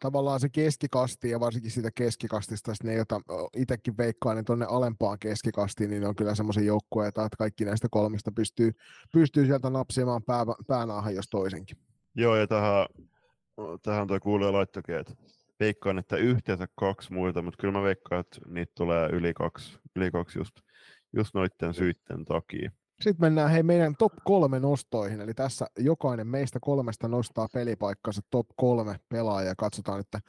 tavallaan 0.00 0.40
se 0.40 0.48
keskikasti 0.48 1.30
ja 1.30 1.40
varsinkin 1.40 1.70
siitä 1.70 1.90
keskikastista, 1.94 2.72
ne, 2.84 2.94
jota 2.94 3.20
itsekin 3.56 3.96
veikkaan, 3.96 4.36
niin 4.36 4.44
tuonne 4.44 4.66
alempaan 4.68 5.18
keskikastiin, 5.18 5.90
niin 5.90 6.02
ne 6.02 6.08
on 6.08 6.16
kyllä 6.16 6.34
semmoisia 6.34 6.62
joukkueita, 6.62 7.24
että 7.24 7.36
kaikki 7.36 7.64
näistä 7.64 7.88
kolmista 7.90 8.32
pystyy, 8.32 8.72
pystyy 9.12 9.46
sieltä 9.46 9.70
napsimaan 9.70 10.22
pää, 10.22 10.44
päänaahan 10.66 11.14
jos 11.14 11.28
toisenkin. 11.30 11.76
Joo, 12.14 12.36
ja 12.36 12.46
tähän, 12.46 12.86
tähän 13.82 14.06
tuo 14.06 14.20
kuulija 14.20 14.52
laittokin, 14.52 14.94
että 14.94 15.14
veikkaan, 15.60 15.98
että 15.98 16.16
yhteensä 16.16 16.66
kaksi 16.74 17.12
muita, 17.12 17.42
mutta 17.42 17.60
kyllä 17.60 17.72
mä 17.72 17.82
veikkaan, 17.82 18.20
että 18.20 18.40
niitä 18.46 18.72
tulee 18.76 19.08
yli 19.08 19.34
kaksi, 19.34 19.78
yli 19.96 20.10
kaksi 20.10 20.38
just, 20.38 20.65
just 21.12 21.34
noiden 21.34 21.74
syitten 21.74 22.24
takia. 22.24 22.70
Sitten 23.00 23.20
mennään 23.20 23.50
hei 23.50 23.62
meidän 23.62 23.96
top 23.96 24.12
kolme 24.24 24.60
nostoihin, 24.60 25.20
eli 25.20 25.34
tässä 25.34 25.66
jokainen 25.78 26.26
meistä 26.26 26.58
kolmesta 26.62 27.08
nostaa 27.08 27.48
pelipaikkansa 27.52 28.20
top 28.30 28.46
kolme 28.56 28.96
pelaajaa. 29.08 29.54
Katsotaan, 29.58 30.00
että 30.00 30.20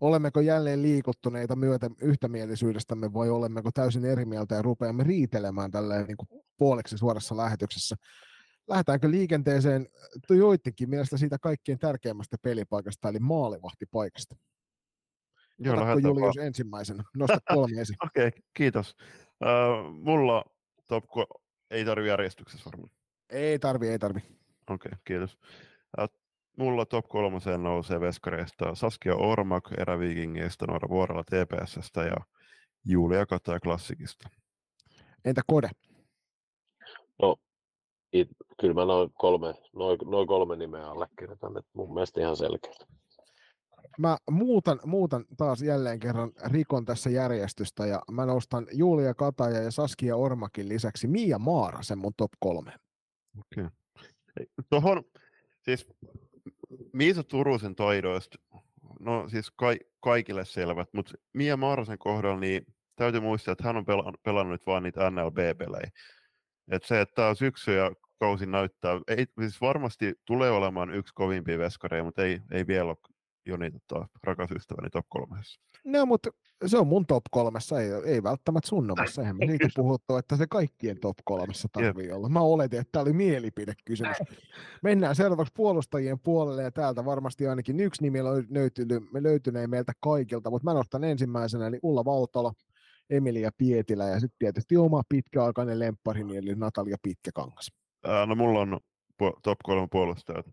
olemmeko 0.00 0.40
jälleen 0.40 0.82
liikuttuneita 0.82 1.56
myötä 1.56 1.90
yhtämielisyydestämme 2.02 3.12
vai 3.12 3.30
olemmeko 3.30 3.70
täysin 3.74 4.04
eri 4.04 4.24
mieltä 4.24 4.54
ja 4.54 4.62
rupeamme 4.62 5.04
riitelemään 5.04 5.70
tälleen 5.70 6.06
niin 6.06 6.16
kuin 6.16 6.42
puoleksi 6.58 6.98
suorassa 6.98 7.36
lähetyksessä. 7.36 7.96
Lähdetäänkö 8.68 9.10
liikenteeseen 9.10 9.86
joidenkin 10.30 10.90
mielestä 10.90 11.16
siitä 11.16 11.38
kaikkein 11.38 11.78
tärkeimmästä 11.78 12.36
pelipaikasta, 12.42 13.08
eli 13.08 13.18
maalivahtipaikasta? 13.18 14.36
Joo, 15.58 15.74
Otatko 15.76 15.98
Julius 15.98 16.36
vaan. 16.36 16.46
ensimmäisenä? 16.46 17.04
Nosta 17.16 17.38
kolme 17.54 17.80
esiin. 17.80 17.96
Okei, 18.06 18.28
okay, 18.28 18.40
kiitos. 18.54 18.96
Uh, 19.44 19.92
mulla 19.92 20.44
top 20.88 21.04
ko- 21.04 21.42
ei 21.70 21.84
tarvi 21.84 22.08
järjestyksessä 22.08 22.70
varmaan. 22.70 22.90
Ei 23.30 23.58
tarvi, 23.58 23.88
ei 23.88 23.98
tarvi. 23.98 24.20
Okei, 24.20 24.36
okay, 24.74 24.98
kiitos. 25.04 25.38
Uh, 26.00 26.08
mulla 26.58 26.86
top 26.86 27.08
kolmoseen 27.08 27.62
nousee 27.62 28.00
veskareista 28.00 28.74
Saskia 28.74 29.14
Ormak 29.14 29.72
eräviikingeistä, 29.78 30.66
Noora 30.66 30.88
Vuorella 30.88 31.24
TPSstä 31.24 32.02
ja 32.02 32.16
Julia 32.84 33.26
Kataja 33.26 33.60
Klassikista. 33.60 34.28
Entä 35.24 35.42
Kode? 35.46 35.70
No, 37.22 37.36
it, 38.12 38.28
kyllä 38.60 38.74
mä 38.74 38.84
noin 38.84 39.10
kolme, 39.14 39.54
noin, 39.72 39.98
noin 40.04 40.26
kolme 40.26 40.56
nimeä 40.56 40.90
allekirjoitan, 40.90 41.58
että 41.58 41.70
mun 41.74 41.94
mielestä 41.94 42.20
ihan 42.20 42.36
selkeä. 42.36 42.72
Mä 43.98 44.16
muutan, 44.30 44.80
muutan 44.84 45.24
taas 45.36 45.62
jälleen 45.62 46.00
kerran 46.00 46.32
rikon 46.44 46.84
tässä 46.84 47.10
järjestystä 47.10 47.86
ja 47.86 48.02
mä 48.10 48.26
nostan 48.26 48.66
Julia 48.72 49.14
Kataja 49.14 49.62
ja 49.62 49.70
Saskia 49.70 50.16
Ormakin 50.16 50.68
lisäksi 50.68 51.06
Mia 51.06 51.38
Maara 51.38 51.82
sen 51.82 51.98
mun 51.98 52.12
top 52.16 52.32
kolme. 52.40 52.72
Okay. 53.38 53.68
Tuohon, 54.70 55.04
siis 55.62 55.88
Miisa 56.92 57.22
Turusen 57.22 57.74
taidoista, 57.74 58.38
no 59.00 59.28
siis 59.28 59.50
ka- 59.50 59.86
kaikille 60.00 60.44
selvät, 60.44 60.88
mutta 60.92 61.14
Mia 61.32 61.56
Maarasen 61.56 61.98
kohdalla 61.98 62.40
niin 62.40 62.66
täytyy 62.96 63.20
muistaa, 63.20 63.52
että 63.52 63.64
hän 63.64 63.76
on 63.76 63.84
pelannut, 64.22 64.50
nyt 64.52 64.66
vaan 64.66 64.82
niitä 64.82 65.10
NLB-pelejä. 65.10 65.90
Et 66.70 66.84
se, 66.84 67.00
että 67.00 67.14
tämä 67.14 67.34
syksy 67.34 67.72
ja 67.72 67.90
kausi 68.20 68.46
näyttää, 68.46 69.00
ei, 69.08 69.26
siis 69.40 69.60
varmasti 69.60 70.14
tulee 70.24 70.50
olemaan 70.50 70.94
yksi 70.94 71.14
kovimpia 71.14 71.58
veskareja, 71.58 72.04
mutta 72.04 72.24
ei, 72.24 72.40
ei 72.50 72.66
vielä 72.66 72.88
ole 72.88 72.96
Joni 73.46 73.70
tota, 73.70 74.08
rakas 74.22 74.50
ystäväni 74.50 74.90
top 74.90 75.06
kolmessa. 75.08 75.60
No, 75.84 76.06
mutta 76.06 76.30
se 76.66 76.78
on 76.78 76.86
mun 76.86 77.06
top 77.06 77.24
kolmessa, 77.30 77.80
ei, 77.80 77.90
ei 78.04 78.22
välttämättä 78.22 78.68
sun 78.68 78.90
omassa. 78.90 79.22
Eihän 79.22 79.36
me 79.36 79.46
siitä 79.46 79.68
puhuttu, 79.76 80.16
että 80.16 80.36
se 80.36 80.46
kaikkien 80.46 81.00
top 81.00 81.16
kolmessa 81.24 81.68
tarvii 81.72 82.12
olla. 82.12 82.28
Mä 82.28 82.40
oletin, 82.40 82.80
että 82.80 82.92
tämä 82.92 83.02
oli 83.02 83.12
mielipidekysymys. 83.12 84.16
Mennään 84.82 85.16
seuraavaksi 85.16 85.52
puolustajien 85.56 86.20
puolelle 86.20 86.62
ja 86.62 86.70
täältä 86.70 87.04
varmasti 87.04 87.46
ainakin 87.46 87.80
yksi 87.80 88.02
nimi 88.02 88.18
löytyy, 88.50 88.86
löytyneen 89.20 89.70
meiltä 89.70 89.92
kaikilta, 90.00 90.50
mutta 90.50 90.64
mä 90.64 90.74
nostan 90.74 91.04
ensimmäisenä 91.04 91.66
eli 91.66 91.78
Ulla 91.82 92.04
Valtola, 92.04 92.52
Emilia 93.10 93.50
Pietilä 93.58 94.04
ja 94.04 94.20
sitten 94.20 94.38
tietysti 94.38 94.76
oma 94.76 95.02
pitkäaikainen 95.08 95.78
lempparini 95.78 96.36
eli 96.36 96.54
Natalia 96.54 96.96
Pitkäkangas. 97.02 97.72
Ää, 98.04 98.26
no 98.26 98.34
mulla 98.34 98.60
on 98.60 98.80
top 99.42 99.58
kolme 99.64 99.88
puolustajat. 99.92 100.46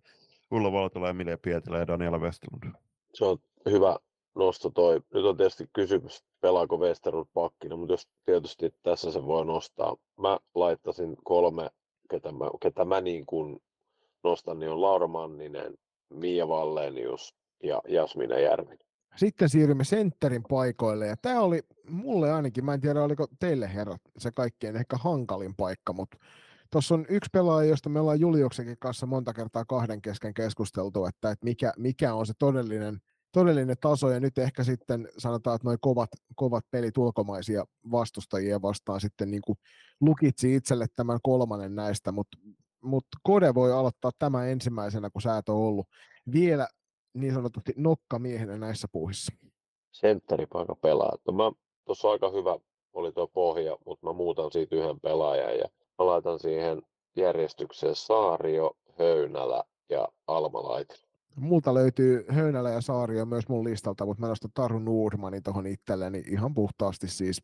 Ulla 0.51 0.71
Valtola, 0.71 1.09
Emilia 1.09 1.37
Pietilä 1.37 1.77
ja 1.77 1.87
Daniela 1.87 2.19
Westerlund. 2.19 2.82
Se 3.13 3.25
on 3.25 3.37
hyvä 3.69 3.97
nosto 4.35 4.69
toi. 4.69 5.01
Nyt 5.13 5.25
on 5.25 5.37
tietysti 5.37 5.69
kysymys, 5.73 6.23
pelaako 6.41 6.77
Westerlund 6.77 7.27
pakkina, 7.33 7.75
mutta 7.75 7.93
jos 7.93 8.07
tietysti 8.25 8.73
tässä 8.83 9.11
se 9.11 9.25
voi 9.25 9.45
nostaa. 9.45 9.97
Mä 10.19 10.39
laittaisin 10.55 11.17
kolme, 11.23 11.69
ketä 12.09 12.31
mä, 12.31 12.45
ketä 12.61 12.85
mä 12.85 13.01
niin 13.01 13.25
kuin 13.25 13.59
nostan, 14.23 14.59
niin 14.59 14.71
on 14.71 14.81
Laura 14.81 15.07
Manninen, 15.07 15.73
Mia 16.09 16.47
Vallenius 16.47 17.35
ja 17.63 17.81
Jasmina 17.87 18.39
Järvinen. 18.39 18.87
Sitten 19.15 19.49
siirrymme 19.49 19.83
sentterin 19.83 20.43
paikoille, 20.49 21.07
ja 21.07 21.15
tämä 21.21 21.41
oli 21.41 21.61
mulle 21.89 22.31
ainakin, 22.31 22.65
mä 22.65 22.73
en 22.73 22.81
tiedä 22.81 23.03
oliko 23.03 23.27
teille 23.39 23.73
herrat 23.73 24.01
se 24.17 24.31
kaikkein 24.31 24.75
ehkä 24.75 24.97
hankalin 24.97 25.55
paikka, 25.55 25.93
mutta 25.93 26.17
tuossa 26.73 26.95
on 26.95 27.05
yksi 27.09 27.29
pelaaja, 27.33 27.69
josta 27.69 27.89
me 27.89 27.99
ollaan 27.99 28.19
Juliuksenkin 28.19 28.77
kanssa 28.79 29.05
monta 29.05 29.33
kertaa 29.33 29.65
kahden 29.65 30.01
kesken 30.01 30.33
keskusteltu, 30.33 31.05
että, 31.05 31.31
että 31.31 31.45
mikä, 31.45 31.73
mikä 31.77 32.13
on 32.13 32.25
se 32.25 32.33
todellinen 32.39 32.99
todellinen 33.31 33.75
taso, 33.81 34.09
ja 34.09 34.19
nyt 34.19 34.37
ehkä 34.37 34.63
sitten 34.63 35.07
sanotaan, 35.17 35.55
että 35.55 35.67
noin 35.67 35.77
kovat, 35.81 36.09
kovat 36.35 36.65
pelit 36.71 36.97
ulkomaisia 36.97 37.65
vastustajia 37.91 38.61
vastaan 38.61 39.01
sitten 39.01 39.31
niin 39.31 39.41
kuin 39.45 39.57
lukitsi 40.01 40.55
itselle 40.55 40.85
tämän 40.95 41.19
kolmannen 41.23 41.75
näistä, 41.75 42.11
mutta 42.11 42.37
mut 42.81 43.05
Kode 43.23 43.53
voi 43.53 43.73
aloittaa 43.73 44.11
tämä 44.19 44.45
ensimmäisenä, 44.45 45.09
kun 45.09 45.21
sä 45.21 45.37
et 45.37 45.49
ole 45.49 45.67
ollut 45.67 45.87
vielä 46.33 46.67
niin 47.13 47.33
sanotusti 47.33 47.73
nokkamiehenä 47.77 48.57
näissä 48.57 48.87
puuhissa. 48.91 49.33
Sentteripaikan 49.91 50.77
pelaa. 50.81 51.17
No 51.27 51.33
mä, 51.33 51.51
tuossa 51.85 52.09
aika 52.09 52.31
hyvä 52.31 52.59
oli 52.93 53.11
tuo 53.11 53.27
pohja, 53.27 53.77
mutta 53.85 54.07
mä 54.07 54.13
muutan 54.13 54.51
siitä 54.51 54.75
yhden 54.75 54.99
pelaajan 54.99 55.57
ja 55.57 55.69
mä 55.99 56.05
laitan 56.05 56.39
siihen 56.39 56.81
järjestykseen 57.15 57.95
Saario, 57.95 58.71
Höynälä 58.99 59.63
ja 59.89 60.07
Almalaitil. 60.27 60.97
Multa 61.35 61.73
löytyy 61.73 62.25
Höynälä 62.29 62.69
ja 62.69 62.81
Saario 62.81 63.25
myös 63.25 63.47
mun 63.47 63.63
listalta, 63.63 64.05
mutta 64.05 64.21
mä 64.21 64.27
nostan 64.27 64.51
Taru 64.53 64.79
Nordmanin 64.79 65.43
tuohon 65.43 65.67
itselleni 65.67 66.23
ihan 66.27 66.53
puhtaasti 66.53 67.07
siis 67.07 67.41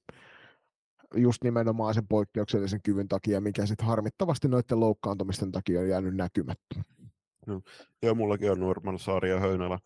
just 1.16 1.44
nimenomaan 1.44 1.94
sen 1.94 2.08
poikkeuksellisen 2.08 2.82
kyvyn 2.82 3.08
takia, 3.08 3.42
mikä 3.42 3.66
sitten 3.66 3.88
harmittavasti 3.88 4.48
noiden 4.48 4.80
loukkaantumisten 4.80 5.52
takia 5.52 5.80
on 5.80 5.90
jäänyt 5.90 6.16
näkymättä. 6.16 6.84
No, 7.48 7.62
joo, 8.04 8.16
mullakin 8.16 8.52
on 8.52 8.60
Nurman, 8.60 9.00
Saari 9.00 9.30
ja 9.30 9.40
Höynälä. 9.40 9.80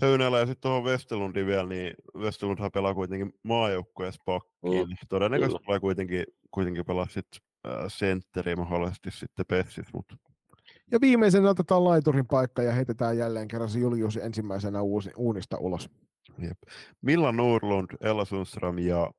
Höynälä 0.00 0.38
ja 0.38 0.46
sitten 0.46 0.60
tuohon 0.60 0.84
Westerlundin 0.84 1.46
vielä, 1.46 1.68
niin 1.68 1.94
Westerlundhan 2.16 2.70
pelaa 2.72 2.94
kuitenkin 2.94 3.32
maajoukkueessa 3.42 4.22
pakkiin. 4.24 4.88
Mm, 4.88 4.96
Todennäköisesti 5.08 5.64
tulee 5.64 5.80
kuitenkin, 5.80 6.24
kuitenkin 6.50 6.84
pelaa 6.84 7.06
sitten 7.10 7.40
sentteri 7.88 8.56
mahdollisesti 8.56 9.10
sitten 9.10 9.46
Pessis, 9.48 9.86
mutta 9.94 10.16
ja 10.92 11.00
viimeisenä 11.00 11.50
otetaan 11.50 11.84
laiturin 11.84 12.26
paikka 12.26 12.62
ja 12.62 12.72
heitetään 12.72 13.18
jälleen 13.18 13.48
kerran 13.48 13.68
se 13.68 13.78
Julius 13.78 14.16
ensimmäisenä 14.16 14.82
uusi, 14.82 15.10
uunista 15.16 15.58
ulos. 15.58 15.90
Jep. 16.38 16.58
Milla 17.02 17.32
Nordlund, 17.32 17.86
Ella 18.00 18.24
Sundström 18.24 18.78
ja 18.78 19.10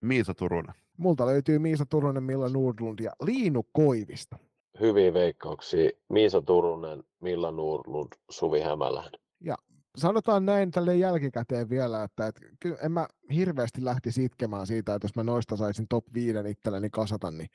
Miisa 0.00 0.34
Turunen. 0.34 0.74
Multa 0.96 1.26
löytyy 1.26 1.58
Miisa 1.58 1.86
Turunen, 1.86 2.22
Milla 2.22 2.48
Nordlund 2.48 2.98
ja 2.98 3.12
Liinu 3.22 3.62
Koivista. 3.72 4.38
Hyviä 4.80 5.14
veikkauksia. 5.14 5.90
Miisa 6.08 6.42
Turunen, 6.42 7.04
Milla 7.20 7.50
Nordlund, 7.50 8.08
Suvi 8.30 8.60
Hämälän. 8.60 9.10
Ja 9.40 9.56
sanotaan 9.96 10.46
näin 10.46 10.70
tälle 10.70 10.96
jälkikäteen 10.96 11.70
vielä, 11.70 12.02
että 12.02 12.26
et, 12.26 12.40
kyllä 12.60 12.76
en 12.82 12.92
mä 12.92 13.08
hirveästi 13.34 13.84
lähtisi 13.84 14.24
itkemään 14.24 14.66
siitä, 14.66 14.94
että 14.94 15.04
jos 15.04 15.16
mä 15.16 15.22
noista 15.22 15.56
saisin 15.56 15.88
top 15.88 16.04
5 16.14 16.38
itselleni 16.48 16.90
kasata, 16.90 17.30
niin 17.30 17.48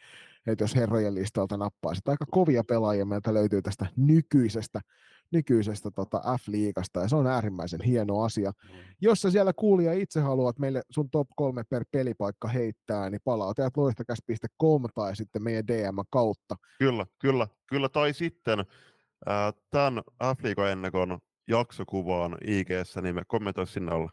että 0.47 0.63
jos 0.63 0.75
herrojen 0.75 1.15
listalta 1.15 1.57
nappaisit. 1.57 2.07
Aika 2.07 2.25
kovia 2.31 2.63
pelaajia 2.63 3.05
meiltä 3.05 3.33
löytyy 3.33 3.61
tästä 3.61 3.85
nykyisestä, 3.95 4.81
nykyisestä 5.31 5.91
tota 5.91 6.17
F-liigasta, 6.17 7.01
ja 7.01 7.07
se 7.07 7.15
on 7.15 7.27
äärimmäisen 7.27 7.81
hieno 7.81 8.21
asia. 8.21 8.51
Mm. 8.51 8.77
Jos 9.01 9.21
sä 9.21 9.31
siellä 9.31 9.53
kuulija 9.53 9.93
itse 9.93 10.19
haluat 10.19 10.59
meille 10.59 10.81
sun 10.89 11.09
top 11.09 11.27
kolme 11.35 11.63
per 11.69 11.85
pelipaikka 11.91 12.47
heittää, 12.47 13.09
niin 13.09 13.21
palautajat 13.23 13.77
loistakäs.com 13.77 14.83
tai 14.95 15.15
sitten 15.15 15.43
meidän 15.43 15.67
DM 15.67 15.97
kautta. 16.09 16.55
Kyllä, 16.79 17.05
kyllä, 17.19 17.47
kyllä, 17.67 17.89
tai 17.89 18.13
sitten 18.13 18.59
äh, 18.59 19.53
tämän 19.69 20.03
F-liigan 20.23 20.69
ennakon 20.69 21.19
jaksokuvaan 21.47 22.37
ig 22.47 22.69
niin 23.01 23.15
me 23.15 23.21
kommentoi 23.27 23.67
sinne 23.67 23.91
alla. 23.91 24.11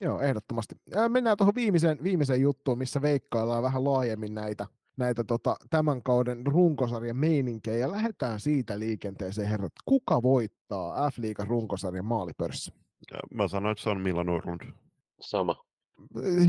Joo, 0.00 0.20
ehdottomasti. 0.20 0.74
Ää, 0.94 1.08
mennään 1.08 1.36
tuohon 1.36 1.54
viimeiseen, 1.54 1.98
viimeiseen 2.02 2.40
juttuun, 2.40 2.78
missä 2.78 3.02
veikkaillaan 3.02 3.62
vähän 3.62 3.84
laajemmin 3.84 4.34
näitä, 4.34 4.66
näitä 4.96 5.24
tota, 5.24 5.56
tämän 5.70 6.02
kauden 6.02 6.46
runkosarjan 6.46 7.16
meininkejä 7.16 7.76
ja 7.76 7.90
lähdetään 7.90 8.40
siitä 8.40 8.78
liikenteeseen, 8.78 9.48
herrat. 9.48 9.72
Kuka 9.84 10.22
voittaa 10.22 11.10
F-liigan 11.10 11.46
runkosarjan 11.46 12.04
maalipörssi? 12.04 12.72
Mä 13.34 13.48
sanoin, 13.48 13.72
että 13.72 13.82
se 13.82 13.90
on 13.90 14.00
Milan 14.00 14.26
Nurlund. 14.26 14.60
Sama. 15.20 15.64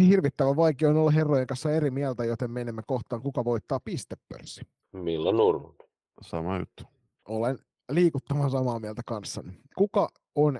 Hirvittävän 0.07 0.55
vaikea 0.55 0.89
on 0.89 0.97
olla 0.97 1.11
herrojen 1.11 1.47
kanssa 1.47 1.71
eri 1.71 1.91
mieltä, 1.91 2.25
joten 2.25 2.51
menemme 2.51 2.81
kohtaan, 2.87 3.21
kuka 3.21 3.45
voittaa 3.45 3.79
pistepörssi. 3.79 4.61
Milan 4.91 5.37
Nurlund. 5.37 5.75
Sama 6.21 6.57
juttu. 6.59 6.83
Olen 7.27 7.57
liikuttamaan 7.89 8.51
samaa 8.51 8.79
mieltä 8.79 9.01
kanssani. 9.05 9.59
Kuka 9.77 10.09
on 10.35 10.59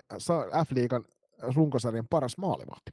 F-liigan 0.68 1.06
runkosarjan 1.56 2.08
paras 2.10 2.38
maalivahti? 2.38 2.92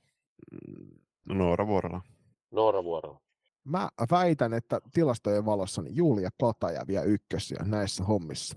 Mm, 0.52 0.98
Noora 1.38 1.66
Vuorola. 1.66 2.02
Noora 2.50 2.84
Vuorola. 2.84 3.20
Mä 3.64 3.88
väitän, 4.10 4.54
että 4.54 4.80
tilastojen 4.92 5.46
valossa 5.46 5.82
niin 5.82 5.96
Julia 5.96 6.30
Kataja 6.40 6.86
vie 6.86 7.04
ykkösiä 7.04 7.58
näissä 7.64 8.04
hommissa. 8.04 8.56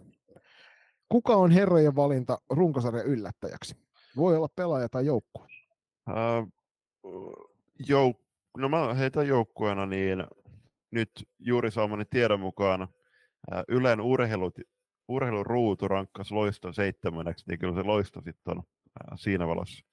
Kuka 1.09 1.35
on 1.35 1.51
herrojen 1.51 1.95
valinta 1.95 2.37
runkosarjan 2.49 3.05
yllättäjäksi? 3.05 3.75
Voi 4.17 4.37
olla 4.37 4.49
pelaaja 4.55 4.89
tai 4.89 5.05
joukkue. 5.05 5.47
Uh, 6.09 7.49
jouk- 7.79 8.23
no 8.57 8.69
mä 8.69 8.93
heitän 8.93 9.27
joukkueena, 9.27 9.85
niin 9.85 10.23
nyt 10.91 11.11
juuri 11.39 11.71
saamani 11.71 12.05
tiedon 12.05 12.39
mukaan 12.39 12.81
uh, 12.81 12.87
Ylen 13.67 14.01
urheilut, 14.01 14.55
urheiluruutu 15.09 15.87
rankkas 15.87 16.31
loiston 16.31 16.73
seitsemänneksi, 16.73 17.45
niin 17.47 17.59
kyllä 17.59 17.75
se 17.75 17.83
loisto 17.83 18.21
sitten 18.21 18.57
on 18.57 18.57
uh, 18.57 19.17
siinä 19.19 19.47
valossa. 19.47 19.85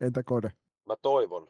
Entä 0.00 0.22
Kode? 0.22 0.52
Mä 0.86 0.96
toivon, 1.02 1.48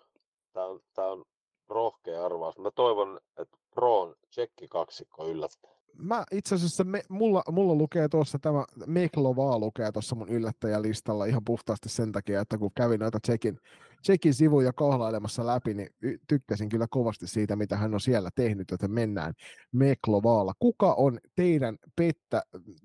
tämä 0.53 0.67
on, 0.67 0.81
tää 0.95 1.07
on 1.07 1.25
rohkea 1.69 2.25
arvaus, 2.25 2.59
mä 2.59 2.71
toivon, 2.71 3.21
että 3.39 3.57
Proon 3.75 4.15
tsekki 4.31 4.69
kaksikko 4.69 5.29
yllättää. 5.29 5.71
Mä 5.95 6.25
itse 6.33 6.55
asiassa, 6.55 6.85
me, 6.85 7.03
mulla, 7.09 7.43
mulla 7.51 7.75
lukee 7.75 8.09
tuossa 8.09 8.39
tämä 8.39 8.65
Meklovaa 8.87 9.59
lukee 9.59 9.93
tuossa 9.93 10.17
mun 10.17 10.29
yllättäjälistalla 10.29 11.25
ihan 11.25 11.45
puhtaasti 11.45 11.89
sen 11.89 12.13
takia, 12.13 12.41
että 12.41 12.59
kun 12.59 12.71
kävin 12.77 13.01
näitä 13.01 13.19
Tsekin, 13.21 13.59
Tsekin 14.03 14.35
sivuja 14.35 14.73
kohlailemassa 14.73 15.47
läpi, 15.47 15.75
niin 15.75 15.89
tykkäsin 16.29 16.69
kyllä 16.69 16.87
kovasti 16.91 17.27
siitä, 17.27 17.57
mitä 17.57 17.77
hän 17.77 17.95
on 17.95 18.01
siellä 18.01 18.31
tehnyt, 18.35 18.71
joten 18.71 18.91
mennään 18.91 19.35
Meklovaalla. 19.73 20.53
Kuka 20.59 20.95
on 20.95 21.19
teidän 21.35 21.79
pettä, 21.97 22.43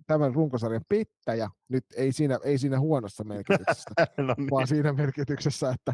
tämän 0.08 0.36
runkosarjan 0.36 0.86
pettäjä, 0.90 1.50
nyt 1.70 1.86
ei 1.96 2.12
siinä, 2.12 2.40
ei 2.44 2.58
siinä 2.58 2.80
huonossa 2.80 3.24
merkityksessä, 3.24 3.90
no 4.18 4.36
niin. 4.38 4.50
vaan 4.52 4.68
siinä 4.68 4.94
merkityksessä, 4.94 5.70
että 5.70 5.94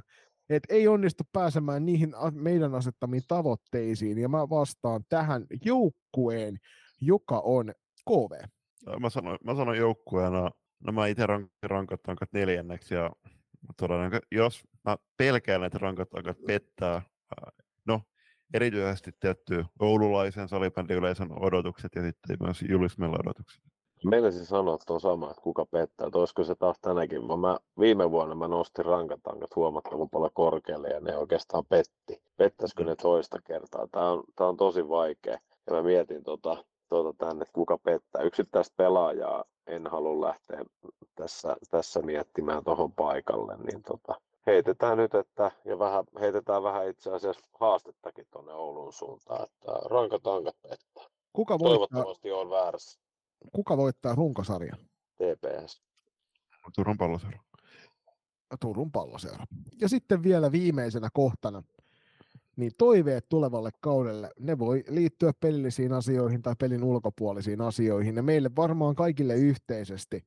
et 0.49 0.63
ei 0.69 0.87
onnistu 0.87 1.23
pääsemään 1.33 1.85
niihin 1.85 2.13
meidän 2.31 2.75
asettamiin 2.75 3.23
tavoitteisiin, 3.27 4.17
ja 4.17 4.29
mä 4.29 4.49
vastaan 4.49 5.03
tähän 5.09 5.45
joukkueen, 5.65 6.59
joka 7.01 7.39
on 7.39 7.73
KV. 8.09 8.47
Mä 8.99 9.09
sanoin, 9.09 9.37
mä 9.43 9.55
sanoin 9.55 9.79
joukkueena, 9.79 10.51
no 10.79 10.91
mä 10.91 11.07
itse 11.07 11.25
rankat 11.63 11.99
rankat 12.07 12.33
neljänneksi, 12.33 12.95
ja 12.95 13.11
todennäköisesti, 13.77 14.35
jos 14.35 14.63
mä 14.89 14.97
pelkään, 15.17 15.63
että 15.63 15.77
rankat 15.77 16.13
rankat 16.13 16.37
pettää, 16.47 17.01
no 17.85 18.01
erityisesti 18.53 19.11
tietty 19.19 19.65
oululaisen 19.79 20.47
salibändiyleisön 20.47 21.43
odotukset 21.43 21.95
ja 21.95 22.01
sitten 22.01 22.37
myös 22.39 22.61
Julismella 22.69 23.17
odotukset. 23.19 23.63
Meinasin 24.05 24.45
sanoa 24.45 24.77
tuon 24.87 25.01
sama, 25.01 25.29
että 25.29 25.41
kuka 25.41 25.65
pettää, 25.65 26.07
että 26.07 26.19
olisiko 26.19 26.43
se 26.43 26.55
taas 26.55 26.77
tänäkin. 26.81 27.21
Mä, 27.39 27.59
viime 27.79 28.11
vuonna 28.11 28.35
mä 28.35 28.47
nostin 28.47 28.85
rankatankat 28.85 29.55
huomattavan 29.55 30.09
paljon 30.09 30.31
korkealle 30.33 30.87
ja 30.87 30.99
ne 30.99 31.17
oikeastaan 31.17 31.65
petti. 31.65 32.21
Pettäisikö 32.37 32.83
ne 32.83 32.95
toista 32.95 33.41
kertaa? 33.41 33.87
Tämä 33.91 34.11
on, 34.11 34.23
tää 34.35 34.47
on 34.47 34.57
tosi 34.57 34.89
vaikea. 34.89 35.39
Ja 35.67 35.73
mä 35.73 35.83
mietin 35.83 36.23
tota, 36.23 36.65
tota 36.89 37.25
tänne, 37.25 37.41
että 37.41 37.53
kuka 37.53 37.77
pettää. 37.77 38.21
Yksittäistä 38.21 38.73
pelaajaa 38.77 39.43
en 39.67 39.87
halua 39.87 40.27
lähteä 40.27 40.65
tässä, 41.15 41.55
tässä 41.69 42.01
miettimään 42.01 42.63
tuohon 42.63 42.91
paikalle, 42.91 43.57
niin 43.57 43.83
tota, 43.83 44.21
heitetään 44.49 44.97
nyt, 44.97 45.15
että, 45.15 45.51
ja 45.65 45.79
vähän, 45.79 46.03
heitetään 46.19 46.63
vähän 46.63 46.89
itse 46.89 47.11
asiassa 47.11 47.47
haastettakin 47.59 48.25
tuonne 48.31 48.53
Oulun 48.53 48.93
suuntaan, 48.93 49.43
että 49.43 49.71
rankatankat 49.85 50.55
pettää. 50.61 51.03
Kuka 51.33 51.59
voittaa? 51.59 51.87
Toivottavasti 51.87 52.31
on 52.31 52.49
väärässä 52.49 52.99
kuka 53.51 53.77
voittaa 53.77 54.15
runkosarjan? 54.15 54.79
TPS. 55.15 55.81
Turun 56.75 56.97
palloseura. 56.97 57.39
Turun 58.59 58.91
palloseura. 58.91 59.45
Ja 59.81 59.89
sitten 59.89 60.23
vielä 60.23 60.51
viimeisenä 60.51 61.09
kohtana, 61.13 61.63
niin 62.55 62.71
toiveet 62.77 63.25
tulevalle 63.29 63.69
kaudelle, 63.81 64.31
ne 64.39 64.59
voi 64.59 64.83
liittyä 64.87 65.31
pelillisiin 65.39 65.93
asioihin 65.93 66.41
tai 66.41 66.55
pelin 66.59 66.83
ulkopuolisiin 66.83 67.61
asioihin. 67.61 68.15
Ja 68.15 68.23
meille 68.23 68.49
varmaan 68.55 68.95
kaikille 68.95 69.35
yhteisesti 69.35 70.23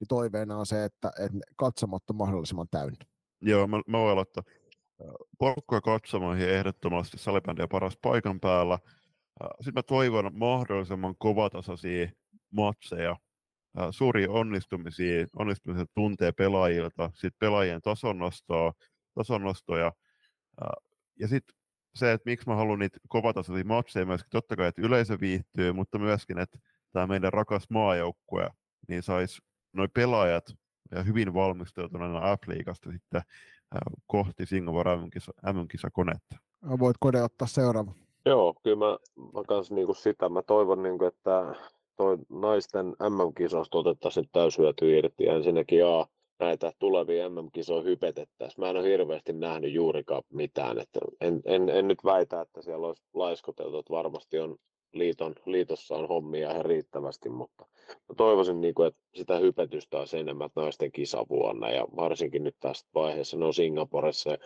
niin 0.00 0.08
toiveena 0.08 0.58
on 0.58 0.66
se, 0.66 0.84
että, 0.84 1.12
että 1.18 1.38
katsomat 1.56 2.10
on 2.10 2.16
mahdollisimman 2.16 2.68
täynnä. 2.70 3.04
Joo, 3.42 3.66
mä, 3.66 3.80
mä 3.86 3.98
voin 3.98 4.12
aloittaa. 4.12 4.42
Porukkoja 5.38 5.80
katsomoihin 5.80 6.48
ehdottomasti 6.48 7.18
salibändiä 7.18 7.68
paras 7.68 7.98
paikan 8.02 8.40
päällä. 8.40 8.78
Sitten 9.54 9.74
mä 9.74 9.82
toivon 9.82 10.30
mahdollisimman 10.34 11.14
kovatasoisia 11.18 12.10
matseja, 12.50 13.16
suuri 13.90 14.26
onnistumisia, 14.28 15.26
onnistumisia 15.38 15.86
tuntee 15.94 16.32
pelaajilta, 16.32 17.10
sitten 17.14 17.38
pelaajien 17.38 17.82
tasonnostoa, 17.82 18.72
tasonnostoja, 19.14 19.92
ja 21.20 21.28
sitten 21.28 21.56
se, 21.94 22.12
että 22.12 22.30
miksi 22.30 22.48
mä 22.48 22.56
haluan 22.56 22.78
niitä 22.78 22.98
kovatasoisia 23.08 23.64
matseja 23.64 24.06
myöskin, 24.06 24.30
totta 24.30 24.56
kai, 24.56 24.68
että 24.68 24.82
yleisö 24.82 25.20
viihtyy, 25.20 25.72
mutta 25.72 25.98
myöskin, 25.98 26.38
että 26.38 26.58
tämä 26.92 27.06
meidän 27.06 27.32
rakas 27.32 27.70
maajoukkue, 27.70 28.50
niin 28.88 29.02
saisi 29.02 29.42
noin 29.72 29.90
pelaajat 29.94 30.44
ja 30.94 31.02
hyvin 31.02 31.34
valmistautuneena 31.34 32.36
F-liigasta 32.36 32.90
sitten 32.90 33.22
kohti 34.06 34.46
Singapore 34.46 34.96
MM-kisakonetta. 35.52 36.36
Voit 36.78 36.96
Kode 37.00 37.22
ottaa 37.22 37.48
seuraava. 37.48 37.92
Joo, 38.26 38.54
kyllä 38.62 38.76
mä, 38.76 38.98
mä 39.34 39.42
kans 39.48 39.70
niinku 39.70 39.94
sitä, 39.94 40.28
mä 40.28 40.42
toivon 40.42 40.82
niinku, 40.82 41.04
että 41.04 41.54
toi 41.96 42.18
naisten 42.28 42.86
MM-kisosta 42.86 43.78
otettaisiin 43.78 44.28
täyshyöty 44.32 44.98
irti. 44.98 45.28
Ensinnäkin 45.28 45.86
A, 45.86 46.06
näitä 46.38 46.72
tulevia 46.78 47.28
MM-kisoja 47.28 47.82
hypetettäisiin. 47.82 48.60
Mä 48.64 48.70
en 48.70 48.76
ole 48.76 48.88
hirveästi 48.88 49.32
nähnyt 49.32 49.72
juurikaan 49.72 50.22
mitään. 50.32 50.78
Että 50.78 51.00
en, 51.20 51.40
en, 51.44 51.68
en, 51.68 51.88
nyt 51.88 52.04
väitä, 52.04 52.40
että 52.40 52.62
siellä 52.62 52.86
olisi 52.86 53.02
laiskoteltu, 53.14 53.78
että 53.78 53.92
varmasti 53.92 54.38
on 54.38 54.56
liiton, 54.92 55.34
liitossa 55.46 55.94
on 55.94 56.08
hommia 56.08 56.50
ihan 56.50 56.64
riittävästi, 56.64 57.28
mutta 57.28 57.66
toivoisin, 58.16 58.60
niin 58.60 58.74
kuin, 58.74 58.88
että 58.88 59.00
sitä 59.14 59.38
hypetystä 59.38 59.98
olisi 59.98 60.18
enemmän 60.18 60.50
naisten 60.56 60.92
kisavuonna 60.92 61.70
ja 61.70 61.86
varsinkin 61.96 62.44
nyt 62.44 62.56
tästä 62.60 62.90
vaiheessa 62.94 63.36
ne 63.36 63.44
on 63.44 63.54
Singaporessa 63.54 64.38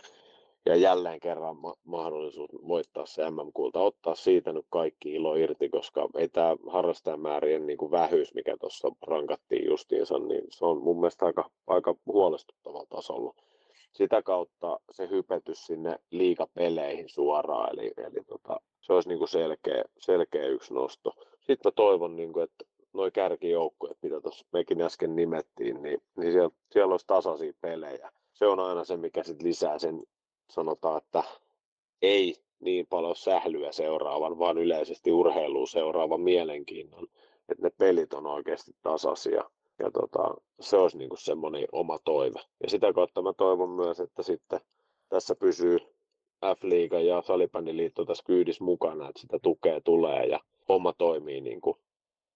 ja 0.65 0.75
jälleen 0.75 1.19
kerran 1.19 1.57
ma- 1.57 1.75
mahdollisuus 1.83 2.49
voittaa 2.67 3.05
se 3.05 3.31
MM-kulta, 3.31 3.79
ottaa 3.79 4.15
siitä 4.15 4.53
nyt 4.53 4.65
kaikki 4.69 5.13
ilo 5.13 5.35
irti, 5.35 5.69
koska 5.69 6.09
ei 6.17 6.29
tämä 6.29 6.55
harrastajamäärien 6.67 7.67
niin 7.67 7.77
kuin 7.77 7.91
vähyys, 7.91 8.33
mikä 8.33 8.57
tuossa 8.57 8.91
rankattiin 9.07 9.65
justiinsa, 9.65 10.19
niin 10.19 10.43
se 10.49 10.65
on 10.65 10.83
mun 10.83 10.99
mielestä 10.99 11.25
aika, 11.25 11.49
aika 11.67 11.95
huolestuttavalla 12.05 12.85
tasolla. 12.89 13.33
Sitä 13.97 14.21
kautta 14.21 14.79
se 14.91 15.09
hypetys 15.09 15.65
sinne 15.65 15.99
liikapeleihin 16.11 17.09
suoraan, 17.09 17.69
eli, 17.73 17.93
eli 17.97 18.23
tota, 18.27 18.59
se 18.81 18.93
olisi 18.93 19.09
niin 19.09 19.19
kuin 19.19 19.27
selkeä, 19.27 19.83
selkeä 19.99 20.47
yksi 20.47 20.73
nosto. 20.73 21.13
Sitten 21.39 21.59
mä 21.65 21.71
toivon, 21.71 22.15
niin 22.15 22.33
kuin, 22.33 22.43
että 22.43 22.65
nuo 22.93 23.11
kärkijoukkueet, 23.11 23.97
mitä 24.01 24.21
tuossa 24.21 24.45
mekin 24.53 24.81
äsken 24.81 25.15
nimettiin, 25.15 25.81
niin, 25.81 26.01
niin 26.17 26.31
siellä, 26.31 26.49
siellä 26.71 26.91
olisi 26.91 27.07
tasaisia 27.07 27.53
pelejä. 27.61 28.11
Se 28.33 28.47
on 28.47 28.59
aina 28.59 28.83
se, 28.83 28.97
mikä 28.97 29.23
sit 29.23 29.41
lisää 29.41 29.79
sen 29.79 30.03
sanotaan, 30.49 30.97
että 30.97 31.23
ei 32.01 32.35
niin 32.59 32.87
paljon 32.87 33.15
sählyä 33.15 33.71
seuraavan, 33.71 34.39
vaan 34.39 34.57
yleisesti 34.57 35.11
urheiluun 35.11 35.67
seuraavan 35.67 36.21
mielenkiinnon, 36.21 37.07
että 37.49 37.63
ne 37.63 37.69
pelit 37.69 38.13
on 38.13 38.27
oikeasti 38.27 38.71
tasaisia. 38.81 39.49
Ja 39.79 39.91
tota, 39.91 40.35
se 40.59 40.77
olisi 40.77 40.97
niin 40.97 41.09
semmoinen 41.17 41.67
oma 41.71 41.99
toive. 41.99 42.39
Ja 42.63 42.69
sitä 42.69 42.93
kautta 42.93 43.21
mä 43.21 43.33
toivon 43.33 43.69
myös, 43.69 43.99
että 43.99 44.23
sitten 44.23 44.59
tässä 45.09 45.35
pysyy 45.35 45.77
F-liiga 46.45 46.99
ja 46.99 47.21
salibändiliitto 47.21 48.05
tässä 48.05 48.23
kyydissä 48.27 48.63
mukana, 48.63 49.09
että 49.09 49.21
sitä 49.21 49.39
tukea 49.39 49.81
tulee 49.81 50.25
ja 50.25 50.39
homma 50.69 50.93
toimii 50.93 51.41
niin 51.41 51.61
kuin 51.61 51.77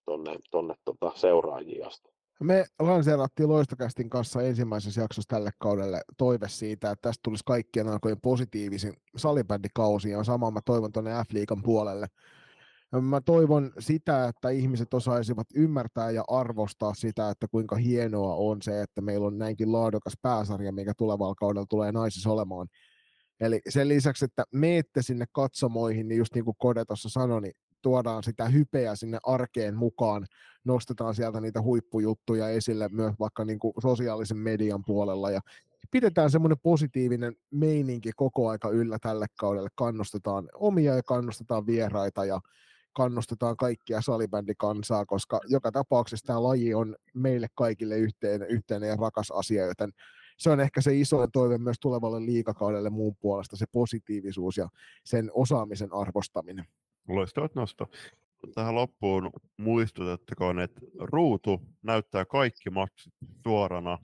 tonne, 0.06 0.36
tonne 0.52 0.76
tota 0.86 1.11
seuraajia 1.16 1.88
asti. 1.88 2.11
Me 2.44 2.66
lanseerattiin 2.80 3.50
Loistokästin 3.50 4.10
kanssa 4.10 4.42
ensimmäisessä 4.42 5.02
jaksossa 5.02 5.28
tälle 5.28 5.52
kaudelle 5.60 6.02
toive 6.18 6.50
siitä, 6.50 6.92
että 6.92 7.02
tästä 7.02 7.22
tulisi 7.24 7.44
kaikkien 7.45 7.88
aikojen 7.88 8.22
positiivisin 8.22 8.94
salibändikausi, 9.18 10.10
ja 10.10 10.24
sama 10.24 10.52
mä 10.52 10.60
toivon 10.66 10.92
tuonne 10.92 11.11
F-liigan 11.11 11.64
puolelle. 11.64 12.08
Mä 13.02 13.22
toivon 13.22 13.72
sitä, 13.80 14.28
että 14.28 14.50
ihmiset 14.50 14.94
osaisivat 14.94 15.48
ymmärtää 15.56 16.11
ja 16.11 16.24
arvostaa 16.28 16.94
sitä, 16.94 17.30
että 17.30 17.48
kuinka 17.48 17.76
hienoa 17.76 18.36
on 18.36 18.61
se, 18.61 18.82
että 18.82 19.02
meillä 19.02 19.28
on 19.28 19.38
näinkin 19.38 19.72
laadukas 19.72 20.14
pääsarja, 20.22 20.72
mikä 20.72 20.94
tulevalla 20.98 21.36
kaudella 21.36 21.66
tulee 21.70 21.92
naisissa 21.92 22.30
olemaan. 22.30 22.68
Eli 23.40 23.61
sen 23.70 23.88
lisäksi, 23.88 24.26
että 24.26 24.44
meette 24.53 25.02
sinne 25.02 25.26
katsomoihin, 25.32 26.08
niin 26.08 26.18
just 26.18 26.36
niin 26.36 26.45
kuin 26.45 26.56
Kode 26.60 26.86
tuossa 26.86 27.10
sanoi, 27.10 27.42
niin 27.42 27.53
tuodaan 27.82 28.24
sitä 28.24 28.48
hypeä 28.48 28.95
sinne 28.95 29.20
arkeen 29.24 29.76
mukaan, 29.76 30.26
nostetaan 30.64 31.16
sieltä 31.16 31.42
niitä 31.42 31.61
huippujuttuja 31.61 32.50
esille 32.50 32.90
myös 32.92 33.14
vaikka 33.20 33.45
niin 33.45 33.60
kuin 33.60 33.74
sosiaalisen 33.82 34.38
median 34.38 34.84
puolella. 34.86 35.32
Ja 35.32 35.42
pidetään 35.92 36.32
semmoinen 36.32 36.60
positiivinen 36.64 37.36
meininki 37.52 38.11
koko 38.16 38.50
aika 38.50 38.70
yllä 38.70 38.98
tälle 39.02 39.26
kaudelle, 39.40 39.70
kannustetaan 39.76 40.50
omia 40.53 40.95
ja 40.95 41.03
kannustetaan 41.03 41.66
vieraita 41.66 42.26
ja 42.26 42.40
kannustetaan 42.94 43.58
kaikkia 43.58 44.02
salibändikansaa, 44.02 45.06
koska 45.06 45.40
joka 45.48 45.72
tapauksessa 45.72 46.28
tämä 46.28 46.44
laji 46.44 46.74
on 46.74 46.95
meille 47.14 47.48
kaikille 47.56 47.98
yhteinen, 47.98 48.48
yhteinen 48.50 48.90
ja 48.90 48.95
rakas 48.95 49.32
asia, 49.32 49.66
joten 49.66 49.94
se 50.38 50.50
on 50.50 50.60
ehkä 50.60 50.82
se 50.82 50.95
iso 50.95 51.28
toive 51.28 51.58
myös 51.58 51.80
tulevalle 51.80 52.26
liikakaudelle 52.26 52.90
muun 52.90 53.16
puolesta, 53.16 53.56
se 53.56 53.66
positiivisuus 53.72 54.58
ja 54.58 54.70
sen 55.06 55.32
osaamisen 55.34 55.94
arvostaminen. 55.94 56.66
Loistavat 57.08 57.56
nosto. 57.56 57.90
Tähän 58.56 58.76
loppuun 58.76 59.30
muistutettakoon, 59.58 60.60
että 60.60 60.82
ruutu 61.00 61.61
näyttää 61.82 62.26
kaikki 62.26 62.70
matsit 62.70 63.14
suorana. 63.44 63.98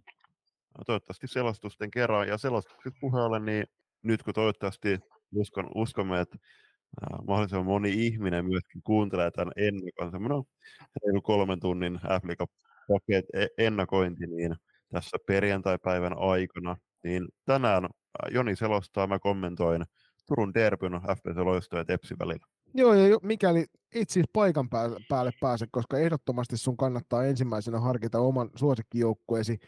Toivottavasti 0.85 1.27
selostusten 1.27 1.91
kerran. 1.91 2.27
Ja 2.27 2.37
selostukset 2.37 2.93
puheelle, 2.99 3.39
niin 3.39 3.65
nyt 4.03 4.23
kun 4.23 4.33
toivottavasti 4.33 4.99
uskon, 5.35 5.69
uskomme, 5.75 6.21
että 6.21 6.37
mahdollisimman 7.27 7.65
moni 7.65 8.05
ihminen 8.05 8.45
myöskin 8.45 8.81
kuuntelee 8.83 9.31
tämän 9.31 9.51
ennakon, 9.55 10.11
semmoinen 10.11 10.43
reilu 11.05 11.21
kolmen 11.21 11.59
tunnin 11.59 11.95
f 11.95 12.47
paket 12.87 13.25
e-, 13.33 13.65
ennakointi, 13.65 14.27
niin 14.27 14.55
tässä 14.91 15.17
perjantai-päivän 15.27 16.17
aikana, 16.17 16.77
niin 17.03 17.27
tänään 17.45 17.89
Joni 18.31 18.55
selostaa, 18.55 19.07
mä 19.07 19.19
kommentoin 19.19 19.85
Turun 20.27 20.53
Derbyn 20.53 20.91
FPC 20.93 21.37
Loisto 21.37 21.77
ja 21.77 21.85
Tepsi 21.85 22.15
välillä. 22.19 22.45
Joo, 22.73 22.93
ja 22.93 23.17
mikäli 23.21 23.65
et 23.95 24.09
siis 24.09 24.25
paikan 24.33 24.69
päälle, 24.69 24.99
päälle 25.09 25.31
pääse, 25.41 25.65
koska 25.71 25.97
ehdottomasti 25.97 26.57
sun 26.57 26.77
kannattaa 26.77 27.25
ensimmäisenä 27.25 27.79
harkita 27.79 28.19
oman 28.19 28.49
suosikkijoukkueesi 28.55 29.59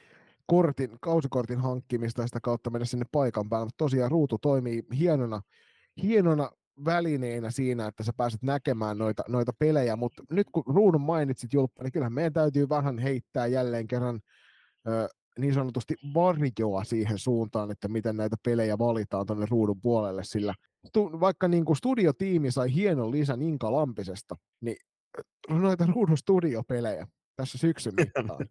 kortin, 0.46 0.98
kausikortin 1.02 1.60
hankkimista 1.60 2.22
ja 2.22 2.28
sitä 2.28 2.40
kautta 2.44 2.70
mennä 2.70 2.86
sinne 2.86 3.06
paikan 3.12 3.50
päälle. 3.50 3.66
Mutta 3.66 3.78
tosiaan 3.78 4.12
ruutu 4.12 4.38
toimii 4.38 4.84
hienona, 5.00 5.42
hienona 6.04 6.52
välineenä 6.86 7.52
siinä, 7.52 7.88
että 7.88 8.04
sä 8.04 8.12
pääset 8.18 8.44
näkemään 8.44 8.98
noita, 8.98 9.24
noita 9.28 9.54
pelejä, 9.60 9.96
mutta 9.96 10.24
nyt 10.32 10.48
kun 10.52 10.64
ruudun 10.68 11.02
mainitsit 11.02 11.54
Julppa, 11.54 11.84
niin 11.84 11.92
kyllähän 11.92 12.14
meidän 12.14 12.34
täytyy 12.34 12.70
vähän 12.70 13.00
heittää 13.00 13.48
jälleen 13.48 13.88
kerran 13.88 14.20
ö, 14.88 15.08
niin 15.40 15.54
sanotusti 15.54 15.96
varjoa 16.14 16.84
siihen 16.84 17.18
suuntaan, 17.18 17.72
että 17.72 17.88
miten 17.88 18.18
näitä 18.18 18.36
pelejä 18.46 18.78
valitaan 18.78 19.26
tuonne 19.26 19.46
ruudun 19.50 19.82
puolelle, 19.82 20.24
sillä 20.24 20.54
stu, 20.88 21.20
vaikka 21.20 21.48
niin 21.48 21.66
kuin 21.66 21.78
studiotiimi 21.78 22.52
sai 22.52 22.74
hienon 22.74 23.12
lisän 23.12 23.42
Inka 23.42 23.72
Lampisesta, 23.72 24.36
niin 24.62 24.78
noita 25.50 25.86
ruudun 25.86 26.18
studiopelejä 26.18 27.08
tässä 27.36 27.58
syksyn 27.58 27.94
mittaan 28.00 28.48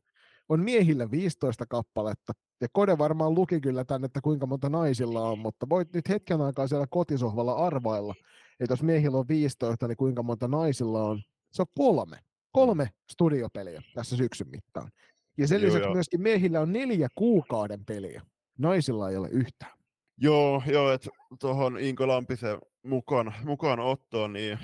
on 0.48 0.64
miehillä 0.64 1.10
15 1.10 1.66
kappaletta, 1.66 2.32
ja 2.60 2.68
Kode 2.72 2.98
varmaan 2.98 3.34
luki 3.34 3.60
kyllä 3.60 3.84
tänne, 3.84 4.06
että 4.06 4.20
kuinka 4.20 4.46
monta 4.46 4.68
naisilla 4.68 5.20
on, 5.20 5.38
mutta 5.38 5.68
voit 5.68 5.92
nyt 5.92 6.08
hetken 6.08 6.40
aikaa 6.40 6.66
siellä 6.66 6.86
kotisohvalla 6.90 7.52
arvailla, 7.52 8.14
että 8.60 8.72
jos 8.72 8.82
miehillä 8.82 9.18
on 9.18 9.28
15, 9.28 9.88
niin 9.88 9.96
kuinka 9.96 10.22
monta 10.22 10.48
naisilla 10.48 11.02
on. 11.02 11.22
Se 11.52 11.62
on 11.62 11.66
kolme. 11.76 12.18
Kolme 12.52 12.88
studiopeliä 13.12 13.82
tässä 13.94 14.16
syksyn 14.16 14.48
mittaan. 14.50 14.90
Ja 15.38 15.48
sen 15.48 15.60
joo, 15.60 15.66
lisäksi 15.66 15.86
joo. 15.86 15.94
myöskin 15.94 16.22
miehillä 16.22 16.60
on 16.60 16.72
neljä 16.72 17.08
kuukauden 17.14 17.84
peliä. 17.84 18.22
Naisilla 18.58 19.10
ei 19.10 19.16
ole 19.16 19.28
yhtään. 19.28 19.72
Joo, 20.20 20.62
joo 20.66 20.92
että 20.92 21.10
tuohon 21.40 21.80
Inko 21.80 22.08
Lampisen 22.08 22.58
mukaan, 22.82 23.34
mukaan 23.44 23.80
ottoon, 23.80 24.32
niin 24.32 24.58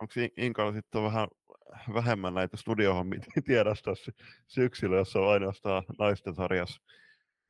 onko 0.00 0.14
Inkalla 0.36 0.72
sitten 0.72 1.02
vähän 1.02 1.28
vähemmän 1.94 2.34
näitä 2.34 2.56
studiohommia 2.56 3.20
tiedostossa 3.46 4.12
syksyllä, 4.46 4.96
jossa 4.96 5.18
on 5.18 5.32
ainoastaan 5.32 5.82
naisten 5.98 6.34
sarjassa, 6.34 6.82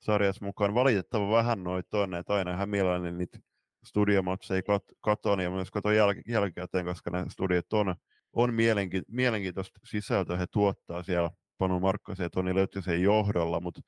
sarjassa 0.00 0.44
mukaan. 0.44 0.74
Valitettavan 0.74 1.30
vähän 1.30 1.64
noita 1.64 2.00
on, 2.00 2.14
että 2.14 2.34
aina 2.34 2.54
ihan 2.54 2.68
mielelläni 2.68 3.18
niitä 3.18 3.38
studiomatseja 3.84 4.60
kat- 4.60 4.96
katon 5.00 5.40
ja 5.40 5.50
myös 5.50 5.70
katon 5.70 5.94
jäl- 5.94 6.22
jälkikäteen, 6.28 6.84
koska 6.84 7.10
ne 7.10 7.24
studiot 7.28 7.72
on, 7.72 7.94
on 8.32 8.50
mielenki- 8.50 9.04
mielenkiintoista 9.08 9.80
sisältöä, 9.84 10.36
he 10.36 10.46
tuottaa 10.46 11.02
siellä 11.02 11.30
Panu 11.58 11.80
Markkosen 11.80 12.24
ja 12.24 12.30
Toni 12.30 12.54
Löyttösen 12.54 13.02
johdolla, 13.02 13.60
mutta 13.60 13.80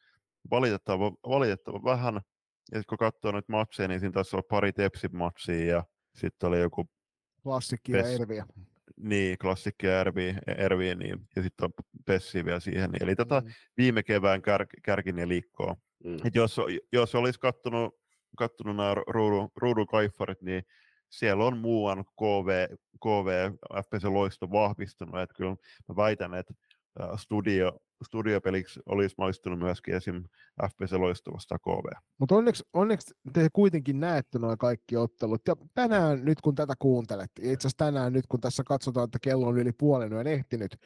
valitettavan, 0.50 1.12
valitettavan 1.28 1.84
vähän. 1.84 2.20
Ja 2.72 2.82
kun 2.88 2.98
katsoo 2.98 3.32
nyt 3.32 3.48
matseja, 3.48 3.88
niin 3.88 4.00
siinä 4.00 4.12
taisi 4.12 4.36
olla 4.36 4.46
pari 4.50 4.72
Tepsi-matsia 4.72 5.66
ja 5.66 5.84
sitten 6.14 6.48
oli 6.48 6.60
joku... 6.60 6.88
Klassikki 7.42 7.92
ja 7.92 8.08
Erviä. 8.08 8.46
Niin, 9.00 9.38
klassikki 9.38 9.86
ja 9.86 10.00
Ervi, 10.46 10.94
niin, 10.94 11.28
ja 11.36 11.42
sitten 11.42 11.64
on 11.64 11.70
Pessi 12.06 12.44
vielä 12.44 12.60
siihen. 12.60 12.90
Eli 13.00 13.16
tätä 13.16 13.40
mm. 13.40 13.50
viime 13.76 14.02
kevään 14.02 14.42
kär, 14.42 14.66
kärkin 14.82 15.28
liikkoa. 15.28 15.76
Mm. 16.04 16.16
Et 16.26 16.34
jos, 16.34 16.60
jos 16.92 17.14
olisi 17.14 17.40
kattonut, 17.40 17.94
kattonut 18.38 18.76
nämä 18.76 18.94
ruudun, 19.06 19.48
ruudun 19.56 19.86
kaiffarit, 19.86 20.42
niin 20.42 20.62
siellä 21.10 21.44
on 21.44 21.58
muuan 21.58 22.04
KV, 22.04 22.66
KV 23.02 23.52
FPC 23.84 24.04
Loisto 24.04 24.50
vahvistunut. 24.50 25.20
Että 25.20 25.34
kyllä 25.34 25.56
mä 25.88 25.96
väitän, 25.96 26.34
että 26.34 26.54
studio, 27.16 27.72
studiopeliksi 28.04 28.80
olisi 28.86 29.14
maistunut 29.18 29.58
myöskin 29.58 29.94
esim. 29.94 30.24
FPS 30.62 30.92
loistuvasta 30.92 31.58
KV. 31.58 31.92
Mutta 32.18 32.34
onneksi, 32.34 32.64
onneksi 32.72 33.14
te 33.32 33.48
kuitenkin 33.52 34.00
näette 34.00 34.38
nuo 34.38 34.56
kaikki 34.56 34.96
ottelut. 34.96 35.42
Ja 35.48 35.56
tänään 35.74 36.24
nyt 36.24 36.40
kun 36.40 36.54
tätä 36.54 36.74
kuuntelet, 36.78 37.30
itse 37.40 37.68
asiassa 37.68 37.84
tänään 37.84 38.12
nyt 38.12 38.24
kun 38.28 38.40
tässä 38.40 38.62
katsotaan, 38.66 39.04
että 39.04 39.18
kello 39.22 39.46
on 39.46 39.58
yli 39.58 39.72
puolen, 39.72 40.12
en 40.12 40.26
ehtinyt, 40.26 40.76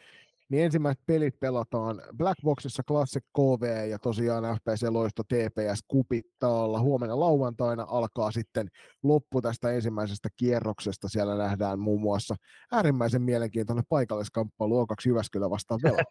niin 0.52 0.64
ensimmäiset 0.64 1.02
pelit 1.06 1.40
pelataan 1.40 2.02
Blackboxissa 2.16 2.82
Classic 2.82 3.24
KV 3.36 3.88
ja 3.90 3.98
tosiaan 3.98 4.44
FPC 4.56 4.88
Loisto 4.88 5.22
TPS 5.22 5.84
Kupittaalla. 5.88 6.80
Huomenna 6.80 7.20
lauantaina 7.20 7.86
alkaa 7.88 8.30
sitten 8.30 8.68
loppu 9.02 9.42
tästä 9.42 9.70
ensimmäisestä 9.70 10.28
kierroksesta. 10.36 11.08
Siellä 11.08 11.36
nähdään 11.36 11.78
muun 11.78 12.00
muassa 12.00 12.34
äärimmäisen 12.72 13.22
mielenkiintoinen 13.22 13.84
paikalliskamppailu 13.88 14.84
O2 14.84 14.94
Jyväskylä 15.06 15.50
vastaan 15.50 15.80
Vela. 15.82 16.02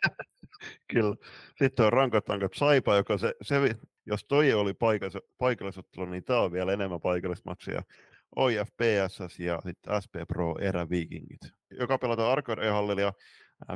Kyllä. 0.94 1.16
Sitten 1.58 1.86
on 1.86 1.94
rankat 1.94 2.30
rankat 2.30 2.52
Saipa, 2.56 2.96
joka 2.96 3.18
se, 3.18 3.34
se 3.42 3.76
jos 4.06 4.26
toi 4.26 4.54
oli 4.54 4.74
paikallis, 4.74 5.18
paikallisottelu, 5.38 6.06
niin 6.06 6.24
tämä 6.24 6.40
on 6.40 6.52
vielä 6.52 6.74
enemmän 6.74 7.02
paikallismatsia. 7.02 7.82
OIF 8.36 8.70
PSS 8.78 9.40
ja 9.40 9.60
sitten 9.66 10.02
SP 10.04 10.14
Pro 10.28 10.56
Eräviikingit, 10.60 11.42
joka 11.80 11.98
pelataan 11.98 12.32
Arcade 12.32 12.66
ja 13.02 13.14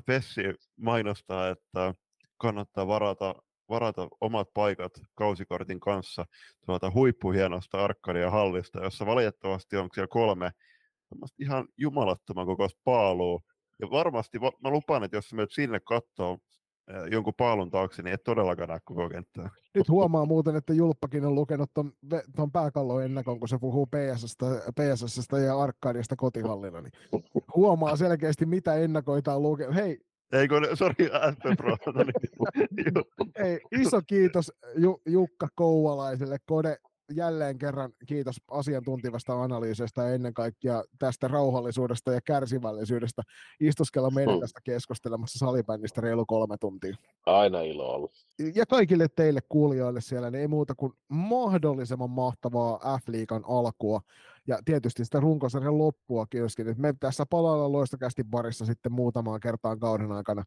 Pessi 0.06 0.42
mainostaa, 0.78 1.50
että 1.50 1.94
kannattaa 2.38 2.88
varata, 2.88 3.36
varata 3.70 4.08
omat 4.22 4.48
paikat 4.54 4.92
kausikortin 5.16 5.80
kanssa 5.80 6.26
tuolta 6.66 6.92
huippuhienosta 6.92 7.84
Arkadia 7.84 8.32
hallista, 8.32 8.84
jossa 8.84 9.06
valitettavasti 9.06 9.78
on 9.78 9.90
siellä 9.94 10.08
kolme 10.08 10.52
ihan 11.40 11.68
jumalattoman 11.78 12.46
kokoista 12.46 12.82
paalua. 12.84 13.40
Ja 13.82 13.90
varmasti, 13.90 14.40
mä 14.40 14.70
lupaan, 14.70 15.04
että 15.04 15.18
jos 15.18 15.34
menet 15.34 15.52
sinne 15.52 15.80
katsoo 15.80 16.38
jonkun 17.12 17.34
paalun 17.38 17.70
taakse, 17.70 18.02
niin 18.02 18.14
et 18.14 18.24
todellakaan 18.24 18.70
näe 18.70 18.80
koko 18.84 19.10
kenttää. 19.10 19.50
Nyt 19.76 19.90
huomaa 19.90 20.26
muuten, 20.26 20.56
että 20.56 20.74
Julppakin 20.74 21.26
on 21.26 21.36
lukenut 21.36 21.72
ton, 21.74 21.92
ton 22.36 22.52
pääkallon 22.52 23.04
ennakon, 23.04 23.40
kun 23.40 23.50
se 23.50 23.58
puhuu 23.58 23.86
PSSstä, 23.86 24.46
PSSstä 24.46 25.40
ja 25.40 25.60
Arkadiasta 25.60 26.16
kotihallina. 26.16 26.82
Niin 26.82 26.94
huomaa 27.56 27.96
selkeästi, 27.96 28.46
mitä 28.46 28.76
ennakoita 28.76 29.36
on 29.36 29.44
lukenut. 29.44 29.76
Hei, 29.76 30.00
ei 30.32 30.48
kun, 30.48 30.68
sori, 30.74 30.96
Pro. 31.58 31.78
Ei, 33.36 33.60
iso 33.72 34.02
kiitos 34.08 34.52
Ju, 34.76 35.02
Jukka 35.06 35.48
Kouvalaiselle, 35.56 36.38
Kode 36.46 36.78
jälleen 37.11 37.58
kerran 37.58 37.92
kiitos 38.08 38.35
asiantuntivasta 38.51 39.43
analyysistä 39.43 40.01
ja 40.01 40.14
ennen 40.14 40.34
kaikkea 40.34 40.84
tästä 41.00 41.27
rauhallisuudesta 41.27 42.14
ja 42.14 42.22
kärsivällisyydestä 42.22 43.22
istuskella 43.59 44.09
meidän 44.09 44.34
hmm. 44.34 44.42
tästä 44.42 44.59
keskustelemassa 44.64 45.40
salibändistä 45.40 46.01
reilu 46.01 46.25
kolme 46.25 46.58
tuntia. 46.58 46.95
Aina 47.25 47.61
ilo 47.61 47.93
ollut. 47.93 48.11
Ja 48.56 48.66
kaikille 48.66 49.08
teille 49.16 49.40
kuulijoille 49.50 50.01
siellä, 50.01 50.32
niin 50.32 50.42
ei 50.42 50.48
muuta 50.48 50.75
kuin 50.75 50.93
mahdollisimman 51.08 52.09
mahtavaa 52.09 53.00
F-liikan 53.00 53.43
alkua 53.48 54.01
ja 54.48 54.60
tietysti 54.66 55.06
sitä 55.06 55.20
runkosarjan 55.20 55.78
loppua 55.78 56.26
myöskin. 56.26 56.76
Me 56.78 56.94
tässä 57.00 57.26
palaillaan 57.30 57.72
loistokästi 57.72 58.24
barissa 58.24 58.66
sitten 58.66 58.92
muutamaan 58.92 59.40
kertaan 59.40 59.80
kauden 59.80 60.12
aikana 60.12 60.44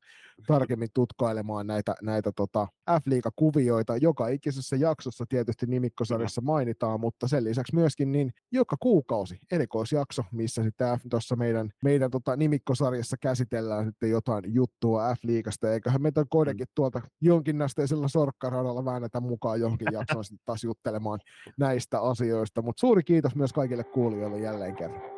tarkemmin 0.46 0.88
tutkailemaan 0.94 1.66
näitä, 1.66 1.94
näitä 2.02 2.32
tota 2.36 2.68
F-liiga-kuvioita. 2.90 3.96
Joka 3.96 4.28
ikisessä 4.28 4.76
jaksossa 4.76 5.24
tietysti 5.28 5.66
nimikkosarjassa 5.66 6.40
mainitaan, 6.40 7.00
mutta 7.00 7.28
sen 7.28 7.44
lisäksi 7.44 7.74
myöskin 7.74 8.12
niin 8.12 8.32
joka 8.52 8.76
kuukausi 8.80 9.38
erikoisjakso, 9.52 10.22
missä 10.32 10.62
sitten 10.62 10.98
tuossa 11.10 11.36
meidän, 11.36 11.70
meidän 11.84 12.10
tota, 12.10 12.36
nimikkosarjassa 12.36 13.16
käsitellään 13.20 13.86
sitten 13.86 14.10
jotain 14.10 14.44
juttua 14.54 15.14
F-liigasta, 15.14 15.72
eiköhän 15.72 16.02
meitä 16.02 16.24
kodekin 16.30 16.66
tuolta 16.74 17.00
jonkinasteisella 17.20 18.08
sorkkaradalla 18.08 18.84
väännetä 18.84 19.20
mukaan 19.20 19.60
johonkin 19.60 19.88
jaksoon 19.98 20.24
sitten 20.24 20.46
taas 20.46 20.64
juttelemaan 20.64 21.20
näistä 21.58 22.00
asioista, 22.00 22.62
mutta 22.62 22.80
suuri 22.80 23.02
kiitos 23.02 23.36
myös 23.36 23.52
kaikille 23.52 23.84
kuulijoille 23.92 24.38
jälleen 24.38 24.76
kerran. 24.76 25.17